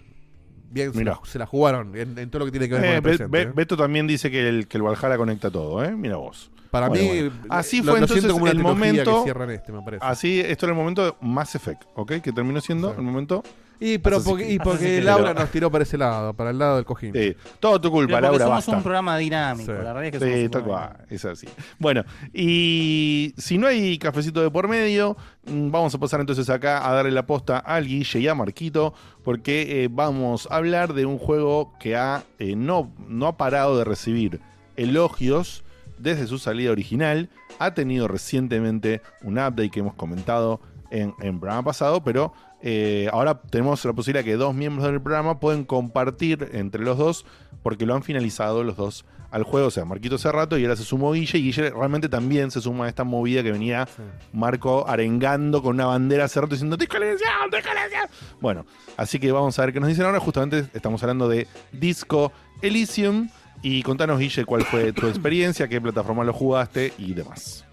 bien, 0.69 0.93
se 0.93 1.03
la, 1.03 1.19
se 1.23 1.39
la 1.39 1.45
jugaron 1.45 1.95
en, 1.95 2.17
en 2.17 2.29
todo 2.29 2.39
lo 2.39 2.45
que 2.45 2.51
tiene 2.51 2.67
que 2.67 2.75
ver 2.75 2.81
con 2.83 2.89
Eh, 2.91 2.95
el 2.95 3.01
Be- 3.01 3.09
presente. 3.09 3.31
Be- 3.37 3.41
¿eh? 3.43 3.53
Beto 3.55 3.77
también 3.77 4.07
dice 4.07 4.29
que 4.31 4.47
el, 4.47 4.67
que 4.67 4.77
el 4.77 4.83
Valhalla 4.83 5.17
conecta 5.17 5.49
todo, 5.51 5.83
¿eh? 5.83 5.91
Mira 5.95 6.17
vos. 6.17 6.51
Para 6.71 6.89
Bueno, 6.89 7.03
mí, 7.03 7.09
bueno. 7.21 7.31
Así 7.49 7.77
fue 7.81 7.85
lo 7.93 7.97
entonces 7.97 8.17
siento 8.23 8.33
como 8.33 8.43
una 8.43 8.51
el 8.51 8.57
que 8.57 8.63
momento. 8.63 9.23
cierran 9.23 9.49
este, 9.51 9.71
me 9.71 9.81
parece. 9.81 10.05
Así, 10.05 10.39
esto 10.41 10.65
era 10.65 10.73
el 10.73 10.77
momento 10.77 11.17
Mass 11.21 11.55
Effect, 11.55 11.83
¿ok? 11.95 12.13
Que 12.21 12.33
terminó 12.33 12.59
siendo 12.61 12.91
el 12.93 13.01
momento. 13.01 13.41
Y, 13.79 13.97
pero 13.99 14.23
porque, 14.23 14.51
y 14.51 14.59
porque 14.59 15.01
Laura 15.01 15.33
nos 15.33 15.49
tiró 15.49 15.69
para 15.71 15.83
ese 15.83 15.97
lado, 15.97 16.33
para 16.33 16.49
el 16.49 16.57
lado 16.57 16.77
del 16.77 16.85
cojín. 16.85 17.13
Sí, 17.13 17.35
todo 17.59 17.79
tu 17.79 17.91
culpa, 17.91 18.19
Laura, 18.19 18.39
somos 18.39 18.57
basta. 18.57 18.77
un 18.77 18.83
programa 18.83 19.17
dinámico. 19.17 19.71
Sí. 19.71 19.77
La 19.83 19.93
realidad 19.93 20.05
es 20.05 20.11
que 20.11 20.19
somos 20.19 20.35
Sí, 20.35 20.43
un 20.45 20.49
programa 20.51 20.97
es 21.09 21.25
así. 21.25 21.47
Bueno, 21.77 22.03
y 22.33 23.33
si 23.37 23.57
no 23.57 23.67
hay 23.67 23.97
cafecito 23.99 24.41
de 24.41 24.49
por 24.49 24.67
medio, 24.67 25.15
mm, 25.45 25.69
vamos 25.69 25.93
a 25.93 25.99
pasar 25.99 26.19
entonces 26.19 26.49
acá 26.49 26.87
a 26.89 26.93
darle 26.93 27.11
la 27.11 27.25
posta 27.27 27.59
al 27.59 27.85
Guille 27.85 28.19
y 28.19 28.27
a 28.27 28.35
Marquito, 28.35 28.93
porque 29.23 29.83
eh, 29.83 29.89
vamos 29.91 30.47
a 30.49 30.55
hablar 30.55 30.93
de 30.93 31.05
un 31.05 31.17
juego 31.17 31.73
que 31.79 31.95
ha, 31.95 32.23
eh, 32.39 32.55
no, 32.55 32.91
no 33.07 33.27
ha 33.27 33.37
parado 33.37 33.77
de 33.77 33.83
recibir 33.83 34.39
elogios 34.75 35.63
desde 35.97 36.27
su 36.27 36.37
salida 36.39 36.71
original. 36.71 37.29
Ha 37.59 37.73
tenido 37.73 38.07
recientemente 38.07 39.01
un 39.23 39.33
update 39.33 39.69
que 39.69 39.79
hemos 39.79 39.95
comentado 39.95 40.61
en 40.89 41.13
el 41.19 41.37
programa 41.37 41.63
pasado, 41.63 42.03
pero 42.03 42.33
eh, 42.61 43.09
ahora 43.11 43.41
tenemos 43.41 43.83
la 43.85 43.93
posibilidad 43.93 44.25
que 44.25 44.35
dos 44.35 44.55
miembros 44.55 44.89
del 44.89 45.01
programa 45.01 45.39
pueden 45.39 45.63
compartir 45.63 46.49
entre 46.53 46.83
los 46.83 46.97
dos, 46.97 47.25
porque 47.63 47.85
lo 47.85 47.95
han 47.95 48.03
finalizado 48.03 48.63
los 48.63 48.77
dos 48.77 49.05
al 49.31 49.43
juego. 49.43 49.67
O 49.67 49.71
sea, 49.71 49.85
Marquito 49.85 50.15
hace 50.15 50.31
rato 50.31 50.57
y 50.57 50.63
ahora 50.63 50.75
se 50.75 50.83
sumó 50.83 51.11
Guille, 51.11 51.37
y 51.37 51.43
Guille 51.43 51.69
realmente 51.69 52.09
también 52.09 52.51
se 52.51 52.61
suma 52.61 52.85
a 52.85 52.89
esta 52.89 53.03
movida 53.03 53.43
que 53.43 53.51
venía 53.51 53.87
Marco 54.33 54.87
arengando 54.87 55.61
con 55.61 55.75
una 55.75 55.85
bandera 55.85 56.25
hace 56.25 56.41
rato 56.41 56.55
diciendo 56.55 56.77
¡Desconexión! 56.77 57.49
¡Desconexión! 57.51 58.07
Bueno, 58.41 58.65
así 58.95 59.19
que 59.19 59.31
vamos 59.31 59.57
a 59.59 59.61
ver 59.63 59.73
qué 59.73 59.79
nos 59.79 59.89
dicen 59.89 60.05
ahora. 60.05 60.19
Justamente 60.19 60.65
estamos 60.73 61.01
hablando 61.03 61.27
de 61.27 61.47
Disco 61.71 62.31
Elysium. 62.61 63.29
Y 63.63 63.81
contanos, 63.81 64.19
Guille, 64.19 64.45
cuál 64.45 64.63
fue 64.63 64.93
tu 64.93 65.07
experiencia, 65.07 65.67
qué 65.67 65.81
plataforma 65.81 66.23
lo 66.23 66.33
jugaste 66.33 66.93
y 66.97 67.13
demás. 67.13 67.65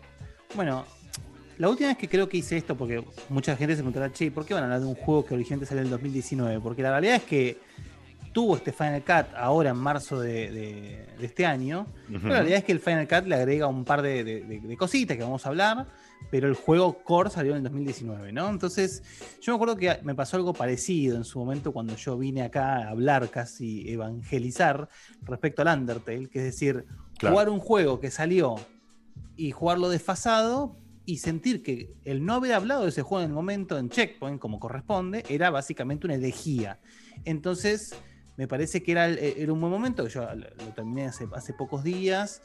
Bueno, 0.55 0.85
la 1.59 1.69
última 1.69 1.89
vez 1.89 1.99
que 1.99 2.09
creo 2.09 2.29
que 2.29 2.39
hice 2.39 2.57
esto, 2.57 2.77
porque 2.77 3.05
mucha 3.29 3.57
gente 3.57 3.75
se 3.75 3.83
preguntará, 3.83 4.13
che, 4.13 4.31
¿por 4.31 4.45
qué 4.45 4.55
van 4.55 4.63
a 4.65 4.67
hablar 4.67 4.81
de 4.81 4.87
un 4.87 4.95
juego 4.95 5.25
que 5.25 5.35
originalmente 5.35 5.67
salió 5.69 5.81
en 5.83 5.87
el 5.87 5.91
2019? 5.91 6.61
Porque 6.61 6.83
la 6.83 6.91
realidad 6.91 7.17
es 7.17 7.23
que 7.25 7.59
tuvo 8.33 8.57
este 8.57 8.73
Final 8.73 9.03
Cut 9.03 9.33
ahora 9.37 9.71
en 9.71 9.77
marzo 9.77 10.19
de, 10.21 10.51
de- 10.51 11.07
de 11.19 11.27
este 11.27 11.47
año. 11.47 11.87
Pero 12.09 12.29
la 12.29 12.35
realidad 12.37 12.59
es 12.59 12.65
que 12.65 12.73
el 12.73 12.81
Final 12.81 13.07
Cut 13.07 13.27
le 13.29 13.37
agrega 13.37 13.67
un 13.69 13.85
par 13.85 14.03
de, 14.03 14.25
de- 14.25 14.41
de- 14.45 14.61
de 14.61 14.77
cositas 14.77 15.17
que 15.17 15.23
vamos 15.23 15.47
a 15.47 15.51
hablar. 15.51 15.87
Pero 16.31 16.49
el 16.49 16.55
juego 16.55 16.95
core 17.05 17.29
salió 17.31 17.53
en 17.53 17.59
el 17.59 17.63
2019, 17.65 18.33
¿no? 18.33 18.49
Entonces, 18.49 19.03
yo 19.43 19.53
me 19.53 19.57
acuerdo 19.57 19.77
que 19.77 19.99
me 20.03 20.15
pasó 20.17 20.37
algo 20.37 20.53
parecido 20.55 21.17
en 21.17 21.25
su 21.25 21.39
momento 21.39 21.71
cuando 21.71 21.95
yo 21.97 22.17
vine 22.17 22.43
acá 22.43 22.79
a 22.79 22.89
hablar, 22.89 23.29
casi 23.31 23.89
evangelizar 23.91 24.89
respecto 25.23 25.63
al 25.63 25.79
Undertale, 25.79 26.29
que 26.29 26.39
es 26.41 26.45
decir, 26.47 26.87
Claro. 27.19 27.35
jugar 27.35 27.49
un 27.51 27.61
juego 27.61 28.01
que 28.01 28.11
salió 28.11 28.57
y 29.37 29.53
jugarlo 29.53 29.89
desfasado 29.91 30.75
y 31.07 31.19
sentir 31.19 31.63
que 31.63 31.91
el 32.05 32.25
no 32.25 32.35
haber 32.35 32.53
hablado 32.55 32.83
de 32.85 32.89
ese 32.89 33.03
juego 33.03 33.23
en 33.25 33.31
el 33.31 33.35
momento 33.35 33.77
en 33.79 33.91
Checkpoint, 33.91 34.41
como 34.41 34.59
corresponde, 34.59 35.25
era 35.29 35.51
básicamente 35.51 36.07
una 36.07 36.15
herejía. 36.17 36.79
Entonces, 37.25 37.95
me 38.37 38.49
parece 38.49 38.83
que 38.83 38.93
era, 38.93 39.07
el- 39.07 39.19
era 39.19 39.53
un 39.53 39.61
buen 39.61 39.71
momento. 39.73 40.09
Yo 40.09 40.23
lo, 40.23 40.35
lo 40.35 40.73
terminé 40.75 41.07
hace, 41.07 41.29
hace 41.35 41.53
pocos 41.53 41.85
días. 41.85 42.41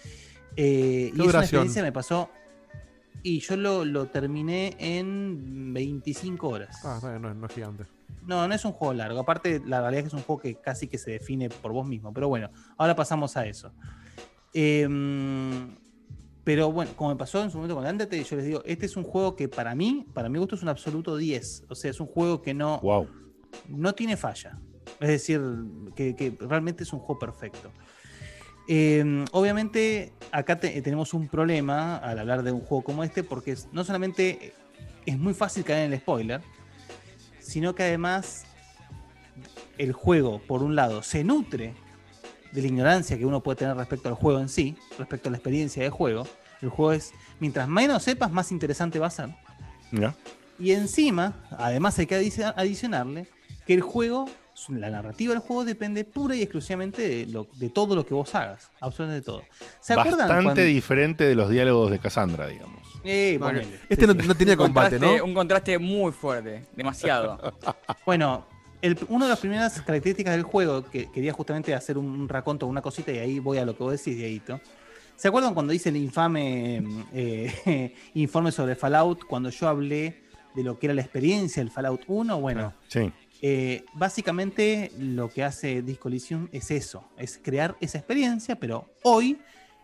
eh, 0.56 1.08
y 1.08 1.12
¿Qué 1.12 1.12
es 1.12 1.14
una 1.14 1.24
duración? 1.26 1.44
experiencia 1.44 1.82
que 1.82 1.88
me 1.88 1.92
pasó. 1.92 2.30
Y 3.24 3.40
yo 3.40 3.58
lo, 3.58 3.84
lo 3.86 4.08
terminé 4.08 4.76
en 4.80 5.74
25 5.74 6.48
horas. 6.50 6.80
Ah, 6.86 7.00
no, 7.20 7.34
no, 7.34 7.46
es 7.48 7.54
gigante. 7.54 7.84
No, 8.26 8.48
no 8.48 8.54
es 8.54 8.64
un 8.66 8.72
juego 8.72 8.94
largo. 8.94 9.20
Aparte, 9.20 9.62
la 9.66 9.82
realidad 9.82 10.00
es 10.00 10.04
que 10.04 10.08
es 10.08 10.14
un 10.14 10.22
juego 10.24 10.42
que 10.42 10.56
casi 10.56 10.88
que 10.88 10.98
se 10.98 11.12
define 11.12 11.50
por 11.50 11.72
vos 11.74 11.86
mismo. 11.88 12.14
Pero 12.14 12.28
bueno, 12.30 12.50
ahora 12.78 12.96
pasamos 12.96 13.36
a 13.38 13.46
eso. 13.46 13.74
Em, 14.54 15.76
pero 16.50 16.72
bueno, 16.72 16.90
como 16.96 17.12
me 17.12 17.16
pasó 17.16 17.44
en 17.44 17.52
su 17.52 17.58
momento 17.58 17.76
con 17.76 17.86
Undertale, 17.86 18.24
yo 18.24 18.36
les 18.36 18.44
digo, 18.48 18.64
este 18.66 18.88
es 18.88 18.98
un 18.98 19.04
juego 19.04 19.36
que 19.36 19.48
para 19.48 19.76
mí, 19.76 20.08
para 20.16 20.30
mi 20.30 20.40
gusto, 20.40 20.56
es 20.56 20.64
un 20.64 20.70
absoluto 20.70 21.16
10. 21.16 21.66
O 21.70 21.76
sea, 21.76 21.92
es 21.92 22.00
un 22.00 22.08
juego 22.08 22.42
que 22.42 22.56
no, 22.56 22.80
Wow. 22.80 23.08
no 23.68 23.94
tiene 23.94 24.18
falla. 24.18 24.58
Es 25.00 25.10
decir, 25.10 25.40
que, 25.96 26.16
que 26.16 26.36
realmente 26.40 26.82
es 26.82 26.92
un 26.92 26.98
juego 27.02 27.20
perfecto. 27.20 27.72
Eh, 28.68 29.26
obviamente, 29.32 30.12
acá 30.32 30.60
te- 30.60 30.82
tenemos 30.82 31.14
un 31.14 31.28
problema 31.28 31.98
al 31.98 32.18
hablar 32.18 32.42
de 32.42 32.52
un 32.52 32.62
juego 32.62 32.84
como 32.84 33.04
este, 33.04 33.24
porque 33.24 33.52
es- 33.52 33.68
no 33.72 33.84
solamente 33.84 34.54
es 35.06 35.20
muy 35.20 35.36
fácil 35.36 35.64
caer 35.64 35.86
en 35.86 35.94
el 35.94 36.00
spoiler, 36.00 36.42
sino 37.40 37.76
que 37.76 37.84
además 37.84 38.44
el 39.78 39.94
juego, 39.94 40.42
por 40.48 40.64
un 40.64 40.76
lado, 40.76 41.04
se 41.04 41.24
nutre 41.24 41.76
de 42.52 42.62
la 42.64 42.68
ignorancia 42.68 43.20
que 43.20 43.26
uno 43.28 43.44
puede 43.44 43.58
tener 43.58 43.78
respecto 43.78 44.10
al 44.10 44.16
juego 44.16 44.40
en 44.40 44.50
sí, 44.50 44.76
respecto 44.98 45.30
a 45.30 45.32
la 45.32 45.38
experiencia 45.38 45.84
de 45.84 45.92
juego. 45.92 46.26
El 46.62 46.70
juego 46.70 46.92
es, 46.94 47.14
mientras 47.40 47.68
menos 47.68 48.04
sepas, 48.04 48.32
más 48.32 48.52
interesante 48.52 49.00
va 49.00 49.08
a 49.08 49.12
ser. 49.12 49.30
Mira. 49.92 50.16
Y 50.60 50.72
encima, 50.72 51.34
además 51.52 51.98
hay 52.00 52.06
que 52.06 52.20
adici- 52.20 52.54
adicionarle 52.56 53.28
que 53.66 53.74
el 53.74 53.82
juego, 53.82 54.30
la 54.68 54.90
narrativa 54.90 55.32
del 55.34 55.42
juego 55.42 55.64
depende 55.64 56.04
pura 56.04 56.36
y 56.36 56.42
exclusivamente 56.42 57.02
de, 57.08 57.26
lo- 57.28 57.48
de 57.54 57.70
todo 57.70 57.96
lo 57.96 58.06
que 58.06 58.14
vos 58.14 58.36
hagas. 58.36 58.70
Absolutamente 58.82 59.26
todo. 59.26 59.42
¿Se 59.80 59.94
acuerdan 59.94 60.20
Bastante 60.28 60.44
cuando- 60.44 60.62
diferente 60.64 61.24
de 61.24 61.36
los 61.36 61.50
diálogos 61.50 61.92
de 61.92 62.00
Cassandra, 62.00 62.48
digamos. 62.48 62.80
Eh, 63.06 63.38
Bueno. 63.40 63.62
Este 63.88 64.06
no, 64.06 64.14
Sí, 64.14 64.28
no 64.28 64.36
tenía 64.36 64.56
Un 64.56 64.58
combate, 64.60 65.00
¿no? 65.00 65.24
Un 65.24 65.34
contraste 65.34 65.80
muy 65.80 66.12
fuerte, 66.12 66.66
demasiado. 66.76 67.40
Bueno, 68.06 68.46
el- 68.82 68.98
una 69.08 69.26
de 69.26 69.30
las 69.30 69.40
primeras 69.40 69.82
características 69.82 70.34
del 70.34 70.44
juego, 70.44 70.84
que 70.90 71.10
quería 71.10 71.32
justamente 71.32 71.74
hacer 71.74 71.98
un, 71.98 72.06
un 72.08 72.28
raconto, 72.28 72.68
una 72.68 72.82
cosita, 72.82 73.14
y 73.14 73.20
ahí 73.20 73.40
voy 73.40 73.58
a 73.60 73.66
lo 73.66 73.78
que 73.78 73.84
vos 73.84 73.92
decís, 73.94 74.18
Dieguito. 74.18 74.60
¿Se 75.20 75.28
acuerdan 75.28 75.54
cuando 75.54 75.74
hice 75.74 75.90
el 75.90 75.98
infame 75.98 76.82
eh, 77.14 77.94
informe 78.14 78.54
sobre 78.54 78.74
Fallout? 78.76 79.26
Cuando 79.26 79.50
yo 79.50 79.68
hablé 79.68 80.24
de 80.56 80.64
lo 80.64 80.80
que 80.80 80.88
era 80.88 80.94
la 80.94 81.02
experiencia 81.02 81.62
del 81.62 81.70
Fallout 81.70 82.04
1. 82.08 82.40
Bueno, 82.40 82.74
Sí. 82.88 83.12
eh, 83.42 83.84
básicamente 83.96 84.94
lo 84.98 85.28
que 85.30 85.44
hace 85.44 85.82
Disco 85.82 86.08
Elysium 86.08 86.48
es 86.54 86.72
eso, 86.72 87.04
es 87.18 87.38
crear 87.38 87.76
esa 87.82 87.98
experiencia, 87.98 88.56
pero 88.58 88.94
hoy 89.04 89.38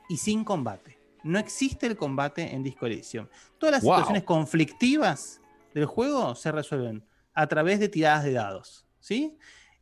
y 0.07 0.15
sin 0.15 0.45
combate. 0.45 0.97
No 1.23 1.37
existe 1.37 1.85
el 1.85 1.97
combate 1.97 2.53
en 2.55 2.63
Disco 2.63 2.85
Elysium. 2.85 3.27
Todas 3.57 3.73
las 3.73 3.83
Wow. 3.83 3.95
situaciones 3.95 4.23
conflictivas 4.23 5.41
del 5.73 5.85
juego 5.85 6.33
se 6.35 6.49
resuelven 6.53 7.03
a 7.33 7.45
través 7.47 7.81
de 7.81 7.89
tiradas 7.89 8.23
de 8.23 8.31
dados. 8.31 8.85
¿sí? 9.01 9.37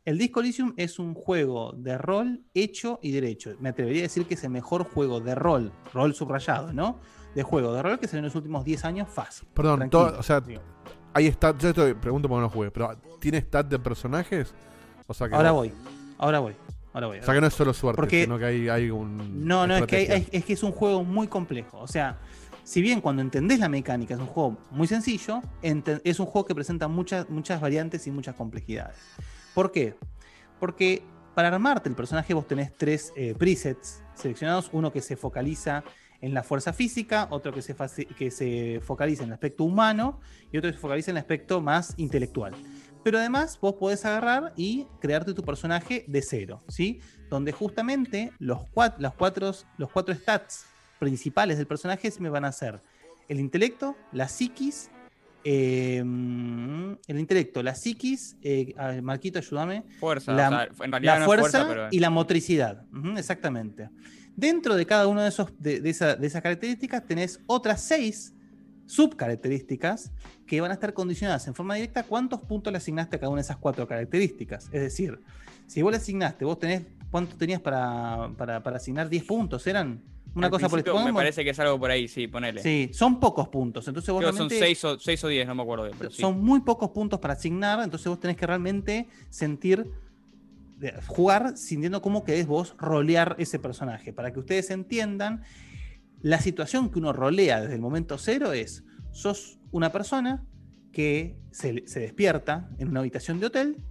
El 0.05 0.17
Disco 0.17 0.41
Elysium 0.41 0.73
es 0.75 0.99
un 0.99 1.13
juego 1.13 1.71
de 1.77 1.97
rol 1.97 2.41
hecho 2.53 2.99
y 3.01 3.11
derecho. 3.11 3.51
Me 3.61 3.69
atrevería 3.69 4.01
a 4.01 4.03
decir 4.03 4.25
que 4.25 4.33
es 4.33 4.43
el 4.43 4.49
mejor 4.49 4.83
juego 4.83 5.21
de 5.21 5.33
rol, 5.33 5.71
rol 5.93 6.13
subrayado, 6.13 6.73
¿no? 6.73 6.99
De 7.35 7.41
juego 7.43 7.73
de 7.73 7.81
rol 7.81 7.99
que 7.99 8.07
salió 8.07 8.19
en 8.19 8.25
los 8.25 8.35
últimos 8.35 8.65
10 8.65 8.83
años 8.83 9.07
fácil. 9.09 9.47
Perdón, 9.53 9.89
todo- 9.89 10.19
o 10.19 10.23
sea, 10.23 10.43
ahí 11.13 11.27
está. 11.27 11.57
Yo 11.57 11.69
estoy, 11.69 11.93
pregunto 11.93 12.27
por 12.27 12.41
no 12.41 12.49
jugué, 12.49 12.69
pero 12.69 12.97
¿tiene 13.19 13.37
stat 13.39 13.67
de 13.67 13.79
personajes? 13.79 14.53
O 15.07 15.13
sea 15.13 15.29
que 15.29 15.35
Ahora 15.35 15.49
no- 15.49 15.55
voy, 15.55 15.71
ahora 16.17 16.39
voy, 16.39 16.53
ahora 16.91 17.07
voy. 17.07 17.19
O 17.19 17.23
sea 17.23 17.33
que 17.33 17.41
no 17.41 17.47
es 17.47 17.53
solo 17.53 17.73
suerte, 17.73 17.95
Porque- 17.95 18.23
sino 18.23 18.37
que 18.37 18.45
hay, 18.45 18.67
hay 18.67 18.89
un. 18.89 19.47
No, 19.47 19.65
no, 19.65 19.77
es 19.77 19.85
que, 19.85 19.95
hay- 19.95 20.07
hay- 20.07 20.27
es 20.33 20.43
que 20.43 20.51
es 20.53 20.63
un 20.63 20.73
juego 20.73 21.05
muy 21.05 21.27
complejo. 21.27 21.79
O 21.79 21.87
sea, 21.87 22.17
si 22.65 22.81
bien 22.81 22.99
cuando 22.99 23.21
entendés 23.21 23.59
la 23.59 23.69
mecánica 23.69 24.15
es 24.15 24.19
un 24.19 24.27
juego 24.27 24.57
muy 24.69 24.87
sencillo, 24.87 25.41
es 25.61 26.19
un 26.19 26.25
juego 26.25 26.45
que 26.45 26.53
presenta 26.55 26.89
muchas, 26.89 27.29
muchas 27.29 27.61
variantes 27.61 28.05
y 28.05 28.11
muchas 28.11 28.35
complejidades. 28.35 28.97
¿Por 29.53 29.71
qué? 29.71 29.95
Porque 30.59 31.03
para 31.35 31.49
armarte 31.49 31.89
el 31.89 31.95
personaje 31.95 32.33
vos 32.33 32.47
tenés 32.47 32.75
tres 32.77 33.11
eh, 33.15 33.33
presets 33.37 34.03
seleccionados, 34.15 34.69
uno 34.71 34.91
que 34.91 35.01
se 35.01 35.15
focaliza 35.15 35.83
en 36.21 36.33
la 36.33 36.43
fuerza 36.43 36.71
física, 36.71 37.27
otro 37.31 37.51
que 37.51 37.61
se, 37.61 37.75
que 38.17 38.31
se 38.31 38.79
focaliza 38.81 39.23
en 39.23 39.29
el 39.29 39.33
aspecto 39.33 39.65
humano 39.65 40.21
y 40.51 40.57
otro 40.57 40.69
que 40.69 40.75
se 40.75 40.81
focaliza 40.81 41.11
en 41.11 41.17
el 41.17 41.21
aspecto 41.21 41.59
más 41.59 41.95
intelectual. 41.97 42.53
Pero 43.03 43.17
además 43.17 43.59
vos 43.59 43.73
podés 43.73 44.05
agarrar 44.05 44.53
y 44.55 44.87
crearte 45.01 45.33
tu 45.33 45.43
personaje 45.43 46.05
de 46.07 46.21
cero, 46.21 46.63
¿sí? 46.69 47.01
Donde 47.29 47.51
justamente 47.51 48.31
los, 48.39 48.63
cuatro, 48.73 49.01
los 49.77 49.91
cuatro 49.91 50.15
stats 50.15 50.65
principales 50.99 51.57
del 51.57 51.67
personaje 51.67 52.09
se 52.09 52.21
me 52.21 52.29
van 52.29 52.45
a 52.45 52.49
hacer 52.49 52.79
el 53.27 53.41
intelecto, 53.41 53.97
la 54.13 54.29
psiquis, 54.29 54.89
eh, 55.43 55.97
el 55.99 57.19
intelecto, 57.19 57.61
la 57.63 57.75
psiquis, 57.75 58.37
eh, 58.41 58.73
Marquito, 59.01 59.39
ayúdame. 59.39 59.83
Fuerza, 59.99 60.33
la, 60.33 60.47
o 60.47 60.51
sea, 60.75 60.85
en 60.85 60.91
realidad 60.91 61.13
la 61.13 61.19
no 61.19 61.25
es 61.25 61.39
fuerza, 61.39 61.49
fuerza, 61.65 61.67
pero- 61.67 61.87
y 61.91 61.99
la 61.99 62.09
motricidad. 62.09 62.85
Exactamente. 63.17 63.89
Dentro 64.35 64.75
de 64.75 64.85
cada 64.85 65.07
una 65.07 65.23
de, 65.23 65.29
esos, 65.29 65.49
de, 65.59 65.79
de 65.79 65.89
esa- 65.89 66.15
de 66.15 66.25
esas 66.27 66.41
características 66.41 67.05
tenés 67.05 67.39
otras 67.45 67.81
seis 67.81 68.33
subcaracterísticas 68.85 70.11
que 70.45 70.59
van 70.61 70.71
a 70.71 70.73
estar 70.73 70.93
condicionadas 70.93 71.47
en 71.47 71.53
forma 71.55 71.75
directa 71.75 72.03
cuántos 72.03 72.41
puntos 72.41 72.71
le 72.71 72.77
asignaste 72.77 73.15
a 73.15 73.19
cada 73.19 73.29
una 73.31 73.41
de 73.41 73.45
esas 73.45 73.57
cuatro 73.57 73.87
características. 73.87 74.65
Es 74.71 74.81
decir, 74.81 75.19
si 75.67 75.81
vos 75.81 75.91
le 75.91 75.97
asignaste, 75.97 76.45
vos 76.45 76.59
tenés, 76.59 76.83
¿cuánto 77.11 77.35
tenías 77.37 77.61
para, 77.61 78.31
para, 78.37 78.61
para 78.63 78.77
asignar 78.77 79.09
10 79.09 79.23
puntos? 79.23 79.65
¿Eran 79.67 80.01
una 80.35 80.47
Al 80.47 80.51
cosa 80.51 80.69
por 80.69 80.79
el 80.79 81.05
Me 81.05 81.13
parece 81.13 81.43
que 81.43 81.51
es 81.51 81.59
algo 81.59 81.79
por 81.79 81.91
ahí, 81.91 82.07
sí, 82.07 82.27
ponele. 82.27 82.61
Sí, 82.61 82.89
son 82.93 83.19
pocos 83.19 83.49
puntos. 83.49 83.87
Entonces 83.87 84.11
vos 84.11 84.19
Creo 84.21 84.31
son 84.33 84.49
realmente- 84.49 84.65
6 84.65 84.83
o, 84.85 84.99
seis 84.99 85.23
o 85.23 85.27
10, 85.27 85.47
no 85.47 85.55
me 85.55 85.61
acuerdo 85.61 85.85
bien. 85.85 85.95
Pero 85.97 86.09
sí. 86.11 86.21
son 86.21 86.43
muy 86.43 86.61
pocos 86.61 86.89
puntos 86.89 87.19
para 87.19 87.33
asignar, 87.33 87.83
entonces 87.83 88.07
vos 88.07 88.19
tenés 88.19 88.37
que 88.37 88.47
realmente 88.47 89.07
sentir, 89.29 89.87
jugar 91.07 91.55
sintiendo 91.57 92.01
cómo 92.01 92.23
querés 92.23 92.47
vos 92.47 92.75
rolear 92.77 93.35
ese 93.37 93.59
personaje. 93.59 94.11
Para 94.11 94.33
que 94.33 94.39
ustedes 94.39 94.69
entiendan, 94.71 95.43
la 96.21 96.39
situación 96.39 96.89
que 96.89 96.99
uno 96.99 97.13
rolea 97.13 97.61
desde 97.61 97.75
el 97.75 97.81
momento 97.81 98.17
cero 98.17 98.53
es, 98.53 98.83
sos 99.11 99.59
una 99.71 99.91
persona 99.91 100.45
que 100.91 101.37
se, 101.51 101.83
se 101.87 101.99
despierta 101.99 102.69
en 102.79 102.89
una 102.89 102.99
habitación 103.01 103.39
de 103.39 103.47
hotel 103.47 103.83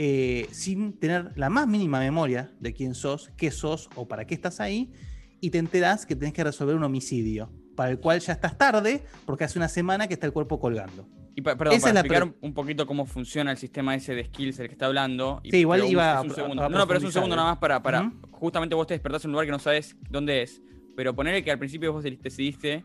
eh, 0.00 0.46
sin 0.52 0.92
tener 0.98 1.32
la 1.36 1.50
más 1.50 1.66
mínima 1.66 1.98
memoria 1.98 2.52
de 2.60 2.72
quién 2.72 2.94
sos, 2.94 3.32
qué 3.36 3.50
sos 3.50 3.90
o 3.96 4.06
para 4.06 4.26
qué 4.26 4.34
estás 4.34 4.60
ahí, 4.60 4.92
y 5.40 5.50
te 5.50 5.58
enterás 5.58 6.06
que 6.06 6.16
tenés 6.16 6.34
que 6.34 6.44
resolver 6.44 6.74
un 6.76 6.84
homicidio, 6.84 7.50
para 7.76 7.90
el 7.90 7.98
cual 8.00 8.20
ya 8.20 8.32
estás 8.32 8.56
tarde, 8.58 9.04
porque 9.24 9.44
hace 9.44 9.58
una 9.58 9.68
semana 9.68 10.08
que 10.08 10.14
está 10.14 10.26
el 10.26 10.32
cuerpo 10.32 10.58
colgando. 10.58 11.06
Y 11.36 11.42
pa- 11.42 11.56
perdón, 11.56 11.74
Esa 11.76 11.82
para 11.82 11.90
es 11.90 11.94
la 11.94 12.00
explicar 12.00 12.34
un, 12.40 12.52
poquito 12.54 12.86
cómo 12.86 13.06
funciona 13.06 13.52
el 13.52 13.56
sistema 13.56 13.94
ese 13.94 14.14
de 14.16 14.24
skills 14.24 14.58
el 14.58 14.66
que 14.66 14.72
está 14.72 14.86
hablando. 14.86 15.40
y- 15.44 15.52
Sí, 15.52 15.58
igual 15.58 15.84
iba 15.84 16.20
un 16.20 16.30
a- 16.30 16.34
segundo. 16.34 16.62
a 16.64 16.68
No, 16.68 16.78
no, 16.78 16.86
pero 16.88 16.98
es 16.98 17.04
un 17.04 17.12
segundo 17.12 17.34
¿eh? 17.34 17.36
nada 17.36 17.50
más 17.50 17.58
para. 17.58 17.80
para. 17.80 18.12
Justamente 18.32 18.74
vos 18.74 18.86
te 18.88 18.94
despertás 18.94 19.24
en 19.24 19.28
un 19.30 19.32
lugar 19.32 19.46
que 19.46 19.52
no 19.52 19.58
sabes 19.60 19.96
dónde 20.10 20.42
es. 20.42 20.60
Pero 20.96 21.14
ponerle 21.14 21.44
que 21.44 21.52
al 21.52 21.58
principio 21.60 21.92
vos 21.92 22.02
decidiste 22.02 22.84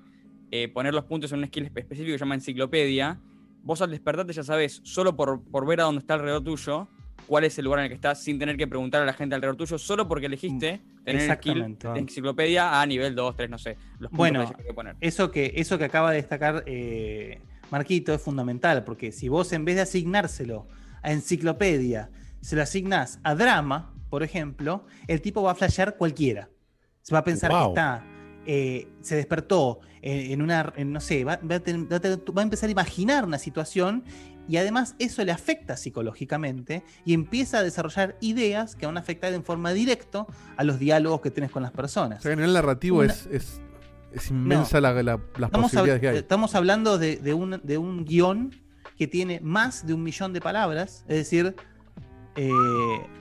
eh, 0.52 0.68
poner 0.68 0.94
los 0.94 1.06
puntos 1.06 1.32
en 1.32 1.40
un 1.40 1.48
skill 1.48 1.66
espe- 1.66 1.80
específico 1.80 2.12
que 2.12 2.20
se 2.20 2.26
llama 2.26 2.36
enciclopedia. 2.36 3.20
Vos 3.64 3.82
al 3.82 3.90
despertarte 3.90 4.34
ya 4.34 4.44
sabes, 4.44 4.82
solo 4.84 5.16
por, 5.16 5.44
por 5.46 5.66
ver 5.66 5.82
a 5.82 5.86
dónde 5.86 6.00
está 6.02 6.14
alrededor 6.14 6.44
tuyo, 6.44 6.88
cuál 7.28 7.44
es 7.46 7.58
el 7.58 7.66
lugar 7.66 7.80
en 7.80 7.84
el 7.86 7.90
que 7.90 7.96
estás, 7.96 8.24
sin 8.24 8.38
tener 8.40 8.58
que 8.58 8.68
preguntar 8.68 9.02
a 9.02 9.06
la 9.06 9.14
gente 9.14 9.36
alrededor 9.36 9.56
tuyo, 9.58 9.78
solo 9.78 10.08
porque 10.08 10.26
elegiste 10.28 10.82
tener 11.04 11.22
el 11.22 11.38
skill 11.38 11.52
Exactamente. 11.52 11.88
de 11.90 12.00
enciclopedia 12.00 12.82
a 12.82 12.86
nivel 12.86 13.16
2, 13.16 13.36
3, 13.36 13.50
no 13.50 13.58
sé. 13.58 13.78
Los 14.00 14.12
Bueno, 14.12 14.48
que 14.50 14.56
hay 14.62 14.68
que 14.68 14.74
poner. 14.74 14.96
eso 15.02 15.32
que, 15.32 15.54
eso 15.56 15.78
que 15.78 15.86
acaba 15.86 16.12
de 16.12 16.18
destacar 16.18 16.64
eh, 16.68 17.42
Marquito 17.72 18.14
es 18.14 18.22
fundamental, 18.22 18.84
porque 18.84 19.12
si 19.12 19.30
vos 19.30 19.52
en 19.54 19.66
vez 19.66 19.76
de 19.76 19.82
asignárselo 19.82 20.68
a 21.02 21.12
enciclopedia, 21.12 22.10
se 22.42 22.56
lo 22.56 22.62
asignás 22.62 23.20
a 23.24 23.36
drama, 23.36 23.94
por 24.10 24.22
ejemplo, 24.24 24.86
el 25.08 25.22
tipo 25.22 25.42
va 25.42 25.52
a 25.52 25.56
flashear 25.56 25.98
cualquiera. 25.98 26.50
Se 27.02 27.14
va 27.14 27.20
a 27.20 27.24
pensar 27.24 27.50
Wow. 27.52 27.62
que 27.64 27.68
está, 27.70 28.06
eh, 28.46 28.88
se 29.02 29.16
despertó 29.16 29.80
en, 30.02 30.32
en 30.34 30.42
una, 30.42 30.72
en, 30.76 30.92
no 30.94 31.00
sé, 31.00 31.22
a 31.22 31.26
va 31.26 31.38
a 31.40 32.42
empezar 32.44 32.68
a 32.70 32.72
imaginar 32.72 33.26
una 33.26 33.38
situación 33.40 34.04
y 34.48 34.58
además 34.58 34.96
eso 35.00 35.24
le 35.24 35.32
afecta 35.32 35.78
psicológicamente 35.78 36.84
y 37.06 37.14
empieza 37.14 37.60
a 37.60 37.64
desarrollar 37.64 38.18
ideas 38.22 38.76
que 38.76 38.86
van 38.86 38.98
a 38.98 39.00
afectar 39.00 39.34
en 39.34 39.44
forma 39.44 39.72
directa 39.74 40.26
a 40.58 40.64
los 40.64 40.80
diálogos 40.80 41.22
que 41.22 41.32
tenés 41.32 41.52
con 41.52 41.64
las 41.64 41.72
personas. 41.72 42.20
O 42.20 42.22
sea, 42.24 42.34
a 42.34 42.36
nivel 42.36 42.54
narrativo 42.54 43.00
Una- 43.00 43.14
es, 43.14 43.28
es, 43.32 43.62
es 44.12 44.30
inmensa 44.32 44.82
la, 44.82 44.92
la- 45.02 45.02
las 45.38 45.48
Estamos, 45.50 45.72
posibilidades 45.72 46.02
que 46.02 46.10
hay. 46.10 46.18
estamos 46.18 46.56
hablando 46.56 46.98
de, 46.98 47.18
de 47.18 47.34
un, 47.34 47.62
de 47.64 47.78
un 47.78 48.06
guion 48.06 48.52
que 48.98 49.08
tiene 49.08 49.40
más 49.42 49.88
de 49.88 49.94
un 49.94 50.04
millón 50.04 50.34
de 50.34 50.42
palabras, 50.42 51.04
es 51.08 51.18
decir, 51.18 51.56
eh, 52.36 52.50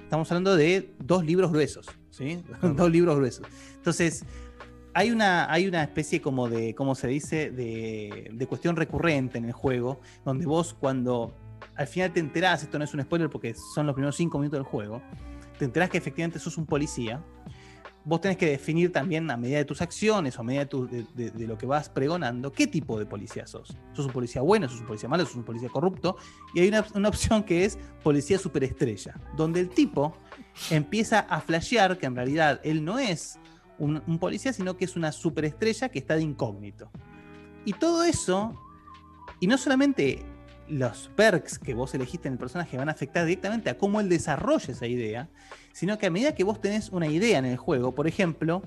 estamos 0.04 0.30
hablando 0.30 0.56
de 0.56 0.92
dos 0.98 1.24
libros 1.24 1.50
gruesos, 1.52 1.86
¿sí? 2.10 2.42
dos 2.62 2.90
libros 2.90 3.16
gruesos. 3.16 3.46
Entonces, 3.76 4.24
hay 4.94 5.10
una, 5.10 5.50
hay 5.52 5.66
una 5.66 5.82
especie 5.82 6.20
como 6.20 6.48
de, 6.48 6.74
¿cómo 6.74 6.94
se 6.94 7.08
dice?, 7.08 7.50
de, 7.50 8.30
de 8.32 8.46
cuestión 8.46 8.76
recurrente 8.76 9.38
en 9.38 9.44
el 9.46 9.52
juego, 9.52 10.00
donde 10.24 10.46
vos 10.46 10.74
cuando 10.78 11.34
al 11.76 11.86
final 11.86 12.12
te 12.12 12.20
enterás, 12.20 12.62
esto 12.62 12.78
no 12.78 12.84
es 12.84 12.92
un 12.92 13.02
spoiler 13.02 13.30
porque 13.30 13.54
son 13.74 13.86
los 13.86 13.94
primeros 13.94 14.16
cinco 14.16 14.38
minutos 14.38 14.58
del 14.58 14.64
juego, 14.66 15.00
te 15.58 15.64
enterás 15.64 15.88
que 15.90 15.98
efectivamente 15.98 16.38
sos 16.38 16.58
un 16.58 16.66
policía, 16.66 17.22
vos 18.04 18.20
tenés 18.20 18.36
que 18.36 18.46
definir 18.46 18.90
también 18.92 19.30
a 19.30 19.36
medida 19.36 19.58
de 19.58 19.64
tus 19.64 19.80
acciones 19.80 20.36
o 20.36 20.40
a 20.40 20.44
medida 20.44 20.62
de, 20.62 20.66
tu- 20.66 20.88
de- 20.88 21.30
de 21.30 21.46
lo 21.46 21.56
que 21.56 21.66
vas 21.66 21.88
pregonando, 21.88 22.50
qué 22.50 22.66
tipo 22.66 22.98
de 22.98 23.06
policía 23.06 23.46
sos. 23.46 23.76
¿Sos 23.92 24.06
un 24.06 24.12
policía 24.12 24.42
bueno, 24.42 24.68
sos 24.68 24.80
un 24.80 24.86
policía 24.86 25.08
malo, 25.08 25.24
sos 25.24 25.36
un 25.36 25.44
policía 25.44 25.68
corrupto? 25.68 26.16
Y 26.52 26.60
hay 26.60 26.68
una, 26.68 26.84
una 26.96 27.08
opción 27.08 27.44
que 27.44 27.64
es 27.64 27.78
policía 28.02 28.38
superestrella, 28.40 29.14
donde 29.36 29.60
el 29.60 29.68
tipo 29.68 30.16
empieza 30.70 31.20
a 31.20 31.40
flashear 31.40 31.96
que 31.96 32.06
en 32.06 32.16
realidad 32.16 32.60
él 32.64 32.84
no 32.84 32.98
es 32.98 33.38
un, 33.84 34.18
policía, 34.18 34.52
sino 34.52 34.76
que 34.76 34.84
es 34.84 34.96
una 34.96 35.12
superestrella 35.12 35.88
que 35.88 35.98
está 35.98 36.14
de 36.16 36.22
incógnito. 36.22 36.90
Y 37.64 37.72
todo 37.74 38.04
eso, 38.04 38.54
y 39.40 39.46
no 39.46 39.58
solamente 39.58 40.24
los 40.68 41.10
perks 41.16 41.58
que 41.58 41.74
vos 41.74 41.94
elegiste 41.94 42.28
en 42.28 42.34
el 42.34 42.38
personaje 42.38 42.76
van 42.76 42.88
a 42.88 42.92
afectar 42.92 43.26
directamente 43.26 43.70
a 43.70 43.78
cómo 43.78 44.00
él 44.00 44.08
desarrolla 44.08 44.72
esa 44.72 44.86
idea, 44.86 45.28
sino 45.72 45.98
que 45.98 46.06
a 46.06 46.10
medida 46.10 46.34
que 46.34 46.44
vos 46.44 46.60
tenés 46.60 46.90
una 46.90 47.08
idea 47.08 47.38
en 47.38 47.44
el 47.44 47.56
juego, 47.56 47.94
por 47.94 48.06
ejemplo, 48.06 48.62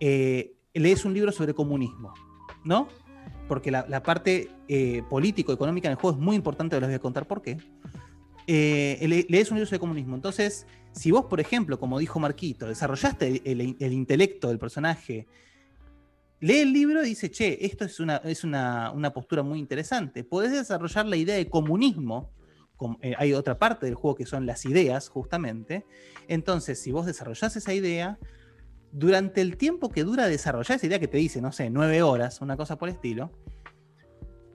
eh, 0.00 0.54
lees 0.74 1.04
un 1.04 1.12
libro 1.14 1.32
sobre 1.32 1.54
comunismo, 1.54 2.14
¿no? 2.64 2.88
Porque 3.48 3.70
la, 3.70 4.02
parte 4.02 4.50
eh, 4.68 5.02
político-económica 5.08 5.88
en 5.88 5.92
el 5.92 5.98
juego 5.98 6.16
es 6.16 6.22
muy 6.22 6.34
importante, 6.34 6.80
les 6.80 6.88
voy 6.88 6.94
a 6.96 6.98
contar 6.98 7.26
por 7.26 7.42
qué. 7.42 7.58
Eh, 8.48 9.04
le- 9.06 9.26
lees 9.28 9.50
un 9.50 9.56
libro 9.56 9.66
sobre 9.66 9.80
comunismo. 9.80 10.16
Entonces, 10.16 10.66
si 10.96 11.10
vos, 11.10 11.26
por 11.26 11.40
ejemplo, 11.40 11.78
como 11.78 11.98
dijo 11.98 12.18
Marquito, 12.18 12.66
desarrollaste 12.66 13.42
el, 13.44 13.60
el- 13.60 13.76
el 13.78 13.92
intelecto 13.92 14.48
del 14.48 14.58
personaje, 14.58 15.26
lee 16.40 16.60
el 16.60 16.72
libro 16.72 17.02
y 17.04 17.08
dice, 17.10 17.30
che, 17.30 17.58
esto 17.66 17.84
es 17.84 18.00
una, 18.00 18.16
es 18.24 18.44
una, 18.44 18.90
una 18.92 19.12
postura 19.12 19.42
muy 19.42 19.58
interesante. 19.58 20.24
Podés 20.24 20.52
desarrollar 20.52 21.04
la 21.06 21.16
idea 21.16 21.36
de 21.36 21.48
comunismo. 21.50 22.32
com- 22.76 22.96
eh, 23.02 23.14
hay 23.18 23.32
otra 23.34 23.58
parte 23.58 23.84
del 23.86 23.94
juego 23.94 24.14
que 24.16 24.26
son 24.26 24.46
las 24.46 24.64
ideas, 24.64 25.08
justamente. 25.10 25.84
Entonces, 26.28 26.80
si 26.80 26.92
vos 26.92 27.04
desarrollás 27.06 27.56
esa 27.56 27.72
idea, 27.74 28.18
durante 28.90 29.42
el 29.42 29.58
tiempo 29.58 29.90
que 29.90 30.02
dura 30.04 30.26
desarrollar 30.28 30.76
esa 30.76 30.86
idea 30.86 30.98
que 30.98 31.08
te 31.08 31.18
dice, 31.18 31.42
no 31.42 31.52
sé, 31.52 31.68
nueve 31.68 32.02
horas, 32.02 32.40
una 32.40 32.56
cosa 32.56 32.76
por 32.78 32.88
el 32.88 32.94
estilo, 32.94 33.30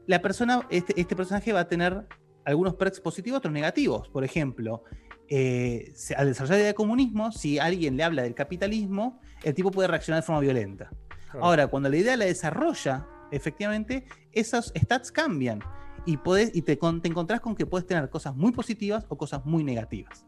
la 0.08 0.22
persona, 0.22 0.68
este, 0.72 1.00
este 1.00 1.16
personaje 1.16 1.54
va 1.54 1.62
a 1.62 1.68
tener 1.68 2.08
algunos 2.46 2.74
perks 2.76 3.00
positivos, 3.00 3.38
otros 3.38 3.54
negativos. 3.54 4.10
Por 4.10 4.24
ejemplo, 4.24 4.84
eh, 5.34 5.94
al 6.18 6.28
desarrollar 6.28 6.56
la 6.56 6.60
idea 6.60 6.68
de 6.68 6.74
comunismo, 6.74 7.32
si 7.32 7.58
alguien 7.58 7.96
le 7.96 8.04
habla 8.04 8.24
del 8.24 8.36
capitalismo, 8.36 9.22
el 9.44 9.54
tipo 9.54 9.72
puede 9.72 9.88
reaccionar 9.88 10.22
de 10.22 10.26
forma 10.26 10.42
violenta. 10.42 10.90
Claro. 11.32 11.46
Ahora, 11.46 11.68
cuando 11.68 11.88
la 11.88 11.96
idea 11.96 12.18
la 12.18 12.26
desarrolla, 12.26 13.08
efectivamente, 13.32 14.04
esos 14.34 14.74
stats 14.76 15.10
cambian 15.10 15.62
y, 16.06 16.18
podés, 16.18 16.54
y 16.54 16.64
te, 16.64 16.76
te 16.76 17.08
encontrás 17.08 17.40
con 17.40 17.56
que 17.56 17.66
puedes 17.66 17.88
tener 17.88 18.10
cosas 18.10 18.36
muy 18.36 18.52
positivas 18.52 19.06
o 19.08 19.18
cosas 19.18 19.46
muy 19.46 19.64
negativas. 19.64 20.26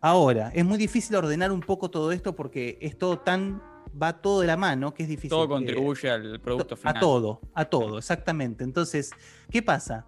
Ahora, 0.00 0.52
es 0.54 0.64
muy 0.64 0.78
difícil 0.78 1.16
ordenar 1.16 1.50
un 1.50 1.60
poco 1.60 1.90
todo 1.90 2.12
esto 2.12 2.36
porque 2.36 2.78
es 2.80 2.96
todo 2.96 3.18
tan. 3.18 3.60
va 4.00 4.22
todo 4.22 4.42
de 4.42 4.46
la 4.46 4.56
mano 4.56 4.94
que 4.94 5.02
es 5.02 5.08
difícil. 5.08 5.30
Todo 5.30 5.48
contribuye 5.48 6.08
al 6.08 6.40
producto 6.40 6.76
final. 6.76 6.98
a 6.98 7.00
todo, 7.00 7.40
a 7.52 7.64
todo, 7.64 7.98
exactamente. 7.98 8.62
Entonces, 8.62 9.10
¿qué 9.50 9.60
pasa? 9.60 10.06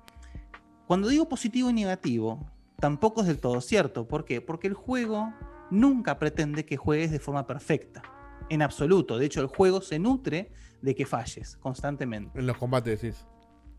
Cuando 0.87 1.09
digo 1.09 1.29
positivo 1.29 1.71
y 1.71 1.73
negativo, 1.73 2.54
tampoco 2.81 3.23
es 3.23 3.27
del 3.27 3.39
todo 3.39 3.61
cierto. 3.61 4.07
¿Por 4.09 4.25
qué? 4.25 4.41
Porque 4.41 4.67
el 4.69 4.75
juego 4.75 5.33
nunca 5.71 6.19
pretende 6.19 6.65
que 6.65 6.77
juegues 6.77 7.11
de 7.11 7.19
forma 7.19 7.47
perfecta. 7.47 8.03
En 8.51 8.63
absoluto. 8.63 9.19
De 9.19 9.27
hecho, 9.27 9.41
el 9.41 9.47
juego 9.47 9.81
se 9.81 9.99
nutre 9.99 10.53
de 10.83 10.95
que 10.95 11.07
falles 11.07 11.57
constantemente. 11.57 12.39
En 12.39 12.47
los 12.47 12.57
combates 12.59 13.01
decís. 13.01 13.25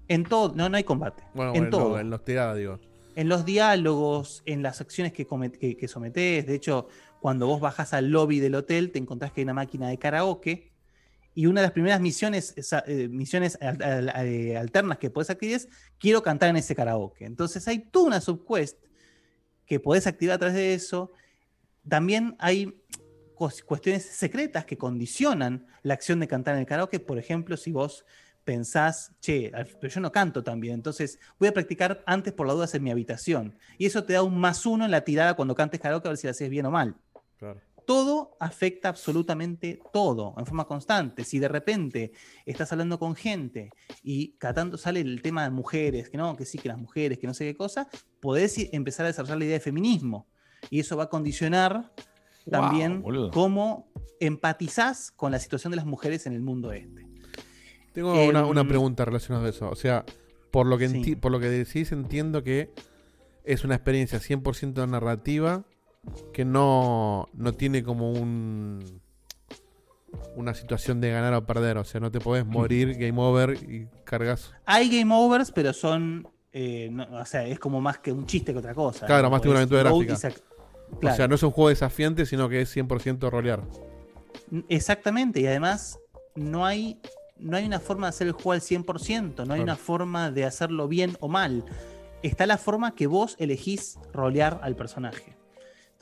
En 0.08 0.24
todo, 0.24 0.54
no, 0.56 0.70
no 0.70 0.78
hay 0.78 0.84
combate. 0.84 1.24
Bueno, 1.34 1.52
en 1.54 1.62
bueno, 1.64 1.70
todo. 1.78 1.90
no, 1.92 2.00
en 2.00 2.10
los 2.10 2.24
tiradas, 2.24 2.58
digo. 2.58 2.80
En 3.16 3.30
los 3.30 3.46
diálogos, 3.46 4.44
en 4.46 4.62
las 4.62 4.82
acciones 4.82 5.14
que, 5.14 5.28
comet- 5.28 5.58
que, 5.58 5.78
que 5.78 5.88
sometés. 5.88 6.46
De 6.46 6.54
hecho, 6.56 6.88
cuando 7.22 7.48
vos 7.48 7.60
bajas 7.62 7.94
al 7.94 8.10
lobby 8.10 8.40
del 8.40 8.56
hotel, 8.56 8.92
te 8.92 9.00
encontrás 9.00 9.32
que 9.32 9.42
hay 9.42 9.46
una 9.46 9.54
máquina 9.54 9.88
de 9.88 9.98
karaoke. 9.98 10.72
Y 11.34 11.48
una 11.48 11.62
de 11.62 11.68
las 11.68 11.72
primeras 11.74 12.00
misiones, 12.02 12.54
esa- 12.56 12.84
eh, 12.88 13.08
misiones 13.10 13.58
al- 13.62 13.82
al- 13.84 14.26
eh, 14.28 14.58
alternas 14.58 14.98
que 15.00 15.10
podés 15.10 15.30
activar 15.30 15.56
es 15.58 15.70
quiero 16.00 16.22
cantar 16.24 16.50
en 16.50 16.56
ese 16.58 16.76
karaoke. 16.76 17.26
Entonces 17.26 17.68
hay 17.68 17.80
toda 17.80 18.08
una 18.08 18.22
subquest 18.22 18.84
que 19.66 19.80
podés 19.80 20.08
activar 20.08 20.36
a 20.36 20.40
través 20.40 20.56
de 20.56 20.74
eso. 20.74 21.12
también 21.88 22.36
hay 22.40 22.82
cuestiones 23.36 24.06
secretas 24.06 24.66
que 24.66 24.78
condicionan 24.78 25.68
la 25.84 25.94
acción 25.94 26.20
de 26.20 26.28
cantar 26.28 26.56
en 26.56 26.62
el 26.62 26.66
karaoke. 26.66 27.00
Por 27.00 27.20
ejemplo, 27.20 27.58
si 27.58 27.72
vos 27.72 28.06
pensás, 28.44 29.12
che, 29.20 29.52
pero 29.82 29.94
yo 29.94 30.00
no 30.00 30.12
canto 30.12 30.44
tan 30.44 30.60
bien, 30.60 30.76
entonces 30.76 31.20
voy 31.38 31.50
a 31.50 31.54
practicar 31.54 32.04
antes 32.06 32.34
por 32.34 32.48
la 32.48 32.54
duda 32.54 32.68
en 32.72 32.84
mi 32.84 32.92
habitación. 32.92 33.58
Y 33.78 33.88
eso 33.88 34.04
te 34.04 34.14
da 34.14 34.24
un 34.24 34.40
más 34.40 34.66
uno 34.66 34.86
en 34.86 34.92
la 34.92 35.02
tirada 35.02 35.36
cuando 35.36 35.56
cantes 35.56 35.80
karaoke 35.80 36.08
a 36.08 36.12
ver 36.12 36.18
si 36.18 36.28
la 36.28 36.32
haces 36.32 36.50
bien 36.50 36.66
o 36.66 36.72
mal. 36.72 36.96
Claro. 37.38 37.60
Todo 37.86 38.36
afecta 38.40 38.90
absolutamente 38.90 39.80
todo, 39.94 40.34
en 40.38 40.46
forma 40.46 40.66
constante. 40.66 41.24
Si 41.24 41.40
de 41.40 41.48
repente 41.48 42.12
estás 42.46 42.72
hablando 42.72 42.98
con 43.00 43.16
gente 43.16 43.70
y 44.04 44.34
cada 44.38 44.54
tanto 44.56 44.78
sale 44.78 45.02
el 45.02 45.22
tema 45.22 45.44
de 45.44 45.52
mujeres, 45.52 46.10
que 46.10 46.18
no, 46.18 46.36
que 46.36 46.46
sí, 46.46 46.58
que 46.58 46.68
las 46.70 46.78
mujeres, 46.80 47.18
que 47.20 47.28
no 47.28 47.34
sé 47.34 47.46
qué 47.46 47.56
cosa, 47.56 47.88
podés 48.20 48.58
empezar 48.74 49.06
a 49.06 49.10
desarrollar 49.10 49.38
la 49.38 49.46
idea 49.46 49.54
de 49.56 49.60
feminismo. 49.60 50.28
Y 50.70 50.80
eso 50.80 50.98
va 50.98 51.04
a 51.04 51.10
condicionar 51.10 51.92
también 52.50 53.04
cómo 53.32 53.92
empatizás 54.20 55.12
con 55.12 55.32
la 55.32 55.40
situación 55.40 55.72
de 55.72 55.78
las 55.78 55.86
mujeres 55.86 56.26
en 56.26 56.34
el 56.34 56.42
mundo 56.42 56.72
este. 56.72 57.06
Tengo 57.94 58.14
una, 58.26 58.46
una 58.46 58.62
Em, 58.62 58.68
pregunta 58.68 59.06
relacionada 59.06 59.46
a 59.46 59.50
eso. 59.50 59.70
O 59.70 59.76
sea, 59.76 60.06
por 60.52 60.66
lo 60.68 60.78
que, 60.78 60.90
Sí. 60.90 60.96
enti- 61.02 61.20
por 61.20 61.32
lo 61.32 61.40
que 61.40 61.50
decís, 61.50 61.92
entiendo 61.92 62.44
que 62.44 62.72
es 63.44 63.64
una 63.64 63.76
experiencia 63.76 64.20
100% 64.20 64.86
narrativa 64.88 65.64
que 66.34 66.46
no, 66.46 67.28
no 67.34 67.54
tiene 67.54 67.84
como 67.84 68.12
un 68.12 69.02
una 70.38 70.54
situación 70.54 71.02
de 71.02 71.12
ganar 71.12 71.34
o 71.34 71.46
perder. 71.46 71.78
O 71.78 71.84
sea, 71.84 72.00
no 72.00 72.10
te 72.12 72.20
podés 72.20 72.46
morir, 72.46 72.96
game 72.96 73.20
over 73.22 73.54
y 73.62 73.88
cargas. 74.06 74.54
Hay 74.66 74.90
game 74.90 75.14
overs, 75.14 75.52
pero 75.52 75.74
son. 75.74 76.28
eh, 76.58 76.88
no- 76.90 77.06
o 77.20 77.26
sea, 77.26 77.46
es 77.46 77.60
como 77.60 77.82
más 77.82 78.00
que 78.00 78.14
un 78.14 78.26
chiste 78.26 78.54
que 78.54 78.60
otra 78.60 78.74
cosa. 78.74 79.06
Claro, 79.06 79.24
¿no? 79.24 79.32
más 79.32 79.42
que 79.42 79.50
una 79.50 79.58
aventura 79.60 79.84
gráfica. 79.84 80.14
sac- 80.16 80.42
O 80.92 81.00
Claro. 81.00 81.16
sea, 81.18 81.28
no 81.28 81.36
es 81.36 81.44
un 81.44 81.52
juego 81.52 81.68
desafiante, 81.70 82.26
sino 82.26 82.48
que 82.48 82.62
es 82.62 82.70
100% 82.70 83.30
rolear. 83.30 83.62
Exactamente, 84.70 85.42
y 85.42 85.48
además 85.48 86.00
no 86.36 86.66
hay, 86.66 87.02
no 87.38 87.58
hay 87.58 87.66
una 87.66 87.80
forma 87.80 88.08
de 88.08 88.10
hacer 88.10 88.28
el 88.28 88.34
juego 88.34 88.52
al 88.54 88.62
100%, 88.62 89.46
no 89.46 89.54
hay 89.54 89.60
Claro. 89.60 89.64
una 89.64 89.76
forma 89.76 90.32
de 90.32 90.46
hacerlo 90.46 90.88
bien 90.88 91.18
o 91.20 91.28
mal. 91.28 91.66
Está 92.24 92.46
la 92.46 92.58
forma 92.58 92.96
que 92.96 93.08
vos 93.08 93.36
elegís 93.40 94.00
rolear 94.14 94.60
al 94.64 94.76
personaje. 94.76 95.36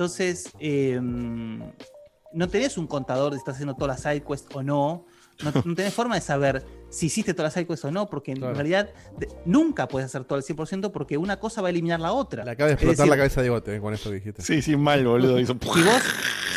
Entonces, 0.07 0.49
eh, 0.59 0.99
no 1.01 2.47
tenés 2.49 2.77
un 2.77 2.87
contador 2.87 3.31
de 3.31 3.37
si 3.37 3.39
estás 3.39 3.53
haciendo 3.55 3.73
todas 3.75 3.95
las 3.95 4.01
sidequests 4.01 4.53
o 4.53 4.61
no. 4.61 5.05
No, 5.41 5.51
no 5.65 5.75
tenés 5.75 5.93
forma 5.93 6.15
de 6.15 6.21
saber 6.21 6.65
si 6.89 7.05
hiciste 7.05 7.33
todas 7.33 7.45
las 7.47 7.53
sidequests 7.53 7.85
o 7.85 7.91
no, 7.91 8.09
porque 8.09 8.31
en 8.33 8.39
Claro. 8.39 8.53
realidad 8.53 8.89
de- 9.17 9.29
nunca 9.45 9.87
puedes 9.87 10.07
hacer 10.07 10.25
todo 10.25 10.35
al 10.35 10.43
100% 10.43 10.91
porque 10.91 11.17
una 11.17 11.39
cosa 11.39 11.61
va 11.61 11.69
a 11.69 11.71
eliminar 11.71 12.01
la 12.01 12.11
otra. 12.11 12.43
Le 12.43 12.51
acaba 12.51 12.67
de 12.67 12.73
explotar 12.73 12.97
decir, 12.97 13.09
la 13.11 13.15
cabeza 13.15 13.41
de 13.41 13.47
Gote 13.49 13.75
eh, 13.77 13.79
con 13.79 13.93
esto 13.93 14.09
que 14.09 14.15
dijiste. 14.15 14.41
Sí, 14.41 14.61
sí, 14.61 14.75
mal, 14.75 15.05
boludo. 15.07 15.39
Hizo- 15.39 15.57
si 15.73 15.81
vos, 15.81 16.01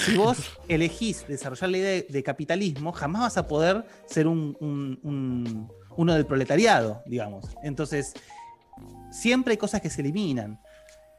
si 0.05 0.17
vos 0.17 0.39
elegís 0.67 1.25
desarrollar 1.29 1.71
la 1.71 1.79
idea 1.79 1.91
de, 1.91 2.07
de 2.11 2.23
capitalismo, 2.25 2.91
jamás 2.91 3.23
vas 3.23 3.37
a 3.37 3.47
poder 3.47 3.87
ser 4.07 4.27
un, 4.27 4.57
un- 4.59 4.99
un- 5.05 5.73
uno 5.97 6.15
del 6.15 6.27
proletariado, 6.27 7.01
digamos. 7.07 7.45
Entonces, 7.63 8.13
siempre 9.13 9.53
hay 9.53 9.57
cosas 9.57 9.81
que 9.81 9.89
se 9.89 10.01
eliminan. 10.01 10.59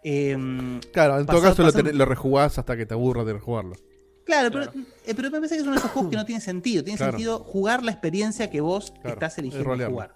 Em, 0.09 0.79
Claro, 0.93 1.19
en 1.19 1.25
todo 1.25 1.41
pasó- 1.41 1.49
caso 1.49 1.63
lo, 1.63 1.71
tenés- 1.73 1.93
lo 1.93 2.05
rejugás 2.05 2.57
hasta 2.57 2.77
que 2.77 2.85
te 2.85 2.93
aburras 2.93 3.25
de 3.25 3.33
rejugarlo. 3.33 3.75
Claro, 4.23 4.51
Pero, 4.51 4.63
eh, 5.05 5.13
pero 5.15 5.23
me 5.31 5.37
parece 5.37 5.55
que 5.55 5.61
es 5.61 5.63
uno 5.63 5.71
de 5.73 5.79
esos 5.79 5.91
juegos 5.91 6.11
que 6.11 6.15
no 6.17 6.25
tiene 6.25 6.39
sentido. 6.41 6.81
Tiene 6.83 6.97
Claro. 6.97 7.11
sentido 7.13 7.39
jugar 7.39 7.83
la 7.83 7.91
experiencia 7.91 8.49
que 8.49 8.61
vos 8.61 8.91
Claro, 8.91 9.09
estás 9.09 9.33
es 9.33 9.39
eligiendo 9.39 9.89
jugar. 9.89 10.15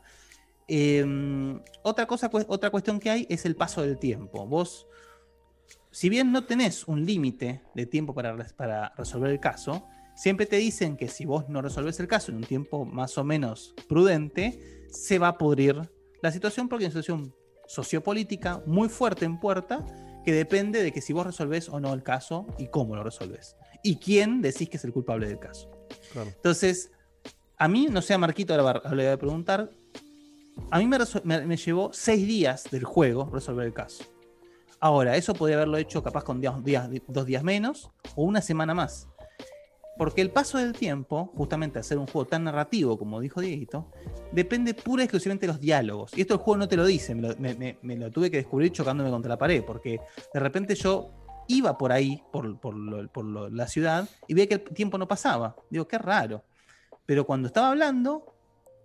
Eh, 0.69 1.59
otra, 1.83 2.05
cosa, 2.07 2.29
otra 2.47 2.69
cuestión 2.69 2.99
que 3.01 3.09
hay 3.09 3.27
es 3.29 3.45
el 3.45 3.55
paso 3.57 3.81
del 3.81 3.97
tiempo. 3.99 4.45
Vos, 4.47 4.87
si 5.91 6.07
bien 6.07 6.31
no 6.31 6.45
tenés 6.45 6.87
un 6.87 7.05
límite 7.05 7.61
de 7.75 7.85
tiempo 7.85 8.13
para, 8.13 8.37
para 8.55 8.93
resolver 8.97 9.29
el 9.31 9.39
caso, 9.41 9.85
siempre 10.15 10.45
te 10.45 10.55
dicen 10.57 10.95
que 10.95 11.09
si 11.09 11.25
vos 11.25 11.49
no 11.49 11.61
resolves 11.61 11.99
el 11.99 12.07
caso 12.07 12.31
en 12.31 12.37
un 12.37 12.43
tiempo 12.43 12.85
más 12.85 13.17
o 13.17 13.23
menos 13.25 13.73
prudente, 13.89 14.87
se 14.89 15.19
va 15.19 15.29
a 15.29 15.37
pudrir 15.37 15.89
la 16.21 16.31
situación 16.31 16.69
porque 16.69 16.85
es 16.85 16.93
una 16.95 17.01
situación 17.01 17.33
sociopolítica 17.71 18.61
muy 18.65 18.89
fuerte 18.89 19.25
en 19.25 19.39
puerta 19.39 19.85
que 20.25 20.31
depende 20.33 20.83
de 20.83 20.91
que 20.91 21.01
si 21.01 21.13
vos 21.13 21.25
resolvés 21.25 21.69
o 21.69 21.79
no 21.79 21.93
el 21.93 22.03
caso 22.03 22.45
y 22.59 22.67
cómo 22.67 22.95
lo 22.95 23.03
resolvés. 23.03 23.55
Y 23.83 23.95
quién 23.95 24.41
decís 24.41 24.69
que 24.69 24.77
es 24.77 24.83
el 24.85 24.93
culpable 24.93 25.27
del 25.27 25.39
caso. 25.39 25.69
Claro. 26.13 26.29
Entonces, 26.35 26.91
a 27.57 27.67
mí, 27.67 27.87
no 27.89 28.01
sé, 28.01 28.13
a 28.13 28.17
Marquito 28.17 28.53
ahora 28.53 28.81
le 28.93 29.03
voy 29.03 29.13
a 29.13 29.17
preguntar. 29.17 29.71
A 30.69 30.77
mí 30.79 30.85
me, 30.85 30.97
me- 31.23 31.45
me 31.47 31.57
llevó 31.57 31.91
seis 31.93 32.27
días 32.27 32.65
del 32.69 32.83
juego 32.83 33.29
resolver 33.33 33.65
el 33.65 33.73
caso. 33.73 34.03
Ahora, 34.79 35.15
eso 35.15 35.33
podría 35.33 35.57
haberlo 35.57 35.77
hecho 35.77 36.03
capaz 36.03 36.23
con 36.23 36.39
días- 36.41 36.63
días- 36.63 36.89
dos 37.07 37.25
días 37.25 37.43
menos 37.43 37.89
o 38.15 38.23
una 38.23 38.41
semana 38.41 38.73
más. 38.73 39.07
Porque 39.97 40.21
el 40.21 40.31
paso 40.31 40.57
del 40.57 40.73
tiempo, 40.73 41.31
justamente 41.35 41.83
ser 41.83 41.97
un 41.97 42.07
juego 42.07 42.25
tan 42.27 42.45
narrativo 42.45 42.97
como 42.97 43.19
dijo 43.19 43.41
Dieguito, 43.41 43.91
depende 44.31 44.73
pura 44.73 45.03
y 45.03 45.05
exclusivamente 45.05 45.45
de 45.45 45.53
los 45.53 45.59
diálogos. 45.61 46.17
Y 46.17 46.21
esto 46.21 46.33
el 46.35 46.39
juego 46.39 46.57
no 46.57 46.67
te 46.67 46.77
lo 46.77 46.85
dice, 46.85 47.13
me 47.13 47.21
lo, 47.27 47.35
me- 47.37 47.53
me- 47.55 47.77
me 47.81 47.97
lo 47.97 48.09
tuve 48.09 48.31
que 48.31 48.37
descubrir 48.37 48.71
chocándome 48.71 49.09
contra 49.09 49.29
la 49.29 49.37
pared, 49.37 49.63
porque 49.63 49.99
de 50.33 50.39
repente 50.39 50.75
yo 50.75 51.11
iba 51.47 51.77
por 51.77 51.91
ahí, 51.91 52.23
por, 52.31 52.59
por 52.59 52.73
lo- 52.73 53.07
por 53.09 53.25
lo- 53.25 53.49
la 53.49 53.67
ciudad, 53.67 54.07
y 54.27 54.33
veía 54.33 54.47
que 54.47 54.53
el 54.55 54.63
tiempo 54.63 54.97
no 54.97 55.07
pasaba. 55.07 55.55
Digo, 55.69 55.87
qué 55.87 55.97
raro. 55.97 56.43
Pero 57.05 57.25
cuando 57.25 57.47
estaba 57.47 57.69
hablando, 57.69 58.33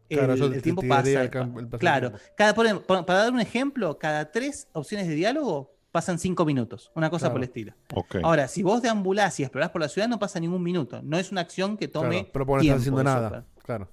el, 0.08 0.18
Claro, 0.18 0.34
el 0.34 0.62
tiempo 0.62 0.82
pasa. 0.88 1.22
el 1.22 1.30
el 1.58 1.68
claro, 1.78 2.12
cada, 2.36 2.54
por- 2.54 2.84
para 3.06 3.20
dar 3.20 3.32
un 3.32 3.40
ejemplo, 3.40 3.96
cada 3.98 4.30
tres 4.32 4.68
opciones 4.72 5.06
de 5.08 5.14
diálogo 5.14 5.75
pasan 5.96 6.18
cinco 6.18 6.44
minutos, 6.44 6.92
una 6.94 7.08
cosa 7.08 7.22
Claro. 7.24 7.32
por 7.34 7.40
el 7.40 7.44
estilo. 7.48 7.72
Ok. 7.94 8.16
Ahora, 8.22 8.48
si 8.48 8.62
vos 8.62 8.82
deambulás 8.82 9.40
y 9.40 9.44
explorás 9.44 9.70
por 9.70 9.80
la 9.80 9.88
ciudad, 9.88 10.08
no 10.08 10.18
pasa 10.18 10.38
ningún 10.38 10.62
minuto. 10.62 11.00
No 11.02 11.16
es 11.16 11.32
una 11.32 11.40
acción 11.40 11.78
que 11.78 11.88
tome. 11.88 12.28
Claro, 12.30 12.30
pero 12.32 12.44
no 12.44 12.52
estás 12.60 12.60
tiempo 12.62 12.78
haciendo 13.00 13.02
nada. 13.04 13.30
para- 13.30 13.44
Claro. 13.64 13.88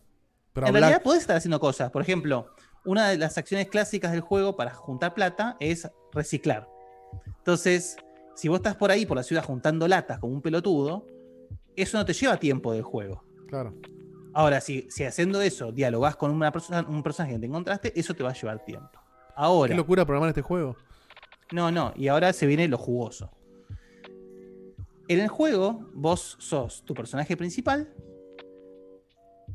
Pero 0.52 0.68
en 0.68 0.76
hablar- 0.76 0.82
realidad 0.90 1.02
podés 1.04 1.22
estar 1.22 1.38
haciendo 1.38 1.60
cosas. 1.62 1.92
Por 1.92 2.02
ejemplo, 2.02 2.48
una 2.84 3.08
de 3.08 3.18
las 3.18 3.38
acciones 3.38 3.70
clásicas 3.70 4.12
del 4.12 4.20
juego 4.20 4.58
para 4.58 4.74
juntar 4.74 5.14
plata 5.14 5.56
es 5.62 5.90
reciclar. 6.12 6.68
Entonces, 7.38 7.96
si 8.36 8.50
vos 8.50 8.58
estás 8.58 8.76
por 8.76 8.92
ahí, 8.92 9.06
por 9.06 9.16
la 9.16 9.24
ciudad, 9.24 9.46
juntando 9.46 9.88
latas 9.88 10.20
como 10.20 10.34
un 10.34 10.42
pelotudo, 10.42 11.08
eso 11.78 11.98
no 11.98 12.04
te 12.06 12.12
lleva 12.14 12.36
tiempo 12.38 12.74
del 12.74 12.84
juego. 12.84 13.24
Claro. 13.48 13.74
Ahora, 14.34 14.60
si, 14.62 14.88
si 14.90 15.04
haciendo 15.06 15.42
eso 15.42 15.72
dialogás 15.72 16.16
con 16.18 16.32
una 16.32 16.52
persona, 16.52 16.86
un 16.88 17.02
personaje 17.04 17.36
que 17.36 17.40
te 17.40 17.46
encontraste, 17.46 17.98
eso 18.00 18.14
te 18.14 18.24
va 18.24 18.32
a 18.32 18.34
llevar 18.34 18.66
tiempo. 18.66 19.00
Ahora. 19.36 19.70
Qué 19.70 19.78
locura 19.78 20.06
programar 20.06 20.30
este 20.30 20.42
juego. 20.44 20.76
No, 21.52 21.72
no, 21.72 21.94
y 21.95 22.07
ahora 22.07 22.34
se 22.34 22.45
viene 22.48 22.68
lo 22.68 22.78
jugoso. 22.78 23.32
En 25.07 25.20
el 25.20 25.28
juego, 25.28 25.90
vos 25.94 26.38
sos 26.40 26.84
tu 26.86 26.94
personaje 26.94 27.36
principal, 27.38 27.94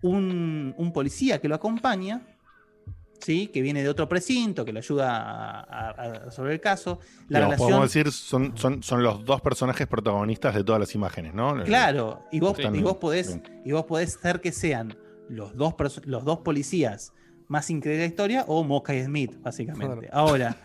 un, 0.02 0.74
un 0.77 0.93
policía 0.93 1.40
que 1.40 1.48
lo 1.48 1.55
acompaña, 1.55 2.27
¿sí? 3.20 3.48
que 3.48 3.62
viene 3.62 3.82
de 3.82 3.89
otro 3.89 4.09
precinto, 4.09 4.65
que 4.65 4.73
lo 4.73 4.78
ayuda 4.78 5.16
a, 5.16 5.60
a- 5.62 5.90
a 5.90 6.24
resolver 6.27 6.52
el 6.52 6.60
caso. 6.60 7.01
La 7.28 7.39
Digamos, 7.40 7.44
relación. 7.59 7.69
Podemos 7.69 7.93
decir, 7.93 8.12
son, 8.12 8.56
son, 8.56 8.82
son 8.82 9.02
los 9.02 9.24
dos 9.24 9.40
personajes 9.40 9.86
protagonistas 9.86 10.55
de 10.55 10.62
todas 10.65 10.81
las 10.81 10.94
imágenes, 10.94 11.35
¿no? 11.35 11.62
Claro, 11.65 12.24
y 12.31 12.40
vos, 12.40 12.59
Están- 12.59 12.77
y 12.77 12.82
vos 12.82 12.98
podés, 12.98 13.40
y 13.65 13.73
vos 13.73 13.85
podés 13.86 14.16
hacer 14.16 14.40
que 14.40 14.52
sean 14.52 14.97
los 15.28 15.56
dos, 15.56 15.74
los 16.06 16.24
dos 16.24 16.39
policías 16.40 17.12
más 17.48 17.70
increíbles 17.70 18.01
de 18.02 18.06
la 18.06 18.10
historia 18.10 18.44
o 18.47 18.62
Mocha 18.62 18.94
y 18.94 19.02
Smith, 19.02 19.35
básicamente. 19.40 20.09
Ahora, 20.12 20.56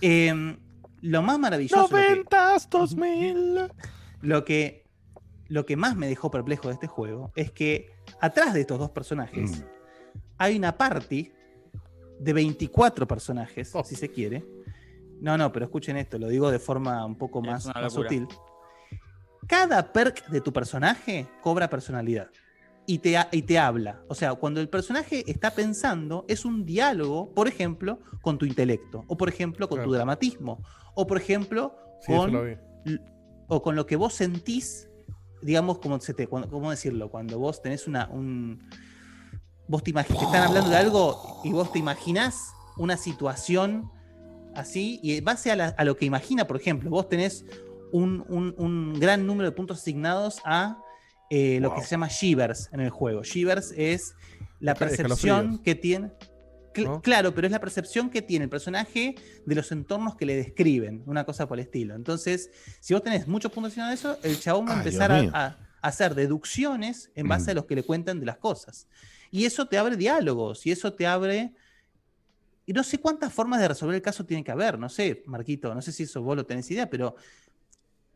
em, 0.00 0.58
lo 1.00 1.22
más 1.22 1.38
maravilloso. 1.38 1.88
90s, 1.88 2.68
2000. 2.68 3.68
lo 4.22 4.44
que, 4.44 4.86
lo 5.48 5.66
que 5.66 5.76
más 5.76 5.96
me 5.96 6.08
dejó 6.08 6.30
perplejo 6.30 6.68
de 6.68 6.74
este 6.74 6.86
juego 6.86 7.32
es 7.36 7.50
que 7.52 7.90
atrás 8.20 8.54
de 8.54 8.62
estos 8.62 8.78
dos 8.78 8.90
personajes 8.90 9.64
hay 10.36 10.56
una 10.56 10.76
party 10.76 11.32
de 12.18 12.32
24 12.32 13.06
personajes, 13.06 13.72
si 13.84 13.94
se 13.94 14.10
quiere. 14.10 14.44
No, 15.20 15.36
no, 15.36 15.50
pero 15.52 15.64
escuchen 15.64 15.96
esto, 15.96 16.18
lo 16.18 16.28
digo 16.28 16.50
de 16.50 16.58
forma 16.58 17.04
un 17.04 17.16
poco 17.16 17.42
más, 17.42 17.68
sutil. 17.90 18.26
Cada 19.46 19.92
perk 19.92 20.28
de 20.28 20.40
tu 20.40 20.52
personaje 20.52 21.26
cobra 21.40 21.70
personalidad 21.70 22.28
y 22.88 22.98
te, 23.00 23.16
y 23.32 23.42
te 23.42 23.58
habla. 23.58 24.00
O 24.08 24.14
sea, 24.14 24.34
cuando 24.34 24.60
el 24.62 24.68
personaje 24.70 25.22
está 25.30 25.50
pensando, 25.50 26.24
es 26.26 26.44
un 26.46 26.64
diálogo, 26.64 27.34
por 27.34 27.46
ejemplo, 27.46 28.00
con 28.22 28.38
tu 28.38 28.46
intelecto, 28.46 29.04
o 29.08 29.16
por 29.18 29.28
ejemplo, 29.28 29.68
con 29.68 29.78
tu 29.84 29.92
dramatismo, 29.92 30.62
o 30.94 31.06
por 31.06 31.18
ejemplo, 31.18 31.76
Sí, 32.00 32.12
con 32.16 32.32
o 33.48 33.62
con 33.62 33.76
lo 33.76 33.84
que 33.86 33.96
vos 33.96 34.14
sentís, 34.14 34.88
digamos, 35.42 35.78
como 35.80 36.00
se 36.00 36.14
te, 36.14 36.26
cuando- 36.28 36.48
¿cómo 36.48 36.70
decirlo? 36.70 37.10
Cuando 37.10 37.38
vos 37.38 37.60
tenés 37.60 37.86
una, 37.86 38.08
un, 38.08 38.68
vos 39.68 39.82
te, 39.82 39.92
te 39.92 40.00
están 40.00 40.44
hablando 40.44 40.70
de 40.70 40.76
algo 40.76 41.40
y 41.44 41.52
vos 41.52 41.70
te 41.70 41.78
imaginás 41.78 42.52
una 42.78 42.96
situación 42.96 43.90
así, 44.54 44.98
y 45.02 45.16
en 45.16 45.24
base 45.24 45.50
a, 45.50 45.56
la- 45.56 45.74
a 45.76 45.84
lo 45.84 45.94
que 45.96 46.06
imagina, 46.06 46.46
por 46.46 46.56
ejemplo, 46.56 46.88
vos 46.88 47.08
tenés 47.08 47.44
un, 47.92 48.24
un- 48.28 48.54
un 48.56 48.94
gran 48.98 49.26
número 49.26 49.50
de 49.50 49.54
puntos 49.56 49.78
asignados 49.78 50.40
a 50.44 50.78
eh, 51.30 51.60
lo 51.60 51.74
que 51.74 51.82
se 51.82 51.88
llama 51.88 52.08
Shivers 52.08 52.70
en 52.72 52.80
el 52.80 52.90
juego. 52.90 53.22
Shivers 53.22 53.72
es 53.76 54.14
la 54.60 54.74
percepción 54.74 55.58
que 55.58 55.74
tiene. 55.74 56.12
Cl- 56.74 56.84
¿no? 56.84 57.02
Claro, 57.02 57.34
pero 57.34 57.46
es 57.46 57.52
la 57.52 57.60
percepción 57.60 58.10
que 58.10 58.22
tiene 58.22 58.44
el 58.44 58.50
personaje 58.50 59.14
de 59.44 59.54
los 59.54 59.70
entornos 59.72 60.16
que 60.16 60.26
le 60.26 60.36
describen, 60.36 61.02
una 61.06 61.24
cosa 61.24 61.46
por 61.46 61.58
el 61.58 61.64
estilo. 61.64 61.94
Entonces, 61.94 62.50
si 62.80 62.94
vos 62.94 63.02
tenés 63.02 63.26
muchos 63.26 63.52
puntos 63.52 63.74
de 63.74 63.92
eso, 63.92 64.18
el 64.22 64.38
chabón 64.38 64.68
va 64.68 64.74
a 64.74 64.78
empezar 64.78 65.12
a, 65.12 65.58
hacer 65.80 66.14
deducciones 66.14 67.10
en 67.14 67.28
base 67.28 67.52
a 67.52 67.54
los 67.54 67.64
que 67.64 67.76
le 67.76 67.84
cuentan 67.84 68.18
de 68.18 68.26
las 68.26 68.38
cosas. 68.38 68.88
Y 69.30 69.44
eso 69.44 69.68
te 69.68 69.78
abre 69.78 69.96
diálogos, 69.96 70.66
y 70.66 70.72
eso 70.72 70.92
te 70.92 71.06
abre... 71.06 71.54
Y 72.66 72.72
no 72.72 72.82
sé 72.82 72.98
cuántas 72.98 73.32
formas 73.32 73.60
de 73.60 73.68
resolver 73.68 73.94
el 73.94 74.02
caso 74.02 74.26
tiene 74.26 74.44
que 74.44 74.50
haber, 74.50 74.78
no 74.78 74.88
sé, 74.88 75.22
Marquito, 75.26 75.74
no 75.74 75.80
sé 75.80 75.90
si 75.92 76.02
eso 76.02 76.20
vos 76.20 76.36
lo 76.36 76.44
tenés 76.44 76.70
idea, 76.70 76.90
pero 76.90 77.14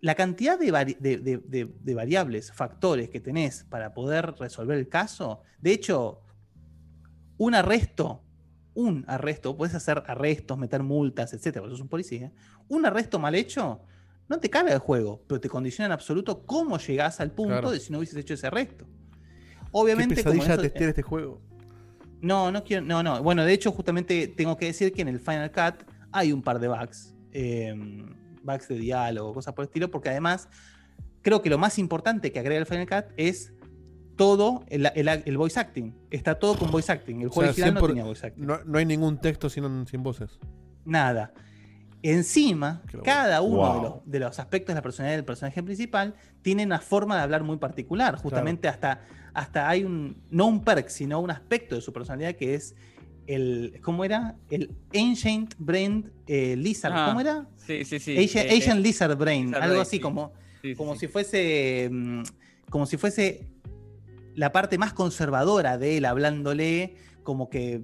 la 0.02 0.14
cantidad 0.16 0.58
de, 0.58 0.70
vari- 0.72 0.98
de- 0.98 1.16
de- 1.18 1.38
de- 1.38 1.72
de 1.80 1.94
variables, 1.94 2.52
factores 2.52 3.08
que 3.08 3.20
tenés 3.20 3.64
para 3.64 3.94
poder 3.94 4.34
resolver 4.38 4.76
el 4.76 4.88
caso, 4.88 5.42
de 5.60 5.72
hecho, 5.72 6.20
un 7.38 7.54
arresto, 7.54 8.20
un 8.74 9.04
arresto, 9.06 9.56
puedes 9.56 9.74
hacer 9.74 10.02
arrestos, 10.06 10.58
meter 10.58 10.82
multas, 10.82 11.32
etcétera, 11.32 11.62
porque 11.62 11.74
sos 11.74 11.80
un 11.82 11.88
policía. 11.88 12.32
Un 12.68 12.84
arresto 12.84 13.18
mal 13.18 13.34
hecho 13.34 13.80
no 14.28 14.40
te 14.40 14.50
carga 14.50 14.72
el 14.72 14.78
juego, 14.80 15.22
pero 15.28 15.40
te 15.40 15.48
condiciona 15.48 15.86
en 15.86 15.92
absoluto 15.92 16.44
cómo 16.46 16.78
llegás 16.78 17.20
al 17.20 17.30
punto 17.32 17.52
Claro. 17.52 17.70
de 17.70 17.78
si 17.80 17.92
no 17.92 17.98
hubieses 17.98 18.16
hecho 18.16 18.34
ese 18.34 18.46
arresto. 18.48 18.84
Qué 18.86 19.68
Obviamente, 19.72 20.16
como 20.22 20.32
pesadilla 20.34 20.54
eso- 20.54 20.62
testear 20.62 20.88
este 20.90 21.02
juego. 21.02 21.40
no, 22.20 22.50
no 22.50 22.64
quiero, 22.64 22.84
no, 22.84 23.02
no. 23.02 23.22
Bueno, 23.22 23.44
de 23.44 23.52
hecho, 23.52 23.70
justamente 23.72 24.26
tengo 24.28 24.56
que 24.56 24.66
decir 24.66 24.92
que 24.92 25.02
en 25.02 25.08
el 25.08 25.20
Final 25.20 25.50
Cut 25.52 25.84
hay 26.10 26.32
un 26.32 26.42
par 26.42 26.58
de 26.58 26.68
bugs. 26.68 27.14
eh, 27.34 27.74
bugs 28.42 28.68
de 28.68 28.76
diálogo, 28.76 29.34
cosas 29.34 29.54
por 29.54 29.64
el 29.64 29.68
estilo, 29.68 29.90
porque 29.90 30.08
además 30.10 30.48
creo 31.22 31.42
que 31.42 31.50
lo 31.50 31.58
más 31.58 31.78
importante 31.78 32.32
que 32.32 32.38
agrega 32.40 32.60
el 32.60 32.66
Final 32.66 32.86
Cut 32.88 33.12
es 33.16 33.52
todo 34.16 34.64
el, 34.68 34.86
el- 34.94 35.08
el 35.08 35.38
voice 35.38 35.58
acting. 35.58 35.94
Está 36.10 36.38
todo 36.38 36.58
con 36.58 36.70
voice 36.70 36.92
acting. 36.92 37.20
El 37.22 37.28
O 37.28 37.30
juego 37.30 37.52
sea, 37.52 37.64
original 37.66 37.74
no 37.74 37.80
100%, 37.80 37.86
tenía 37.88 38.04
voice 38.04 38.26
acting. 38.26 38.46
no, 38.46 38.64
no 38.64 38.78
hay 38.78 38.84
ningún 38.86 39.18
texto 39.18 39.48
sin, 39.48 39.86
sin 39.86 40.02
voces. 40.02 40.38
Nada. 40.84 41.32
Encima, 42.04 42.82
Qué 42.88 42.98
cada 42.98 43.42
uno 43.42 43.62
de, 43.62 43.72
Wow. 43.78 43.82
los, 43.82 43.94
de 44.10 44.18
los 44.18 44.38
aspectos 44.40 44.68
de 44.68 44.74
la 44.74 44.82
personalidad 44.82 45.16
del 45.18 45.24
personaje 45.24 45.62
principal 45.62 46.14
tiene 46.42 46.66
una 46.66 46.80
forma 46.80 47.16
de 47.16 47.22
hablar 47.22 47.44
muy 47.44 47.58
particular. 47.58 48.16
Justamente 48.16 48.66
hasta, 48.66 49.02
hasta 49.34 49.68
hay 49.68 49.84
un, 49.84 50.20
no 50.30 50.46
un 50.46 50.64
perk, 50.64 50.88
sino 50.88 51.20
un 51.20 51.30
aspecto 51.30 51.76
de 51.76 51.80
su 51.80 51.92
personalidad 51.92 52.34
que 52.34 52.54
es 52.54 52.74
el, 53.26 53.78
¿cómo 53.82 54.04
era? 54.04 54.36
El 54.50 54.70
Ancient 54.94 55.54
Brain 55.58 56.10
eh, 56.26 56.56
Lizard. 56.56 56.92
Ah, 56.94 57.06
¿Cómo 57.08 57.20
era? 57.20 57.46
Sí, 57.56 57.84
sí, 57.84 57.98
sí. 57.98 58.16
Asian, 58.18 58.46
Eh, 58.46 58.58
Asian 58.58 58.78
eh, 58.78 58.80
Lizard 58.82 59.16
Brain, 59.16 59.46
Lizard 59.46 59.62
algo 59.62 59.74
Brain, 59.74 59.82
así 59.82 59.96
sí. 59.96 60.00
como, 60.00 60.32
sí, 60.60 60.74
como 60.74 60.94
sí. 60.94 61.00
si 61.00 61.08
fuese 61.08 61.88
mm, 61.90 62.22
como 62.70 62.86
si 62.86 62.96
fuese 62.96 63.46
la 64.34 64.50
parte 64.50 64.78
más 64.78 64.92
conservadora 64.94 65.76
de 65.78 65.98
él 65.98 66.04
hablándole 66.06 66.96
como 67.22 67.50
que 67.50 67.82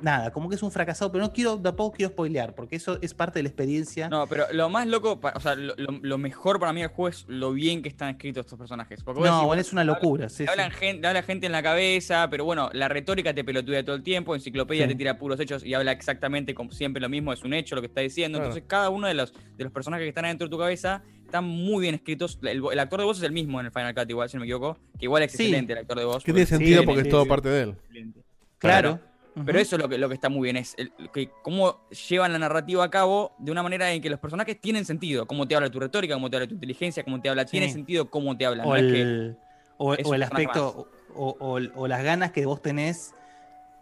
nada, 0.00 0.30
como 0.30 0.48
que 0.48 0.56
es 0.56 0.62
un 0.62 0.70
fracasado, 0.70 1.10
pero 1.10 1.24
no 1.24 1.32
quiero 1.32 1.58
tampoco 1.58 1.96
quiero 1.96 2.10
spoilear 2.12 2.54
porque 2.54 2.76
eso 2.76 2.98
es 3.00 3.14
parte 3.14 3.38
de 3.38 3.44
la 3.44 3.48
experiencia. 3.48 4.08
No, 4.08 4.26
pero 4.26 4.44
lo 4.52 4.68
más 4.68 4.86
loco, 4.86 5.18
o 5.34 5.40
sea, 5.40 5.54
lo, 5.54 5.74
lo- 5.76 5.98
lo 6.02 6.18
mejor 6.18 6.60
para 6.60 6.72
mí 6.72 6.80
del 6.80 6.90
juego 6.90 7.08
es 7.08 7.24
lo 7.28 7.52
bien 7.52 7.82
que 7.82 7.88
están 7.88 8.10
escritos 8.10 8.44
estos 8.46 8.58
personajes. 8.58 9.02
Porque 9.02 9.20
No, 9.20 9.26
decís, 9.26 9.46
bueno, 9.46 9.60
es 9.60 9.72
una 9.72 9.84
locura. 9.84 10.28
sí, 10.28 10.38
Te 10.38 10.44
sí. 10.44 10.48
hablan 10.50 10.70
gente, 10.70 11.00
te 11.02 11.06
habla 11.08 11.22
gente 11.22 11.46
en 11.46 11.52
la 11.52 11.62
cabeza, 11.62 12.28
pero 12.30 12.44
bueno, 12.44 12.68
la 12.72 12.88
retórica 12.88 13.32
te 13.34 13.42
pelotudea 13.44 13.84
todo 13.84 13.96
el 13.96 14.02
tiempo, 14.02 14.34
enciclopedia 14.34 14.84
Sí. 14.84 14.88
te 14.90 14.94
tira 14.96 15.18
puros 15.18 15.40
hechos 15.40 15.64
y 15.64 15.74
habla 15.74 15.92
exactamente 15.92 16.54
como 16.54 16.72
siempre 16.72 17.00
lo 17.00 17.08
mismo, 17.08 17.32
es 17.32 17.42
un 17.44 17.54
hecho 17.54 17.74
lo 17.74 17.80
que 17.80 17.86
está 17.88 18.00
diciendo. 18.02 18.38
Claro. 18.38 18.50
Entonces, 18.50 18.68
cada 18.68 18.90
uno 18.90 19.06
de 19.06 19.14
los, 19.14 19.32
de 19.56 19.64
los 19.64 19.72
personajes 19.72 20.04
que 20.04 20.08
están 20.10 20.24
adentro 20.26 20.46
de 20.46 20.50
tu 20.50 20.58
cabeza 20.58 21.02
están 21.24 21.44
muy 21.44 21.82
bien 21.82 21.94
escritos. 21.94 22.38
El, 22.42 22.62
el 22.70 22.78
actor 22.78 23.00
de 23.00 23.06
voz 23.06 23.18
es 23.18 23.24
el 23.24 23.32
mismo 23.32 23.58
en 23.60 23.66
el 23.66 23.72
Final 23.72 23.94
Cut, 23.94 24.08
igual, 24.10 24.28
si 24.28 24.36
no 24.36 24.40
me 24.42 24.46
equivoco, 24.46 24.78
que 24.98 25.06
igual 25.06 25.22
es 25.24 25.32
Sí. 25.32 25.44
excelente 25.44 25.72
el 25.72 25.78
actor 25.80 25.98
de 25.98 26.04
voz. 26.04 26.22
Que 26.22 26.32
tiene 26.32 26.46
sentido 26.46 26.84
porque 26.84 27.00
sí, 27.00 27.06
es 27.08 27.10
todo 27.10 27.22
sí. 27.24 27.28
parte 27.28 27.48
de 27.48 27.62
él. 27.62 27.70
Excelente. 27.70 28.20
Claro. 28.58 29.00
Pero 29.44 29.58
eso 29.58 29.76
es 29.76 29.82
lo 29.82 29.88
que, 29.88 29.98
lo 29.98 30.08
que 30.08 30.14
está 30.14 30.28
muy 30.28 30.44
bien, 30.44 30.56
es 30.56 30.74
el- 30.78 30.92
que 31.12 31.30
cómo 31.42 31.80
llevan 32.08 32.32
la 32.32 32.38
narrativa 32.38 32.82
a 32.84 32.90
cabo 32.90 33.32
de 33.38 33.52
una 33.52 33.62
manera 33.62 33.92
en 33.92 34.00
que 34.00 34.08
los 34.08 34.18
personajes 34.18 34.58
tienen 34.60 34.84
sentido. 34.86 35.26
Cómo 35.26 35.46
te 35.46 35.54
habla 35.54 35.68
tu 35.70 35.78
retórica, 35.78 36.14
cómo 36.14 36.30
te 36.30 36.36
habla 36.36 36.46
tu 36.48 36.54
inteligencia, 36.54 37.04
cómo 37.04 37.20
te 37.20 37.28
habla. 37.28 37.44
Tiene 37.44 37.66
sentido 37.72 38.08
cómo 38.10 38.36
te 38.36 38.46
habla. 38.46 38.64
o, 38.64 38.70
no 38.70 38.76
es 38.76 38.82
que- 38.92 39.02
el, 39.02 39.36
o, 39.76 39.94
el 40.14 40.22
aspecto 40.22 40.88
o, 41.14 41.86
las 41.88 42.02
ganas 42.02 42.32
que 42.32 42.46
vos 42.46 42.62
tenés 42.62 43.14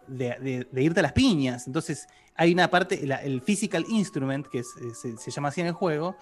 de, 0.07 0.35
de- 0.39 0.67
de 0.71 0.83
irte 0.83 0.99
a 0.99 1.03
las 1.03 1.13
piñas. 1.13 1.67
Entonces, 1.67 2.07
hay 2.35 2.51
una 2.53 2.69
parte, 2.69 3.05
la- 3.07 3.23
el 3.23 3.41
physical 3.41 3.85
instrument, 3.89 4.47
que 4.47 4.59
es- 4.59 4.73
eh, 4.81 4.93
se, 4.93 5.17
se 5.17 5.31
llama 5.31 5.47
así 5.49 5.61
en 5.61 5.67
el 5.67 5.73
juego, 5.73 6.15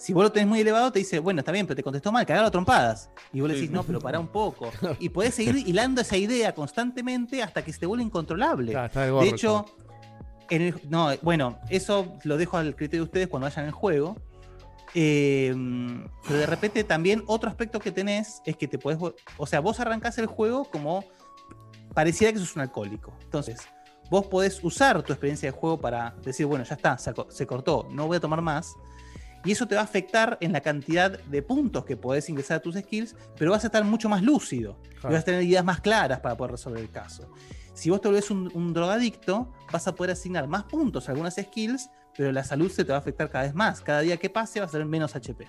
si 0.00 0.12
vos 0.14 0.24
lo 0.24 0.32
tenés 0.32 0.48
muy 0.48 0.60
elevado, 0.60 0.90
te 0.90 0.98
dice, 1.00 1.18
bueno, 1.18 1.40
está 1.40 1.52
bien, 1.52 1.66
pero 1.66 1.76
te 1.76 1.82
contestó 1.82 2.10
mal, 2.10 2.24
cagalo 2.24 2.46
a 2.46 2.50
trompadas. 2.50 3.10
Y 3.32 3.40
vos 3.40 3.50
le 3.50 3.54
decís, 3.56 3.70
no, 3.70 3.82
pero 3.84 3.98
pará 4.00 4.18
un 4.18 4.28
poco. 4.28 4.70
Y 4.98 5.10
podés 5.10 5.34
seguir 5.34 5.56
hilando 5.68 6.00
esa 6.00 6.16
idea 6.16 6.54
constantemente 6.54 7.42
hasta 7.42 7.62
que 7.62 7.72
se 7.72 7.84
vuelve 7.84 8.04
incontrolable. 8.04 8.72
Está 8.72 9.02
de 9.02 9.10
gorro 9.10 9.22
De 9.22 9.28
el 9.28 9.34
hecho, 9.34 9.58
juego. 9.64 9.76
en 10.48 10.62
el- 10.62 10.80
no, 10.88 11.10
bueno, 11.22 11.58
eso 11.68 12.16
lo 12.24 12.36
dejo 12.38 12.56
al 12.56 12.74
criterio 12.74 13.02
de 13.02 13.08
ustedes 13.08 13.28
cuando 13.28 13.44
vayan 13.46 13.66
al 13.66 13.72
juego. 13.72 14.16
Eh, 14.94 15.54
pero 16.26 16.38
de 16.40 16.46
repente 16.46 16.82
también 16.84 17.22
otro 17.26 17.48
aspecto 17.48 17.78
que 17.78 17.92
tenés 17.92 18.42
es 18.44 18.56
que 18.56 18.66
te 18.66 18.78
podés. 18.78 18.98
O 19.36 19.46
sea, 19.46 19.60
vos 19.60 19.78
arrancás 19.80 20.18
el 20.18 20.26
juego 20.26 20.64
como 20.64 21.04
pareciera 21.94 22.32
que 22.32 22.38
sos 22.38 22.56
un 22.56 22.62
alcohólico. 22.62 23.12
Entonces, 23.22 23.60
vos 24.10 24.26
podés 24.26 24.62
usar 24.64 25.00
tu 25.02 25.12
experiencia 25.12 25.50
de 25.52 25.56
juego 25.56 25.78
para 25.78 26.14
decir, 26.24 26.46
bueno, 26.46 26.64
ya 26.64 26.74
está, 26.74 26.96
se 26.98 27.46
cortó, 27.46 27.86
no 27.92 28.06
voy 28.08 28.16
a 28.16 28.20
tomar 28.20 28.40
más. 28.42 28.74
Y 29.44 29.52
eso 29.52 29.66
te 29.66 29.74
va 29.74 29.80
a 29.80 29.84
afectar 29.84 30.36
en 30.40 30.52
la 30.52 30.60
cantidad 30.60 31.18
de 31.18 31.42
puntos 31.42 31.84
que 31.84 31.96
podés 31.96 32.28
ingresar 32.28 32.58
a 32.58 32.60
tus 32.60 32.74
skills, 32.76 33.16
pero 33.36 33.50
vas 33.52 33.64
a 33.64 33.68
estar 33.68 33.82
mucho 33.84 34.08
más 34.08 34.22
lúcido. 34.22 34.78
Y 35.02 35.06
vas 35.06 35.22
a 35.22 35.24
tener 35.24 35.42
ideas 35.42 35.64
más 35.64 35.80
claras 35.80 36.20
para 36.20 36.36
poder 36.36 36.52
resolver 36.52 36.80
el 36.80 36.90
caso. 36.90 37.30
Si 37.72 37.88
vos 37.88 38.00
te 38.02 38.08
volvés 38.08 38.30
un, 38.30 38.50
un 38.54 38.74
drogadicto, 38.74 39.50
vas 39.72 39.86
a 39.88 39.94
poder 39.94 40.10
asignar 40.12 40.46
más 40.46 40.64
puntos 40.64 41.08
a 41.08 41.12
algunas 41.12 41.36
skills, 41.36 41.88
pero 42.14 42.32
la 42.32 42.44
salud 42.44 42.70
se 42.70 42.84
te 42.84 42.90
va 42.92 42.96
a 42.96 43.00
afectar 43.00 43.30
cada 43.30 43.44
vez 43.44 43.54
más. 43.54 43.80
Cada 43.80 44.00
día 44.00 44.18
que 44.18 44.28
pase 44.28 44.60
vas 44.60 44.68
a 44.68 44.72
tener 44.72 44.86
menos 44.86 45.16
HP. 45.16 45.48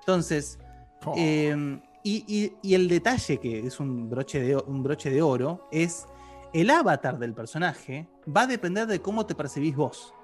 Entonces, 0.00 0.58
Oh. 1.06 1.14
eh, 1.18 1.80
y, 2.02 2.24
y- 2.26 2.52
y 2.62 2.74
el 2.74 2.88
detalle 2.88 3.38
que 3.38 3.66
es 3.66 3.78
un 3.80 4.08
broche, 4.10 4.40
de, 4.40 4.56
un 4.56 4.82
broche 4.82 5.10
de 5.10 5.20
oro 5.22 5.68
es 5.70 6.06
el 6.52 6.70
avatar 6.70 7.18
del 7.18 7.34
personaje 7.34 8.06
va 8.26 8.42
a 8.42 8.46
depender 8.46 8.86
de 8.86 9.00
cómo 9.00 9.26
te 9.26 9.34
percibís 9.34 9.74
vos. 9.76 10.14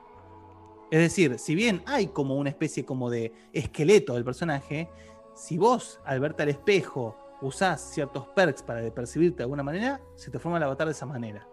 Es 0.91 0.99
decir, 0.99 1.39
si 1.39 1.55
bien 1.55 1.83
hay 1.87 2.09
como 2.09 2.37
una 2.37 2.51
especie 2.51 2.85
como 2.85 3.11
de 3.11 3.33
esqueleto 3.53 4.15
del 4.15 4.25
personaje, 4.25 4.89
si 5.35 5.57
vos 5.57 6.01
al 6.05 6.21
verte 6.21 6.43
al 6.43 6.49
espejo 6.49 7.17
usás 7.43 7.81
ciertos 7.95 8.27
perks 8.35 8.62
para 8.62 8.81
de 8.81 8.91
percibirte 8.91 9.39
de 9.39 9.43
alguna 9.45 9.62
manera, 9.62 10.01
se 10.17 10.31
te 10.31 10.39
forma 10.39 10.59
el 10.59 10.65
avatar 10.65 10.87
de 10.89 10.93
esa 10.93 11.07
manera. 11.07 11.47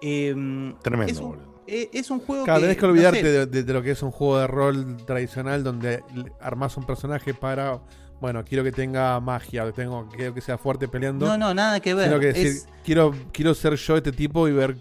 Em, 0.00 0.78
Tremendo, 0.78 1.12
es 1.12 1.18
un, 1.18 1.28
boludo. 1.30 1.62
eh, 1.66 1.90
es 1.92 2.10
un 2.10 2.20
juego 2.20 2.44
Claro, 2.44 2.60
que, 2.60 2.64
tenés 2.64 2.76
que 2.78 2.82
no 2.86 2.92
olvidarte 2.92 3.20
sé, 3.20 3.28
de, 3.30 3.46
de- 3.46 3.62
de 3.64 3.72
lo 3.74 3.82
que 3.82 3.90
es 3.90 4.02
un 4.02 4.10
juego 4.10 4.38
de 4.38 4.46
rol 4.46 4.96
tradicional 5.04 5.62
donde 5.62 6.02
armás 6.40 6.76
un 6.78 6.84
personaje 6.84 7.34
para, 7.34 7.82
bueno, 8.20 8.42
quiero 8.44 8.64
que 8.64 8.72
tenga 8.72 9.20
magia, 9.20 9.64
o 9.64 9.72
tengo, 9.74 10.08
quiero 10.08 10.32
que 10.32 10.40
sea 10.40 10.56
fuerte 10.56 10.88
peleando. 10.88 11.26
No, 11.26 11.36
no, 11.36 11.52
nada 11.52 11.80
que 11.80 11.92
ver. 11.92 12.18
Que 12.18 12.30
Es- 12.30 12.34
decir, 12.36 12.70
quiero, 12.84 13.12
quiero 13.32 13.52
ser 13.54 13.74
yo 13.74 13.96
este 13.98 14.12
tipo 14.12 14.48
y 14.48 14.52
ver 14.52 14.76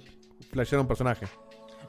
flashear 0.51 0.79
un 0.79 0.87
personaje. 0.87 1.25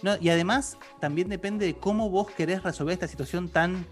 No, 0.03 0.17
y 0.21 0.29
además 0.31 0.79
también 1.01 1.29
depende 1.29 1.67
de 1.67 1.75
cómo 1.75 2.09
vos 2.11 2.31
querés 2.31 2.63
resolver 2.63 2.93
esta 2.95 3.07
situación 3.09 3.49
tan, 3.49 3.85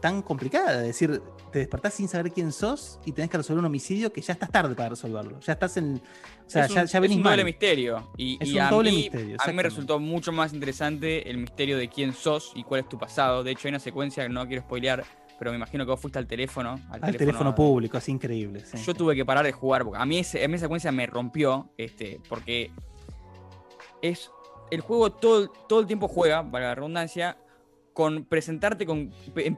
tan 0.00 0.22
complicada. 0.22 0.80
Es 0.82 0.86
decir, 0.88 1.20
te 1.50 1.58
despertás 1.60 1.94
sin 1.94 2.08
saber 2.08 2.30
quién 2.32 2.52
sos 2.52 3.00
y 3.04 3.12
tenés 3.12 3.30
que 3.30 3.36
resolver 3.38 3.58
un 3.60 3.64
homicidio 3.64 4.12
que 4.12 4.20
ya 4.20 4.32
estás 4.34 4.50
tarde 4.50 4.74
para 4.74 4.90
resolverlo. 4.90 5.40
Ya 5.40 5.54
estás 5.54 5.76
en. 5.76 6.00
O 6.46 6.50
sea, 6.50 6.66
es 6.66 6.72
ya, 6.74 6.82
un, 6.82 6.86
ya 6.86 6.98
es 6.98 7.02
venís 7.02 7.16
un 7.16 7.22
mal. 7.24 7.32
doble 7.32 7.44
misterio. 7.44 8.10
Y, 8.16 8.38
Es 8.40 8.48
y 8.50 8.54
un 8.54 8.60
a, 8.60 8.70
doble 8.70 8.90
mí, 8.90 8.96
misterio, 8.98 9.36
a 9.40 9.46
mí 9.48 9.52
me 9.54 9.62
resultó 9.62 9.98
mucho 9.98 10.30
más 10.32 10.52
interesante 10.52 11.28
el 11.28 11.38
misterio 11.38 11.76
de 11.78 11.88
quién 11.88 12.12
sos 12.14 12.52
y 12.54 12.62
cuál 12.62 12.82
es 12.82 12.88
tu 12.88 12.98
pasado. 12.98 13.42
De 13.42 13.50
hecho, 13.50 13.66
hay 13.66 13.70
una 13.70 13.80
secuencia 13.80 14.22
que 14.22 14.28
no 14.28 14.46
quiero 14.46 14.62
spoilear, 14.62 15.04
pero 15.38 15.50
me 15.50 15.56
imagino 15.56 15.84
que 15.84 15.90
vos 15.90 16.00
fuiste 16.00 16.18
al 16.18 16.26
teléfono. 16.26 16.78
Al, 16.90 17.02
Al 17.04 17.16
teléfono 17.16 17.54
público, 17.54 17.98
es 17.98 18.08
increíble. 18.08 18.64
sí. 18.64 18.78
Yo 18.86 18.94
tuve 18.94 19.16
que 19.16 19.24
parar 19.24 19.44
de 19.44 19.52
jugar 19.52 19.84
porque 19.84 20.00
a 20.00 20.06
mí, 20.06 20.18
ese- 20.18 20.44
a 20.44 20.48
mí 20.48 20.54
esa 20.54 20.66
secuencia 20.66 20.92
me 20.92 21.06
rompió, 21.06 21.70
este, 21.76 22.20
porque 22.28 22.70
es 24.02 24.30
el 24.70 24.80
juego 24.80 25.10
todo, 25.12 25.48
todo 25.48 25.80
el 25.80 25.86
tiempo 25.86 26.08
juega, 26.08 26.48
para 26.50 26.68
la 26.68 26.74
redundancia, 26.74 27.36
con 27.94 28.24
presentarte 28.26 28.86
con 28.86 29.10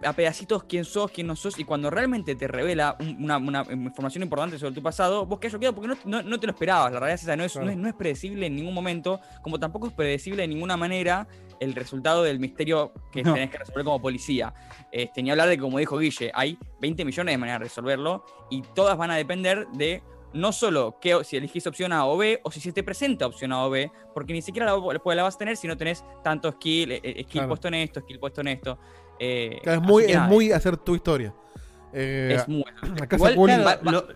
a 0.03 0.13
pedacitos 0.15 0.65
quién 0.65 0.87
sos, 0.87 1.11
quién 1.11 1.27
no 1.27 1.37
sos, 1.37 1.59
y 1.59 1.65
cuando 1.65 1.91
realmente 1.91 2.35
te 2.35 2.49
revela 2.49 2.97
un- 2.99 3.23
una, 3.25 3.37
una 3.37 3.67
información 3.71 4.23
importante 4.23 4.59
sobre 4.59 4.73
tu 4.75 4.83
pasado, 4.83 5.27
vos 5.27 5.39
quedás 5.39 5.53
choqueado 5.53 5.75
porque 5.75 5.89
no, 5.89 5.97
no- 6.07 6.23
no 6.23 6.41
te 6.41 6.47
lo 6.47 6.53
esperabas. 6.55 6.91
La 6.91 7.01
realidad 7.01 7.17
es 7.17 7.23
esa, 7.25 7.37
no 7.37 7.45
es, 7.45 7.55
no, 7.57 7.71
es, 7.71 7.77
no 7.77 7.89
es 7.89 7.95
predecible 7.95 8.47
en 8.47 8.57
ningún 8.57 8.73
momento, 8.73 9.21
como 9.43 9.59
tampoco 9.61 9.89
es 9.89 9.93
predecible 9.93 10.41
de 10.43 10.49
ninguna 10.49 10.79
manera 10.79 11.29
el 11.61 11.75
resultado 11.75 12.23
del 12.23 12.41
misterio 12.41 12.95
que 13.13 13.23
tenés 13.35 13.51
que 13.51 13.59
resolver 13.59 13.85
como 13.85 14.01
policía. 14.01 14.55
Este, 14.91 15.23
ni 15.23 15.31
hablar 15.31 15.51
de, 15.51 15.59
como 15.59 15.77
dijo 15.79 15.99
Guille, 15.99 16.31
hay 16.33 16.57
20 16.81 17.05
millones 17.05 17.35
de 17.35 17.37
maneras 17.37 17.61
de 17.61 17.65
resolverlo 17.65 18.25
y 18.49 18.63
todas 18.75 18.97
van 18.97 19.11
a 19.11 19.17
depender 19.17 19.69
de 19.75 20.03
no 20.33 20.53
solo 20.53 20.99
que, 21.01 21.23
si 21.25 21.37
elegís 21.37 21.67
opción 21.67 21.93
A 21.93 22.07
o 22.07 22.17
B 22.17 22.41
o 22.45 22.51
si 22.51 22.61
se 22.61 22.73
te 22.73 22.83
presenta 22.83 23.27
opción 23.27 23.53
A 23.53 23.65
o 23.65 23.71
B, 23.71 23.91
porque 24.15 24.33
ni 24.33 24.43
siquiera 24.43 24.67
la, 24.75 24.99
pues 25.01 25.17
la 25.17 25.23
vas 25.23 25.35
a 25.35 25.39
tener 25.39 25.57
si 25.57 25.67
no 25.67 25.77
tenés 25.77 26.05
tanto 26.23 26.51
skill, 26.53 26.93
eh, 26.93 27.01
eh, 27.03 27.23
skill 27.25 27.27
Claro. 27.41 27.49
puesto 27.49 27.69
en 27.69 27.75
esto, 27.75 28.01
skill 28.01 28.19
puesto 28.19 28.41
en 28.41 28.49
esto. 28.49 28.79
Eh, 29.19 29.59
Claro, 29.63 29.81
es 29.83 29.87
muy, 29.87 30.05
es 30.05 30.15
nada, 30.15 30.29
muy 30.29 30.53
hacer 30.53 30.77
tu 30.77 30.95
historia. 30.95 31.35
Eh, 31.93 32.37
es 32.37 32.49
muy- 32.49 32.65
Igual, 33.13 33.67
va- 33.67 33.79
lo- 33.83 34.07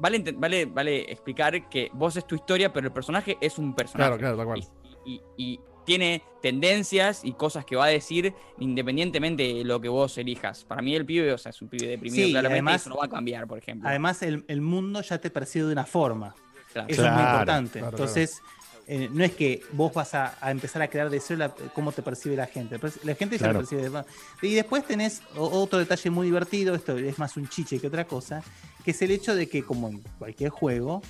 Vale, 0.00 0.24
vale, 0.36 0.66
vale 0.66 1.12
explicar 1.12 1.68
que 1.68 1.88
vos 1.92 2.16
es 2.16 2.26
tu 2.26 2.34
historia, 2.34 2.72
pero 2.72 2.88
el 2.88 2.92
personaje 2.92 3.38
es 3.40 3.56
un 3.56 3.72
personaje. 3.72 4.08
Claro, 4.18 4.18
claro, 4.18 4.36
tal 4.36 4.46
cual. 4.46 4.68
Y, 5.04 5.12
y, 5.14 5.22
y 5.54 5.60
tiene 5.84 6.22
tendencias 6.42 7.24
y 7.24 7.32
cosas 7.32 7.64
que 7.64 7.76
va 7.76 7.86
a 7.86 7.88
decir 7.88 8.34
independientemente 8.58 9.42
de 9.54 9.64
lo 9.64 9.80
que 9.80 9.88
vos 9.88 10.16
elijas. 10.18 10.64
Para 10.64 10.82
mí 10.82 10.94
el 10.94 11.04
pibe, 11.06 11.32
o 11.32 11.38
sea, 11.38 11.50
es 11.50 11.60
un 11.62 11.68
pibe 11.68 11.86
deprimido, 11.86 12.24
Sí, 12.26 12.30
claramente 12.32 12.54
además- 12.54 12.80
eso 12.82 12.90
no 12.90 12.96
va 12.96 13.06
a 13.06 13.08
cambiar, 13.08 13.46
por 13.46 13.58
ejemplo. 13.58 13.88
Además, 13.88 14.22
el, 14.22 14.44
el 14.48 14.60
mundo 14.60 15.00
ya 15.02 15.18
te 15.18 15.30
percibe 15.30 15.66
de 15.66 15.72
una 15.72 15.84
forma. 15.86 16.34
Claro. 16.72 16.88
Eso 16.88 17.04
es 17.06 17.12
muy 17.12 17.22
importante. 17.22 17.78
claro, 17.80 17.96
Entonces, 17.96 18.40
eh, 18.88 19.08
no 19.12 19.22
es 19.24 19.32
que 19.32 19.62
vos 19.72 19.92
vas 19.94 20.14
a, 20.14 20.36
a 20.40 20.50
empezar 20.50 20.82
a 20.82 20.88
crear 20.88 21.10
de 21.10 21.20
cero 21.20 21.38
la- 21.38 21.54
cómo 21.72 21.92
te 21.92 22.02
percibe 22.02 22.34
la 22.36 22.46
gente. 22.46 22.78
La 23.04 23.14
gente 23.14 23.36
ya 23.36 23.44
Claro. 23.46 23.52
lo 23.54 23.58
percibe. 23.60 23.88
de- 23.88 24.04
Y 24.48 24.54
después 24.54 24.84
tenés 24.86 25.22
otro 25.36 25.78
detalle 25.78 26.10
muy 26.10 26.26
divertido, 26.26 26.74
esto 26.74 26.96
es 26.96 27.18
más 27.18 27.36
un 27.36 27.48
chiche 27.48 27.78
que 27.78 27.86
otra 27.86 28.06
cosa, 28.06 28.42
que 28.84 28.90
es 28.92 29.02
el 29.02 29.10
hecho 29.12 29.34
de 29.34 29.48
que, 29.48 29.62
como 29.62 29.88
en 29.88 30.00
cualquier 30.18 30.50
juego, 30.50 31.02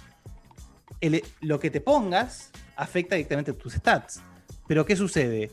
el- 1.00 1.22
lo 1.40 1.58
que 1.60 1.70
te 1.70 1.80
pongas 1.80 2.50
afecta 2.76 3.14
directamente 3.16 3.52
tus 3.52 3.74
stats. 3.74 4.20
Pero, 4.72 4.86
¿qué 4.86 4.96
sucede? 4.96 5.50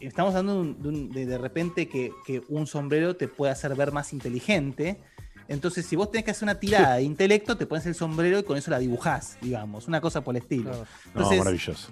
Estamos 0.00 0.34
hablando 0.34 0.64
de, 0.82 0.88
un- 0.88 1.12
de 1.12 1.36
repente 1.36 1.90
que, 1.90 2.10
que 2.24 2.42
un 2.48 2.66
sombrero 2.66 3.14
te 3.14 3.28
puede 3.28 3.52
hacer 3.52 3.74
ver 3.74 3.92
más 3.92 4.14
inteligente. 4.14 4.98
Entonces, 5.46 5.84
si 5.84 5.94
vos 5.94 6.10
tenés 6.10 6.24
que 6.24 6.30
hacer 6.30 6.44
una 6.44 6.54
tirada 6.58 6.94
de 6.94 7.02
intelecto, 7.02 7.58
te 7.58 7.66
pones 7.66 7.84
el 7.84 7.94
sombrero 7.94 8.38
y 8.38 8.44
con 8.44 8.56
eso 8.56 8.70
la 8.70 8.78
dibujás, 8.78 9.36
digamos, 9.42 9.88
una 9.88 10.00
cosa 10.00 10.22
por 10.22 10.34
el 10.34 10.40
estilo. 10.40 10.70
Claro. 10.70 10.86
No, 10.86 11.10
Entonces, 11.10 11.38
maravilloso. 11.38 11.88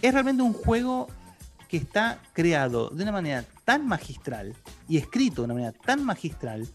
es 0.00 0.12
realmente 0.14 0.40
un 0.40 0.52
juego 0.52 1.08
que 1.68 1.78
está 1.78 2.20
creado 2.32 2.90
de 2.90 3.02
una 3.02 3.10
manera 3.10 3.44
tan 3.64 3.88
magistral 3.88 4.54
y 4.88 4.98
escrito 4.98 5.42
de 5.42 5.46
una 5.46 5.54
manera 5.54 5.72
tan 5.72 6.04
magistral 6.04 6.68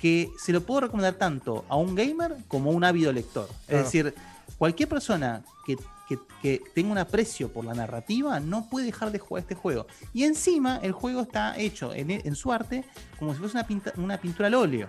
que 0.00 0.30
se 0.38 0.52
lo 0.52 0.60
puedo 0.60 0.82
recomendar 0.82 1.14
tanto 1.14 1.64
a 1.68 1.74
un 1.74 1.96
gamer 1.96 2.36
como 2.46 2.70
a 2.70 2.74
un 2.74 2.84
ávido 2.84 3.12
lector. 3.12 3.48
Claro. 3.66 3.80
Es 3.80 3.92
decir, 3.92 4.14
cualquier 4.56 4.88
persona 4.88 5.42
que, 5.66 5.76
que- 6.16 6.58
que 6.58 6.62
tenga 6.74 6.92
un 6.92 6.98
aprecio 6.98 7.52
por 7.52 7.64
la 7.64 7.74
narrativa 7.74 8.40
no 8.40 8.68
puede 8.68 8.86
dejar 8.86 9.10
de 9.12 9.18
jugar 9.18 9.42
este 9.42 9.54
juego. 9.54 9.86
Y 10.12 10.24
encima 10.24 10.78
el 10.82 10.92
juego 10.92 11.22
está 11.22 11.56
hecho 11.58 11.92
en, 11.94 12.10
en 12.10 12.34
su 12.36 12.52
arte 12.52 12.84
como 13.18 13.32
si 13.32 13.38
fuese 13.40 13.56
una, 13.56 13.66
pinta- 13.66 13.92
una 13.96 14.18
pintura 14.18 14.48
al 14.48 14.54
óleo. 14.54 14.88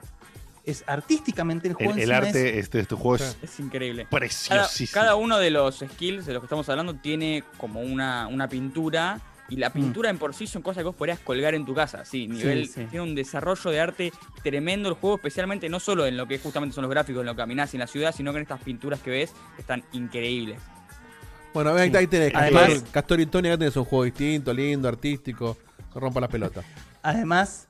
Es 0.66 0.84
artísticamente 0.88 1.68
el 1.68 1.74
juego 1.74 1.92
El, 1.94 2.00
el 2.00 2.12
arte 2.14 2.58
es- 2.58 2.64
este, 2.66 2.80
este 2.80 2.96
juego 2.96 3.16
es 3.16 3.38
Es 3.42 3.60
increíble. 3.60 4.08
Preciosísimo. 4.10 4.94
cada 4.94 5.16
uno 5.16 5.38
de 5.38 5.52
los 5.52 5.80
skills 5.80 6.26
de 6.26 6.34
los 6.34 6.42
que 6.42 6.46
estamos 6.46 6.70
hablando 6.70 6.96
tiene 6.96 7.44
como 7.58 7.82
una, 7.82 8.28
una 8.28 8.48
pintura. 8.48 9.20
Y 9.50 9.58
la 9.58 9.72
pintura 9.74 10.10
en 10.10 10.18
por 10.18 10.34
sí 10.34 10.48
son 10.48 10.62
cosas 10.62 10.78
que 10.80 10.86
vos 10.86 10.96
podrías 10.96 11.20
colgar 11.20 11.54
en 11.54 11.66
tu 11.66 11.74
casa. 11.76 12.06
Sí, 12.06 12.28
nivel, 12.30 12.66
sí. 12.70 12.86
tiene 12.90 13.02
un 13.02 13.14
desarrollo 13.14 13.70
de 13.72 13.80
arte 13.82 14.14
tremendo 14.42 14.88
el 14.88 14.96
juego, 14.96 15.18
especialmente 15.18 15.68
no 15.68 15.82
solo 15.82 16.06
en 16.08 16.16
lo 16.16 16.26
que 16.28 16.40
justamente 16.40 16.74
son 16.74 16.84
los 16.84 16.90
gráficos, 16.90 17.20
en 17.20 17.26
lo 17.28 17.34
que 17.34 17.38
caminás 17.42 17.74
en 17.74 17.82
la 17.82 17.88
ciudad, 17.88 18.16
sino 18.16 18.32
que 18.32 18.38
en 18.38 18.44
estas 18.44 18.62
pinturas 18.62 19.02
que 19.02 19.12
ves 19.12 19.34
están 19.60 19.84
increíbles. 19.92 20.60
Bueno, 21.54 21.74
ahí, 21.76 21.90
Sí. 21.92 21.98
ahí 21.98 22.08
tenés. 22.08 22.34
Además- 22.36 22.70
Castor, 22.70 22.90
Castor 22.92 23.20
y 23.22 23.26
Tony 23.28 23.48
acá 23.50 23.58
tenés 23.60 23.76
un 23.78 23.86
juego 23.86 24.04
distinto, 24.06 24.54
lindo, 24.54 24.88
artístico. 24.88 25.58
Que 25.94 26.00
rompa 26.00 26.20
la 26.20 26.28
pelota. 26.28 26.62
Además, 27.04 27.68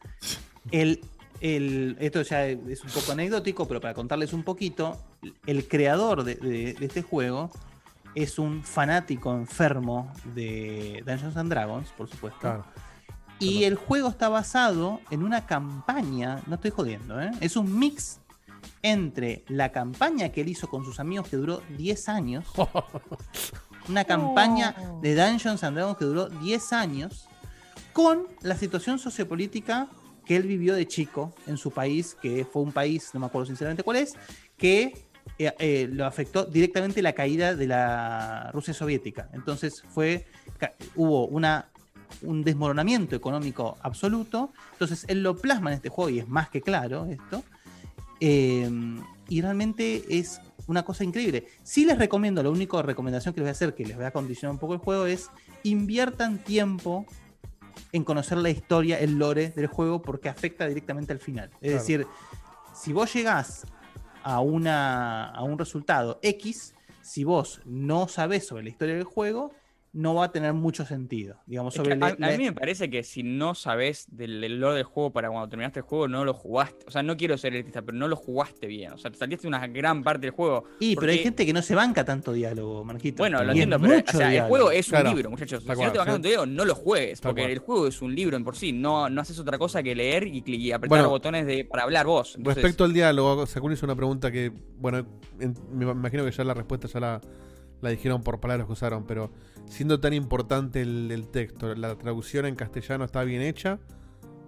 el, 0.71 1.01
el- 1.41 1.97
esto 1.99 2.21
ya 2.21 2.45
es 2.47 2.83
un 2.83 2.89
poco 2.91 3.11
anecdótico, 3.11 3.67
pero 3.67 3.81
para 3.81 3.93
contarles 3.93 4.31
un 4.33 4.43
poquito, 4.43 4.97
el 5.45 5.67
creador 5.67 6.23
de, 6.23 6.35
de- 6.35 6.73
de 6.73 6.85
este 6.85 7.01
juego 7.01 7.51
es 8.15 8.39
un 8.39 8.63
fanático 8.63 9.33
enfermo 9.35 10.13
de 10.35 11.03
Dungeons 11.05 11.35
and 11.35 11.49
Dragons, 11.49 11.89
por 11.97 12.07
supuesto. 12.09 12.39
Claro. 12.39 12.65
Y 13.39 13.63
el 13.65 13.75
juego 13.75 14.07
está 14.07 14.29
basado 14.29 15.01
en 15.09 15.23
una 15.23 15.45
campaña, 15.47 16.41
no 16.47 16.55
estoy 16.55 16.71
jodiendo, 16.71 17.19
¿eh? 17.19 17.31
es 17.41 17.57
un 17.57 17.77
mix 17.77 18.19
entre 18.83 19.43
la 19.49 19.71
campaña 19.71 20.29
que 20.29 20.41
él 20.41 20.49
hizo 20.49 20.69
con 20.69 20.85
sus 20.85 20.99
amigos 20.99 21.27
que 21.27 21.35
duró 21.35 21.61
10 21.77 22.07
años, 22.07 22.45
una 23.89 24.03
campaña 24.05 24.75
de 25.01 25.15
Dungeons 25.15 25.63
and 25.63 25.75
Dragons 25.75 25.97
que 25.97 26.05
duró 26.05 26.29
10 26.29 26.73
años, 26.73 27.27
con 27.91 28.27
la 28.41 28.55
situación 28.55 28.99
sociopolítica 28.99 29.87
que 30.25 30.35
él 30.35 30.43
vivió 30.43 30.73
de 30.73 30.87
chico 30.87 31.33
en 31.47 31.57
su 31.57 31.71
país, 31.71 32.15
que 32.21 32.45
fue 32.45 32.61
un 32.61 32.71
país, 32.71 33.09
no 33.13 33.19
me 33.19 33.25
acuerdo 33.25 33.47
sinceramente 33.47 33.83
cuál 33.83 33.97
es, 33.97 34.13
que 34.57 35.05
eh, 35.37 35.53
eh, 35.59 35.89
lo 35.91 36.05
afectó 36.05 36.45
directamente 36.45 37.01
la 37.01 37.13
caída 37.13 37.55
de 37.55 37.67
la 37.67 38.49
Rusia 38.53 38.73
soviética. 38.73 39.29
Entonces 39.33 39.83
fue, 39.89 40.25
hubo 40.95 41.27
una, 41.27 41.69
un 42.21 42.43
desmoronamiento 42.43 43.15
económico 43.15 43.77
absoluto. 43.81 44.51
Entonces 44.73 45.05
él 45.07 45.23
lo 45.23 45.35
plasma 45.35 45.71
en 45.71 45.75
este 45.75 45.89
juego 45.89 46.09
y 46.09 46.19
es 46.19 46.27
más 46.27 46.49
que 46.49 46.61
claro 46.61 47.05
esto. 47.05 47.43
Eh, 48.19 48.69
y 49.27 49.41
realmente 49.41 50.03
es 50.09 50.39
una 50.67 50.83
cosa 50.83 51.03
increíble. 51.03 51.47
Sí 51.63 51.85
les 51.85 51.97
recomiendo, 51.97 52.41
la 52.43 52.49
única 52.49 52.81
recomendación 52.81 53.33
que 53.33 53.41
les 53.41 53.45
voy 53.45 53.49
a 53.49 53.51
hacer, 53.51 53.75
que 53.75 53.85
les 53.85 53.95
voy 53.95 54.05
a 54.05 54.11
condicionar 54.11 54.53
un 54.53 54.59
poco 54.59 54.73
el 54.73 54.79
juego, 54.79 55.05
es 55.05 55.29
inviertan 55.63 56.37
tiempo 56.43 57.05
en 57.91 58.03
conocer 58.03 58.37
la 58.37 58.49
historia, 58.49 58.99
el 58.99 59.17
lore 59.17 59.49
del 59.49 59.67
juego, 59.67 60.01
porque 60.01 60.29
afecta 60.29 60.67
directamente 60.67 61.13
al 61.13 61.19
final. 61.19 61.49
Es 61.53 61.59
Claro. 61.59 61.77
decir, 61.77 62.07
si 62.73 62.93
vos 62.93 63.13
llegás 63.13 63.65
a, 64.23 64.39
una, 64.39 65.25
a 65.29 65.43
un 65.43 65.57
resultado 65.59 66.19
X, 66.21 66.73
si 67.01 67.23
vos 67.23 67.61
no 67.65 68.07
sabés 68.07 68.47
sobre 68.47 68.63
la 68.63 68.69
historia 68.69 68.95
del 68.95 69.03
juego, 69.03 69.51
no 69.93 70.15
va 70.15 70.25
a 70.25 70.31
tener 70.31 70.53
mucho 70.53 70.85
sentido. 70.85 71.37
Digamos, 71.45 71.75
Es 71.75 71.81
que 71.81 71.83
sobre 71.91 72.03
a, 72.03 72.09
la- 72.09 72.15
la- 72.17 72.33
a 72.33 72.37
mí 72.37 72.43
me 72.45 72.51
parece 72.53 72.89
que 72.89 73.03
si 73.03 73.21
no 73.21 73.53
sabes 73.53 74.07
del, 74.09 74.41
del 74.41 74.59
lore 74.59 74.77
del 74.77 74.85
juego 74.85 75.13
para 75.13 75.29
cuando 75.29 75.47
terminaste 75.47 75.79
el 75.81 75.85
juego, 75.85 76.07
no 76.07 76.25
lo 76.25 76.33
jugaste. 76.33 76.83
O 76.87 76.91
sea, 76.91 77.03
no 77.03 77.15
quiero 77.15 77.37
ser 77.37 77.53
elitista, 77.53 77.83
pero 77.83 77.95
no 77.95 78.07
lo 78.07 78.15
jugaste 78.15 78.65
bien. 78.65 78.91
O 78.93 78.97
sea, 78.97 79.11
te 79.11 79.17
saliste 79.19 79.47
una 79.47 79.67
gran 79.67 80.03
parte 80.03 80.21
del 80.21 80.31
juego. 80.31 80.63
Y, 80.79 80.95
pero 80.95 81.11
hay 81.11 81.19
gente 81.19 81.45
que 81.45 81.53
no 81.53 81.61
se 81.61 81.75
banca 81.75 82.03
tanto 82.03 82.33
diálogo, 82.33 82.83
Marquito. 82.83 83.21
Bueno, 83.21 83.43
lo 83.43 83.51
entiendo, 83.51 83.79
pero 83.79 83.93
o 84.07 84.11
sea, 84.11 84.25
el 84.25 84.31
diálogo. 84.31 84.49
juego 84.49 84.71
es 84.71 84.87
un 84.87 84.91
Claro, 84.91 85.09
libro, 85.09 85.29
muchachos. 85.29 85.61
si 85.63 85.69
no 85.69 85.91
te 85.91 85.97
bajas 85.99 86.13
sí. 86.13 86.15
un 86.15 86.21
video, 86.23 86.45
no 86.47 86.65
lo 86.65 86.73
juegues, 86.73 87.21
porque 87.21 87.45
el 87.45 87.59
juego 87.59 87.85
es 87.87 88.01
un 88.01 88.15
libro 88.15 88.35
en 88.35 88.43
por 88.43 88.55
sí. 88.55 88.71
No, 88.73 89.09
no 89.11 89.21
haces 89.21 89.37
otra 89.37 89.59
cosa 89.59 89.83
que 89.83 89.93
leer 89.93 90.25
y, 90.25 90.43
y 90.45 90.71
apretar 90.71 90.89
Bueno, 90.97 91.09
botones 91.09 91.45
de, 91.45 91.65
para 91.65 91.83
hablar 91.83 92.07
vos. 92.07 92.35
Entonces, 92.35 92.63
Respecto 92.63 92.83
al 92.83 92.93
diálogo, 92.93 93.45
Sakun 93.45 93.71
hizo 93.73 93.85
una 93.85 93.95
pregunta 93.95 94.31
que, 94.31 94.51
bueno, 94.79 95.05
en- 95.39 95.55
me 95.71 95.85
imagino 95.89 96.25
que 96.25 96.31
ya 96.31 96.43
la 96.43 96.55
respuesta 96.55 96.87
ya 96.87 96.99
la, 96.99 97.21
la 97.83 97.89
dijeron 97.89 98.23
por 98.23 98.39
palabras 98.39 98.65
que 98.65 98.73
usaron, 98.73 99.05
pero 99.05 99.31
siendo 99.67 99.99
tan 99.99 100.13
importante 100.13 100.81
el, 100.81 101.11
el 101.11 101.27
texto, 101.27 101.75
¿la 101.75 101.95
traducción 101.95 102.45
en 102.45 102.55
castellano 102.55 103.05
está 103.05 103.23
bien 103.23 103.41
hecha? 103.41 103.79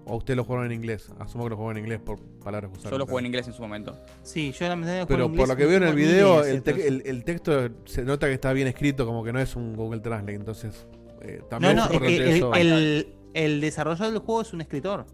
¿O 0.08 0.18
usted 0.18 0.36
lo 0.36 0.44
jugaron 0.44 0.68
en 0.68 0.72
inglés? 0.74 1.12
Asumo 1.20 1.46
que 1.46 1.50
lo 1.52 1.56
jugaron 1.58 1.78
en 1.78 1.84
inglés 1.86 2.00
por 2.00 2.20
palabras 2.44 2.72
que 2.72 2.78
usaron. 2.78 2.92
yo 2.92 2.98
lo 3.00 3.06
jugué 3.08 3.20
en 3.22 3.26
inglés 3.26 3.48
en 3.48 3.54
su 3.54 3.62
momento. 3.64 3.98
Sí, 4.22 4.52
yo 4.52 4.68
la 4.68 4.76
verdad 4.76 5.06
Pero 5.08 5.32
por 5.34 5.48
lo 5.48 5.56
que 5.56 5.66
veo 5.66 5.78
en 5.78 5.84
el 5.84 5.96
video, 5.96 6.44
el, 6.44 6.62
te- 6.62 6.88
el- 6.88 7.02
el 7.06 7.24
texto 7.24 7.70
se 7.86 8.04
nota 8.04 8.28
que 8.28 8.34
está 8.34 8.54
bien 8.54 8.68
escrito, 8.68 9.06
como 9.08 9.24
que 9.24 9.34
no 9.34 9.40
es 9.40 9.56
un 9.56 9.76
Google 9.76 10.02
Translate. 10.02 10.36
Entonces, 10.36 10.86
eh, 11.22 11.40
No, 11.42 11.48
también 11.48 11.76
no, 11.76 11.84
es 11.86 11.90
por 11.90 12.02
que 12.04 12.16
el, 12.18 12.22
eso- 12.38 12.54
el, 12.54 13.16
el 13.34 13.62
desarrollador 13.62 14.14
del 14.14 14.22
juego 14.22 14.42
es 14.42 14.54
un 14.54 14.62
escritor. 14.62 15.06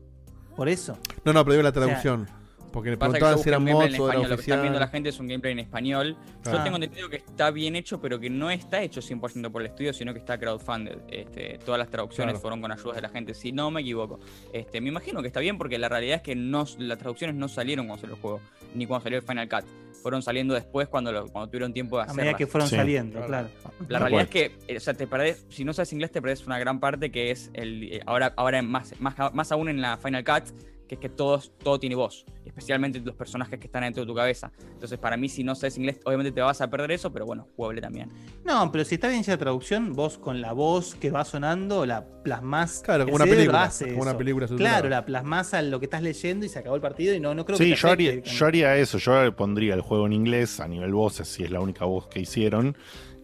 Por 0.57 0.68
eso. 0.68 0.98
No, 1.23 1.31
no, 1.31 1.43
pero 1.45 1.53
digo 1.53 1.64
la 1.64 1.69
o 1.69 1.73
sea, 1.73 1.81
traducción. 1.84 2.27
Porque 2.72 2.91
le 2.91 2.98
Pasa 2.98 3.14
que 3.14 3.19
preguntaban 3.19 3.38
yo 3.38 3.43
si 3.43 3.49
era 3.49 3.60
mods 3.60 3.69
en 3.72 3.93
era 3.93 4.03
español. 4.03 4.30
Lo 4.30 4.35
que 4.38 4.41
están 4.41 4.61
viendo 4.61 4.80
la 4.80 4.88
gente 4.88 5.10
es 5.10 5.19
un 5.19 5.27
gameplay 5.27 5.52
en 5.53 5.60
español. 5.60 6.18
Yo 6.45 6.64
tengo 6.64 6.76
entendido 6.77 7.10
que 7.10 7.18
está 7.18 7.52
bien 7.52 7.76
hecho, 7.76 7.99
pero 8.02 8.19
que 8.19 8.30
no 8.30 8.49
está 8.49 8.81
hecho 8.81 9.02
100% 9.02 9.52
por 9.52 9.61
el 9.61 9.68
estudio, 9.68 9.93
sino 9.93 10.14
que 10.14 10.19
está 10.19 10.38
crowdfunded. 10.39 10.98
Este, 11.10 11.60
todas 11.65 11.80
las 11.80 11.89
traducciones 11.89 12.34
Claro. 12.34 12.41
fueron 12.41 12.61
con 12.61 12.72
ayudas 12.72 12.95
de 12.95 13.02
la 13.02 13.10
gente, 13.10 13.34
si 13.34 13.52
no 13.52 13.69
me 13.72 13.81
equivoco. 13.81 14.19
Este, 14.53 14.81
me 14.81 14.89
imagino 14.89 15.22
que 15.22 15.27
está 15.27 15.39
bien 15.39 15.57
porque 15.57 15.77
la 15.77 15.89
realidad 15.89 16.18
es 16.18 16.22
que 16.22 16.35
no, 16.35 16.65
las 16.80 16.98
traducciones 16.98 17.35
no 17.35 17.48
salieron 17.48 17.88
cuando 17.88 18.02
salió 18.02 18.15
el 18.15 18.22
juego, 18.22 18.41
ni 18.73 18.85
cuando 18.85 19.03
salió 19.03 19.19
el 19.19 19.26
Final 19.26 19.49
Cut. 19.49 19.65
Fueron 20.02 20.22
saliendo 20.23 20.53
después 20.56 20.88
cuando, 20.88 21.11
lo- 21.11 21.27
cuando 21.27 21.48
tuvieron 21.49 21.73
tiempo 21.73 21.98
de 21.98 22.02
A 22.02 22.06
hacerlas. 22.06 22.26
medida 22.26 22.38
que 22.38 22.48
fueron 22.48 22.68
Sí. 22.69 22.76
saliendo, 22.76 23.23
claro. 23.26 23.49
La 23.88 23.99
realidad 23.99 24.10
cual. 24.10 24.23
es 24.23 24.30
que, 24.30 24.52
eh, 24.68 24.77
o 24.77 24.80
sea, 24.80 24.95
te 24.95 25.06
perdés, 25.06 25.45
si 25.49 25.64
no 25.64 25.73
sabes 25.73 25.93
inglés, 25.93 26.11
te 26.11 26.22
perdés 26.22 26.48
una 26.48 26.57
gran 26.57 26.80
parte 26.80 27.11
que 27.11 27.30
es 27.30 27.52
el. 27.53 27.84
eh, 27.84 28.02
ahora, 28.07 28.34
ahora 28.35 28.61
más, 28.64 28.99
más, 28.99 29.15
más 29.34 29.52
aún 29.52 29.69
en 29.69 29.80
la 29.80 29.98
Final 29.98 30.23
Cut, 30.23 30.45
que 30.91 30.95
es 30.95 30.99
que 30.99 31.07
todos, 31.07 31.53
todo 31.63 31.80
tiene 31.80 31.95
voz. 31.95 32.26
Especialmente 32.43 32.99
los 32.99 33.15
personajes 33.15 33.57
que 33.57 33.68
están 33.68 33.84
dentro 33.84 34.03
de 34.03 34.07
tu 34.07 34.13
cabeza. 34.13 34.51
Entonces, 34.73 34.99
para 34.99 35.15
mí, 35.15 35.30
si 35.30 35.41
no 35.41 35.55
sabes 35.55 35.77
inglés, 35.77 36.01
obviamente 36.03 36.34
te 36.34 36.41
vas 36.41 36.59
a 36.59 36.69
perder 36.69 36.91
eso, 36.91 37.13
pero 37.13 37.26
bueno, 37.26 37.47
jugable 37.55 37.80
también. 37.80 38.09
No, 38.43 38.69
pero 38.73 38.84
si 38.84 38.95
está 38.95 39.07
bien 39.07 39.22
hecha 39.22 39.31
la 39.31 39.38
traducción, 39.38 39.93
vos 39.93 40.18
con 40.18 40.41
la 40.41 40.51
voz 40.51 40.95
que 40.95 41.09
va 41.09 41.23
sonando 41.23 41.85
la 41.85 42.05
plasmás. 42.23 42.81
Claro, 42.84 43.05
como 43.05 43.15
una 43.15 43.23
película, 43.23 43.63
hace 43.63 43.91
como 43.91 44.01
una 44.01 44.18
película. 44.18 44.47
Claro, 44.47 44.89
la 44.89 45.05
plasmás 45.05 45.53
a 45.53 45.61
lo 45.61 45.80
que 45.80 45.85
estás 45.85 46.01
leyendo 46.03 46.45
y 46.45 46.49
se 46.49 46.59
acabó 46.59 46.76
el 46.76 46.81
partido 46.81 47.15
y 47.15 47.22
no, 47.22 47.34
no 47.34 47.45
creo 47.45 47.57
Sí, 47.57 47.69
que 47.69 47.76
te 47.76 47.76
yo 47.77 47.89
haría, 47.89 48.19
yo 48.22 48.45
haría 48.45 48.76
eso. 48.76 48.97
Yo 48.97 49.34
pondría 49.34 49.73
el 49.73 49.81
juego 49.81 50.07
en 50.07 50.11
inglés 50.11 50.59
a 50.59 50.68
nivel 50.68 50.91
voces, 50.91 51.30
si 51.30 51.45
es 51.45 51.51
la 51.51 51.61
única 51.61 51.85
voz 51.85 52.07
que 52.07 52.19
hicieron. 52.19 52.76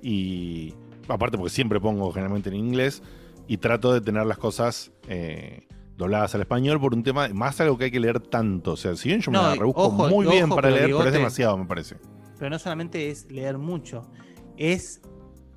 Y 0.01 0.73
aparte, 1.09 1.37
porque 1.37 1.53
siempre 1.53 1.81
pongo 1.81 2.13
generalmente 2.13 2.47
en 2.47 2.55
inglés. 2.55 3.03
Y 3.45 3.57
trato 3.57 3.93
de 3.93 3.99
tener 3.99 4.25
las 4.25 4.37
cosas 4.37 4.93
eh, 5.09 5.67
dobladas 5.97 6.35
al 6.35 6.41
español 6.41 6.79
por 6.79 6.93
un 6.93 7.03
tema, 7.03 7.27
más 7.29 7.59
algo 7.59 7.77
que 7.77 7.85
hay 7.85 7.91
que 7.91 7.99
leer 7.99 8.19
tanto. 8.19 8.73
O 8.73 8.77
sea, 8.77 8.95
si 8.95 9.09
bien 9.09 9.21
yo 9.21 9.31
me 9.31 9.37
No, 9.37 9.43
la 9.49 9.55
rebusco 9.55 9.81
ojo, 9.87 10.09
muy 10.09 10.25
bien 10.27 10.45
ojo, 10.45 10.55
para 10.55 10.69
leer, 10.69 10.85
pero 10.91 11.05
es 11.05 11.13
demasiado, 11.13 11.57
me 11.57 11.65
parece. 11.65 11.95
Pero 12.37 12.49
no 12.51 12.59
solamente 12.59 13.09
es 13.09 13.29
leer 13.31 13.57
mucho, 13.57 14.09
es. 14.57 15.01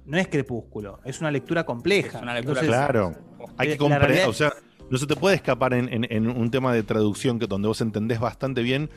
No 0.06 0.16
es 0.18 0.26
crepúsculo, 0.28 0.98
es 1.04 1.20
una 1.20 1.30
lectura 1.30 1.64
compleja. 1.64 2.18
Es 2.18 2.22
una 2.22 2.34
lectura 2.34 2.60
Entonces, 2.60 2.68
Claro. 2.68 3.14
Hay 3.58 3.68
que 3.68 3.76
comprender, 3.76 4.28
o 4.28 4.32
sea, 4.32 4.52
no 4.90 4.98
se 4.98 5.06
te 5.06 5.14
puede 5.14 5.36
escapar 5.36 5.72
en, 5.74 5.92
en- 5.92 6.06
en 6.10 6.26
un 6.28 6.50
tema 6.50 6.72
de 6.72 6.82
traducción 6.82 7.38
que 7.38 7.46
donde 7.46 7.68
vos 7.68 7.80
entendés 7.80 8.18
bastante 8.18 8.62
bien. 8.62 8.90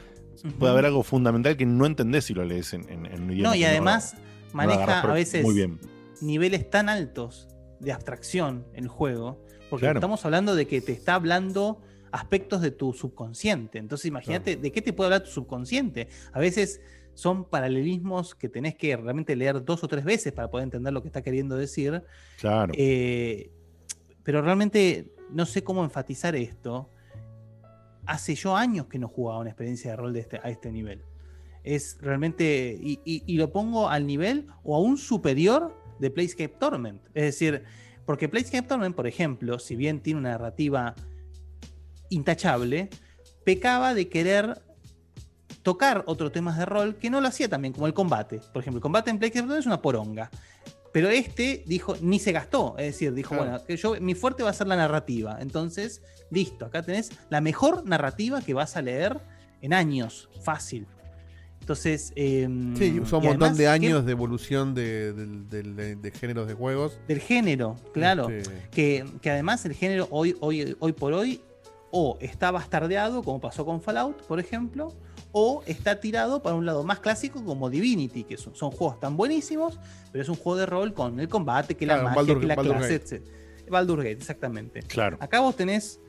Puede 0.58 0.72
haber 0.72 0.86
algo 0.86 1.04
fundamental 1.04 1.56
que 1.56 1.66
no 1.68 1.86
entendés 1.86 2.26
si 2.26 2.34
lo 2.34 2.44
lees 2.44 2.74
en, 2.74 2.90
en, 2.90 3.06
en 3.06 3.24
un 3.24 3.32
idioma. 3.32 3.50
No, 3.50 3.56
y 3.56 3.64
además 3.66 4.16
no 4.16 4.20
lo 4.52 4.56
maneja 4.56 5.02
a 5.02 5.14
veces 5.14 5.44
Muy 5.44 5.54
bien. 5.54 5.80
niveles 6.22 6.68
tan 6.70 6.90
altos 6.90 7.48
de 7.80 7.92
abstracción 7.92 8.66
el 8.74 8.88
juego, 8.88 9.43
porque 9.74 9.86
Claro. 9.88 9.98
estamos 9.98 10.24
hablando 10.24 10.54
de 10.56 10.68
que 10.68 10.82
te 10.82 10.92
está 10.92 11.16
hablando 11.16 11.82
aspectos 12.12 12.62
de 12.62 12.70
tu 12.70 12.94
subconsciente. 12.94 13.80
Entonces 13.80 14.06
imagínate, 14.06 14.56
¿de 14.56 14.72
qué 14.72 14.84
te 14.84 14.94
puede 14.94 15.08
hablar 15.08 15.24
tu 15.24 15.32
subconsciente? 15.32 16.10
A 16.32 16.40
veces 16.40 16.80
son 17.16 17.44
paralelismos 17.46 18.36
que 18.36 18.50
tenés 18.50 18.76
que 18.76 18.96
realmente 18.96 19.36
leer 19.36 19.66
dos 19.66 19.84
o 19.84 19.88
tres 19.88 20.04
veces 20.06 20.32
para 20.32 20.52
poder 20.52 20.66
entender 20.66 20.94
lo 20.94 21.02
que 21.02 21.08
está 21.08 21.24
queriendo 21.24 21.56
decir. 21.58 22.04
Claro. 22.40 22.72
Eh, 22.78 23.50
pero 24.24 24.44
realmente 24.44 25.12
no 25.32 25.48
sé 25.48 25.64
cómo 25.64 25.84
enfatizar 25.84 26.36
esto. 26.36 26.88
Hace 28.06 28.36
yo 28.36 28.56
años 28.56 28.86
que 28.88 29.00
no 29.00 29.08
jugaba 29.08 29.40
una 29.40 29.50
experiencia 29.50 29.90
de 29.92 29.98
rol 29.98 30.14
de 30.14 30.20
este, 30.20 30.38
a 30.44 30.50
este 30.52 30.72
nivel. 30.72 31.02
Es 31.64 31.98
realmente. 32.00 32.78
Y, 32.80 33.00
y- 33.06 33.24
y 33.26 33.38
lo 33.38 33.52
pongo 33.52 33.90
al 33.90 34.06
nivel 34.06 34.46
o 34.64 34.76
aún 34.76 34.98
superior 34.98 35.74
de 36.00 36.12
Playscape 36.12 36.56
Torment. 36.60 37.02
Es 37.16 37.24
decir, 37.24 37.64
porque 38.06 38.30
Playscape 38.30 38.68
Torment, 38.68 38.96
por 38.96 39.08
ejemplo, 39.08 39.60
si 39.60 39.76
bien 39.76 40.02
tiene 40.02 40.20
una 40.20 40.32
narrativa 40.32 40.96
intachable, 42.10 42.90
pecaba 43.44 43.94
de 43.94 44.10
querer 44.10 44.62
tocar 45.62 46.04
otros 46.08 46.32
temas 46.32 46.58
de 46.58 46.66
rol 46.66 46.96
que 46.96 47.10
no 47.10 47.22
lo 47.22 47.28
hacía 47.30 47.48
también, 47.48 47.74
como 47.74 47.88
el 47.88 47.94
combate. 47.94 48.42
Por 48.52 48.62
ejemplo, 48.62 48.80
el 48.80 48.82
combate 48.84 49.10
en 49.10 49.20
Playscape 49.20 49.42
Torment 49.42 49.60
es 49.62 49.66
una 49.66 49.82
poronga. 49.82 50.30
Pero 50.92 51.10
este 51.10 51.64
dijo, 51.66 51.96
ni 52.02 52.20
se 52.20 52.32
gastó. 52.32 52.76
Es 52.78 52.86
decir, 52.88 53.14
dijo, 53.14 53.30
Claro. 53.30 53.44
bueno, 53.52 53.66
que 53.66 53.78
yo, 53.78 53.96
mi 54.00 54.14
fuerte 54.14 54.44
va 54.44 54.52
a 54.52 54.54
ser 54.54 54.68
la 54.68 54.76
narrativa. 54.76 55.38
Entonces, 55.40 56.02
listo, 56.30 56.66
acá 56.66 56.84
tenés 56.84 57.12
la 57.30 57.42
mejor 57.42 57.86
narrativa 57.86 58.42
que 58.42 58.54
vas 58.54 58.78
a 58.78 58.82
leer 58.82 59.20
en 59.62 59.74
años, 59.74 60.30
fácil. 60.44 60.86
Entonces, 61.64 62.12
em, 62.18 62.76
Sí, 62.76 63.00
usó 63.00 63.20
un 63.20 63.24
montón 63.24 63.44
además, 63.52 63.58
de 63.58 63.64
¿qué- 63.64 63.70
años 63.70 64.06
de 64.06 64.12
evolución 64.12 64.74
de, 64.76 65.14
de- 65.14 65.96
de 65.96 66.12
géneros 66.12 66.46
de 66.46 66.56
juegos. 66.56 67.00
del 67.08 67.20
género, 67.22 67.78
claro. 67.94 68.28
Este, 68.28 68.68
Que, 68.70 69.06
que 69.22 69.30
además 69.32 69.66
el 69.66 69.74
género 69.74 70.10
hoy, 70.12 70.36
hoy, 70.42 70.76
hoy 70.80 70.92
por 70.92 71.14
hoy 71.14 71.40
o 71.90 72.18
está 72.20 72.52
bastardeado, 72.52 73.24
como 73.24 73.40
pasó 73.40 73.66
con 73.66 73.82
Fallout, 73.82 74.24
por 74.24 74.42
ejemplo, 74.42 74.94
o 75.32 75.64
está 75.66 76.02
tirado 76.02 76.44
para 76.44 76.54
un 76.58 76.66
lado 76.66 76.84
más 76.84 77.00
clásico 77.00 77.46
como 77.46 77.70
Divinity, 77.70 78.26
que 78.26 78.36
son, 78.36 78.54
son 78.56 78.70
juegos 78.72 79.00
tan 79.00 79.16
buenísimos, 79.16 79.80
pero 80.12 80.22
es 80.22 80.28
un 80.28 80.36
juego 80.36 80.58
de 80.60 80.66
rol 80.66 80.94
con 80.94 81.18
el 81.22 81.30
combate, 81.30 81.76
que 81.78 81.86
la 81.86 82.04
magia, 82.04 82.24
Baldur- 82.24 82.40
que 82.42 82.46
la 82.48 82.56
Baldur 82.56 82.76
clase, 82.78 82.98
Gate. 83.00 83.16
etc. 83.16 83.24
Baldur 83.70 84.00
Gate, 84.00 84.12
exactamente. 84.18 84.82
Claro. 84.82 85.16
Acá 85.22 85.40
vos 85.40 85.56
tenés 85.56 86.02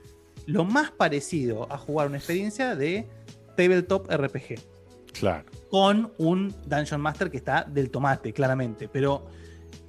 lo 0.47 0.65
más 0.65 0.91
parecido 0.91 1.73
a 1.73 1.79
jugar 1.79 2.09
una 2.09 2.17
experiencia 2.17 2.75
de 2.75 3.07
tabletop 3.57 4.11
RPG 4.11 4.59
Claro. 5.19 5.45
con 5.71 6.13
un 6.19 6.55
Dungeon 6.67 7.01
Master 7.01 7.31
que 7.31 7.37
está 7.39 7.65
del 7.65 7.91
tomate, 7.91 8.33
claramente. 8.33 8.89
Pero 8.89 9.27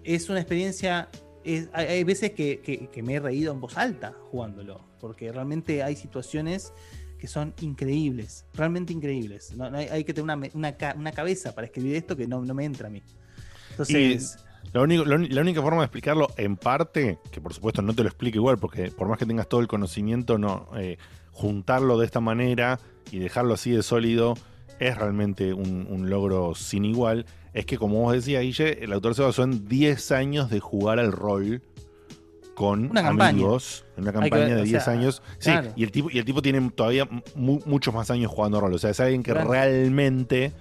es 0.03 0.29
una 0.29 0.39
experiencia. 0.39 1.09
es- 1.43 1.69
hay, 1.73 1.85
hay 1.87 2.03
veces 2.03 2.31
que, 2.31 2.59
que- 2.61 2.87
que 2.89 3.03
me 3.03 3.15
he 3.15 3.19
reído 3.19 3.53
en 3.53 3.59
voz 3.59 3.77
alta 3.77 4.13
jugándolo. 4.31 4.81
Porque 4.99 5.31
realmente 5.31 5.83
hay 5.83 5.95
situaciones 5.95 6.73
que 7.19 7.27
son 7.27 7.53
increíbles. 7.61 8.45
Realmente 8.53 8.93
increíbles. 8.93 9.53
No, 9.55 9.69
no 9.69 9.77
hay, 9.77 9.87
hay 9.87 10.03
que 10.03 10.13
tener 10.13 10.51
una, 10.53 11.11
cabeza 11.11 11.53
para 11.53 11.67
escribir 11.67 11.95
esto 11.95 12.15
que 12.15 12.27
no, 12.27 12.41
no 12.43 12.53
me 12.55 12.65
entra 12.65 12.87
a 12.87 12.89
mí. 12.91 13.03
Entonces. 13.71 14.37
Lo 14.73 14.81
único, 14.83 15.05
lo 15.05 15.15
uni- 15.15 15.29
la 15.29 15.41
única 15.41 15.61
forma 15.61 15.81
de 15.81 15.85
explicarlo 15.85 16.27
en 16.37 16.57
parte, 16.57 17.19
que 17.31 17.39
por 17.39 17.53
supuesto 17.53 17.81
no 17.83 17.93
te 17.93 18.01
lo 18.01 18.09
explico 18.09 18.37
igual, 18.37 18.57
porque 18.57 18.89
por 18.89 19.07
más 19.07 19.19
que 19.19 19.25
tengas 19.27 19.47
todo 19.47 19.61
el 19.61 19.67
conocimiento, 19.67 20.37
no 20.39 20.67
eh, 20.75 20.97
juntarlo 21.31 21.97
de 21.99 22.05
esta 22.07 22.19
manera 22.19 22.79
y 23.11 23.19
dejarlo 23.19 23.53
así 23.53 23.69
de 23.71 23.83
sólido 23.83 24.33
es 24.79 24.97
realmente 24.97 25.53
un, 25.53 25.87
un 25.89 26.09
logro 26.09 26.53
sin 26.55 26.85
igual. 26.85 27.25
Es 27.53 27.65
que, 27.65 27.77
como 27.77 28.01
vos 28.01 28.13
decías, 28.13 28.41
Guille, 28.43 28.83
el 28.83 28.91
autor 28.93 29.15
se 29.15 29.21
basó 29.21 29.43
en 29.43 29.67
10 29.67 30.11
años 30.11 30.49
de 30.49 30.59
jugar 30.59 30.99
al 30.99 31.11
rol 31.11 31.61
con 32.55 32.89
Una 32.91 33.07
amigos, 33.09 33.85
en 33.97 34.03
una 34.03 34.13
campaña 34.13 34.45
ver, 34.45 34.55
de 34.55 34.61
o 34.61 34.65
10 34.65 34.83
sea, 34.83 34.93
años. 34.93 35.21
Sí, 35.39 35.51
claro. 35.51 35.71
y 35.75 35.83
el 35.83 35.91
tipo, 35.91 36.09
y 36.09 36.19
el 36.19 36.25
tipo 36.25 36.41
tiene 36.41 36.69
todavía 36.71 37.07
mu- 37.35 37.59
muchos 37.65 37.93
más 37.93 38.09
años 38.11 38.31
jugando 38.31 38.61
rol. 38.61 38.73
O 38.73 38.77
sea, 38.77 38.91
es 38.91 38.99
alguien 38.99 39.23
que 39.23 39.31
Claro. 39.33 39.51
realmente 39.51 40.53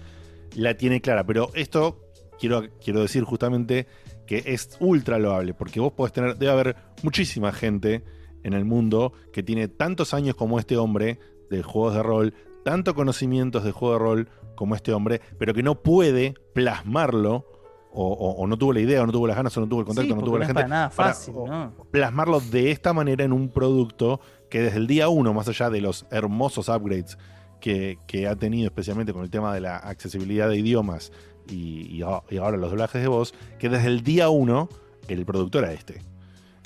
la 0.57 0.77
tiene 0.77 1.01
clara. 1.01 1.25
Pero 1.25 1.51
esto 1.55 2.01
quiero, 2.41 2.65
quiero 2.83 3.01
decir 3.03 3.23
justamente 3.25 3.87
que 4.27 4.43
es 4.47 4.77
ultra 4.81 5.19
loable, 5.19 5.55
porque 5.55 5.79
vos 5.81 5.93
podés 5.93 6.13
tener, 6.13 6.37
debe 6.37 6.51
haber 6.53 6.77
muchísima 7.03 7.53
gente 7.53 8.03
en 8.43 8.55
el 8.55 8.65
mundo 8.65 9.13
que 9.33 9.43
tiene 9.43 9.69
tantos 9.69 10.15
años 10.15 10.35
como 10.35 10.59
este 10.59 10.77
hombre 10.77 11.19
de 11.51 11.63
juegos 11.63 11.95
de 11.95 12.03
rol, 12.03 12.35
tanto 12.65 12.95
conocimientos 12.95 13.63
de 13.65 13.71
juego 13.73 13.93
de 13.95 13.99
rol 14.01 14.29
como 14.57 14.75
este 14.75 14.93
hombre, 14.93 15.21
pero 15.39 15.55
que 15.55 15.63
no 15.63 15.83
puede 15.83 16.35
plasmarlo, 16.55 17.47
o, 17.93 18.09
o- 18.13 18.33
o 18.43 18.47
no 18.49 18.57
tuvo 18.57 18.73
la 18.73 18.81
idea, 18.81 19.03
o 19.03 19.07
no 19.07 19.13
tuvo 19.13 19.27
las 19.29 19.37
ganas, 19.37 19.57
o 19.57 19.61
no 19.61 19.69
tuvo 19.69 19.81
el 19.81 19.87
contacto, 19.87 20.09
sí, 20.11 20.15
no 20.19 20.23
tuvo 20.25 20.39
la 20.39 20.39
no 20.39 20.43
es 20.45 20.49
gente. 20.49 20.55
para 20.63 20.69
nada 20.69 20.91
fácil, 20.91 21.35
¿no? 21.47 21.73
plasmarlo 21.93 22.41
de 22.41 22.71
esta 22.73 22.93
manera 22.93 23.25
en 23.25 23.33
un 23.33 23.49
producto 23.51 24.21
que 24.51 24.61
desde 24.63 24.79
el 24.79 24.87
día 24.89 25.09
uno, 25.09 25.33
más 25.33 25.49
allá 25.49 25.71
de 25.71 25.81
los 25.81 26.05
hermosos 26.11 26.69
upgrades 26.69 27.17
que, 27.61 27.99
que 28.09 28.27
ha 28.27 28.35
tenido, 28.37 28.67
especialmente 28.67 29.13
con 29.13 29.23
el 29.23 29.31
tema 29.31 29.55
de 29.55 29.61
la 29.61 29.77
accesibilidad 29.77 30.49
de 30.49 30.57
idiomas 30.59 31.13
y, 31.49 31.87
y 31.97 32.03
a- 32.03 32.23
y 32.31 32.39
ahora 32.39 32.57
los 32.57 32.71
doblajes 32.71 33.01
de 33.01 33.09
voz, 33.09 33.33
que 33.59 33.69
desde 33.69 33.87
el 33.89 34.03
día 34.03 34.29
uno 34.29 34.69
el 35.09 35.25
productor 35.25 35.65
era 35.65 35.73
este. 35.73 36.03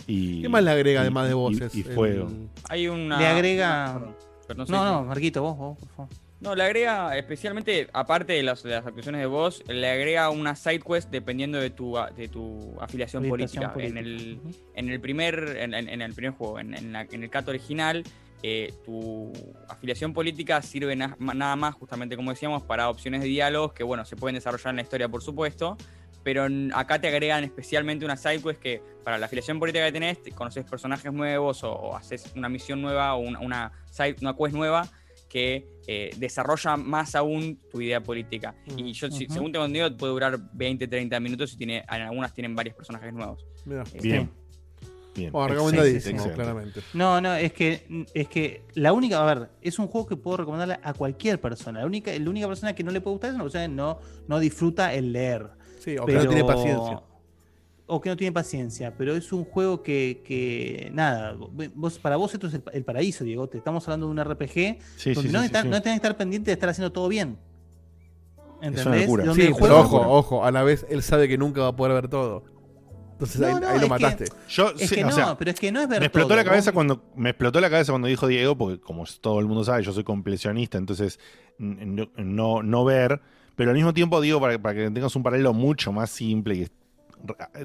Y, 0.06 0.40
¿Qué 0.42 0.48
más 0.48 0.62
le 0.62 0.70
agrega 0.70 1.00
y- 1.00 1.02
además 1.02 1.28
de 1.28 1.34
voces? 1.34 1.74
Y, 1.74 1.82
fue. 1.82 2.10
El- 2.12 2.48
Hay 2.70 2.88
una. 2.88 3.18
Le 3.18 3.26
agrega. 3.26 4.00
Sí, 4.54 4.72
No, 4.72 4.78
sí. 4.78 4.84
no, 4.84 5.04
Marquito, 5.04 5.42
vos, 5.42 5.56
vos, 5.56 5.78
por 5.78 5.88
favor. 5.90 6.08
No, 6.40 6.54
le 6.54 6.62
agrega, 6.62 7.16
especialmente, 7.18 7.88
aparte 7.92 8.32
de 8.32 8.44
las, 8.44 8.62
de 8.62 8.70
las 8.70 8.86
actuaciones 8.86 9.20
de 9.20 9.26
voz, 9.26 9.62
le 9.66 9.90
agrega 9.90 10.30
una 10.30 10.54
side 10.54 10.78
quest 10.78 11.10
dependiendo 11.10 11.58
de 11.58 11.70
tu, 11.70 11.98
a- 11.98 12.10
de 12.10 12.28
tu 12.28 12.76
afiliación 12.80 13.22
política. 13.28 13.72
En 13.88 13.98
el, 13.98 14.40
en 14.74 14.88
el 14.88 15.00
primer, 15.00 15.56
en, 15.58 15.74
el 15.74 16.14
primer 16.14 16.32
juego, 16.34 16.60
en, 16.60 16.74
en 16.74 16.92
la- 16.92 17.02
en 17.10 17.22
el 17.24 17.28
CAT 17.30 17.48
original, 17.48 18.04
eh, 18.44 18.72
tu 18.84 19.32
afiliación 19.68 20.12
política 20.12 20.62
sirve 20.62 20.94
na- 20.94 21.16
nada 21.18 21.56
más, 21.56 21.74
justamente 21.74 22.14
como 22.14 22.30
decíamos, 22.30 22.62
para 22.62 22.88
opciones 22.88 23.20
de 23.22 23.26
diálogos 23.26 23.72
que, 23.72 23.82
bueno, 23.82 24.04
se 24.04 24.14
pueden 24.14 24.36
desarrollar 24.36 24.70
en 24.70 24.76
la 24.76 24.82
historia, 24.82 25.08
por 25.08 25.22
supuesto. 25.22 25.76
Pero 26.30 26.46
acá 26.74 27.00
te 27.00 27.08
agregan 27.08 27.42
especialmente 27.42 28.04
una 28.04 28.14
side 28.14 28.42
quest 28.42 28.60
que 28.60 28.82
para 29.02 29.16
la 29.16 29.24
afiliación 29.24 29.58
política 29.58 29.86
que 29.86 29.92
tenés, 29.92 30.22
te 30.22 30.30
conoces 30.32 30.62
personajes 30.66 31.10
nuevos 31.10 31.64
o, 31.64 31.72
o 31.72 31.96
haces 31.96 32.30
una 32.36 32.50
misión 32.50 32.82
nueva 32.82 33.14
o 33.14 33.20
una, 33.20 33.40
una, 33.40 33.72
side, 33.90 34.16
una 34.20 34.36
quest 34.36 34.54
nueva 34.54 34.86
que 35.26 35.66
eh, 35.86 36.10
desarrolla 36.18 36.76
más 36.76 37.14
aún 37.14 37.58
tu 37.72 37.80
idea 37.80 38.02
política. 38.02 38.54
Y 38.76 38.92
yo, 38.92 39.10
si- 39.10 39.24
Ujú. 39.24 39.32
según 39.32 39.52
tengo 39.52 39.64
entendido, 39.64 39.96
puede 39.96 40.12
durar 40.12 40.38
20, 40.52 40.86
30 40.86 41.18
minutos 41.18 41.54
y 41.54 41.56
tiene, 41.56 41.78
en 41.78 42.02
algunas 42.02 42.34
tienen 42.34 42.54
varios 42.54 42.76
personajes 42.76 43.10
nuevos. 43.14 43.46
Eh, 43.94 43.98
Bien. 44.02 44.30
Bien. 45.14 45.32
Bueno, 45.32 45.46
Excelente, 45.54 45.54
recomendadísimo, 45.54 46.10
excelente. 46.18 46.34
claramente. 46.34 46.80
No, 46.92 47.20
no, 47.22 47.34
es 47.36 47.52
que, 47.54 48.06
es 48.12 48.28
que 48.28 48.64
la 48.74 48.92
única, 48.92 49.18
a 49.26 49.34
ver, 49.34 49.48
es 49.62 49.78
un 49.78 49.88
juego 49.88 50.06
que 50.06 50.16
puedo 50.16 50.36
recomendarle 50.36 50.78
a 50.82 50.92
cualquier 50.92 51.40
persona. 51.40 51.80
La 51.80 51.86
única, 51.86 52.12
la 52.16 52.28
única 52.30 52.46
persona 52.46 52.74
que 52.74 52.84
no 52.84 52.90
le 52.90 53.00
puede 53.00 53.14
gustar 53.14 53.30
es 53.30 53.34
una 53.36 53.44
persona 53.44 53.64
que 53.64 53.72
no, 53.72 53.98
no 54.28 54.38
disfruta 54.38 54.92
el 54.92 55.12
leer. 55.12 55.56
Sí, 55.92 55.98
o 55.98 56.06
que 56.06 56.14
no 56.14 56.26
tiene 56.26 56.44
paciencia. 56.44 57.02
O 57.90 58.00
que 58.02 58.10
no 58.10 58.16
tiene 58.18 58.32
paciencia, 58.32 58.94
pero 58.98 59.16
es 59.16 59.32
un 59.32 59.44
juego 59.46 59.82
que, 59.82 60.20
que 60.26 60.90
nada, 60.92 61.34
vos, 61.74 61.98
para 61.98 62.16
vos 62.16 62.34
esto 62.34 62.48
es 62.48 62.54
el, 62.54 62.62
el 62.74 62.84
paraíso, 62.84 63.24
Diego. 63.24 63.48
Te 63.48 63.56
estamos 63.56 63.86
hablando 63.88 64.06
de 64.06 64.12
un 64.12 64.18
RPG 64.22 64.78
Sí, 64.96 65.14
donde 65.14 65.30
sí, 65.30 65.34
no, 65.34 65.40
sí, 65.40 65.46
está- 65.46 65.62
sí. 65.62 65.68
no 65.68 65.80
tenés 65.80 65.94
que 66.00 66.06
estar 66.06 66.16
pendiente 66.18 66.50
de 66.50 66.52
estar 66.52 66.68
haciendo 66.68 66.92
todo 66.92 67.08
bien. 67.08 67.38
¿Entendés? 68.60 68.86
una 68.86 68.96
locura. 68.98 69.24
Donde 69.24 69.42
Sí, 69.42 69.48
el 69.48 69.54
pero 69.58 69.80
ojo, 69.80 70.00
ojo, 70.00 70.44
a 70.44 70.50
la 70.50 70.62
vez 70.64 70.84
él 70.90 71.02
sabe 71.02 71.28
que 71.28 71.38
nunca 71.38 71.62
va 71.62 71.68
a 71.68 71.76
poder 71.76 71.94
ver 71.94 72.08
todo. 72.08 72.42
Entonces 73.12 73.40
No, 73.40 73.46
ahí, 73.46 73.54
no, 73.54 73.68
ahí 73.68 73.76
es 73.76 73.80
lo 73.82 73.86
que- 73.86 73.88
mataste. 73.88 74.24
Yo, 74.48 74.70
Es 74.78 74.88
sí, 74.90 74.94
que 74.96 75.04
o 75.04 75.06
no, 75.08 75.12
sea, 75.14 75.38
pero 75.38 75.50
es 75.52 75.58
que 75.58 75.72
no 75.72 75.80
es 75.80 75.88
ver 75.88 76.00
me 76.00 76.06
explotó 76.06 76.28
todo. 76.28 76.36
la 76.36 76.44
cabeza 76.44 76.72
cuando 76.72 77.04
me 77.16 77.30
explotó 77.30 77.60
la 77.60 77.70
cabeza 77.70 77.92
cuando 77.92 78.06
dijo 78.08 78.26
Diego 78.26 78.56
porque 78.58 78.80
como 78.80 79.04
todo 79.20 79.40
el 79.40 79.46
mundo 79.46 79.64
sabe 79.64 79.82
yo 79.82 79.92
soy 79.92 80.04
completionista 80.04 80.76
entonces 80.78 81.18
no, 81.58 82.62
no 82.62 82.84
ver 82.84 83.20
pero 83.58 83.70
al 83.72 83.76
mismo 83.76 83.92
tiempo 83.92 84.18
digo 84.22 84.40
para, 84.40 84.58
para 84.58 84.74
que 84.74 84.90
tengas 84.90 85.14
un 85.16 85.22
paralelo 85.22 85.52
mucho 85.52 85.92
más 85.92 86.08
simple 86.10 86.54
y 86.54 86.66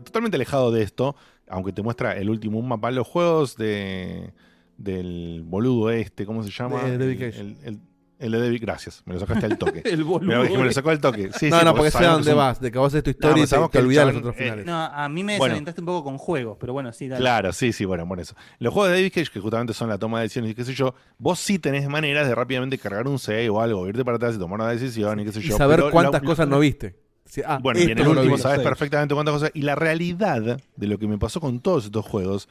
totalmente 0.03 0.35
alejado 0.35 0.71
de 0.71 0.81
esto 0.83 1.15
aunque 1.47 1.71
te 1.71 1.81
muestra 1.83 2.17
el 2.17 2.29
último 2.29 2.57
un 2.59 2.67
mapa 2.67 2.89
los 2.91 3.07
juegos 3.07 3.55
de 3.55 4.33
del 4.77 5.43
boludo 5.45 5.91
este 5.91 6.25
cómo 6.25 6.43
se 6.43 6.49
llama 6.49 6.83
De 6.89 6.97
David 6.97 7.21
el, 7.21 7.39
el, 7.39 7.57
el- 7.63 7.79
el 8.23 8.31
de 8.31 8.39
David 8.41 8.59
gracias 8.61 9.03
me 9.05 9.13
lo 9.13 9.19
sacaste 9.19 9.45
al 9.45 9.57
toque 9.57 9.81
El 9.85 9.97
me, 9.99 10.03
boludo. 10.03 10.43
lo- 10.43 10.43
me 10.59 10.65
lo 10.65 10.71
sacó 10.71 10.89
al 10.89 10.99
toque 10.99 11.29
Sí, 11.33 11.49
no, 11.49 11.59
sí, 11.59 11.65
no, 11.65 11.75
porque 11.75 11.91
sé 11.91 12.05
a 12.05 12.11
dónde 12.13 12.33
vas, 12.33 12.59
de 12.61 12.71
que 12.71 12.77
vos 12.79 12.87
haces 12.93 13.03
tu 13.03 13.09
No, 13.09 13.11
historia 13.11 13.45
pero 13.49 13.65
y 13.65 13.69
te, 13.69 13.79
olvidas 13.79 14.07
los 14.07 14.15
otros 14.17 14.35
eh, 14.35 14.37
finales. 14.43 14.65
No, 14.65 14.75
a 14.83 15.09
mí 15.09 15.23
me 15.23 15.37
Bueno. 15.37 15.53
desorientaste 15.55 15.81
un 15.81 15.85
poco 15.85 16.03
con 16.05 16.17
juegos, 16.17 16.57
pero 16.59 16.73
bueno, 16.73 16.91
sí, 16.93 17.07
dale. 17.07 17.21
Claro, 17.21 17.51
sí, 17.53 17.73
sí, 17.73 17.85
bueno, 17.85 18.07
por 18.07 18.19
eso. 18.19 18.35
Los 18.59 18.73
juegos 18.73 18.89
de 18.91 18.97
David 18.97 19.11
Cage, 19.13 19.29
que 19.31 19.39
justamente 19.39 19.73
son 19.73 19.89
la 19.89 19.97
toma 19.97 20.19
de 20.19 20.23
decisiones 20.23 20.51
y 20.51 20.55
qué 20.55 20.63
sé 20.65 20.73
yo, 20.73 20.95
vos 21.17 21.39
sí 21.39 21.59
tenés 21.59 21.87
maneras 21.89 22.27
de 22.27 22.33
rápidamente 22.35 22.77
cargar 22.77 23.07
un 23.07 23.19
save 23.19 23.49
o 23.49 23.59
algo, 23.61 23.87
irte 23.87 24.03
para 24.05 24.17
atrás 24.17 24.35
y 24.35 24.39
tomar 24.39 24.59
una 24.59 24.69
decisión 24.69 25.19
y 25.19 25.25
qué 25.25 25.31
sé 25.31 25.39
y 25.39 25.43
yo. 25.49 25.57
saber 25.57 25.79
pero 25.79 25.91
cuántas 25.91 26.21
la- 26.21 26.27
cosas 26.27 26.47
no 26.47 26.59
viste. 26.59 26.95
Sí, 27.25 27.41
ah, 27.45 27.57
Bueno, 27.61 27.79
y 27.79 27.83
en 27.83 27.89
esto 27.91 28.01
el 28.03 28.07
no 28.09 28.13
lo 28.15 28.21
último 28.21 28.37
sabes 28.37 28.59
perfectamente 28.59 29.13
cuántas 29.15 29.33
cosas. 29.33 29.51
Y 29.53 29.61
la 29.63 29.75
realidad 29.75 30.59
de 30.75 30.87
lo 30.87 30.97
que 30.99 31.07
me 31.07 31.17
pasó 31.17 31.39
con 31.41 31.59
todos 31.61 31.85
estos 31.85 32.05
juegos 32.05 32.47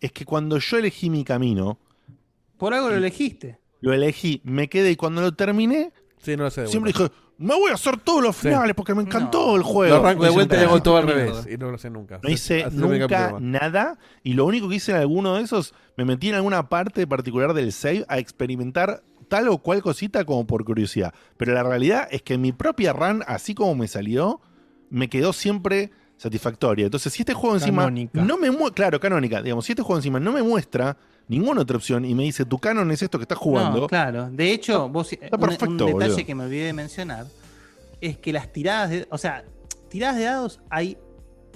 es 0.00 0.12
que 0.12 0.24
cuando 0.24 0.58
yo 0.58 0.76
elegí 0.78 1.08
mi 1.10 1.24
camino, 1.24 1.78
Por 2.58 2.74
algo 2.74 2.90
lo 2.90 2.96
elegiste. 2.96 3.58
Lo 3.80 3.92
elegí, 3.92 4.40
me 4.44 4.68
quedé 4.68 4.90
y 4.92 4.96
cuando 4.96 5.20
lo 5.22 5.32
terminé, 5.34 5.92
Sí, 6.18 6.36
no 6.36 6.44
lo 6.44 6.50
sé. 6.50 6.66
siempre 6.66 6.92
dije, 6.92 7.10
me 7.38 7.54
voy 7.54 7.70
a 7.70 7.74
hacer 7.74 7.98
todos 7.98 8.22
los 8.22 8.34
Sí. 8.36 8.48
finales 8.48 8.74
porque 8.74 8.94
me 8.94 9.02
encantó 9.02 9.54
el 9.56 9.62
juego. 9.62 9.94
Lo 9.96 10.00
arranco 10.02 10.24
de 10.24 10.30
vuelta 10.30 10.56
y 10.56 10.64
hago 10.64 10.82
todo 10.82 10.96
al 10.96 11.04
Mierda. 11.04 11.24
revés. 11.24 11.46
Y 11.52 11.58
no 11.58 11.70
lo 11.70 11.78
sé 11.78 11.90
nunca. 11.90 12.18
No 12.22 12.30
hice 12.30 12.64
Así 12.64 12.76
nunca 12.76 13.36
nada 13.40 13.98
y 14.22 14.32
lo 14.32 14.46
único 14.46 14.68
que 14.68 14.76
hice 14.76 14.92
en 14.92 14.98
alguno 14.98 15.34
de 15.36 15.42
esos, 15.42 15.74
me 15.96 16.04
metí 16.04 16.28
en 16.30 16.34
alguna 16.36 16.68
parte 16.68 17.06
particular 17.06 17.52
del 17.54 17.72
save 17.72 18.04
a 18.08 18.18
experimentar 18.18 19.02
tal 19.28 19.48
o 19.48 19.58
cual 19.58 19.82
cosita 19.82 20.24
como 20.24 20.46
por 20.46 20.64
curiosidad. 20.64 21.12
Pero 21.36 21.52
la 21.52 21.62
realidad 21.62 22.08
es 22.10 22.22
que 22.22 22.38
mi 22.38 22.52
propia 22.52 22.92
run, 22.92 23.22
así 23.26 23.54
como 23.54 23.74
me 23.74 23.88
salió, 23.88 24.40
me 24.88 25.08
quedó 25.08 25.32
siempre 25.32 25.90
satisfactoria. 26.16 26.86
Entonces, 26.86 27.12
si 27.12 27.22
este 27.22 27.34
juego 27.34 27.56
encima 27.56 27.82
Canónica. 27.82 28.22
no 28.22 28.38
me 28.38 28.50
muestra, 28.50 28.74
claro, 28.74 29.00
canónica, 29.00 29.42
digamos, 29.42 29.66
si 29.66 29.72
este 29.72 29.82
juego 29.82 29.98
encima 29.98 30.18
no 30.20 30.32
me 30.32 30.42
muestra 30.42 30.96
ninguna 31.28 31.62
otra 31.62 31.76
opción 31.76 32.04
y 32.04 32.14
me 32.14 32.22
dice 32.24 32.44
tu 32.44 32.58
canon 32.58 32.90
es 32.90 33.02
esto 33.02 33.18
que 33.18 33.22
estás 33.24 33.38
jugando, 33.38 33.80
No, 33.82 33.86
claro. 33.86 34.30
De 34.30 34.52
hecho, 34.52 34.88
vos, 34.88 35.10
un- 35.12 35.18
perfecto, 35.40 35.66
un, 35.66 35.76
detalle 35.78 35.92
boludo. 36.12 36.26
que 36.26 36.34
me 36.34 36.44
olvidé 36.44 36.64
de 36.66 36.72
mencionar 36.72 37.26
es 38.00 38.18
que 38.18 38.32
las 38.32 38.52
tiradas 38.52 38.90
de. 38.90 39.06
O 39.10 39.18
sea, 39.18 39.44
tiradas 39.88 40.16
de 40.16 40.24
dados 40.24 40.60
hay 40.70 40.96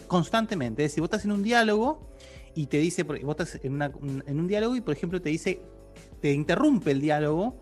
constantemente. 0.06 0.84
Es 0.84 0.92
decir, 0.92 1.00
vos 1.02 1.08
estás 1.08 1.24
en 1.24 1.32
un 1.32 1.42
diálogo 1.42 2.08
y 2.54 2.66
te 2.66 2.78
dice. 2.78 3.04
por- 3.04 3.20
Vos 3.22 3.36
estás 3.38 3.60
en, 3.64 3.74
una- 3.74 3.90
un- 4.00 4.24
en 4.26 4.40
un 4.40 4.48
diálogo 4.48 4.76
y, 4.76 4.80
por 4.80 4.94
ejemplo, 4.94 5.20
te 5.20 5.28
dice. 5.30 5.60
Te 6.20 6.32
interrumpe 6.32 6.90
el 6.90 7.00
diálogo 7.00 7.58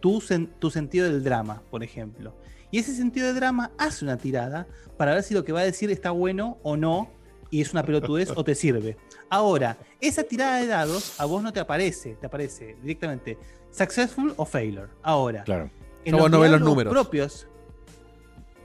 tu, 0.00 0.20
sen- 0.20 0.48
tu 0.58 0.70
sentido 0.70 1.06
del 1.06 1.22
drama, 1.22 1.62
por 1.70 1.84
ejemplo. 1.84 2.34
Y 2.72 2.78
ese 2.78 2.94
sentido 2.94 3.28
de 3.28 3.34
drama 3.34 3.70
hace 3.78 4.04
una 4.04 4.16
tirada 4.16 4.66
para 4.96 5.14
ver 5.14 5.22
si 5.22 5.32
lo 5.34 5.44
que 5.44 5.52
va 5.52 5.60
a 5.60 5.64
decir 5.64 5.90
está 5.92 6.10
bueno 6.10 6.58
o 6.64 6.76
no, 6.76 7.10
y 7.50 7.60
es 7.60 7.72
una 7.72 7.84
pelotudez 7.84 8.30
o 8.36 8.42
te 8.44 8.54
sirve. 8.56 8.96
Ahora, 9.30 9.78
esa 10.00 10.24
tirada 10.24 10.58
de 10.58 10.66
dados 10.66 11.18
a 11.20 11.24
vos 11.24 11.42
no 11.42 11.52
te 11.52 11.60
aparece, 11.60 12.16
te 12.16 12.26
aparece 12.26 12.76
directamente 12.82 13.38
successful 13.70 14.34
o 14.36 14.44
failure. 14.44 14.88
Ahora, 15.02 15.44
claro. 15.44 15.70
en 16.04 16.12
No, 16.12 16.18
vos 16.18 16.30
no 16.30 16.40
ves 16.40 16.50
los 16.50 16.58
diálogos 16.60 16.68
números. 16.84 16.92
propios, 16.92 17.46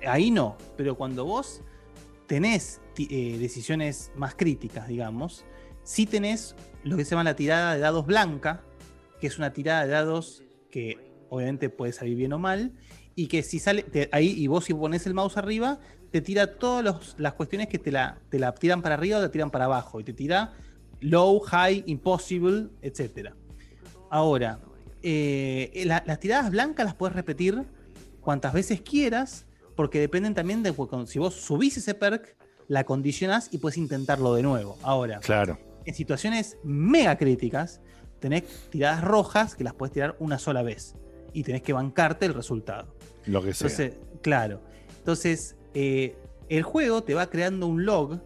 ahí 0.07 0.31
no, 0.31 0.57
pero 0.77 0.95
cuando 0.95 1.25
vos 1.25 1.61
tenés 2.27 2.81
eh, 2.97 3.37
decisiones 3.39 4.11
más 4.15 4.35
críticas, 4.35 4.87
digamos, 4.87 5.45
sí 5.83 6.05
tenés 6.05 6.55
lo 6.83 6.97
que 6.97 7.05
se 7.05 7.11
llama 7.11 7.23
la 7.23 7.35
tirada 7.35 7.73
de 7.75 7.79
dados 7.79 8.05
blanca, 8.05 8.63
que 9.19 9.27
es 9.27 9.37
una 9.37 9.53
tirada 9.53 9.85
de 9.85 9.91
dados 9.91 10.43
que 10.71 10.97
obviamente 11.29 11.69
puede 11.69 11.93
salir 11.93 12.15
bien 12.17 12.33
o 12.33 12.39
mal, 12.39 12.73
y 13.15 13.27
que 13.27 13.43
si 13.43 13.59
sale 13.59 13.83
te- 13.83 14.09
ahí 14.11 14.31
y 14.31 14.47
vos 14.47 14.65
si 14.65 14.73
pones 14.73 15.05
el 15.05 15.13
mouse 15.13 15.37
arriba, 15.37 15.79
te 16.11 16.21
tira 16.21 16.55
todas 16.57 17.15
las 17.17 17.33
cuestiones 17.33 17.67
que 17.67 17.77
te 17.79 17.91
la, 17.91 18.17
te 18.29 18.39
la 18.39 18.53
tiran 18.53 18.81
para 18.81 18.95
arriba 18.95 19.17
o 19.17 19.21
te 19.21 19.29
tiran 19.29 19.51
para 19.51 19.65
abajo, 19.65 19.99
y 19.99 20.03
te 20.03 20.13
tira 20.13 20.53
low, 21.01 21.39
high, 21.41 21.83
impossible, 21.87 22.67
etc. 22.81 23.31
Ahora, 24.09 24.59
eh, 25.03 25.83
la- 25.85 26.03
las 26.05 26.19
tiradas 26.19 26.49
blancas 26.51 26.85
las 26.85 26.95
puedes 26.95 27.15
repetir 27.15 27.63
cuantas 28.21 28.53
veces 28.53 28.81
quieras, 28.81 29.45
porque 29.75 29.99
dependen 29.99 30.33
también 30.33 30.63
de 30.63 30.71
cu- 30.71 31.05
si 31.05 31.19
vos 31.19 31.33
subís 31.35 31.77
ese 31.77 31.93
perk, 31.93 32.35
la 32.67 32.83
condicionás 32.85 33.49
y 33.51 33.57
puedes 33.59 33.77
intentarlo 33.77 34.33
de 34.33 34.41
nuevo. 34.41 34.77
Ahora, 34.81 35.19
Claro. 35.19 35.59
en 35.85 35.93
situaciones 35.93 36.57
mega 36.63 37.17
críticas, 37.17 37.81
tenés 38.19 38.43
tiradas 38.71 39.03
rojas 39.03 39.53
que 39.55 39.63
las 39.63 39.73
puedes 39.73 39.93
tirar 39.93 40.15
una 40.19 40.39
sola 40.39 40.63
vez 40.63 40.95
y 41.33 41.43
tenés 41.43 41.61
que 41.61 41.73
bancarte 41.73 42.25
el 42.25 42.33
resultado. 42.33 42.95
Lo 43.27 43.43
que 43.43 43.53
sea. 43.53 43.67
Entonces, 43.67 43.93
claro. 44.21 44.61
Entonces, 44.97 45.54
eh, 45.75 46.15
el 46.49 46.63
juego 46.63 47.03
te 47.03 47.13
va 47.13 47.27
creando 47.29 47.67
un 47.67 47.85
log, 47.85 48.19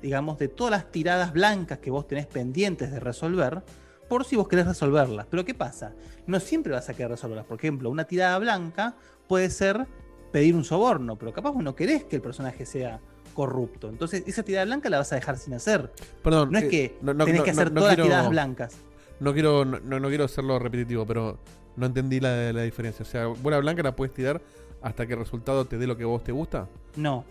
digamos, 0.00 0.38
de 0.38 0.48
todas 0.48 0.70
las 0.70 0.90
tiradas 0.92 1.32
blancas 1.32 1.78
que 1.78 1.90
vos 1.90 2.06
tenés 2.06 2.26
pendientes 2.26 2.92
de 2.92 3.00
resolver, 3.00 3.62
por 4.08 4.24
si 4.24 4.36
vos 4.36 4.46
querés 4.48 4.66
resolverlas. 4.66 5.26
Pero 5.30 5.44
¿qué 5.44 5.54
pasa? 5.54 5.92
No 6.26 6.38
siempre 6.40 6.72
vas 6.72 6.88
a 6.88 6.94
querer 6.94 7.10
resolverlas. 7.10 7.46
Por 7.46 7.58
ejemplo, 7.58 7.90
una 7.90 8.04
tirada 8.04 8.38
blanca 8.38 8.96
puede 9.26 9.48
ser 9.50 9.86
pedir 10.30 10.54
un 10.54 10.64
soborno, 10.64 11.16
pero 11.16 11.32
capaz 11.32 11.50
vos 11.52 11.62
no 11.64 11.74
querés 11.74 12.04
que 12.04 12.16
el 12.16 12.22
personaje 12.22 12.66
sea 12.66 13.00
corrupto. 13.34 13.88
Entonces, 13.88 14.22
esa 14.26 14.42
tirada 14.42 14.64
blanca 14.66 14.90
la 14.90 14.98
vas 14.98 15.10
a 15.12 15.16
dejar 15.16 15.38
sin 15.38 15.54
hacer. 15.54 15.90
Perdón. 16.22 16.52
No 16.52 16.58
es 16.58 16.64
eh, 16.64 16.68
que 16.68 16.98
no- 17.02 17.14
no- 17.14 17.24
tenés 17.24 17.42
que 17.42 17.50
hacer 17.50 17.72
no 17.72 17.80
todas 17.80 17.94
quiero- 17.94 18.04
las 18.04 18.10
tiradas 18.18 18.30
blancas. 18.30 18.76
No 19.20 19.32
quiero, 19.32 19.64
no, 19.64 19.78
no 20.00 20.08
quiero 20.08 20.24
hacerlo 20.24 20.58
repetitivo, 20.58 21.06
pero 21.06 21.38
no 21.76 21.86
entendí 21.86 22.20
la, 22.20 22.52
la 22.52 22.62
diferencia. 22.62 23.04
O 23.04 23.06
sea, 23.08 23.26
bola 23.26 23.58
blanca 23.58 23.82
la 23.82 23.96
puedes 23.96 24.12
tirar 24.12 24.42
hasta 24.84 25.06
que 25.06 25.14
el 25.14 25.18
resultado 25.18 25.64
te 25.64 25.78
dé 25.78 25.86
lo 25.86 25.96
que 25.96 26.04
vos 26.04 26.22
te 26.22 26.30
gusta. 26.30 26.68
No. 26.96 27.24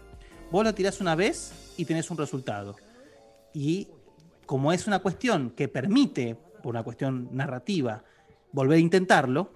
Vos 0.51 0.63
lo 0.63 0.73
tirás 0.73 0.99
una 1.01 1.15
vez 1.15 1.73
y 1.77 1.85
tenés 1.85 2.09
un 2.11 2.17
resultado. 2.17 2.75
Y 3.53 3.87
como 4.45 4.73
es 4.73 4.87
una 4.87 4.99
cuestión 4.99 5.51
que 5.51 5.67
permite, 5.67 6.35
por 6.61 6.71
una 6.71 6.83
cuestión 6.83 7.29
narrativa, 7.31 8.03
volver 8.51 8.77
a 8.77 8.81
intentarlo, 8.81 9.51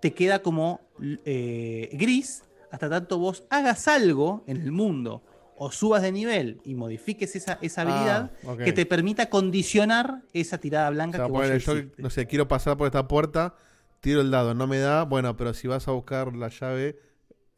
te 0.00 0.12
queda 0.12 0.40
como 0.42 0.80
eh, 1.24 1.88
gris 1.94 2.42
hasta 2.70 2.88
tanto 2.88 3.18
vos 3.18 3.44
hagas 3.50 3.88
algo 3.88 4.44
en 4.46 4.58
el 4.58 4.70
mundo 4.70 5.22
o 5.56 5.70
subas 5.72 6.02
de 6.02 6.12
nivel 6.12 6.60
y 6.64 6.74
modifiques 6.74 7.34
esa, 7.36 7.58
esa 7.60 7.82
habilidad 7.82 8.30
Ah, 8.46 8.52
ok. 8.52 8.58
que 8.64 8.72
te 8.72 8.86
permita 8.86 9.28
condicionar 9.28 10.22
esa 10.32 10.58
tirada 10.58 10.88
O 10.88 10.92
blanca 10.92 11.18
sea, 11.18 11.26
que 11.26 11.32
vos 11.32 11.64
yo, 11.64 11.74
no 11.98 12.10
sé, 12.10 12.26
quiero 12.26 12.48
pasar 12.48 12.76
por 12.76 12.86
esta 12.86 13.08
puerta, 13.08 13.54
tiro 14.00 14.20
el 14.20 14.30
dado, 14.30 14.54
no 14.54 14.66
me 14.66 14.78
da, 14.78 15.04
bueno, 15.04 15.36
pero 15.36 15.52
si 15.52 15.68
vas 15.68 15.86
a 15.88 15.90
buscar 15.90 16.34
la 16.34 16.48
llave, 16.48 16.98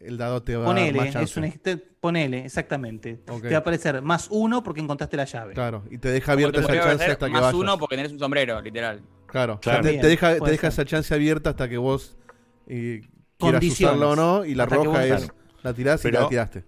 el 0.05 0.17
dado 0.19 0.43
te 0.43 0.57
va 0.57 0.71
a 0.71 0.75
dar 0.75 0.95
más 0.95 1.15
es 1.17 1.37
un, 1.37 1.53
ponele, 2.01 2.45
exactamente. 2.45 3.17
Te 3.25 3.51
va 3.51 3.57
a 3.57 3.59
aparecer 3.61 4.03
más 4.03 4.29
uno 4.31 4.63
porque 4.63 4.81
encontraste 4.81 5.17
la 5.17 5.25
llave. 5.25 5.55
Claro, 5.55 5.85
y 5.91 5.99
te 5.99 6.09
deja 6.11 6.33
abierta 6.33 6.61
te 6.61 6.73
esa 6.73 6.85
chance 6.89 7.05
hasta 7.05 7.27
que 7.27 7.33
más 7.33 7.43
vayas. 7.43 7.55
uno 7.55 7.79
porque 7.79 7.97
tenés 7.97 8.13
un 8.13 8.19
sombrero, 8.19 8.61
literal. 8.61 9.03
Claro, 9.27 9.59
Claro. 9.61 9.81
o 9.81 9.83
sea, 9.83 10.01
te, 10.01 10.07
deja, 10.07 10.39
te 10.39 10.51
deja 10.51 10.69
esa 10.69 10.85
chance 10.85 11.15
abierta 11.15 11.51
hasta 11.51 11.69
que 11.69 11.79
vos 11.79 12.17
eh, 12.67 13.03
quieras 13.39 13.65
usarla 13.65 14.09
o 14.09 14.17
no, 14.17 14.45
y 14.45 14.55
la 14.55 14.67
roja 14.67 14.89
vos- 14.91 14.99
es 15.01 15.07
Claro. 15.27 15.35
la 15.63 15.75
tirás 15.75 16.05
y 16.05 16.11
la 16.11 16.29
tiraste. 16.29 16.65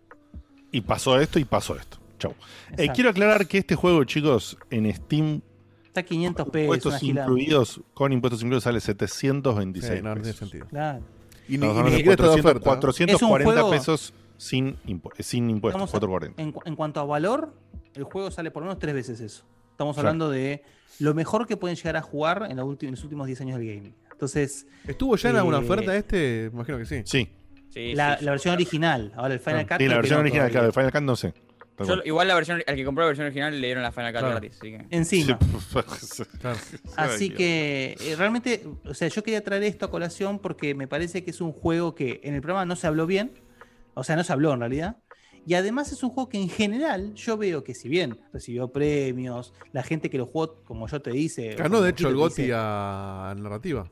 Y 0.73 0.81
pasó 0.81 1.21
esto 1.21 1.39
y 1.39 1.45
pasó 1.45 1.77
esto. 1.77 1.99
Chau. 2.19 2.35
Eh, 2.79 2.89
quiero 2.95 3.11
aclarar 3.11 3.47
que 3.47 3.59
este 3.59 3.75
juego, 3.75 4.03
chicos, 4.05 4.57
en 4.71 4.93
Steam, 4.95 5.41
Está 5.85 6.03
500 6.03 6.49
pesos. 6.49 6.63
impuestos 6.77 7.03
incluidos, 7.05 7.81
con 7.93 8.13
impuestos 8.13 8.41
incluidos, 8.43 8.65
sale 8.65 8.81
726 8.81 9.99
Sí, 9.99 10.03
no, 10.03 10.09
no 10.11 10.15
tiene 10.17 10.29
pesos. 10.33 10.39
sentido. 10.39 10.67
Claro. 10.67 11.05
Y, 11.49 11.59
ni, 11.59 11.67
ni 11.67 11.75
de 11.91 11.97
siquiera 11.97 12.13
está 12.13 12.35
de 12.35 12.41
400, 12.41 12.41
oferta. 12.41 12.59
¿eh? 12.59 12.63
440 12.63 13.13
Es 13.15 13.23
un 13.23 13.29
juego- 13.63 13.71
pesos 13.71 14.15
sin, 14.37 14.77
impu- 14.87 15.13
sin 15.23 15.51
impuestos, 15.51 15.83
Estamos 15.83 15.91
a- 15.91 16.01
440. 16.01 16.43
en, 16.43 16.55
en 16.65 16.77
cuanto 16.77 17.01
a 17.01 17.05
valor, 17.05 17.55
el 17.95 18.05
juego 18.05 18.31
sale 18.31 18.51
por 18.51 18.63
lo 18.63 18.69
menos 18.69 18.79
tres 18.79 18.95
veces 18.95 19.21
eso. 19.21 19.45
Estamos 19.71 19.95
Claro. 19.97 20.09
hablando 20.09 20.31
de 20.31 20.63
lo 21.01 21.15
mejor 21.15 21.47
que 21.47 21.57
pueden 21.57 21.77
llegar 21.77 21.97
a 21.97 22.03
jugar 22.03 22.47
en, 22.51 22.57
la 22.57 22.65
ulti- 22.65 22.85
en 22.85 22.93
los 22.93 23.03
últimos 23.05 23.27
10 23.27 23.41
años 23.43 23.59
del 23.59 23.69
gaming. 23.75 23.95
Entonces, 24.13 24.67
¿Estuvo 24.87 25.17
ya 25.17 25.31
en 25.31 25.37
alguna 25.37 25.59
Eh, 25.59 25.65
oferta 25.65 25.97
este? 25.97 26.49
Me 26.53 26.57
imagino 26.61 26.79
que 26.79 26.87
sí. 26.87 27.03
Sí, 27.05 27.29
Sí, 27.71 27.93
la, 27.95 28.17
sí, 28.19 28.25
la 28.25 28.31
versión 28.31 28.55
original, 28.55 29.13
ahora 29.17 29.35
el 29.35 29.41
Final 29.41 29.67
Cut. 29.67 29.79
sí, 29.79 29.89
la 29.89 29.97
versión 29.97 30.19
no 30.19 30.21
original, 30.21 30.43
todavía. 30.49 30.53
claro, 30.53 30.67
el 30.69 30.73
Final 30.73 30.93
Cut 30.93 31.03
no 31.03 31.17
sé. 31.17 31.35
Yo- 31.81 32.03
igual 32.05 32.29
la 32.29 32.35
versión, 32.35 32.63
al 32.67 32.77
que 32.77 32.85
compró 32.85 33.03
la 33.03 33.09
versión 33.09 33.27
original 33.27 33.61
le 33.61 33.67
dieron 33.67 33.83
la 33.83 33.91
Final 33.93 34.13
Cut 34.13 34.21
Claro. 34.21 34.35
gratis. 34.35 34.57
Así 34.61 34.71
que... 34.71 34.87
Encima. 34.91 35.39
Así 36.97 37.31
que 37.31 37.97
eh, 38.01 38.17
realmente, 38.17 38.67
o 38.85 38.95
sea, 38.95 39.09
yo 39.09 39.23
quería 39.23 39.43
traer 39.43 39.63
esto 39.65 39.87
a 39.87 39.91
colación 39.91 40.39
porque 40.39 40.75
me 40.75 40.87
parece 40.87 41.25
que 41.25 41.31
es 41.31 41.41
un 41.41 41.53
juego 41.53 41.95
que 41.95 42.21
en 42.23 42.35
el 42.35 42.41
programa 42.41 42.65
no 42.65 42.77
se 42.77 42.87
habló 42.87 43.07
bien, 43.07 43.33
o 43.95 44.05
sea, 44.05 44.17
no 44.17 44.25
se 44.25 44.33
habló 44.33 44.53
en 44.53 44.61
realidad. 44.61 44.97
Y 45.47 45.55
además 45.55 45.93
es 45.93 46.03
un 46.03 46.11
juego 46.11 46.31
que 46.31 46.41
en 46.41 46.49
general 46.49 47.13
yo 47.15 47.37
veo 47.37 47.65
que 47.65 47.75
si 47.75 47.89
bien 47.89 48.19
recibió 48.33 48.69
premios, 48.69 49.53
la 49.73 49.83
gente 49.83 50.09
que 50.09 50.17
lo 50.17 50.25
jugó, 50.27 50.63
como 50.65 50.89
yo 50.89 51.03
te 51.03 51.11
dice... 51.11 51.55
Ganó 51.55 51.83
de 51.83 51.91
hecho 51.91 52.09
el 52.09 52.17
dice, 52.17 52.51
a 52.55 53.35
narrativa. 53.37 53.91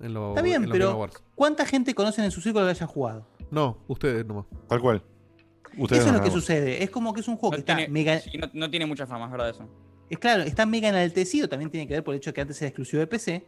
En 0.00 0.14
lo, 0.14 0.30
Está 0.30 0.42
bien, 0.42 0.64
en 0.64 0.70
pero. 0.70 1.08
¿cuánta 1.34 1.66
gente 1.66 1.94
conocen 1.94 2.24
en 2.24 2.30
su 2.30 2.40
círculo 2.40 2.64
que 2.64 2.70
haya 2.70 2.86
jugado? 2.86 3.26
No, 3.50 3.78
ustedes 3.88 4.26
nomás. 4.26 4.46
Tal 4.68 4.80
cual. 4.80 5.02
Ustedes 5.76 6.02
Eso 6.02 6.10
es 6.12 6.18
lo 6.18 6.22
que 6.24 6.30
sucede. 6.30 6.82
Es 6.82 6.90
como 6.90 7.12
que 7.12 7.20
es 7.20 7.28
un 7.28 7.36
juego 7.36 7.56
No 7.56 7.62
que 7.64 7.72
está 7.72 7.90
mega... 7.90 8.18
sí, 8.20 8.38
no, 8.38 8.48
no 8.52 8.70
tiene 8.70 8.86
mucha 8.86 9.06
fama, 9.06 9.26
es 9.26 9.30
verdad 9.30 9.50
eso. 9.50 9.68
Es 10.10 10.18
claro, 10.18 10.42
está 10.42 10.64
mega 10.64 10.88
enaltecido, 10.88 11.48
también 11.48 11.70
tiene 11.70 11.86
que 11.86 11.94
ver 11.94 12.04
por 12.04 12.14
el 12.14 12.18
hecho 12.18 12.30
de 12.30 12.34
que 12.34 12.40
antes 12.40 12.60
era 12.62 12.68
exclusivo 12.68 13.00
de 13.00 13.06
PC. 13.06 13.46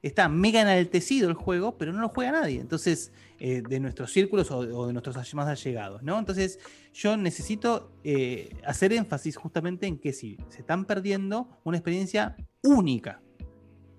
Está 0.00 0.28
mega 0.28 0.60
enaltecido 0.60 1.28
el 1.28 1.34
juego, 1.34 1.76
pero 1.76 1.92
no 1.92 2.00
lo 2.00 2.08
juega 2.08 2.30
nadie. 2.30 2.60
Entonces, 2.60 3.12
eh, 3.40 3.62
de 3.68 3.80
nuestros 3.80 4.12
círculos 4.12 4.50
o, 4.52 4.58
o 4.58 4.86
de 4.86 4.92
nuestros 4.92 5.34
más 5.34 5.48
allegados, 5.48 6.02
¿no? 6.04 6.18
Entonces, 6.18 6.60
yo 6.94 7.16
necesito 7.16 7.90
eh, 8.04 8.56
hacer 8.64 8.92
énfasis 8.92 9.36
justamente 9.36 9.86
en 9.88 9.98
que 9.98 10.12
sí, 10.12 10.38
se 10.50 10.60
están 10.60 10.84
perdiendo 10.84 11.48
una 11.64 11.76
experiencia 11.78 12.36
única. 12.62 13.20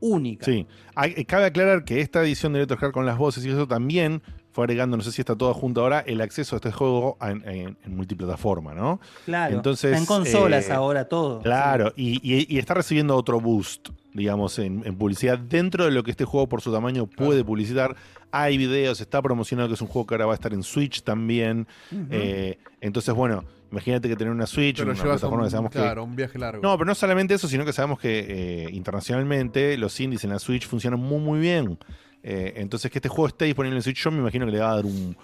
Única. 0.01 0.45
Sí, 0.45 0.65
Hay- 0.95 1.25
cabe 1.25 1.45
aclarar 1.45 1.83
que 1.83 1.99
esta 1.99 2.23
edición 2.23 2.53
de 2.53 2.59
Electro 2.59 2.93
con 2.93 3.05
las 3.05 3.17
voces 3.17 3.45
y 3.45 3.49
eso 3.49 3.67
también 3.67 4.21
fue 4.59 4.65
agregando, 4.65 4.97
no 4.97 5.03
sé 5.03 5.11
si 5.13 5.21
está 5.21 5.35
todo 5.37 5.53
junto 5.53 5.81
ahora, 5.81 6.01
el 6.05 6.19
acceso 6.19 6.55
a 6.55 6.57
este 6.57 6.71
juego 6.71 7.17
en, 7.21 7.47
en- 7.47 7.77
en 7.85 7.95
multiplataforma, 7.95 8.73
¿no? 8.73 8.99
Claro. 9.25 9.55
Entonces, 9.55 9.91
está 9.91 9.97
en 9.99 10.05
consolas 10.05 10.69
eh, 10.69 10.73
ahora 10.73 11.05
todo. 11.05 11.39
Claro, 11.41 11.93
y, 11.95 12.19
y- 12.21 12.45
y 12.53 12.57
está 12.59 12.73
recibiendo 12.73 13.15
otro 13.15 13.39
boost, 13.39 13.89
digamos, 14.13 14.59
en, 14.59 14.81
en 14.85 14.95
publicidad 14.97 15.39
dentro 15.39 15.85
de 15.85 15.91
lo 15.91 16.03
que 16.03 16.11
este 16.11 16.25
juego 16.25 16.49
por 16.49 16.59
su 16.61 16.71
tamaño 16.73 17.05
puede 17.07 17.43
publicitar. 17.45 17.95
Hay 18.31 18.57
videos, 18.57 18.99
está 19.01 19.21
promocionado 19.21 19.69
que 19.69 19.75
es 19.75 19.81
un 19.81 19.87
juego 19.87 20.05
que 20.05 20.15
ahora 20.15 20.25
va 20.25 20.33
a 20.33 20.35
estar 20.35 20.53
en 20.53 20.61
Switch 20.63 21.01
también. 21.03 21.65
Eh, 22.11 22.57
entonces, 22.81 23.15
bueno, 23.15 23.45
imagínate 23.71 24.07
que 24.09 24.15
tener 24.15 24.31
una 24.33 24.45
Switch, 24.45 24.77
Pero 24.79 24.91
una 24.91 25.01
plataforma 25.01 25.37
un, 25.37 25.43
que 25.45 25.49
sabemos 25.51 25.71
que 25.71 25.79
claro, 25.79 26.03
un 26.03 26.15
viaje 26.15 26.37
largo. 26.37 26.61
no, 26.61 26.77
pero 26.77 26.85
no 26.85 26.95
solamente 26.95 27.33
eso, 27.33 27.47
sino 27.47 27.63
que 27.65 27.71
sabemos 27.73 27.97
que 27.99 28.65
eh, 28.65 28.69
internacionalmente 28.71 29.77
los 29.77 29.99
indies 29.99 30.23
en 30.25 30.31
la 30.31 30.39
Switch 30.39 30.67
funcionan 30.67 30.99
muy, 30.99 31.19
muy 31.19 31.39
bien. 31.39 31.77
Eh, 32.23 32.53
entonces, 32.57 32.91
que 32.91 32.97
este 32.99 33.09
juego 33.09 33.27
esté 33.27 33.45
disponible 33.45 33.77
en 33.77 33.81
Switch, 33.83 34.03
yo 34.03 34.11
me 34.11 34.19
imagino 34.19 34.45
que 34.45 34.51
le 34.51 34.59
va 34.59 34.71
a 34.71 34.75
dar 34.75 34.85
un, 34.85 35.15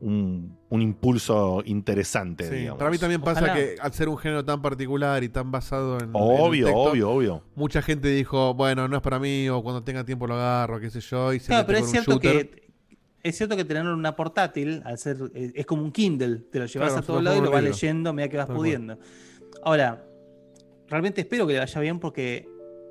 un, 0.00 0.58
un 0.68 0.82
impulso 0.82 1.62
interesante, 1.64 2.48
Sí, 2.48 2.54
digamos. 2.56 2.78
para 2.78 2.90
mí 2.90 2.98
también 2.98 3.20
pasa 3.20 3.40
Ojalá. 3.42 3.54
que 3.54 3.76
al 3.80 3.92
ser 3.92 4.08
un 4.08 4.16
género 4.18 4.44
tan 4.44 4.60
particular 4.62 5.22
y 5.22 5.28
tan 5.28 5.50
basado 5.50 5.98
en. 6.00 6.10
Obvio, 6.12 6.66
texto, 6.66 6.80
obvio, 6.82 7.10
obvio. 7.10 7.44
Mucha 7.54 7.82
gente 7.82 8.08
dijo, 8.08 8.54
bueno, 8.54 8.88
no 8.88 8.96
es 8.96 9.02
para 9.02 9.18
mí, 9.18 9.48
o 9.48 9.62
cuando 9.62 9.82
tenga 9.84 10.04
tiempo 10.04 10.26
lo 10.26 10.34
agarro, 10.34 10.80
qué 10.80 10.90
sé 10.90 11.00
yo, 11.00 11.32
y 11.32 11.38
se 11.40 11.46
Claro, 11.48 11.66
pero 11.66 11.78
es 11.78 11.90
cierto 11.90 12.12
shooter. 12.12 12.50
que 12.50 12.70
es 13.22 13.36
cierto 13.36 13.54
que 13.54 13.64
tener 13.66 13.84
una 13.86 14.16
portátil, 14.16 14.82
al 14.86 14.96
ser, 14.98 15.18
eh, 15.34 15.52
es 15.54 15.66
como 15.66 15.82
un 15.82 15.92
Kindle, 15.92 16.38
te 16.50 16.58
lo 16.58 16.64
llevas 16.66 16.88
Claro, 16.88 17.02
a 17.02 17.06
todos 17.06 17.22
lados 17.22 17.38
y 17.40 17.42
lo 17.42 17.50
vas 17.50 17.62
leyendo 17.62 18.08
a 18.10 18.12
medida 18.14 18.30
que 18.30 18.36
vas 18.38 18.46
Tal 18.46 18.56
cual. 18.56 18.66
pudiendo. 18.66 18.98
Ahora, 19.62 20.04
realmente 20.88 21.20
espero 21.20 21.46
que 21.46 21.52
le 21.52 21.58
vaya 21.58 21.80
bien 21.82 22.00
porque 22.00 22.48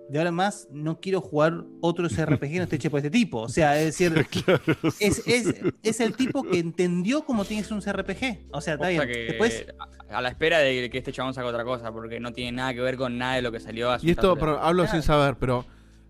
de 0.09 0.17
ahora 0.17 0.29
en 0.29 0.35
más 0.35 0.67
no 0.71 0.99
quiero 0.99 1.21
jugar 1.21 1.63
otro 1.81 2.07
RPG 2.07 2.55
no 2.57 2.63
esté 2.63 2.77
hecho 2.77 2.89
por 2.91 2.97
este 2.99 3.11
tipo. 3.11 3.41
O 3.41 3.49
sea, 3.49 3.79
es 3.79 3.85
decir, 3.97 4.25
es, 4.99 5.23
es- 5.27 5.55
es 5.83 5.99
el 5.99 6.15
tipo 6.15 6.43
que 6.43 6.59
entendió 6.59 7.23
cómo 7.25 7.45
tiene 7.45 7.61
que 7.63 7.67
ser 7.69 7.77
un 7.77 7.81
CRPG. 7.83 8.47
O 8.51 8.59
sea, 8.61 8.73
está 8.73 8.87
O 8.87 8.89
sea 8.91 9.05
bien. 9.05 9.07
que 9.07 9.19
Después, 9.25 9.65
a, 10.09 10.21
la 10.21 10.29
espera 10.29 10.59
de 10.59 10.89
que 10.89 10.97
este 10.97 11.11
chabón 11.11 11.33
saque 11.33 11.47
otra 11.47 11.63
cosa, 11.63 11.91
porque 11.91 12.19
no 12.19 12.33
tiene 12.33 12.53
nada 12.53 12.73
que 12.73 12.81
ver 12.81 12.97
con 12.97 13.17
nada 13.17 13.35
de 13.35 13.41
lo 13.43 13.51
que 13.51 13.59
salió 13.59 13.91
hace 13.91 14.07
Y 14.07 14.11
esto, 14.11 14.35
pero 14.35 14.59
hablo 14.59 14.83
Claro. 14.83 14.97
sin 14.99 15.03
saber, 15.05 15.35
pero 15.39 15.65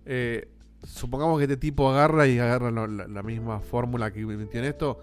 eh, 0.06 0.48
supongamos 0.84 1.38
que 1.38 1.44
este 1.44 1.58
tipo 1.58 1.90
agarra 1.90 2.26
y 2.26 2.40
agarra 2.40 2.72
lo- 2.72 2.88
la, 2.88 3.08
la 3.08 3.24
misma 3.24 3.60
fórmula 3.60 4.12
que 4.12 4.22
en 4.22 4.64
esto, 4.66 5.00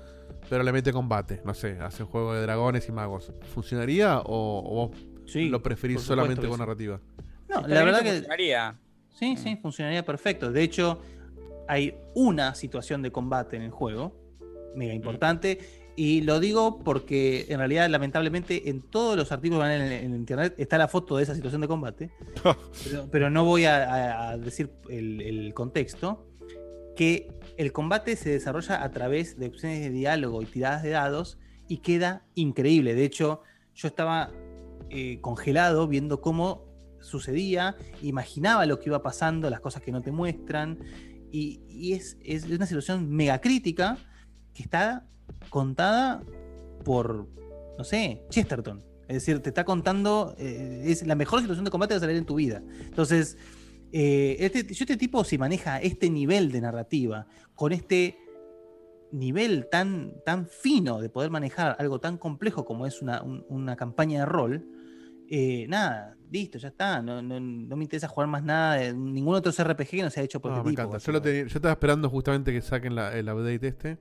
pero 0.48 0.62
le 0.62 0.72
mete 0.72 0.92
combate. 0.92 1.42
No 1.44 1.52
sé, 1.54 1.78
hace 1.80 2.02
un 2.02 2.08
juego 2.08 2.32
de 2.34 2.42
dragones 2.42 2.88
y 2.88 2.92
magos. 2.92 3.30
¿Funcionaría 3.54 4.20
o, 4.20 4.62
o 4.64 4.88
vos 4.88 4.96
sí, 5.26 5.48
lo 5.48 5.62
preferís 5.62 6.00
solamente 6.00 6.46
con 6.46 6.54
sí. 6.56 6.60
narrativa? 6.60 7.00
No, 7.48 7.60
la 7.66 7.84
verdad 7.84 8.02
que 8.02 8.12
funcionaría. 8.12 8.76
Sí, 9.18 9.36
sí, 9.36 9.56
funcionaría 9.56 10.04
perfecto. 10.04 10.52
De 10.52 10.62
hecho, 10.62 11.00
hay 11.68 11.94
una 12.14 12.54
situación 12.54 13.02
de 13.02 13.10
combate 13.10 13.56
en 13.56 13.62
el 13.62 13.70
juego, 13.70 14.14
mega 14.74 14.92
importante, 14.94 15.58
y 15.96 16.20
lo 16.20 16.38
digo 16.38 16.80
porque 16.84 17.46
en 17.48 17.58
realidad, 17.58 17.88
lamentablemente, 17.88 18.68
en 18.68 18.82
todos 18.82 19.16
los 19.16 19.32
artículos 19.32 19.64
que 19.64 19.68
van 19.70 19.80
en, 19.80 19.92
en 19.92 20.14
internet 20.14 20.54
está 20.58 20.76
la 20.76 20.88
foto 20.88 21.16
de 21.16 21.22
esa 21.22 21.34
situación 21.34 21.62
de 21.62 21.68
combate, 21.68 22.10
pero, 22.84 23.08
pero 23.10 23.30
no 23.30 23.44
voy 23.46 23.64
a, 23.64 23.76
a- 23.90 24.28
a 24.32 24.36
decir 24.36 24.70
el, 24.90 25.22
el 25.22 25.54
contexto, 25.54 26.26
que 26.94 27.28
el 27.56 27.72
combate 27.72 28.16
se 28.16 28.28
desarrolla 28.30 28.82
a 28.82 28.90
través 28.90 29.38
de 29.38 29.46
opciones 29.46 29.80
de 29.80 29.88
diálogo 29.90 30.42
y 30.42 30.46
tiradas 30.46 30.82
de 30.82 30.90
dados 30.90 31.38
y 31.68 31.78
queda 31.78 32.26
increíble. 32.34 32.94
De 32.94 33.04
hecho, 33.04 33.40
yo 33.74 33.88
estaba 33.88 34.30
eh, 34.90 35.18
congelado 35.22 35.88
viendo 35.88 36.20
cómo 36.20 36.65
sucedía, 37.06 37.76
imaginaba 38.02 38.66
lo 38.66 38.78
que 38.78 38.88
iba 38.90 39.02
pasando, 39.02 39.48
las 39.48 39.60
cosas 39.60 39.82
que 39.82 39.92
no 39.92 40.02
te 40.02 40.12
muestran, 40.12 40.78
y, 41.32 41.92
es, 41.92 42.16
es 42.22 42.44
una 42.44 42.66
situación 42.66 43.10
mega 43.10 43.40
crítica 43.40 43.98
que 44.54 44.62
está 44.62 45.06
contada 45.50 46.22
por, 46.84 47.28
no 47.76 47.84
sé, 47.84 48.22
Chesterton. 48.30 48.82
Es 49.08 49.16
decir, 49.16 49.40
te 49.40 49.50
está 49.50 49.64
contando, 49.64 50.34
eh, 50.38 50.84
es 50.86 51.06
la 51.06 51.14
mejor 51.14 51.40
situación 51.40 51.64
de 51.64 51.70
combate 51.70 51.90
que 51.90 51.94
vas 51.96 52.02
a 52.02 52.06
salir 52.06 52.16
en 52.18 52.26
tu 52.26 52.36
vida. 52.36 52.62
Entonces, 52.80 53.36
eh, 53.92 54.36
este, 54.40 54.62
yo 54.74 54.82
este 54.84 54.96
tipo 54.96 55.22
si 55.24 55.36
maneja 55.38 55.78
este 55.80 56.10
nivel 56.10 56.50
de 56.50 56.60
narrativa, 56.60 57.26
con 57.54 57.72
este 57.72 58.18
nivel 59.12 59.68
tan, 59.70 60.14
tan 60.24 60.46
fino 60.48 61.00
de 61.00 61.08
poder 61.08 61.30
manejar 61.30 61.76
algo 61.78 62.00
tan 62.00 62.18
complejo 62.18 62.64
como 62.64 62.86
es 62.86 63.00
una, 63.02 63.22
un- 63.22 63.44
una 63.48 63.76
campaña 63.76 64.20
de 64.20 64.26
rol, 64.26 64.66
eh, 65.28 65.66
nada, 65.68 66.15
listo, 66.30 66.58
ya 66.58 66.68
está. 66.68 67.00
No, 67.02 67.22
no- 67.22 67.40
no 67.40 67.76
me 67.76 67.84
interesa 67.84 68.08
jugar 68.08 68.28
más 68.28 68.42
nada 68.42 68.74
de 68.76 68.92
ningún 68.92 69.34
otro 69.34 69.52
RPG 69.52 69.88
que 69.90 70.02
no 70.02 70.10
sea 70.10 70.22
hecho 70.22 70.40
por 70.40 70.50
No, 70.50 70.58
este 70.58 70.64
me 70.66 70.70
tipo. 70.72 70.82
encanta. 70.82 70.98
Yo, 71.04 71.12
lo 71.12 71.22
tenía- 71.22 71.42
yo 71.42 71.56
estaba 71.58 71.72
esperando 71.72 72.08
justamente 72.10 72.52
que 72.52 72.60
saquen 72.62 72.94
la- 72.94 73.12
el 73.16 73.28
update 73.28 73.66
este 73.68 73.98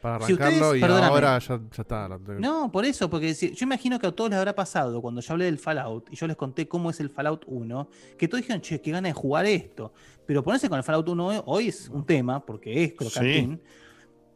para 0.00 0.24
Si 0.26 0.32
arrancarlo 0.32 0.66
ustedes- 0.70 0.80
y 0.80 0.84
ahora 0.84 1.38
ya, 1.38 1.60
ya 1.76 1.82
está. 1.82 2.08
No, 2.38 2.72
por 2.72 2.84
eso, 2.86 3.10
porque 3.10 3.34
si- 3.34 3.52
yo 3.54 3.64
imagino 3.64 3.98
que 3.98 4.06
a 4.06 4.12
todos 4.12 4.30
les 4.30 4.38
habrá 4.38 4.54
pasado 4.54 5.02
cuando 5.02 5.20
yo 5.20 5.32
hablé 5.32 5.44
del 5.44 5.58
Fallout 5.58 6.08
y 6.10 6.16
yo 6.16 6.26
les 6.26 6.36
conté 6.36 6.66
cómo 6.66 6.88
es 6.90 7.00
el 7.00 7.10
Fallout 7.10 7.44
1, 7.46 7.88
que 8.16 8.26
todos 8.26 8.40
dijeron, 8.42 8.62
che, 8.62 8.80
qué 8.80 8.90
ganas 8.92 9.10
de 9.10 9.12
jugar 9.14 9.44
esto. 9.46 9.92
Pero 10.26 10.42
ponerse 10.42 10.68
con 10.68 10.78
el 10.78 10.84
Fallout 10.84 11.08
1 11.08 11.42
hoy 11.46 11.68
es 11.68 11.88
un 11.88 12.06
tema, 12.06 12.44
porque 12.46 12.84
es 12.84 12.92
crocantín. 12.94 13.60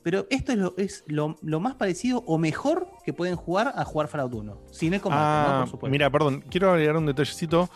Pero 0.05 0.27
esto 0.31 0.53
es, 0.53 0.59
lo, 0.59 0.75
es 0.77 1.03
lo, 1.09 1.35
lo 1.43 1.59
más 1.61 1.75
parecido 1.75 2.23
o 2.27 2.39
mejor 2.39 2.87
que 3.05 3.13
pueden 3.13 3.35
jugar 3.37 3.73
a 3.75 3.85
jugar 3.85 4.07
Fallout 4.07 4.35
1. 4.35 4.59
Sin 4.71 4.95
el 4.95 5.01
combate, 5.01 5.21
¿no? 5.23 5.27
Ah, 5.27 5.61
Por 5.63 5.71
supuesto. 5.71 5.91
mira, 5.91 6.11
perdón, 6.11 6.45
quiero 6.51 6.71
agregar 6.71 6.97
un 6.97 7.07
detallecito. 7.07 7.69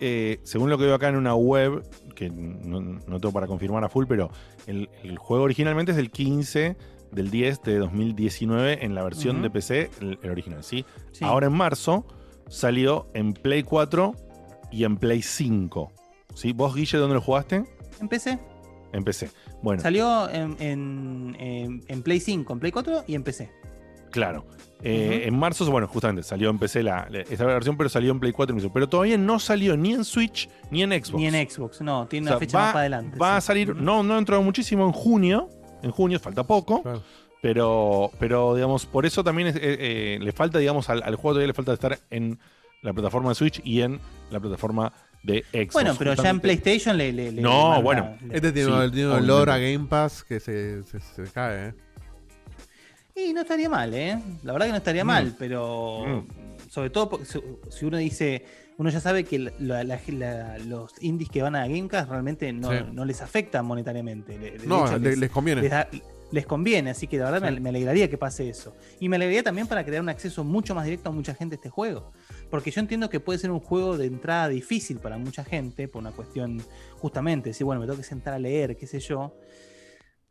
Eh, 0.00 0.40
según 0.44 0.70
lo 0.70 0.78
que 0.78 0.84
veo 0.84 0.94
acá 0.94 1.08
en 1.08 1.16
una 1.16 1.34
web, 1.34 1.82
que 2.14 2.30
no, 2.30 2.80
no 2.80 3.20
tengo 3.20 3.32
para 3.32 3.46
confirmar 3.46 3.84
a 3.84 3.88
full, 3.88 4.06
pero 4.08 4.30
el, 4.66 4.88
el 5.02 5.18
juego 5.18 5.44
originalmente 5.44 5.92
es 5.92 5.96
del 5.96 6.10
15 6.10 6.76
del 7.12 7.30
10 7.30 7.62
de 7.62 7.78
2019 7.78 8.84
en 8.84 8.94
la 8.94 9.02
versión 9.02 9.42
de 9.42 9.50
PC, 9.50 9.90
el, 10.00 10.18
el 10.22 10.30
original, 10.30 10.62
¿sí? 10.64 10.84
Sí. 11.12 11.24
Ahora 11.24 11.46
en 11.48 11.52
marzo 11.52 12.06
salió 12.48 13.08
en 13.14 13.32
Play 13.34 13.62
4 13.62 14.14
y 14.70 14.84
en 14.84 14.96
Play 14.96 15.22
5. 15.22 15.92
¿Sí? 16.34 16.52
¿Vos, 16.52 16.74
Guille, 16.74 16.96
dónde 16.98 17.14
lo 17.14 17.20
jugaste? 17.20 17.64
Empecé. 18.00 18.38
En 18.92 19.04
PC. 19.04 19.30
Bueno, 19.62 19.82
Salió 19.82 20.28
en, 20.30 20.56
en- 20.60 21.36
en- 21.40 21.82
en 21.88 22.02
Play 22.02 22.20
5, 22.20 22.52
en 22.52 22.58
Play 22.60 22.72
4 22.72 23.04
y 23.06 23.14
en 23.14 23.22
PC. 23.24 23.50
Claro. 24.10 24.46
Eh. 24.82 25.24
En 25.26 25.36
marzo, 25.38 25.68
bueno, 25.70 25.88
justamente 25.88 26.22
salió 26.22 26.50
en 26.50 26.58
PC 26.58 26.82
la, 26.84 27.08
la- 27.10 27.20
esta 27.20 27.44
versión, 27.44 27.76
pero 27.76 27.88
salió 27.90 28.12
en 28.12 28.20
Play 28.20 28.32
4 28.32 28.54
y 28.54 28.56
en 28.56 28.62
PC. 28.62 28.70
Pero 28.72 28.88
todavía 28.88 29.18
no 29.18 29.38
salió 29.40 29.76
ni 29.76 29.92
en 29.92 30.04
Switch 30.04 30.48
ni 30.70 30.82
en 30.82 30.90
Xbox. 30.92 31.14
Ni 31.14 31.26
en 31.26 31.50
Xbox, 31.50 31.80
no, 31.80 32.06
tiene 32.06 32.26
O 32.26 32.28
sea, 32.28 32.36
una 32.36 32.40
fecha 32.40 32.58
va, 32.58 32.64
más 32.64 32.72
para 32.72 32.80
adelante. 32.82 33.18
Va 33.18 33.36
a 33.36 33.40
salir, 33.40 33.74
no, 33.74 34.02
no 34.04 34.14
ha 34.14 34.18
entrado 34.18 34.42
muchísimo 34.42 34.86
en 34.86 34.92
junio. 34.92 35.48
En 35.82 35.90
junio 35.90 36.18
falta 36.20 36.44
poco. 36.44 36.82
Claro. 36.82 37.02
Pero, 37.42 38.10
pero 38.18 38.54
digamos, 38.54 38.86
por 38.86 39.06
eso 39.06 39.22
también 39.24 39.48
es- 39.48 39.56
eh, 39.56 39.60
eh, 39.62 40.18
le 40.20 40.32
falta, 40.32 40.58
digamos, 40.58 40.88
al, 40.88 41.02
al 41.02 41.14
juego 41.16 41.30
todavía 41.34 41.48
le 41.48 41.54
falta 41.54 41.72
estar 41.72 41.98
en 42.10 42.38
la 42.82 42.92
plataforma 42.92 43.28
de 43.30 43.34
Switch 43.34 43.60
y 43.64 43.80
en 43.82 44.00
la 44.30 44.40
plataforma 44.40 44.92
de 45.32 45.44
Xbox. 45.52 45.72
Bueno, 45.74 45.94
pero 45.98 46.14
ya 46.14 46.30
en 46.30 46.40
PlayStation 46.40 46.96
le. 46.96 47.12
le- 47.12 47.32
le 47.32 47.42
No, 47.42 47.80
bueno. 47.82 48.16
le- 48.26 48.36
Este 48.36 48.52
tiene, 48.52 48.70
Sí, 48.70 48.74
un- 48.76 48.90
tiene 48.90 49.06
un 49.06 49.12
obviamente. 49.12 49.32
olor 49.32 49.50
a 49.50 49.58
Game 49.58 49.86
Pass 49.88 50.24
que 50.24 50.40
se, 50.40 50.82
se, 50.84 51.00
se 51.00 51.22
cae, 51.32 51.68
¿eh? 51.68 51.74
Y 53.16 53.32
no 53.32 53.40
estaría 53.40 53.68
mal, 53.68 53.92
¿eh? 53.94 54.18
La 54.44 54.52
verdad 54.52 54.66
que 54.66 54.72
no 54.72 54.78
estaría 54.78 55.04
Mm. 55.04 55.06
mal, 55.06 55.34
pero 55.38 56.04
Mm. 56.06 56.70
sobre 56.70 56.90
todo 56.90 57.08
porque 57.10 57.26
si- 57.26 57.84
uno 57.84 57.96
dice, 57.96 58.44
uno 58.78 58.90
ya 58.90 59.00
sabe 59.00 59.24
que 59.24 59.38
la- 59.40 59.52
la- 59.58 59.84
la- 59.84 60.58
los 60.58 60.92
indies 61.02 61.28
que 61.28 61.42
van 61.42 61.56
a 61.56 61.66
Gamecast 61.66 62.08
realmente 62.10 62.52
no, 62.52 62.70
Sí. 62.70 62.78
no 62.92 63.04
les 63.04 63.20
afectan 63.20 63.66
monetariamente. 63.66 64.38
De 64.38 64.58
No, 64.66 64.86
hecho, 64.86 64.98
le- 64.98 65.16
les 65.16 65.30
conviene. 65.30 65.62
les, 65.62 65.70
da- 65.72 65.88
les 66.30 66.46
conviene, 66.46 66.90
así 66.90 67.08
que 67.08 67.18
la 67.18 67.30
verdad 67.30 67.48
Sí. 67.48 67.54
me, 67.54 67.60
me 67.60 67.68
alegraría 67.70 68.08
que 68.08 68.18
pase 68.18 68.48
eso. 68.48 68.76
Y 69.00 69.08
me 69.08 69.16
alegraría 69.16 69.42
también 69.42 69.66
para 69.66 69.84
crear 69.84 70.00
un 70.00 70.10
acceso 70.10 70.44
mucho 70.44 70.74
más 70.76 70.84
directo 70.84 71.08
a 71.08 71.12
mucha 71.12 71.34
gente 71.34 71.54
a 71.54 71.56
este 71.56 71.70
juego. 71.70 72.12
Porque 72.50 72.70
yo 72.70 72.80
entiendo 72.80 73.10
que 73.10 73.20
puede 73.20 73.38
ser 73.38 73.50
un 73.50 73.60
juego 73.60 73.98
de 73.98 74.06
entrada 74.06 74.48
difícil 74.48 74.98
para 74.98 75.18
mucha 75.18 75.44
gente, 75.44 75.86
por 75.88 76.00
una 76.00 76.12
cuestión 76.12 76.62
justamente, 76.98 77.50
decir, 77.50 77.64
bueno, 77.64 77.80
me 77.80 77.86
tengo 77.86 77.98
que 77.98 78.04
sentar 78.04 78.32
a 78.34 78.38
leer, 78.38 78.76
qué 78.76 78.86
sé 78.86 79.00
yo. 79.00 79.34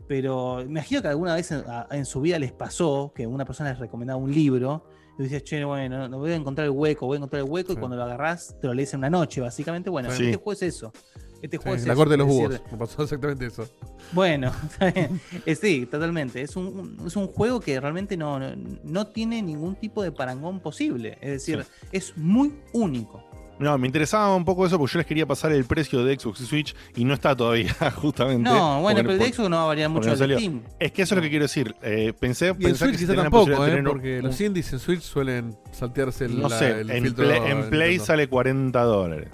Pero 0.08 0.58
me 0.58 0.64
imagino 0.64 1.02
que 1.02 1.08
alguna 1.10 1.36
vez 1.36 1.52
en, 1.52 1.64
a- 1.68 1.88
en 1.92 2.06
su 2.06 2.22
vida 2.22 2.40
les 2.40 2.52
pasó 2.52 3.12
que 3.16 3.28
una 3.28 3.46
persona 3.46 3.72
les 3.72 3.80
recomendaba 3.80 4.18
un 4.20 4.32
libro 4.34 4.86
y 5.20 5.24
decías, 5.24 5.44
che, 5.44 5.64
bueno, 5.64 6.08
no 6.08 6.20
voy 6.20 6.32
a 6.32 6.36
encontrar 6.36 6.66
el 6.66 6.72
hueco, 6.72 7.08
voy 7.08 7.16
a 7.16 7.18
encontrar 7.18 7.42
el 7.44 7.50
hueco, 7.50 7.74
y 7.74 7.76
cuando 7.76 7.98
lo 7.98 8.04
agarrás 8.04 8.56
te 8.62 8.68
lo 8.68 8.74
lees 8.74 8.94
en 8.94 9.00
una 9.00 9.10
noche, 9.10 9.42
básicamente. 9.42 9.90
Bueno, 9.90 10.12
Sí. 10.12 10.26
este 10.26 10.38
juego 10.38 10.54
es 10.54 10.62
eso. 10.62 10.94
Este 11.42 11.58
juego 11.58 11.76
Sí, 11.78 11.82
es 11.82 11.88
la 11.88 11.96
corte 11.96 12.12
de 12.12 12.18
los 12.18 12.28
decir, 12.28 12.62
Me 12.72 12.78
pasó 12.78 13.04
exactamente 13.04 13.46
eso. 13.46 13.68
bueno, 14.12 14.52
está 14.72 14.92
bien. 14.92 15.22
Sí, 15.60 15.86
totalmente. 15.86 16.42
Es 16.42 16.56
un, 16.56 16.98
es 17.06 17.16
un 17.16 17.28
juego 17.28 17.60
que 17.60 17.80
realmente 17.80 18.18
no, 18.18 18.40
no, 18.40 18.56
no 18.84 19.08
tiene 19.08 19.42
ningún 19.42 19.76
tipo 19.76 20.02
de 20.04 20.12
parangón 20.12 20.60
posible. 20.60 21.18
Es 21.22 21.30
decir, 21.32 21.66
es 21.92 22.18
muy 22.18 22.54
único. 22.74 23.24
No, 23.60 23.76
me 23.80 23.88
interesaba 23.88 24.36
un 24.36 24.46
poco 24.46 24.68
eso 24.68 24.78
porque 24.78 24.94
yo 24.94 24.98
les 25.00 25.08
quería 25.08 25.26
pasar 25.26 25.52
el 25.52 25.66
precio 25.66 26.06
de 26.06 26.16
Xbox 26.20 26.42
y 26.42 26.46
Switch 26.46 26.76
y 26.96 27.04
no 27.06 27.16
está 27.16 27.36
todavía, 27.36 27.74
justamente. 27.96 28.44
No, 28.48 28.82
bueno, 28.82 29.00
pero 29.02 29.14
el 29.14 29.18
de 29.20 29.34
Xbox 29.34 29.50
no 29.50 29.56
va 29.58 29.64
a 29.64 29.66
variar 29.66 29.90
mucho 29.90 30.10
no 30.10 30.16
del 30.16 30.30
de 30.30 30.36
salió. 30.36 30.38
Steam. 30.38 30.62
Es 30.80 30.92
que 30.92 31.02
eso 31.02 31.16
es 31.16 31.18
lo 31.18 31.22
que 31.24 31.30
quiero 31.32 31.46
decir. 31.46 31.76
Eh, 31.82 32.14
pensé, 32.20 32.56
Y 32.60 32.66
en 32.68 32.76
Switch 32.76 32.98
quizá 33.00 33.16
tampoco, 33.16 33.66
¿eh? 33.66 33.82
Porque 33.84 34.20
un- 34.20 34.26
los 34.26 34.40
indies 34.42 34.72
en 34.74 34.80
Switch 34.80 35.02
suelen 35.02 35.58
saltearse 35.72 36.26
el, 36.26 36.40
no 36.40 36.50
la- 36.50 36.60
sé, 36.60 36.82
el 36.82 36.92
en, 36.92 37.04
filtro 37.06 37.26
Play, 37.26 37.42
en 37.52 37.70
Play 37.72 37.98
sale 38.00 38.28
40 38.30 38.80
dólares. 38.84 39.30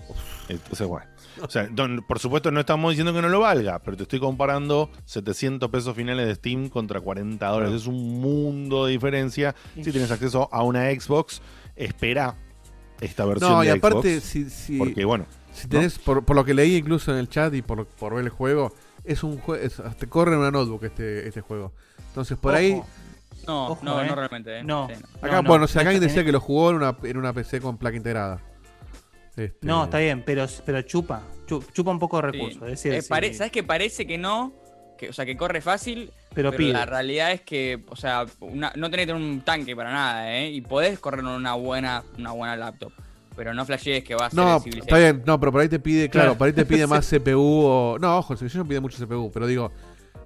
Entonces, 0.47 0.87
bueno. 0.87 1.05
O 1.41 1.49
sea, 1.49 1.67
don- 1.71 2.03
por 2.07 2.19
supuesto 2.19 2.51
no 2.51 2.59
estamos 2.59 2.91
diciendo 2.91 3.13
que 3.13 3.21
no 3.21 3.29
lo 3.29 3.39
valga, 3.39 3.79
pero 3.79 3.97
te 3.97 4.03
estoy 4.03 4.19
comparando 4.19 4.89
700 5.05 5.69
pesos 5.69 5.95
finales 5.95 6.27
de 6.27 6.35
Steam 6.35 6.69
contra 6.69 7.01
40 7.01 7.45
dólares. 7.47 7.69
Claro. 7.69 7.81
Es 7.81 7.87
un 7.87 8.19
mundo 8.21 8.85
de 8.85 8.91
diferencia. 8.91 9.55
Si 9.75 9.91
tienes 9.91 10.11
acceso 10.11 10.47
a 10.51 10.63
una 10.63 10.89
Xbox, 10.91 11.41
espera 11.75 12.35
esta 13.01 13.25
versión 13.25 13.51
No, 13.51 13.61
de 13.61 13.67
y 13.67 13.69
aparte, 13.69 14.19
Xbox. 14.19 14.23
si, 14.29 14.49
si, 14.49 14.77
porque, 14.77 15.03
bueno, 15.05 15.25
si 15.51 15.67
tenés, 15.67 15.99
por, 15.99 16.23
por 16.23 16.35
lo 16.35 16.45
que 16.45 16.53
leí 16.53 16.75
incluso 16.75 17.11
en 17.11 17.17
el 17.17 17.27
chat 17.29 17.53
y 17.53 17.61
por, 17.61 17.85
por 17.85 18.15
ver 18.15 18.23
el 18.25 18.29
juego, 18.29 18.73
es 19.03 19.23
un 19.23 19.37
juego, 19.39 19.67
te 19.97 20.07
corre 20.07 20.33
en 20.33 20.39
una 20.39 20.51
notebook 20.51 20.83
este, 20.85 21.27
este 21.27 21.41
juego. 21.41 21.73
Entonces 22.09 22.37
por 22.37 22.53
ahí, 22.55 22.81
No, 23.47 23.67
Ojo, 23.69 23.79
no, 23.83 24.01
eh. 24.01 24.07
no 24.07 24.15
realmente. 24.15 24.59
eh. 24.59 24.63
No. 24.63 24.87
Sí, 24.87 24.95
no. 25.01 25.27
acá, 25.27 25.41
no, 25.41 25.49
bueno, 25.49 25.65
o 25.65 25.67
sea, 25.67 25.81
acá 25.81 25.89
no 25.89 25.95
alguien 25.95 26.03
está- 26.03 26.19
decía 26.19 26.25
que 26.25 26.31
lo 26.31 26.39
jugó 26.39 26.69
en 26.69 26.77
una, 26.77 26.95
en 27.03 27.17
una 27.17 27.33
PC 27.33 27.59
con 27.59 27.77
placa 27.77 27.97
integrada. 27.97 28.39
Este, 29.35 29.65
No, 29.65 29.85
está 29.85 29.97
bien, 29.99 30.23
pero, 30.25 30.45
pero 30.65 30.81
chupa. 30.83 31.23
chu- 31.47 31.63
Chupa 31.73 31.91
un 31.91 31.99
poco 31.99 32.21
de 32.21 32.31
Sí. 32.31 32.37
recursos. 32.37 32.61
Es 32.63 32.69
decir, 32.69 32.93
Eh, 32.93 33.01
sí. 33.01 33.09
pare- 33.09 33.33
¿Sabes 33.33 33.51
que 33.51 33.63
parece 33.63 34.05
que 34.05 34.17
no? 34.17 34.53
Que, 34.97 35.09
o 35.09 35.13
sea, 35.13 35.25
que 35.25 35.35
corre 35.35 35.59
fácil. 35.61 36.11
Pero 36.33 36.51
Pero, 36.51 36.71
la 36.73 36.85
realidad 36.85 37.31
es 37.31 37.41
que, 37.41 37.83
o 37.89 37.95
sea, 37.95 38.25
una- 38.39 38.71
no 38.75 38.89
tenés 38.89 39.05
que 39.07 39.13
tener 39.13 39.21
un 39.21 39.41
tanque 39.41 39.75
para 39.75 39.91
nada, 39.91 40.35
¿eh? 40.37 40.49
Y 40.51 40.61
podés 40.61 40.99
correr 40.99 41.21
en 41.21 41.27
una 41.27 41.53
buena, 41.55 42.03
una 42.17 42.31
buena 42.31 42.55
laptop. 42.55 42.91
Pero 43.35 43.53
no 43.55 43.65
flashees 43.65 44.03
que 44.03 44.13
va 44.13 44.27
a 44.27 44.29
ser 44.29 44.37
No, 44.37 44.57
está 44.63 44.97
bien, 44.99 45.23
no, 45.25 45.39
pero 45.39 45.51
por 45.51 45.61
ahí 45.61 45.67
te 45.67 45.79
pide, 45.79 46.07
claro, 46.09 46.27
Claro. 46.27 46.37
por 46.37 46.47
ahí 46.47 46.53
te 46.53 46.65
pide 46.65 46.85
más 46.87 47.07
CPU 47.09 47.39
o. 47.65 47.97
No, 47.99 48.17
ojo, 48.19 48.33
el 48.33 48.37
Civilization 48.39 48.67
pide 48.67 48.79
mucho 48.79 49.03
CPU, 49.03 49.31
pero 49.31 49.47
digo, 49.47 49.71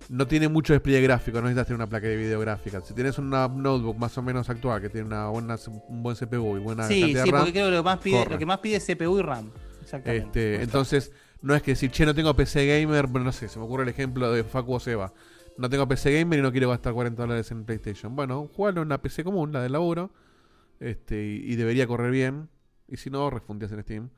no 0.10 0.28
tiene 0.28 0.48
mucho 0.48 0.74
despliegue 0.74 1.02
gráfico, 1.02 1.38
no 1.38 1.44
necesitas 1.44 1.68
tener 1.68 1.76
una 1.78 1.88
placa 1.88 2.08
de 2.08 2.16
video 2.16 2.40
gráfica. 2.40 2.82
Si 2.82 2.94
tienes 2.94 3.18
una 3.18 3.48
notebook 3.48 3.98
más 3.98 4.18
o 4.18 4.22
menos 4.22 4.50
actual 4.50 4.82
que 4.82 4.90
tiene 4.90 5.08
una 5.08 5.28
buena, 5.28 5.58
un 5.88 6.04
buen 6.04 6.16
CPU 6.16 6.58
y 6.58 6.60
buena 6.60 6.88
Sí, 6.88 7.02
cantidad 7.02 7.24
sí, 7.24 7.30
de 7.30 7.32
RAM, 7.32 7.42
porque 7.42 7.52
creo 7.54 7.66
que 7.66 7.72
lo, 7.76 7.84
más 7.84 7.98
pide, 8.00 8.18
corre. 8.20 8.32
lo 8.32 8.38
que 8.38 8.46
más 8.46 8.60
pide 8.60 8.76
es 8.78 8.86
CPU 8.86 9.20
y 9.20 9.22
RAM. 9.22 9.52
Exactamente. 9.82 10.54
Este, 10.54 10.64
entonces, 10.64 11.12
no 11.42 11.56
es 11.56 11.62
que 11.62 11.72
decir, 11.72 11.92
che, 11.92 12.06
no 12.06 12.14
tengo 12.16 12.34
PC 12.36 12.66
gamer, 12.66 13.08
bueno, 13.08 13.26
no 13.26 13.32
sé, 13.32 13.48
se 13.48 13.60
me 13.60 13.66
ocurre 13.66 13.84
el 13.84 13.90
ejemplo 13.90 14.32
de 14.32 14.44
Facu 14.44 14.74
o 14.74 14.80
Seba. 14.80 15.14
No 15.58 15.70
tengo 15.70 15.88
PC 15.88 16.12
gamer 16.20 16.40
y 16.40 16.42
no 16.42 16.52
quiero 16.52 16.70
gastar 16.70 16.94
40 16.94 17.22
dólares 17.22 17.50
en 17.52 17.66
PlayStation. 17.66 18.16
Bueno, 18.16 18.50
jugalo 18.56 18.82
en 18.82 18.88
una 18.88 19.02
PC 19.02 19.24
común, 19.24 19.52
la 19.52 19.62
de 19.62 19.70
laburo, 19.70 20.12
este, 20.80 21.24
y, 21.26 21.52
y 21.52 21.56
debería 21.56 21.88
correr 21.88 22.12
bien. 22.12 22.50
Y 22.88 22.98
si 22.98 23.10
no, 23.10 23.30
refundías 23.30 23.72
en 23.72 23.82
Steam. 23.84 24.10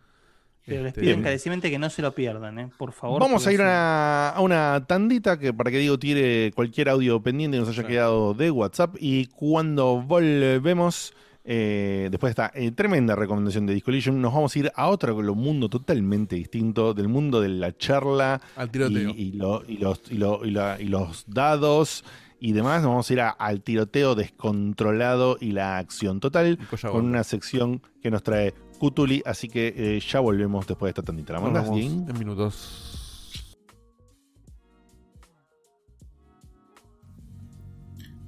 Pero 0.69 0.83
les 0.83 0.89
Este, 0.89 1.01
pido 1.01 1.13
encarecidamente 1.15 1.69
que 1.69 1.79
no 1.79 1.89
se 1.89 2.01
lo 2.01 2.13
pierdan, 2.13 2.59
¿eh? 2.59 2.69
Por 2.77 2.91
favor. 2.93 3.19
Vamos 3.21 3.45
a 3.45 3.51
ir 3.51 3.61
a, 3.63 4.35
una 4.39 4.83
tandita 4.87 5.37
que 5.37 5.53
para 5.53 5.71
que 5.71 5.79
Diego 5.79 5.99
tire 5.99 6.51
cualquier 6.55 6.89
audio 6.89 7.21
pendiente 7.21 7.57
que 7.57 7.61
nos 7.61 7.69
haya 7.69 7.85
quedado 7.87 8.33
de 8.33 8.51
WhatsApp. 8.51 8.95
Y 8.99 9.25
cuando 9.27 10.01
volvemos, 10.01 11.13
eh, 11.43 12.07
después 12.11 12.35
de 12.35 12.43
esta 12.43 12.51
eh, 12.57 12.71
tremenda 12.71 13.15
recomendación 13.15 13.65
de 13.65 13.73
Disco 13.73 13.91
nos 14.11 14.33
vamos 14.33 14.55
a 14.55 14.59
ir 14.59 14.71
a 14.75 14.87
otro 14.87 15.15
mundo 15.35 15.67
totalmente 15.69 16.35
distinto, 16.35 16.93
del 16.93 17.07
mundo 17.07 17.41
de 17.41 17.49
la 17.49 17.75
charla 17.75 18.39
Al 18.55 18.69
tiroteo. 18.69 19.09
Y, 19.11 19.21
y 19.21 19.31
lo- 19.33 19.63
y 19.67 19.77
los, 19.77 20.01
y, 20.11 20.15
lo- 20.17 20.45
y 20.45 20.51
la- 20.51 20.77
y 20.79 20.85
los 20.85 21.25
dados 21.27 22.03
y 22.39 22.51
demás. 22.53 22.81
Nos 22.81 22.89
vamos 22.91 23.09
a 23.09 23.13
ir 23.13 23.21
a- 23.21 23.29
al 23.31 23.61
tiroteo 23.61 24.15
descontrolado 24.15 25.37
y 25.39 25.51
la 25.51 25.77
acción 25.77 26.19
total 26.19 26.57
con 26.91 27.05
una 27.05 27.23
sección 27.23 27.81
que 28.01 28.11
nos 28.11 28.23
trae 28.23 28.53
Cutuli. 28.79 29.21
Así 29.25 29.47
que 29.47 29.73
eh, 29.75 29.99
ya 29.99 30.19
volvemos 30.19 30.65
después 30.65 30.87
de 30.87 30.91
esta 30.91 31.03
tandita. 31.03 31.33
¿La 31.33 31.41
mandas, 31.41 31.67
en 31.67 32.17
minutos. 32.17 32.95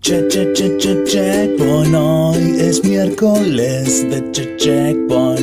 Che, 0.02 0.28
che, 0.28 0.52
che, 0.52 0.78
che, 0.78 1.04
checkpoint, 1.06 1.96
hoy 1.96 2.60
es 2.60 2.84
miércoles 2.84 4.10
de 4.10 4.32
che, 4.32 4.58
checkpoint. 4.58 5.40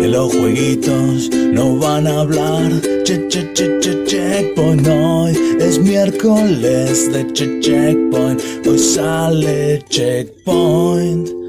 De 0.00 0.08
los 0.08 0.32
jueguitos 0.32 1.30
no 1.52 1.76
van 1.78 2.06
a 2.06 2.20
hablar. 2.20 2.70
Che, 3.04 3.26
che, 3.28 3.52
che, 3.52 3.78
che, 3.80 4.04
checkpoint, 4.04 4.86
hoy 4.86 5.32
es 5.58 5.78
miércoles 5.78 7.10
de 7.10 7.24
che, 7.32 7.58
checkpoint. 7.60 8.40
Hoy 8.66 8.78
sale 8.78 9.82
checkpoint 9.88 11.45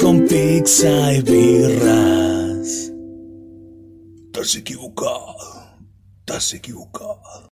con 0.00 0.26
pizza 0.26 1.12
y 1.12 1.22
birras. 1.22 2.90
Estás 4.26 4.56
equivocado, 4.56 5.36
estás 6.20 6.54
equivocado. 6.54 7.48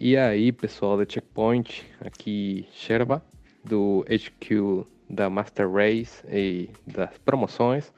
E 0.00 0.16
aí, 0.16 0.50
pessoal 0.52 0.96
da 0.96 1.04
Checkpoint, 1.04 1.84
aqui 2.00 2.66
Sherba, 2.72 3.22
do 3.64 4.04
HQ 4.08 4.86
da 5.10 5.28
Master 5.28 5.70
Race 5.70 6.24
e 6.28 6.70
das 6.86 7.16
promoções. 7.18 7.92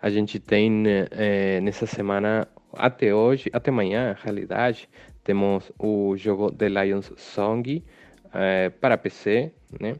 A 0.00 0.10
gente 0.10 0.38
tem 0.38 0.84
eh, 0.86 1.60
nessa 1.62 1.86
semana, 1.86 2.46
até 2.74 3.14
hoje, 3.14 3.50
até 3.54 3.70
amanhã, 3.70 4.08
na 4.08 4.20
realidade, 4.20 4.88
temos 5.22 5.72
o 5.78 6.14
jogo 6.16 6.52
The 6.52 6.68
Lions 6.68 7.10
Song 7.16 7.82
eh, 8.34 8.70
para 8.80 8.98
PC, 8.98 9.52
né? 9.80 9.94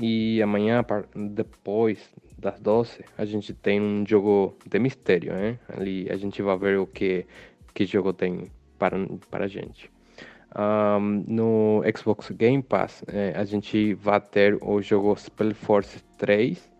E 0.00 0.40
amanhã, 0.42 0.84
depois 1.14 1.98
das 2.38 2.60
12, 2.60 3.04
a 3.16 3.24
gente 3.24 3.52
tem 3.52 3.80
um 3.80 4.06
jogo 4.06 4.56
de 4.64 4.78
mistério, 4.78 5.32
né? 5.32 5.58
Ali 5.68 6.06
a 6.10 6.16
gente 6.16 6.40
vai 6.40 6.56
ver 6.56 6.78
o 6.78 6.86
que, 6.86 7.26
que 7.74 7.84
jogo 7.84 8.12
tem 8.12 8.44
para, 8.78 8.96
para 9.30 9.46
a 9.46 9.48
gente. 9.48 9.90
Ahn, 10.54 11.24
no 11.26 11.82
Xbox 11.96 12.30
Game 12.30 12.62
Pass, 12.62 13.04
eh, 13.08 13.32
a 13.36 13.44
gente 13.44 13.94
vai 13.94 14.20
ter 14.20 14.56
o 14.62 14.80
jogo 14.80 15.16
Spellforce 15.16 16.02
3. 16.16 16.70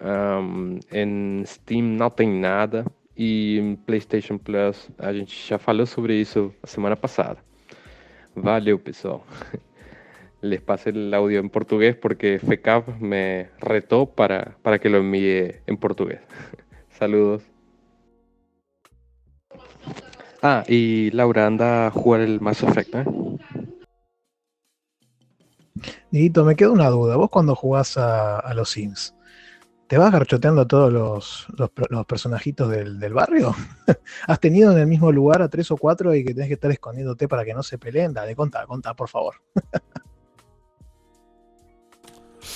Ahn, 0.00 0.78
em 0.92 1.44
Steam 1.46 1.82
não 1.82 2.10
tem 2.10 2.28
nada. 2.28 2.84
E 3.16 3.58
em 3.58 3.76
PlayStation 3.76 4.36
Plus, 4.36 4.90
a 4.98 5.12
gente 5.12 5.48
já 5.48 5.56
falou 5.56 5.86
sobre 5.86 6.20
isso 6.20 6.52
a 6.62 6.66
semana 6.66 6.96
passada. 6.96 7.38
Valeu, 8.34 8.78
pessoal. 8.78 9.24
Les 10.44 10.60
pasé 10.60 10.90
el 10.90 11.14
audio 11.14 11.40
en 11.40 11.48
portugués 11.48 11.96
porque 11.96 12.38
FECAP 12.38 13.00
me 13.00 13.48
retó 13.60 14.10
para, 14.10 14.58
para 14.60 14.78
que 14.78 14.90
lo 14.90 14.98
envíe 14.98 15.62
en 15.66 15.78
portugués. 15.78 16.20
Saludos. 16.98 17.44
Ah, 20.42 20.62
y 20.68 21.10
Laura 21.12 21.46
anda 21.46 21.86
a 21.86 21.90
jugar 21.90 22.20
el 22.20 22.42
Mass 22.42 22.62
Effect, 22.62 22.94
¿eh? 22.94 23.04
Dieguito, 26.10 26.44
me 26.44 26.56
queda 26.56 26.72
una 26.72 26.90
duda. 26.90 27.16
Vos 27.16 27.30
cuando 27.30 27.54
jugás 27.54 27.96
a, 27.96 28.38
a 28.38 28.52
los 28.52 28.68
Sims, 28.68 29.14
¿te 29.86 29.96
vas 29.96 30.12
garchoteando 30.12 30.60
a 30.60 30.68
todos 30.68 30.92
los, 30.92 31.46
los 31.88 32.04
personajitos 32.04 32.68
del, 32.68 33.00
del 33.00 33.14
barrio? 33.14 33.54
¿Has 34.28 34.40
tenido 34.40 34.72
en 34.72 34.78
el 34.78 34.86
mismo 34.86 35.10
lugar 35.10 35.40
a 35.40 35.48
tres 35.48 35.70
o 35.70 35.78
cuatro 35.78 36.14
y 36.14 36.22
que 36.22 36.34
tenés 36.34 36.48
que 36.48 36.54
estar 36.54 36.70
escondiéndote 36.70 37.28
para 37.28 37.46
que 37.46 37.54
no 37.54 37.62
se 37.62 37.78
peleen? 37.78 38.12
Dale, 38.12 38.36
contá, 38.36 38.66
contá, 38.66 38.92
por 38.92 39.08
favor. 39.08 39.36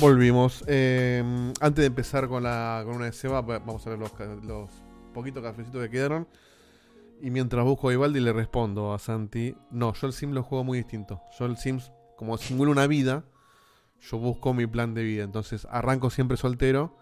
Volvimos. 0.01 0.65
Eh, 0.69 1.23
antes 1.60 1.82
de 1.82 1.86
empezar 1.86 2.28
con, 2.28 2.43
la, 2.44 2.82
con 2.85 2.97
una 2.97 3.06
de 3.06 3.12
Seba, 3.12 3.40
va- 3.40 3.59
vamos 3.59 3.85
a 3.86 3.90
ver 3.90 3.98
los, 3.98 4.12
los 4.44 4.70
poquitos 5.12 5.43
cafecitos 5.43 5.82
que 5.82 5.90
quedaron. 5.90 6.28
Y 7.20 7.31
mientras 7.31 7.65
busco 7.65 7.89
a 7.89 7.93
Ivaldi 7.93 8.20
le 8.20 8.32
respondo 8.32 8.94
a 8.94 8.98
Santi. 9.01 9.56
No, 9.70 9.93
yo 9.94 10.06
el 10.06 10.12
Sim 10.12 10.31
lo 10.32 10.44
juego 10.44 10.62
muy 10.62 10.78
distinto. 10.78 11.20
Yo 11.36 11.47
el 11.47 11.56
Sims, 11.56 11.90
como 12.16 12.39
simula 12.39 12.70
una 12.70 12.86
vida, 12.86 13.24
yo 14.01 14.19
busco 14.19 14.55
mi 14.55 14.66
plan 14.69 14.94
de 14.94 15.02
vida. 15.02 15.24
Entonces 15.24 15.66
arranco 15.70 16.10
siempre 16.10 16.36
soltero. 16.36 16.97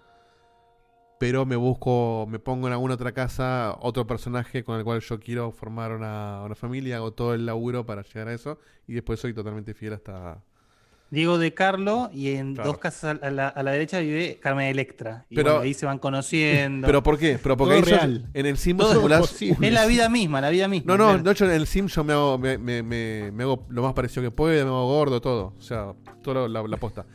Pero 1.18 1.44
me 1.46 1.56
busco, 1.56 2.26
me 2.28 2.38
pongo 2.38 2.66
en 2.66 2.74
alguna 2.74 2.94
otra 2.94 3.12
casa 3.12 3.76
otro 3.80 4.06
personaje 4.06 4.64
con 4.64 4.76
el 4.78 4.84
cual 4.84 5.00
yo 5.00 5.18
quiero 5.20 5.50
formar 5.50 5.92
una, 5.92 6.42
una 6.44 6.54
familia. 6.54 6.96
Hago 6.96 7.12
todo 7.12 7.34
el 7.34 7.44
laburo 7.44 7.84
para 7.84 8.02
llegar 8.02 8.28
a 8.28 8.32
eso. 8.34 8.58
Y 8.86 8.94
después 8.94 9.20
soy 9.20 9.34
totalmente 9.34 9.74
fiel 9.74 9.92
hasta, 9.94 10.42
Diego 11.10 11.38
de 11.38 11.54
Carlo 11.54 12.10
y 12.12 12.30
en 12.32 12.54
Claro. 12.54 12.70
dos 12.70 12.78
casas 12.78 13.18
a 13.22 13.30
la, 13.30 13.48
a 13.48 13.62
la 13.62 13.70
derecha 13.70 14.00
vive 14.00 14.38
Carmen 14.42 14.66
Electra. 14.66 15.24
Y 15.30 15.36
Pero- 15.36 15.50
bueno, 15.52 15.64
ahí 15.64 15.72
se 15.74 15.86
van 15.86 15.98
conociendo. 15.98 16.86
¿Pero 16.86 17.02
por 17.02 17.16
qué? 17.18 17.38
Pero 17.42 17.56
porque 17.56 17.74
Todo 17.76 17.84
ahí 17.84 17.90
yo- 17.90 17.96
real. 17.96 18.30
en 18.34 18.46
el 18.46 18.56
sim 18.58 18.76
Todo 18.76 18.92
simulás. 18.94 19.40
Es 19.42 19.72
la 19.72 19.86
vida 19.86 20.08
misma, 20.08 20.40
la 20.40 20.50
vida 20.50 20.66
misma. 20.68 20.92
No, 20.92 20.98
no, 20.98 21.08
Claro. 21.12 21.22
de 21.22 21.30
hecho 21.30 21.44
en 21.44 21.52
el 21.52 21.66
sim 21.66 21.86
yo 21.86 22.02
me 22.04 22.12
hago, 22.12 22.38
me, 22.38 22.58
me- 22.58 22.82
me- 22.82 23.30
me 23.32 23.42
hago 23.44 23.64
lo 23.68 23.82
más 23.82 23.92
parecido 23.94 24.22
que 24.22 24.30
puedo, 24.32 24.52
me 24.64 24.68
hago 24.70 24.86
gordo, 24.88 25.20
todo. 25.20 25.54
O 25.56 25.60
sea, 25.62 25.92
toda 26.22 26.48
la, 26.48 26.62
la 26.62 26.76
posta. 26.76 27.06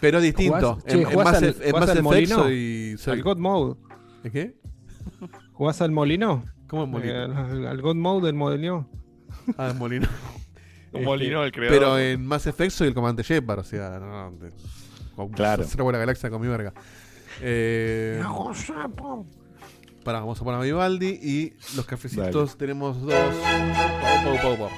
Pero 0.00 0.20
distinto. 0.20 0.76
Jugás- 0.76 0.84
che, 0.86 1.02
en, 1.02 1.14
Mass 1.16 1.36
al- 1.36 1.44
en 1.44 1.50
Effect 1.82 2.02
molino? 2.02 2.36
soy, 2.36 2.94
soy- 2.98 3.14
Al 3.14 3.22
God 3.22 3.36
Mode. 3.38 3.74
¿El 4.24 4.30
qué? 4.32 4.54
¿Jugás 5.52 5.82
al 5.82 5.90
molino? 5.90 6.44
¿Cómo 6.68 6.84
el 6.84 6.88
molino? 6.90 7.12
Eh, 7.14 7.24
al, 7.24 7.66
al 7.66 7.82
God 7.82 7.96
Mode 7.96 8.26
del 8.26 8.34
molino. 8.36 8.88
Ah, 9.56 9.68
el 9.70 9.74
molino. 9.74 10.06
Un 10.92 11.04
molino 11.04 11.42
del 11.42 11.52
creador. 11.52 11.78
Pero 11.78 11.98
en 11.98 12.24
Mass 12.26 12.46
Effect 12.46 12.70
soy 12.72 12.88
el 12.88 12.94
comandante 12.94 13.22
Shepard, 13.22 13.60
o 13.60 13.64
sea, 13.64 13.98
no, 14.00 14.30
no, 14.30 14.36
de- 14.38 14.52
con- 15.14 15.28
Claro. 15.30 15.64
Cero 15.68 15.90
la 15.92 15.98
galaxia 15.98 16.30
con 16.30 16.40
mi 16.40 16.48
verga. 16.48 16.72
Eh, 17.40 18.20
Pará, 20.04 20.20
vamos 20.20 20.40
a 20.40 20.44
poner 20.44 20.60
a 20.60 20.64
Vivaldi 20.64 21.18
y 21.22 21.52
los 21.76 21.84
cafecitos 21.84 22.56
tenemos 22.56 23.00
dos. 23.02 23.12
Pau, 23.12 24.24
pau, 24.24 24.42
pau, 24.42 24.56
pau. 24.58 24.70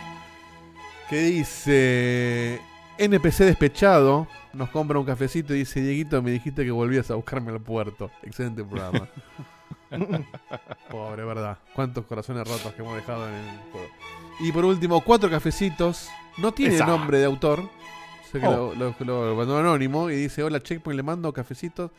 Que 1.09 1.21
dice 1.23 2.61
NPC 2.99 3.45
despechado. 3.45 4.27
Nos 4.53 4.71
compra 4.71 4.99
un 4.99 5.05
cafecito 5.07 5.55
y 5.55 5.59
dice 5.59 5.81
Dieguito, 5.81 6.21
me 6.23 6.33
dijiste 6.33 6.65
que 6.65 6.73
volvías 6.73 7.09
a 7.11 7.15
buscarme 7.15 7.53
al 7.53 7.61
puerto. 7.61 8.11
Excelente 8.25 8.65
programa. 8.65 9.09
Pobre, 10.91 11.25
verdad. 11.25 11.59
Cuántos 11.75 12.05
corazones 12.07 12.47
rotos 12.49 12.73
que 12.75 12.83
hemos 12.83 12.97
dejado 12.97 13.29
en 13.29 13.35
el 13.35 13.59
juego. 13.71 13.87
Y 14.41 14.53
por 14.53 14.65
último, 14.65 15.01
cuatro 15.03 15.29
cafecitos. 15.31 16.09
No 16.39 16.53
tiene 16.53 16.77
Esa. 16.77 16.87
nombre 16.87 17.19
de 17.19 17.25
autor. 17.27 17.69
Sé 18.31 18.41
que 18.41 18.47
Oh. 18.47 18.75
lo, 18.75 18.95
lo- 19.01 19.27
lo 19.31 19.35
mandó 19.37 19.59
anónimo 19.59 20.09
y 20.11 20.17
dice: 20.17 20.43
Hola, 20.43 20.61
Checkpoint, 20.61 20.97
le 20.97 21.03
mando 21.03 21.33
cafecitos 21.33 21.91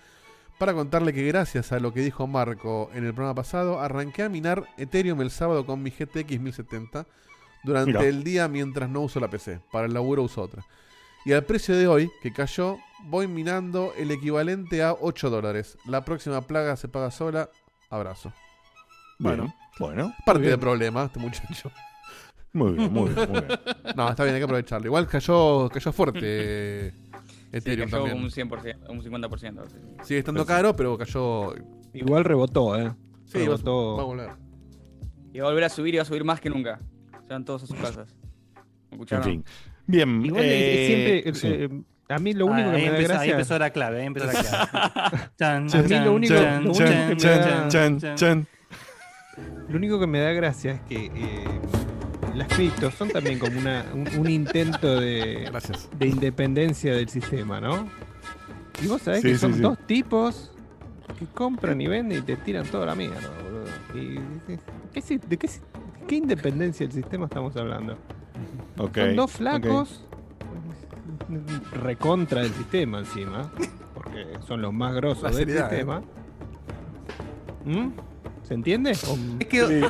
para 0.57 0.73
contarle 0.73 1.13
que 1.13 1.26
gracias 1.27 1.72
a 1.72 1.80
lo 1.80 1.93
que 1.93 2.01
dijo 2.01 2.27
Marco 2.27 2.89
en 2.93 3.05
el 3.05 3.13
programa 3.13 3.35
pasado, 3.35 3.80
arranqué 3.80 4.23
a 4.23 4.30
minar 4.30 4.68
Ethereum 4.77 5.22
el 5.22 5.31
sábado 5.31 5.65
con 5.65 5.81
mi 5.84 5.89
GTX 5.91 6.39
1070 6.39 7.05
durante 7.63 8.07
el 8.07 8.23
día 8.23 8.47
mientras 8.47 8.89
no 8.89 9.01
uso 9.01 9.19
la 9.19 9.27
PC. 9.30 9.59
Para 9.72 9.85
el 9.88 9.93
laburo 9.93 10.23
uso 10.23 10.41
otra. 10.41 10.63
Y 11.26 11.34
al 11.34 11.43
precio 11.43 11.76
de 11.76 11.88
hoy, 11.88 12.11
que 12.23 12.31
cayó, 12.34 12.77
voy 13.03 13.27
minando 13.27 13.93
el 13.97 14.09
equivalente 14.09 14.81
a 14.84 14.93
8 14.93 15.30
dólares. 15.30 15.77
La 15.85 16.03
próxima 16.05 16.41
plaga 16.41 16.76
se 16.77 16.88
paga 16.88 17.11
sola. 17.11 17.49
Abrazo. 17.91 18.31
Bueno, 19.19 19.53
bueno. 19.77 20.15
Parte 20.26 20.43
del 20.47 20.57
problema, 20.59 21.03
este 21.05 21.19
muchacho. 21.19 21.72
Muy 22.53 22.73
bien, 22.73 22.91
muy 22.91 23.10
bien, 23.10 23.32
muy 23.32 23.41
bien. 23.41 23.60
No, 23.95 24.10
está 24.10 24.23
bien, 24.23 24.36
hay 24.36 24.41
que 24.41 24.45
aprovecharlo. 24.45 24.86
Igual 24.88 25.07
cayó, 25.07 25.69
cayó 25.69 25.91
fuerte 25.91 26.94
Ethereum 27.52 27.90
cayó 27.90 28.03
también. 28.06 28.23
un 28.23 28.30
100%, 28.30 28.90
un 28.90 29.02
50%. 29.02 29.68
sí. 29.69 29.78
Sigue 30.03 30.19
estando 30.19 30.45
caro, 30.45 30.76
pero 30.76 30.98
cayó. 30.98 31.53
Igual 31.94 32.23
rebotó, 32.23 32.78
¿eh? 32.80 32.91
Sí, 33.26 33.40
va, 33.40 33.44
rebotó. 33.45 33.95
va 33.98 34.03
a 34.03 34.06
volver. 34.06 34.30
Y 35.34 35.40
va 35.40 35.45
a 35.48 35.49
volver 35.49 35.64
a 35.65 35.69
subir 35.69 35.94
y 35.94 35.98
va 35.98 36.03
a 36.03 36.06
subir 36.06 36.23
más 36.23 36.40
que 36.41 36.49
nunca. 36.49 36.80
Se 37.28 37.34
van 37.34 37.44
todos 37.45 37.64
a 37.64 37.68
sus 37.68 37.76
casas. 37.78 38.15
¿Me 38.56 38.61
En 38.61 38.94
escucharon? 38.94 39.23
fin. 39.26 39.45
Bien. 39.88 40.26
Igual 40.26 40.44
eh, 40.45 40.86
siempre. 40.88 41.30
eh, 41.30 41.34
sí. 41.34 41.48
eh, 41.48 41.84
a 42.14 42.19
mí 42.19 42.34
lo 42.34 42.45
único 42.48 42.69
Ah, 42.69 42.72
que 42.72 42.78
ahí 42.78 42.84
me 42.84 42.90
da 42.91 42.95
empezó, 42.98 43.11
ahí 43.14 43.18
gracia. 43.18 43.32
empezó 43.34 43.60
la 43.60 43.69
clave, 43.69 43.99
ahí 44.02 44.06
empezó 44.07 44.26
la 44.28 44.34
clave. 45.10 45.30
Chan, 45.38 45.56
A 45.73 45.82
mí 45.82 45.90
chan, 45.90 46.06
lo 46.06 46.14
único, 46.14 46.34
chan, 46.36 46.64
lo 46.64 46.69
único 46.72 46.86
chan, 46.86 47.07
que 47.07 47.15
me 47.15 47.22
chan, 47.22 47.40
da, 47.41 47.68
chan, 47.69 47.99
chan, 47.99 48.15
chan. 48.18 48.48
lo 49.69 49.76
único 49.78 49.99
que 49.99 50.07
me 50.07 50.19
da 50.19 50.32
gracia 50.34 50.72
es 50.73 50.82
que 50.82 51.06
eh, 51.06 51.61
las 52.36 52.48
criptos 52.48 52.94
son 52.95 53.10
también 53.10 53.40
como 53.40 53.58
una, 53.60 53.86
un, 53.94 54.08
un 54.20 54.30
intento 54.30 54.99
de, 54.99 55.48
Gracias. 55.49 55.90
de 55.98 56.08
independencia 56.08 56.94
del 56.94 57.10
sistema, 57.10 57.60
¿no? 57.62 57.88
Y 58.84 58.88
vos 58.88 59.02
sabés 59.02 59.22
Sí, 59.22 59.28
que 59.30 59.34
sí, 59.36 59.40
son 59.40 59.53
sí. 59.53 59.60
dos 59.62 59.78
tipos 59.86 60.52
que 61.20 61.26
compran 61.28 61.80
y 61.82 61.88
venden 61.88 62.20
y 62.20 62.22
te 62.22 62.36
tiran 62.38 62.66
toda 62.68 62.86
la 62.88 62.95
mierda, 62.95 63.20
boludo. 63.44 63.66
Y, 63.94 64.20
¿qué 64.94 65.20
¿De 65.28 65.38
qué, 65.38 66.16
independencia 66.16 66.86
del 66.88 66.94
sistema 66.94 67.26
estamos 67.26 67.56
hablando? 67.58 67.98
Son 68.78 69.16
dos 69.16 69.32
flacos 69.32 70.06
recontra 71.74 72.41
del 72.41 72.52
sistema 72.53 72.99
encima, 72.99 73.52
porque 73.94 74.26
son 74.48 74.62
los 74.62 74.74
más 74.74 74.94
grosos 74.95 75.24
La 75.24 75.30
del 75.30 75.38
seriedad, 75.40 75.70
sistema. 75.70 76.02
¿Mm? 77.66 77.90
¿Se 78.52 78.56
entiende? 78.56 78.91
O- 79.07 79.18
Es 79.40 79.48
que 79.48 79.90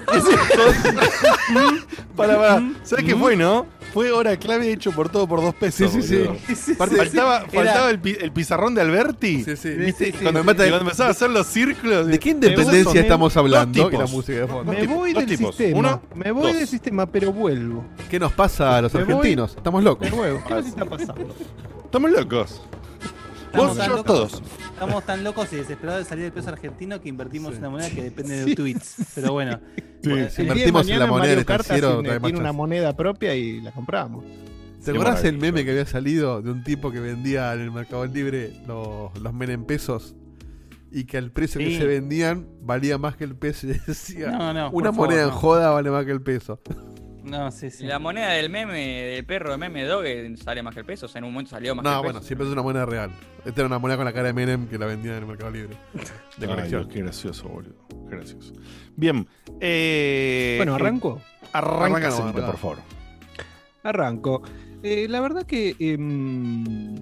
Para, 2.15 2.35
para. 2.37 2.61
¿Sabes 2.83 3.05
qué 3.05 3.15
fue, 3.15 3.35
no? 3.35 3.65
Fue 3.91 4.11
hora 4.11 4.37
clave 4.37 4.71
hecho 4.71 4.91
por 4.91 5.09
todo 5.09 5.27
por 5.27 5.41
dos 5.41 5.55
pesos. 5.55 5.91
Sí, 5.91 6.03
sí, 6.03 6.29
sí. 6.55 6.75
Faltaba, 6.75 7.45
faltaba 7.51 7.89
el, 7.89 7.99
pi- 7.99 8.17
el 8.21 8.31
pizarrón 8.31 8.75
de 8.75 8.81
Alberti. 8.81 9.43
Sí, 9.43 9.57
sí. 9.57 9.69
¿Viste? 9.71 10.13
Cuando 10.13 10.41
empezaba 10.41 11.09
a 11.09 11.11
hacer 11.11 11.31
los 11.31 11.47
círculos. 11.47 12.05
¿De 12.05 12.19
qué 12.19 12.29
independencia 12.29 13.01
estamos 13.01 13.35
hablando? 13.35 13.79
Y 13.79 13.83
la 13.83 13.89
tipos. 13.89 14.11
música 14.11 14.37
de 14.41 14.47
fondo. 14.47 14.71
Me 14.73 14.81
tipos, 14.81 14.95
voy 14.95 15.13
del 15.13 15.25
tipos. 15.25 15.55
sistema. 15.55 15.79
Uno, 15.79 16.01
me 16.13 16.31
voy 16.31 16.43
dos. 16.43 16.55
del 16.59 16.67
sistema, 16.67 17.07
pero 17.07 17.33
vuelvo. 17.33 17.83
¿Qué 18.11 18.19
nos 18.19 18.31
pasa 18.33 18.77
a 18.77 18.81
los 18.83 18.93
Me 18.93 19.03
voy- 19.05 19.13
argentinos? 19.13 19.55
Estamos 19.57 19.83
locos. 19.83 20.07
De 20.07 20.15
nuevo. 20.15 20.43
¿Qué 20.47 20.53
nos 20.53 20.67
está 20.67 20.85
pasando? 20.85 21.35
Estamos 21.85 22.11
locos. 22.11 22.61
Estamos 23.47 23.75
Vos, 23.75 23.87
yo, 23.87 24.03
todos. 24.03 24.43
Estamos 24.81 25.05
tan 25.05 25.23
locos 25.23 25.53
y 25.53 25.57
desesperados 25.57 26.03
de 26.03 26.09
salir 26.09 26.23
del 26.23 26.33
peso 26.33 26.49
argentino 26.49 26.99
que 26.99 27.07
invertimos 27.07 27.53
en 27.53 27.59
una 27.59 27.69
moneda 27.69 27.91
que 27.91 28.01
depende 28.01 28.35
de 28.37 28.45
Sí. 28.45 28.55
tweets. 28.55 28.95
Pero 29.13 29.33
bueno, 29.33 29.59
Sí, 30.01 30.09
Invertimos 30.41 30.89
en 30.89 30.97
la 30.97 31.05
moneda 31.05 31.35
del 31.35 31.45
tiene, 31.45 32.39
una 32.39 32.51
moneda 32.51 32.97
propia 32.97 33.35
y 33.35 33.61
la 33.61 33.71
compramos. 33.71 34.25
¿Te 34.83 34.89
acordás 34.89 35.23
el 35.23 35.37
meme 35.37 35.63
que 35.63 35.69
había 35.69 35.85
salido 35.85 36.41
de 36.41 36.49
un 36.49 36.63
tipo 36.63 36.91
que 36.91 36.99
vendía 36.99 37.53
en 37.53 37.59
el 37.59 37.69
Mercado 37.69 38.07
Libre 38.07 38.53
los, 38.65 39.15
los 39.19 39.33
men 39.35 39.51
en 39.51 39.65
pesos? 39.65 40.15
Y 40.91 41.03
que 41.03 41.19
al 41.19 41.29
precio 41.31 41.59
que 41.59 41.77
se 41.77 41.85
vendían 41.85 42.47
valía 42.63 42.97
más 42.97 43.15
que 43.15 43.23
el 43.25 43.35
peso. 43.35 43.67
Y 43.67 43.73
decía, 43.85 44.31
No, 44.31 44.51
no, 44.51 44.71
una 44.71 44.91
favor, 44.91 45.09
moneda 45.09 45.25
en 45.25 45.29
joda 45.29 45.69
vale 45.69 45.91
más 45.91 46.05
que 46.05 46.11
el 46.11 46.23
peso. 46.23 46.59
No, 47.23 47.51
sí, 47.51 47.69
sí. 47.69 47.85
La 47.85 47.99
moneda 47.99 48.29
del 48.31 48.49
meme, 48.49 48.79
del 49.03 49.25
perro 49.25 49.51
de 49.51 49.57
meme 49.57 49.83
dog 49.83 50.03
eh, 50.05 50.33
sale 50.37 50.61
más 50.63 50.73
que 50.73 50.79
el 50.81 50.85
peso. 50.85 51.05
O 51.05 51.09
sea, 51.09 51.19
en 51.19 51.25
un 51.25 51.33
momento 51.33 51.51
salió 51.51 51.75
más 51.75 51.83
que 51.83 51.89
No, 51.89 51.95
el 51.97 52.03
bueno, 52.03 52.19
peso. 52.19 52.27
siempre 52.27 52.47
es 52.47 52.53
una 52.53 52.61
moneda 52.63 52.85
real. 52.85 53.11
Esta 53.45 53.61
era 53.61 53.67
una 53.67 53.79
moneda 53.79 53.97
con 53.97 54.05
la 54.05 54.13
cara 54.13 54.27
de 54.27 54.33
Menem 54.33 54.67
que 54.67 54.77
la 54.77 54.85
vendían 54.85 55.15
en 55.15 55.21
el 55.21 55.27
Mercado 55.27 55.51
Libre. 55.51 55.75
De 56.37 56.45
Ay, 56.45 56.47
colección. 56.47 56.81
Dios, 56.83 56.93
qué 56.93 57.01
gracioso, 57.01 57.49
boludo. 57.49 57.75
Qué 58.09 58.15
gracioso. 58.15 58.53
Bien. 58.95 59.27
eh, 59.59 60.55
Bueno, 60.57 60.73
eh, 60.73 60.75
arranco. 60.75 61.21
Arranca, 61.53 61.85
Arranca, 61.85 62.09
no, 62.09 62.15
Celito, 62.15 62.29
arranca. 62.37 62.45
por 62.51 62.57
favor. 62.59 62.77
Arranco. 63.83 64.41
Eh, 64.83 65.07
la 65.09 65.19
verdad 65.21 65.45
que 65.45 65.75
em, 65.79 66.95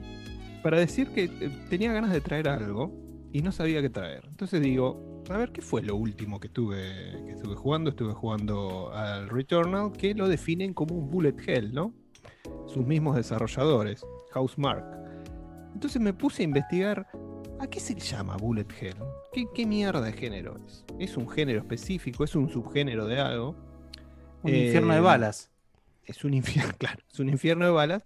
para 0.64 0.80
decir 0.80 1.10
que 1.10 1.28
tenía 1.70 1.92
ganas 1.94 2.12
de 2.12 2.22
traer 2.22 2.48
algo 2.50 2.92
y 3.32 3.42
no 3.42 3.52
sabía 3.52 3.82
qué 3.82 3.90
traer. 3.90 4.26
Entonces 4.28 4.62
digo, 4.62 5.24
a 5.30 5.38
ver, 5.38 5.52
¿qué 5.52 5.62
fue 5.62 5.82
lo 5.84 5.96
último 5.96 6.40
que 6.40 6.48
estuve, 6.48 7.24
que 7.26 7.32
estuve 7.34 7.56
jugando? 7.56 7.92
Estuve 7.92 8.14
jugando 8.14 8.92
al 8.94 9.30
Returnal, 9.30 9.92
que 9.92 10.14
lo 10.16 10.28
definen 10.28 10.74
como 10.74 10.96
un 10.96 11.10
bullet 11.10 11.36
hell, 11.48 11.74
¿no? 11.74 11.94
Sus 12.68 12.86
mismos 12.86 13.16
desarrolladores, 13.16 14.08
Housemark. 14.32 14.86
Entonces 15.74 16.02
me 16.02 16.14
puse 16.14 16.44
a 16.44 16.46
investigar, 16.46 17.08
¿a 17.60 17.68
qué 17.68 17.80
se 17.80 17.96
llama 17.96 18.38
bullet 18.38 18.68
hell? 18.82 18.98
¿Qué, 19.32 19.52
qué 19.54 19.66
mierda 19.66 20.02
de 20.02 20.14
género 20.14 20.58
es? 20.66 20.86
¿Es 21.00 21.18
un 21.18 21.30
género 21.30 21.60
específico? 21.60 22.24
¿Es 22.24 22.36
un 22.36 22.50
subgénero 22.50 23.08
de 23.08 23.20
algo? 23.20 23.58
Un 24.42 24.56
infierno 24.56 24.94
de 24.94 25.00
Eh, 25.00 25.02
balas. 25.02 25.52
es 26.04 26.24
un 26.24 26.34
infierno, 26.34 26.74
claro, 26.78 27.04
es 27.12 27.20
un 27.20 27.30
infierno 27.30 27.66
de 27.66 27.72
balas. 27.72 28.04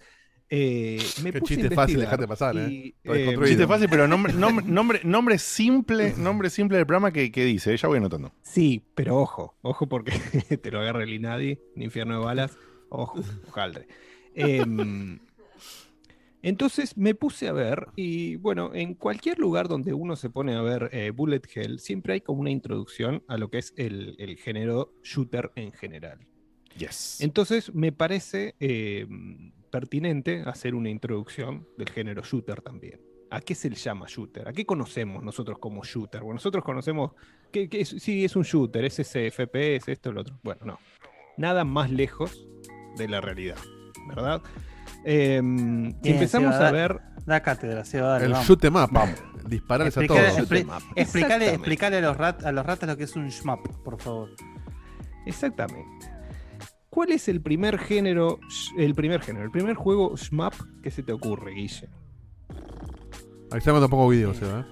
Eh, 0.50 1.02
me 1.24 1.32
Qué 1.32 1.40
puse 1.40 1.54
a 1.54 1.58
chiste 1.58 1.76
fácil, 1.76 2.00
dejate 2.00 2.28
pasar, 2.28 2.56
¿eh? 2.58 2.70
y, 2.70 2.96
eh. 3.06 3.36
Chiste 3.46 3.66
fácil, 3.66 3.88
pero 3.90 4.08
nombre, 4.08 4.34
nombre, 4.34 4.66
nombre, 4.66 5.02
nombre 5.04 5.38
simple, 5.40 6.14
nombre 6.18 6.50
simple 6.50 6.78
del 6.78 6.86
programa 6.86 7.12
que, 7.12 7.32
que 7.32 7.44
dice, 7.44 7.74
eh, 7.74 7.78
ya 7.78 7.88
voy 7.88 7.98
anotando. 7.98 8.34
sí, 8.42 8.84
pero 8.94 9.18
ojo, 9.18 9.56
ojo 9.62 9.88
porque 9.88 10.12
te 10.62 10.72
lo 10.72 10.80
agarra 10.82 11.04
el 11.04 11.14
Inadi, 11.14 11.58
un 11.76 11.82
infierno 11.82 12.20
de 12.20 12.26
balas, 12.26 12.58
ojo, 12.90 13.20
ojaldre. 13.48 13.88
Em, 14.36 15.20
entonces 16.44 16.98
me 16.98 17.16
puse 17.16 17.48
a 17.48 17.54
ver, 17.54 17.88
y 17.96 18.36
bueno, 18.36 18.72
en 18.74 18.96
cualquier 18.96 19.40
lugar 19.40 19.70
donde 19.70 19.94
uno 19.94 20.16
se 20.18 20.30
pone 20.30 20.56
a 20.56 20.62
ver 20.62 20.90
eh, 20.92 21.12
Bullet 21.12 21.42
Hell, 21.52 21.80
siempre 21.80 22.14
hay 22.16 22.22
como 22.22 22.42
una 22.42 22.52
introducción 22.52 23.24
a 23.28 23.38
lo 23.38 23.50
que 23.50 23.60
es 23.60 23.74
el, 23.78 24.16
el 24.20 24.38
género 24.38 24.94
shooter 25.04 25.52
en 25.56 25.72
general. 25.72 26.20
Yes. 26.78 27.22
Entonces 27.22 27.74
me 27.74 27.92
parece 27.92 28.56
eh, 28.60 29.08
pertinente 29.74 30.44
hacer 30.46 30.76
una 30.76 30.90
introducción 30.90 31.68
del 31.80 31.90
género 31.90 32.22
shooter 32.22 32.62
también. 32.62 33.02
¿A 33.32 33.42
qué 33.42 33.56
se 33.56 33.68
le 33.72 33.76
llama 33.76 34.06
shooter? 34.08 34.48
¿A 34.48 34.54
qué 34.54 34.64
conocemos 34.68 35.24
nosotros 35.24 35.58
como 35.58 35.84
shooter? 35.84 36.22
Bueno, 36.22 36.36
nosotros 36.36 36.64
conocemos 36.64 37.14
que, 37.52 37.68
que 37.68 37.82
es, 37.82 37.90
sí 37.90 38.24
es 38.24 38.36
un 38.36 38.44
shooter, 38.44 38.86
es 38.86 39.00
ese 39.00 39.32
FPS, 39.32 39.92
esto, 39.92 40.12
lo 40.12 40.22
otro. 40.22 40.40
Bueno, 40.44 40.62
no. 40.64 40.80
Nada 41.38 41.64
más 41.64 41.90
lejos 41.90 42.48
de 42.98 43.08
la 43.08 43.20
realidad, 43.20 43.58
¿verdad? 44.08 44.44
Eh, 45.04 45.42
si 45.42 45.44
Bien, 45.44 45.98
empezamos 46.04 46.54
a 46.54 46.72
ver 46.72 47.00
Da 47.26 47.42
cátedra, 47.42 47.84
Seba, 47.86 48.10
dale, 48.10 48.26
El 48.26 48.32
vamos. 48.34 48.48
shoot 48.48 48.64
em 48.66 48.76
up. 48.76 48.90
Dispararles 49.48 49.98
a 49.98 50.06
todos. 50.06 50.22
expli- 50.38 50.68
'em 50.96 51.52
explicale 51.56 51.98
a, 51.98 52.02
los 52.02 52.16
rat- 52.18 52.44
a 52.46 52.52
los 52.52 52.64
ratas 52.66 52.88
lo 52.88 52.96
que 52.98 53.06
es 53.06 53.16
un 53.16 53.30
shmup, 53.30 53.66
por 53.84 54.00
favor. 54.00 54.30
Exactamente. 55.26 56.13
¿Cuál 56.94 57.12
es 57.12 57.28
el 57.28 57.42
primer 57.42 57.80
género, 57.80 58.40
el 58.78 58.94
primer 58.94 59.20
género, 59.22 59.46
el 59.46 59.52
primer 59.52 59.74
juego 59.76 60.16
shmup 60.16 60.54
que 60.84 60.92
se 60.92 61.02
te 61.02 61.12
ocurre, 61.12 61.52
Guille? 61.56 61.90
Ahí 63.52 63.58
está 63.58 63.72
cuando 63.72 63.90
pongo 63.90 64.08
videos, 64.08 64.38
¿eh? 64.44 64.64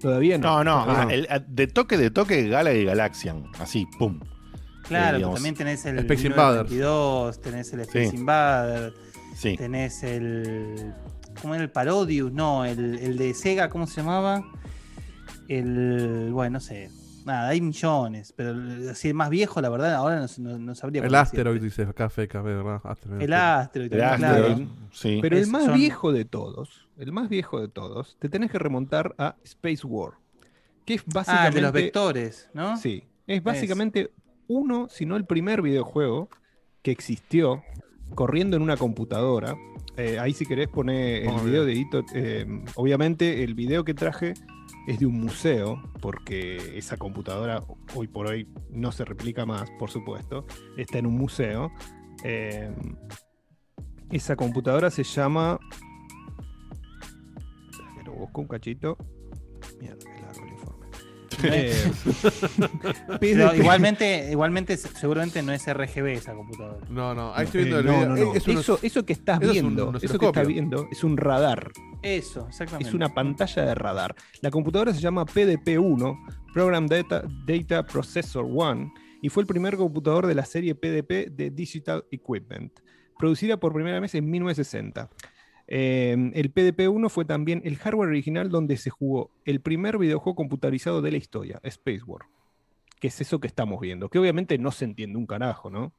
Todavía 0.00 0.38
No, 0.38 0.64
no. 0.64 0.84
no, 0.84 0.90
ah, 0.92 1.06
el- 1.08 1.28
ah, 1.30 1.38
de 1.38 1.68
toque, 1.68 1.96
de 1.96 2.10
toque, 2.10 2.48
Gala 2.48 2.72
y 2.74 2.84
Galaxian. 2.84 3.44
Así, 3.60 3.86
pum. 3.96 4.18
Claro, 4.88 5.18
Eh, 5.18 5.34
también 5.34 5.54
tenés 5.54 5.84
el 5.86 6.00
Space 6.00 6.22
1922, 6.24 7.40
tenés 7.40 7.72
el 7.72 7.80
Space 7.82 8.10
Sí. 8.10 8.16
Invader, 8.16 8.92
Sí. 9.36 9.56
tenés 9.56 10.02
el. 10.02 10.92
¿Cómo 11.40 11.54
era 11.54 11.62
el 11.62 11.70
Parodius? 11.70 12.32
No, 12.32 12.64
el, 12.64 12.98
el 12.98 13.16
de 13.16 13.32
Sega, 13.34 13.68
¿cómo 13.68 13.86
se 13.86 14.00
llamaba? 14.00 14.42
El. 15.46 16.30
Bueno, 16.32 16.54
no 16.54 16.60
sé. 16.60 16.90
Nada, 17.24 17.48
hay 17.48 17.60
millones, 17.60 18.32
pero 18.36 18.54
así 18.90 19.08
el 19.08 19.14
más 19.14 19.30
viejo, 19.30 19.60
la 19.60 19.68
verdad, 19.68 19.94
ahora 19.94 20.20
no, 20.20 20.26
no- 20.50 20.58
no 20.58 20.74
sabría 20.74 21.02
El. 21.04 21.14
Asteroid 21.14 21.60
dice 21.62 21.82
acá 21.82 22.06
FK, 22.08 22.42
¿verdad? 22.42 22.80
Asteroid. 22.84 23.22
El 23.22 23.32
Asteroid, 23.32 23.92
El 23.92 24.00
Asteroid, 24.02 24.54
claro. 24.56 24.68
sí. 24.92 25.18
Pero 25.22 25.36
el 25.36 25.42
Es- 25.42 25.48
más 25.48 25.64
son- 25.66 25.74
viejo 25.74 26.12
de 26.12 26.24
todos, 26.24 26.88
el 26.98 27.12
más 27.12 27.28
viejo 27.28 27.60
de 27.60 27.68
todos, 27.68 28.16
te 28.18 28.28
tenés 28.28 28.50
que 28.50 28.58
remontar 28.58 29.14
a 29.18 29.36
Space 29.44 29.86
War. 29.86 30.12
Que 30.84 30.94
es 30.94 31.02
Ah, 31.02 31.10
básicamente. 31.14 31.48
el 31.48 31.54
de 31.54 31.60
los 31.62 31.72
vectores, 31.72 32.50
¿no? 32.54 32.76
Sí. 32.76 33.04
Es 33.26 33.42
básicamente 33.42 34.10
uno, 34.48 34.88
si 34.90 35.06
no 35.06 35.16
el 35.16 35.24
primer 35.24 35.62
videojuego 35.62 36.28
que 36.82 36.90
existió 36.90 37.62
corriendo 38.14 38.56
en 38.56 38.62
una 38.62 38.76
computadora. 38.76 39.56
Eh, 39.96 40.18
ahí 40.18 40.32
si 40.32 40.44
querés 40.44 40.68
poner 40.68 41.22
el 41.24 41.30
video 41.40 41.44
video. 41.44 41.64
de 41.66 41.74
Ito. 41.74 42.04
eh, 42.14 42.46
obviamente 42.74 43.44
el 43.44 43.54
video 43.54 43.84
que 43.84 43.94
traje 43.94 44.34
es 44.88 44.98
de 44.98 45.06
un 45.06 45.20
museo, 45.20 45.82
porque 46.00 46.76
esa 46.78 46.96
computadora 46.96 47.62
hoy 47.94 48.08
por 48.08 48.26
hoy 48.26 48.48
no 48.70 48.90
se 48.92 49.04
replica 49.04 49.46
más, 49.46 49.70
por 49.78 49.90
supuesto. 49.90 50.44
Está 50.76 50.98
en 50.98 51.06
un 51.06 51.16
museo. 51.18 51.70
Eh, 52.24 52.70
esa 54.10 54.36
computadora 54.36 54.90
se 54.90 55.04
llama. 55.04 55.58
Lo 58.04 58.12
busco 58.12 58.40
un 58.42 58.48
cachito. 58.48 58.96
Mierda, 59.80 59.98
qué 59.98 60.20
largo 60.22 60.46
el 60.46 60.52
informe. 60.52 60.82
Eh, 61.44 61.74
Pero 63.20 63.54
igualmente, 63.56 64.28
igualmente, 64.30 64.76
se- 64.76 64.88
seguramente 64.88 65.42
no 65.42 65.50
es 65.52 65.64
RGB 65.66 66.06
esa 66.12 66.34
computadora. 66.34 66.86
No, 66.88 67.14
no, 67.14 67.34
ahí 67.34 67.46
estoy 67.46 67.62
Eh, 67.62 67.64
viendo 67.64 67.80
el 67.80 67.86
no, 67.86 67.92
video. 67.94 68.08
no, 68.10 68.16
Eh, 68.16 68.24
no. 68.26 68.34
es 68.34 68.46
unos- 68.48 68.60
Eso, 68.62 68.78
eso 68.82 69.04
que 69.04 69.12
estás 69.14 69.40
eso 69.42 69.50
es 69.52 69.62
un 69.62 69.74
viendo, 69.74 69.98
eso 70.00 70.18
que 70.18 70.26
estás 70.26 70.46
viendo 70.46 70.86
es 70.92 71.02
un 71.02 71.16
radar. 71.16 71.72
Eso, 72.02 72.46
exactamente. 72.48 72.88
Es 72.88 72.94
una 72.94 73.14
pantalla 73.14 73.64
de 73.64 73.74
radar. 73.74 74.14
La 74.40 74.50
computadora 74.50 74.92
se 74.92 75.00
llama 75.00 75.24
PDP-1 75.24 76.52
Program 76.52 76.86
Data, 76.86 77.22
Data 77.46 77.86
Processor 77.86 78.44
One 78.44 78.92
y 79.22 79.28
fue 79.28 79.42
el 79.42 79.46
primer 79.46 79.76
computador 79.76 80.26
de 80.26 80.34
la 80.34 80.44
serie 80.44 80.74
PDP 80.74 81.30
de 81.30 81.50
Digital 81.50 82.04
Equipment, 82.10 82.80
producida 83.18 83.56
por 83.56 83.72
primera 83.72 84.00
vez 84.00 84.14
en 84.16 84.28
1960. 84.28 85.08
Eh, 85.68 86.32
el 86.34 86.52
PDP-1 86.52 87.08
fue 87.08 87.24
también 87.24 87.62
el 87.64 87.76
hardware 87.76 88.08
original 88.08 88.50
donde 88.50 88.76
se 88.76 88.90
jugó 88.90 89.30
el 89.44 89.60
primer 89.60 89.96
videojuego 89.96 90.34
computarizado 90.34 91.00
de 91.02 91.12
la 91.12 91.18
historia, 91.18 91.60
Space 91.62 92.02
War. 92.04 92.22
Que 93.02 93.08
es 93.08 93.20
eso 93.20 93.40
que 93.40 93.48
estamos 93.48 93.80
viendo. 93.80 94.08
Que 94.08 94.20
obviamente 94.20 94.56
no 94.58 94.70
se 94.70 94.84
entiende 94.84 95.18
un 95.18 95.26
carajo, 95.26 95.70
¿no? 95.70 95.92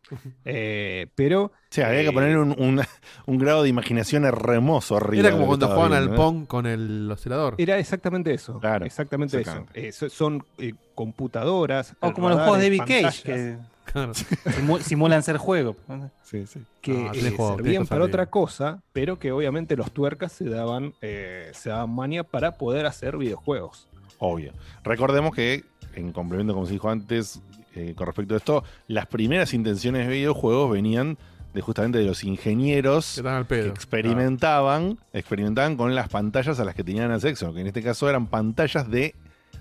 Eh, 0.45 1.07
pero. 1.15 1.43
O 1.43 1.51
sea, 1.69 1.89
había 1.89 2.03
que 2.03 2.07
eh, 2.07 2.13
poner 2.13 2.37
un, 2.37 2.55
un- 2.57 2.81
un 3.25 3.37
grado 3.37 3.61
de 3.63 3.67
imaginación 3.67 4.23
hermoso 4.23 4.95
arriba. 4.95 5.27
Era 5.27 5.31
como 5.35 5.47
cuando 5.47 5.67
jugaban 5.67 5.91
al 5.91 6.13
¿eh? 6.13 6.15
Pong 6.15 6.47
con 6.47 6.65
el 6.65 7.11
oscilador. 7.11 7.55
Era 7.57 7.77
exactamente 7.77 8.33
eso. 8.33 8.57
Claro, 8.61 8.85
exactamente 8.85 9.41
eso. 9.41 9.65
Eh, 9.73 9.91
so- 9.91 10.09
son 10.09 10.45
eh, 10.57 10.75
computadoras. 10.95 11.93
O 11.99 12.13
como 12.13 12.29
los 12.29 12.39
juegos 12.39 12.59
de 12.59 12.63
David 12.69 12.83
Cage, 12.87 13.23
que 13.23 13.57
simu- 13.93 14.79
simulan 14.79 15.23
ser 15.23 15.35
juego. 15.35 15.75
Sí, 16.21 16.47
sí. 16.47 16.61
que 16.79 16.93
Ah, 16.93 17.11
eh, 17.13 17.31
juego, 17.35 17.55
servían 17.57 17.85
para 17.85 17.99
bien. 17.99 18.09
otra 18.11 18.25
cosa, 18.27 18.81
pero 18.93 19.19
que 19.19 19.33
obviamente 19.33 19.75
los 19.75 19.91
tuercas 19.91 20.31
se 20.31 20.45
daban, 20.49 20.93
eh, 21.01 21.51
se 21.53 21.69
daban 21.69 21.93
mania 21.93 22.23
para 22.23 22.53
poder 22.57 22.85
hacer 22.85 23.17
videojuegos. 23.17 23.89
Obvio. 24.19 24.53
Recordemos 24.85 25.35
que, 25.35 25.65
en 25.95 26.11
complemento, 26.11 26.53
como 26.53 26.65
se 26.65 26.73
dijo 26.73 26.89
antes, 26.89 27.41
eh, 27.75 27.93
con 27.95 28.07
respecto 28.07 28.33
a 28.33 28.37
esto, 28.37 28.63
las 28.87 29.07
primeras 29.07 29.53
intenciones 29.53 30.07
de 30.07 30.13
videojuegos 30.13 30.71
venían 30.71 31.17
de 31.53 31.61
justamente 31.61 31.99
de 31.99 32.05
los 32.05 32.23
ingenieros 32.23 33.21
Que 33.47 33.67
experimentaban, 33.67 34.97
experimentaban 35.13 35.77
con 35.77 35.93
las 35.93 36.09
pantallas 36.09 36.59
a 36.59 36.65
las 36.65 36.75
que 36.75 36.83
tenían 36.83 37.11
acceso, 37.11 37.53
que 37.53 37.61
en 37.61 37.67
este 37.67 37.83
caso 37.83 38.09
eran 38.09 38.27
pantallas 38.27 38.89
de 38.89 39.15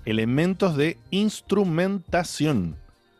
elementos 0.05 0.75
de 0.75 0.97
instrumentación. 1.11 2.75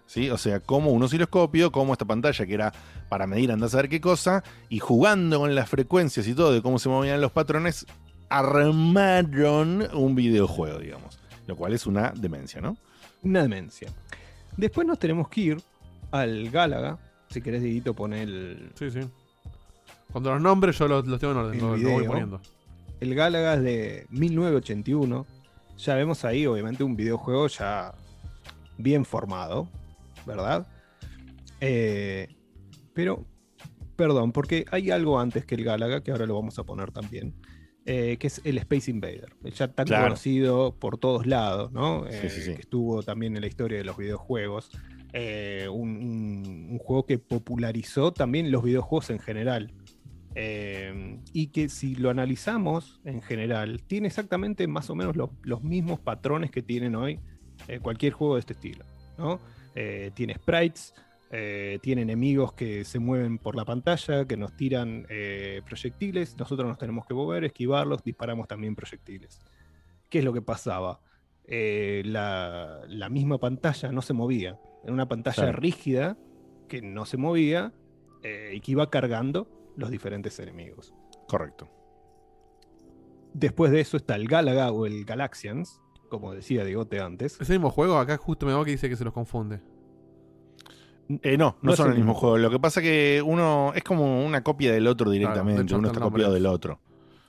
¿Sí? 0.06 0.30
O 0.30 0.38
sea, 0.38 0.60
como 0.60 0.92
un 0.92 1.02
osciloscopio, 1.02 1.72
como 1.72 1.94
esta 1.94 2.06
pantalla 2.06 2.46
que 2.46 2.54
era 2.54 2.72
para 3.10 3.26
medir 3.26 3.52
andás 3.52 3.74
a 3.74 3.78
ver 3.78 3.90
qué 3.90 4.02
cosa, 4.02 4.44
y 4.70 4.80
jugando 4.80 5.40
con 5.40 5.56
las 5.56 5.70
frecuencias 5.70 6.28
y 6.28 6.36
todo 6.36 6.52
de 6.52 6.62
cómo 6.62 6.78
se 6.78 6.90
movían 6.90 7.22
los 7.22 7.32
patrones, 7.32 7.86
armaron 8.30 9.88
un 9.94 10.16
videojuego, 10.16 10.80
digamos. 10.80 11.18
Lo 11.48 11.56
cual 11.56 11.74
es 11.74 11.88
una 11.88 12.14
demencia, 12.16 12.62
¿no? 12.62 12.78
Una 13.24 13.42
demencia. 13.42 13.90
Después 14.58 14.86
nos 14.86 15.00
tenemos 15.00 15.30
que 15.30 15.42
ir 15.42 15.62
al 16.12 16.50
Gálaga. 16.50 17.00
Si 17.30 17.42
querés, 17.42 17.64
Dieguito, 17.64 17.94
poner 17.94 18.28
el, 18.28 18.72
Sí, 18.76 18.92
sí. 18.92 19.00
Cuando 20.12 20.32
los 20.32 20.42
nombres 20.42 20.78
yo 20.78 20.88
los, 20.88 21.08
los 21.08 21.20
tengo 21.20 21.34
en 21.34 21.40
orden, 21.40 21.54
el 21.56 21.60
los, 21.60 21.80
los 21.80 21.92
voy 21.92 22.06
poniendo. 22.06 22.42
El 23.00 23.16
Gálaga 23.16 23.56
es 23.56 23.64
de 23.64 24.08
1981. 24.12 25.26
Ya 25.78 25.96
vemos 25.96 26.24
ahí, 26.24 26.46
obviamente, 26.46 26.84
un 26.84 26.96
videojuego 26.96 27.48
ya 27.48 27.96
bien 28.78 29.06
formado, 29.06 29.68
¿verdad? 30.26 30.68
Eh, 31.60 32.28
pero, 32.94 33.26
perdón, 33.96 34.32
porque 34.32 34.66
hay 34.72 34.92
algo 34.92 35.20
antes 35.20 35.46
que 35.46 35.56
el 35.56 35.64
Gálaga, 35.64 36.02
que 36.02 36.12
ahora 36.12 36.26
lo 36.26 36.36
vamos 36.36 36.60
a 36.60 36.64
poner 36.64 36.92
también, 36.92 37.34
eh, 37.86 38.18
que 38.20 38.28
es 38.28 38.42
el 38.46 38.58
Space 38.60 38.90
Invader. 38.90 39.36
Ya 39.44 39.68
tan 39.68 39.86
Claro. 39.88 40.04
conocido 40.06 40.76
por 40.80 40.98
todos 40.98 41.26
lados, 41.26 41.72
¿no? 41.72 42.06
Sí, 42.10 42.18
Eh, 42.24 42.30
sí, 42.30 42.42
sí. 42.42 42.54
Que 42.56 42.62
estuvo 42.62 43.04
también 43.04 43.36
en 43.36 43.42
la 43.42 43.48
historia 43.48 43.78
de 43.78 43.84
los 43.84 43.98
videojuegos. 43.98 44.72
Eh, 45.12 45.68
un, 45.72 45.90
un- 45.98 46.68
un 46.72 46.78
juego 46.80 47.06
que 47.06 47.20
popularizó 47.20 48.12
también 48.14 48.52
los 48.52 48.64
videojuegos 48.64 49.10
en 49.12 49.20
general. 49.20 49.72
Y 51.34 51.48
que 51.48 51.70
si 51.70 51.96
lo 51.96 52.10
analizamos 52.10 53.00
en 53.06 53.22
general, 53.22 53.82
tiene 53.86 54.08
exactamente 54.08 54.66
más 54.68 54.90
o 54.90 54.96
menos 54.96 55.16
lo- 55.16 55.32
los 55.44 55.64
mismos 55.64 56.00
patrones 56.00 56.52
que 56.52 56.62
tienen 56.62 56.96
hoy 56.96 57.20
cualquier 57.82 58.14
juego 58.14 58.36
de 58.36 58.40
este 58.42 58.54
estilo. 58.54 58.86
¿no? 59.18 59.40
Tiene 60.16 60.34
sprites, 60.36 60.94
eh, 61.36 61.80
tiene 61.82 62.04
enemigos 62.04 62.54
que 62.54 62.86
se 62.86 63.00
mueven 63.00 63.40
por 63.40 63.56
la 63.56 63.66
pantalla, 63.66 64.26
que 64.26 64.38
nos 64.38 64.56
tiran 64.56 65.08
eh, 65.10 65.62
proyectiles, 65.66 66.38
nosotros 66.38 66.68
nos 66.68 66.78
tenemos 66.78 67.08
que 67.08 67.16
mover, 67.16 67.44
esquivarlos, 67.44 68.04
disparamos 68.04 68.48
también 68.48 68.76
proyectiles. 68.76 69.40
¿Qué 70.10 70.20
es 70.20 70.26
lo 70.26 70.32
que 70.32 70.44
pasaba? 70.44 71.00
Eh, 71.46 72.04
la, 72.06 72.82
la 72.88 73.10
misma 73.10 73.40
pantalla 73.40 73.92
no 73.92 74.04
se 74.04 74.14
movía. 74.14 74.60
Era 74.84 74.94
una 74.94 75.08
pantalla 75.08 75.44
Claro. 75.44 75.58
rígida 75.60 76.18
que 76.68 76.82
no 76.84 77.06
se 77.06 77.18
movía 77.18 77.74
eh, 78.22 78.52
y 78.54 78.60
que 78.62 78.72
iba 78.74 78.90
cargando 78.92 79.48
los 79.76 79.90
diferentes 79.90 80.38
enemigos. 80.40 80.94
Correcto. 81.28 81.68
Después 83.34 83.72
de 83.72 83.82
eso 83.82 83.98
está 83.98 84.16
el 84.16 84.28
Galaga 84.28 84.72
o 84.72 84.86
el 84.86 85.04
Galaxians, 85.06 85.82
como 86.10 86.34
decía 86.34 86.64
Digote 86.64 87.00
antes. 87.02 87.42
Ese 87.42 87.54
mismo 87.54 87.72
juego, 87.72 87.98
acá 87.98 88.18
justo 88.18 88.46
me 88.46 88.54
va 88.54 88.64
que 88.64 88.72
dice 88.72 88.88
que 88.88 88.96
se 88.96 89.04
los 89.04 89.14
confunde. 89.14 89.60
Eh, 91.22 91.38
no, 91.38 91.58
no, 91.62 91.76
son 91.76 91.88
el 91.88 91.94
mismo 91.96 92.12
mismo 92.14 92.20
juego. 92.20 92.38
Lo 92.38 92.50
que 92.50 92.60
pasa 92.60 92.82
que 92.82 93.22
uno 93.26 93.72
es 93.76 93.84
como 93.84 94.26
una 94.26 94.42
copia 94.44 94.72
del 94.72 94.88
otro 94.88 95.12
directamente. 95.12 95.62
hecho, 95.64 95.78
uno 95.78 95.88
está 95.90 96.00
copiado 96.00 96.34
del 96.34 96.46
otro. 96.46 96.80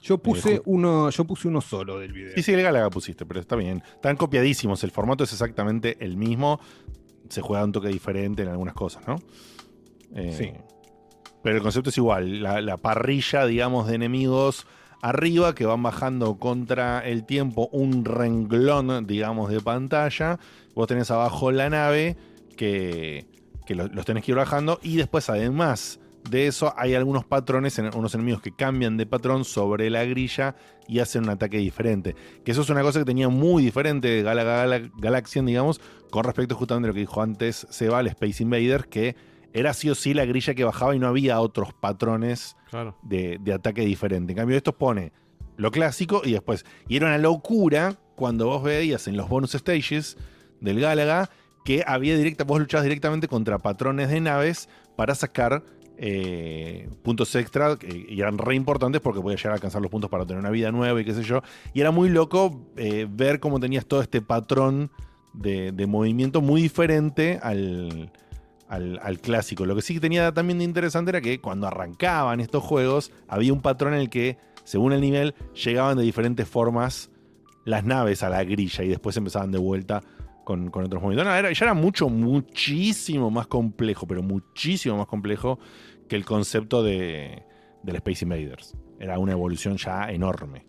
Yo 0.01 0.19
puse 0.19 0.59
ju- 0.59 0.63
uno, 0.67 1.11
yo 1.11 1.25
puse 1.25 1.49
uno 1.49 1.61
solo 1.61 1.99
del 1.99 2.13
video. 2.13 2.33
Sí, 2.35 2.43
sí, 2.43 2.53
el 2.53 2.63
Galaga 2.63 2.91
pusiste, 2.91 3.25
pero 3.27 3.41
está 3.41 3.57
bien. 3.57 3.83
Están 3.95 4.17
copiadísimos. 4.17 4.85
El 4.85 4.91
formato 4.91 5.25
es 5.25 5.33
exactamente 5.33 5.97
el 6.01 6.17
mismo. 6.17 6.61
Se 7.29 7.41
juega 7.41 7.65
un 7.65 7.73
toque 7.73 7.89
diferente 7.89 8.43
en 8.43 8.49
algunas 8.49 8.75
cosas, 8.75 9.07
¿no? 9.09 9.17
Eh, 10.15 10.33
Sí. 10.37 10.53
Pero 11.43 11.57
el 11.57 11.63
concepto 11.63 11.91
es 11.91 11.97
igual. 11.99 12.43
La, 12.43 12.61
la 12.63 12.77
parrilla, 12.79 13.45
digamos, 13.45 13.87
de 13.89 13.97
enemigos 13.97 14.67
arriba 15.03 15.55
que 15.55 15.67
van 15.67 15.83
bajando 15.83 16.39
contra 16.39 17.01
el 17.01 17.25
tiempo 17.27 17.69
un 17.73 18.05
renglón, 18.07 19.07
digamos, 19.07 19.51
de 19.51 19.61
pantalla. 19.61 20.39
Vos 20.75 20.87
tenés 20.87 21.11
abajo 21.11 21.51
la 21.53 21.69
nave 21.69 22.17
que, 22.57 23.27
que 23.67 23.75
lo- 23.75 23.89
los 23.89 24.05
tenés 24.05 24.25
que 24.25 24.33
ir 24.33 24.37
bajando. 24.37 24.79
Y 24.83 24.97
después, 24.97 25.29
además 25.31 26.01
de 26.29 26.47
eso, 26.47 26.73
hay 26.77 26.95
algunos 26.95 27.25
patrones, 27.25 27.79
en- 27.79 27.95
unos 27.95 28.15
enemigos 28.15 28.41
que 28.41 28.51
cambian 28.55 28.97
de 28.97 29.07
patrón 29.07 29.45
sobre 29.45 29.91
la 29.91 30.05
grilla 30.05 30.57
y 30.89 31.01
hacen 31.01 31.25
un 31.25 31.31
ataque 31.31 31.59
diferente. 31.59 32.15
Que 32.45 32.53
eso 32.53 32.63
es 32.63 32.71
una 32.71 32.83
cosa 32.83 32.99
que 33.01 33.05
tenía 33.05 33.29
muy 33.29 33.63
diferente 33.63 34.09
de 34.09 34.23
Galaga 34.23 34.57
Gala- 34.67 34.91
Galaxian, 34.99 35.47
digamos, 35.47 35.81
con 36.11 36.25
respecto 36.25 36.55
justamente 36.57 36.87
a 36.87 36.89
lo 36.89 36.95
que 36.95 37.01
dijo 37.01 37.21
antes 37.23 37.67
Seba, 37.71 38.01
el 38.01 38.07
Space 38.09 38.43
Invader, 38.43 38.87
que 38.89 39.17
era 39.53 39.73
sí 39.75 39.89
o 39.91 39.95
sí 39.95 40.15
la 40.15 40.25
grilla 40.25 40.55
que 40.55 40.65
bajaba 40.65 40.97
y 40.97 40.99
no 40.99 41.07
había 41.09 41.41
otros 41.41 41.73
patrones 41.75 42.57
Claro. 42.71 42.97
de, 43.03 43.39
de 43.41 43.53
ataque 43.53 43.83
diferente. 43.83 44.33
En 44.33 44.39
cambio, 44.39 44.57
esto 44.57 44.77
pone 44.77 45.13
lo 45.57 45.71
clásico 45.71 46.23
y 46.25 46.33
después. 46.33 46.65
Y 46.89 46.97
era 46.97 47.07
una 47.07 47.19
locura 47.19 47.97
cuando 48.17 48.47
vos 48.47 48.63
veías 48.63 49.07
en 49.09 49.17
los 49.17 49.29
bonus 49.29 49.53
stages 49.53 50.17
del 50.61 50.81
Gálaga 50.81 51.31
que 51.65 51.83
había 51.87 52.17
directa, 52.17 52.45
vos 52.45 52.61
luchabas 52.61 52.85
directamente 52.85 53.27
contra 53.27 53.59
patrones 53.59 54.11
de 54.11 54.21
naves 54.21 54.69
para 54.97 55.15
sacar 55.15 55.65
eh, 55.97 56.89
puntos 57.03 57.35
extra 57.37 57.77
que- 57.77 58.07
y 58.09 58.21
eran 58.21 58.37
re 58.37 58.57
importantes 58.57 59.01
porque 59.01 59.21
podías 59.21 59.41
llegar 59.41 59.53
a 59.53 59.55
alcanzar 59.55 59.81
los 59.81 59.91
puntos 59.91 60.11
para 60.11 60.27
tener 60.27 60.41
una 60.41 60.51
vida 60.51 60.73
nueva 60.73 61.01
y 61.01 61.05
qué 61.05 61.15
sé 61.15 61.23
yo. 61.23 61.41
Y 61.73 61.81
era 61.81 61.91
muy 61.93 62.09
loco 62.09 62.67
eh, 62.77 63.07
ver 63.09 63.39
cómo 63.39 63.61
tenías 63.61 63.87
todo 63.87 64.03
este 64.03 64.21
patrón 64.21 64.91
de, 65.33 65.71
de 65.73 65.87
movimiento 65.87 66.41
muy 66.41 66.63
diferente 66.63 67.39
al, 67.43 68.11
al, 68.69 68.99
al 69.03 69.21
clásico. 69.21 69.67
Lo 69.67 69.77
que 69.77 69.83
sí 69.83 69.95
que 69.95 70.01
tenía 70.01 70.33
también 70.33 70.59
de 70.59 70.65
interesante 70.65 71.11
era 71.11 71.21
que 71.21 71.41
cuando 71.41 71.69
arrancaban 71.69 72.41
estos 72.41 72.63
juegos 72.65 73.13
había 73.29 73.53
un 73.53 73.63
patrón 73.63 73.95
en 73.95 74.01
el 74.01 74.11
que, 74.11 74.37
según 74.65 74.93
el 74.93 75.01
nivel, 75.01 75.35
llegaban 75.55 75.97
de 75.97 76.03
diferentes 76.03 76.49
formas 76.49 77.11
las 77.65 77.85
naves 77.85 78.23
a 78.25 78.29
la 78.29 78.43
grilla 78.43 78.83
y 78.85 78.89
después 78.89 79.17
empezaban 79.17 79.53
de 79.53 79.59
vuelta 79.59 80.03
con, 80.45 80.71
con 80.71 80.85
otros 80.85 81.03
movimientos. 81.03 81.33
No, 81.33 81.37
era- 81.39 81.53
ya 81.53 81.65
era 81.65 81.75
mucho, 81.75 82.09
muchísimo 82.09 83.31
más 83.31 83.47
complejo, 83.47 84.07
pero 84.07 84.23
muchísimo 84.23 84.97
más 84.97 85.07
complejo 85.07 85.59
que 86.09 86.17
el 86.17 86.25
concepto 86.25 86.83
de, 86.83 87.43
del 87.83 87.97
Space 87.97 88.25
Invaders. 88.25 88.77
Era 89.01 89.19
una 89.19 89.33
evolución 89.33 89.77
ya 89.77 90.11
enorme. 90.11 90.67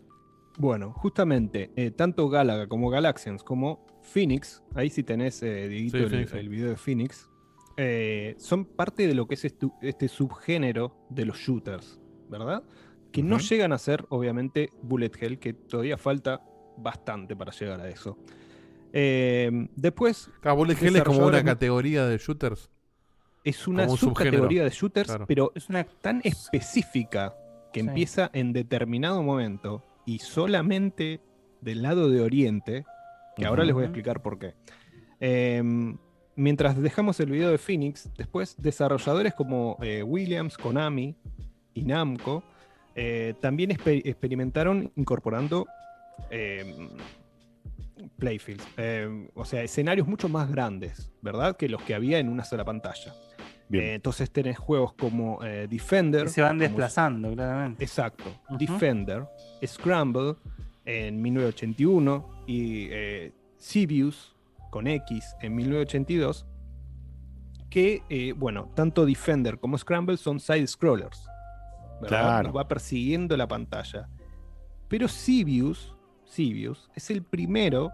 Bueno, 0.58 0.94
justamente, 0.94 1.72
eh, 1.76 1.92
tanto 1.92 2.30
Galaga 2.30 2.68
como 2.68 2.90
Galaxians 2.90 3.44
como 3.44 3.86
Phoenix, 4.02 4.64
ahí 4.74 4.90
sí 4.90 5.04
tenés, 5.04 5.44
eh, 5.44 5.68
Dieguito, 5.68 5.98
Sí, 5.98 6.04
el, 6.04 6.10
Phoenix, 6.10 6.32
sí. 6.32 6.38
el 6.38 6.50
video 6.50 6.70
de 6.70 6.76
Phoenix, 6.78 7.30
eh, 7.78 8.36
son 8.38 8.64
parte 8.66 9.06
de 9.08 9.16
lo 9.16 9.28
que 9.28 9.34
es 9.36 9.44
estu- 9.44 9.74
este 9.82 10.08
subgénero 10.08 10.96
de 11.10 11.26
los 11.26 11.38
shooters, 11.38 12.00
¿verdad? 12.30 12.64
Que 13.12 13.22
no 13.24 13.38
llegan 13.40 13.74
a 13.74 13.78
ser, 13.78 14.06
obviamente, 14.10 14.70
Bullet 14.82 15.12
Hell, 15.20 15.40
que 15.40 15.54
todavía 15.54 15.98
falta 15.98 16.42
bastante 16.78 17.36
para 17.36 17.52
llegar 17.52 17.82
a 17.82 17.90
eso. 17.90 18.18
Eh, 18.98 19.68
después, 19.76 20.30
Hell 20.42 20.96
es 20.96 21.04
como 21.04 21.26
una 21.28 21.44
categoría 21.44 22.06
de 22.08 22.18
shooters. 22.18 22.72
es 23.44 23.68
una 23.68 23.84
un 23.88 23.98
subcategoría 23.98 24.64
de 24.64 24.70
shooters, 24.70 25.08
Claro. 25.10 25.26
pero 25.28 25.52
es 25.54 25.68
una 25.70 25.84
tan 25.84 26.22
específica 26.24 27.36
que 27.74 27.82
Sí. 27.82 27.88
empieza 27.88 28.30
en 28.34 28.54
determinado 28.54 29.22
momento 29.22 29.84
y 30.06 30.20
solamente 30.20 31.20
del 31.62 31.82
lado 31.82 32.10
de 32.10 32.22
Oriente, 32.22 32.86
que 33.36 33.46
ahora 33.46 33.66
les 33.66 33.74
voy 33.74 33.84
a 33.84 33.88
explicar 33.88 34.22
por 34.22 34.40
qué. 34.40 34.54
Em, 35.20 35.98
mientras 36.38 36.82
dejamos 36.82 37.20
el 37.20 37.30
video 37.32 37.52
de 37.52 37.58
Phoenix, 37.58 38.10
después 38.18 38.56
desarrolladores 38.58 39.34
como 39.34 39.78
eh, 39.82 40.04
Williams, 40.04 40.58
Konami 40.58 41.16
y 41.74 41.84
Namco 41.84 42.44
em, 42.96 42.96
eh, 42.96 43.34
también 43.42 43.72
exper- 43.72 44.02
experimentaron 44.06 44.90
incorporando 44.96 45.66
eh, 46.30 46.88
playfields. 48.18 48.68
Eh, 48.78 49.30
o 49.36 49.46
sea, 49.46 49.64
escenarios 49.64 50.08
mucho 50.08 50.30
más 50.30 50.50
grandes, 50.52 51.12
¿verdad? 51.22 51.56
Que 51.58 51.70
los 51.70 51.82
que 51.84 51.96
había 51.96 52.20
en 52.20 52.30
una 52.30 52.44
sola 52.44 52.64
pantalla. 52.66 53.14
Bien. 53.68 53.84
Eh, 53.84 53.94
entonces 53.96 54.30
tenés 54.32 54.58
juegos 54.60 54.94
como 54.94 55.44
eh, 55.44 55.68
Defender. 55.70 56.24
Que 56.26 56.30
se 56.30 56.42
van 56.42 56.52
como- 56.58 56.62
desplazando, 56.62 57.32
claramente. 57.34 57.84
Exacto. 57.84 58.26
Defender, 58.60 59.26
Scramble 59.66 60.36
en 60.86 61.22
1981 61.22 62.44
y 62.48 62.88
eh, 62.92 63.32
Civius 63.58 64.36
con 64.70 64.88
X 64.88 65.36
en 65.42 65.56
1982. 65.56 66.46
Que, 67.70 68.04
eh, 68.10 68.34
bueno, 68.38 68.70
tanto 68.76 69.06
Defender 69.06 69.60
como 69.60 69.78
Scramble 69.78 70.18
son 70.18 70.40
side-scrollers. 70.40 71.26
¿verdad? 72.02 72.08
Claro. 72.20 72.48
Nos 72.50 72.58
va 72.58 72.68
persiguiendo 72.68 73.36
la 73.36 73.48
pantalla. 73.48 74.08
Pero 74.88 75.08
Civius, 75.08 75.95
Civius 76.26 76.90
es 76.96 77.10
el 77.12 77.24
primero 77.24 77.92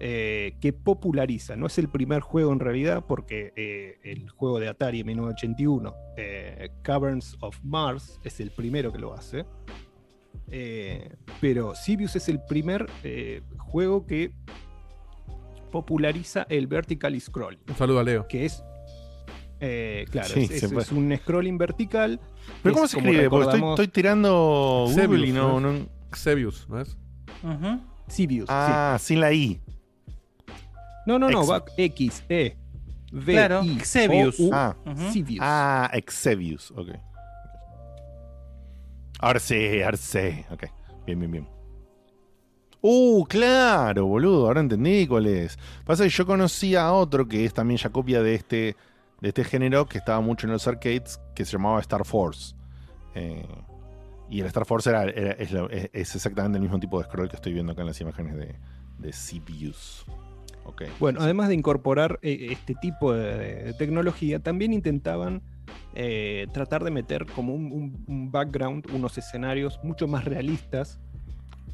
eh, 0.00 0.56
que 0.60 0.72
populariza. 0.72 1.56
No 1.56 1.66
es 1.66 1.78
el 1.78 1.88
primer 1.88 2.20
juego 2.20 2.52
en 2.52 2.60
realidad, 2.60 3.04
porque 3.06 3.52
eh, 3.56 3.98
el 4.02 4.28
juego 4.30 4.58
de 4.60 4.68
Atari 4.68 5.00
en 5.00 5.06
1981, 5.06 5.94
eh, 6.16 6.70
Caverns 6.82 7.36
of 7.40 7.58
Mars, 7.62 8.18
es 8.24 8.40
el 8.40 8.50
primero 8.50 8.92
que 8.92 8.98
lo 8.98 9.14
hace. 9.14 9.44
Eh, 10.48 11.14
pero 11.40 11.74
Civius 11.74 12.16
es 12.16 12.28
el 12.28 12.40
primer 12.44 12.86
eh, 13.02 13.42
juego 13.56 14.04
que 14.06 14.32
populariza 15.70 16.46
el 16.48 16.66
vertical 16.66 17.18
scroll. 17.20 17.58
Un 17.68 17.74
saludo 17.76 18.00
a 18.00 18.04
Leo. 18.04 18.26
Que 18.28 18.44
es. 18.46 18.62
eh, 19.60 20.04
claro, 20.10 20.28
Sí, 20.34 20.40
es, 20.42 20.50
es- 20.50 20.58
siempre. 20.60 20.82
es 20.82 20.92
un 20.92 21.16
scrolling 21.16 21.58
vertical. 21.58 22.20
¿Pero 22.62 22.74
cómo 22.74 22.86
se 22.88 22.98
escribe? 22.98 23.30
Porque 23.30 23.56
estoy, 23.56 23.88
tirando 23.88 24.86
Google 24.88 25.02
Xevious, 25.02 25.28
y 25.28 25.32
no. 25.32 25.60
¿no 25.60 25.72
no- 25.72 25.86
Xevious, 26.12 26.68
¿no 26.68 26.80
es? 26.80 26.96
Civius. 28.08 28.46
Ah, 28.48 28.96
sin 29.00 29.20
la 29.20 29.32
I. 29.32 29.60
No, 31.06 31.18
no, 31.18 31.28
no, 31.28 31.46
va 31.46 31.62
X, 31.76 32.24
E, 32.28 32.56
V, 33.12 33.32
Claro, 33.32 33.62
I. 33.62 33.78
O, 34.38 34.44
U, 34.46 34.50
Ah. 34.52 34.74
Ujú. 34.86 35.10
Civius. 35.12 35.40
Ah, 35.42 35.90
Exevius, 35.92 36.70
ok. 36.70 36.88
Ahora 39.20 39.38
sí, 39.40 39.82
ahora 39.82 39.96
sí. 39.96 40.44
Ok, 40.50 40.64
bien, 41.06 41.18
bien, 41.20 41.30
bien. 41.30 41.48
Uh, 42.80 43.24
claro, 43.24 44.04
boludo, 44.06 44.46
ahora 44.46 44.60
entendí 44.60 45.06
cuál 45.06 45.26
es. 45.26 45.58
Pasa 45.86 46.04
que 46.04 46.10
yo 46.10 46.26
conocía 46.26 46.84
a 46.84 46.92
otro 46.92 47.26
que 47.26 47.44
es 47.44 47.54
también 47.54 47.78
ya 47.78 47.88
copia 47.88 48.22
de 48.22 48.34
este, 48.34 48.76
de 49.22 49.28
este 49.28 49.44
género 49.44 49.86
que 49.86 49.96
estaba 49.98 50.20
mucho 50.20 50.46
en 50.46 50.52
los 50.52 50.66
arcades, 50.66 51.18
que 51.34 51.44
se 51.46 51.52
llamaba 51.52 51.80
Star 51.80 52.04
Force. 52.04 52.54
Eh, 53.14 53.46
y 54.30 54.40
el 54.40 54.46
Star 54.46 54.64
Force 54.64 54.90
era, 54.90 55.04
era- 55.04 55.32
es, 55.92 56.14
exactamente 56.14 56.56
el 56.58 56.62
mismo 56.62 56.78
tipo 56.80 56.98
de 56.98 57.04
scroll 57.04 57.28
que 57.28 57.36
estoy 57.36 57.52
viendo 57.52 57.72
acá 57.72 57.82
en 57.82 57.88
las 57.88 58.00
imágenes 58.00 58.34
de, 58.36 58.54
de 58.98 59.10
CPUs. 59.10 60.04
Ok. 60.64 60.84
Bueno, 60.98 61.20
además 61.20 61.48
de 61.48 61.54
incorporar 61.54 62.18
eh, 62.22 62.48
este 62.50 62.74
tipo 62.74 63.12
de, 63.12 63.64
de 63.64 63.74
tecnología, 63.74 64.38
también 64.38 64.72
intentaban 64.72 65.42
eh, 65.94 66.46
tratar 66.52 66.82
de 66.84 66.90
meter 66.90 67.26
como 67.26 67.54
un, 67.54 67.70
un- 67.72 68.04
un 68.06 68.32
background, 68.32 68.86
unos 68.92 69.16
escenarios 69.18 69.78
mucho 69.82 70.08
más 70.08 70.24
realistas 70.24 71.00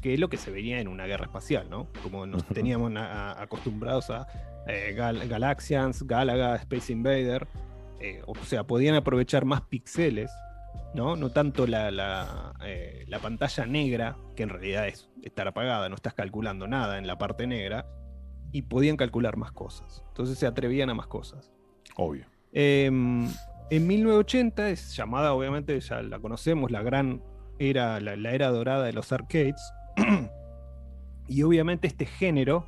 que 0.01 0.17
lo 0.17 0.29
que 0.29 0.37
se 0.37 0.51
veía 0.51 0.79
en 0.81 0.87
una 0.87 1.05
guerra 1.05 1.25
espacial, 1.25 1.69
¿no? 1.69 1.87
Como 2.03 2.25
nos 2.25 2.43
teníamos 2.47 2.93
a- 2.95 3.31
a- 3.31 3.41
acostumbrados 3.43 4.09
a 4.09 4.27
eh, 4.67 4.93
Gal- 4.97 5.27
Galaxians, 5.27 6.03
Galaga, 6.03 6.55
Space 6.57 6.91
Invader. 6.91 7.47
o 8.25 8.35
sea, 8.45 8.63
podían 8.63 8.95
aprovechar 8.95 9.45
más 9.45 9.61
píxeles, 9.61 10.31
¿no? 10.93 11.15
No 11.15 11.29
tanto 11.31 11.67
la, 11.67 11.91
la, 11.91 12.53
eh, 12.63 13.05
la 13.07 13.19
pantalla 13.19 13.65
negra, 13.65 14.17
que 14.35 14.43
en 14.43 14.49
realidad 14.49 14.87
es 14.87 15.09
estar 15.23 15.47
apagada, 15.47 15.89
no 15.89 15.95
estás 15.95 16.13
calculando 16.13 16.67
nada 16.67 16.97
en 16.97 17.07
la 17.07 17.17
parte 17.17 17.47
negra, 17.47 17.85
y 18.51 18.63
podían 18.63 18.97
calcular 18.97 19.37
más 19.37 19.51
cosas. 19.51 20.03
Entonces 20.09 20.37
se 20.37 20.47
atrevían 20.47 20.89
a 20.89 20.93
más 20.93 21.07
cosas. 21.07 21.51
Obvio. 21.95 22.25
Em, 22.51 23.27
en 23.69 23.87
1980 23.87 24.69
es 24.69 24.95
llamada, 24.95 25.33
obviamente, 25.33 25.79
ya 25.79 26.01
la 26.01 26.19
conocemos, 26.19 26.71
la 26.71 26.81
gran 26.81 27.23
era, 27.59 27.99
la, 28.01 28.15
la 28.15 28.31
era 28.31 28.49
dorada 28.49 28.85
de 28.85 28.93
los 28.93 29.11
arcades. 29.11 29.61
y 31.27 31.43
obviamente 31.43 31.87
este 31.87 32.05
género 32.05 32.67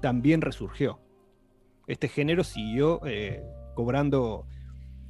también 0.00 0.40
resurgió. 0.40 1.00
Este 1.86 2.08
género 2.08 2.44
siguió 2.44 3.00
eh, 3.06 3.42
cobrando 3.74 4.46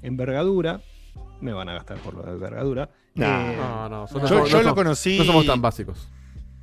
envergadura. 0.02 0.80
Me 1.42 1.52
van 1.52 1.68
a 1.68 1.74
gastar 1.74 1.98
por 1.98 2.14
lo 2.14 2.22
de 2.22 2.32
envergadura. 2.32 2.88
Nah. 3.14 3.26
Eh, 3.52 3.56
No, 3.56 3.88
no, 3.88 4.06
Yo, 4.08 4.18
no- 4.38 4.46
yo 4.46 4.62
lo 4.62 4.74
conocí. 4.74 5.18
No 5.18 5.24
somos 5.24 5.44
tan 5.44 5.60
básicos. 5.60 6.08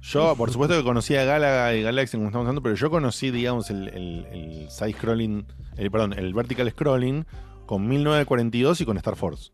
Yo, 0.01 0.35
por 0.38 0.49
supuesto 0.51 0.77
que 0.77 0.84
conocía 0.84 1.22
a 1.22 1.26
Galaga 1.26 1.76
y 1.76 1.84
Galaxy 1.84 2.15
como 2.18 2.27
estamos 2.30 2.45
hablando, 2.45 2.64
pero 2.64 2.76
yo 2.76 2.89
conocí, 2.89 3.31
digamos, 3.31 3.69
el, 3.69 3.89
el- 3.89 4.26
el 4.31 4.69
side 4.72 4.93
scrolling, 4.93 5.45
el, 5.76 5.91
perdón, 5.91 6.14
el 6.18 6.34
vertical 6.34 6.69
scrolling 6.72 7.26
con 7.65 7.85
1942 7.88 8.80
y 8.81 8.85
con 8.85 8.95
Star 8.97 9.18
Force. 9.18 9.51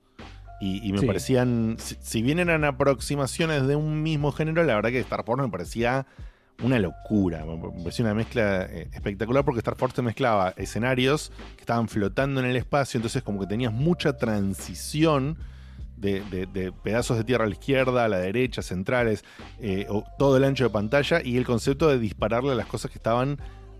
Y, 0.62 0.88
y 0.88 0.94
me 0.94 1.00
Sí. 1.00 1.06
parecían, 1.08 1.76
si, 1.80 1.96
si 2.00 2.22
bien 2.22 2.38
eran 2.40 2.64
aproximaciones 2.64 3.68
de 3.68 3.76
un 3.76 4.04
mismo 4.04 4.32
género, 4.32 4.64
la 4.64 4.76
verdad 4.76 4.92
que 4.92 5.00
Star 5.00 5.26
Force 5.26 5.42
me 5.44 5.50
parecía 5.50 6.06
una 6.64 6.80
locura. 6.80 7.44
Me 7.46 7.92
una 8.04 8.14
mezcla 8.14 8.66
eh, 8.66 8.88
espectacular 8.94 9.44
porque 9.44 9.60
Star 9.60 9.76
Force 9.76 10.02
mezclaba 10.02 10.54
escenarios 10.58 11.32
que 11.56 11.62
estaban 11.62 11.88
flotando 11.88 12.40
en 12.40 12.46
el 12.48 12.56
espacio, 12.56 12.98
entonces 12.98 13.24
como 13.24 13.40
que 13.40 13.48
tenías 13.48 13.74
mucha 13.74 14.18
transición 14.18 15.38
de, 15.98 16.22
de- 16.48 16.72
pedazos 16.72 17.18
de 17.18 17.24
tierra 17.24 17.46
a 17.46 17.48
la 17.48 17.54
izquierda, 17.54 18.06
a 18.06 18.08
la 18.08 18.18
derecha, 18.20 18.62
centrales, 18.62 19.24
eh, 19.60 19.86
o 19.90 20.04
todo 20.18 20.38
el 20.38 20.44
ancho 20.44 20.66
de 20.66 20.70
pantalla 20.70 21.22
y 21.24 21.38
el 21.38 21.46
concepto 21.46 21.88
de 21.90 22.00
dispararle 22.00 22.52
a 22.52 22.56
las 22.56 22.68
cosas 22.68 22.92
que 22.92 22.98
estaban 22.98 23.38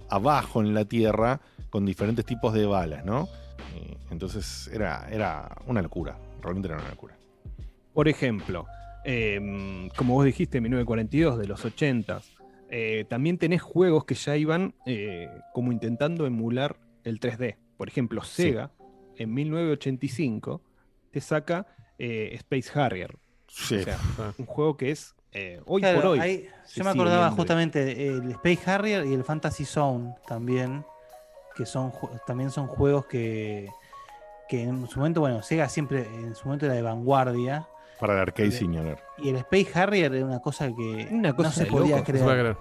abajo 0.10 0.62
en 0.62 0.74
la 0.74 0.86
tierra 0.86 1.42
con 1.70 1.86
diferentes 1.86 2.26
tipos 2.26 2.54
de 2.54 2.66
balas, 2.66 3.04
¿no? 3.06 3.28
Eh, 3.76 3.98
entonces 4.12 4.70
era, 4.74 5.08
era 5.12 5.56
una 5.68 5.82
locura, 5.82 6.18
realmente 6.42 6.68
era 6.70 6.78
una 6.78 6.90
locura. 6.90 7.16
Por 7.94 8.08
ejemplo, 8.08 8.66
em, 9.04 9.90
como 9.90 10.14
vos 10.14 10.26
dijiste, 10.26 10.62
1942 10.62 11.38
de 11.38 11.48
los 11.48 11.64
80 12.76 13.10
también 13.10 13.38
tenés 13.38 13.62
juegos 13.62 14.06
que 14.06 14.16
ya 14.16 14.36
iban 14.36 14.76
eh, 14.86 15.30
como 15.54 15.72
intentando 15.72 16.26
emular 16.26 16.78
el 17.04 17.20
3D. 17.20 17.58
Por 17.78 17.88
ejemplo, 17.88 18.24
Sega 18.24 18.72
en 19.18 19.34
1985 19.34 20.62
te 21.12 21.22
saca 21.22 21.68
eh, 21.98 22.32
Space 22.34 22.78
Harrier. 22.78 23.16
Sí. 23.48 23.76
O 23.76 23.84
sea, 23.84 23.98
un 24.38 24.46
juego 24.46 24.76
que 24.76 24.92
es 24.92 25.16
eh, 25.32 25.62
hoy 25.66 25.82
Claro, 25.82 26.02
por 26.02 26.06
hoy. 26.12 26.48
yo 26.74 26.84
me 26.84 26.90
acordaba 26.90 27.26
viendo. 27.28 27.36
justamente 27.36 27.84
del 27.86 28.32
Space 28.32 28.70
Harrier 28.72 29.06
y 29.06 29.14
el 29.14 29.24
Fantasy 29.24 29.66
Zone 29.66 30.16
también, 30.28 30.86
que 31.56 31.66
son 31.66 31.92
también 32.26 32.52
son 32.52 32.68
juegos 32.68 33.06
que, 33.06 33.70
que 34.50 34.64
en 34.64 34.88
su 34.88 35.00
momento, 35.00 35.20
bueno, 35.22 35.42
Sega 35.44 35.68
siempre 35.70 36.02
en 36.06 36.36
su 36.36 36.46
momento 36.46 36.66
era 36.66 36.76
de 36.76 36.82
vanguardia. 36.82 37.68
Para 38.00 38.14
el 38.14 38.20
arcade 38.20 38.68
ñoner. 38.68 39.00
Y 39.18 39.30
el 39.30 39.38
Space 39.38 39.70
Harrier 39.80 40.14
era 40.14 40.26
una 40.26 40.40
cosa 40.40 40.68
que 40.68 41.08
Una 41.12 41.34
cosa 41.36 41.50
no 41.50 41.56
se 41.56 41.66
podía 41.68 41.98
locos. 41.98 42.10
creer. 42.12 42.58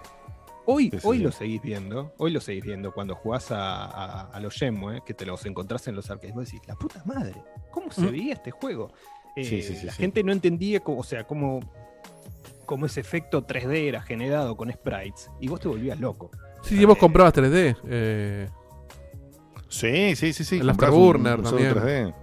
Hoy, 0.66 0.90
Sí, 0.90 0.98
sí, 1.00 1.06
hoy 1.06 1.18
sí. 1.18 1.22
lo 1.24 1.32
seguís 1.32 1.60
viendo, 1.60 2.14
hoy 2.16 2.30
lo 2.30 2.40
seguís 2.40 2.64
viendo 2.64 2.92
cuando 2.92 3.14
jugás 3.14 3.50
a, 3.50 3.84
a- 3.84 4.30
a 4.30 4.40
los 4.40 4.54
Shenmue, 4.54 5.02
que 5.04 5.12
te 5.12 5.26
los 5.26 5.44
encontrás 5.44 5.86
en 5.88 5.94
los 5.96 6.10
arcades. 6.10 6.34
Vos 6.34 6.46
decís, 6.46 6.60
la 6.66 6.74
puta 6.74 7.02
madre, 7.04 7.34
¿cómo 7.70 7.90
se 7.90 8.00
¿Mm? 8.00 8.10
veía 8.10 8.32
este 8.34 8.50
juego? 8.50 8.90
Eh, 9.36 9.44
Sí, 9.44 9.60
sí, 9.62 9.74
sí, 9.76 9.86
la 9.86 9.92
sí. 9.92 9.98
gente 10.00 10.22
no 10.24 10.32
entendía, 10.32 10.80
cómo, 10.80 11.00
o 11.00 11.02
sea, 11.04 11.26
cómo, 11.26 11.60
cómo 12.64 12.86
ese 12.86 13.00
efecto 13.00 13.46
3D 13.46 13.88
era 13.88 14.00
generado 14.00 14.56
con 14.56 14.72
sprites 14.72 15.30
y 15.40 15.48
vos 15.48 15.60
te 15.60 15.68
volvías 15.68 16.00
loco. 16.00 16.30
Sí, 16.62 16.78
sí, 16.78 16.84
vos 16.86 16.96
comprabas 16.96 17.34
3D. 17.34 17.76
eh, 17.88 18.48
Sí, 19.68 20.14
sí, 20.16 20.32
sí, 20.32 20.44
sí. 20.44 20.58
El 20.60 20.70
Afterburner 20.70 21.42
también. 21.42 21.74
3D. 21.74 22.14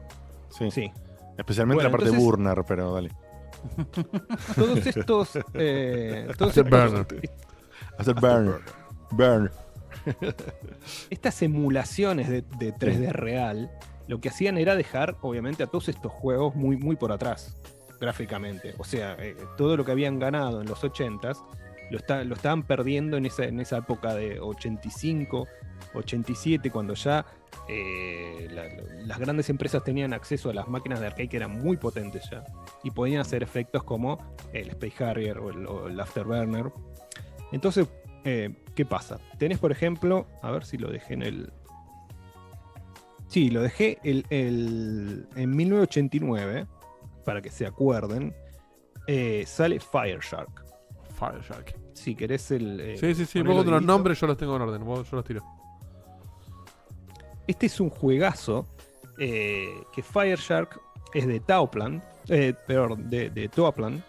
Sí. 0.50 0.72
Sí. 0.72 0.92
Especialmente 1.42 1.84
Bueno, 1.84 1.90
la 1.90 1.92
parte 1.92 2.06
entonces- 2.10 2.26
Burner, 2.26 2.64
pero 2.68 2.94
dale. 2.94 3.10
Todos 4.56 4.88
estos. 4.88 5.40
eh, 5.54 6.28
todos 6.38 6.52
Hacer 6.52 6.64
burner. 6.64 7.06
Hacer 7.98 8.16
burn. 8.16 8.56
Burn. 9.12 9.52
estas 11.10 11.42
emulaciones 11.42 12.30
de, 12.30 12.42
de 12.58 12.74
3D 12.74 13.12
real, 13.12 13.72
lo 14.08 14.20
que 14.20 14.30
hacían 14.30 14.58
era 14.58 14.76
dejar, 14.76 15.18
obviamente, 15.22 15.64
a 15.64 15.68
todos 15.68 15.90
estos 15.90 16.12
juegos 16.12 16.56
muy, 16.56 16.78
muy 16.78 16.96
por 16.96 17.12
atrás, 17.12 17.56
gráficamente. 18.00 18.74
O 18.78 18.84
sea, 18.84 19.16
eh, 19.20 19.36
todo 19.58 19.78
lo 19.78 19.86
que 19.86 19.92
habían 19.92 20.18
ganado 20.20 20.62
en 20.62 20.68
los 20.68 20.84
80s 20.84 21.38
lo, 21.92 21.98
está- 21.98 22.24
lo 22.24 22.36
estaban 22.36 22.64
perdiendo 22.64 23.18
en 23.18 23.26
esa, 23.26 23.44
en 23.46 23.60
esa 23.60 23.78
época 23.78 24.16
de 24.16 24.40
85, 24.40 25.48
87, 25.94 26.72
cuando 26.72 26.94
ya 26.94 27.26
eh, 27.70 28.48
la- 28.52 28.68
las 29.06 29.20
grandes 29.20 29.50
empresas 29.50 29.84
tenían 29.84 30.14
acceso 30.14 30.50
a 30.50 30.54
las 30.54 30.68
máquinas 30.68 31.00
de 31.00 31.08
arcade 31.08 31.30
que 31.30 31.38
eran 31.38 31.52
muy 31.52 31.78
potentes 31.78 32.24
ya 32.32 32.44
y 32.84 32.92
podían 32.92 33.22
hacer 33.22 33.44
efectos 33.44 33.84
como 33.84 34.18
el 34.54 34.70
Space 34.70 35.04
Harrier 35.04 35.38
o 35.40 35.50
el, 35.50 35.66
o 35.68 35.88
el 35.88 36.00
Afterburner. 36.00 36.72
Entonces, 37.52 37.88
eh, 38.24 38.54
¿qué 38.76 38.86
pasa? 38.86 39.20
Tenés, 39.38 39.60
por 39.60 39.72
ejemplo, 39.72 40.28
a 40.42 40.52
ver 40.52 40.66
si 40.66 40.78
lo 40.78 40.90
dejé 40.92 41.14
en 41.16 41.24
el. 41.24 41.54
Sí, 43.28 43.50
lo 43.50 43.62
dejé 43.62 43.98
el, 44.04 44.26
el- 44.30 45.28
en 45.36 45.56
1989, 45.56 46.68
para 47.26 47.42
que 47.42 47.50
se 47.50 47.66
acuerden. 47.66 48.34
eh, 49.08 49.44
sale 49.48 49.80
Fire 49.80 50.20
Shark. 50.20 50.64
Fire 51.16 51.42
Shark. 51.42 51.76
Si 51.94 52.16
querés 52.16 52.52
el. 52.52 52.80
eh, 52.80 52.98
Sí, 52.98 53.16
sí, 53.16 53.26
sí. 53.26 53.42
Vos 53.42 53.64
con 53.64 53.72
los 53.74 53.82
nombres 53.84 54.20
yo 54.20 54.28
los 54.28 54.38
tengo 54.38 54.56
en 54.58 54.62
orden. 54.64 54.84
Yo 54.86 55.04
los 55.12 55.26
tiro. 55.26 55.42
Este 57.52 57.66
es 57.66 57.80
un 57.82 57.90
juegazo 57.90 58.66
eh, 59.20 59.68
que 59.94 60.02
Fireshark 60.02 60.80
es 61.14 61.28
de 61.28 61.42
Tauplan, 61.42 62.02
eh, 62.30 62.54
perdón, 62.66 63.10
de, 63.10 63.30
de 63.30 63.50
Toaplan. 63.50 64.02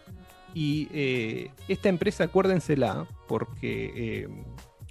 Y 0.55 0.89
eh, 0.93 1.51
esta 1.67 1.89
empresa, 1.89 2.25
acuérdensela, 2.25 3.07
porque 3.27 3.93
eh, 3.97 4.29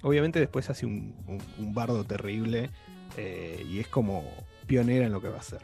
obviamente 0.02 0.38
después 0.38 0.68
hace 0.68 0.84
un, 0.84 1.14
un- 1.26 1.40
un 1.58 1.72
bardo 1.74 2.04
terrible 2.04 2.68
eh, 3.16 3.64
y 3.70 3.78
es 3.78 3.88
como 3.88 4.22
pionera 4.66 5.06
en 5.06 5.12
lo 5.12 5.20
que 5.22 5.28
va 5.28 5.36
a 5.36 5.40
hacer. 5.40 5.60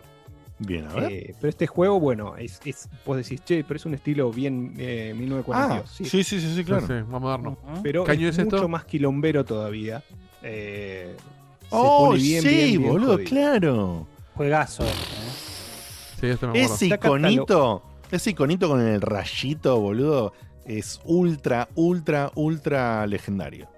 Bien, 0.60 0.86
a 0.86 0.94
ver. 0.94 1.12
Eh, 1.12 1.34
pero 1.40 1.50
este 1.50 1.66
juego, 1.66 2.00
bueno, 2.00 2.36
es, 2.36 2.58
es, 2.64 2.88
vos 3.04 3.16
decís, 3.18 3.42
che, 3.44 3.64
pero 3.64 3.76
es 3.76 3.84
un 3.86 3.94
estilo 3.94 4.32
bien 4.32 4.72
eh, 4.78 5.12
1942. 5.16 5.84
Ah, 5.84 5.92
sí, 5.92 6.04
sí, 6.06 6.24
sí, 6.24 6.40
sí, 6.40 6.64
claro. 6.64 6.86
Sí, 6.86 6.94
vamos 7.06 7.24
a 7.28 7.30
darnos. 7.32 7.58
Pero 7.82 8.04
¿Qué 8.04 8.12
año 8.12 8.28
es, 8.28 8.38
es 8.38 8.44
esto? 8.44 8.56
mucho 8.56 8.68
más 8.68 8.84
quilombero 8.86 9.44
todavía. 9.44 10.02
Eh, 10.42 11.14
Oh, 11.70 12.06
pone 12.08 12.18
bien, 12.18 12.42
sí, 12.42 12.48
bien, 12.48 12.78
bien 12.80 12.92
boludo, 12.92 13.12
jodido. 13.14 13.28
claro. 13.28 14.06
Juegazo. 14.34 14.84
¿eh? 14.84 14.88
Sí, 16.20 16.26
esto 16.26 16.48
me. 16.48 16.60
Ese 16.62 16.86
iconito, 16.86 17.82
ese 18.10 18.30
iconito 18.30 18.68
con 18.68 18.80
el 18.80 19.00
rayito, 19.00 19.78
boludo, 19.80 20.32
es 20.64 21.00
ultra, 21.04 21.68
ultra, 21.74 22.30
ultra 22.34 23.06
legendario. 23.06 23.68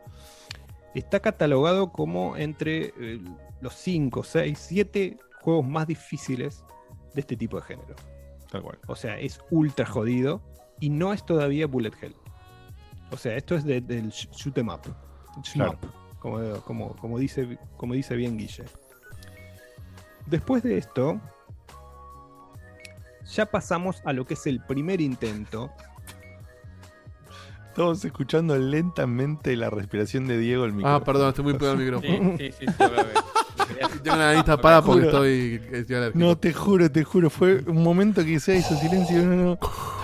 Está 0.95 1.21
catalogado 1.21 1.93
como 1.93 2.37
entre 2.37 2.93
eh, 2.99 3.21
los 3.61 3.75
5, 3.75 4.25
6, 4.25 4.59
7 4.61 5.19
juegos 5.41 5.67
más 5.67 5.87
difíciles 5.87 6.65
de 7.15 7.21
este 7.21 7.37
tipo 7.37 7.57
de 7.57 7.63
género. 7.63 7.95
Tal 8.51 8.63
cual. 8.63 8.79
O 8.89 8.97
sea, 8.97 9.19
es 9.19 9.41
ultra 9.51 9.87
jodido 9.87 10.43
y 10.81 10.91
no 10.91 11.13
es 11.13 11.25
todavía 11.25 11.67
Bullet 11.67 11.93
Hell. 12.03 12.17
O 13.13 13.17
sea, 13.17 13.37
esto 13.37 13.55
es 13.55 13.65
de- 13.65 13.81
del 13.81 14.11
sh- 14.11 14.29
shoot 14.33 14.57
'em 14.59 14.69
up. 14.69 14.81
Claro. 15.53 15.73
Shmup, 15.73 15.85
como, 16.21 16.61
como, 16.61 16.95
como 16.97 17.19
dice, 17.19 17.59
como 17.77 17.95
dice 17.95 18.15
bien 18.15 18.39
Guille. 18.39 18.65
Después 20.27 20.63
de 20.63 20.79
esto, 20.79 21.21
ya 23.35 23.47
pasamos 23.47 24.01
a 24.05 24.13
lo 24.13 24.25
que 24.27 24.35
es 24.35 24.47
el 24.47 24.61
primer 24.65 25.01
intento. 25.01 25.73
Estamos 27.69 28.05
escuchando 28.05 28.57
lentamente 28.59 29.57
la 29.57 29.71
respiración 29.71 30.27
de 30.27 30.39
Diego 30.39 30.65
el 30.65 30.73
micrófono. 30.73 30.97
Ah, 30.97 31.05
perdón, 31.05 31.29
estoy 31.31 31.45
muy 31.45 31.55
pegado 31.55 31.73
al 31.73 31.79
micrófono. 31.79 32.37
Sí, 32.37 32.53
sí, 32.53 32.67
sí. 32.67 32.75
Tengo 34.03 34.17
la 34.17 34.33
nariz 34.33 34.45
tapada 34.45 34.83
porque 34.83 35.07
estoy, 35.07 35.63
estoy 35.73 35.97
alérgico. 35.97 36.19
No, 36.19 36.37
te 36.37 36.53
juro, 36.53 36.91
te 36.91 37.05
juro, 37.05 37.31
fue 37.31 37.63
un 37.67 37.83
momento 37.83 38.25
que 38.25 38.41
se 38.41 38.57
hizo 38.57 38.75
silencio. 38.77 39.23
No, 39.25 39.37
no. 39.37 39.59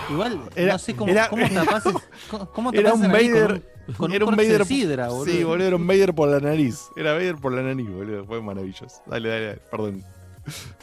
Igual, 0.09 0.41
Era- 0.55 0.73
no 0.73 0.79
sé 0.79 0.95
cómo, 0.95 1.11
era- 1.11 1.29
cómo 1.29 1.47
tapás, 1.49 1.83
cómo, 2.31 2.51
cómo 2.51 2.71
Era 2.71 2.93
un 2.93 3.01
Vader. 3.01 3.76
Con 3.95 4.11
era 4.11 4.25
un 4.25 4.35
Vader. 4.35 4.65
sidra, 4.65 5.09
boludo. 5.09 5.25
Sí, 5.25 5.43
boludo, 5.43 5.67
era 5.67 5.75
un 5.75 5.87
Vader 5.87 6.13
por 6.13 6.29
la 6.29 6.39
nariz. 6.39 6.87
Era 6.95 7.13
Vader 7.13 7.35
por 7.35 7.53
la 7.53 7.61
nariz, 7.61 7.89
boludo. 7.89 8.25
Fue 8.25 8.41
maravilloso. 8.41 9.01
Dale, 9.05 9.29
dale, 9.29 9.45
dale, 9.45 9.61
perdón. 9.71 10.03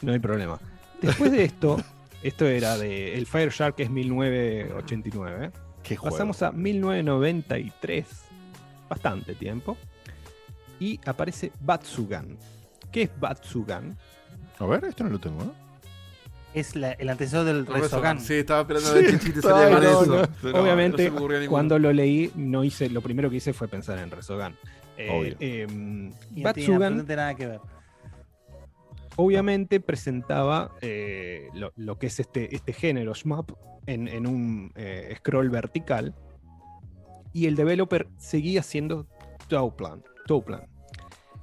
No 0.02 0.12
hay 0.12 0.18
problema. 0.18 0.58
Después 1.00 1.32
de 1.32 1.44
esto, 1.44 1.76
esto 2.22 2.46
era 2.46 2.78
de. 2.78 3.16
El 3.16 3.26
Fire 3.26 3.50
Shark 3.50 3.74
es 3.78 3.90
1989. 3.90 5.50
Qué 5.82 5.96
juego. 5.96 6.14
Pasamos 6.16 6.42
a 6.42 6.52
1993. 6.52 8.06
Bastante 8.88 9.34
tiempo. 9.34 9.76
Y 10.80 10.98
aparece 11.06 11.52
Batsugan. 11.60 12.36
¿Qué 12.90 13.02
es 13.02 13.10
Batsugan? 13.20 13.96
A 14.58 14.66
ver, 14.66 14.84
esto 14.84 15.04
no 15.04 15.10
lo 15.10 15.18
tengo, 15.18 15.44
¿no? 15.44 15.63
Es 16.54 16.76
la- 16.76 16.92
el 16.92 17.08
antecesor 17.08 17.44
del 17.44 17.66
Resogan. 17.66 18.20
Sí, 18.20 18.34
estaba 18.34 18.60
esperando 18.60 18.88
a 18.88 18.92
Sí, 18.92 18.98
ver 19.02 19.10
qué 19.10 19.18
chiste 19.18 19.42
salía 19.42 19.74
con 19.74 19.82
no, 19.84 20.02
eso. 20.02 20.06
no. 20.22 20.28
Pero 20.40 20.62
Obviamente, 20.62 21.10
no 21.10 21.28
se 21.28 21.48
cuando 21.48 21.78
lo 21.80 21.92
leí, 21.92 22.30
no 22.36 22.62
hice, 22.64 22.88
lo 22.88 23.00
primero 23.00 23.28
que 23.28 23.36
hice 23.36 23.52
fue 23.52 23.66
pensar 23.68 23.98
en 23.98 24.10
Resogan. 24.10 24.56
Eh, 24.96 25.08
Obvio. 25.10 25.36
eh, 25.40 25.66
Y 26.36 26.42
no 26.42 26.52
tiene 26.54 26.78
nada 27.16 27.34
que 27.34 27.46
ver. 27.48 27.60
obviamente 29.16 29.80
presentaba 29.80 30.72
eh, 30.80 31.48
lo, 31.54 31.72
lo 31.76 31.98
que 31.98 32.06
es 32.06 32.20
este, 32.20 32.54
este 32.54 32.72
género 32.72 33.14
shmup 33.14 33.52
en, 33.86 34.08
en 34.08 34.26
un 34.26 34.72
eh, 34.76 35.14
scroll 35.18 35.50
vertical 35.50 36.14
y 37.32 37.46
el 37.46 37.56
developer 37.56 38.08
seguía 38.16 38.62
siendo 38.62 39.06
Towplan. 39.48 40.02
Towplan. 40.26 40.66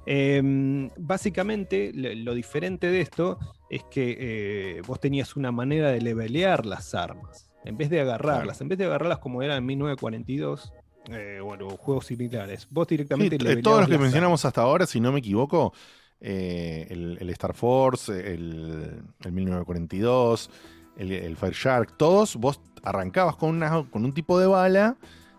Em, 0.06 0.90
básicamente 0.98 1.92
lo 1.94 2.34
diferente 2.34 2.88
de 2.88 3.00
esto 3.00 3.38
es 3.70 3.84
que 3.84 4.16
eh, 4.18 4.82
vos 4.86 5.00
tenías 5.00 5.36
una 5.36 5.52
manera 5.52 5.90
de 5.90 6.00
levelear 6.00 6.66
las 6.66 6.94
armas. 6.94 7.48
En 7.64 7.76
vez 7.76 7.90
de 7.90 8.00
agarrarlas, 8.00 8.60
en 8.60 8.68
vez 8.68 8.78
de 8.78 8.86
agarrarlas 8.86 9.18
como 9.18 9.42
era 9.42 9.56
en 9.56 9.64
1942, 9.64 10.72
eh, 11.10 11.38
bueno, 11.42 11.68
juegos 11.70 12.06
similares, 12.06 12.66
vos 12.70 12.86
Sí, 12.88 12.94
directamente 12.94 13.38
t- 13.38 13.44
leveleabas 13.44 13.62
todos 13.62 13.80
los 13.82 13.88
que 13.88 13.98
mencionamos 14.02 14.44
hasta 14.44 14.62
ahora, 14.62 14.86
si 14.86 14.98
no 15.00 15.12
me 15.12 15.20
equivoco, 15.20 15.72
eh, 16.20 16.86
el, 16.90 17.18
el 17.20 17.30
Star 17.30 17.54
Force, 17.54 18.12
el, 18.12 19.02
el 19.24 19.32
1942, 19.32 20.50
el, 20.96 21.12
el 21.12 21.36
Fire 21.36 21.54
Shark, 21.54 21.96
todos 21.96 22.36
vos 22.36 22.60
arrancabas 22.82 23.36
con, 23.36 23.50
una, 23.50 23.88
con 23.90 24.04
un 24.04 24.12
tipo 24.12 24.38
de 24.40 24.46
bala 24.48 24.96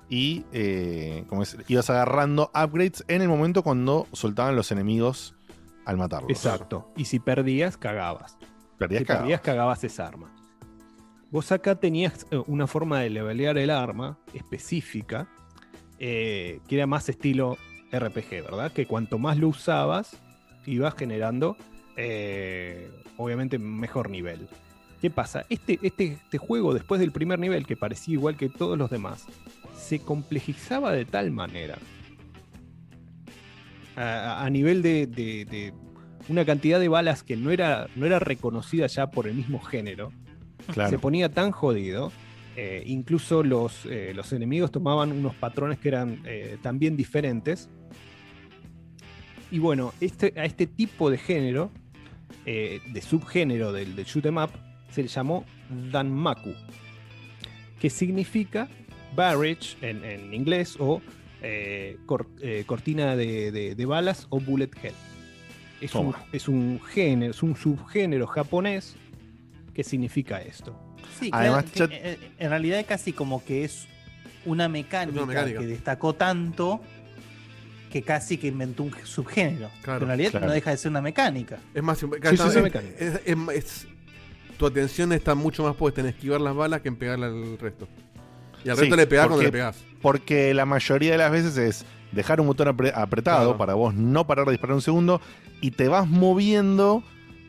y 0.09 0.45
eh, 0.51 1.25
como 1.27 1.43
es, 1.43 1.57
ibas 1.67 1.89
agarrando 1.89 2.51
upgrades 2.53 3.03
en 3.07 3.21
el 3.21 3.27
momento 3.27 3.63
cuando 3.63 4.07
soltaban 4.11 4.55
los 4.55 4.71
enemigos 4.71 5.35
al 5.85 5.97
matarlos. 5.97 6.31
Exacto. 6.31 6.91
Y 6.95 7.05
si 7.05 7.19
perdías, 7.19 7.77
cagabas. 7.77 8.37
Perdías 8.77 9.01
si 9.01 9.05
cagado. 9.05 9.23
perdías, 9.23 9.41
cagabas 9.41 9.83
esa 9.83 10.07
arma. 10.07 10.33
Vos 11.33 11.51
acá 11.51 11.75
tenías 11.75 12.27
eh, 12.29 12.41
una 12.45 12.67
forma 12.67 12.99
de 12.99 13.09
levelear 13.09 13.57
el 13.57 13.71
arma 13.71 14.19
específica, 14.35 15.27
eh, 15.97 16.59
que 16.67 16.75
era 16.75 16.85
más 16.85 17.09
estilo 17.09 17.57
RPG, 17.91 18.43
¿verdad? 18.43 18.71
Que 18.71 18.85
cuanto 18.85 19.17
más 19.17 19.37
lo 19.37 19.47
usabas, 19.47 20.15
ibas 20.67 20.93
generando, 20.95 21.57
eh, 21.97 22.91
obviamente, 23.17 23.57
mejor 23.57 24.11
nivel. 24.11 24.47
¿Qué 25.01 25.09
pasa? 25.09 25.45
Este, 25.49 25.79
este, 25.81 26.19
este 26.23 26.37
juego, 26.37 26.73
después 26.73 27.01
del 27.01 27.11
primer 27.11 27.39
nivel, 27.39 27.65
que 27.65 27.75
parecía 27.75 28.13
igual 28.13 28.37
que 28.37 28.49
todos 28.49 28.77
los 28.77 28.91
demás, 28.91 29.25
se 29.83 29.99
complejizaba 29.99 30.91
de 30.91 31.05
tal 31.05 31.29
manera, 31.31 31.77
a, 33.95 34.43
a 34.45 34.49
nivel 34.49 34.81
de, 34.81 35.05
de- 35.07 35.45
de 35.45 35.73
una 36.29 36.45
cantidad 36.45 36.79
de 36.79 36.87
balas 36.87 37.21
que 37.23 37.35
no 37.35 37.51
era, 37.51 37.87
no 37.95 38.05
era 38.05 38.17
reconocida 38.19 38.87
ya 38.87 39.11
por 39.11 39.27
el 39.27 39.35
mismo 39.35 39.59
género, 39.59 40.11
Claro. 40.73 40.89
se 40.89 40.97
ponía 40.99 41.29
tan 41.29 41.51
jodido. 41.51 42.11
eh, 42.55 42.83
incluso 42.85 43.41
los, 43.43 43.85
eh, 43.87 44.13
los 44.15 44.31
enemigos 44.31 44.71
tomaban 44.71 45.11
unos 45.11 45.33
patrones 45.35 45.79
que 45.79 45.87
eran 45.87 46.21
eh, 46.23 46.57
también 46.61 46.95
diferentes. 46.95 47.67
Y 49.49 49.57
bueno, 49.57 49.91
este, 49.99 50.33
a 50.37 50.45
este 50.45 50.67
tipo 50.67 51.09
de 51.09 51.17
género, 51.17 51.71
de 52.45 53.01
subgénero 53.01 53.71
del, 53.71 53.95
del 53.95 54.05
shoot 54.05 54.25
'em 54.27 54.37
up, 54.37 54.51
se 54.91 55.01
le 55.01 55.07
llamó 55.07 55.45
Danmaku, 55.91 56.53
que 57.79 57.89
significa 57.89 58.67
barrage 59.15 59.75
en, 59.81 60.03
en 60.03 60.33
inglés 60.33 60.75
o 60.79 61.01
eh, 61.41 61.97
cor- 62.05 62.27
eh, 62.41 62.63
cortina 62.65 63.15
de, 63.15 63.51
de- 63.51 63.75
de 63.75 63.85
balas 63.85 64.27
o 64.29 64.39
bullet 64.39 64.69
hell. 64.81 64.93
Es 65.81 65.93
un, 65.95 66.13
es 66.31 66.47
un 66.47 66.79
género, 66.81 67.31
es 67.31 67.43
un 67.43 67.55
subgénero 67.57 68.25
japonés 68.27 68.95
que 69.73 69.83
significa 69.83 70.41
esto. 70.41 70.79
Sí, 71.19 71.29
Además, 71.33 71.65
que, 71.65 71.83
eh, 71.91 72.17
en 72.39 72.49
realidad 72.49 72.85
casi 72.87 73.11
como 73.11 73.43
que 73.43 73.65
es 73.65 73.87
una 74.45 74.69
mecánica, 74.69 75.17
Una 75.17 75.25
mecánica. 75.27 75.59
que 75.59 75.65
destacó 75.67 76.13
tanto 76.15 76.81
que 77.91 78.01
casi 78.01 78.37
que 78.37 78.47
inventó 78.47 78.83
un 78.83 78.93
subgénero. 79.03 79.69
Claro, 79.83 79.99
Pero 79.99 80.01
en 80.03 80.07
realidad 80.07 80.31
claro. 80.31 80.45
no 80.47 80.51
deja 80.53 80.71
de 80.71 80.77
ser 80.77 80.89
una 80.91 81.01
mecánica. 81.01 81.59
Es 81.73 81.83
más, 81.83 81.97
sí, 81.99 82.05
es- 82.05 82.09
mecánica. 82.61 82.79
es- 82.97 83.21
es- 83.25 83.37
es- 83.53 83.87
tu 84.57 84.65
atención 84.65 85.11
está 85.11 85.35
mucho 85.35 85.63
más 85.63 85.75
puesta 85.75 85.99
en 86.01 86.07
esquivar 86.07 86.39
las 86.39 86.55
balas 86.55 86.81
que 86.81 86.87
en 86.87 86.95
pegarle 86.95 87.25
al 87.25 87.57
resto. 87.59 87.87
Y 88.63 88.69
al 88.69 88.75
Sí, 88.75 88.81
resto 88.81 88.95
le 88.95 89.07
pegás 89.07 89.25
cuando 89.27 89.35
porque- 89.37 89.45
le 89.47 89.51
pegás. 89.51 89.77
Porque 90.01 90.53
la 90.53 90.65
mayoría 90.65 91.11
de 91.11 91.17
las 91.17 91.31
veces 91.31 91.57
es 91.57 91.85
dejar 92.11 92.39
un 92.41 92.47
botón 92.47 92.67
apre- 92.67 92.91
apretado 92.95 93.43
Claro. 93.45 93.57
para 93.57 93.73
vos 93.73 93.93
no 93.95 94.25
parar 94.27 94.45
de 94.45 94.51
disparar 94.51 94.75
un 94.75 94.81
segundo 94.81 95.21
y 95.61 95.71
te 95.71 95.87
vas 95.87 96.07
moviendo 96.07 97.03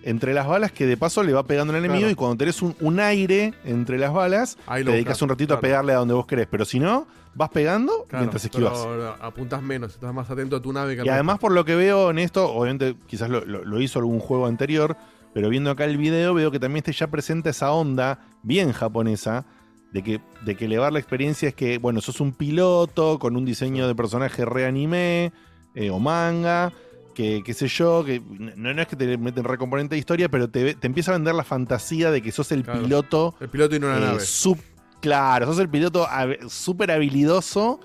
entre 0.04 0.34
las 0.34 0.46
balas 0.46 0.70
que 0.70 0.86
de 0.86 0.96
paso 0.96 1.22
le 1.22 1.32
va 1.32 1.44
pegando 1.44 1.72
al 1.72 1.78
enemigo 1.78 2.00
Claro. 2.00 2.12
y 2.12 2.14
cuando 2.14 2.36
tenés 2.36 2.60
un, 2.62 2.76
un 2.80 3.00
aire 3.00 3.54
entre 3.64 3.98
las 3.98 4.12
balas 4.12 4.58
Ahí 4.66 4.84
te 4.84 4.90
dedicas 4.92 5.20
un 5.22 5.30
ratito 5.30 5.54
a 5.54 5.60
pegarle 5.60 5.92
a 5.92 5.96
donde 5.96 6.14
vos 6.14 6.26
querés. 6.26 6.46
Pero 6.50 6.64
si 6.64 6.78
no, 6.78 7.06
vas 7.34 7.48
pegando 7.50 8.06
mientras 8.12 8.44
esquivas. 8.44 8.78
pero 8.86 9.16
apuntás 9.20 9.62
menos, 9.62 9.92
estás 9.94 10.12
más 10.14 10.28
atento 10.30 10.56
a 10.56 10.62
tu 10.62 10.72
nave 10.72 10.94
que 10.96 11.04
Y 11.04 11.08
además 11.08 11.38
por 11.38 11.52
lo 11.52 11.64
que 11.64 11.74
veo 11.74 12.10
en 12.10 12.18
esto, 12.18 12.50
obviamente 12.52 12.96
quizás 13.06 13.28
lo, 13.30 13.44
lo- 13.44 13.64
lo 13.64 13.80
hizo 13.80 13.98
algún 13.98 14.20
juego 14.20 14.46
anterior, 14.46 14.96
pero 15.32 15.48
viendo 15.48 15.70
acá 15.70 15.84
el 15.86 15.96
video 15.96 16.34
veo 16.34 16.50
que 16.50 16.60
también 16.60 16.78
este 16.86 16.92
ya 16.92 17.06
presenta 17.08 17.50
esa 17.50 17.72
onda 17.72 18.20
bien 18.42 18.72
japonesa 18.72 19.46
de 19.94 20.02
que, 20.02 20.20
de 20.44 20.56
que 20.56 20.64
elevar 20.66 20.92
la 20.92 20.98
experiencia 20.98 21.48
es 21.48 21.54
que, 21.54 21.78
bueno, 21.78 22.00
sos 22.00 22.20
un 22.20 22.32
piloto 22.32 23.18
con 23.20 23.36
un 23.36 23.44
diseño 23.44 23.86
de 23.86 23.94
personaje 23.94 24.44
re 24.44 24.66
anime 24.66 25.32
eh, 25.76 25.88
o 25.88 26.00
manga, 26.00 26.72
que 27.14 27.42
qué 27.44 27.54
sé 27.54 27.68
yo, 27.68 28.04
que 28.04 28.20
no, 28.56 28.74
no 28.74 28.82
es 28.82 28.88
que 28.88 28.96
te 28.96 29.16
meten 29.16 29.44
recomponente 29.44 29.94
de 29.94 30.00
historia, 30.00 30.28
pero 30.28 30.50
te, 30.50 30.74
te 30.74 30.86
empieza 30.88 31.12
a 31.12 31.14
vender 31.14 31.36
la 31.36 31.44
fantasía 31.44 32.10
de 32.10 32.20
que 32.22 32.32
sos 32.32 32.50
el 32.50 32.64
Claro. 32.64 32.82
piloto 32.82 33.34
El 33.40 33.48
piloto 33.48 33.76
y 33.76 33.78
no 33.78 33.86
una 33.86 33.98
eh, 33.98 34.00
nave. 34.00 34.20
sub 34.20 34.58
claro, 35.00 35.46
sos 35.46 35.60
el 35.60 35.68
piloto 35.68 36.08
súper 36.48 36.90
habilidoso 36.90 37.78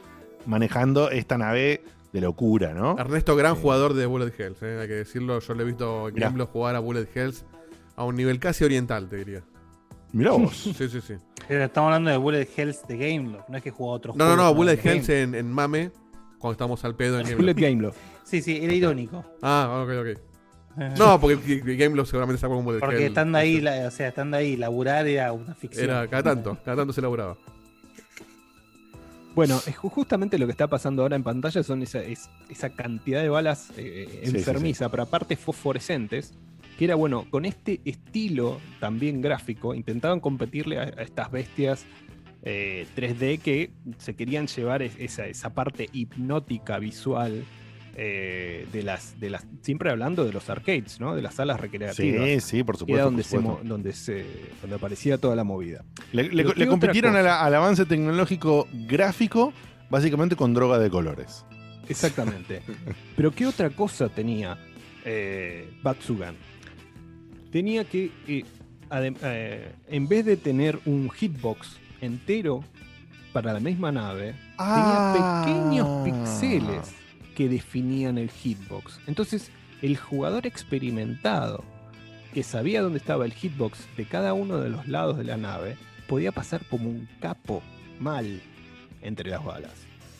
manejando 0.48 1.12
esta 1.12 1.38
nave 1.38 1.84
de 2.12 2.22
locura, 2.22 2.74
¿no? 2.74 2.98
Ernesto, 2.98 3.36
gran 3.36 3.54
jugador 3.54 3.94
de 3.94 4.08
Bullet 4.08 4.34
Hells, 4.36 4.64
eh, 4.64 4.80
hay 4.82 4.88
que 4.88 4.96
decirlo. 4.96 5.40
Yo 5.40 5.54
le 5.54 5.62
he 5.62 5.66
visto 5.68 6.10
en 6.10 6.46
jugar 6.48 6.76
a 6.76 6.80
Bullet 6.80 7.08
Hells 7.14 7.46
a 7.96 8.04
un 8.04 8.16
nivel 8.16 8.40
casi 8.40 8.64
oriental, 8.64 9.08
te 9.10 9.18
diría. 9.18 9.44
Mirá 10.14 10.32
vos. 10.32 10.54
Sí, 10.78 10.90
sí, 10.90 11.02
sí. 11.02 11.14
Pero 11.48 11.64
estamos 11.64 11.88
hablando 11.88 12.12
de 12.12 12.18
Bullet 12.18 12.48
Hells 12.56 12.88
de 12.88 12.98
Gameloft, 12.98 13.50
no 13.50 13.58
es 13.58 13.64
que 13.64 13.72
jugó 13.72 13.92
a 13.92 13.96
otros 13.96 14.16
No, 14.16 14.28
no, 14.30 14.36
no, 14.36 14.54
Bullet 14.54 14.80
Hells 14.84 15.10
en, 15.10 15.34
en 15.36 15.52
Mame, 15.52 15.92
cuando 16.38 16.52
estamos 16.54 16.84
al 16.86 16.96
pedo 16.96 17.20
en 17.20 17.24
Bullet 17.38 17.54
Gameloft. 17.56 17.60
Gameloft. 17.60 17.98
Sí, 18.24 18.42
sí, 18.42 18.60
era 18.62 18.74
irónico. 18.74 19.26
Ah, 19.42 19.84
ok, 19.84 19.92
ok. 20.14 20.20
No, 20.98 21.20
porque 21.20 21.60
Gameloft 21.76 22.10
seguramente 22.10 22.40
sacó 22.40 22.56
un 22.58 22.64
Bullet 22.64 22.80
Porque 22.80 22.98
Hell. 22.98 23.04
estando 23.08 23.38
ahí, 23.38 23.60
la- 23.60 23.88
o 23.88 23.92
sea, 23.92 24.10
estando 24.10 24.38
ahí, 24.38 24.56
laburar 24.56 25.08
era 25.08 25.34
una 25.34 25.54
ficción. 25.56 25.86
Era 25.90 26.08
cada 26.08 26.24
tanto, 26.24 26.58
cada 26.64 26.78
tanto 26.78 26.94
se 26.94 27.02
elaboraba. 27.02 27.36
Bueno, 29.36 29.60
justamente 29.78 30.38
lo 30.38 30.46
que 30.48 30.52
está 30.52 30.68
pasando 30.68 31.02
ahora 31.02 31.16
en 31.16 31.24
pantalla 31.24 31.64
son 31.64 31.82
esa, 31.82 32.00
es- 32.02 32.30
esa 32.50 32.70
cantidad 32.70 33.22
de 33.22 33.30
balas 33.30 33.72
eh, 33.78 34.22
Sí, 34.26 34.32
sí, 34.32 34.38
enfermiza, 34.38 34.90
pero 34.90 35.04
aparte 35.04 35.36
fosforescentes, 35.36 36.34
que 36.80 36.86
era 36.86 36.96
bueno, 36.96 37.26
con 37.30 37.44
este 37.46 37.82
estilo 37.84 38.60
también 38.80 39.22
gráfico, 39.22 39.76
intentaban 39.76 40.20
competirle 40.22 40.80
a, 40.80 40.84
a 40.84 41.02
estas 41.04 41.30
bestias 41.30 41.86
eh, 42.42 42.88
3D 42.96 43.40
que 43.42 43.72
se 43.98 44.16
querían 44.16 44.48
llevar 44.48 44.82
es- 44.82 44.96
esa, 44.98 45.28
esa 45.28 45.54
parte 45.54 45.90
hipnótica 45.92 46.80
visual 46.80 47.44
eh, 47.98 48.66
de 48.72 48.84
las, 48.84 49.20
de 49.20 49.30
las, 49.30 49.46
siempre 49.62 49.90
hablando 49.92 50.24
de 50.24 50.32
los 50.32 50.50
arcades, 50.50 51.02
¿no? 51.02 51.16
De 51.16 51.22
las 51.22 51.36
salas 51.36 51.60
recreativas. 51.60 52.26
Sí, 52.26 52.40
sí, 52.40 52.64
por 52.64 52.78
supuesto, 52.78 52.96
Era 52.96 53.04
donde, 53.04 53.24
se 53.24 53.36
supuesto. 53.38 53.62
donde, 53.68 53.92
se, 53.92 54.26
donde 54.62 54.78
aparecía 54.78 55.18
toda 55.18 55.36
la 55.36 55.44
movida. 55.44 55.84
Le, 56.14 56.24
le- 56.24 56.30
Pero 56.30 56.50
le 56.50 56.54
¿qué 56.56 56.62
otra 56.64 56.68
compitieron 56.68 57.16
al 57.18 57.56
avance 57.56 57.86
tecnológico 57.86 58.70
gráfico, 58.88 59.52
básicamente 59.90 60.38
con 60.38 60.54
droga 60.54 60.80
de 60.80 60.90
colores. 60.90 61.44
Exactamente. 61.90 62.62
Pero 63.18 63.32
¿qué 63.32 63.46
otra 63.48 63.70
cosa 63.72 64.08
tenía 64.08 64.58
eh, 65.04 65.70
Batsugan? 65.84 66.36
Tenía 67.52 67.84
que, 67.86 68.12
eh, 68.28 68.46
adem- 68.90 69.18
eh, 69.24 69.72
en 69.88 70.08
vez 70.08 70.26
de 70.26 70.38
tener 70.38 70.80
un 70.86 71.10
hitbox 71.10 71.78
entero 72.02 72.64
para 73.34 73.54
la 73.54 73.60
misma 73.60 73.92
nave, 73.92 74.36
Ah. 74.58 75.44
tenía 75.46 75.82
pequeños 75.84 76.04
píxeles 76.06 76.94
que 77.36 77.48
definían 77.50 78.18
el 78.18 78.30
hitbox. 78.30 79.00
Entonces, 79.08 79.50
el 79.82 79.98
jugador 79.98 80.46
experimentado 80.46 81.64
que 82.34 82.44
sabía 82.44 82.82
dónde 82.82 83.00
estaba 83.00 83.26
el 83.26 83.34
hitbox 83.34 83.80
de 83.98 84.06
cada 84.06 84.34
uno 84.34 84.58
de 84.58 84.70
los 84.70 84.88
lados 84.88 85.18
de 85.18 85.24
la 85.24 85.38
nave, 85.38 85.78
podía 86.08 86.32
pasar 86.32 86.62
como 86.70 86.90
un 86.90 87.08
capo 87.20 87.62
mal 88.00 88.42
entre 89.02 89.30
las 89.32 89.44
balas. 89.44 89.72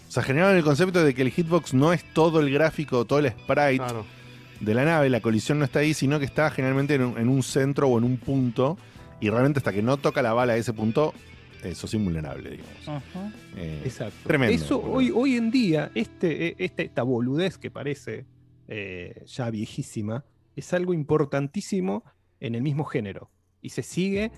O 0.08 0.12
sea, 0.12 0.24
generaron 0.24 0.58
el 0.58 0.64
concepto 0.64 1.04
de 1.04 1.14
que 1.14 1.22
el 1.22 1.30
hitbox 1.30 1.74
no 1.76 1.94
es 1.94 2.04
todo 2.14 2.40
el 2.40 2.52
gráfico, 2.52 3.06
todo 3.06 3.20
el 3.20 3.30
sprite 3.30 3.84
de 4.60 4.74
la 4.74 4.86
nave, 4.86 5.10
la 5.10 5.22
colisión 5.22 5.60
no 5.60 5.66
está 5.66 5.80
ahí, 5.80 5.94
sino 5.94 6.20
que 6.20 6.26
está 6.26 6.50
generalmente 6.52 6.96
en 6.96 7.02
un, 7.04 7.18
en 7.18 7.30
un 7.30 7.44
centro 7.44 7.88
o 7.88 7.98
en 7.98 8.04
un 8.04 8.18
punto, 8.18 8.78
y 9.20 9.30
realmente 9.30 9.60
hasta 9.60 9.72
que 9.74 9.82
no 9.82 9.98
toca 9.98 10.22
la 10.22 10.34
bala 10.34 10.54
a 10.54 10.58
ese 10.58 10.74
punto, 10.74 11.14
eh, 11.64 11.76
sos 11.76 11.94
invulnerable, 11.94 12.52
digamos. 12.52 13.04
Eh, 13.58 13.82
Exacto. 13.84 14.16
Tremendo. 14.26 14.56
Eso 14.56 14.82
hoy, 14.82 15.12
hoy 15.14 15.36
en 15.36 15.52
día, 15.52 15.92
este, 15.96 16.48
eh, 16.48 16.56
este- 16.58 16.84
esta 16.86 17.04
boludez 17.04 17.58
que 17.58 17.70
parece 17.72 18.26
eh, 18.68 19.24
ya 19.26 19.50
viejísima, 19.50 20.24
es 20.56 20.74
algo 20.74 20.94
importantísimo 20.94 22.04
en 22.40 22.54
el 22.56 22.62
mismo 22.62 22.84
género. 22.86 23.32
Y 23.62 23.70
se 23.70 23.82
sigue 23.84 24.32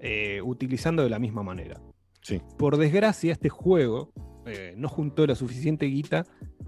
eh, 0.00 0.40
utilizando 0.42 1.02
de 1.02 1.10
la 1.10 1.18
misma 1.18 1.42
manera. 1.42 1.80
Sí. 2.22 2.40
Por 2.58 2.76
desgracia, 2.78 3.32
este 3.32 3.48
juego 3.50 4.12
eh, 4.46 4.74
no 4.76 4.88
juntó 4.88 5.26
la 5.26 5.34
suficiente 5.34 5.86
guita 5.86 6.24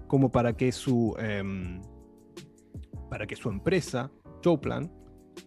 como 0.07 0.31
para 0.31 0.53
que 0.55 0.71
su. 0.71 1.15
Para 3.09 3.25
que 3.27 3.35
su 3.35 3.49
empresa, 3.49 4.11
Choplan, 4.41 4.91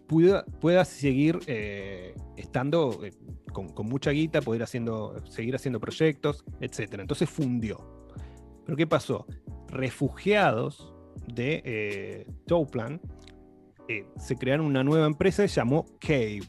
pueda, 0.07 0.45
pueda 0.45 0.85
seguir 0.85 1.39
eh, 1.47 2.15
estando 2.37 3.03
eh, 3.03 3.11
con, 3.53 3.69
con 3.69 3.87
mucha 3.87 4.11
guita, 4.11 4.41
poder 4.41 4.63
haciendo, 4.63 5.15
seguir 5.27 5.55
haciendo 5.55 5.79
proyectos, 5.79 6.45
etc. 6.59 6.95
Entonces 6.99 7.29
fundió. 7.29 7.77
Pero 8.65 8.77
¿qué 8.77 8.87
pasó? 8.87 9.25
Refugiados 9.69 10.93
de 11.33 11.61
eh, 11.65 12.27
Toplan 12.47 13.01
eh, 13.87 14.05
se 14.17 14.35
crearon 14.35 14.65
una 14.65 14.83
nueva 14.83 15.05
empresa 15.05 15.43
que 15.43 15.49
se 15.49 15.55
llamó 15.55 15.85
Cave, 15.99 16.47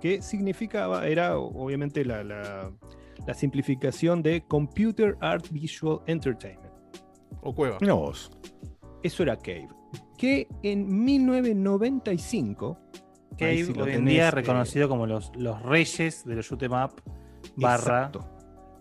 que 0.00 0.22
significaba, 0.22 1.06
era 1.06 1.38
obviamente 1.38 2.04
la, 2.04 2.22
la- 2.24 2.72
la 3.26 3.32
simplificación 3.34 4.22
de 4.22 4.44
Computer 4.46 5.16
Art 5.20 5.48
Visual 5.50 6.00
Entertainment. 6.06 6.72
O 7.42 7.54
Cueva. 7.54 7.78
Mira 7.80 7.94
vos. 7.94 8.30
Eso 9.02 9.22
era 9.22 9.36
Cave. 9.36 9.68
Que 10.16 10.48
en 10.62 11.04
1995. 11.04 12.78
ahí 13.32 13.36
Cave, 13.36 13.64
sí 13.64 13.74
lo 13.74 13.84
hoy 13.84 13.90
en 13.90 13.96
tenés, 13.96 14.14
día 14.14 14.28
eh, 14.28 14.30
reconocido 14.30 14.88
como 14.88 15.06
los, 15.06 15.32
los 15.36 15.60
reyes 15.62 16.24
de 16.24 16.36
los 16.36 16.46
shoot 16.46 16.62
'em 16.62 16.72
up 16.72 16.92
barra 17.56 18.06
Exacto. 18.06 18.24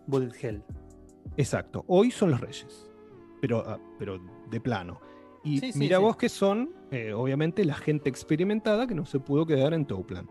Bullet 0.07 0.31
Hell. 0.41 0.63
Exacto. 1.37 1.83
Hoy 1.87 2.11
son 2.11 2.31
los 2.31 2.39
reyes. 2.41 2.89
Pero, 3.41 3.63
ah, 3.67 3.79
pero 3.97 4.19
de 4.51 4.61
plano. 4.61 4.99
Y 5.43 5.59
Sí, 5.59 5.71
mira 5.75 5.97
sí. 5.97 6.03
vos 6.03 6.15
que 6.15 6.29
son, 6.29 6.69
eh, 6.91 7.11
obviamente, 7.13 7.65
la 7.65 7.73
gente 7.73 8.09
experimentada 8.09 8.87
que 8.87 8.95
no 8.95 9.05
se 9.05 9.19
pudo 9.19 9.45
quedar 9.45 9.73
en 9.73 9.85
Toplan. 9.85 10.29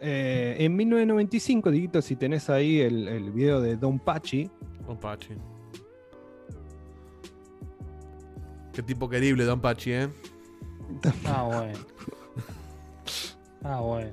Eh, 0.00 0.56
en 0.58 0.76
1995, 0.76 1.70
Diguito, 1.70 2.02
si 2.02 2.14
tenés 2.16 2.50
ahí 2.50 2.80
el, 2.80 3.08
el 3.08 3.32
video 3.32 3.60
de 3.60 3.76
Don 3.76 3.98
Pachi. 3.98 4.50
Don 4.86 4.98
Pachi. 4.98 5.34
Qué 8.72 8.82
tipo 8.82 9.08
querible, 9.08 9.44
Don 9.44 9.60
Pachi, 9.60 9.92
¿eh? 9.92 10.08
Ah, 11.26 11.44
bueno. 11.44 11.78
Ah, 13.62 13.80
bueno. 13.80 14.10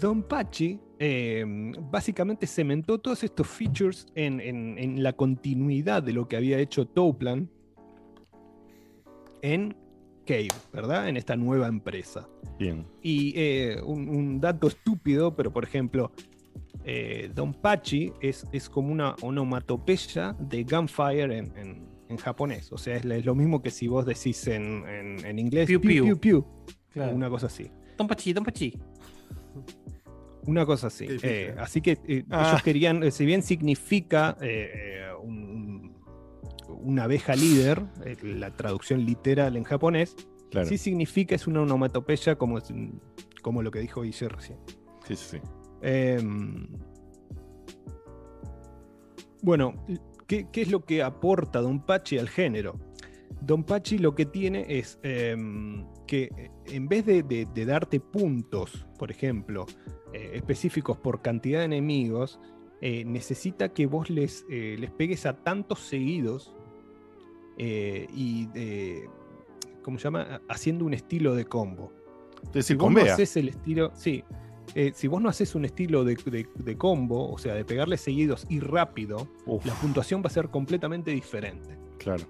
Don 0.00 0.22
Pachi 0.22 0.78
eh, 0.98 1.44
básicamente 1.90 2.46
cementó 2.46 2.98
todos 2.98 3.22
estos 3.24 3.46
features 3.46 4.06
en, 4.14 4.40
en- 4.40 4.78
en 4.78 5.02
la 5.02 5.12
continuidad 5.12 6.02
de 6.02 6.12
lo 6.12 6.28
que 6.28 6.36
había 6.36 6.58
hecho 6.58 6.86
Toplan 6.86 7.48
en 9.42 9.76
Cave, 10.26 10.48
¿verdad? 10.72 11.08
En 11.08 11.16
esta 11.16 11.36
nueva 11.36 11.68
empresa. 11.68 12.28
Bien. 12.58 12.86
Y 13.02 13.32
eh, 13.36 13.80
un, 13.84 14.08
un 14.08 14.40
dato 14.40 14.66
estúpido, 14.68 15.34
pero 15.34 15.52
por 15.52 15.64
ejemplo, 15.64 16.12
eh, 16.84 17.30
Don 17.34 17.54
Pachi 17.54 18.12
es, 18.20 18.46
es 18.52 18.68
como 18.68 18.92
una 18.92 19.14
onomatopeya 19.22 20.34
de 20.38 20.64
gunfire 20.64 21.38
en, 21.38 21.56
en- 21.56 21.97
en 22.08 22.16
japonés. 22.16 22.72
O 22.72 22.78
sea, 22.78 22.96
es, 22.96 23.04
es 23.04 23.24
lo 23.24 23.34
mismo 23.34 23.60
que 23.62 23.70
si 23.70 23.88
vos 23.88 24.04
decís 24.06 24.46
en, 24.48 24.84
en- 24.88 25.24
en 25.24 25.38
inglés 25.38 25.66
Piu, 25.66 25.80
piu, 25.80 25.90
piu. 25.90 26.04
piu, 26.04 26.18
piu. 26.18 26.46
Claro. 26.90 27.14
Una 27.14 27.28
cosa 27.30 27.46
así. 27.46 27.70
Don 27.96 28.06
Pachi, 28.08 28.32
Don 28.32 28.44
Pachi. 28.44 28.78
Una 30.46 30.64
cosa 30.64 30.86
así. 30.86 31.06
Eh, 31.22 31.54
así 31.58 31.80
que 31.82 31.98
eh, 32.08 32.24
Ah. 32.30 32.48
ellos 32.50 32.62
querían, 32.62 33.02
eh, 33.02 33.10
si 33.10 33.26
bien 33.26 33.42
significa 33.42 34.36
un- 35.22 35.94
una 36.80 37.04
abeja 37.04 37.34
líder, 37.34 37.82
eh, 38.04 38.16
la 38.22 38.54
traducción 38.56 39.04
literal 39.04 39.56
en 39.56 39.64
japonés, 39.64 40.16
Claro. 40.50 40.66
sí 40.68 40.78
significa, 40.78 41.34
es 41.34 41.46
una 41.46 41.60
onomatopeya 41.62 42.36
como, 42.36 42.58
como 43.42 43.62
lo 43.62 43.70
que 43.70 43.80
dijo 43.80 44.02
Guille 44.02 44.28
recién. 44.28 44.58
Sí, 45.06 45.16
sí, 45.16 45.24
sí. 45.32 45.38
Em, 45.82 46.66
bueno, 49.42 49.74
¿qué, 50.28 50.46
qué 50.52 50.62
es 50.62 50.70
lo 50.70 50.84
que 50.84 51.02
aporta 51.02 51.60
Don 51.60 51.80
Pachi 51.84 52.18
al 52.18 52.28
género? 52.28 52.78
Don 53.40 53.64
Pachi 53.64 53.98
lo 53.98 54.14
que 54.14 54.26
tiene 54.26 54.64
es 54.68 54.98
em, 55.02 55.84
que 56.06 56.24
eh, 56.36 56.50
en 56.66 56.88
vez 56.88 57.04
de, 57.06 57.22
de- 57.24 57.46
de 57.46 57.64
darte 57.66 57.98
puntos, 58.00 58.86
por 58.98 59.10
ejemplo, 59.10 59.66
eh, 60.12 60.30
específicos 60.34 60.96
por 60.98 61.20
cantidad 61.22 61.58
de 61.60 61.64
enemigos, 61.66 62.38
eh, 62.80 63.04
necesita 63.04 63.72
que 63.72 63.86
vos 63.86 64.08
les, 64.10 64.44
les 64.48 64.90
pegues 64.92 65.26
a 65.26 65.42
tantos 65.42 65.80
seguidos 65.80 66.54
y, 67.58 68.46
¿cómo 69.82 69.98
se 69.98 70.04
llama? 70.04 70.40
Haciendo 70.48 70.84
un 70.84 70.94
estilo 70.94 71.34
de 71.34 71.44
combo. 71.44 71.92
Entonces, 72.38 72.66
si 72.66 72.74
vos 72.74 72.92
no 72.92 73.00
haces 73.14 73.36
el 73.36 73.48
estilo, 73.48 73.90
sí, 73.94 74.22
eh, 74.80 74.92
si 74.94 75.08
vos 75.08 75.20
no 75.20 75.28
haces 75.28 75.54
un 75.56 75.64
estilo 75.64 76.04
de, 76.04 76.14
de- 76.14 76.46
de 76.54 76.76
combo, 76.76 77.30
o 77.32 77.36
sea, 77.38 77.54
de 77.54 77.64
pegarle 77.64 77.96
seguidos 77.96 78.46
y 78.48 78.60
rápido, 78.60 79.28
la 79.64 79.74
puntuación 79.74 80.22
va 80.22 80.26
a 80.28 80.30
ser 80.30 80.48
completamente 80.50 81.10
diferente. 81.10 81.76
Claro. 81.98 82.24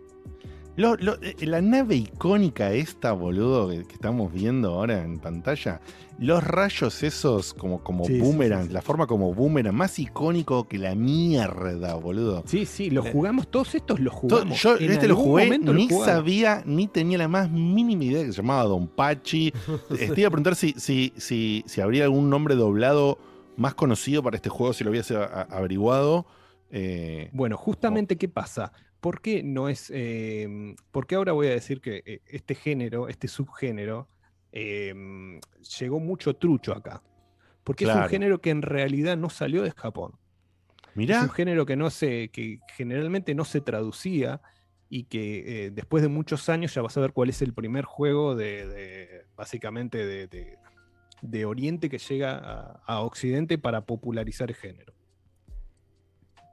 Lo- 0.78 0.94
lo- 0.96 1.20
eh, 1.20 1.34
la 1.40 1.60
nave 1.60 1.96
icónica 1.96 2.72
esta, 2.72 3.10
boludo, 3.12 3.68
que, 3.68 3.82
que 3.84 3.94
estamos 3.94 4.32
viendo 4.32 4.74
ahora 4.74 5.02
en 5.02 5.18
pantalla, 5.18 5.80
los 6.20 6.42
rayos 6.44 7.02
esos 7.02 7.52
como, 7.52 7.82
como 7.82 8.04
Sí, 8.06 8.14
sí, 8.14 8.20
boomerang, 8.20 8.72
la 8.72 8.80
forma 8.80 9.08
como 9.08 9.34
boomerang, 9.34 9.74
más 9.74 9.98
icónico 9.98 10.68
que 10.68 10.78
la 10.78 10.94
mierda, 10.94 11.96
boludo. 11.96 12.44
Sí, 12.46 12.64
sí, 12.64 12.90
los 12.90 13.06
Eh, 13.06 13.10
jugamos, 13.12 13.48
todos 13.50 13.74
estos 13.74 13.98
los 13.98 14.14
jugamos. 14.14 14.62
Yo 14.62 14.76
En 14.76 14.92
este 14.92 15.08
lo 15.08 15.16
jugué, 15.16 15.58
lo 15.58 15.72
ni 15.72 15.88
sabía, 15.90 16.62
ni 16.64 16.86
tenía 16.86 17.18
la 17.18 17.26
más 17.28 17.50
mínima 17.50 18.04
idea 18.04 18.22
que 18.24 18.30
se 18.32 18.36
llamaba 18.40 18.62
Don 18.62 18.86
Pachi. 18.86 19.52
Estoy 19.90 20.24
a 20.24 20.30
preguntar 20.30 20.54
si, 20.54 20.74
si, 20.78 21.12
si, 21.16 21.64
si 21.66 21.80
habría 21.80 22.04
algún 22.04 22.30
nombre 22.30 22.54
doblado 22.54 23.18
más 23.56 23.74
conocido 23.74 24.22
para 24.22 24.36
este 24.36 24.48
juego 24.48 24.72
si 24.72 24.84
lo 24.84 24.90
hubiese 24.90 25.16
averiguado. 25.16 26.24
Eh, 26.70 27.30
Bueno, 27.32 27.56
justamente, 27.56 28.16
¿qué 28.16 28.28
pasa? 28.28 28.72
¿Por 29.00 29.20
qué 29.20 29.42
no 29.42 29.68
es. 29.68 29.90
eh, 29.94 30.74
¿Por 30.90 31.06
qué 31.06 31.14
ahora 31.14 31.32
voy 31.32 31.46
a 31.46 31.50
decir 31.50 31.80
que 31.80 32.02
eh, 32.04 32.20
este 32.26 32.54
género, 32.54 33.08
este 33.08 33.28
subgénero, 33.28 34.08
eh, 34.52 34.94
llegó 35.78 36.00
mucho 36.00 36.34
trucho 36.34 36.72
acá? 36.72 37.02
Porque 37.62 37.84
es 37.84 37.90
un 37.90 38.08
género 38.10 38.40
que 38.40 38.50
en 38.50 38.62
realidad 38.62 39.16
no 39.16 39.30
salió 39.30 39.62
de 39.62 39.70
Japón. 39.70 40.12
Mirá. 40.94 41.18
Es 41.18 41.22
un 41.24 41.30
género 41.30 41.64
que 41.66 41.76
no 41.76 41.90
se, 41.90 42.30
que 42.30 42.58
generalmente 42.76 43.34
no 43.34 43.44
se 43.44 43.60
traducía 43.60 44.40
y 44.88 45.04
que 45.04 45.66
eh, 45.66 45.70
después 45.70 46.02
de 46.02 46.08
muchos 46.08 46.48
años 46.48 46.74
ya 46.74 46.82
vas 46.82 46.96
a 46.96 47.00
ver 47.00 47.12
cuál 47.12 47.28
es 47.28 47.40
el 47.42 47.52
primer 47.52 47.84
juego 47.84 48.34
de, 48.34 48.66
de- 48.66 49.26
básicamente 49.36 50.04
de, 50.06 50.26
de- 50.26 50.58
de 51.20 51.44
Oriente 51.44 51.88
que 51.90 51.98
llega 51.98 52.36
a, 52.38 52.82
a 52.86 53.00
Occidente 53.02 53.58
para 53.58 53.82
popularizar 53.84 54.48
el 54.48 54.56
género. 54.56 54.94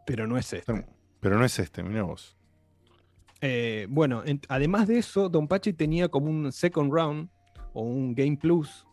Pero 0.06 0.28
no 0.28 0.38
es 0.38 0.52
este. 0.54 0.86
Pero 1.26 1.40
no 1.40 1.46
es 1.46 1.58
este, 1.58 1.82
mira 1.82 2.04
vos. 2.04 2.38
Eh, 3.42 3.88
bueno, 3.90 4.22
en- 4.28 4.42
además 4.48 4.88
de 4.88 5.00
eso, 5.00 5.28
Don 5.28 5.48
Pachi 5.48 5.74
tenía 5.74 6.08
como 6.08 6.28
un 6.30 6.52
second 6.52 6.94
round 6.94 7.30
o 7.74 7.82
un 7.82 8.14
Game 8.14 8.38
Plus, 8.38 8.86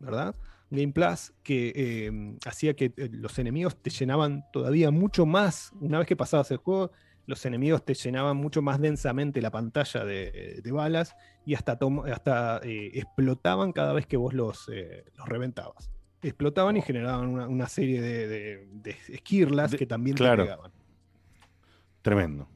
¿verdad? 0.00 0.34
Game 0.68 0.92
Plus 0.92 1.32
que 1.44 1.72
eh, 1.76 2.36
hacía 2.44 2.74
que 2.74 2.86
eh, 2.96 3.08
los 3.12 3.38
enemigos 3.38 3.80
te 3.80 3.90
llenaban 3.90 4.42
todavía 4.52 4.90
mucho 4.90 5.26
más. 5.26 5.70
Una 5.80 5.98
vez 6.00 6.08
que 6.08 6.16
pasabas 6.16 6.50
el 6.50 6.56
juego, 6.56 6.90
los 7.26 7.46
enemigos 7.46 7.84
te 7.84 7.94
llenaban 7.94 8.36
mucho 8.36 8.62
más 8.62 8.80
densamente 8.80 9.40
la 9.40 9.52
pantalla 9.52 10.04
de, 10.04 10.60
de 10.64 10.72
balas 10.72 11.14
y 11.44 11.54
hasta, 11.54 11.78
hasta 12.12 12.60
eh, 12.64 12.90
explotaban 12.94 13.70
cada 13.72 13.92
vez 13.92 14.06
que 14.08 14.16
vos 14.16 14.34
los, 14.34 14.68
eh, 14.72 15.04
los 15.16 15.28
reventabas. 15.28 15.88
Explotaban 16.20 16.76
y 16.78 16.82
generaban 16.82 17.28
una, 17.28 17.46
una 17.46 17.68
serie 17.68 18.00
de, 18.02 18.26
de- 18.26 18.68
de 18.72 18.96
esquirlas 19.10 19.72
que 19.76 19.86
también 19.86 20.16
claro. 20.16 20.42
te 20.42 20.48
pegaban. 20.48 20.72
Tremendo. 22.06 22.46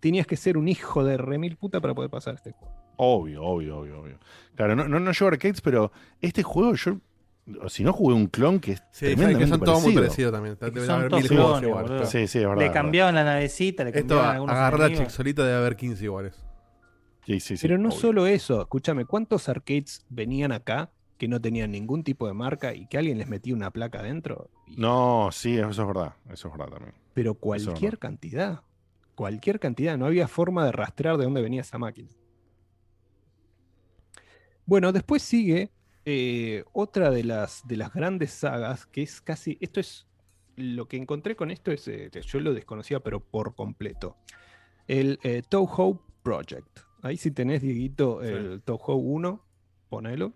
Tenías 0.00 0.26
que 0.26 0.36
ser 0.36 0.58
un 0.58 0.66
hijo 0.66 1.04
de 1.04 1.16
remil 1.16 1.56
puta 1.56 1.80
para 1.80 1.94
poder 1.94 2.10
pasar 2.10 2.34
este 2.34 2.50
juego. 2.50 2.74
Obvio, 2.96 3.44
obvio, 3.44 3.78
obvio, 3.78 4.00
obvio. 4.00 4.18
Claro, 4.56 4.74
no, 4.74 4.88
no, 4.88 4.98
no 4.98 5.12
llevo 5.12 5.28
arcades, 5.28 5.60
pero 5.60 5.92
este 6.20 6.42
juego 6.42 6.74
yo. 6.74 6.96
Si 7.68 7.84
no 7.84 7.92
jugué 7.92 8.16
un 8.16 8.26
clon 8.26 8.58
que 8.58 8.72
es 8.72 8.82
Sí, 8.90 9.14
que 9.14 9.46
son 9.46 9.60
todos 9.60 9.84
muy 9.84 9.94
parecido. 9.94 10.32
parecidos 10.32 10.32
también. 10.32 10.52
Es 10.54 10.58
que 10.58 10.70
Debe 10.72 10.86
son 10.86 10.94
haber 10.96 11.10
todos 11.10 11.22
mil 11.22 11.28
juegos 11.30 11.60
clones, 11.60 11.68
iguales. 11.86 12.08
Sí, 12.08 12.26
sí, 12.26 12.38
es 12.40 12.44
verdad. 12.48 12.62
Le 12.66 12.72
cambiaban 12.72 13.14
la 13.14 13.22
navecita, 13.22 13.84
le 13.84 13.90
Esto, 13.90 14.00
cambiaban 14.00 14.34
algunos 14.34 14.56
agarrar 14.56 14.80
la 14.90 14.96
chexolita 14.96 15.44
debe 15.44 15.56
haber 15.58 15.76
15 15.76 16.04
iguales. 16.04 16.44
Sí, 17.24 17.38
sí, 17.38 17.56
sí. 17.56 17.62
Pero 17.62 17.78
no 17.78 17.90
obvio. 17.90 18.00
solo 18.00 18.26
eso, 18.26 18.60
escúchame, 18.60 19.04
¿cuántos 19.04 19.48
arcades 19.48 20.04
venían 20.08 20.50
acá 20.50 20.90
que 21.18 21.28
no 21.28 21.40
tenían 21.40 21.70
ningún 21.70 22.02
tipo 22.02 22.26
de 22.26 22.34
marca 22.34 22.74
y 22.74 22.86
que 22.88 22.98
alguien 22.98 23.16
les 23.18 23.28
metía 23.28 23.54
una 23.54 23.70
placa 23.70 24.00
adentro? 24.00 24.50
No, 24.76 25.28
sí, 25.30 25.56
eso 25.56 25.68
es 25.70 25.86
verdad. 25.86 26.14
Eso 26.32 26.48
es 26.48 26.52
verdad 26.58 26.72
también. 26.74 26.94
Pero 27.14 27.34
cualquier 27.34 27.98
cantidad, 27.98 28.62
cualquier 29.18 29.58
cantidad, 29.58 29.98
no 29.98 30.06
había 30.06 30.28
forma 30.28 30.64
de 30.64 30.70
rastrear 30.70 31.16
de 31.16 31.24
dónde 31.24 31.42
venía 31.42 31.62
esa 31.62 31.76
máquina. 31.76 32.08
Bueno, 34.64 34.92
después 34.92 35.22
sigue 35.22 35.72
eh, 36.04 36.62
otra 36.72 37.10
de 37.10 37.24
las, 37.24 37.66
de 37.66 37.76
las 37.78 37.92
grandes 37.92 38.30
sagas, 38.30 38.86
que 38.86 39.02
es 39.02 39.20
casi, 39.20 39.58
esto 39.60 39.80
es, 39.80 40.06
lo 40.54 40.86
que 40.86 40.98
encontré 40.98 41.34
con 41.34 41.50
esto 41.50 41.72
es, 41.72 41.88
eh, 41.88 42.12
yo 42.24 42.38
lo 42.38 42.54
desconocía, 42.54 43.00
pero 43.00 43.18
por 43.18 43.56
completo. 43.56 44.16
El 44.86 45.18
eh, 45.24 45.42
Toho 45.48 46.00
Project. 46.22 46.78
Ahí 47.02 47.16
si 47.16 47.32
tenés, 47.32 47.60
Dieguito, 47.60 48.22
el 48.22 48.62
Toho 48.62 48.94
1, 48.94 49.44
ponelo. 49.88 50.32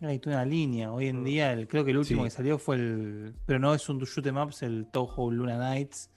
Hay 0.00 0.20
una 0.26 0.44
línea. 0.44 0.92
Hoy 0.92 1.06
en 1.06 1.22
día, 1.22 1.52
el, 1.52 1.68
creo 1.68 1.84
que 1.84 1.92
el 1.92 1.98
último 1.98 2.22
Sí. 2.22 2.26
que 2.26 2.30
salió 2.30 2.58
fue 2.58 2.76
el. 2.76 3.34
Pero 3.46 3.60
no 3.60 3.74
es 3.74 3.88
un 3.88 4.00
shoot 4.00 4.26
'em 4.26 4.36
ups, 4.36 4.62
el 4.62 4.86
Toho 4.90 5.30
Luna 5.30 5.56
Nights, 5.58 6.10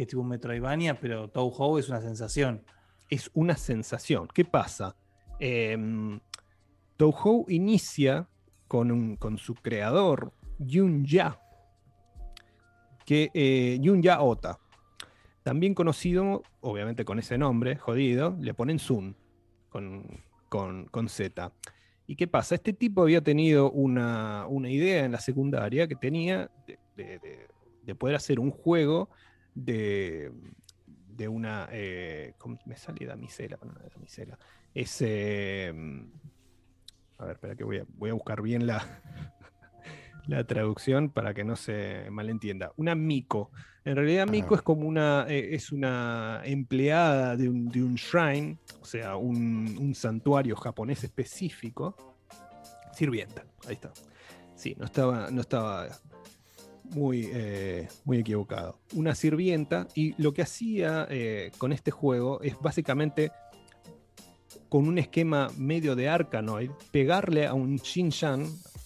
que 0.00 0.04
es 0.04 0.08
tipo 0.08 0.24
Metroidvania, 0.24 0.98
pero 0.98 1.28
Toho 1.28 1.78
es 1.78 1.90
una 1.90 2.00
sensación. 2.00 2.64
es 3.10 3.30
una 3.34 3.54
sensación. 3.56 4.28
¿Qué 4.32 4.46
pasa? 4.46 4.96
Em, 5.40 6.20
Touhou 6.96 7.44
inicia 7.50 8.26
con, 8.66 8.90
un- 8.90 9.16
con 9.16 9.36
su 9.36 9.54
creador, 9.56 10.32
Yun 10.58 11.04
Ya, 11.04 11.38
que 13.04 13.30
eh, 13.34 13.78
Yun 13.82 14.00
Ya 14.00 14.22
Ota, 14.22 14.58
también 15.42 15.74
conocido, 15.74 16.42
obviamente 16.60 17.04
con 17.04 17.18
ese 17.18 17.36
nombre, 17.36 17.76
jodido, 17.76 18.36
le 18.40 18.54
ponen 18.54 18.78
Sun, 18.78 19.16
con, 19.68 20.22
con, 20.48 20.86
con 20.86 21.08
Z. 21.10 21.52
¿Y 22.06 22.16
qué 22.16 22.26
pasa? 22.26 22.54
Este 22.54 22.72
tipo 22.72 23.02
había 23.02 23.20
tenido 23.22 23.70
una, 23.70 24.46
una 24.46 24.70
idea 24.70 25.04
en 25.04 25.12
la 25.12 25.20
secundaria 25.20 25.86
que 25.88 25.96
tenía 25.96 26.50
de- 26.96 27.48
de 27.82 27.94
poder 27.96 28.14
hacer 28.16 28.38
un 28.40 28.50
juego 28.50 29.10
de, 29.54 30.32
de 31.08 31.28
una. 31.28 31.68
eh, 31.72 32.34
¿cómo 32.38 32.58
me 32.66 32.76
sale 32.76 33.06
damisela? 33.06 33.58
No, 33.62 33.72
no 33.72 33.80
es 33.86 33.92
damisela. 33.92 34.38
Es. 34.74 34.98
eh, 35.00 35.72
a 37.18 37.24
ver, 37.24 37.32
espera 37.34 37.54
que 37.54 37.64
voy 37.64 37.78
a, 37.78 37.84
voy 37.88 38.10
a 38.10 38.14
buscar 38.14 38.40
bien 38.40 38.66
la, 38.66 38.82
la 40.26 40.44
traducción 40.44 41.10
para 41.10 41.34
que 41.34 41.44
no 41.44 41.56
se 41.56 42.08
malentienda. 42.10 42.72
Una 42.76 42.94
Miko. 42.94 43.50
En 43.84 43.96
realidad, 43.96 44.26
Miko 44.28 44.54
es 44.54 44.62
como 44.62 44.86
una. 44.86 45.26
eh, 45.28 45.54
es 45.54 45.72
una 45.72 46.42
empleada 46.44 47.36
de 47.36 47.48
un, 47.48 47.68
de 47.68 47.82
un 47.82 47.94
shrine, 47.94 48.58
o 48.80 48.84
sea, 48.84 49.16
un, 49.16 49.76
un 49.78 49.94
santuario 49.94 50.54
japonés 50.56 51.02
específico. 51.04 51.96
Sirvienta, 52.94 53.44
ahí 53.66 53.74
está. 53.74 53.92
Sí, 54.54 54.74
no 54.78 54.84
estaba, 54.84 55.30
no 55.30 55.40
estaba 55.40 55.88
muy, 56.94 57.28
eh, 57.32 57.88
muy 58.04 58.18
equivocado. 58.18 58.78
Una 58.94 59.14
sirvienta, 59.14 59.86
y 59.94 60.20
lo 60.22 60.32
que 60.32 60.42
hacía 60.42 61.06
eh, 61.10 61.50
con 61.58 61.72
este 61.72 61.90
juego 61.90 62.40
es 62.42 62.56
básicamente 62.60 63.30
con 64.68 64.86
un 64.86 64.98
esquema 64.98 65.48
medio 65.56 65.96
de 65.96 66.08
Arkanoid, 66.08 66.70
pegarle 66.92 67.46
a 67.46 67.54
un 67.54 67.80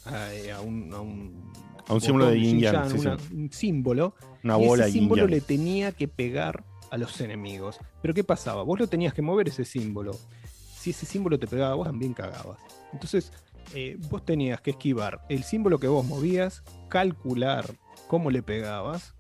a, 0.06 0.34
eh, 0.34 0.52
a 0.52 0.60
un, 0.60 0.92
a 0.92 1.00
un, 1.00 1.52
A 1.88 1.94
un 1.94 2.00
símbolo 2.00 2.26
de 2.26 2.40
yin 2.40 2.58
yang, 2.60 2.74
Shin-Chan, 2.88 2.90
sí, 2.90 2.98
una- 3.06 3.18
sí. 3.18 3.34
un 3.34 3.52
símbolo, 3.52 4.14
Una 4.42 4.58
y 4.58 4.66
bola 4.66 4.84
ese 4.84 4.92
yin 4.92 5.02
símbolo 5.02 5.22
yang. 5.22 5.30
le 5.30 5.40
tenía 5.40 5.92
que 5.92 6.08
pegar 6.08 6.64
a 6.90 6.96
los 6.96 7.20
enemigos. 7.20 7.78
Pero 8.02 8.14
¿qué 8.14 8.24
pasaba? 8.24 8.62
Vos 8.62 8.78
lo 8.80 8.86
tenías 8.86 9.12
que 9.14 9.22
mover 9.22 9.48
ese 9.48 9.64
símbolo. 9.64 10.12
Si 10.74 10.90
ese 10.90 11.06
símbolo 11.06 11.38
te 11.38 11.46
pegaba, 11.46 11.74
vos 11.74 11.86
también 11.86 12.12
cagabas. 12.14 12.58
Entonces, 12.92 13.32
eh, 13.74 13.96
vos 14.10 14.24
tenías 14.24 14.60
que 14.60 14.70
esquivar 14.72 15.24
el 15.28 15.42
símbolo 15.42 15.78
que 15.78 15.88
vos 15.88 16.04
movías, 16.06 16.62
calcular 16.88 17.74
cómo 18.08 18.30
le 18.30 18.42
pegabas 18.42 19.14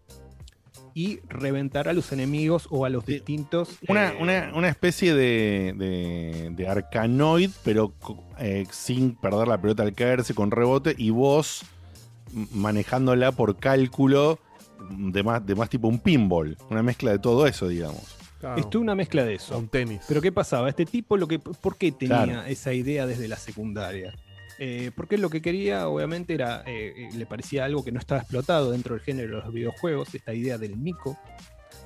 y 0.96 1.18
reventar 1.28 1.88
a 1.88 1.92
los 1.92 2.12
enemigos 2.12 2.68
o 2.70 2.84
a 2.84 2.88
los 2.88 3.04
distintos. 3.04 3.68
Una, 3.88 4.10
eh, 4.10 4.16
una, 4.20 4.52
una 4.54 4.68
especie 4.68 5.12
de, 5.14 5.74
de, 5.76 6.50
de 6.54 6.68
arcanoid, 6.68 7.50
pero 7.64 7.92
eh, 8.38 8.64
sin 8.70 9.16
perder 9.16 9.48
la 9.48 9.60
pelota 9.60 9.82
al 9.82 9.94
caerse, 9.94 10.34
con 10.34 10.50
rebote, 10.52 10.94
y 10.96 11.10
vos 11.10 11.64
manejándola 12.52 13.32
por 13.32 13.56
cálculo 13.56 14.38
de 14.90 15.22
más, 15.22 15.44
de 15.44 15.54
más 15.54 15.68
tipo 15.68 15.88
un 15.88 15.98
pinball. 15.98 16.56
Una 16.70 16.82
mezcla 16.82 17.10
de 17.10 17.18
todo 17.18 17.46
eso, 17.46 17.68
digamos. 17.68 18.16
Es 18.58 18.66
una 18.74 18.94
mezcla 18.94 19.24
de 19.24 19.34
eso. 19.36 19.56
Un 19.56 19.68
tenis. 19.68 20.02
Pero 20.06 20.20
¿qué 20.20 20.30
pasaba? 20.30 20.68
Este 20.68 20.84
tipo, 20.84 21.16
lo 21.16 21.26
que, 21.26 21.38
¿por 21.38 21.76
qué 21.78 21.90
tenía 21.92 22.24
Claro. 22.24 22.42
esa 22.44 22.74
idea 22.74 23.06
desde 23.06 23.26
la 23.26 23.36
secundaria? 23.36 24.14
Eh, 24.58 24.90
porque 24.94 25.18
lo 25.18 25.30
que 25.30 25.42
quería, 25.42 25.88
obviamente, 25.88 26.34
era. 26.34 26.62
eh, 26.66 26.92
eh, 26.96 27.08
le 27.16 27.26
parecía 27.26 27.64
algo 27.64 27.84
que 27.84 27.90
no 27.92 27.98
estaba 27.98 28.20
explotado 28.20 28.70
dentro 28.70 28.94
del 28.94 29.02
género 29.04 29.38
de 29.38 29.42
los 29.44 29.52
videojuegos, 29.52 30.14
esta 30.14 30.32
idea 30.32 30.58
del 30.58 30.76
Miko, 30.76 31.18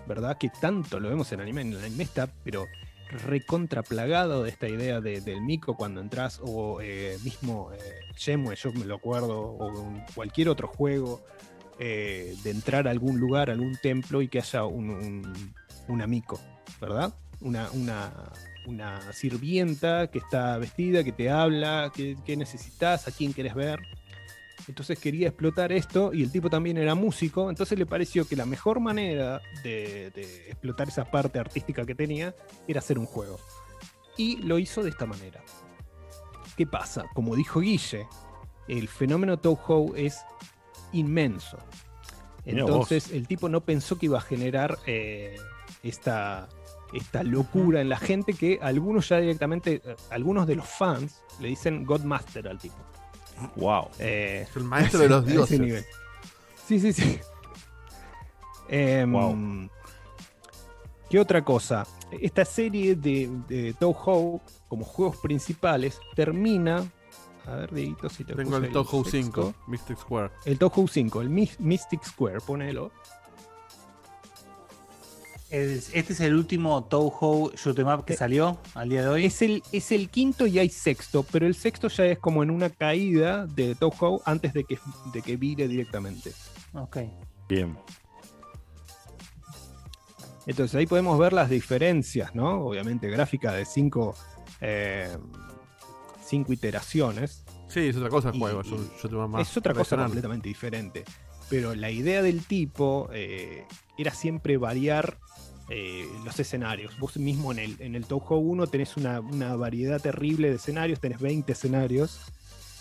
¿verdad? 0.07 0.37
Que 0.39 0.51
tanto 0.61 1.01
lo 1.01 1.09
vemos 1.09 1.31
en 1.33 1.41
anime, 1.41 1.63
en 1.63 1.73
el 1.73 1.85
anime 1.85 2.05
está, 2.05 2.29
pero 2.45 2.67
recontraplagado 3.11 4.43
de 4.43 4.51
esta 4.51 4.69
idea 4.69 5.01
de- 5.01 5.21
del 5.21 5.41
Miko 5.41 5.77
cuando 5.77 6.01
entras, 6.01 6.41
o 6.43 6.79
mismo 7.25 7.71
Shenmue, 8.17 8.55
yo 8.57 8.73
me 8.73 8.85
lo 8.85 8.97
acuerdo, 8.97 9.41
o 9.41 9.95
cualquier 10.15 10.49
otro 10.51 10.69
juego, 10.69 11.23
de 11.79 12.37
entrar 12.45 12.87
a 12.89 12.91
algún 12.91 13.19
lugar, 13.19 13.49
a 13.51 13.53
algún 13.55 13.77
templo 13.77 14.21
y 14.21 14.29
que 14.29 14.41
haya 14.41 14.65
un, 14.65 14.91
un, 14.91 15.55
una 15.89 16.07
Miko, 16.07 16.39
¿verdad? 16.81 17.15
Una, 17.41 17.71
una, 17.71 18.13
una 18.69 19.13
sirvienta 19.13 20.11
que 20.11 20.19
está 20.19 20.59
vestida, 20.59 21.03
que 21.03 21.13
te 21.13 21.31
habla, 21.31 21.91
que, 21.95 22.17
que 22.25 22.37
necesitas, 22.37 23.09
a 23.09 23.13
quién 23.13 23.33
quieres 23.33 23.55
ver. 23.55 23.81
Entonces 24.69 24.99
quería 24.99 25.29
explotar 25.29 25.73
esto 25.73 26.13
y 26.13 26.23
el 26.23 26.31
tipo 26.31 26.51
también 26.51 26.77
era 26.77 26.95
músico, 26.95 27.49
entonces 27.49 27.79
le 27.79 27.87
pareció 27.87 28.29
que 28.29 28.37
la 28.37 28.45
mejor 28.45 28.81
manera 28.81 29.41
de, 29.63 30.11
de 30.11 30.49
explotar 30.49 30.89
esa 30.89 31.11
parte 31.11 31.39
artística 31.39 31.87
que 31.87 31.95
tenía 31.95 32.35
era 32.67 32.81
hacer 32.81 32.99
un 32.99 33.07
juego. 33.07 33.39
Y 34.19 34.37
lo 34.43 34.59
hizo 34.59 34.83
de 34.83 34.91
esta 34.91 35.07
manera. 35.07 35.43
¿Qué 36.57 36.67
pasa? 36.67 37.07
Como 37.15 37.35
dijo 37.35 37.61
Guille, 37.61 38.07
el 38.67 38.89
fenómeno 38.89 39.39
Toho 39.39 39.95
es 39.97 40.19
inmenso. 40.93 41.59
Entonces 42.45 43.11
el 43.13 43.27
tipo 43.27 43.49
no 43.49 43.63
pensó 43.63 43.99
que 43.99 44.07
iba 44.07 44.19
a 44.19 44.23
generar 44.23 44.79
eh, 44.87 45.37
esta, 45.83 46.49
esta 46.93 47.23
locura 47.23 47.81
en 47.81 47.89
la 47.89 47.99
gente 47.99 48.33
que 48.35 48.59
algunos 48.63 49.09
ya 49.09 49.19
directamente, 49.19 49.83
eh, 49.85 49.97
algunos 50.11 50.47
de 50.47 50.57
los 50.57 50.67
fans 50.67 51.23
le 51.41 51.49
dicen 51.49 51.85
Godmaster 51.85 52.49
al 52.49 52.59
tipo. 52.59 52.77
Wow. 53.57 53.89
Eh, 53.99 54.47
el 54.55 54.65
maestro 54.65 55.01
de 55.03 55.09
los 55.09 55.27
dioses. 55.27 55.61
nivel. 55.61 55.85
Sí, 56.67 56.81
sí, 56.81 56.93
sí. 56.93 57.19
Em, 58.69 59.69
¿Qué 61.09 61.19
otra 61.19 61.43
cosa? 61.43 61.87
Esta 62.11 62.45
serie 62.45 62.95
de, 62.95 63.31
de 63.49 63.75
Toho, 63.75 64.43
como 64.69 64.85
juegos 64.85 65.17
principales, 65.19 65.99
termina. 66.15 66.85
A 67.47 67.57
ver, 67.57 67.73
Dieguito, 67.73 68.11
si 68.11 68.25
te 68.25 68.35
Tengo 68.35 68.59
el 68.59 68.71
Toho 68.71 69.05
sexto. 69.05 69.55
5, 69.55 69.55
Mystic 69.69 69.99
Square. 69.99 70.31
El 70.45 70.59
Toho 70.59 70.87
5, 70.87 71.23
el 71.23 71.31
Mystic 71.31 72.05
Square, 72.05 72.41
ponelo. 72.41 72.93
Este 75.51 76.13
es 76.13 76.21
el 76.21 76.35
último 76.35 76.85
Toho 76.85 77.53
Shoot 77.57 77.79
'em 77.79 77.89
Up 77.89 78.05
que 78.05 78.15
salió 78.15 78.59
al 78.75 78.91
día 78.91 79.03
de 79.03 79.09
hoy. 79.09 79.25
Es 79.25 79.41
el, 79.41 79.63
es 79.73 79.93
el 79.93 80.11
quinto 80.11 80.47
y 80.47 80.59
hay 80.59 80.69
sexto, 80.69 81.23
pero 81.23 81.47
el 81.47 81.55
sexto 81.55 81.89
ya 81.89 82.05
es 82.05 82.19
como 82.19 82.43
en 82.43 82.51
una 82.51 82.69
caída 82.69 83.47
de 83.47 83.75
Toho 83.75 84.21
antes 84.27 84.53
de 84.53 84.65
que, 84.65 84.79
de 85.13 85.23
que 85.23 85.37
vire 85.37 85.67
directamente. 85.67 86.33
Ok. 86.75 86.99
Bien. 87.49 87.79
Entonces 90.47 90.75
ahí 90.75 90.87
podemos 90.87 91.19
ver 91.19 91.33
las 91.33 91.49
diferencias, 91.49 92.35
¿no? 92.35 92.63
Obviamente 92.67 93.09
gráfica 93.09 93.53
de 93.53 93.65
cinco, 93.65 94.15
eh, 94.61 95.17
cinco 96.25 96.53
iteraciones. 96.53 97.43
Sí, 97.69 97.81
es 97.81 97.97
otra 97.97 98.11
cosa 98.11 98.31
el 98.31 98.37
Y- 98.37 98.39
juego. 98.39 98.63
Más 99.29 99.51
es 99.51 99.57
otra 99.57 99.73
cosa 99.73 99.97
completamente 99.97 100.49
diferente. 100.49 101.05
Pero 101.51 101.75
la 101.75 101.91
idea 101.91 102.21
del 102.23 102.45
tipo 102.45 103.09
eh, 103.13 103.65
era 103.97 104.13
siempre 104.13 104.59
variar 104.59 105.19
eh, 105.71 106.09
los 106.25 106.39
escenarios. 106.41 106.99
Vos 106.99 107.17
mismo 107.17 107.53
en 107.53 107.59
el, 107.59 107.77
en 107.81 107.95
el 107.95 108.07
Toho 108.07 108.37
1 108.39 108.67
tenés 108.69 108.97
una, 108.97 109.21
una 109.21 109.55
variedad 109.57 110.01
terrible 110.01 110.49
de 110.51 110.57
escenarios, 110.57 111.01
tenés 111.01 111.21
20 111.21 111.53
escenarios, 111.53 112.21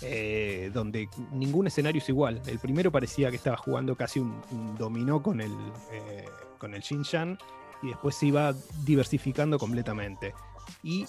eh, 0.02 0.70
donde 0.74 1.10
ningún 1.32 1.68
escenario 1.68 2.02
es 2.02 2.10
igual. 2.10 2.42
El 2.48 2.60
primero 2.60 2.92
parecía 2.92 3.30
que 3.30 3.36
estaba 3.36 3.58
jugando 3.58 3.96
casi 3.96 4.20
un, 4.20 4.42
dominó 4.78 5.22
con 5.24 5.42
el, 5.42 5.52
eh, 5.92 6.26
con 6.58 6.74
el 6.76 6.82
Xinjiang 6.84 7.38
y 7.84 7.88
después 7.88 8.16
se 8.16 8.28
iba 8.28 8.54
diversificando 8.86 9.58
completamente. 9.60 10.34
Y 10.84 11.06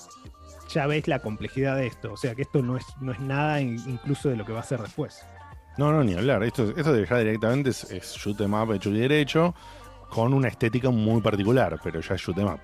ya 0.73 0.87
ves 0.87 1.07
la 1.09 1.21
complejidad 1.21 1.77
de 1.77 1.87
esto, 1.87 2.13
o 2.13 2.17
sea 2.17 2.35
que 2.35 2.43
esto 2.43 2.63
no 2.63 2.77
es, 2.77 2.85
no 3.01 3.13
es 3.13 3.21
nada 3.21 3.61
in- 3.61 3.83
incluso 3.89 4.29
de 4.29 4.37
lo 4.37 4.45
que 4.45 4.53
va 4.53 4.61
a 4.61 4.65
ser 4.65 4.81
después. 4.81 5.21
No, 5.79 5.93
no, 5.93 6.03
ni 6.03 6.15
hablar. 6.15 6.43
Esto, 6.43 6.71
esto 6.77 6.93
de 6.93 7.07
ya 7.07 7.19
directamente 7.19 7.71
es, 7.71 7.85
es 7.91 8.15
shoot 8.17 8.41
'em 8.41 8.53
up 8.55 8.73
hecho 8.73 8.91
y 8.91 8.99
derecho, 8.99 9.55
con 10.11 10.33
una 10.35 10.49
estética 10.49 10.91
muy 10.91 11.21
particular, 11.21 11.79
pero 11.83 12.01
ya 12.01 12.15
es 12.15 12.21
shoot 12.21 12.39
'em 12.39 12.47
up. 12.49 12.61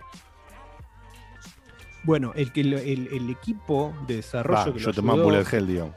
Bueno, 2.02 2.32
el, 2.34 2.50
el, 2.54 3.08
el 3.12 3.30
equipo 3.30 3.94
de 4.06 4.16
desarrollo 4.16 4.58
Va, 4.58 4.64
que 4.64 4.70
lo 4.72 4.78
shoot 4.78 4.98
up 4.98 5.10
ayudó- 5.10 5.24
bullet 5.24 5.44
hell, 5.52 5.66
digamos. 5.66 5.94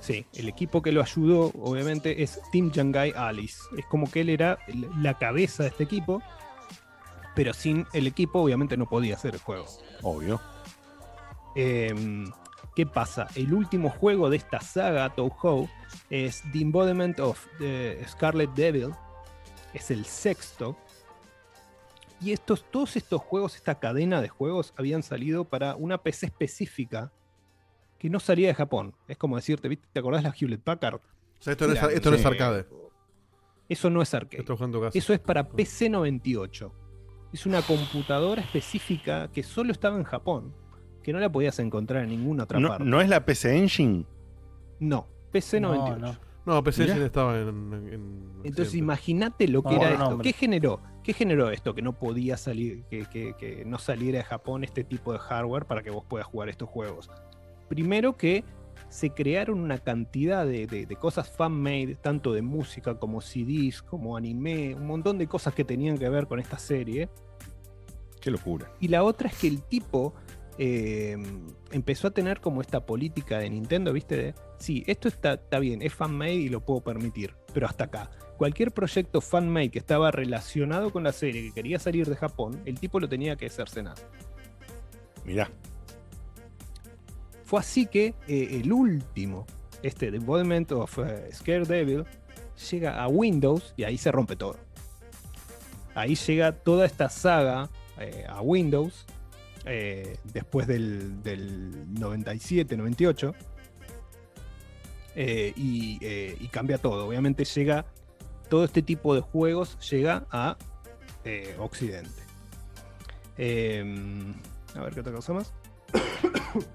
Sí, 0.00 0.26
el 0.34 0.48
equipo 0.48 0.82
que 0.82 0.90
lo 0.90 1.00
ayudó, 1.00 1.52
obviamente, 1.62 2.22
es 2.24 2.40
Team 2.50 2.72
Yangai 2.72 3.12
Alice. 3.16 3.58
Es 3.78 3.86
como 3.86 4.10
que 4.10 4.22
él 4.22 4.30
era 4.30 4.58
la 4.98 5.14
cabeza 5.16 5.62
de 5.62 5.68
este 5.68 5.84
equipo, 5.84 6.20
pero 7.36 7.52
sin 7.54 7.86
el 7.92 8.08
equipo, 8.08 8.40
obviamente, 8.40 8.76
no 8.76 8.86
podía 8.86 9.14
hacer 9.14 9.34
el 9.34 9.40
juego. 9.40 9.66
Obvio. 10.02 10.40
Em, 11.54 12.30
¿Qué 12.74 12.86
pasa? 12.86 13.28
El 13.36 13.52
último 13.52 13.90
juego 13.90 14.30
de 14.30 14.38
esta 14.38 14.60
saga, 14.60 15.10
Toho, 15.14 15.68
es 16.10 16.42
The 16.52 16.60
Embodiment 16.62 17.20
of 17.20 17.44
the 17.58 18.02
Scarlet 18.08 18.50
Devil. 18.54 18.90
Es 19.74 19.90
el 19.90 20.04
sexto. 20.04 20.76
Y 22.20 22.32
estos, 22.32 22.64
todos 22.70 22.96
estos 22.96 23.20
juegos, 23.20 23.56
esta 23.56 23.78
cadena 23.80 24.20
de 24.20 24.28
juegos, 24.28 24.72
habían 24.76 25.02
salido 25.02 25.44
para 25.44 25.74
una 25.74 25.98
PC 25.98 26.26
específica 26.26 27.10
que 27.98 28.08
no 28.10 28.20
salía 28.20 28.48
de 28.48 28.54
Japón. 28.54 28.94
Es 29.08 29.16
como 29.16 29.36
decirte, 29.36 29.68
¿viste? 29.68 29.86
¿te 29.92 29.98
acordás 30.00 30.22
de 30.22 30.28
la 30.28 30.34
Hewlett 30.38 30.62
Packard? 30.62 30.96
O 30.96 31.42
sea, 31.42 31.52
esto 31.52 31.66
no 31.66 31.72
es- 31.72 31.82
esto 31.82 32.10
no 32.10 32.16
es 32.16 32.24
eh, 32.24 32.28
arcade. 32.28 32.66
Eso 33.68 33.90
no 33.90 34.02
es 34.02 34.14
arcade. 34.14 34.44
Eso 34.94 35.12
es 35.12 35.18
para 35.20 35.48
PC98. 35.48 36.70
Es 37.32 37.46
una 37.46 37.62
computadora 37.62 38.42
específica 38.42 39.28
que 39.32 39.42
solo 39.42 39.72
estaba 39.72 39.96
en 39.96 40.04
Japón, 40.04 40.54
que 41.02 41.12
no 41.12 41.18
la 41.18 41.32
podías 41.32 41.58
encontrar 41.58 42.04
en 42.04 42.10
ninguna 42.10 42.44
otra 42.44 42.60
No, 42.60 42.68
parte. 42.68 42.84
¿No 42.84 43.00
es 43.00 43.08
la 43.08 43.24
PC 43.24 43.56
Engine? 43.56 44.04
No, 44.78 45.08
PC98. 45.32 45.60
No, 45.60 45.96
no. 45.98 46.16
No, 46.44 46.62
PC 46.64 46.82
Mirá. 46.82 46.92
Engine 46.94 47.06
estaba 47.06 47.38
en. 47.38 47.48
en- 47.48 47.88
en- 47.92 48.32
Entonces 48.44 48.74
imagínate 48.74 49.46
lo 49.48 49.62
que 49.62 49.76
No, 49.76 49.80
era 49.82 49.86
no, 49.90 49.92
esto. 49.94 50.08
hombre. 50.08 50.32
¿Qué 50.32 50.38
generó? 50.38 50.80
¿Qué 51.04 51.12
generó 51.12 51.50
esto? 51.50 51.74
Que 51.74 51.82
no 51.82 51.92
podía 51.92 52.36
salir, 52.36 52.84
que, 52.90 53.06
que- 53.06 53.34
que 53.38 53.64
no 53.64 53.78
saliera 53.78 54.18
de 54.18 54.24
Japón 54.24 54.64
este 54.64 54.82
tipo 54.84 55.12
de 55.12 55.18
hardware 55.20 55.66
para 55.66 55.82
que 55.82 55.90
vos 55.90 56.04
puedas 56.08 56.26
jugar 56.26 56.48
estos 56.48 56.68
juegos. 56.68 57.10
Primero 57.68 58.16
que 58.16 58.44
se 58.88 59.10
crearon 59.10 59.60
una 59.60 59.78
cantidad 59.78 60.44
de, 60.44 60.66
de- 60.66 60.86
de 60.86 60.96
cosas 60.96 61.30
fan-made, 61.30 61.94
tanto 62.00 62.32
de 62.32 62.42
música 62.42 62.96
como 62.98 63.20
CDs, 63.20 63.80
como 63.82 64.16
anime, 64.16 64.74
un 64.74 64.86
montón 64.86 65.18
de 65.18 65.26
cosas 65.28 65.54
que 65.54 65.64
tenían 65.64 65.96
que 65.96 66.08
ver 66.08 66.26
con 66.26 66.40
esta 66.40 66.58
serie. 66.58 67.08
Qué 68.20 68.30
locura. 68.30 68.70
Y 68.80 68.88
la 68.88 69.02
otra 69.04 69.28
es 69.28 69.36
que 69.38 69.48
el 69.48 69.62
tipo 69.62 70.14
eh, 70.58 71.16
empezó 71.70 72.08
a 72.08 72.10
tener 72.10 72.40
como 72.40 72.60
esta 72.60 72.84
política 72.84 73.38
de 73.38 73.50
Nintendo, 73.50 73.92
¿viste? 73.92 74.16
De, 74.16 74.34
sí, 74.58 74.84
esto 74.86 75.08
está, 75.08 75.34
está 75.34 75.58
bien, 75.58 75.82
es 75.82 75.94
fan-made 75.94 76.34
y 76.34 76.48
lo 76.48 76.60
puedo 76.60 76.80
permitir, 76.80 77.34
pero 77.52 77.66
hasta 77.66 77.84
acá. 77.84 78.10
Cualquier 78.36 78.72
proyecto 78.72 79.20
fan-made 79.20 79.70
que 79.70 79.78
estaba 79.78 80.10
relacionado 80.10 80.90
con 80.90 81.04
la 81.04 81.12
serie, 81.12 81.42
que 81.42 81.52
quería 81.52 81.78
salir 81.78 82.08
de 82.08 82.16
Japón, 82.16 82.60
el 82.64 82.78
tipo 82.78 83.00
lo 83.00 83.08
tenía 83.08 83.36
que 83.36 83.48
cercenar. 83.48 83.96
Mirá. 85.24 85.50
Fue 87.44 87.60
así 87.60 87.86
que 87.86 88.14
eh, 88.28 88.60
el 88.62 88.72
último, 88.72 89.46
este 89.82 90.10
The 90.10 90.16
Embodiment 90.16 90.72
of 90.72 90.98
eh, 90.98 91.28
Scare 91.32 91.64
Devil, 91.64 92.04
llega 92.70 93.02
a 93.02 93.08
Windows 93.08 93.74
y 93.76 93.84
ahí 93.84 93.98
se 93.98 94.10
rompe 94.10 94.36
todo. 94.36 94.56
Ahí 95.94 96.14
llega 96.14 96.52
toda 96.52 96.86
esta 96.86 97.08
saga 97.08 97.68
eh, 97.98 98.24
a 98.28 98.40
Windows 98.40 99.06
eh, 99.64 100.16
después 100.24 100.66
del, 100.66 101.22
del 101.22 101.92
97, 101.94 102.76
98. 102.76 103.34
eh, 105.14 105.52
y, 105.56 105.98
eh, 106.02 106.36
y 106.40 106.48
cambia 106.48 106.78
todo. 106.78 107.06
Obviamente 107.06 107.44
llega, 107.44 107.86
todo 108.48 108.64
este 108.64 108.82
tipo 108.82 109.14
de 109.14 109.20
juegos 109.20 109.78
llega 109.90 110.26
a 110.30 110.56
Occidente. 111.58 112.22
Em, 113.36 114.34
a 114.74 114.80
ver 114.82 114.92
qué 114.94 115.00
otra 115.00 115.12
cosa 115.12 115.32
más. 115.32 115.52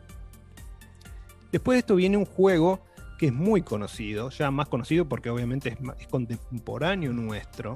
Después 1.51 1.75
de 1.75 1.79
esto 1.79 1.95
viene 1.95 2.17
un 2.17 2.25
juego 2.25 2.81
que 3.17 3.27
es 3.27 3.33
muy 3.33 3.61
conocido, 3.61 4.29
ya 4.29 4.51
más 4.51 4.67
conocido 4.67 5.07
porque 5.07 5.29
obviamente 5.29 5.69
es, 5.69 5.77
es 5.99 6.07
contemporáneo 6.07 7.13
nuestro. 7.13 7.75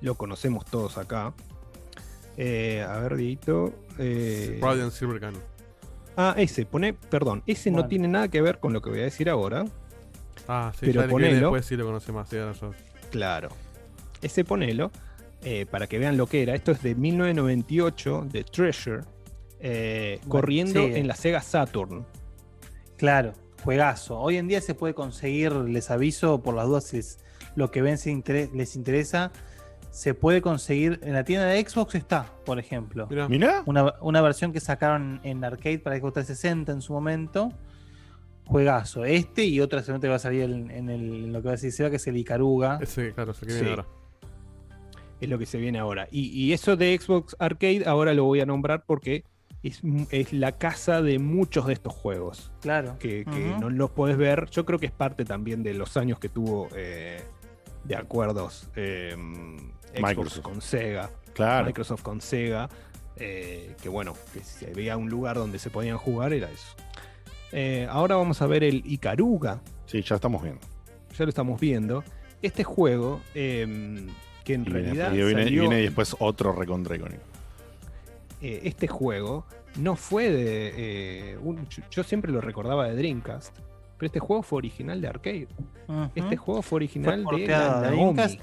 Lo 0.00 0.14
conocemos 0.16 0.64
todos 0.64 0.98
acá. 0.98 1.34
Eh, 2.36 2.84
a 2.86 2.98
ver, 3.00 3.16
Dieguito. 3.16 3.72
eh, 3.98 4.58
Radiant 4.62 4.92
Silver 4.92 5.20
Gun. 5.20 5.34
ah, 6.16 6.34
ese, 6.38 6.64
pone, 6.66 6.92
perdón, 6.94 7.42
ese 7.46 7.70
no 7.70 7.76
Bueno. 7.78 7.88
tiene 7.88 8.08
nada 8.08 8.28
que 8.28 8.40
ver 8.40 8.58
con 8.58 8.72
lo 8.72 8.80
que 8.82 8.90
voy 8.90 9.00
a 9.00 9.04
decir 9.04 9.28
ahora. 9.28 9.64
Ah, 10.48 10.72
sí, 10.78 10.86
Pero 10.86 11.06
ponelo. 11.08 11.36
después 11.48 11.66
sí 11.66 11.76
lo 11.76 11.84
conoce 11.86 12.12
más. 12.12 12.28
sí, 12.28 12.36
Claro. 13.10 13.48
Ese 14.22 14.44
ponelo, 14.44 14.90
eh, 15.42 15.66
para 15.70 15.86
que 15.86 15.98
vean 15.98 16.16
lo 16.16 16.26
que 16.26 16.42
era. 16.42 16.54
Esto 16.54 16.72
es 16.72 16.82
de 16.82 16.94
1998, 16.94 18.26
de 18.30 18.44
Treasure, 18.44 19.02
eh, 19.60 20.18
Bueno, 20.20 20.30
corriendo 20.30 20.86
sí. 20.86 20.92
en 20.94 21.06
la 21.08 21.14
Sega 21.16 21.40
Saturn. 21.42 22.04
Claro, 22.96 23.32
juegazo. 23.64 24.18
Hoy 24.18 24.36
en 24.36 24.48
día 24.48 24.60
se 24.60 24.74
puede 24.74 24.94
conseguir, 24.94 25.52
les 25.52 25.90
aviso 25.90 26.42
por 26.42 26.54
las 26.54 26.66
dudas 26.66 26.84
si 26.84 26.98
es 26.98 27.18
lo 27.56 27.70
que 27.70 27.82
ven 27.82 27.98
se 27.98 28.10
intere- 28.10 28.50
les 28.52 28.76
interesa. 28.76 29.32
Se 29.90 30.14
puede 30.14 30.40
conseguir 30.40 31.00
en 31.02 31.14
la 31.14 31.24
tienda 31.24 31.46
de 31.46 31.60
Xbox 31.68 31.94
está, 31.96 32.32
por 32.44 32.58
ejemplo. 32.58 33.08
Mirá. 33.28 33.62
Una, 33.66 33.94
una 34.00 34.20
versión 34.22 34.52
que 34.52 34.60
sacaron 34.60 35.20
en 35.24 35.44
arcade 35.44 35.78
para 35.80 35.96
Xbox 35.98 36.14
360 36.14 36.72
en 36.72 36.80
su 36.82 36.92
momento. 36.92 37.52
Juegazo. 38.46 39.04
Este 39.04 39.44
y 39.44 39.60
otra 39.60 39.80
seguramente 39.80 40.08
va 40.08 40.16
a 40.16 40.20
salir 40.20 40.42
en, 40.42 40.70
en 40.70 40.90
el, 40.90 41.24
en 41.24 41.32
lo 41.32 41.40
que 41.40 41.46
va 41.46 41.50
a 41.52 41.56
decir 41.56 41.72
Seba, 41.72 41.90
que 41.90 41.96
es 41.96 42.06
el 42.06 42.16
Icaruga. 42.16 42.78
Ese, 42.80 43.12
claro, 43.12 43.32
es 43.32 43.42
el 43.42 43.48
que 43.48 43.54
viene 43.54 43.68
Sí. 43.68 43.70
ahora. 43.70 43.86
Es 45.20 45.28
lo 45.28 45.38
que 45.38 45.46
se 45.46 45.58
viene 45.58 45.78
ahora. 45.78 46.08
Y, 46.10 46.28
y 46.30 46.52
eso 46.52 46.76
de 46.76 46.98
Xbox 46.98 47.36
Arcade 47.38 47.84
ahora 47.86 48.14
lo 48.14 48.24
voy 48.24 48.40
a 48.40 48.46
nombrar 48.46 48.84
porque 48.86 49.24
es, 49.62 49.82
es 50.10 50.32
la 50.32 50.52
casa 50.52 51.02
de 51.02 51.18
muchos 51.18 51.66
de 51.66 51.74
estos 51.74 51.92
juegos. 51.92 52.50
Claro. 52.60 52.96
Que, 52.98 53.24
no 53.60 53.68
los 53.70 53.90
podés 53.90 54.16
ver. 54.16 54.48
Yo 54.50 54.64
creo 54.64 54.78
que 54.78 54.86
es 54.86 54.92
parte 54.92 55.24
también 55.24 55.62
de 55.62 55.74
los 55.74 55.96
años 55.96 56.18
que 56.18 56.28
tuvo 56.28 56.68
eh, 56.74 57.20
de 57.84 57.96
acuerdos 57.96 58.68
eh, 58.76 59.14
Xbox 59.94 60.02
Microsoft. 60.02 60.40
con 60.42 60.60
Sega. 60.60 61.10
Claro. 61.34 61.66
Microsoft 61.66 62.02
con 62.02 62.20
Sega. 62.20 62.68
eh, 63.16 63.74
que 63.82 63.88
bueno, 63.90 64.14
que 64.32 64.40
si 64.40 64.64
había 64.66 64.96
un 64.96 65.10
lugar 65.10 65.36
donde 65.36 65.58
se 65.58 65.68
podían 65.70 65.98
jugar 65.98 66.32
era 66.32 66.50
eso. 66.50 66.74
Eh, 67.52 67.86
ahora 67.90 68.16
vamos 68.16 68.40
a 68.40 68.46
ver 68.46 68.64
el 68.64 68.82
Icaruga. 68.86 69.60
Sí, 69.86 70.00
ya 70.02 70.14
estamos 70.14 70.42
viendo. 70.42 70.60
Ya 71.18 71.24
lo 71.24 71.28
estamos 71.28 71.60
viendo. 71.60 72.02
Este 72.40 72.64
juego, 72.64 73.20
eh, 73.34 74.06
que 74.44 74.54
en 74.54 74.62
Y 74.62 74.64
viene, 74.64 74.80
realidad 74.80 75.12
y 75.12 75.16
viene- 75.16 75.30
y 75.42 75.44
salió- 75.44 75.60
viene 75.62 75.76
después 75.82 76.16
otro 76.18 76.52
recontra 76.52 76.96
icónico. 76.96 77.22
eh, 78.40 78.60
este 78.64 78.88
juego 78.88 79.44
no 79.76 79.96
fue 79.96 80.30
de. 80.30 80.72
eh, 81.32 81.38
un- 81.42 81.66
yo, 81.90 82.02
siempre 82.04 82.32
lo 82.32 82.40
recordaba 82.40 82.86
de 82.88 82.96
Dreamcast. 82.96 83.54
Pero 83.98 84.06
este 84.06 84.18
juego 84.20 84.42
fue 84.42 84.56
original 84.58 84.98
de 85.00 85.08
arcade. 85.08 85.48
Este 86.14 86.36
juego 86.38 86.62
fue 86.62 86.76
original 86.76 87.22
Fue 87.24 87.40
de 87.42 87.46
la 87.48 87.58
Naomi. 87.82 88.14
Dreamcast. 88.14 88.40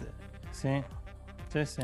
Sí, 0.52 0.70
sí, 1.50 1.66
sí. 1.66 1.82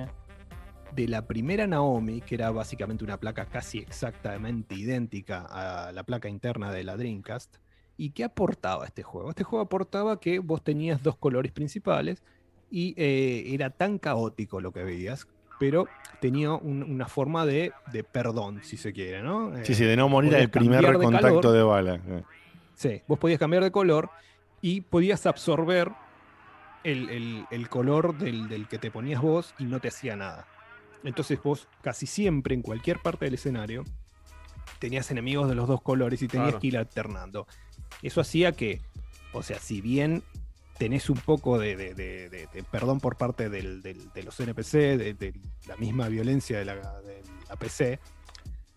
de 0.95 1.07
la 1.07 1.25
primera 1.25 1.65
Naomi, 1.67 2.21
que 2.21 2.35
era 2.35 2.51
básicamente 2.51 3.03
una 3.03 3.19
placa 3.19 3.45
casi 3.45 3.79
exactamente 3.79 4.75
idéntica 4.75 5.45
a 5.49 5.91
la 5.91 6.03
placa 6.03 6.29
interna 6.29 6.71
de 6.71 6.83
la 6.83 6.95
Dreamcast. 6.97 7.57
¿Y 7.97 8.11
qué 8.11 8.23
aportaba 8.23 8.85
este 8.85 9.03
juego? 9.03 9.29
Este 9.29 9.43
juego 9.43 9.63
aportaba 9.63 10.19
que 10.19 10.39
vos 10.39 10.63
tenías 10.63 11.01
dos 11.03 11.15
colores 11.17 11.51
principales 11.51 12.23
y 12.71 12.93
eh, 12.97 13.53
era 13.53 13.69
tan 13.69 13.99
caótico 13.99 14.61
lo 14.61 14.71
que 14.71 14.83
veías, 14.83 15.27
pero 15.59 15.87
tenía 16.19 16.51
un- 16.53 16.81
una 16.83 17.07
forma 17.07 17.45
de, 17.45 17.71
de 17.91 18.03
perdón, 18.03 18.61
si 18.63 18.77
se 18.77 18.93
quiere, 18.93 19.21
¿no? 19.21 19.51
Sí, 19.63 19.71
Eh, 19.71 19.75
sí, 19.75 19.83
de 19.85 19.95
no 19.95 20.09
morir 20.09 20.35
al 20.35 20.49
primer 20.49 20.85
de 20.85 20.93
contacto 20.93 21.41
calor. 21.41 21.51
de 21.55 21.63
bala. 21.63 21.95
Eh. 21.95 22.23
Sí, 22.75 23.01
vos 23.07 23.19
podías 23.19 23.39
cambiar 23.39 23.63
de 23.63 23.71
color 23.71 24.09
y 24.61 24.81
podías 24.81 25.25
absorber 25.27 25.91
el, 26.83 27.09
el- 27.09 27.45
el 27.51 27.69
color 27.69 28.17
del, 28.17 28.47
del 28.49 28.67
que 28.67 28.77
te 28.77 28.91
ponías 28.91 29.21
vos 29.21 29.53
y 29.59 29.65
no 29.65 29.79
te 29.79 29.87
hacía 29.89 30.15
nada. 30.15 30.47
Entonces 31.03 31.41
vos 31.41 31.67
casi 31.81 32.05
siempre 32.07 32.55
en 32.55 32.61
cualquier 32.61 32.99
parte 32.99 33.25
del 33.25 33.33
escenario 33.35 33.83
tenías 34.79 35.09
enemigos 35.11 35.47
de 35.49 35.55
los 35.55 35.67
dos 35.67 35.81
colores 35.81 36.21
y 36.21 36.27
tenías 36.27 36.49
Claro. 36.49 36.59
que 36.59 36.67
ir 36.67 36.77
alternando. 36.77 37.47
Eso 38.01 38.21
hacía 38.21 38.51
que, 38.51 38.81
o 39.33 39.43
sea, 39.43 39.59
si 39.59 39.81
bien 39.81 40.23
tenés 40.77 41.09
un 41.09 41.17
poco 41.17 41.57
de, 41.59 41.75
de- 41.75 41.93
de- 41.93 42.29
de- 42.29 42.47
de 42.53 42.63
perdón 42.63 42.99
por 42.99 43.15
parte 43.17 43.49
del- 43.49 43.81
del- 43.81 44.11
de 44.13 44.23
los 44.23 44.39
NPC, 44.39 44.97
de, 44.97 45.13
de 45.13 45.33
la 45.67 45.77
misma 45.77 46.07
violencia 46.09 46.57
de 46.59 46.65
la, 46.65 46.75
de 47.01 47.21
la 47.49 47.55
PC, 47.55 47.99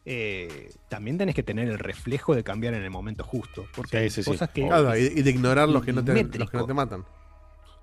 eh, 0.05 0.71
también 0.89 1.19
tenés 1.19 1.35
que 1.35 1.43
tener 1.43 1.69
el 1.69 1.79
reflejo 1.79 2.35
de 2.35 2.45
cambiar 2.45 2.75
en 2.75 2.83
el 2.85 2.91
momento 2.91 3.25
justo. 3.25 3.67
Porque 3.75 3.91
Sí, 3.91 3.97
hay 3.97 4.11
sí, 4.11 4.23
sí. 4.23 4.31
cosas 4.31 4.51
que. 4.51 4.67
Claro, 4.67 4.97
y, 4.97 5.09
de 5.23 5.31
ignorar 5.31 5.69
los 5.69 5.85
que, 5.85 5.93
no 5.93 6.05
te, 6.05 6.13
los 6.13 6.19
que 6.19 6.25
milimétrico. 6.25 6.59
no 6.59 6.67
te 6.67 6.75
matan. 6.75 7.05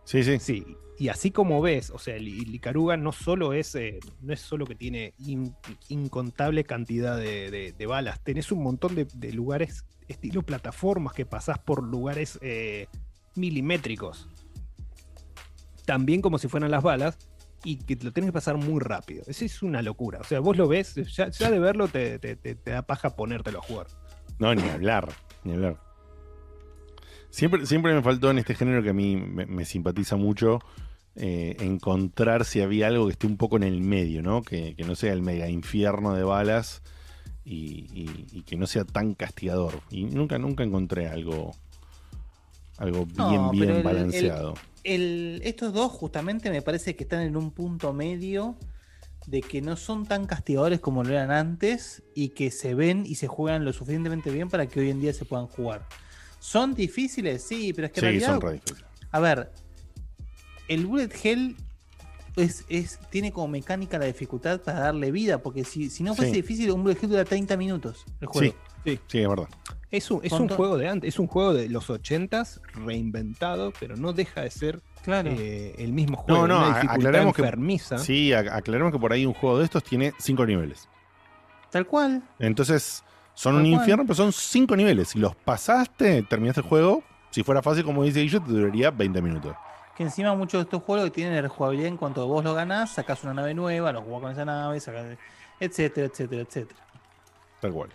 Sí, 0.05 0.23
sí. 0.23 0.37
Sí, 0.39 0.77
y 0.99 1.07
así 1.09 1.31
como 1.31 1.61
ves, 1.61 1.89
o 1.89 1.97
sea, 1.97 2.15
el 2.15 2.27
el 2.27 2.53
Icaruga 2.55 2.97
no 2.97 3.11
solo 3.11 3.53
es, 3.53 3.73
eh, 3.75 3.99
no 4.21 4.33
es 4.33 4.39
solo 4.41 4.65
que 4.65 4.75
tiene 4.75 5.13
in- 5.19 5.55
incontable 5.89 6.63
cantidad 6.65 7.17
de, 7.17 7.49
de- 7.51 7.71
de 7.73 7.85
balas, 7.85 8.23
tenés 8.23 8.51
un 8.51 8.61
montón 8.63 8.95
de, 8.95 9.05
de 9.13 9.33
lugares, 9.33 9.85
estilo 10.07 10.43
plataformas, 10.43 11.13
que 11.13 11.25
pasás 11.25 11.57
por 11.59 11.83
lugares 11.83 12.37
eh, 12.41 12.87
milimétricos. 13.35 14.27
También 15.85 16.21
como 16.21 16.37
si 16.37 16.47
fueran 16.47 16.71
las 16.71 16.83
balas, 16.83 17.17
y 17.65 17.77
que 17.77 17.95
lo 18.03 18.11
tenés 18.11 18.29
que 18.29 18.33
pasar 18.33 18.57
muy 18.57 18.79
rápido. 18.81 19.23
Eso 19.25 19.45
es 19.45 19.63
una 19.63 19.81
locura. 19.81 20.19
O 20.19 20.23
sea, 20.25 20.39
vos 20.41 20.57
lo 20.57 20.67
ves, 20.67 20.95
ya, 21.15 21.29
ya 21.29 21.49
de 21.49 21.59
verlo 21.59 21.87
te, 21.87 22.19
te- 22.19 22.35
te- 22.35 22.55
te 22.55 22.71
da 22.71 22.81
paja 22.81 23.15
ponértelo 23.15 23.59
a 23.59 23.61
jugar. 23.61 23.87
No, 24.39 24.53
ni 24.53 24.63
hablar, 24.69 25.09
ni 25.43 25.53
hablar. 25.53 25.79
Siempre, 27.33 27.65
siempre 27.65 27.95
me 27.95 28.03
faltó 28.03 28.29
en 28.29 28.37
este 28.37 28.53
género 28.53 28.83
que 28.83 28.91
a 28.91 28.93
mí 28.93 29.15
me, 29.15 29.47
me 29.47 29.65
simpatiza 29.65 30.17
mucho 30.17 30.59
eh, 31.15 31.55
encontrar 31.61 32.45
si 32.45 32.61
había 32.61 32.85
algo 32.85 33.07
que 33.07 33.13
esté 33.13 33.25
un 33.25 33.37
poco 33.37 33.57
en 33.57 33.63
el 33.63 33.81
medio, 33.81 34.21
¿no? 34.21 34.43
Que, 34.43 34.75
que 34.75 34.83
no 34.83 34.93
sea 34.93 35.13
el 35.13 35.23
mega 35.23 35.49
infierno 35.49 36.13
de 36.13 36.23
balas 36.23 36.83
y, 37.43 37.87
y- 37.91 38.27
y 38.31 38.43
que 38.43 38.55
no 38.55 38.67
sea 38.67 38.85
tan 38.85 39.15
castigador. 39.15 39.81
Y 39.89 40.03
nunca, 40.05 40.37
nunca 40.37 40.63
encontré 40.63 41.07
algo, 41.07 41.55
algo 42.77 43.07
bien, 43.07 43.17
No, 43.17 43.51
bien 43.51 43.63
el- 43.69 43.75
el- 43.77 43.83
balanceado. 43.83 44.53
el- 44.83 45.41
estos 45.43 45.73
dos 45.73 45.91
justamente 45.91 46.51
me 46.51 46.61
parece 46.61 46.95
que 46.95 47.03
están 47.03 47.21
en 47.23 47.35
un 47.35 47.49
punto 47.49 47.93
medio 47.93 48.55
de 49.25 49.41
que 49.41 49.59
no 49.59 49.75
son 49.75 50.05
tan 50.05 50.27
castigadores 50.27 50.81
como 50.81 51.03
lo 51.03 51.09
eran 51.09 51.31
antes 51.31 52.03
y 52.13 52.29
que 52.29 52.51
se 52.51 52.75
ven 52.75 53.05
y 53.07 53.15
se 53.15 53.25
juegan 53.27 53.65
lo 53.65 53.73
suficientemente 53.73 54.29
bien 54.29 54.49
para 54.49 54.67
que 54.67 54.81
hoy 54.81 54.91
en 54.91 55.01
día 55.01 55.13
se 55.13 55.25
puedan 55.25 55.47
jugar. 55.47 55.87
¿Son 56.43 56.73
difíciles? 56.75 57.41
Sí, 57.41 57.71
pero 57.73 57.87
es 57.87 57.93
que 57.93 58.01
en 58.01 58.01
Sí, 58.01 58.05
realidad, 58.07 58.27
son 58.27 58.41
re 58.41 58.53
difíciles. 58.55 58.83
a 59.11 59.19
ver, 59.21 59.49
el 60.67 60.85
Bullet 60.85 61.09
Hell 61.23 61.55
es, 62.35 62.65
es- 62.67 62.99
tiene 63.09 63.31
como 63.31 63.47
mecánica 63.47 63.97
la 63.97 64.05
dificultad 64.05 64.59
para 64.59 64.79
darle 64.81 65.09
vida, 65.11 65.37
porque 65.37 65.63
si, 65.63 65.89
si 65.89 66.03
no 66.03 66.13
fuese 66.15 66.31
Sí. 66.31 66.41
difícil, 66.41 66.69
un 66.71 66.83
Bullet 66.83 66.97
Hell 67.01 67.09
dura 67.11 67.23
30 67.23 67.55
minutos 67.55 68.03
el 68.19 68.27
juego. 68.27 68.53
Sí, 68.83 68.99
sí, 69.07 69.19
es 69.19 69.29
verdad. 69.29 69.47
Es 69.89 70.11
un, 70.11 70.19
es 70.21 70.33
un 70.33 70.49
juego 70.49 70.77
de 70.77 70.89
antes, 70.89 71.07
es 71.13 71.19
un 71.19 71.27
juego 71.27 71.53
de 71.53 71.69
los 71.69 71.89
80s 71.89 72.59
reinventado, 72.73 73.71
pero 73.79 73.95
no 73.95 74.11
deja 74.11 74.41
de 74.41 74.49
ser 74.51 74.81
eh, 75.05 75.75
el 75.77 75.93
mismo 75.93 76.17
juego. 76.17 76.45
No, 76.45 76.59
no, 76.59 76.67
una 76.67 76.79
aclaremos 76.91 77.33
que, 77.35 77.41
enfermiza. 77.43 77.99
sí, 77.99 78.33
a- 78.33 78.39
aclaremos 78.55 78.91
que 78.91 78.99
por 78.99 79.13
ahí 79.13 79.25
un 79.25 79.33
juego 79.33 79.59
de 79.59 79.63
estos 79.65 79.81
tiene 79.83 80.13
cinco 80.17 80.45
niveles. 80.45 80.89
Tal 81.71 81.85
cual. 81.87 82.21
Entonces, 82.39 83.01
son 83.33 83.55
un 83.55 83.65
infierno, 83.65 84.03
pero 84.03 84.15
son 84.15 84.31
cinco 84.31 84.75
niveles. 84.75 85.09
Si 85.09 85.19
los 85.19 85.35
pasaste, 85.35 86.23
terminaste 86.23 86.61
el 86.61 86.67
juego. 86.67 87.03
Si 87.31 87.43
fuera 87.43 87.61
fácil, 87.61 87.83
como 87.83 88.03
dice 88.03 88.21
Guillo, 88.21 88.41
te 88.41 88.51
duraría 88.51 88.91
20 88.91 89.21
minutos. 89.21 89.55
Que 89.97 90.03
encima 90.03 90.35
muchos 90.35 90.59
de 90.59 90.63
estos 90.63 90.83
juegos 90.83 91.05
que 91.05 91.11
tienen 91.11 91.41
rejugabilidad 91.41 91.87
en 91.87 91.97
cuanto 91.97 92.27
vos 92.27 92.43
lo 92.43 92.53
ganás, 92.53 92.93
sacás 92.93 93.23
una 93.23 93.33
nave 93.33 93.53
nueva, 93.53 93.91
lo 93.91 94.01
jugás 94.01 94.21
con 94.21 94.31
esa 94.31 94.45
nave, 94.45 94.79
sacás, 94.79 95.17
etcétera, 95.59 96.07
etcétera, 96.07 96.41
etcétera. 96.41 96.79
Tal 97.59 97.71
cual. 97.71 97.89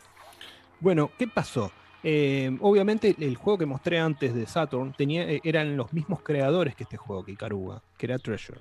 Bueno, 0.81 1.11
¿qué 1.19 1.27
pasó? 1.27 1.73
Eh, 2.03 2.57
obviamente 2.61 3.17
el 3.19 3.37
juego 3.37 3.59
que 3.59 3.67
mostré 3.67 3.99
antes 3.99 4.35
de 4.35 4.47
Saturn 4.47 4.93
tenía, 4.93 5.29
eh, 5.29 5.41
eran 5.43 5.77
los 5.77 5.93
mismos 5.93 6.23
creadores 6.23 6.77
que 6.77 6.85
este 6.85 6.97
juego, 6.97 7.25
que 7.25 7.33
Ikaruga, 7.33 7.83
que 7.97 8.07
era 8.07 8.19
Treasure. 8.19 8.61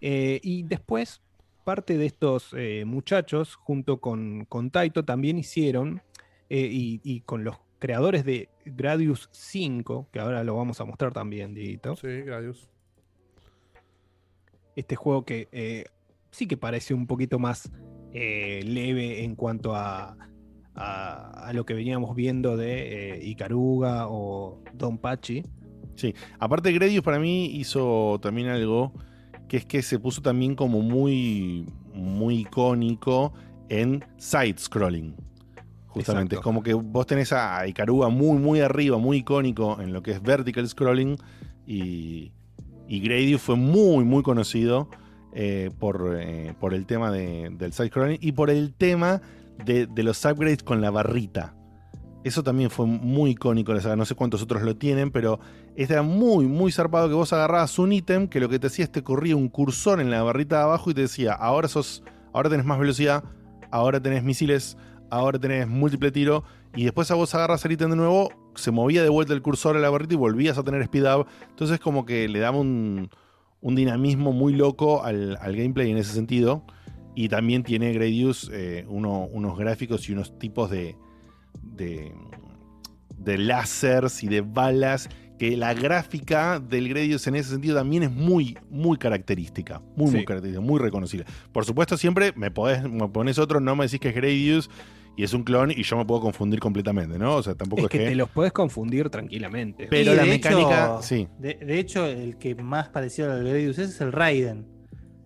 Eh, 0.00 0.40
y 0.42 0.64
después, 0.64 1.20
parte 1.64 1.98
de 1.98 2.06
estos 2.06 2.54
eh, 2.56 2.84
muchachos, 2.86 3.56
junto 3.56 4.00
con, 4.00 4.44
con 4.48 4.70
Taito, 4.70 5.04
también 5.04 5.38
hicieron, 5.38 6.02
eh, 6.48 6.68
y, 6.70 7.00
y 7.02 7.20
con 7.22 7.42
los 7.42 7.56
creadores 7.84 8.24
de 8.24 8.48
Gradius 8.64 9.28
5, 9.32 10.08
que 10.10 10.18
ahora 10.18 10.42
lo 10.42 10.56
vamos 10.56 10.80
a 10.80 10.86
mostrar 10.86 11.12
también, 11.12 11.52
Dieguito. 11.52 11.96
Sí, 11.96 12.22
Gradius. 12.22 12.68
Este 14.74 14.96
juego 14.96 15.24
que 15.24 15.48
eh, 15.52 15.84
sí 16.30 16.46
que 16.46 16.56
parece 16.56 16.94
un 16.94 17.06
poquito 17.06 17.38
más 17.38 17.70
eh, 18.12 18.62
leve 18.64 19.22
en 19.22 19.36
cuanto 19.36 19.74
a, 19.74 20.16
a, 20.74 21.46
a 21.48 21.52
lo 21.52 21.66
que 21.66 21.74
veníamos 21.74 22.16
viendo 22.16 22.56
de 22.56 23.16
eh, 23.16 23.24
Ikaruga 23.24 24.08
o 24.08 24.62
Don 24.72 24.96
Pachi. 24.96 25.42
Sí, 25.94 26.14
aparte 26.38 26.72
Gradius 26.72 27.04
para 27.04 27.18
mí 27.18 27.46
hizo 27.56 28.18
también 28.22 28.48
algo 28.48 28.94
que 29.54 29.58
es 29.58 29.66
que 29.66 29.82
se 29.82 30.00
puso 30.00 30.20
también 30.20 30.56
como 30.56 30.80
muy, 30.80 31.64
muy 31.94 32.40
icónico 32.40 33.32
en 33.68 34.04
side 34.16 34.56
scrolling. 34.58 35.14
Justamente, 35.86 36.34
Exacto. 36.34 36.40
es 36.40 36.40
como 36.40 36.60
que 36.64 36.74
vos 36.74 37.06
tenés 37.06 37.32
a 37.32 37.64
Ikaruga 37.68 38.08
muy, 38.08 38.38
muy 38.38 38.58
arriba, 38.60 38.98
muy 38.98 39.18
icónico 39.18 39.80
en 39.80 39.92
lo 39.92 40.02
que 40.02 40.10
es 40.10 40.20
vertical 40.20 40.68
scrolling 40.68 41.16
y, 41.68 42.32
y 42.88 42.98
Gradius 42.98 43.42
fue 43.42 43.54
muy, 43.54 44.04
muy 44.04 44.24
conocido 44.24 44.88
eh, 45.34 45.70
por, 45.78 46.16
eh, 46.20 46.52
por 46.58 46.74
el 46.74 46.84
tema 46.84 47.12
de- 47.12 47.50
del 47.56 47.72
side 47.72 47.90
scrolling 47.90 48.18
y 48.20 48.32
por 48.32 48.50
el 48.50 48.74
tema 48.74 49.22
de, 49.64 49.86
de 49.86 50.02
los 50.02 50.24
upgrades 50.24 50.64
con 50.64 50.80
la 50.80 50.90
barrita. 50.90 51.54
Eso 52.24 52.42
también 52.42 52.70
fue 52.70 52.86
muy 52.86 53.32
icónico. 53.32 53.74
No 53.74 54.04
sé 54.06 54.14
cuántos 54.14 54.42
otros 54.42 54.62
lo 54.62 54.76
tienen, 54.76 55.10
pero 55.10 55.40
este 55.76 55.92
era 55.92 56.02
muy, 56.02 56.46
muy 56.46 56.72
zarpado 56.72 57.06
que 57.06 57.14
vos 57.14 57.34
agarrabas 57.34 57.78
un 57.78 57.92
ítem 57.92 58.28
que 58.28 58.40
lo 58.40 58.48
que 58.48 58.58
te 58.58 58.68
hacía 58.68 58.86
es 58.86 58.90
te 58.90 59.02
corría 59.02 59.36
un 59.36 59.50
cursor 59.50 60.00
en 60.00 60.10
la 60.10 60.22
barrita 60.22 60.56
de 60.56 60.62
abajo 60.62 60.90
y 60.90 60.94
te 60.94 61.02
decía, 61.02 61.34
ahora 61.34 61.68
sos, 61.68 62.02
ahora 62.32 62.48
tenés 62.48 62.64
más 62.64 62.78
velocidad, 62.78 63.24
ahora 63.70 64.00
tenés 64.00 64.24
misiles, 64.24 64.78
ahora 65.10 65.38
tenés 65.38 65.68
múltiple 65.68 66.10
tiro, 66.10 66.44
y 66.74 66.84
después 66.84 67.10
a 67.10 67.14
vos 67.14 67.34
agarras 67.34 67.62
el 67.66 67.72
ítem 67.72 67.90
de 67.90 67.96
nuevo, 67.96 68.30
se 68.54 68.70
movía 68.70 69.02
de 69.02 69.10
vuelta 69.10 69.34
el 69.34 69.42
cursor 69.42 69.76
a 69.76 69.80
la 69.80 69.90
barrita 69.90 70.14
y 70.14 70.16
volvías 70.16 70.56
a 70.56 70.62
tener 70.62 70.80
speed 70.80 71.04
up. 71.04 71.26
Entonces 71.50 71.78
como 71.78 72.06
que 72.06 72.26
le 72.26 72.38
daba 72.38 72.58
un, 72.58 73.10
dinamismo 73.60 74.32
muy 74.32 74.54
loco 74.54 75.04
al, 75.04 75.36
gameplay 75.40 75.90
en 75.90 75.98
ese 75.98 76.14
sentido. 76.14 76.64
Y 77.14 77.28
también 77.28 77.62
tiene 77.62 77.92
Gradius 77.92 78.50
eh, 78.52 78.86
uno- 78.88 79.26
unos 79.26 79.56
gráficos 79.56 80.08
y 80.08 80.12
unos 80.12 80.36
tipos 80.36 80.68
de, 80.68 80.96
de, 81.62 82.12
de 83.16 83.38
láseres 83.38 84.22
y 84.22 84.28
de 84.28 84.40
balas, 84.40 85.08
que 85.38 85.56
la 85.56 85.74
gráfica 85.74 86.60
del 86.60 86.88
Gradius 86.88 87.26
en 87.26 87.34
ese 87.34 87.50
sentido 87.50 87.74
también 87.76 88.04
es 88.04 88.10
muy, 88.12 88.56
muy 88.70 88.96
característica, 88.98 89.80
muy, 89.96 90.10
muy 90.10 90.20
Sí. 90.20 90.24
característica, 90.24 90.64
muy 90.64 90.78
reconocible. 90.78 91.26
Por 91.52 91.64
supuesto, 91.64 91.96
siempre 91.96 92.32
me, 92.36 92.50
podés, 92.50 92.88
me 92.88 93.08
pones 93.08 93.38
otro, 93.38 93.58
no 93.60 93.74
me 93.74 93.84
decís 93.86 93.98
que 94.00 94.10
es 94.10 94.14
Gradius 94.14 94.70
y 95.16 95.22
es 95.24 95.32
un 95.32 95.42
clon 95.44 95.70
y 95.72 95.82
yo 95.82 95.96
me 95.96 96.04
puedo 96.04 96.20
confundir 96.20 96.60
completamente, 96.60 97.18
¿no? 97.18 97.36
O 97.36 97.42
sea, 97.42 97.54
tampoco 97.54 97.80
Es 97.82 97.84
es, 97.86 97.90
que, 97.90 97.98
que... 97.98 98.04
te 98.06 98.14
los 98.14 98.28
puedes 98.30 98.52
confundir 98.52 99.10
tranquilamente. 99.10 99.86
Pero 99.90 100.12
Y 100.12 100.16
la 100.16 100.22
de 100.24 100.28
mecánica, 100.28 100.84
hecho- 100.84 101.02
sí. 101.02 101.28
De, 101.38 101.54
de 101.54 101.78
hecho, 101.78 102.06
el 102.06 102.36
que 102.36 102.54
más 102.54 102.88
parecido 102.90 103.32
al 103.32 103.44
Gradius 103.44 103.78
es, 103.78 103.90
es 103.90 104.00
el 104.00 104.12
Raiden. 104.12 104.66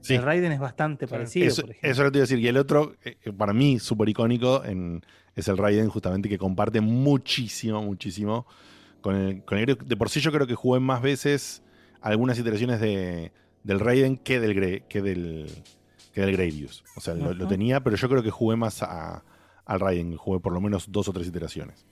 Sí. 0.01 0.15
El 0.15 0.23
Raiden 0.23 0.53
es 0.53 0.61
bastante 0.61 1.07
parecido, 1.09 1.47
Eso, 1.47 1.63
por 1.63 1.71
ejemplo. 1.71 1.91
eso 1.91 2.03
lo 2.05 2.13
te 2.13 2.19
iba 2.19 2.23
a 2.23 2.27
decir. 2.27 2.39
Y 2.39 2.49
el 2.49 2.57
otro, 2.57 2.95
eh, 3.05 3.17
eh, 3.25 3.33
para 3.33 3.53
mí, 3.53 3.79
súper 3.79 4.09
icónico, 4.09 4.65
en- 4.65 5.03
es 5.35 5.49
el 5.49 5.57
Raiden, 5.59 5.89
justamente, 5.89 6.29
que 6.29 6.39
comparte 6.39 6.81
muchísimo, 6.81 7.83
muchísimo 7.83 8.47
con 9.01 9.15
el, 9.17 9.45
con 9.45 9.59
el. 9.59 9.67
De 9.85 9.97
por 9.97 10.09
sí, 10.11 10.21
yo 10.21 10.33
creo 10.33 10.47
que 10.47 10.55
jugué 10.55 10.81
más 10.81 11.03
veces 11.03 11.63
algunas 12.01 12.39
iteraciones 12.39 12.81
de, 12.81 13.33
del 13.65 13.81
Raiden 13.81 14.17
que 14.17 14.41
del, 14.41 14.83
que 14.89 15.03
del, 15.03 15.47
que 16.13 16.21
del 16.23 16.33
Gradius. 16.37 16.85
O 16.97 17.01
sea, 17.01 17.15
lo, 17.15 17.35
lo 17.35 17.47
tenía, 17.47 17.81
pero 17.81 17.97
yo 17.97 18.09
creo 18.09 18.23
que 18.23 18.31
jugué 18.31 18.57
más 18.57 18.83
a- 18.83 19.23
al 19.65 19.81
Raiden. 19.81 20.17
Jugué 20.17 20.41
por 20.41 20.53
lo 20.53 20.61
menos 20.61 20.91
dos 20.91 21.09
o 21.09 21.13
tres 21.13 21.27
iteraciones. 21.29 21.85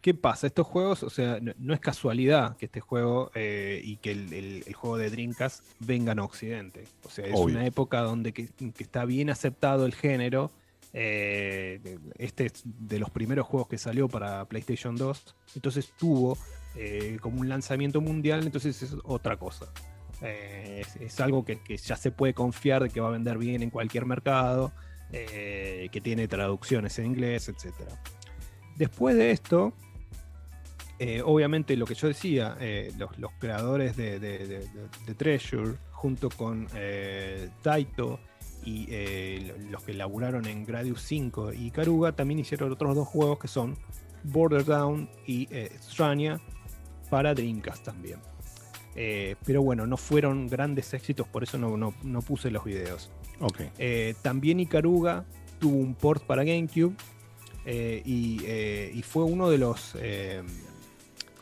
¿Qué 0.00 0.14
pasa? 0.14 0.46
Estos 0.46 0.66
juegos, 0.66 1.02
o 1.02 1.10
sea, 1.10 1.38
no, 1.40 1.52
no 1.58 1.74
es 1.74 1.80
casualidad 1.80 2.56
que 2.56 2.64
este 2.66 2.80
juego 2.80 3.30
eh, 3.34 3.82
y 3.84 3.96
que 3.98 4.12
el, 4.12 4.32
el- 4.32 4.64
el 4.66 4.74
juego 4.74 4.96
de 4.96 5.10
Dreamcast 5.10 5.62
vengan 5.80 6.18
a 6.18 6.24
Occidente. 6.24 6.84
O 7.04 7.10
sea, 7.10 7.26
es 7.26 7.34
Obvio. 7.34 7.56
una 7.56 7.66
época 7.66 8.00
donde 8.00 8.32
que, 8.32 8.48
que 8.48 8.82
está 8.82 9.04
bien 9.04 9.28
aceptado 9.28 9.84
el 9.84 9.94
género. 9.94 10.50
eh, 10.94 11.98
este 12.18 12.46
es 12.46 12.62
de 12.64 12.98
los 12.98 13.10
primeros 13.10 13.46
juegos 13.46 13.68
que 13.68 13.76
salió 13.78 14.08
para 14.08 14.44
PlayStation 14.46 14.96
2. 14.96 15.36
Entonces 15.56 15.92
tuvo 15.98 16.38
eh, 16.76 17.18
como 17.20 17.40
un 17.40 17.48
lanzamiento 17.50 18.00
mundial, 18.00 18.42
entonces 18.44 18.82
es 18.82 18.96
otra 19.04 19.36
cosa. 19.36 19.66
Es, 20.22 20.96
es 20.96 21.20
algo 21.20 21.44
que, 21.44 21.60
que 21.60 21.76
ya 21.76 21.96
se 21.96 22.10
puede 22.10 22.32
confiar 22.34 22.82
de 22.82 22.88
que 22.90 23.00
va 23.00 23.08
a 23.08 23.12
vender 23.12 23.36
bien 23.38 23.62
en 23.62 23.70
cualquier 23.70 24.06
mercado, 24.06 24.72
que 25.10 26.00
tiene 26.02 26.26
traducciones 26.28 26.98
en 26.98 27.06
inglés, 27.06 27.48
etc. 27.48 27.74
Después 28.76 29.16
de 29.16 29.30
esto, 29.30 29.72
eh, 31.00 31.22
obviamente 31.24 31.76
lo 31.76 31.86
que 31.86 31.94
yo 31.94 32.06
decía, 32.08 32.56
eh, 32.60 32.92
los, 32.98 33.18
los 33.18 33.32
creadores 33.38 33.96
de, 33.96 34.20
de- 34.20 34.38
de- 34.46 34.58
de- 34.60 34.68
de 35.06 35.14
Treasure, 35.14 35.74
junto 35.90 36.28
con 36.30 36.68
eh, 36.74 37.48
Taito 37.62 38.20
y 38.64 38.86
lo- 39.46 39.56
los 39.70 39.82
que 39.82 39.94
laburaron 39.94 40.44
en 40.46 40.64
Gradius 40.66 41.00
5 41.02 41.54
y 41.54 41.70
Karuga, 41.70 42.12
también 42.12 42.38
hicieron 42.40 42.70
otros 42.70 42.94
dos 42.94 43.08
juegos 43.08 43.38
que 43.38 43.48
son 43.48 43.76
Border 44.24 44.64
Down 44.66 45.08
y 45.26 45.48
Strania 45.82 46.38
para 47.08 47.32
Dreamcast 47.34 47.82
también. 47.82 48.18
Pero 49.46 49.62
bueno, 49.62 49.86
no 49.86 49.96
fueron 49.96 50.46
grandes 50.48 50.92
éxitos, 50.92 51.26
por 51.26 51.42
eso 51.42 51.56
no, 51.56 51.76
no- 51.78 51.94
no 52.02 52.20
puse 52.20 52.50
los 52.50 52.62
videos. 52.64 53.10
También 54.20 54.60
Ikaruga 54.60 55.24
tuvo 55.58 55.78
un 55.78 55.94
port 55.94 56.22
para 56.24 56.44
GameCube 56.44 56.94
y, 57.66 58.44
y 58.92 59.02
fue 59.02 59.24
uno 59.24 59.48
de 59.48 59.56
los 59.58 59.94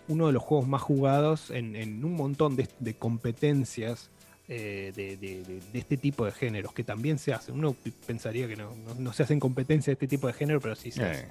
uno 0.09 0.27
de 0.27 0.33
los 0.33 0.43
juegos 0.43 0.67
más 0.67 0.83
jugados 0.83 1.51
en, 1.51 1.77
en 1.77 2.05
un 2.05 2.15
montón 2.15 2.57
de, 2.57 2.69
de 2.81 2.95
competencias 2.95 4.11
eh, 4.49 4.93
de, 4.97 5.17
de- 5.19 5.43
de- 5.45 5.61
de 5.73 5.79
este 5.79 5.97
tipo 5.99 6.25
de 6.25 6.33
géneros 6.33 6.73
que 6.73 6.83
también 6.83 7.19
se 7.19 7.35
hacen. 7.35 7.55
Uno 7.55 7.77
pensaría 8.07 8.49
que 8.49 8.57
no, 8.57 8.75
no- 8.75 8.95
no 8.95 9.13
se 9.13 9.23
hacen 9.23 9.39
competencias 9.39 9.87
de 9.87 9.93
este 9.93 10.09
tipo 10.09 10.27
de 10.27 10.33
género, 10.33 10.61
pero 10.61 10.75
sí 10.75 10.91
se 10.91 11.03
Eh, 11.03 11.11
hacen. 11.11 11.29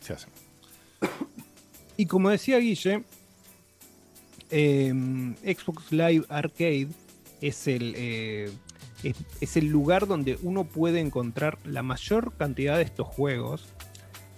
se 0.00 0.12
hace. 0.12 0.26
Y 1.96 2.04
como 2.06 2.28
decía 2.30 2.58
Guille, 2.58 3.02
em, 4.50 5.34
Xbox 5.36 5.90
Live 5.92 6.24
Arcade 6.28 6.88
es 7.40 7.66
el, 7.68 7.94
eh, 7.96 8.50
es, 9.02 9.16
es 9.40 9.56
el 9.56 9.66
lugar 9.68 10.06
donde 10.06 10.38
uno 10.42 10.64
puede 10.64 11.00
encontrar 11.00 11.58
la 11.64 11.82
mayor 11.82 12.34
cantidad 12.36 12.76
de 12.76 12.82
estos 12.82 13.06
juegos. 13.06 13.66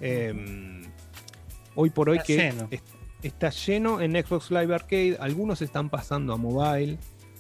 Em, 0.01 0.83
hoy 1.75 1.91
por 1.91 2.09
hoy 2.11 2.19
que 2.27 2.49
es- 2.71 2.83
está 3.23 3.51
lleno 3.51 4.01
en 4.01 4.13
Xbox 4.13 4.51
Live 4.51 4.75
Arcade, 4.75 5.17
algunos 5.21 5.63
están 5.63 5.89
pasando 5.91 6.33
a 6.33 6.37
mobile. 6.37 6.99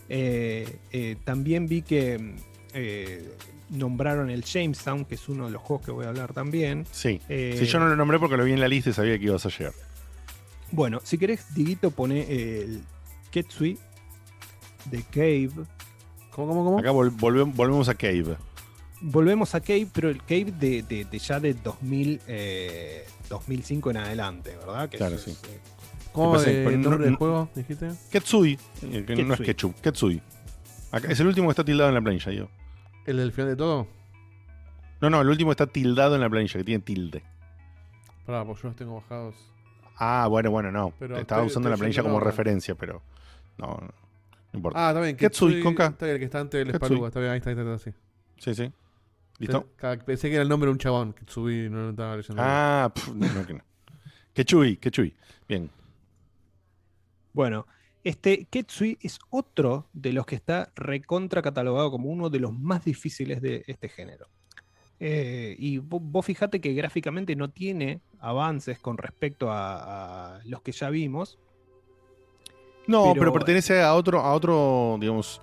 Eh, 0.08 0.76
eh, 0.92 1.16
también 1.24 1.66
vi 1.68 1.82
que 1.82 2.34
eh, 2.74 3.32
nombraron 3.70 4.28
el 4.30 4.44
Jamestown, 4.44 5.04
que 5.04 5.14
es 5.14 5.28
uno 5.28 5.46
de 5.46 5.52
los 5.52 5.62
juegos 5.62 5.86
que 5.86 5.92
voy 5.92 6.06
a 6.06 6.08
hablar 6.08 6.32
también. 6.32 6.84
Sí. 6.90 7.20
Eh, 7.28 7.56
Sí, 7.58 7.66
yo 7.66 7.78
no 7.78 7.88
lo 7.88 7.96
nombré 7.96 8.18
porque 8.18 8.36
lo 8.36 8.44
vi 8.44 8.52
en 8.52 8.60
la 8.60 8.68
lista 8.68 8.90
y 8.90 8.92
sabía 8.92 9.18
que 9.18 9.24
ibas 9.26 9.46
a 9.46 9.48
llegar. 9.50 9.72
Bueno, 10.72 11.00
si 11.02 11.18
querés, 11.18 11.54
Diguito, 11.54 11.90
pone 11.90 12.22
el 12.30 12.82
Ketsui 13.30 13.78
de 14.86 15.02
Cave. 15.04 15.50
¿Cómo, 16.30 16.48
cómo, 16.52 16.64
cómo? 16.64 16.78
Acá 16.78 16.90
vol- 16.92 17.16
volvem- 17.16 17.52
volvemos 17.54 17.88
a 17.88 17.94
Cave. 17.94 18.36
Volvemos 19.02 19.54
a 19.54 19.60
Cave, 19.60 19.86
pero 19.92 20.10
el 20.10 20.18
Cave 20.22 20.52
de, 20.58 20.82
de- 20.82 21.04
de 21.06 21.18
ya 21.18 21.40
de 21.40 21.54
2000, 21.54 22.20
eh, 22.26 23.06
2005 23.28 23.90
en 23.92 23.96
adelante, 23.96 24.56
¿verdad? 24.56 24.88
Que 24.88 24.98
Claro, 24.98 25.14
es- 25.14 25.22
sí. 25.22 25.30
eh, 25.48 25.58
¿Cómo 26.12 26.32
pero 26.32 26.50
el 26.70 26.80
no- 26.82 26.90
nombre 26.90 27.06
del 27.06 27.16
juego, 27.16 27.48
dijiste? 27.54 27.88
Ketsui. 28.10 28.58
eh, 28.82 29.04
que 29.06 29.22
No 29.24 29.34
es. 29.34 29.40
Ketchup. 29.40 29.80
Ketsui. 29.80 30.20
Acá- 30.92 31.08
es 31.10 31.20
el 31.20 31.28
último 31.28 31.46
que 31.46 31.52
está 31.52 31.64
tildado 31.64 31.88
en 31.88 31.94
la 31.94 32.00
planilla, 32.02 32.32
yo. 32.32 32.48
¿El 33.06 33.16
del 33.18 33.32
final 33.32 33.48
de 33.50 33.56
todo? 33.56 33.86
No, 35.00 35.08
no, 35.08 35.20
el 35.22 35.28
último 35.28 35.50
está 35.52 35.66
tildado 35.66 36.14
en 36.16 36.20
la 36.20 36.28
planilla, 36.28 36.58
que 36.58 36.64
tiene 36.64 36.82
tilde. 36.82 37.22
Pará, 38.26 38.44
pues 38.44 38.60
yo 38.60 38.68
los 38.68 38.76
tengo 38.76 38.96
bajados. 38.96 39.34
Ah, 39.96 40.26
bueno, 40.28 40.50
bueno, 40.50 40.70
no. 40.72 40.92
Pero 40.98 41.16
Estaba 41.16 41.42
estoy- 41.42 41.52
usando 41.52 41.70
la 41.70 41.76
planilla 41.76 42.02
como 42.02 42.14
ahora. 42.16 42.26
referencia, 42.26 42.74
pero. 42.74 43.02
No, 43.56 43.66
no, 43.68 43.80
no 44.52 44.56
importa. 44.58 44.86
Ah, 44.86 44.90
está 44.90 45.00
bien. 45.00 45.16
Ketsui, 45.16 45.62
con 45.62 45.74
K. 45.74 45.86
Está 45.86 46.04
bien, 46.06 46.14
el 46.16 46.18
que 46.18 46.24
está 46.26 46.40
antes 46.40 46.58
del 46.58 46.66
Ketsui. 46.72 46.86
Spaluga. 46.86 47.08
Está 47.08 47.20
bien, 47.20 47.32
ahí 47.32 47.38
está, 47.38 47.50
ahí 47.50 47.56
está, 47.56 47.68
ahí 47.70 47.74
está, 47.76 47.90
sí. 47.90 47.96
Sí, 48.38 48.54
sí. 48.54 48.72
¿Listo? 49.40 49.66
Pensé- 50.06 50.28
que 50.28 50.34
era 50.34 50.42
el 50.42 50.48
nombre 50.48 50.68
de 50.68 50.72
un 50.72 50.78
chabón. 50.78 51.12
Ketsui 51.14 51.68
no 51.68 51.82
lo 51.82 51.90
estaba 51.90 52.16
leyendo. 52.16 52.40
Ah, 52.44 52.92
pf, 52.94 53.12
no, 53.14 53.26
no, 53.32 53.46
que 53.46 53.54
no. 53.54 53.60
Kechui, 54.34 54.76
Kechui. 54.76 55.14
Bien. 55.48 55.68
Bueno, 57.32 57.66
este 58.04 58.46
Ketsui 58.50 58.98
es 59.00 59.18
otro 59.30 59.86
de 59.92 60.12
los 60.12 60.26
que 60.26 60.34
está 60.36 60.70
recontra 60.76 61.42
catalogado 61.42 61.90
como 61.90 62.10
uno 62.10 62.30
de 62.30 62.40
los 62.40 62.52
más 62.52 62.84
difíciles 62.84 63.40
de 63.42 63.64
este 63.66 63.88
género. 63.88 64.28
Eh, 64.98 65.56
y 65.58 65.78
vo- 65.78 66.00
vos 66.02 66.26
fijate 66.26 66.60
que 66.60 66.74
gráficamente 66.74 67.34
no 67.34 67.48
tiene 67.50 68.00
avances 68.18 68.78
con 68.78 68.98
respecto 68.98 69.50
a, 69.50 70.36
a 70.36 70.40
los 70.44 70.60
que 70.62 70.72
ya 70.72 70.90
vimos. 70.90 71.38
No, 72.86 73.04
pero, 73.14 73.20
Pero- 73.20 73.32
pertenece 73.32 73.80
a 73.80 73.94
otro, 73.94 74.20
a 74.20 74.32
otro, 74.34 74.96
digamos, 75.00 75.40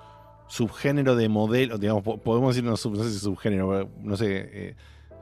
subgénero 0.48 1.16
de 1.16 1.30
modelo, 1.30 1.78
digamos, 1.78 2.04
po- 2.04 2.18
podemos 2.18 2.56
decir, 2.56 2.70
no, 2.70 2.78
sub- 2.78 2.96
no 2.98 3.04
sé 3.04 3.12
si 3.12 3.20
subgénero, 3.20 3.70
pero, 3.70 3.90
no 4.02 4.16
sé, 4.18 4.50
eh, 4.52 4.76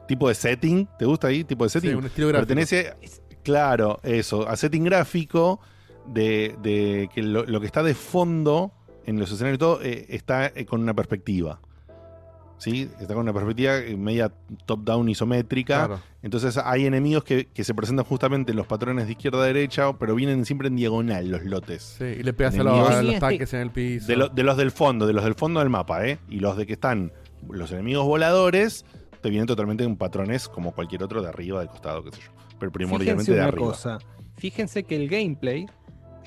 tipo 0.08 0.28
de 0.30 0.36
setting, 0.36 0.88
¿te 1.00 1.06
gusta 1.06 1.28
ahí? 1.28 1.44
Tipo 1.44 1.64
de 1.64 1.70
setting. 1.70 1.96
un 1.96 2.06
estilo 2.06 2.28
gráfico. 2.28 2.48
Pertenece, 2.48 2.94
claro, 3.44 4.00
eso, 4.04 4.48
a 4.48 4.56
setting 4.56 4.84
gráfico 4.84 5.60
de, 6.08 6.56
de 6.62 7.10
que 7.14 7.24
lo, 7.24 7.44
lo 7.46 7.60
que 7.60 7.66
está 7.66 7.82
de 7.84 7.94
fondo 7.96 8.72
en 9.06 9.20
los 9.20 9.32
escenarios 9.32 9.56
y 9.56 9.60
todo 9.60 9.82
eh, 9.82 10.06
está 10.10 10.48
eh, 10.48 10.66
con 10.66 10.82
una 10.82 10.94
perspectiva. 10.94 11.60
¿Sí? 12.58 12.90
Está 13.00 13.14
con 13.14 13.24
una 13.24 13.34
perspectiva 13.34 13.78
eh, 13.78 13.98
media 13.98 14.32
top-down 14.66 15.10
isométrica. 15.10 15.88
Claro. 15.88 16.02
Entonces 16.24 16.58
hay 16.58 16.86
enemigos 16.86 17.24
que, 17.24 17.48
que 17.48 17.64
se 17.64 17.74
presentan 17.76 18.06
justamente 18.06 18.52
en 18.52 18.58
los 18.58 18.66
patrones 18.66 19.06
de 19.06 19.12
izquierda 19.12 19.44
a 19.44 19.46
derecha, 19.46 19.94
pero 20.00 20.16
vienen 20.16 20.46
siempre 20.46 20.70
en 20.70 20.76
diagonal 20.76 21.30
los 21.30 21.44
lotes. 21.44 21.96
Sí, 21.98 22.06
y 22.06 22.24
le 22.24 22.34
pegas 22.34 22.56
a, 22.58 22.64
los- 22.64 22.74
Enemigos- 22.74 22.90
a 22.96 23.02
los 23.04 23.14
este- 23.14 23.20
tanques 23.20 23.54
en 23.54 23.60
el 23.60 23.72
piso. 23.72 24.08
de, 24.08 24.16
lo- 24.16 24.30
de 24.30 24.44
los 24.44 24.58
del 24.58 24.72
fondo, 24.72 25.06
de 25.06 25.14
los 25.14 25.24
del 25.24 25.36
fondo 25.36 25.60
del 25.60 25.70
mapa, 25.70 26.08
¿eh? 26.08 26.18
Y 26.30 26.40
los 26.40 26.56
de 26.58 26.66
que 26.66 26.74
están 26.74 27.12
los 27.50 27.72
enemigos 27.72 28.06
voladores, 28.06 28.86
te 29.22 29.30
vienen 29.30 29.48
totalmente 29.48 29.84
en 29.84 29.96
patrones 29.98 30.48
como 30.48 30.72
cualquier 30.74 31.04
otro 31.04 31.22
de 31.22 31.28
arriba, 31.30 31.60
del 31.60 31.70
costado, 31.70 32.04
qué 32.04 32.12
sé 32.12 32.22
yo. 32.22 32.32
Pero 32.60 32.72
primordialmente 32.72 33.26
Fíjense 33.26 33.32
de 33.34 33.40
una 33.40 33.48
arriba. 33.50 33.68
cosa. 33.68 33.98
Fíjense 34.38 34.84
que 34.84 34.96
el 34.96 35.08
gameplay, 35.10 35.68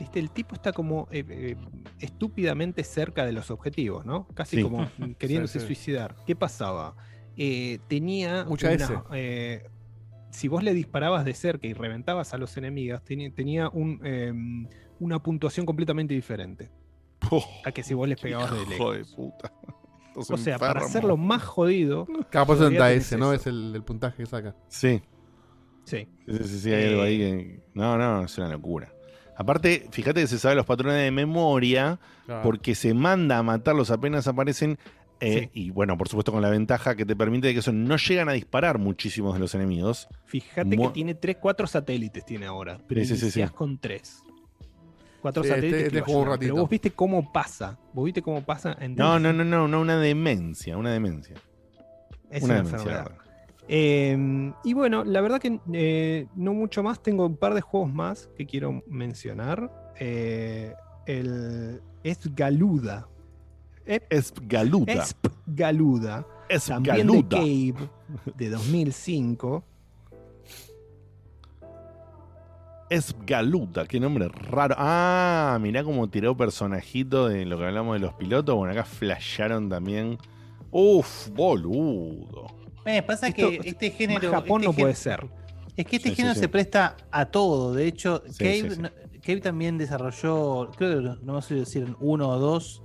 este, 0.04 0.18
el 0.20 0.30
tipo 0.30 0.54
está 0.54 0.72
como 0.72 1.08
eh, 1.10 1.24
eh, 1.28 1.56
estúpidamente 2.00 2.84
cerca 2.84 3.24
de 3.26 3.32
los 3.32 3.50
objetivos, 3.50 4.04
¿no? 4.06 4.26
Casi 4.34 4.56
Sí. 4.56 4.62
como 4.62 4.88
queriéndose 5.18 5.54
Sí, 5.54 5.60
sí. 5.60 5.66
suicidar. 5.66 6.16
¿Qué 6.26 6.34
pasaba? 6.36 6.94
Eh, 7.36 7.78
tenía 7.88 8.44
Mucha 8.44 8.70
una, 8.72 9.04
si 10.30 10.48
vos 10.48 10.62
le 10.62 10.74
disparabas 10.74 11.24
de 11.24 11.34
cerca 11.34 11.66
y 11.66 11.72
reventabas 11.72 12.34
a 12.34 12.38
los 12.38 12.56
enemigos, 12.56 13.02
tenía, 13.02 13.30
tenía 13.32 13.68
un, 13.70 14.00
eh, 14.04 14.32
una 15.00 15.22
puntuación 15.22 15.64
completamente 15.64 16.14
diferente 16.14 16.70
a 17.64 17.72
que 17.72 17.82
si 17.82 17.94
vos 17.94 18.08
les 18.08 18.20
pegabas 18.20 18.50
de 18.50 18.62
Hijo 18.74 18.92
lejos. 18.92 18.96
de 19.10 19.16
puta. 19.16 19.52
O 20.30 20.36
sea, 20.36 20.58
para 20.58 20.80
hacerlo 20.80 21.16
más 21.16 21.44
jodido. 21.44 22.04
Cada 22.28 22.44
por 22.44 22.56
eso 22.56 22.64
todavía 22.64 22.80
da 22.80 22.88
tenés 22.88 23.06
ese, 23.06 23.16
¿no? 23.18 23.32
Es 23.32 23.46
el, 23.46 23.72
el 23.72 23.84
puntaje 23.84 24.16
que 24.16 24.26
saca. 24.26 24.56
Sí. 24.66 25.00
Sí. 25.84 26.08
Sí, 26.26 26.38
sí, 26.42 26.58
sí, 26.58 26.72
hay 26.72 26.88
algo 26.88 27.02
ahí 27.02 27.18
que. 27.18 27.60
No, 27.74 27.96
no, 27.96 28.24
es 28.24 28.36
una 28.36 28.48
locura. 28.48 28.92
Aparte, 29.38 29.86
fíjate 29.92 30.20
que 30.20 30.26
se 30.26 30.38
sabe 30.38 30.56
los 30.56 30.66
patrones 30.66 31.02
de 31.02 31.10
memoria 31.12 31.98
Claro. 32.26 32.42
porque 32.42 32.74
se 32.74 32.92
manda 32.92 33.38
a 33.38 33.42
matarlos 33.42 33.90
apenas 33.90 34.26
aparecen. 34.28 34.78
eh, 35.20 35.48
Y 35.52 35.70
bueno, 35.70 35.96
por 35.96 36.08
supuesto, 36.08 36.30
con 36.32 36.42
la 36.42 36.50
ventaja 36.50 36.94
que 36.94 37.04
te 37.06 37.16
permite 37.16 37.52
que 37.52 37.60
eso 37.60 37.72
no 37.72 37.96
llegan 37.96 38.28
a 38.28 38.32
disparar 38.32 38.78
muchísimos 38.78 39.34
de 39.34 39.40
los 39.40 39.54
enemigos. 39.54 40.06
Fíjate 40.26 40.76
Mu- 40.76 40.88
que 40.88 40.88
tiene 40.90 41.14
3, 41.14 41.36
4 41.40 41.66
satélites 41.66 42.24
tiene 42.24 42.46
ahora. 42.46 42.78
Pero 42.86 43.04
Sí, 43.04 43.16
sí, 43.16 43.42
con 43.54 43.78
3. 43.78 44.22
4 45.22 45.42
Sí, 45.42 45.48
satélites. 45.48 45.78
este- 45.84 45.90
que 45.92 45.98
este 45.98 46.12
un 46.12 46.22
ayudan. 46.22 46.38
Pero 46.38 46.54
vos 46.56 46.68
viste 46.70 46.90
cómo 46.92 47.32
pasa. 47.32 47.78
Vos 47.92 48.04
viste 48.04 48.22
cómo 48.22 48.44
pasa 48.44 48.76
en 48.80 48.94
No, 48.94 49.18
no, 49.18 49.32
no, 49.32 49.44
no, 49.44 49.66
no, 49.66 49.80
una 49.80 49.98
demencia, 49.98 50.76
una 50.76 50.92
demencia. 50.92 51.34
Es 52.30 52.42
una 52.42 52.54
una 52.60 52.62
demencia, 52.62 52.76
enfermedad. 52.78 53.04
la 53.04 53.08
verdad. 53.16 53.27
Eh, 53.68 54.52
y 54.64 54.72
bueno, 54.72 55.04
la 55.04 55.20
verdad 55.20 55.40
que 55.40 55.60
eh, 55.72 56.26
no 56.34 56.54
mucho 56.54 56.82
más. 56.82 57.02
Tengo 57.02 57.26
un 57.26 57.36
par 57.36 57.54
de 57.54 57.60
juegos 57.60 57.92
más 57.92 58.28
que 58.36 58.46
quiero 58.46 58.82
mencionar. 58.86 59.92
Eh, 60.00 60.74
el 61.06 61.82
es 62.02 62.34
Galuda. 62.34 63.08
Es 63.84 64.32
Galuda. 64.42 64.92
Esp 64.92 65.26
Galuda. 65.46 66.26
Es 66.48 66.66
También 66.66 67.06
Galuda. 67.06 67.40
de 67.40 67.74
Cave 67.74 67.90
de 68.36 68.50
2005. 68.50 69.64
Es 72.90 73.14
Galuda, 73.26 73.86
qué 73.86 74.00
nombre 74.00 74.28
raro. 74.28 74.74
Ah, 74.78 75.58
mirá 75.60 75.84
cómo 75.84 76.08
tiró 76.08 76.34
personajito 76.34 77.28
de 77.28 77.44
lo 77.44 77.58
que 77.58 77.66
hablamos 77.66 77.94
de 77.94 78.00
los 78.00 78.14
pilotos. 78.14 78.56
Bueno, 78.56 78.72
acá 78.72 78.84
flashearon 78.84 79.68
también. 79.68 80.16
Uf, 80.70 81.28
boludo. 81.30 82.57
Eh, 82.84 83.02
pasa 83.02 83.28
Esto- 83.28 83.50
que 83.50 83.60
este 83.64 83.90
género. 83.90 84.30
Japón 84.30 84.62
este 84.62 84.72
no 84.72 84.78
puede 84.78 84.94
ser. 84.94 85.26
Es 85.76 85.86
que 85.86 85.96
este 85.96 86.08
Sí, 86.10 86.16
género 86.16 86.34
sí. 86.34 86.40
se 86.40 86.48
presta 86.48 86.96
a 87.10 87.26
todo. 87.26 87.72
De 87.74 87.86
hecho, 87.86 88.22
Sí, 88.28 88.38
Cave, 88.38 88.62
sí, 88.62 88.70
sí. 88.76 88.80
no- 88.82 88.90
Cave 89.22 89.40
también 89.40 89.76
desarrolló, 89.78 90.70
creo 90.76 90.98
que 91.16 91.24
no 91.24 91.34
me 91.34 91.42
sé 91.42 91.54
decir 91.54 91.94
uno 92.00 92.28
o 92.30 92.38
dos 92.38 92.82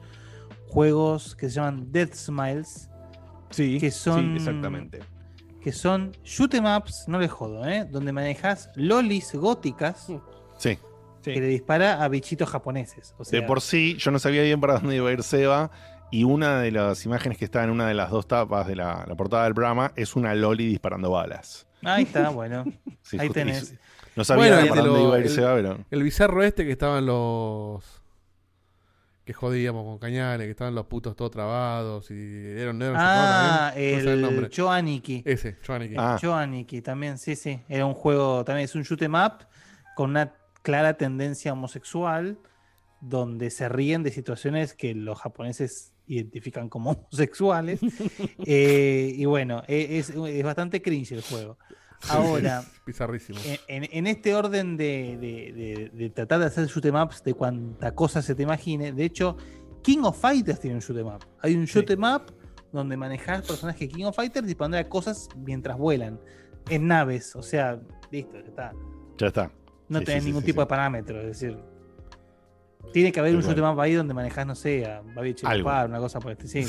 juegos 0.68 1.36
que 1.36 1.50
se 1.50 1.56
llaman 1.56 1.92
Death 1.92 2.14
Smiles. 2.16 2.90
Sí, 3.50 3.80
que 3.80 3.92
son, 3.92 4.32
sí, 4.32 4.36
exactamente. 4.38 5.00
Que 5.62 5.72
son 5.72 6.12
shoot 6.24 6.54
'em 6.56 6.66
ups, 6.66 7.06
no 7.08 7.20
le 7.20 7.28
jodo, 7.30 7.66
¿eh? 7.68 7.86
donde 7.90 8.12
manejas 8.12 8.70
lolis 8.76 9.34
góticas 9.34 10.08
Sí. 10.58 10.78
que 11.24 11.40
le 11.40 11.48
dispara 11.48 12.04
a 12.04 12.08
bichitos 12.10 12.50
japoneses. 12.50 13.16
O 13.18 13.24
sea, 13.24 13.40
de 13.40 13.48
por 13.48 13.62
sí, 13.62 13.96
yo 13.98 14.12
no 14.12 14.20
sabía 14.20 14.42
bien 14.44 14.60
para 14.60 14.74
dónde 14.80 14.96
iba 14.98 15.10
a 15.10 15.14
ir 15.14 15.24
Seba. 15.24 15.72
Y 16.14 16.24
una 16.26 16.60
de 16.62 16.72
las 16.72 17.06
imágenes 17.06 17.38
que 17.40 17.46
está 17.46 17.64
en 17.64 17.72
una 17.72 17.88
de 17.88 17.94
las 17.96 18.12
dos 18.12 18.28
tapas 18.28 18.68
de 18.68 18.76
la, 18.76 19.04
la 19.08 19.16
portada 19.16 19.46
del 19.46 19.56
programa 19.56 19.92
es 19.96 20.16
una 20.16 20.36
Loli 20.36 20.68
disparando 20.68 21.10
balas. 21.10 21.66
Ahí 21.84 22.04
está, 22.04 22.30
bueno. 22.30 22.64
Sí, 23.02 23.18
ahí 23.20 23.28
justo- 23.28 23.40
y- 23.40 23.44
tenés. 23.44 23.76
No 24.16 24.24
sabía 24.24 24.56
Bueno, 24.58 24.68
para 24.70 24.82
el 24.82 24.88
dónde 24.88 25.00
lo- 25.02 25.08
iba 25.08 25.16
a 25.16 25.20
ir 25.20 25.26
el- 25.26 25.36
pero. 25.36 25.86
El 25.90 26.04
bizarro 26.04 26.44
este 26.44 26.66
que 26.66 26.72
estaban 26.72 27.06
los. 27.08 27.84
que 29.26 29.34
jodíamos 29.34 29.86
con 29.86 29.98
cañales, 29.98 30.46
que 30.46 30.52
estaban 30.52 30.76
los 30.76 30.86
putos 30.86 31.16
todos 31.16 31.32
trabados 31.32 32.12
y 32.12 32.14
eran 32.60 32.78
negros. 32.78 32.98
Ah, 33.02 33.72
también. 33.74 33.96
No 33.98 34.04
sé 34.04 34.14
el 34.46 34.52
Joaniki. 34.56 35.24
Ese, 35.26 35.58
Joaniki. 35.66 35.96
Ah. 35.98 36.20
Joaniki 36.22 36.82
también, 36.82 37.18
sí, 37.18 37.36
sí. 37.36 37.60
Era 37.70 37.86
un 37.88 37.94
juego, 37.96 38.44
también 38.46 38.66
es 38.66 38.76
un 38.76 38.84
shoot 38.84 39.02
'em 39.02 39.16
up 39.16 39.46
con 39.96 40.12
una 40.12 40.34
clara 40.62 40.94
tendencia 40.96 41.54
homosexual, 41.54 42.38
donde 43.02 43.50
se 43.50 43.68
ríen 43.68 44.04
de 44.04 44.12
situaciones 44.12 44.74
que 44.76 44.94
los 44.94 45.20
japoneses 45.20 45.93
identifican 46.08 46.70
como 46.70 46.92
homosexuales. 47.12 47.80
Eh, 48.46 49.14
y 49.16 49.26
bueno, 49.26 49.64
e- 49.68 50.00
es, 50.00 50.10
es 50.10 50.44
bastante 50.44 50.82
cringe 50.82 51.12
el 51.14 51.22
juego. 51.22 51.58
Ahora, 52.10 52.64
en, 53.68 53.88
en- 53.92 54.08
este 54.08 54.36
orden 54.36 54.76
de, 54.78 55.18
de- 55.18 55.54
de- 55.54 55.92
de 55.94 56.10
tratar 56.10 56.40
de 56.42 56.46
hacer 56.48 56.68
shoot 56.68 56.86
'em 56.86 56.96
ups 57.02 57.24
de 57.24 57.34
cuanta 57.34 57.96
cosa 57.96 58.22
se 58.22 58.36
te 58.36 58.44
imagine, 58.44 58.92
de 58.92 59.06
hecho, 59.06 59.38
King 59.82 60.00
of 60.04 60.20
Fighters 60.20 60.60
tiene 60.60 60.76
un 60.76 60.82
shoot 60.82 60.98
'em 60.98 61.08
up. 61.08 61.24
Hay 61.42 61.56
un 61.56 61.66
shoot 61.66 61.90
'em 61.90 62.04
up 62.04 62.34
donde 62.74 62.98
manejas 62.98 63.46
personajes 63.48 63.88
King 63.90 64.06
of 64.06 64.16
Fighters 64.16 64.46
disparando 64.48 64.78
a 64.78 64.84
cosas 64.86 65.30
mientras 65.38 65.78
vuelan 65.78 66.20
en 66.70 66.88
naves. 66.88 67.36
O 67.36 67.44
sea, 67.44 67.80
listo, 68.12 68.34
ya 68.40 68.48
está. 68.48 68.74
Ya 69.18 69.28
está. 69.28 69.52
No 69.90 70.00
Sí, 70.00 70.06
tenés 70.06 70.24
sí, 70.24 70.28
ningún 70.30 70.42
sí, 70.42 70.48
tipo 70.48 70.62
sí. 70.62 70.66
de 70.66 70.68
parámetro. 70.70 71.20
Es 71.22 71.28
decir, 71.40 71.58
tiene 72.92 73.12
que 73.12 73.20
haber 73.20 73.36
un 73.36 73.42
shoot 73.42 73.80
ahí 73.80 73.94
donde 73.94 74.14
manejas, 74.14 74.46
no 74.46 74.56
sé, 74.56 74.86
a 74.86 75.02
Babi 75.02 75.36
Algo. 75.44 75.52
Chilopar, 75.54 75.90
una 75.90 76.00
cosa 76.00 76.20
por 76.20 76.32
este 76.32 76.48
sí. 76.48 76.66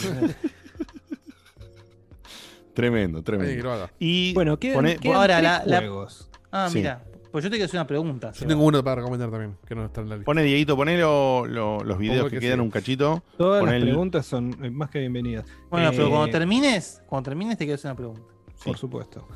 Tremendo, 2.73 3.23
tremendo. 3.23 3.62
lo 3.65 3.73
haga. 3.73 3.91
Y 3.99 4.34
Bueno, 4.34 4.59
quedan, 4.59 4.75
pone- 4.76 4.97
quedan 4.99 5.17
Ahora, 5.17 5.36
tres 5.36 5.43
la- 5.44 5.62
la- 5.67 5.78
juegos. 5.78 6.28
Ah, 6.51 6.68
Sí. 6.70 6.78
mira. 6.78 7.05
Pues 7.31 7.43
yo 7.43 7.51
te 7.51 7.57
quiero 7.57 7.67
hacer 7.67 7.78
una 7.81 7.86
pregunta. 7.86 8.31
Yo 8.33 8.47
tengo 8.47 8.65
uno 8.65 8.83
para 8.84 8.97
recomendar 8.97 9.28
también, 9.28 9.57
que 9.67 9.75
no 9.75 9.86
está 9.86 10.01
en 10.02 10.09
la 10.09 10.15
lista. 10.17 10.25
Pone 10.26 10.43
Dieguito, 10.44 10.76
poné 10.76 10.97
lo- 10.99 11.47
lo- 11.47 11.81
los 11.83 11.99
videos 11.99 12.26
que, 12.26 12.36
que 12.36 12.41
quedan 12.41 12.59
sí. 12.59 12.62
un 12.62 12.70
cachito. 12.70 13.25
Todas 13.36 13.59
Poné 13.60 13.73
las 13.73 13.83
el- 13.83 13.89
preguntas 13.89 14.26
son 14.26 14.57
eh, 14.65 14.70
más 14.70 14.89
que 14.91 15.01
bienvenidas. 15.01 15.44
Bueno, 15.68 15.91
pero 15.91 16.07
Eh, 16.07 16.10
cuando 16.10 16.28
termines, 16.31 17.02
cuando 17.09 17.28
termines 17.31 17.59
te 17.59 17.65
quiero 17.65 17.75
hacer 17.75 17.91
una 17.91 17.97
pregunta. 17.97 18.23
Por 18.65 18.78
supuesto. 18.78 19.26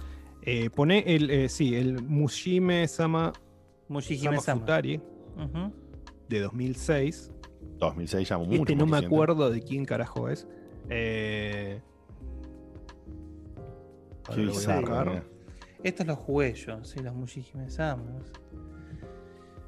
Eh, 0.42 0.70
pone 0.70 1.02
el, 1.06 1.28
eh, 1.30 1.48
sí, 1.48 1.74
el 1.74 2.00
Mushime 2.02 2.86
Sama 2.86 3.32
Mushihime 3.88 4.38
Sama. 4.40 4.60
Futari 4.60 4.96
Ujú. 5.36 5.72
De 6.28 6.40
2006. 6.40 7.30
2006 7.78 8.28
ya 8.28 8.38
mucho 8.38 8.62
Este 8.62 8.76
no 8.76 8.86
me 8.86 8.92
reciente. 8.92 9.06
acuerdo 9.06 9.50
de 9.50 9.62
quién 9.62 9.84
carajo 9.84 10.28
es. 10.28 10.46
Eh, 10.90 11.80
Qué 14.26 14.32
a 14.32 14.36
bizarro. 14.36 15.22
Estos 15.82 16.06
los 16.06 16.18
jugué 16.18 16.54
yo, 16.54 16.82
sí, 16.84 17.00
los 17.00 17.14
Mushihime. 17.14 17.66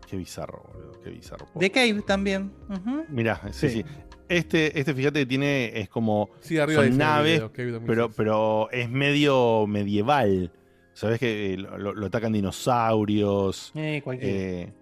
Qué 0.09 0.17
bizarro, 0.17 0.65
boludo. 0.73 1.01
Qué 1.03 1.11
bizarro. 1.11 1.47
De 1.55 1.71
Cave 1.71 2.03
también. 2.03 2.53
ujú. 2.69 3.05
Mirá, 3.09 3.41
sí, 3.53 3.69
Sí. 3.69 3.83
sí. 3.83 3.85
Este, 4.29 4.79
este, 4.79 4.95
fíjate 4.95 5.21
que 5.21 5.27
tiene, 5.27 5.81
es 5.81 5.89
como. 5.89 6.31
Sí, 6.41 6.59
arriba 6.59 6.85
son 6.85 6.99
naves, 6.99 7.35
video, 7.39 7.53
Cave 7.53 7.71
2006. 7.73 7.87
pero, 7.87 8.11
pero 8.13 8.71
es 8.71 8.89
medio 8.91 9.67
medieval. 9.67 10.53
¿Sabes 10.93 11.19
que 11.21 11.55
eh, 11.55 11.57
lo, 11.57 12.07
atacan 12.07 12.33
dinosaurios? 12.33 13.73
Eh, 13.75 14.01
cualquiera. 14.05 14.33
eh, 14.37 14.73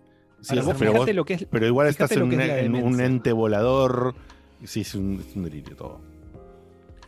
sí, 0.40 0.50
Ahora, 0.58 0.62
vos- 0.62 0.74
pero 0.74 0.78
pero, 0.78 0.92
fíjate 0.92 1.10
vos- 1.12 1.16
lo 1.16 1.24
que 1.24 1.34
es- 1.34 1.46
pero 1.50 1.66
igual 1.66 1.86
estás 1.88 2.12
en, 2.12 2.22
un, 2.22 2.32
es 2.32 2.38
la 2.38 2.58
en 2.60 2.74
un 2.74 2.80
demencia. 2.82 3.06
ente 3.06 3.32
volador. 3.32 4.14
Sí, 4.64 4.80
es 4.80 4.94
un, 4.94 5.24
es 5.26 5.36
un 5.36 5.44
delirio 5.44 5.76
todo. 5.76 6.00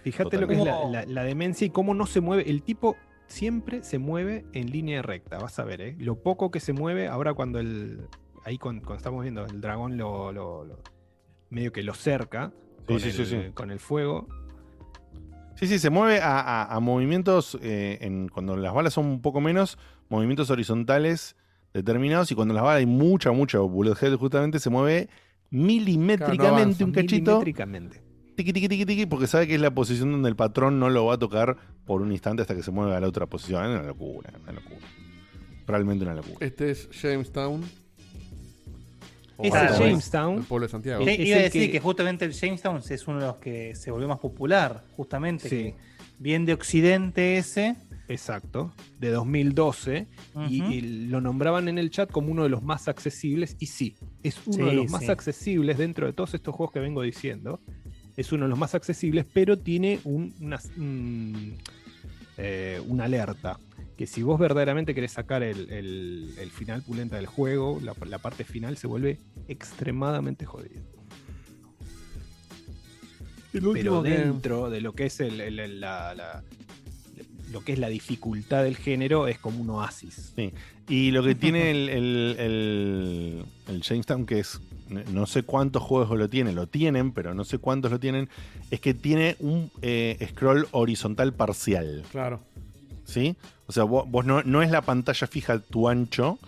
Fíjate 0.03 0.39
lo 0.39 0.47
que 0.47 0.55
es 0.55 0.59
la, 0.61 0.73
Totalmente. 0.73 1.07
la- 1.09 1.13
la 1.23 1.25
demencia 1.25 1.67
y 1.67 1.71
cómo 1.71 1.95
no 1.95 2.07
se 2.07 2.21
mueve. 2.21 2.49
El 2.49 2.63
tipo 2.63 2.97
siempre 3.27 3.83
se 3.85 3.99
mueve 3.99 4.45
en 4.53 4.71
línea 4.71 5.03
recta, 5.03 5.39
vas 5.39 5.59
a 5.59 5.65
ver, 5.65 5.81
¿eh? 5.83 5.97
Lo 5.99 6.17
poco 6.17 6.51
que 6.51 6.59
se 6.61 6.73
mueve, 6.73 7.07
ahora 7.09 7.35
cuando 7.35 7.59
el. 7.59 8.01
Ahí 8.45 8.57
cuando, 8.57 8.81
cuando 8.83 8.97
estamos 8.99 9.23
viendo, 9.23 9.45
el 9.45 9.61
dragón 9.61 9.99
lo, 9.99 10.33
lo- 10.33 10.65
lo- 10.65 10.79
medio 11.51 11.73
que 11.73 11.83
lo 11.83 11.93
cerca 11.95 12.53
Sí, 12.79 12.85
con, 12.87 13.01
sí, 13.01 13.09
el, 13.09 13.13
sí, 13.15 13.27
sí. 13.27 13.37
con 13.53 13.71
el 13.71 13.79
fuego. 13.79 14.27
Sí, 15.57 15.67
sí, 15.67 15.79
se 15.79 15.91
mueve 15.91 16.21
a, 16.23 16.41
a- 16.41 16.75
a 16.75 16.81
movimientos, 16.81 17.59
eh, 17.61 17.99
en, 18.01 18.29
cuando 18.29 18.57
las 18.57 18.73
balas 18.73 18.95
son 18.95 19.05
un 19.07 19.21
poco 19.21 19.43
menos, 19.43 19.77
movimientos 20.09 20.49
horizontales 20.51 21.37
determinados, 21.75 22.31
y 22.33 22.35
cuando 22.35 22.55
las 22.55 22.63
balas 22.63 22.79
hay 22.81 22.87
mucha, 22.87 23.33
mucha 23.33 23.59
bullet 23.61 23.95
hell, 24.01 24.17
justamente 24.17 24.59
se 24.59 24.71
mueve 24.71 25.09
milimétricamente 25.51 26.47
avanza, 26.47 26.85
un 26.85 26.93
cachito, 26.93 27.31
Milimétricamente. 27.41 28.01
tiqui, 28.37 28.53
tiqui, 28.53 28.69
tiqui, 28.69 28.87
tiqui, 28.87 29.07
porque 29.07 29.27
sabe 29.27 29.47
que 29.47 29.55
es 29.57 29.61
la 29.61 29.73
posición 29.73 30.13
donde 30.13 30.29
el 30.29 30.37
patrón 30.37 30.79
no 30.79 30.89
lo 30.91 31.07
va 31.07 31.15
a 31.15 31.19
tocar 31.19 31.57
por 31.85 32.03
un 32.03 32.13
instante 32.13 32.43
hasta 32.43 32.55
que 32.55 32.63
se 32.63 32.71
mueva 32.71 32.97
a 32.97 33.01
la 33.01 33.09
otra 33.09 33.27
posición. 33.27 33.65
Es 33.65 33.71
una 33.71 33.83
locura, 33.83 34.33
una 34.43 34.53
locura. 34.53 34.87
Realmente 35.67 36.05
una 36.05 36.15
locura. 36.15 36.37
Este 36.41 36.71
es 36.71 36.89
Jamestown. 36.91 37.63
Es 39.43 39.53
Jamestown. 39.53 40.39
El 40.39 40.45
pueblo 40.45 40.67
de 40.67 40.71
Santiago. 40.71 41.03
Iba 41.03 41.11
a 41.13 41.15
el 41.15 41.43
decir 41.45 41.63
que... 41.67 41.71
que- 41.73 41.81
justamente 41.81 42.25
el 42.27 42.33
Jamestown 42.35 42.81
es 42.89 43.09
uno 43.09 43.21
de 43.21 43.27
los 43.27 43.37
que 43.37 43.75
se 43.75 43.91
volvió 43.91 44.07
más 44.09 44.19
popular, 44.19 44.85
justamente. 44.97 45.49
Sí. 45.49 45.57
que 45.57 45.75
bien 46.19 46.45
de 46.45 46.53
Occidente 46.53 47.39
ese. 47.39 47.77
Exacto, 48.11 48.75
de 48.99 49.11
2012, 49.11 50.09
y, 50.49 50.81
lo 51.09 51.21
nombraban 51.21 51.69
en 51.69 51.79
el 51.79 51.91
chat 51.91 52.11
como 52.11 52.33
uno 52.33 52.43
de 52.43 52.49
los 52.49 52.61
más 52.63 52.89
accesibles, 52.89 53.57
y 53.61 53.67
sí, 53.67 53.95
es 54.25 54.37
uno 54.47 54.65
de 54.67 54.71
Sí, 54.73 54.77
los 54.77 54.91
más 54.91 55.09
accesibles 55.09 55.79
dentro 55.79 56.07
de 56.07 56.13
todos 56.13 56.35
estos 56.35 56.53
juegos 56.55 56.73
que 56.73 56.81
vengo 56.81 57.03
diciendo. 57.03 57.61
Es 58.17 58.33
uno 58.33 58.45
de 58.47 58.49
los 58.51 58.59
más 58.59 58.75
accesibles, 58.75 59.27
pero 59.33 59.57
tiene 59.59 60.01
un- 60.03 60.35
una, 60.41 60.59
un, 60.77 61.57
eh, 62.37 62.83
una 62.89 63.05
alerta. 63.05 63.61
Que 63.97 64.07
si 64.09 64.23
vos 64.25 64.41
verdaderamente 64.41 64.93
querés 64.95 65.13
sacar 65.13 65.43
el, 65.45 65.71
el- 65.71 66.35
el 66.39 66.51
final 66.51 66.83
pulenta 66.83 67.15
del 67.17 67.27
juego, 67.27 67.79
la, 67.81 67.95
la 68.07 68.19
parte 68.19 68.43
final 68.45 68.77
se 68.77 68.89
vuelve 68.89 69.19
extremadamente 69.47 70.47
jodida. 70.47 70.81
El 73.53 73.63
Pero 73.73 74.03
dentro 74.03 74.69
de 74.71 74.81
lo 74.81 74.95
que 74.95 75.07
es 75.07 75.21
el, 75.21 75.41
el- 75.41 75.59
el- 75.61 75.81
la, 75.81 76.15
la- 76.15 76.43
lo 77.51 77.63
que 77.63 77.73
es 77.73 77.79
la 77.79 77.89
dificultad 77.89 78.65
del 78.65 78.77
género 78.77 79.29
es 79.29 79.39
como 79.39 79.61
un 79.61 79.71
oasis. 79.71 80.33
Sí. 80.37 80.53
Y 80.89 81.11
lo 81.11 81.23
que 81.23 81.35
tiene 81.35 81.71
el, 81.71 81.89
el, 81.89 82.37
el, 82.39 83.45
el 83.69 83.83
Jamestown, 83.83 84.27
que 84.27 84.41
es, 84.41 84.61
no 85.13 85.27
sé 85.27 85.43
cuántos 85.43 85.83
juegos 85.83 86.19
lo 86.19 86.29
tienen, 86.29 86.57
lo 86.57 86.67
tienen, 86.67 87.13
pero 87.13 87.35
no 87.35 87.45
sé 87.45 87.59
cuántos 87.59 87.91
lo 87.91 88.01
tienen, 88.01 88.29
es 88.71 88.81
que 88.81 88.95
tiene 88.95 89.37
un 89.39 89.71
eh, 89.83 90.19
scroll 90.31 90.67
horizontal 90.73 91.33
parcial. 91.33 92.05
Claro. 92.11 92.41
¿Sí? 93.05 93.37
O 93.67 93.73
sea, 93.73 93.85
vos, 93.85 94.05
vos 94.09 94.25
no, 94.25 94.43
no 94.43 94.63
es 94.63 94.71
la 94.71 94.83
pantalla 94.83 95.27
fija 95.27 95.55
a 95.55 95.59
tu 95.61 95.89
ancho, 95.89 96.39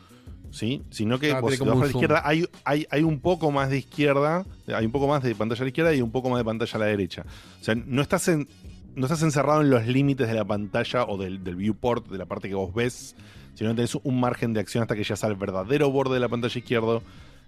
¿sí? 0.51 0.83
Sino 0.91 1.19
que 1.19 1.33
Ah, 1.33 1.41
vos, 1.41 1.55
si 1.55 1.63
a 1.63 1.67
la 1.67 1.87
izquierda 1.87 2.23
hay, 2.25 2.47
hay, 2.65 2.87
hay 2.91 3.03
un 3.03 3.21
poco 3.21 3.51
más 3.51 3.71
de 3.71 3.79
izquierda, 3.79 4.45
hay 4.69 4.85
un 4.85 4.93
poco 4.93 5.09
más 5.09 5.23
de 5.23 5.35
pantalla 5.35 5.61
a 5.61 5.65
la 5.65 5.69
izquierda 5.69 5.95
y 5.95 6.03
un 6.03 6.11
poco 6.11 6.31
más 6.31 6.39
de 6.39 6.45
pantalla 6.45 6.73
a 6.75 6.79
la 6.79 6.87
derecha. 6.87 7.25
O 7.61 7.65
sea, 7.65 7.75
no 7.75 8.03
estás 8.03 8.29
en, 8.29 8.49
no 8.95 9.07
estás 9.07 9.23
encerrado 9.23 9.61
en 9.63 9.71
los 9.71 9.87
límites 9.87 10.29
de 10.29 10.35
la 10.35 10.45
pantalla 10.45 11.05
o 11.05 11.17
del, 11.17 11.43
del 11.45 11.57
viewport, 11.57 12.09
de 12.09 12.19
la 12.19 12.27
parte 12.27 12.49
que 12.49 12.55
vos 12.55 12.73
ves, 12.75 13.17
sino 13.55 13.71
que 13.71 13.77
tenés 13.77 13.95
un 13.97 14.21
margen 14.21 14.53
de 14.53 14.61
acción 14.61 14.83
hasta 14.83 14.95
que 14.95 15.03
llegas 15.03 15.25
al 15.25 15.37
verdadero 15.37 15.91
borde 15.91 16.15
de 16.15 16.21
la 16.21 16.29
pantalla 16.29 16.59
izquierdo 16.59 17.03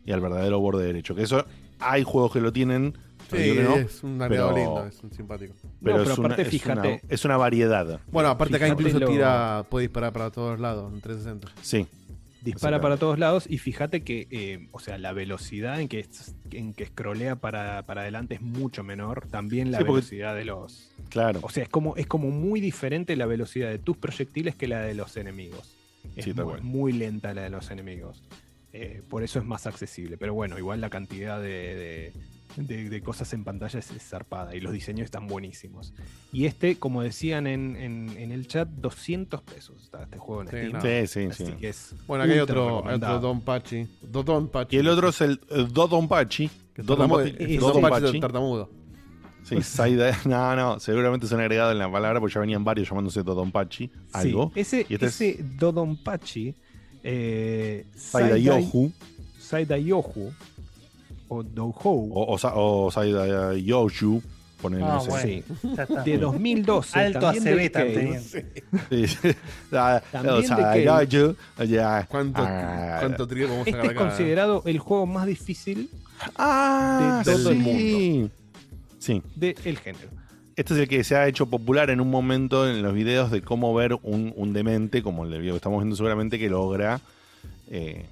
y 0.07 0.13
al 0.13 0.21
verdadero 0.21 0.61
borde 0.61 0.85
derecho. 0.87 1.15
Que 1.15 1.23
eso 1.23 1.45
hay 1.81 2.03
juegos 2.03 2.33
que 2.33 2.41
lo 2.41 2.53
tienen. 2.53 2.95
Sí, 3.31 3.57
no, 3.63 3.77
es 3.77 4.03
un 4.05 4.19
pero- 4.19 4.55
lindo, 4.55 4.87
es 4.87 5.03
un 5.03 5.11
simpático. 5.11 5.55
Pero, 5.83 5.97
No, 5.97 6.03
es, 6.03 6.09
pero 6.11 6.21
una, 6.21 6.27
aparte, 6.35 6.43
es 6.43 6.49
fíjate- 6.49 6.89
una- 6.89 7.01
es 7.15 7.25
una 7.25 7.37
variedad. 7.39 8.01
Bueno, 8.13 8.29
aparte 8.29 8.57
acá 8.57 8.69
incluso 8.69 8.99
lo- 9.01 9.09
tira, 9.09 9.65
puede 9.71 9.87
disparar 9.87 10.13
para 10.13 10.31
todos 10.31 10.61
lados 10.61 10.93
en 10.93 11.01
360. 11.01 11.49
Sí. 11.63 11.87
Dispara 12.43 12.79
para 12.83 12.99
todos 12.99 13.19
lados 13.19 13.47
y 13.49 13.57
fíjate 13.57 14.03
que, 14.03 14.29
eh, 14.31 14.69
o 14.73 14.79
sea, 14.79 14.99
la 14.99 15.15
velocidad 15.15 15.81
en 15.81 15.89
que, 15.89 16.07
en 16.51 16.75
que 16.75 16.85
scrollea 16.85 17.37
para, 17.37 17.85
para 17.87 18.03
adelante 18.03 18.35
es 18.35 18.43
mucho 18.43 18.85
menor. 18.85 19.27
También 19.31 19.71
la 19.73 19.79
Sí, 19.79 19.85
porque- 19.85 20.01
velocidad 20.01 20.35
de 20.35 20.45
los... 20.45 20.91
Claro. 21.15 21.41
O 21.43 21.49
sea, 21.49 21.63
es 21.63 21.69
como, 21.71 21.97
es 21.97 22.07
como 22.07 22.31
muy 22.31 22.61
diferente 22.61 23.17
la 23.17 23.25
velocidad 23.25 23.71
de 23.71 23.79
tus 23.79 23.97
proyectiles 23.97 24.55
que 24.57 24.69
la 24.69 24.81
de 24.81 24.95
los 24.95 25.17
enemigos. 25.17 25.75
Es 26.17 26.25
Sí, 26.27 26.35
muy, 26.61 26.93
lenta 26.93 27.33
la 27.33 27.43
de 27.43 27.51
los 27.51 27.71
enemigos. 27.71 28.23
Eh, 28.75 29.01
por 29.09 29.23
eso 29.23 29.39
es 29.39 29.45
más 29.47 29.67
accesible. 29.67 30.19
Pero 30.19 30.35
bueno, 30.35 30.59
igual 30.59 30.81
la 30.81 30.91
cantidad 30.91 31.41
de, 31.41 31.49
de- 31.49 32.13
de, 32.57 32.89
de 32.89 33.01
cosas 33.03 33.33
en 33.33 33.43
pantalla 33.43 33.79
es, 33.81 33.91
es 33.91 34.03
zarpada 34.09 34.55
y 34.55 34.61
los 34.61 34.73
diseños 34.73 35.05
están 35.07 35.27
buenísimos. 35.27 35.93
Y 36.33 36.45
este, 36.47 36.77
como 36.77 37.03
decían 37.03 37.47
en, 37.49 37.75
en- 37.77 38.11
en 38.17 38.31
el 38.33 38.47
chat, 38.47 38.69
200 38.69 39.41
pesos 39.43 39.83
está 39.83 40.03
este 40.05 40.19
juego 40.19 40.43
en 40.43 40.49
Sí, 40.49 40.57
Steam. 40.57 40.73
no. 40.73 40.81
Sí, 40.81 41.07
sí, 41.07 41.27
Así 41.31 41.47
sí. 41.47 41.53
que 41.61 41.69
es 41.71 41.95
Bueno, 42.07 42.25
aquí 42.25 42.33
hay 42.35 42.39
otro, 42.41 42.61
hay 42.63 42.67
otro 42.67 42.79
recomendado. 42.81 43.21
Don 43.21 43.41
Pachi. 43.41 43.87
Don 44.03 44.49
Pachi. 44.49 44.77
Y 44.77 44.79
el 44.81 44.89
otro 44.89 45.09
es 45.09 45.21
el 45.21 45.41
eh, 45.51 45.67
Dodonpachi. 45.71 46.49
Tartamudo, 46.75 46.97
Dodonpachi. 47.25 47.55
es 47.55 47.61
Don 47.61 47.81
Pachi 47.81 48.21
tartamudo. 48.21 48.71
Sí, 49.45 49.57
Saida- 49.63 50.17
no, 50.25 50.57
no, 50.57 50.81
seguramente 50.81 51.27
se 51.27 51.35
han 51.35 51.41
agregado 51.41 51.73
en 51.73 51.79
la 51.79 51.91
palabra 51.91 52.21
porque 52.21 52.35
ya 52.35 52.41
venían 52.41 52.65
varios 52.65 52.89
llamándose 52.89 53.23
Dodonpachi, 53.23 53.91
algo. 54.13 54.51
Sí, 54.55 54.61
ese, 54.61 54.87
y 54.89 54.95
este 54.95 55.07
es 55.07 55.21
ese 55.21 55.45
Dodonpachi, 55.59 56.55
eh, 57.03 57.87
Saida 57.95 58.39
Yohu. 58.39 58.93
Saida 59.39 59.77
Yohu, 59.77 60.33
o 61.29 61.43
Dohou, 61.43 62.11
O, 62.15 62.37
o, 62.37 62.87
o 62.87 62.91
Saida 62.91 63.55
Yoju, 63.55 64.23
ponele, 64.63 64.85
Ah, 64.85 65.03
bueno. 65.07 65.29
sí, 65.29 65.45
de 66.07 66.19
2012. 66.19 66.99
Alto 66.99 67.19
también 67.21 67.59
ACB 67.61 67.71
También. 67.73 68.23
¿Cuánto, 72.09 72.43
cuánto 73.01 73.27
trío 73.27 73.49
vamos 73.49 73.67
a 73.67 73.71
Este 73.71 73.87
es 73.89 73.95
considerado 73.95 74.63
el 74.65 74.79
juego 74.79 75.07
más 75.07 75.27
difícil 75.27 75.91
Ah, 76.37 77.23
de 77.25 77.33
todo 77.33 77.51
el 77.51 77.63
sí. 77.63 78.31
Sí. 79.05 79.23
del 79.37 79.79
género. 79.79 80.09
Este 80.57 80.73
es 80.75 80.81
el 80.81 80.89
que 80.89 81.05
se 81.05 81.17
ha 81.17 81.27
hecho 81.27 81.47
popular 81.47 81.91
en 81.91 82.01
un 82.01 82.11
momento 82.11 82.69
en 82.69 82.83
los 82.83 82.95
videos 82.95 83.31
de 83.31 83.43
cómo 83.43 83.75
ver 83.75 83.99
un, 84.03 84.33
un 84.37 84.53
demente, 84.53 85.03
como 85.03 85.25
el 85.25 85.31
del 85.31 85.41
video 85.41 85.55
que 85.55 85.59
estamos 85.59 85.81
viendo 85.81 85.97
seguramente, 85.97 86.39
que 86.39 86.49
logra 86.49 87.01
eh, 87.69 88.07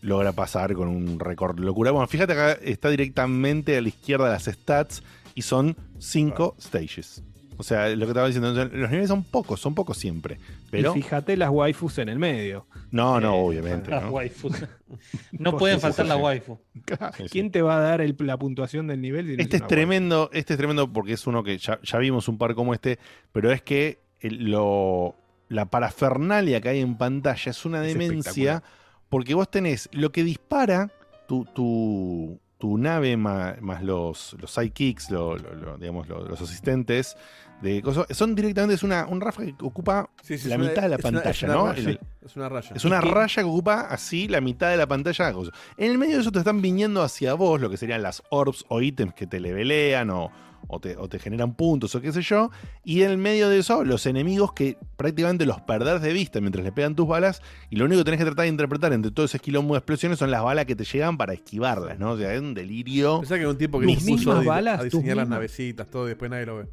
logra 0.00 0.32
pasar 0.32 0.74
con 0.74 0.88
un 0.88 1.20
récord 1.20 1.56
de 1.56 1.62
locura. 1.62 1.90
Bueno, 1.90 2.06
fíjate 2.06 2.32
acá 2.32 2.52
está 2.52 2.88
directamente 2.88 3.76
a 3.76 3.82
la 3.82 3.88
izquierda 3.88 4.26
de 4.26 4.32
las 4.32 4.44
stats 4.44 5.02
y 5.34 5.42
son 5.42 5.76
cinco 5.98 6.56
stages. 6.60 7.22
O 7.60 7.62
sea, 7.62 7.88
lo 7.90 8.06
que 8.06 8.10
estaba 8.12 8.26
diciendo, 8.26 8.52
los 8.54 8.72
niveles 8.90 9.08
son 9.08 9.22
pocos, 9.22 9.60
son 9.60 9.74
pocos 9.74 9.98
siempre. 9.98 10.38
Pero 10.70 10.96
Y 10.96 11.02
fíjate 11.02 11.36
las 11.36 11.50
waifus 11.50 11.98
en 11.98 12.08
el 12.08 12.18
medio. 12.18 12.66
no, 12.90 13.20
no, 13.20 13.34
Eh, 13.34 13.38
obviamente. 13.48 13.90
Las 13.90 14.04
¿no? 14.04 14.10
waifus. 14.10 14.56
No 15.32 15.56
pueden 15.56 15.78
faltar 15.78 16.06
sí, 16.06 16.08
la 16.08 16.16
sí. 16.16 16.20
waifu. 16.22 16.58
Sí, 16.74 16.94
sí. 17.18 17.24
¿Quién 17.30 17.50
te 17.50 17.62
va 17.62 17.76
a 17.76 17.80
dar 17.80 18.00
el- 18.00 18.16
la 18.20 18.36
puntuación 18.38 18.86
del 18.86 19.00
nivel? 19.00 19.26
si 19.26 19.36
no 19.36 19.42
Este 19.42 19.58
es 19.58 19.66
tremendo, 19.66 20.30
este 20.32 20.54
es 20.54 20.58
tremendo 20.58 20.92
porque 20.92 21.12
es 21.12 21.26
uno 21.26 21.44
que 21.44 21.58
ya, 21.58 21.78
ya 21.82 21.98
vimos 21.98 22.26
un 22.28 22.38
par 22.38 22.54
como 22.54 22.72
este, 22.74 22.98
pero 23.30 23.52
es 23.52 23.60
que 23.62 24.00
el- 24.20 24.50
lo, 24.50 25.14
la 25.48 25.66
parafernalia 25.66 26.60
que 26.60 26.70
hay 26.70 26.80
en 26.80 26.96
pantalla 26.96 27.50
es 27.50 27.64
una 27.66 27.84
Es 27.86 27.92
demencia 27.92 28.62
porque 29.10 29.34
vos 29.34 29.50
tenés 29.50 29.88
lo 29.92 30.12
que 30.12 30.24
dispara 30.24 30.90
tu, 31.28 31.44
tu, 31.54 32.40
tu 32.58 32.76
nave 32.78 33.16
más, 33.16 33.56
los, 33.82 34.36
los 34.40 34.50
sidekicks, 34.52 35.10
lo- 35.10 35.36
lo- 35.36 35.54
lo- 35.54 35.78
digamos, 35.78 36.08
lo- 36.08 36.26
los 36.28 36.40
asistentes 36.40 37.16
de 37.62 37.82
cosas, 37.82 38.06
son 38.16 38.34
directamente 38.34 38.74
es 38.74 38.82
una, 38.82 39.06
un 39.06 39.20
ráfaga 39.20 39.48
que 39.56 39.64
ocupa 39.64 40.08
Sí, 40.22 40.38
sí, 40.38 40.48
la 40.48 40.56
una- 40.56 40.68
mitad 40.68 40.82
de 40.82 40.88
la 40.88 40.98
pantalla, 40.98 41.48
una 41.48 41.54
¿no? 41.56 41.66
raya, 41.68 41.90
El- 41.90 42.00
es 42.24 42.36
una 42.36 42.48
raya. 42.48 42.70
es 42.74 42.84
una 42.84 43.00
raya 43.00 43.42
que 43.42 43.48
ocupa 43.48 43.80
así 43.82 44.28
la 44.28 44.40
mitad 44.40 44.70
de 44.70 44.76
la 44.76 44.86
pantalla. 44.86 45.30
En 45.76 45.90
el 45.90 45.98
medio 45.98 46.16
de 46.16 46.22
eso 46.22 46.32
te 46.32 46.38
están 46.38 46.62
viniendo 46.62 47.02
hacia 47.02 47.34
vos 47.34 47.60
lo 47.60 47.68
que 47.70 47.76
serían 47.76 48.02
las 48.02 48.22
orbs 48.30 48.64
o 48.68 48.80
ítems 48.80 49.14
que 49.14 49.26
te 49.26 49.40
levelean 49.40 50.10
o, 50.10 50.30
o 50.68 50.78
te, 50.80 50.96
o 50.96 51.08
te 51.08 51.18
generan 51.18 51.54
puntos 51.54 51.94
o 51.94 52.00
qué 52.00 52.12
sé 52.12 52.22
yo. 52.22 52.50
Y 52.84 53.02
en 53.02 53.10
el 53.10 53.18
medio 53.18 53.48
de 53.48 53.58
eso, 53.58 53.84
los 53.84 54.06
enemigos 54.06 54.52
que 54.52 54.76
prácticamente 54.96 55.44
los 55.46 55.60
perdés 55.62 56.00
de 56.02 56.12
vista 56.12 56.40
mientras 56.40 56.64
le 56.64 56.72
pegan 56.72 56.94
tus 56.94 57.08
balas. 57.08 57.42
Y 57.70 57.76
lo 57.76 57.84
único 57.86 58.00
que 58.00 58.04
tenés 58.04 58.18
que 58.20 58.24
tratar 58.26 58.44
de 58.44 58.48
interpretar 58.50 58.92
entre 58.92 59.10
todo 59.10 59.26
ese 59.26 59.38
quilombo 59.38 59.74
de 59.74 59.78
explosiones 59.78 60.18
son 60.18 60.30
las 60.30 60.42
balas 60.42 60.66
que 60.66 60.76
te 60.76 60.84
llegan 60.84 61.16
para 61.18 61.32
esquivarlas, 61.34 61.98
¿no? 61.98 62.12
O 62.12 62.18
sea, 62.18 62.32
es 62.34 62.40
un 62.40 62.54
delirio. 62.54 63.20
Pensá 63.20 63.38
que 63.38 63.46
un 63.46 63.58
tipo 63.58 63.80
que 63.80 63.86
puso 63.86 64.32
a, 64.32 64.42
balas, 64.42 64.80
a 64.80 64.84
diseñar 64.84 65.16
las 65.16 65.28
navecitas, 65.28 65.88
todo, 65.88 66.06
y 66.06 66.10
después 66.10 66.30
nadie 66.30 66.46
lo 66.46 66.58
ve. 66.58 66.66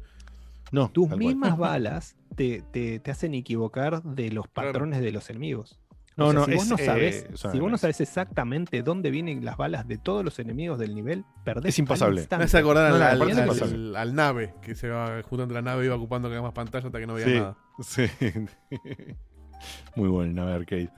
No, 0.72 0.90
Tus 0.90 1.06
cual. 1.08 1.18
mismas 1.18 1.56
balas 1.58 2.16
te, 2.36 2.62
te- 2.72 2.98
te 3.00 3.10
hacen 3.10 3.34
equivocar 3.34 4.02
de 4.02 4.30
los 4.30 4.46
Claro. 4.48 4.72
patrones 4.72 5.00
de 5.00 5.12
los 5.12 5.28
enemigos. 5.30 5.78
No, 6.16 6.26
O 6.26 6.30
sea, 6.32 6.40
no, 6.40 6.46
si 6.46 6.54
vos 6.54 6.62
es, 6.64 6.68
no 6.70 6.76
eh, 6.78 6.84
sabes, 6.84 7.26
si 7.52 7.60
vos 7.60 7.70
no 7.70 7.78
sabes 7.78 8.00
exactamente 8.00 8.82
dónde 8.82 9.12
vienen 9.12 9.44
las 9.44 9.56
balas 9.56 9.86
de 9.86 9.98
todos 9.98 10.24
los 10.24 10.40
enemigos 10.40 10.76
del 10.76 10.92
nivel, 10.96 11.24
perdés. 11.44 11.74
Es 11.74 11.78
impasable. 11.78 12.26
al 12.28 12.38
Me 12.38 12.44
hace 12.44 12.58
acordar 12.58 12.90
No, 12.90 12.96
al, 12.96 13.18
no, 13.20 13.24
al- 13.24 13.96
al- 13.96 14.14
nave, 14.16 14.52
que 14.60 14.74
se 14.74 14.88
va, 14.88 15.22
justo 15.22 15.44
entre 15.44 15.54
la 15.54 15.62
nave 15.62 15.84
iba 15.84 15.94
ocupando 15.94 16.28
cada 16.28 16.40
vez 16.40 16.44
más 16.48 16.54
pantalla 16.54 16.86
hasta 16.88 16.98
que 16.98 17.06
no 17.06 17.14
veía 17.14 17.26
Sí, 17.26 17.34
nada. 17.34 17.56
sí. 17.80 18.02
Muy 19.96 20.08
bueno, 20.08 20.32
Nave 20.32 20.52
Arcade. 20.54 20.90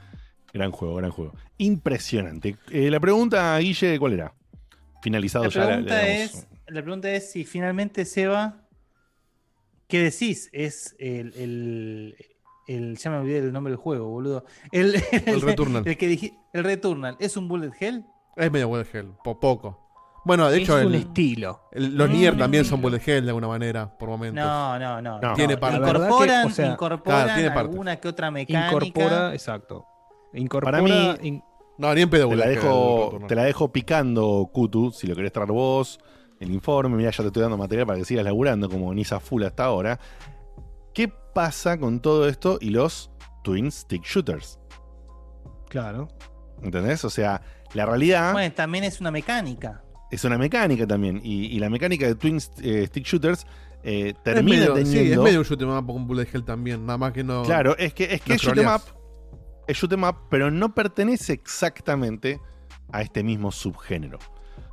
Gran 0.53 0.71
juego, 0.73 0.97
gran 0.97 1.11
juego. 1.11 1.35
Impresionante. 1.59 2.57
Eh, 2.71 2.91
la 2.91 2.99
pregunta, 3.01 3.57
Guille, 3.59 3.99
¿cuál 3.99 4.15
era? 4.15 4.35
Finalizado 5.03 5.45
La 5.45 5.51
ya. 5.51 5.67
pregunta, 5.67 5.95
damos- 5.97 6.09
es, 6.11 6.49
la 6.67 6.83
pregunta 6.83 7.11
es 7.13 7.31
si 7.31 7.45
finalmente 7.45 8.05
Seba, 8.05 8.60
¿qué 9.91 10.03
decís? 10.03 10.49
Es 10.55 10.97
el, 10.99 11.35
el, 11.35 12.17
el- 12.67 12.97
ya 12.97 13.11
me 13.11 13.19
olvidé 13.19 13.39
el 13.39 13.53
nombre 13.53 13.73
del 13.73 13.79
juego, 13.79 14.09
boludo. 14.09 14.45
El, 14.73 14.95
El 15.27 15.41
Returnal. 15.43 15.83
El, 15.87 15.97
que 15.99 16.07
dije, 16.07 16.33
el 16.55 16.65
Returnal, 16.65 17.17
¿es 17.21 17.37
un 17.37 17.49
Bullet 17.49 17.73
Hell? 17.79 18.05
Es 18.37 18.51
medio 18.51 18.69
bullet 18.69 18.87
hell, 18.95 19.13
po- 19.23 19.39
poco. 19.39 19.87
Bueno, 20.25 20.49
de 20.49 20.59
Es 20.59 20.63
hecho, 20.63 20.75
un 20.77 20.81
el- 20.83 20.95
estilo. 20.95 21.63
el- 21.73 21.97
los 21.97 22.09
Mm, 22.09 22.13
Nier 22.13 22.33
un 22.35 22.39
también 22.39 22.61
estilo. 22.63 22.77
son 22.77 22.83
bullet 22.83 23.03
hell 23.05 23.25
de 23.25 23.31
alguna 23.31 23.49
manera, 23.49 23.99
por 23.99 24.09
momentos. 24.09 24.43
No, 24.45 24.79
no, 24.79 25.03
no. 25.03 25.21
No. 25.21 25.35
Tiene 25.35 25.55
no. 25.55 25.61
parte. 25.61 25.77
Incorporan, 25.79 26.47
que, 26.47 26.53
o 26.53 26.55
sea, 26.55 26.67
incorporan 26.73 27.25
claro, 27.25 27.35
tiene 27.35 27.51
parte. 27.51 27.71
alguna 27.71 27.97
que 27.97 28.09
otra 28.09 28.31
mecánica. 28.31 28.67
Incorpora, 28.87 29.33
exacto. 29.35 29.85
Incorpora. 30.33 30.79
Para 30.79 30.83
mí- 30.83 31.15
in- 31.23 31.43
No, 31.79 31.93
ni 31.95 32.03
en 32.03 32.11
pedo 32.11 32.23
Te 32.29 32.35
bullet 32.35 32.45
la, 32.45 32.51
dejo, 32.51 33.19
te 33.27 33.35
la 33.35 33.43
dejo 33.45 33.73
picando, 33.73 34.49
Kutu, 34.53 34.93
si 34.93 35.07
lo 35.07 35.17
querés 35.17 35.33
traer 35.33 35.51
vos, 35.51 35.99
el 36.41 36.51
informe. 36.51 36.97
Mira, 36.97 37.11
ya 37.11 37.23
te 37.23 37.29
estoy 37.29 37.43
dando 37.43 37.57
material 37.57 37.87
para 37.87 37.99
que 37.99 38.05
sigas 38.05 38.25
laburando 38.25 38.69
como 38.69 38.93
Nisa 38.93 39.21
Full 39.21 39.45
hasta 39.45 39.65
ahora. 39.65 40.01
¿Qué 40.93 41.09
pasa 41.09 41.79
con 41.79 42.01
todo 42.01 42.27
esto 42.27 42.59
y 42.61 42.71
los 42.71 43.11
Twin 43.45 43.71
Stick 43.71 44.03
Shooters? 44.05 44.59
claro. 45.69 46.09
¿Entendés? 46.63 47.03
O 47.07 47.11
sea, 47.11 47.41
la 47.73 47.87
realidad 47.87 48.35
Bueno, 48.35 48.53
también 48.55 48.85
es 48.85 49.01
una 49.01 49.11
mecánica. 49.11 49.83
es 50.11 50.25
una 50.25 50.37
mecánica 50.37 50.87
también. 50.87 51.19
Y, 51.25 51.47
y 51.47 51.59
la 51.59 51.71
mecánica 51.71 52.07
de 52.07 52.15
Twin 52.17 52.39
eh, 52.61 52.85
Stick 52.89 53.05
Shooters 53.07 53.47
eh, 53.83 54.09
Es 54.15 54.23
termina 54.23 54.59
medio- 54.59 54.75
teniendo. 54.75 55.01
Sí, 55.05 55.13
es 55.13 55.19
medio 55.19 55.39
un 55.39 55.45
shoot 55.47 55.63
'em 55.63 55.71
up 55.71 55.87
con 55.87 56.07
bullet 56.07 56.29
hell 56.31 56.45
también, 56.45 56.85
nada 56.85 56.99
más 56.99 57.13
que 57.13 57.25
no. 57.25 57.45
Claro, 57.45 57.75
es 57.79 57.95
que 57.95 58.13
es 58.13 58.21
que 58.21 58.31
no 58.31 58.35
es 58.35 58.43
shoot 58.43 58.59
'em 58.59 58.67
up, 58.69 58.83
es 59.69 59.77
shoot 59.79 59.91
'em 59.95 60.05
up, 60.05 60.17
pero 60.29 60.51
no 60.51 60.75
pertenece 60.75 61.33
exactamente 61.33 62.39
a 62.93 63.01
este 63.01 63.23
mismo 63.23 63.51
subgénero. 63.51 64.19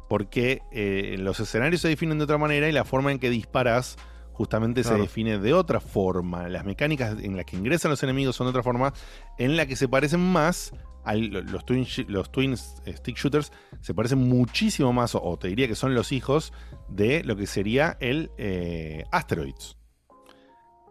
Porque 0.07 0.61
eh, 0.71 1.15
los 1.19 1.39
escenarios 1.39 1.81
se 1.81 1.89
definen 1.89 2.17
de 2.17 2.23
otra 2.23 2.37
manera 2.37 2.69
y 2.69 2.71
la 2.71 2.85
forma 2.85 3.11
en 3.11 3.19
que 3.19 3.29
disparas 3.29 3.97
justamente 4.31 4.83
se 4.83 4.93
define 4.93 5.39
de 5.39 5.53
otra 5.53 5.79
forma. 5.79 6.47
Las 6.47 6.63
mecánicas 6.63 7.17
en 7.21 7.35
las 7.35 7.45
que 7.45 7.57
ingresan 7.57 7.89
los 7.89 8.03
enemigos 8.03 8.35
son 8.35 8.45
de 8.45 8.49
otra 8.49 8.61
forma, 8.61 8.93
en 9.39 9.57
la 9.57 9.65
que 9.65 9.75
se 9.75 9.87
parecen 9.87 10.19
más 10.19 10.73
a 11.03 11.15
los 11.15 11.65
twin, 11.65 11.87
los 12.07 12.31
twin 12.31 12.55
stick 12.55 13.17
shooters, 13.17 13.51
se 13.81 13.93
parecen 13.95 14.19
muchísimo 14.19 14.93
más, 14.93 15.15
o, 15.15 15.23
o 15.23 15.37
te 15.37 15.47
diría 15.47 15.67
que 15.67 15.73
son 15.75 15.95
los 15.95 16.11
hijos 16.11 16.53
de 16.87 17.23
lo 17.23 17.35
que 17.35 17.47
sería 17.47 17.97
el 17.99 18.29
eh, 18.37 19.05
Asteroids. 19.11 19.75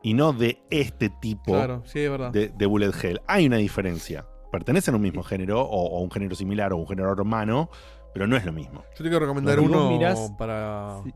Y 0.03 0.15
no 0.15 0.33
de 0.33 0.59
este 0.70 1.09
tipo 1.09 1.53
Claro, 1.53 1.83
sí, 1.85 2.01
es 2.01 2.11
verdad. 2.11 2.33
de, 2.33 2.49
de 2.49 2.67
Bullet 2.67 2.93
Hell. 3.01 3.20
Hay 3.27 3.47
una 3.47 3.57
diferencia. 3.59 4.27
Pertenecen 4.51 4.95
a 4.95 4.97
un 4.97 5.03
mismo 5.03 5.23
género, 5.23 5.62
o, 5.62 5.86
o 5.99 6.01
un 6.01 6.11
género 6.11 6.35
similar, 6.35 6.73
o 6.73 6.77
un 6.78 6.89
género 6.89 7.12
hermano, 7.12 7.70
pero 8.17 8.27
no 8.27 8.36
es 8.36 8.45
lo 8.45 8.53
mismo. 8.53 8.83
Yo 8.91 8.97
te 8.99 9.03
quiero 9.05 9.20
recomendar 9.20 9.61
uno 9.61 9.91
mirás- 9.91 10.33
para. 10.39 11.01
Sí. 11.05 11.15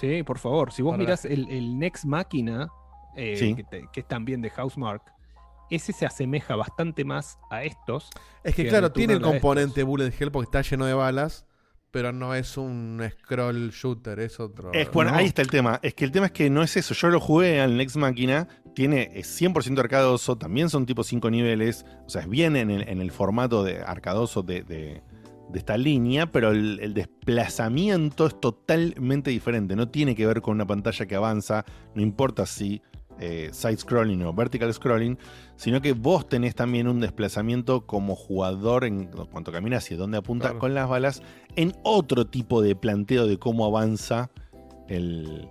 Sí, 0.00 0.22
por 0.22 0.38
favor. 0.38 0.72
Si 0.72 0.80
vos 0.82 0.92
Para- 0.92 1.02
mirás 1.02 1.24
el, 1.24 1.48
el 1.50 1.78
Next 1.78 2.04
Máquina, 2.06 2.68
eh, 3.16 3.36
Sí. 3.36 3.54
que, 3.54 3.64
te- 3.64 3.88
que 3.92 4.00
es 4.00 4.08
también 4.08 4.40
de 4.40 4.48
Housemark, 4.50 5.02
ese 5.70 5.92
se 5.92 6.06
asemeja 6.06 6.56
bastante 6.56 7.04
más 7.04 7.38
a 7.50 7.62
estos. 7.64 8.08
Es 8.42 8.54
que 8.54 8.64
que 8.64 8.68
claro, 8.70 8.92
tiene 8.92 9.14
el 9.14 9.20
componente 9.20 9.82
bullet 9.82 10.12
hell 10.18 10.30
porque 10.30 10.44
está 10.46 10.62
lleno 10.62 10.86
de 10.86 10.94
balas, 10.94 11.46
pero 11.90 12.10
no 12.12 12.34
es 12.34 12.56
un 12.56 13.02
scroll 13.20 13.70
shooter, 13.70 14.18
es 14.20 14.40
otro. 14.40 14.72
Es, 14.72 14.90
bueno, 14.92 15.10
No. 15.10 15.18
ahí 15.18 15.26
está 15.26 15.42
el 15.42 15.48
tema. 15.50 15.78
Es 15.82 15.92
que 15.94 16.04
el 16.06 16.10
tema 16.12 16.26
es 16.26 16.32
que 16.32 16.48
no 16.48 16.62
es 16.62 16.74
eso. 16.78 16.94
Yo 16.94 17.08
lo 17.08 17.20
jugué 17.20 17.60
al 17.60 17.76
Next 17.76 17.96
Máquina. 17.96 18.48
Tiene 18.74 19.10
es 19.14 19.26
100% 19.38 19.78
arcadoso. 19.78 20.36
También 20.38 20.70
son 20.70 20.86
tipo 20.86 21.04
5 21.04 21.30
niveles. 21.30 21.84
O 22.06 22.08
sea, 22.08 22.22
es 22.22 22.28
bien 22.30 22.56
en 22.56 22.70
el, 22.70 22.88
en 22.88 23.02
el 23.02 23.10
formato 23.10 23.62
de 23.62 23.82
arcadoso 23.82 24.42
de, 24.42 24.62
de- 24.62 25.02
de 25.52 25.58
esta 25.58 25.76
línea. 25.76 26.26
Pero 26.32 26.50
el, 26.50 26.80
el 26.80 26.94
desplazamiento 26.94 28.26
es 28.26 28.40
totalmente 28.40 29.30
diferente. 29.30 29.76
No 29.76 29.88
tiene 29.88 30.14
que 30.14 30.26
ver 30.26 30.40
con 30.42 30.54
una 30.54 30.66
pantalla 30.66 31.06
que 31.06 31.14
avanza. 31.14 31.64
No 31.94 32.02
importa 32.02 32.46
si 32.46 32.82
eh, 33.20 33.50
side 33.52 33.76
scrolling 33.76 34.22
o 34.24 34.32
vertical 34.32 34.72
scrolling. 34.72 35.18
Sino 35.56 35.80
que 35.80 35.92
vos 35.92 36.28
tenés 36.28 36.54
también 36.54 36.88
un 36.88 36.98
desplazamiento 37.00 37.86
como 37.86 38.16
jugador 38.16 38.84
en 38.84 39.04
cuanto 39.06 39.52
caminas 39.52 39.88
y 39.90 39.94
dónde 39.94 40.18
apuntas 40.18 40.48
Claro. 40.52 40.58
con 40.60 40.74
las 40.74 40.88
balas. 40.88 41.22
En 41.54 41.72
otro 41.84 42.26
tipo 42.26 42.62
de 42.62 42.74
planteo 42.74 43.26
de 43.26 43.38
cómo 43.38 43.64
avanza 43.66 44.30
el, 44.88 45.48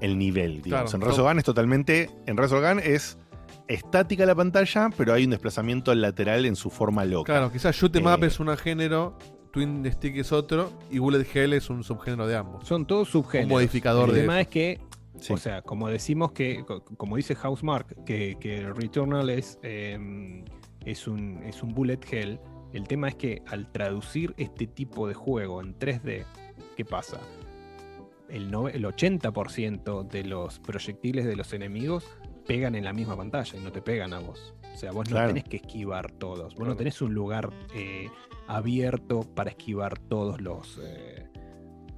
el 0.00 0.18
nivel. 0.18 0.62
Digamos. 0.62 0.90
Claro, 0.90 1.04
en 1.04 1.10
Resogun 1.10 1.38
es 1.38 1.44
totalmente. 1.44 2.10
En 2.26 2.36
Resogun 2.36 2.78
es 2.78 3.18
estática 3.66 4.24
la 4.26 4.34
pantalla, 4.34 4.88
pero 4.96 5.12
hay 5.12 5.24
un 5.24 5.30
desplazamiento 5.30 5.94
lateral 5.94 6.46
en 6.46 6.54
su 6.56 6.70
forma 6.70 7.04
loca. 7.04 7.32
Claro, 7.32 7.50
quizás 7.50 7.74
shoot 7.76 7.94
'em 7.96 8.06
Eh, 8.06 8.14
up 8.14 8.24
es 8.24 8.38
un 8.40 8.56
género 8.56 9.18
Twin 9.52 9.84
Stick 9.92 10.16
es 10.16 10.32
otro 10.32 10.70
y 10.90 10.98
Bullet 10.98 11.26
Hell 11.32 11.52
es 11.54 11.70
un 11.70 11.82
subgénero 11.84 12.26
de 12.26 12.36
ambos. 12.36 12.66
Son 12.66 12.86
todos 12.86 13.08
subgéneros. 13.08 13.46
Un 13.50 13.56
modificador 13.56 14.08
El 14.10 14.14
de 14.14 14.20
tema 14.22 14.40
eso. 14.40 14.48
es 14.48 14.48
que, 14.48 14.80
o 15.32 15.36
sea, 15.36 15.62
como 15.62 15.88
decimos 15.88 16.32
que, 16.32 16.64
co- 16.66 16.82
como 16.84 17.16
dice 17.16 17.34
Housemark, 17.34 18.04
que, 18.04 18.36
que 18.40 18.70
Returnal 18.72 19.30
es, 19.30 19.58
eh, 19.62 20.44
es, 20.84 21.06
un, 21.08 21.42
es 21.44 21.62
un 21.62 21.74
bullet 21.74 21.98
hell, 22.10 22.38
el 22.72 22.86
tema 22.86 23.08
es 23.08 23.14
que 23.14 23.42
al 23.46 23.70
traducir 23.72 24.34
este 24.36 24.66
tipo 24.66 25.08
de 25.08 25.14
juego 25.14 25.60
en 25.62 25.78
3D, 25.78 26.24
¿qué 26.76 26.84
pasa? 26.84 27.18
El, 28.28 28.50
nove- 28.52 28.74
el 28.74 28.84
80% 28.84 30.06
de 30.06 30.24
los 30.24 30.58
proyectiles 30.58 31.24
de 31.24 31.34
los 31.36 31.52
enemigos 31.54 32.04
pegan 32.46 32.74
en 32.74 32.84
la 32.84 32.92
misma 32.92 33.16
pantalla 33.16 33.58
y 33.58 33.62
no 33.62 33.72
te 33.72 33.80
pegan 33.80 34.12
a 34.12 34.18
vos. 34.20 34.54
O 34.74 34.76
sea, 34.76 34.92
vos 34.92 35.08
Claro. 35.08 35.28
no 35.28 35.34
tenés 35.34 35.48
que 35.48 35.56
esquivar 35.56 36.10
todos. 36.12 36.54
Vos 36.54 36.66
no 36.68 36.76
tenés 36.76 37.00
un 37.02 37.12
lugar 37.14 37.50
eh, 37.74 38.08
abierto 38.46 39.20
para 39.34 39.50
esquivar 39.50 39.98
todos 39.98 40.40
los, 40.40 40.80
eh, 40.82 41.26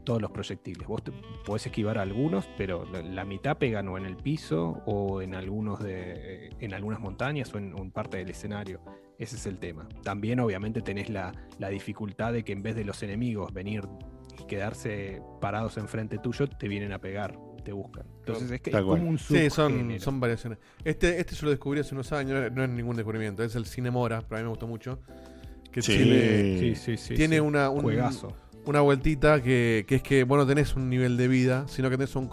todos 0.04 0.20
los 0.22 0.30
proyectiles. 0.30 0.86
Vos 0.88 1.02
te- 1.04 1.12
podés 1.44 1.66
esquivar 1.66 1.98
algunos, 1.98 2.48
pero 2.56 2.84
la, 2.90 3.02
la 3.02 3.24
mitad 3.24 3.56
pegan 3.58 3.88
o 3.88 3.98
en 3.98 4.06
el 4.06 4.16
piso 4.16 4.82
o 4.86 5.20
en 5.22 5.34
algunos 5.34 5.80
de. 5.82 6.50
en 6.58 6.74
algunas 6.74 7.00
montañas 7.00 7.52
o 7.54 7.58
en, 7.58 7.76
en 7.76 7.90
parte 7.90 8.16
del 8.18 8.30
escenario. 8.30 8.80
Ese 9.18 9.36
es 9.36 9.44
el 9.46 9.58
tema. 9.58 9.86
También, 10.02 10.40
obviamente, 10.40 10.80
tenés 10.80 11.10
la, 11.10 11.32
la 11.58 11.68
dificultad 11.68 12.32
de 12.32 12.42
que 12.42 12.52
en 12.52 12.62
vez 12.62 12.74
de 12.74 12.84
los 12.84 13.02
enemigos 13.02 13.52
venir 13.52 13.86
y 14.40 14.44
quedarse 14.46 15.20
parados 15.42 15.76
enfrente 15.76 16.16
tuyo, 16.18 16.48
te 16.48 16.66
vienen 16.68 16.92
a 16.92 16.98
pegar, 17.00 17.38
te 17.60 17.72
buscan. 17.72 18.04
Entonces 18.20 18.50
es, 18.50 18.60
que, 18.60 18.70
es 18.70 18.76
como 18.76 18.92
un 18.94 19.18
Sí, 19.18 19.50
son, 19.50 19.98
son 20.00 20.20
variaciones. 20.20 20.58
Este, 20.84 21.20
este 21.20 21.34
yo 21.34 21.46
lo 21.46 21.50
descubrí 21.50 21.80
hace 21.80 21.94
unos 21.94 22.12
años, 22.12 22.50
no 22.52 22.64
es- 22.64 22.70
ningún 22.70 22.96
descubrimiento, 22.96 23.42
es 23.42 23.54
el 23.56 23.66
Cinemora, 23.66 24.22
pero 24.22 24.36
a 24.36 24.38
mí 24.40 24.44
me 24.44 24.50
gustó 24.50 24.66
mucho. 24.66 25.00
Que 25.72 25.82
Sí. 25.82 25.96
tiene, 25.96 26.58
Sí, 26.58 26.74
sí, 26.74 26.96
sí, 26.96 27.14
tiene 27.14 27.36
sí. 27.36 27.40
una, 27.40 27.70
un- 27.70 27.82
Juegazo. 27.82 28.32
una 28.66 28.80
vueltita 28.80 29.40
que, 29.42 29.84
que 29.86 29.96
es 29.96 30.02
que 30.02 30.24
vos 30.24 30.36
no 30.38 30.46
tenés 30.46 30.74
un 30.76 30.88
nivel 30.90 31.16
de 31.16 31.28
vida, 31.28 31.66
sino 31.68 31.88
que 31.90 31.96
tenés 31.96 32.14
un... 32.16 32.28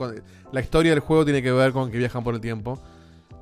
La 0.51 0.59
historia 0.61 0.91
del 0.91 0.99
juego 1.01 1.23
tiene 1.23 1.41
que 1.43 1.51
ver 1.51 1.71
con 1.71 1.91
que 1.91 1.97
viajan 1.97 2.23
por 2.23 2.33
el 2.33 2.41
tiempo. 2.41 2.81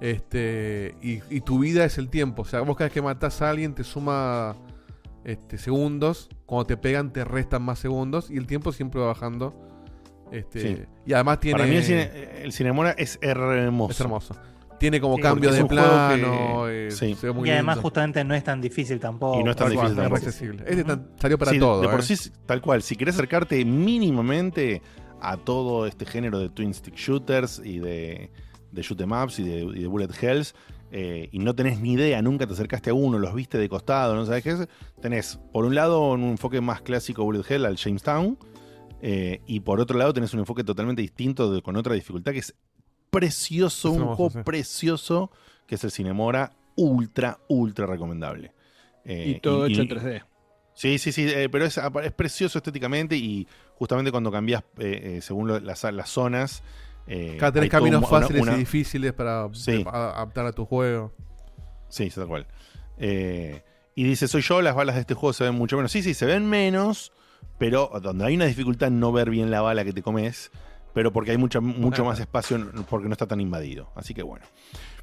Este, 0.01 0.95
y, 1.01 1.19
y 1.29 1.41
tu 1.41 1.59
vida 1.59 1.85
es 1.85 1.97
el 1.97 2.09
tiempo. 2.09 2.41
O 2.41 2.45
sea, 2.45 2.61
vos 2.61 2.75
cada 2.75 2.87
vez 2.87 2.93
que 2.93 3.01
matás 3.01 3.41
a 3.41 3.49
alguien 3.49 3.73
te 3.73 3.83
suma 3.83 4.55
este, 5.23 5.57
segundos. 5.57 6.29
Cuando 6.45 6.65
te 6.67 6.77
pegan 6.77 7.11
te 7.13 7.23
restan 7.23 7.61
más 7.63 7.79
segundos. 7.79 8.29
Y 8.29 8.37
el 8.37 8.45
tiempo 8.47 8.71
siempre 8.71 8.99
va 8.99 9.07
bajando. 9.07 9.55
Este, 10.31 10.59
Sí. 10.59 10.83
Y 11.05 11.13
además 11.13 11.39
tiene... 11.39 11.57
Para 11.59 11.69
mí 11.69 11.75
el, 11.77 11.83
cine, 11.83 12.11
el 12.43 12.51
Cinemora 12.51 12.91
es 12.91 13.17
hermoso. 13.21 13.91
Es 13.91 13.99
hermoso. 14.01 14.35
Tiene 14.79 14.99
como 14.99 15.15
Sí, 15.15 15.21
cambio 15.21 15.49
porque 15.51 15.61
de 15.63 15.67
juego 15.69 15.69
que- 15.69 16.21
plano. 16.21 16.67
eh, 16.69 16.91
sí. 16.91 17.15
se 17.15 17.27
ve 17.27 17.33
muy 17.33 17.47
y 17.47 17.51
además, 17.51 17.75
lindo. 17.77 17.83
justamente 17.83 18.23
no 18.25 18.35
es 18.35 18.43
tan 18.43 18.59
difícil 18.59 18.99
tampoco. 18.99 19.39
Y 19.39 19.43
no 19.43 19.51
es 19.51 19.55
tan 19.57 19.73
cual, 19.73 19.87
difícil 19.87 19.91
es 19.91 20.03
tampoco. 20.03 20.15
accesible. 20.25 20.63
Este 20.67 20.83
tan- 20.83 21.07
salió 21.19 21.37
para 21.37 21.51
Sí, 21.51 21.59
todo. 21.59 21.81
De 21.81 21.87
por 21.87 21.99
eh. 22.01 22.03
sí, 22.03 22.31
tal 22.45 22.61
cual. 22.61 22.81
Si 22.81 22.95
querés 22.97 23.15
acercarte 23.15 23.63
mínimamente 23.63 24.81
a 25.21 25.37
todo 25.37 25.85
este 25.87 26.05
género 26.05 26.39
de 26.39 26.49
Twin 26.49 26.73
Stick 26.73 26.95
Shooters 26.95 27.61
y 27.63 27.79
de, 27.79 28.29
de 28.71 28.81
Shoot 28.81 28.99
'em 29.01 29.11
Ups 29.13 29.39
y 29.39 29.43
de, 29.43 29.59
y 29.63 29.81
de 29.81 29.87
Bullet 29.87 30.09
Hells, 30.21 30.53
eh, 30.91 31.29
y 31.31 31.39
no 31.39 31.55
tenés 31.55 31.79
ni 31.79 31.93
idea, 31.93 32.21
nunca 32.21 32.45
te 32.45 32.53
acercaste 32.53 32.89
a 32.89 32.93
uno, 32.93 33.17
los 33.17 33.33
viste 33.33 33.57
de 33.57 33.67
costado, 33.69 34.13
no 34.15 34.25
sabes 34.25 34.43
qué 34.43 34.51
es, 34.51 34.67
tenés 35.01 35.39
por 35.51 35.65
un 35.65 35.73
lado 35.73 36.11
un 36.11 36.23
enfoque 36.23 36.61
más 36.61 36.81
clásico 36.81 37.23
Bullet 37.23 37.43
Hell 37.49 37.65
al 37.65 37.77
Jamestown, 37.77 38.37
eh, 39.07 39.41
y 39.45 39.59
por 39.59 39.79
otro 39.79 39.97
lado 39.99 40.13
tenés 40.13 40.33
un 40.33 40.39
enfoque 40.39 40.63
totalmente 40.63 41.01
distinto 41.01 41.51
de- 41.53 41.61
con 41.61 41.75
otra 41.75 41.93
dificultad 41.93 42.31
que 42.31 42.39
es 42.39 42.55
precioso, 43.11 43.89
Es 43.93 43.97
un 43.99 44.05
juego 44.15 44.31
sí. 44.31 44.39
precioso, 44.43 45.29
que 45.67 45.75
es 45.75 45.83
el 45.83 45.91
Cinemora, 45.91 46.53
ultra, 46.75 47.37
ultra 47.47 47.85
recomendable. 47.85 48.51
Eh, 49.05 49.33
y 49.37 49.39
todo 49.39 49.67
hecho 49.67 49.81
en 49.81 49.87
3D. 49.89 50.23
Sí, 50.73 50.97
sí, 50.97 51.11
sí, 51.11 51.25
eh, 51.29 51.47
pero 51.51 51.65
es, 51.65 51.77
es 52.03 52.11
precioso 52.13 52.57
estéticamente 52.57 53.15
y 53.15 53.47
justamente 53.75 54.11
cuando 54.11 54.31
cambias 54.31 54.63
según 55.21 55.47
lo- 55.47 55.59
las, 55.59 55.83
las 55.83 56.09
zonas. 56.09 56.63
Acá 57.35 57.51
tenés 57.51 57.69
caminos 57.69 58.01
un- 58.01 58.09
fáciles 58.09 58.41
una- 58.41 58.55
y 58.55 58.57
difíciles 58.57 59.13
para 59.13 59.47
Sí. 59.53 59.85
adaptar 59.87 60.47
a 60.47 60.51
tu 60.51 60.65
juego. 60.65 61.13
Sí, 61.89 62.09
tal 62.09 62.27
cual. 62.27 62.47
Y 63.97 64.03
dice, 64.03 64.27
soy 64.27 64.41
yo, 64.41 64.61
las 64.61 64.75
balas 64.75 64.95
de 64.95 65.01
este 65.01 65.13
juego 65.13 65.31
se 65.31 65.43
ven 65.45 65.53
mucho 65.55 65.77
menos. 65.77 65.91
Sí, 65.91 66.01
sí, 66.01 66.13
se 66.13 66.25
ven 66.25 66.49
menos, 66.49 67.13
pero 67.57 67.91
donde 68.01 68.25
hay 68.25 68.35
una 68.35 68.45
dificultad 68.45 68.87
en 68.89 68.99
no 68.99 69.11
ver 69.11 69.29
bien 69.29 69.51
la 69.51 69.61
bala 69.61 69.83
que 69.83 69.93
te 69.93 70.01
comes, 70.01 70.51
pero 70.93 71.11
porque 71.11 71.31
hay 71.31 71.37
mucha, 71.37 71.59
mucho 71.61 72.05
más 72.05 72.19
espacio 72.19 72.57
porque 72.89 73.07
no 73.07 73.13
está 73.13 73.27
tan 73.27 73.41
invadido. 73.41 73.89
Así 73.95 74.13
que 74.13 74.23
bueno. 74.23 74.45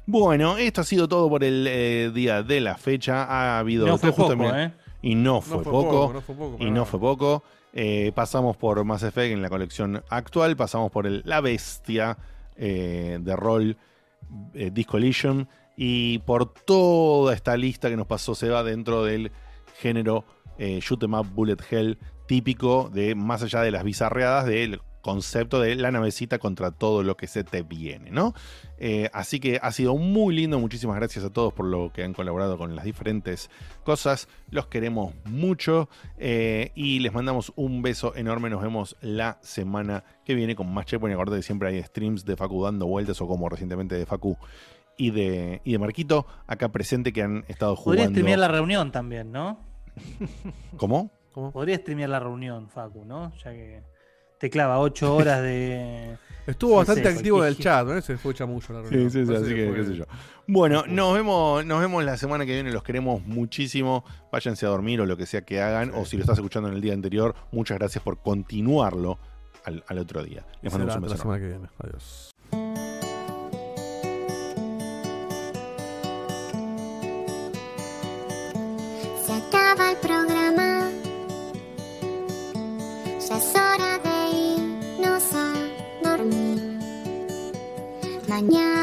Bueno, 0.05 0.57
esto 0.57 0.81
ha 0.81 0.83
sido 0.83 1.07
todo 1.07 1.29
por 1.29 1.43
el 1.43 1.65
eh, 1.69 2.11
día 2.13 2.43
de 2.43 2.59
la 2.59 2.75
fecha. 2.77 3.23
Ha 3.23 3.59
habido... 3.59 3.87
No 3.87 3.97
fue 3.97 4.09
justo 4.11 4.37
poco, 4.37 4.51
me- 4.51 4.65
¿eh? 4.65 4.73
Y 5.01 5.15
no 5.15 5.41
fue, 5.41 5.63
fue 5.63 5.71
poco. 5.71 5.89
poco, 5.89 6.13
no 6.13 6.21
fue 6.21 6.35
poco, 6.35 6.57
y 6.59 6.71
no 6.71 6.85
fue 6.85 6.99
poco. 6.99 7.43
Eh, 7.73 8.11
pasamos 8.13 8.55
por 8.57 8.83
Mass 8.83 9.03
Effect 9.03 9.33
en 9.33 9.41
la 9.41 9.49
colección 9.49 10.03
actual. 10.09 10.55
Pasamos 10.55 10.91
por 10.91 11.07
el 11.07 11.21
La 11.25 11.41
Bestia 11.41 12.17
eh, 12.55 13.17
de 13.21 13.35
rol 13.35 13.77
eh, 14.53 14.71
Disco 14.73 14.97
Elysium. 14.97 15.45
Y 15.75 16.19
por 16.19 16.53
toda 16.53 17.33
esta 17.33 17.57
lista 17.57 17.89
que 17.89 17.97
nos 17.97 18.07
pasó 18.07 18.35
Seba 18.35 18.63
dentro 18.63 19.03
del 19.03 19.31
género 19.79 20.23
eh, 20.57 20.79
Shoot 20.81 21.03
'em 21.03 21.13
Up 21.15 21.27
Bullet 21.33 21.57
Hell 21.69 21.97
típico 22.27 22.89
de 22.93 23.15
más 23.15 23.43
allá 23.43 23.61
de 23.61 23.71
las 23.71 23.83
bizarreadas 23.83 24.45
del 24.45 24.81
concepto 25.03 25.59
de 25.59 25.75
la 25.75 25.91
navecita 25.91 26.39
contra 26.39 26.71
todo 26.71 27.03
lo 27.03 27.17
que 27.17 27.27
se 27.27 27.43
te 27.43 27.61
viene, 27.61 28.09
¿no? 28.09 28.33
Eh, 28.77 29.09
así 29.11 29.41
que 29.41 29.59
ha 29.61 29.71
sido 29.73 29.97
muy 29.97 30.33
lindo, 30.33 30.57
muchísimas 30.59 30.95
gracias 30.95 31.25
a 31.25 31.29
todos 31.29 31.51
por 31.51 31.65
lo 31.65 31.91
que 31.91 32.05
han 32.05 32.13
colaborado 32.13 32.57
con 32.57 32.73
las 32.73 32.85
diferentes 32.85 33.49
cosas, 33.83 34.29
los 34.49 34.67
queremos 34.67 35.13
mucho 35.25 35.89
eh, 36.17 36.71
y 36.73 36.99
les 36.99 37.13
mandamos 37.13 37.51
un 37.57 37.81
beso 37.81 38.15
enorme, 38.15 38.49
nos 38.49 38.61
vemos 38.61 38.95
la 39.01 39.39
semana 39.41 40.05
que 40.23 40.35
viene 40.35 40.55
con 40.55 40.73
más 40.73 40.85
Checkpoint, 40.85 41.13
acordate 41.15 41.39
que 41.39 41.43
siempre 41.43 41.67
hay 41.67 41.83
streams 41.83 42.23
de 42.23 42.37
Facu 42.37 42.63
dando 42.63 42.87
vueltas 42.87 43.19
o 43.19 43.27
como 43.27 43.49
recientemente 43.49 43.95
de 43.95 44.05
Facu 44.05 44.37
y 44.97 45.11
de, 45.11 45.59
y 45.65 45.73
de 45.73 45.79
Marquito, 45.79 46.25
acá 46.47 46.71
presente 46.71 47.11
que 47.11 47.23
han 47.23 47.43
estado 47.49 47.75
Podría 47.75 48.03
jugando. 48.03 48.11
streamear 48.11 48.39
la 48.39 48.47
reunión 48.47 48.93
también, 48.93 49.33
¿no? 49.33 49.59
¿Cómo? 50.77 51.11
Podría 51.33 51.77
streamear 51.77 52.09
la 52.09 52.19
reunión, 52.19 52.69
Facu, 52.69 53.03
¿no? 53.05 53.33
Ya 53.43 53.51
que 53.51 53.81
te 54.39 54.49
clava 54.49 54.79
8 54.79 55.15
horas 55.15 55.41
de. 55.41 56.17
Estuvo 56.47 56.71
no 56.71 56.77
bastante 56.77 57.03
sé, 57.03 57.17
activo 57.17 57.37
cualquier 57.37 57.55
del 57.55 57.63
chat, 57.63 57.87
¿no? 57.87 58.01
Se 58.01 58.17
fue 58.17 58.33
mucho 58.45 58.73
la 58.73 58.81
Sí, 58.83 58.89
reunión. 58.89 59.11
sí, 59.11 59.19
sí, 59.21 59.25
Parece 59.25 59.45
así 59.45 59.55
que, 59.55 59.67
fue- 59.67 59.75
qué 59.77 59.85
sé 59.85 59.95
yo. 59.95 60.05
Bueno, 60.45 60.83
nos 60.89 61.13
vemos, 61.13 61.65
nos 61.65 61.79
vemos 61.79 62.03
la 62.03 62.17
semana 62.17 62.45
que 62.45 62.51
viene, 62.53 62.71
los 62.73 62.83
queremos 62.83 63.25
muchísimo. 63.25 64.03
Váyanse 64.31 64.65
a 64.65 64.69
dormir 64.69 64.99
o 64.99 65.05
lo 65.05 65.15
que 65.15 65.25
sea 65.25 65.41
que 65.43 65.61
hagan, 65.61 65.91
o 65.95 66.03
si 66.05 66.17
lo 66.17 66.23
estás 66.23 66.37
escuchando 66.37 66.67
en 66.67 66.75
el 66.75 66.81
día 66.81 66.93
anterior, 66.93 67.33
muchas 67.53 67.77
gracias 67.79 68.03
por 68.03 68.17
continuarlo 68.21 69.17
al, 69.63 69.83
al 69.87 69.97
otro 69.99 70.21
día. 70.21 70.45
Les 70.61 70.73
mandamos 70.73 70.95
un 70.97 71.01
la 71.03 71.07
beso. 71.07 71.21
semana 71.21 71.37
enorme. 71.37 71.39
que 71.39 71.47
viene. 71.59 71.69
Adiós. 71.79 72.32
Yeah. 88.41 88.82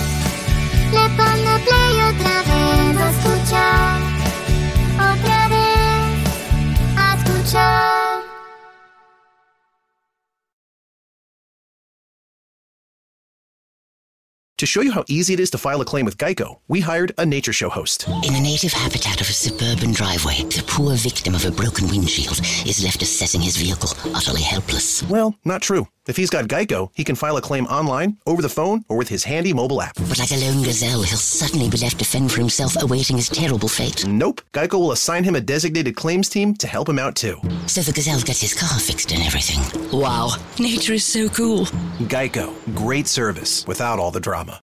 To 14.61 14.67
show 14.67 14.81
you 14.81 14.91
how 14.91 15.03
easy 15.07 15.33
it 15.33 15.39
is 15.39 15.49
to 15.49 15.57
file 15.57 15.81
a 15.81 15.85
claim 15.85 16.05
with 16.05 16.19
Geico, 16.19 16.59
we 16.67 16.81
hired 16.81 17.13
a 17.17 17.25
nature 17.25 17.51
show 17.51 17.67
host. 17.67 18.07
In 18.07 18.31
the 18.31 18.39
native 18.39 18.71
habitat 18.71 19.19
of 19.19 19.27
a 19.27 19.33
suburban 19.33 19.91
driveway, 19.91 20.43
the 20.43 20.63
poor 20.67 20.93
victim 20.93 21.33
of 21.33 21.45
a 21.45 21.49
broken 21.49 21.87
windshield 21.87 22.39
is 22.67 22.83
left 22.83 23.01
assessing 23.01 23.41
his 23.41 23.57
vehicle, 23.57 23.89
utterly 24.13 24.43
helpless. 24.43 25.01
Well, 25.09 25.33
not 25.45 25.63
true. 25.63 25.87
If 26.07 26.17
he's 26.17 26.31
got 26.31 26.45
Geico, 26.45 26.89
he 26.95 27.03
can 27.03 27.15
file 27.15 27.37
a 27.37 27.41
claim 27.41 27.67
online, 27.67 28.17
over 28.25 28.41
the 28.41 28.49
phone, 28.49 28.83
or 28.89 28.97
with 28.97 29.07
his 29.07 29.23
handy 29.23 29.53
mobile 29.53 29.83
app. 29.83 29.93
But 30.09 30.17
like 30.17 30.31
a 30.31 30.35
lone 30.35 30.63
gazelle, 30.63 31.03
he'll 31.03 31.17
suddenly 31.17 31.69
be 31.69 31.77
left 31.77 31.99
to 31.99 32.05
fend 32.05 32.31
for 32.31 32.39
himself, 32.39 32.81
awaiting 32.81 33.17
his 33.17 33.29
terrible 33.29 33.67
fate. 33.67 34.07
Nope. 34.07 34.41
Geico 34.51 34.79
will 34.79 34.93
assign 34.93 35.23
him 35.23 35.35
a 35.35 35.41
designated 35.41 35.95
claims 35.95 36.27
team 36.27 36.55
to 36.55 36.65
help 36.65 36.89
him 36.89 36.97
out 36.97 37.15
too. 37.15 37.39
So 37.67 37.81
the 37.81 37.91
gazelle 37.91 38.21
gets 38.21 38.41
his 38.41 38.55
car 38.55 38.79
fixed 38.79 39.11
and 39.11 39.21
everything. 39.21 39.61
Wow, 39.91 40.31
nature 40.57 40.93
is 40.93 41.05
so 41.05 41.29
cool. 41.29 41.65
Geico. 42.09 42.51
Great 42.75 43.05
service 43.05 43.67
without 43.67 43.99
all 43.99 44.09
the 44.09 44.19
drama. 44.19 44.59